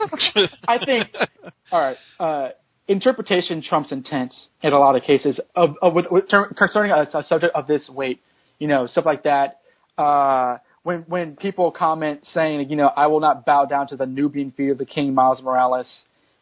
I 0.68 0.84
think, 0.84 1.08
all 1.70 1.80
right, 1.80 1.96
uh, 2.18 2.48
interpretation 2.88 3.62
trumps 3.62 3.92
intent 3.92 4.34
in 4.62 4.72
a 4.72 4.78
lot 4.78 4.96
of 4.96 5.02
cases 5.02 5.40
of, 5.54 5.74
of 5.80 5.94
with, 5.94 6.06
with 6.10 6.28
term, 6.28 6.52
concerning 6.56 6.92
a, 6.92 7.08
a 7.16 7.22
subject 7.22 7.54
of 7.54 7.66
this 7.66 7.88
weight, 7.92 8.20
you 8.58 8.68
know, 8.68 8.86
stuff 8.86 9.06
like 9.06 9.22
that. 9.22 9.60
Uh, 9.96 10.58
when 10.82 11.00
when 11.08 11.36
people 11.36 11.70
comment 11.70 12.20
saying, 12.32 12.68
you 12.68 12.76
know, 12.76 12.88
I 12.88 13.06
will 13.06 13.20
not 13.20 13.46
bow 13.46 13.64
down 13.64 13.86
to 13.88 13.96
the 13.96 14.06
Nubian 14.06 14.50
feet 14.50 14.70
of 14.70 14.78
the 14.78 14.84
King 14.84 15.14
Miles 15.14 15.40
Morales, 15.42 15.86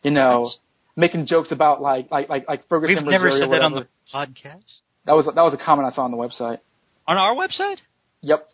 you 0.02 0.10
know, 0.10 0.50
making 0.96 1.26
jokes 1.26 1.52
about 1.52 1.80
like 1.80 2.10
like 2.10 2.28
like 2.28 2.48
like 2.48 2.68
Ferguson. 2.68 3.04
We've 3.04 3.10
never 3.10 3.26
Missouri 3.26 3.42
said 3.42 3.52
that 3.52 3.62
on 3.62 3.72
the 3.72 3.86
podcast. 4.12 4.64
That 5.06 5.12
was 5.12 5.26
that 5.26 5.34
was 5.34 5.54
a 5.54 5.64
comment 5.64 5.88
I 5.90 5.94
saw 5.94 6.02
on 6.02 6.10
the 6.10 6.16
website. 6.16 6.58
On 7.08 7.16
our 7.16 7.34
website? 7.34 7.78
Yep. 8.22 8.48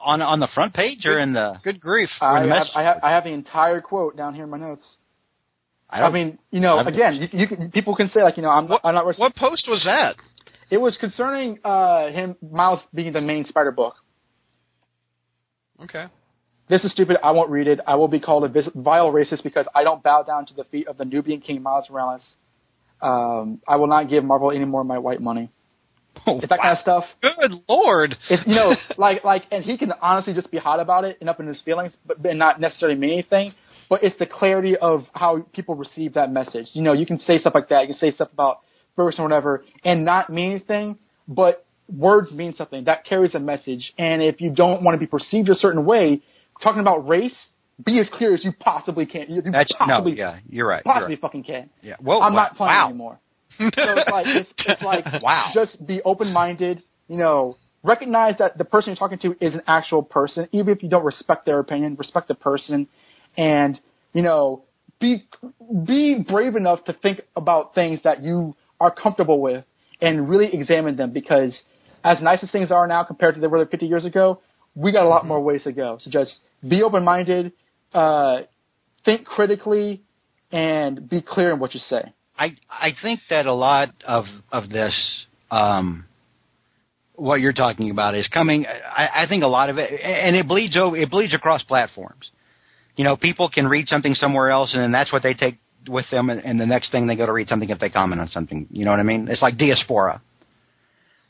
on 0.00 0.20
on 0.20 0.40
the 0.40 0.48
front 0.54 0.74
page 0.74 1.06
or 1.06 1.18
in 1.18 1.32
the? 1.32 1.58
Good 1.62 1.80
grief. 1.80 2.10
I 2.20 2.42
have, 2.46 2.66
I 2.74 2.82
have 2.82 2.96
I 3.02 3.10
have 3.12 3.24
the 3.24 3.30
entire 3.32 3.80
quote 3.80 4.16
down 4.16 4.34
here 4.34 4.44
in 4.44 4.50
my 4.50 4.58
notes. 4.58 4.84
I, 5.88 6.02
I, 6.02 6.10
mean, 6.10 6.38
you 6.50 6.60
know, 6.60 6.76
I'm- 6.78 6.86
again, 6.88 7.14
you, 7.14 7.28
you 7.40 7.46
can, 7.46 7.70
people 7.70 7.94
can 7.94 8.08
say 8.10 8.22
like, 8.22 8.36
you 8.36 8.42
know, 8.42 8.48
I'm 8.48 8.68
What, 8.68 8.80
I'm 8.84 8.94
not. 8.94 9.06
what 9.18 9.36
post 9.36 9.66
was 9.68 9.84
that? 9.84 10.16
It 10.70 10.78
was 10.78 10.96
concerning 10.98 11.58
uh, 11.64 12.08
him 12.10 12.36
Miles 12.50 12.80
being 12.92 13.12
the 13.12 13.20
main 13.20 13.44
Spider 13.46 13.70
book. 13.70 13.94
Okay. 15.82 16.06
This 16.68 16.82
is 16.84 16.92
stupid. 16.92 17.18
I 17.22 17.30
won't 17.32 17.50
read 17.50 17.66
it. 17.68 17.80
I 17.86 17.94
will 17.96 18.08
be 18.08 18.18
called 18.18 18.44
a 18.44 18.48
vis- 18.48 18.70
vile 18.74 19.12
racist 19.12 19.42
because 19.42 19.66
I 19.74 19.84
don't 19.84 20.02
bow 20.02 20.22
down 20.22 20.46
to 20.46 20.54
the 20.54 20.64
feet 20.64 20.88
of 20.88 20.96
the 20.96 21.04
Nubian 21.04 21.40
king 21.40 21.62
Miles 21.62 21.86
Morales. 21.90 22.24
Um, 23.02 23.60
I 23.68 23.76
will 23.76 23.86
not 23.86 24.08
give 24.08 24.24
Marvel 24.24 24.50
any 24.50 24.64
more 24.64 24.80
of 24.80 24.86
my 24.86 24.98
white 24.98 25.20
money. 25.20 25.50
Oh, 26.26 26.38
It's 26.38 26.48
that 26.48 26.60
kind 26.60 26.72
of 26.72 26.78
stuff. 26.78 27.04
Good 27.20 27.60
lord. 27.68 28.16
It's 28.30 28.46
you 28.46 28.54
know, 28.54 28.74
like 28.96 29.24
like, 29.24 29.44
and 29.50 29.62
he 29.62 29.76
can 29.76 29.92
honestly 30.00 30.32
just 30.32 30.50
be 30.50 30.58
hot 30.58 30.80
about 30.80 31.04
it 31.04 31.18
and 31.20 31.28
up 31.28 31.38
in 31.38 31.46
his 31.46 31.60
feelings, 31.62 31.92
but 32.06 32.24
and 32.24 32.38
not 32.38 32.60
necessarily 32.60 32.98
mean 32.98 33.12
anything. 33.12 33.52
But 33.90 34.02
it's 34.02 34.18
the 34.18 34.26
clarity 34.26 34.76
of 34.76 35.02
how 35.12 35.42
people 35.52 35.74
receive 35.74 36.14
that 36.14 36.32
message. 36.32 36.68
You 36.72 36.82
know, 36.82 36.94
you 36.94 37.04
can 37.04 37.18
say 37.18 37.36
stuff 37.38 37.54
like 37.54 37.68
that. 37.68 37.82
You 37.82 37.88
can 37.88 37.96
say 37.96 38.12
stuff 38.12 38.30
about 38.32 38.60
Ferguson 38.96 39.20
or 39.20 39.24
whatever, 39.24 39.64
and 39.84 40.04
not 40.04 40.30
mean 40.30 40.52
anything. 40.52 40.98
But 41.28 41.66
words 41.92 42.32
mean 42.32 42.54
something. 42.54 42.84
That 42.84 43.04
carries 43.04 43.34
a 43.34 43.40
message. 43.40 43.92
And 43.98 44.22
if 44.22 44.40
you 44.40 44.50
don't 44.50 44.82
want 44.82 44.94
to 44.94 44.98
be 44.98 45.06
perceived 45.06 45.48
a 45.48 45.54
certain 45.54 45.84
way, 45.84 46.22
talking 46.62 46.80
about 46.80 47.06
race, 47.06 47.36
be 47.84 47.98
as 48.00 48.08
clear 48.12 48.34
as 48.34 48.44
you 48.44 48.52
possibly 48.58 49.06
can. 49.06 49.26
You, 49.28 49.42
you 49.44 49.50
That's 49.50 49.72
no, 49.72 49.86
possibly, 49.86 50.16
yeah, 50.16 50.38
you're 50.48 50.66
right. 50.66 50.82
You're 50.84 50.94
possibly 50.94 51.14
right. 51.14 51.20
fucking 51.20 51.44
can. 51.44 51.70
Yeah. 51.82 51.96
Well, 52.00 52.22
I'm 52.22 52.34
wow. 52.34 52.42
not 52.42 52.56
playing 52.56 52.72
wow. 52.72 52.88
anymore. 52.88 53.20
So 53.58 53.96
it's 53.98 54.08
like 54.08 54.28
it's, 54.34 54.50
it's 54.64 54.82
like 54.82 55.04
Wow. 55.22 55.50
just 55.54 55.86
be 55.86 56.00
open 56.02 56.32
minded. 56.32 56.82
You 57.08 57.18
know, 57.18 57.56
recognize 57.82 58.36
that 58.38 58.58
the 58.58 58.64
person 58.64 58.90
you're 58.90 58.96
talking 58.96 59.18
to 59.18 59.44
is 59.44 59.54
an 59.54 59.62
actual 59.66 60.02
person, 60.02 60.48
even 60.52 60.74
if 60.74 60.82
you 60.82 60.88
don't 60.88 61.04
respect 61.04 61.46
their 61.46 61.58
opinion. 61.58 61.96
Respect 61.96 62.28
the 62.28 62.34
person, 62.34 62.88
and 63.36 63.78
you 64.12 64.22
know, 64.22 64.64
be 65.00 65.24
be 65.86 66.24
brave 66.28 66.56
enough 66.56 66.84
to 66.84 66.92
think 66.92 67.20
about 67.36 67.74
things 67.74 68.00
that 68.04 68.22
you 68.22 68.54
are 68.80 68.90
comfortable 68.90 69.40
with 69.40 69.64
and 70.00 70.28
really 70.28 70.52
examine 70.52 70.96
them. 70.96 71.12
Because 71.12 71.54
as 72.04 72.20
nice 72.20 72.42
as 72.42 72.50
things 72.50 72.70
are 72.70 72.86
now 72.86 73.04
compared 73.04 73.34
to 73.34 73.40
they 73.40 73.46
were 73.46 73.64
50 73.64 73.86
years 73.86 74.04
ago, 74.04 74.40
we 74.74 74.92
got 74.92 75.04
a 75.04 75.08
lot 75.08 75.26
more 75.26 75.40
ways 75.40 75.62
to 75.64 75.72
go. 75.72 75.98
So 76.00 76.10
just 76.10 76.34
be 76.68 76.82
open 76.82 77.04
minded, 77.04 77.52
uh, 77.92 78.40
think 79.04 79.26
critically, 79.26 80.02
and 80.52 81.08
be 81.08 81.20
clear 81.22 81.52
in 81.52 81.60
what 81.60 81.74
you 81.74 81.80
say. 81.80 82.12
I 82.38 82.56
I 82.68 82.90
think 83.02 83.20
that 83.30 83.46
a 83.46 83.52
lot 83.52 83.90
of 84.06 84.24
of 84.50 84.68
this, 84.68 84.94
um, 85.50 86.06
what 87.14 87.40
you're 87.40 87.52
talking 87.52 87.90
about 87.90 88.14
is 88.14 88.26
coming. 88.28 88.66
I, 88.66 89.24
I 89.24 89.26
think 89.28 89.44
a 89.44 89.48
lot 89.48 89.70
of 89.70 89.78
it, 89.78 90.00
and 90.00 90.34
it 90.36 90.48
bleeds 90.48 90.76
over. 90.76 90.96
It 90.96 91.10
bleeds 91.10 91.34
across 91.34 91.62
platforms. 91.62 92.30
You 92.96 93.04
know, 93.04 93.16
people 93.16 93.48
can 93.48 93.66
read 93.66 93.88
something 93.88 94.14
somewhere 94.14 94.50
else, 94.50 94.72
and 94.74 94.82
then 94.82 94.92
that's 94.92 95.12
what 95.12 95.22
they 95.22 95.34
take 95.34 95.58
with 95.88 96.06
them, 96.10 96.30
and, 96.30 96.44
and 96.44 96.60
the 96.60 96.66
next 96.66 96.90
thing 96.90 97.06
they 97.06 97.16
go 97.16 97.26
to 97.26 97.32
read 97.32 97.48
something 97.48 97.68
if 97.68 97.78
they 97.78 97.90
comment 97.90 98.20
on 98.20 98.28
something. 98.28 98.66
You 98.70 98.84
know 98.84 98.90
what 98.90 99.00
I 99.00 99.04
mean? 99.04 99.28
It's 99.28 99.42
like 99.42 99.58
diaspora. 99.58 100.22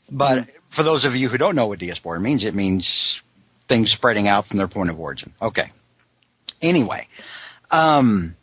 But 0.09 0.47
for 0.75 0.83
those 0.83 1.05
of 1.05 1.13
you 1.13 1.29
who 1.29 1.37
don't 1.37 1.55
know 1.55 1.67
what 1.67 1.79
diaspora 1.79 2.19
means, 2.19 2.43
it 2.43 2.55
means 2.55 2.87
things 3.67 3.91
spreading 3.91 4.27
out 4.27 4.45
from 4.45 4.57
their 4.57 4.67
point 4.67 4.89
of 4.89 4.99
origin. 4.99 5.33
Okay. 5.41 5.71
Anyway, 6.61 7.07
um, 7.71 8.35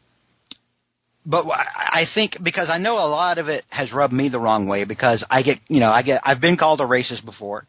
but 1.24 1.46
I 1.46 2.06
think 2.14 2.38
because 2.42 2.68
I 2.68 2.78
know 2.78 2.94
a 2.94 3.06
lot 3.06 3.38
of 3.38 3.48
it 3.48 3.64
has 3.68 3.92
rubbed 3.92 4.12
me 4.12 4.28
the 4.28 4.40
wrong 4.40 4.66
way 4.66 4.84
because 4.84 5.24
I 5.30 5.42
get, 5.42 5.58
you 5.68 5.80
know, 5.80 5.90
I 5.90 6.02
get, 6.02 6.20
I've 6.24 6.40
been 6.40 6.56
called 6.56 6.80
a 6.80 6.84
racist 6.84 7.24
before. 7.24 7.66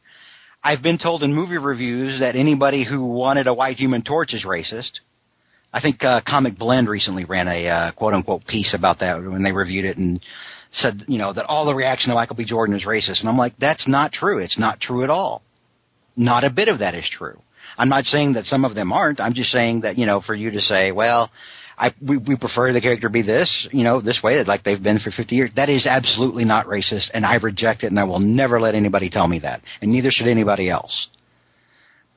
I've 0.63 0.81
been 0.81 0.97
told 0.97 1.23
in 1.23 1.33
movie 1.33 1.57
reviews 1.57 2.21
that 2.21 2.35
anybody 2.35 2.83
who 2.83 3.05
wanted 3.05 3.47
a 3.47 3.53
white 3.53 3.77
Human 3.77 4.01
Torch 4.01 4.33
is 4.33 4.45
racist. 4.45 4.91
I 5.71 5.81
think 5.81 6.03
uh, 6.03 6.21
Comic 6.27 6.57
Blend 6.57 6.87
recently 6.87 7.25
ran 7.25 7.47
a 7.47 7.67
uh, 7.67 7.91
quote 7.91 8.13
unquote 8.13 8.45
piece 8.45 8.73
about 8.77 8.99
that 8.99 9.21
when 9.21 9.43
they 9.43 9.51
reviewed 9.51 9.85
it 9.85 9.97
and 9.97 10.19
said, 10.71 11.03
you 11.07 11.17
know, 11.17 11.33
that 11.33 11.45
all 11.45 11.65
the 11.65 11.75
reaction 11.75 12.09
to 12.09 12.15
Michael 12.15 12.35
B. 12.35 12.45
Jordan 12.45 12.75
is 12.75 12.85
racist. 12.85 13.19
And 13.19 13.29
I'm 13.29 13.37
like, 13.37 13.53
that's 13.59 13.87
not 13.87 14.11
true. 14.11 14.39
It's 14.39 14.57
not 14.57 14.79
true 14.79 15.03
at 15.03 15.09
all. 15.09 15.43
Not 16.15 16.43
a 16.43 16.49
bit 16.49 16.67
of 16.67 16.79
that 16.79 16.95
is 16.95 17.09
true. 17.11 17.41
I'm 17.77 17.89
not 17.89 18.05
saying 18.05 18.33
that 18.33 18.45
some 18.45 18.65
of 18.65 18.75
them 18.75 18.91
aren't. 18.91 19.19
I'm 19.19 19.33
just 19.33 19.51
saying 19.51 19.81
that, 19.81 19.97
you 19.97 20.05
know, 20.05 20.21
for 20.21 20.35
you 20.35 20.51
to 20.51 20.59
say, 20.59 20.91
well, 20.91 21.31
I, 21.77 21.93
we, 22.01 22.17
we 22.17 22.35
prefer 22.35 22.71
the 22.71 22.81
character 22.81 23.09
be 23.09 23.21
this, 23.21 23.67
you 23.71 23.83
know, 23.83 24.01
this 24.01 24.19
way, 24.23 24.43
like 24.43 24.63
they've 24.63 24.81
been 24.81 24.99
for 24.99 25.11
50 25.11 25.35
years. 25.35 25.51
That 25.55 25.69
is 25.69 25.85
absolutely 25.85 26.45
not 26.45 26.67
racist, 26.67 27.09
and 27.13 27.25
I 27.25 27.35
reject 27.35 27.83
it, 27.83 27.87
and 27.87 27.99
I 27.99 28.03
will 28.03 28.19
never 28.19 28.59
let 28.59 28.75
anybody 28.75 29.09
tell 29.09 29.27
me 29.27 29.39
that, 29.39 29.61
and 29.81 29.91
neither 29.91 30.11
should 30.11 30.27
anybody 30.27 30.69
else. 30.69 31.07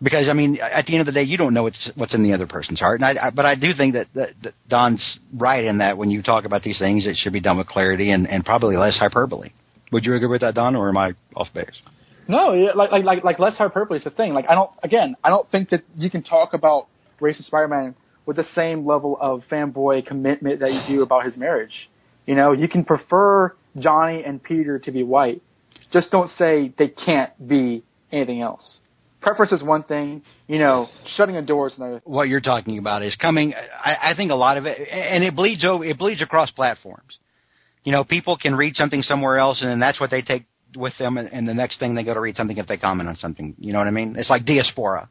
Because 0.02 0.28
I 0.28 0.34
mean, 0.34 0.58
at 0.60 0.84
the 0.84 0.92
end 0.92 1.00
of 1.00 1.06
the 1.06 1.12
day, 1.12 1.22
you 1.22 1.38
don't 1.38 1.54
know 1.54 1.62
what's 1.62 1.90
what's 1.94 2.14
in 2.14 2.22
the 2.22 2.34
other 2.34 2.46
person's 2.46 2.80
heart, 2.80 3.00
and 3.00 3.18
I, 3.18 3.28
I, 3.28 3.30
but 3.30 3.46
I 3.46 3.54
do 3.54 3.72
think 3.74 3.94
that, 3.94 4.08
that, 4.14 4.28
that 4.42 4.54
Don's 4.68 5.18
right 5.34 5.64
in 5.64 5.78
that 5.78 5.96
when 5.96 6.10
you 6.10 6.22
talk 6.22 6.44
about 6.44 6.62
these 6.62 6.78
things, 6.78 7.06
it 7.06 7.16
should 7.16 7.32
be 7.32 7.40
done 7.40 7.56
with 7.56 7.66
clarity 7.66 8.10
and, 8.10 8.28
and 8.28 8.44
probably 8.44 8.76
less 8.76 8.98
hyperbole. 8.98 9.52
Would 9.92 10.04
you 10.04 10.14
agree 10.14 10.28
with 10.28 10.42
that, 10.42 10.54
Don, 10.54 10.76
or 10.76 10.90
am 10.90 10.98
I 10.98 11.14
off 11.34 11.48
base? 11.54 11.80
No, 12.28 12.48
like 12.74 12.90
like 12.90 13.04
like 13.04 13.24
like 13.24 13.38
less 13.38 13.56
hyperbole 13.56 13.98
is 13.98 14.04
the 14.04 14.10
thing. 14.10 14.34
Like 14.34 14.44
I 14.50 14.54
don't 14.54 14.70
again, 14.82 15.16
I 15.24 15.30
don't 15.30 15.50
think 15.50 15.70
that 15.70 15.84
you 15.96 16.10
can 16.10 16.22
talk 16.22 16.52
about 16.52 16.88
racist 17.20 17.44
Spider-Man 17.44 17.94
with 18.26 18.36
the 18.36 18.44
same 18.54 18.84
level 18.84 19.16
of 19.20 19.42
fanboy 19.50 20.04
commitment 20.04 20.60
that 20.60 20.72
you 20.72 20.80
do 20.88 21.02
about 21.02 21.24
his 21.24 21.36
marriage. 21.36 21.88
You 22.26 22.34
know, 22.34 22.52
you 22.52 22.68
can 22.68 22.84
prefer 22.84 23.54
Johnny 23.78 24.24
and 24.24 24.42
Peter 24.42 24.78
to 24.80 24.90
be 24.90 25.02
white. 25.04 25.42
Just 25.92 26.10
don't 26.10 26.30
say 26.30 26.74
they 26.76 26.88
can't 26.88 27.48
be 27.48 27.84
anything 28.10 28.42
else. 28.42 28.80
Preference 29.20 29.52
is 29.52 29.62
one 29.62 29.84
thing. 29.84 30.22
You 30.46 30.58
know, 30.58 30.88
shutting 31.16 31.36
a 31.36 31.42
door 31.42 31.68
is 31.68 31.74
another. 31.76 32.00
what 32.04 32.28
you're 32.28 32.40
talking 32.40 32.78
about 32.78 33.02
is 33.02 33.14
coming. 33.14 33.54
I, 33.54 34.10
I 34.10 34.14
think 34.14 34.30
a 34.30 34.34
lot 34.34 34.56
of 34.56 34.66
it, 34.66 34.88
and 34.90 35.24
it 35.24 35.34
bleeds 35.34 35.64
over. 35.64 35.84
It 35.84 35.98
bleeds 35.98 36.22
across 36.22 36.50
platforms. 36.50 37.18
You 37.84 37.92
know, 37.92 38.04
people 38.04 38.36
can 38.36 38.54
read 38.54 38.74
something 38.74 39.02
somewhere 39.02 39.38
else, 39.38 39.62
and 39.62 39.70
then 39.70 39.78
that's 39.78 40.00
what 40.00 40.10
they 40.10 40.22
take 40.22 40.46
with 40.76 40.92
them, 40.98 41.16
and, 41.16 41.32
and 41.32 41.48
the 41.48 41.54
next 41.54 41.78
thing 41.78 41.94
they 41.94 42.04
go 42.04 42.14
to 42.14 42.20
read 42.20 42.36
something 42.36 42.56
if 42.56 42.66
they 42.66 42.76
comment 42.76 43.08
on 43.08 43.16
something. 43.16 43.54
You 43.58 43.72
know 43.72 43.78
what 43.78 43.86
I 43.86 43.92
mean? 43.92 44.16
It's 44.18 44.30
like 44.30 44.44
diaspora. 44.44 45.08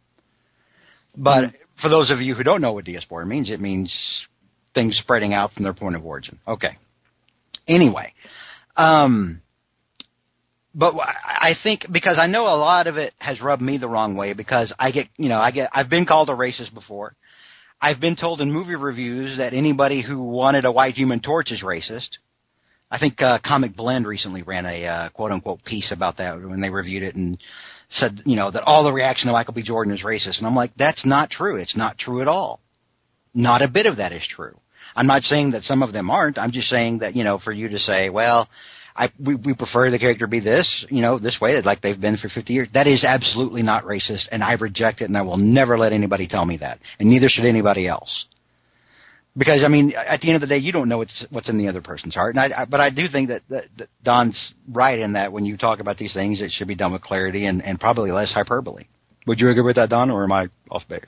But 1.18 1.46
mm-hmm. 1.46 1.65
For 1.82 1.90
those 1.90 2.12
of 2.12 2.22
you 2.22 2.36
who 2.36 2.44
don't 2.44 2.62
know 2.62 2.74
what 2.74 2.86
diaspora 2.86 3.26
means, 3.26 3.50
it 3.50 3.60
means 3.60 3.94
things 4.74 4.98
spreading 4.98 5.34
out 5.34 5.52
from 5.54 5.64
their 5.64 5.74
point 5.74 5.96
of 5.96 6.06
origin. 6.06 6.40
Okay. 6.48 6.78
Anyway, 7.68 8.14
um, 8.76 9.42
but 10.76 10.94
I 11.00 11.54
think 11.64 11.86
because 11.92 12.18
I 12.20 12.28
know 12.28 12.44
a 12.44 12.60
lot 12.60 12.88
of 12.88 12.98
it 12.98 13.14
has 13.18 13.42
rubbed 13.42 13.62
me 13.62 13.78
the 13.78 13.88
wrong 13.88 14.18
way 14.18 14.34
because 14.34 14.74
I 14.78 14.92
get, 14.92 15.08
you 15.18 15.30
know, 15.30 15.40
I 15.40 15.52
get, 15.52 15.70
I've 15.74 15.90
been 15.90 16.06
called 16.06 16.30
a 16.30 16.34
racist 16.34 16.74
before. 16.74 17.16
I've 17.82 18.00
been 18.00 18.16
told 18.16 18.42
in 18.42 18.52
movie 18.52 18.76
reviews 18.76 19.38
that 19.38 19.54
anybody 19.54 20.02
who 20.02 20.22
wanted 20.22 20.66
a 20.66 20.72
white 20.72 20.96
Human 20.96 21.22
Torch 21.22 21.52
is 21.52 21.62
racist. 21.62 22.10
I 22.92 23.00
think 23.00 23.22
uh, 23.22 23.40
Comic 23.44 23.76
Blend 23.76 24.06
recently 24.06 24.44
ran 24.44 24.66
a 24.66 24.86
uh, 24.86 25.10
quote 25.10 25.32
unquote 25.32 25.64
piece 25.64 25.92
about 25.92 26.18
that 26.18 26.42
when 26.42 26.62
they 26.62 26.70
reviewed 26.70 27.04
it 27.04 27.16
and 27.16 27.38
said, 27.90 28.22
you 28.26 28.36
know, 28.36 28.52
that 28.52 28.64
all 28.64 28.84
the 28.84 28.94
reaction 28.94 29.28
to 29.28 29.34
Michael 29.34 29.54
B. 29.54 29.64
Jordan 29.64 29.94
is 29.94 30.04
racist. 30.04 30.38
And 30.38 30.48
I'm 30.48 30.56
like, 30.56 30.72
that's 30.78 31.06
not 31.06 31.30
true. 31.30 31.58
It's 31.58 31.76
not 31.76 31.98
true 31.98 32.22
at 32.22 32.28
all. 32.28 32.60
Not 33.34 33.62
a 33.62 33.68
bit 33.68 33.86
of 33.86 33.98
that 33.98 34.12
is 34.12 34.26
true. 34.28 34.58
I'm 34.96 35.08
not 35.08 35.24
saying 35.24 35.52
that 35.52 35.64
some 35.64 35.84
of 35.84 35.94
them 35.94 36.10
aren't. 36.10 36.38
I'm 36.38 36.52
just 36.52 36.70
saying 36.70 37.00
that, 37.00 37.16
you 37.16 37.24
know, 37.24 37.38
for 37.38 37.52
you 37.52 37.70
to 37.70 37.80
say, 37.80 38.10
well, 38.10 38.48
I, 38.96 39.12
we, 39.20 39.36
we 39.36 39.54
prefer 39.54 39.92
the 39.92 40.00
character 40.00 40.26
be 40.26 40.40
this, 40.40 40.86
you 40.90 41.02
know, 41.02 41.20
this 41.20 41.38
way, 41.42 41.62
like 41.62 41.82
they've 41.82 42.00
been 42.00 42.18
for 42.18 42.30
50 42.30 42.54
years. 42.54 42.70
That 42.74 42.88
is 42.88 43.04
absolutely 43.04 43.62
not 43.62 43.84
racist, 43.84 44.28
and 44.32 44.42
I 44.42 44.54
reject 44.54 45.02
it, 45.02 45.06
and 45.06 45.18
I 45.18 45.22
will 45.22 45.38
never 45.38 45.78
let 45.78 45.92
anybody 45.92 46.28
tell 46.28 46.46
me 46.46 46.58
that, 46.58 46.80
and 46.98 47.10
neither 47.10 47.28
should 47.28 47.46
anybody 47.46 47.88
else. 47.88 48.26
Because 49.38 49.64
I 49.66 49.68
mean, 49.68 49.94
at 49.96 50.22
the 50.22 50.28
end 50.28 50.36
of 50.36 50.42
the 50.42 50.48
day, 50.48 50.58
you 50.58 50.72
don't 50.72 50.88
know 50.88 51.00
what's 51.00 51.26
what's 51.30 51.50
in 51.50 51.58
the 51.58 51.68
other 51.68 51.82
person's 51.82 52.16
heart, 52.16 52.36
and 52.36 52.54
I, 52.54 52.62
I 52.62 52.66
but 52.66 52.80
I 52.80 52.90
do 52.90 53.08
think 53.12 53.28
that, 53.28 53.42
that, 53.50 53.66
that 53.78 53.90
Don's 54.04 54.54
right 54.70 54.98
in 54.98 55.14
that 55.14 55.34
when 55.34 55.44
you 55.44 55.58
talk 55.58 55.80
about 55.80 55.98
these 55.98 56.14
things, 56.14 56.42
it 56.42 56.52
should 56.52 56.70
be 56.70 56.76
done 56.76 56.94
with 56.94 57.02
clarity 57.02 57.46
and, 57.46 57.62
and 57.62 57.80
probably 57.80 58.12
less 58.12 58.32
hyperbole. 58.32 58.86
Would 59.28 59.40
you 59.40 59.50
agree 59.50 59.64
with 59.64 59.76
that, 59.76 59.90
Don, 59.90 60.10
or 60.10 60.24
am 60.24 60.32
I 60.32 60.48
off 60.72 60.84
base? 60.88 61.02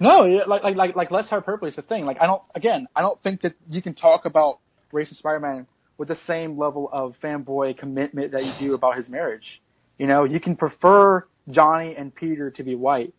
No, 0.00 0.18
like 0.46 0.62
like 0.62 0.76
like 0.76 0.96
like 0.96 1.10
less 1.10 1.28
hyperbole 1.28 1.70
is 1.70 1.76
the 1.76 1.82
thing. 1.82 2.04
Like 2.04 2.18
I 2.20 2.26
don't 2.26 2.42
again, 2.54 2.88
I 2.94 3.00
don't 3.00 3.22
think 3.22 3.40
that 3.42 3.54
you 3.68 3.80
can 3.80 3.94
talk 3.94 4.26
about 4.26 4.58
racist 4.92 5.16
Spider-Man 5.18 5.66
with 5.96 6.08
the 6.08 6.18
same 6.26 6.58
level 6.58 6.90
of 6.92 7.14
fanboy 7.22 7.78
commitment 7.78 8.32
that 8.32 8.44
you 8.44 8.52
do 8.60 8.74
about 8.74 8.96
his 8.96 9.08
marriage. 9.08 9.62
You 9.98 10.06
know, 10.06 10.24
you 10.24 10.40
can 10.40 10.56
prefer 10.56 11.24
Johnny 11.48 11.94
and 11.96 12.14
Peter 12.14 12.50
to 12.50 12.62
be 12.62 12.74
white. 12.74 13.14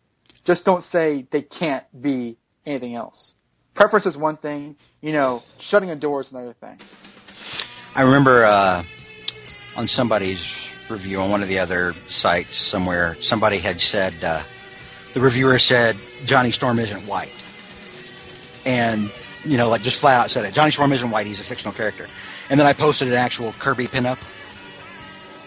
Just 0.46 0.64
don't 0.64 0.84
say 0.92 1.26
they 1.32 1.42
can't 1.42 1.84
be 2.00 2.36
anything 2.66 2.94
else. 2.94 3.33
Preference 3.74 4.06
is 4.06 4.16
one 4.16 4.36
thing. 4.36 4.76
You 5.00 5.12
know, 5.12 5.42
shutting 5.70 5.90
a 5.90 5.96
door 5.96 6.20
is 6.20 6.30
another 6.30 6.54
thing. 6.60 6.78
I 7.94 8.02
remember 8.02 8.44
uh, 8.44 8.84
on 9.76 9.88
somebody's 9.88 10.52
review 10.88 11.20
on 11.20 11.30
one 11.30 11.42
of 11.42 11.48
the 11.48 11.58
other 11.58 11.94
sites 12.08 12.56
somewhere, 12.70 13.16
somebody 13.20 13.58
had 13.58 13.80
said 13.80 14.22
uh, 14.22 14.42
the 15.12 15.20
reviewer 15.20 15.58
said 15.58 15.96
Johnny 16.24 16.52
Storm 16.52 16.78
isn't 16.78 17.06
white, 17.06 17.32
and 18.64 19.10
you 19.44 19.56
know, 19.56 19.68
like 19.68 19.82
just 19.82 19.98
flat 19.98 20.20
out 20.20 20.30
said 20.30 20.44
it. 20.44 20.54
Johnny 20.54 20.70
Storm 20.70 20.92
isn't 20.92 21.10
white; 21.10 21.26
he's 21.26 21.40
a 21.40 21.44
fictional 21.44 21.74
character. 21.74 22.06
And 22.50 22.60
then 22.60 22.66
I 22.66 22.72
posted 22.72 23.08
an 23.08 23.14
actual 23.14 23.52
Kirby 23.58 23.88
pinup 23.88 24.18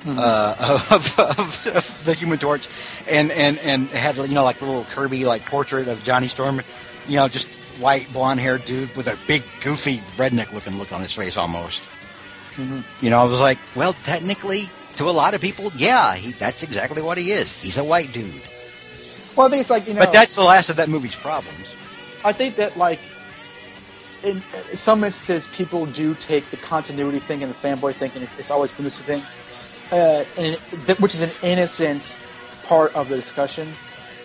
uh, 0.05 0.81
of, 0.89 1.19
of, 1.19 1.67
of 1.67 2.05
the 2.05 2.13
Human 2.13 2.39
Torch, 2.39 2.67
and 3.07 3.31
and 3.31 3.57
and 3.59 3.87
had 3.89 4.17
you 4.17 4.27
know 4.27 4.43
like 4.43 4.61
a 4.61 4.65
little 4.65 4.85
Kirby 4.85 5.25
like 5.25 5.45
portrait 5.45 5.87
of 5.87 6.03
Johnny 6.03 6.27
Storm, 6.27 6.61
you 7.07 7.15
know 7.15 7.27
just 7.27 7.47
white 7.79 8.11
blonde 8.13 8.39
haired 8.39 8.65
dude 8.65 8.95
with 8.95 9.07
a 9.07 9.17
big 9.27 9.43
goofy 9.63 10.01
redneck 10.15 10.51
looking 10.53 10.77
look 10.77 10.91
on 10.91 11.01
his 11.01 11.13
face 11.13 11.37
almost. 11.37 11.81
Mhm. 12.55 12.83
You 13.01 13.09
know, 13.09 13.19
I 13.19 13.23
was 13.25 13.39
like, 13.39 13.59
well, 13.75 13.93
technically, 13.93 14.69
to 14.97 15.09
a 15.09 15.11
lot 15.11 15.33
of 15.33 15.41
people, 15.41 15.71
yeah, 15.75 16.15
he, 16.15 16.31
that's 16.31 16.63
exactly 16.63 17.01
what 17.01 17.17
he 17.17 17.31
is. 17.31 17.51
He's 17.61 17.77
a 17.77 17.83
white 17.83 18.11
dude. 18.11 18.33
Well, 19.35 19.47
I 19.47 19.49
think 19.51 19.61
it's 19.61 19.69
like 19.69 19.87
you 19.87 19.93
know. 19.93 19.99
But 19.99 20.11
that's 20.11 20.33
the 20.33 20.43
last 20.43 20.69
of 20.69 20.77
that 20.77 20.89
movie's 20.89 21.15
problems. 21.15 21.67
I 22.23 22.33
think 22.33 22.55
that 22.55 22.77
like 22.77 22.99
in 24.23 24.41
some 24.83 25.03
instances, 25.03 25.47
people 25.55 25.85
do 25.85 26.15
take 26.15 26.49
the 26.49 26.57
continuity 26.57 27.19
thing 27.19 27.43
and 27.43 27.53
the 27.53 27.57
fanboy 27.57 27.93
thing, 27.95 28.11
and 28.15 28.23
it's, 28.23 28.39
it's 28.39 28.51
always 28.51 28.71
been 28.71 28.85
this 28.85 28.97
thing, 28.99 29.21
uh, 29.91 30.25
and 30.37 30.57
it, 30.57 30.99
which 30.99 31.13
is 31.13 31.21
an 31.21 31.31
innocent 31.43 32.01
part 32.63 32.95
of 32.95 33.09
the 33.09 33.15
discussion, 33.15 33.71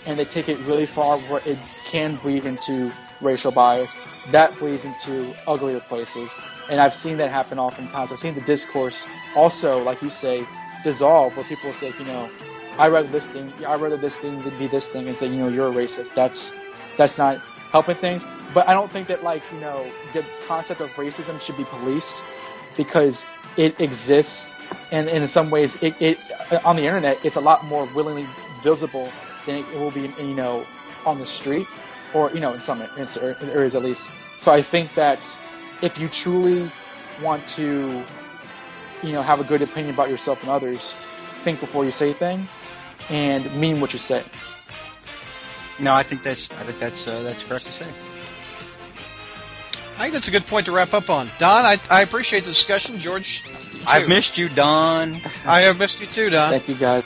and 0.07 0.19
they 0.19 0.25
take 0.25 0.49
it 0.49 0.59
really 0.61 0.87
far 0.87 1.19
where 1.19 1.43
it 1.45 1.59
can 1.85 2.17
bleed 2.17 2.47
into 2.47 2.91
racial 3.23 3.53
bias. 3.53 3.89
That 4.33 4.59
bleeds 4.59 4.85
into 4.85 5.35
uglier 5.47 5.81
places, 5.89 6.29
and 6.71 6.81
I've 6.81 6.95
seen 7.03 7.17
that 7.19 7.31
happen 7.31 7.59
oftentimes. 7.59 8.11
I've 8.13 8.21
seen 8.21 8.35
the 8.35 8.41
discourse 8.43 8.95
also, 9.35 9.79
like 9.79 10.01
you 10.03 10.11
say, 10.21 10.47
dissolve 10.85 11.37
where 11.37 11.47
people 11.49 11.75
say, 11.81 11.93
you 11.99 12.05
know, 12.05 12.31
I 12.79 12.87
rather 12.89 13.11
this 13.11 13.25
thing, 13.33 13.53
I 13.67 13.75
rather 13.75 13.97
this 13.97 14.13
thing 14.23 14.43
than 14.45 14.57
be 14.59 14.69
this 14.69 14.85
thing, 14.93 15.09
and 15.09 15.17
say, 15.19 15.27
you 15.27 15.37
know, 15.37 15.49
you're 15.49 15.69
a 15.69 15.73
racist. 15.73 16.09
That's 16.15 16.39
that's 16.97 17.17
not 17.19 17.39
helping 17.73 17.97
things. 17.97 18.23
But 18.55 18.69
I 18.69 18.75
don't 18.75 18.93
think 18.93 19.09
that 19.09 19.23
like 19.23 19.43
you 19.53 19.61
know 19.61 19.91
the 20.15 20.23
concept 20.47 20.81
of 20.81 20.91
racism 20.91 21.41
should 21.47 21.57
be 21.57 21.65
policed 21.65 22.07
because 22.77 23.15
it 23.57 23.75
exists, 23.81 24.33
and, 24.91 25.09
and 25.09 25.25
in 25.25 25.31
some 25.31 25.51
ways, 25.51 25.71
it, 25.83 25.95
it 26.01 26.19
uh, 26.51 26.61
on 26.65 26.77
the 26.77 26.83
internet 26.83 27.19
it's 27.25 27.37
a 27.37 27.41
lot 27.41 27.65
more 27.65 27.93
willingly 27.95 28.27
visible 28.63 29.11
than 29.47 29.57
it 29.57 29.79
will 29.79 29.93
be 29.93 30.03
you 30.19 30.35
know 30.35 30.65
on 31.05 31.19
the 31.19 31.27
street 31.41 31.67
or 32.15 32.31
you 32.33 32.41
know 32.41 32.55
in 32.55 32.63
some 32.67 32.83
areas 32.83 33.75
at 33.75 33.83
least. 33.83 34.01
So 34.45 34.51
I 34.51 34.63
think 34.71 34.91
that 34.97 35.19
if 35.83 35.99
you 35.99 36.09
truly 36.23 36.71
want 37.23 37.43
to 37.57 38.05
you 39.03 39.13
know 39.13 39.23
have 39.23 39.41
a 39.41 39.45
good 39.45 39.63
opinion 39.63 39.95
about 39.95 40.09
yourself 40.09 40.39
and 40.43 40.51
others, 40.51 40.79
think 41.45 41.61
before 41.61 41.85
you 41.85 41.93
say 41.93 42.15
things 42.19 42.49
and 43.09 43.45
mean 43.61 43.81
what 43.81 43.93
you 43.93 43.99
say. 44.01 44.25
No, 45.81 45.93
I 45.93 46.07
think 46.09 46.23
that's 46.23 46.47
I 46.53 46.65
think 46.65 46.79
that's 46.79 47.03
uh, 47.07 47.23
that's 47.23 47.43
correct 47.49 47.67
to 47.67 47.73
say. 47.73 47.95
I 49.97 50.07
think 50.07 50.15
that's 50.15 50.29
a 50.29 50.31
good 50.31 50.47
point 50.47 50.67
to 50.67 50.73
wrap 50.73 50.95
up 50.95 51.11
on. 51.11 51.31
Don, 51.39 51.65
I, 51.65 51.77
I 51.91 52.03
appreciate 52.03 52.41
the 52.41 52.47
discussion. 52.47 52.99
George, 52.99 53.43
I've 53.87 54.09
missed 54.09 54.37
you, 54.37 54.49
Don. 54.55 55.21
I 55.45 55.61
have 55.63 55.77
missed 55.77 55.99
you 56.01 56.07
too, 56.15 56.31
Don. 56.31 56.51
Thank 56.51 56.69
you 56.69 56.79
guys. 56.79 57.05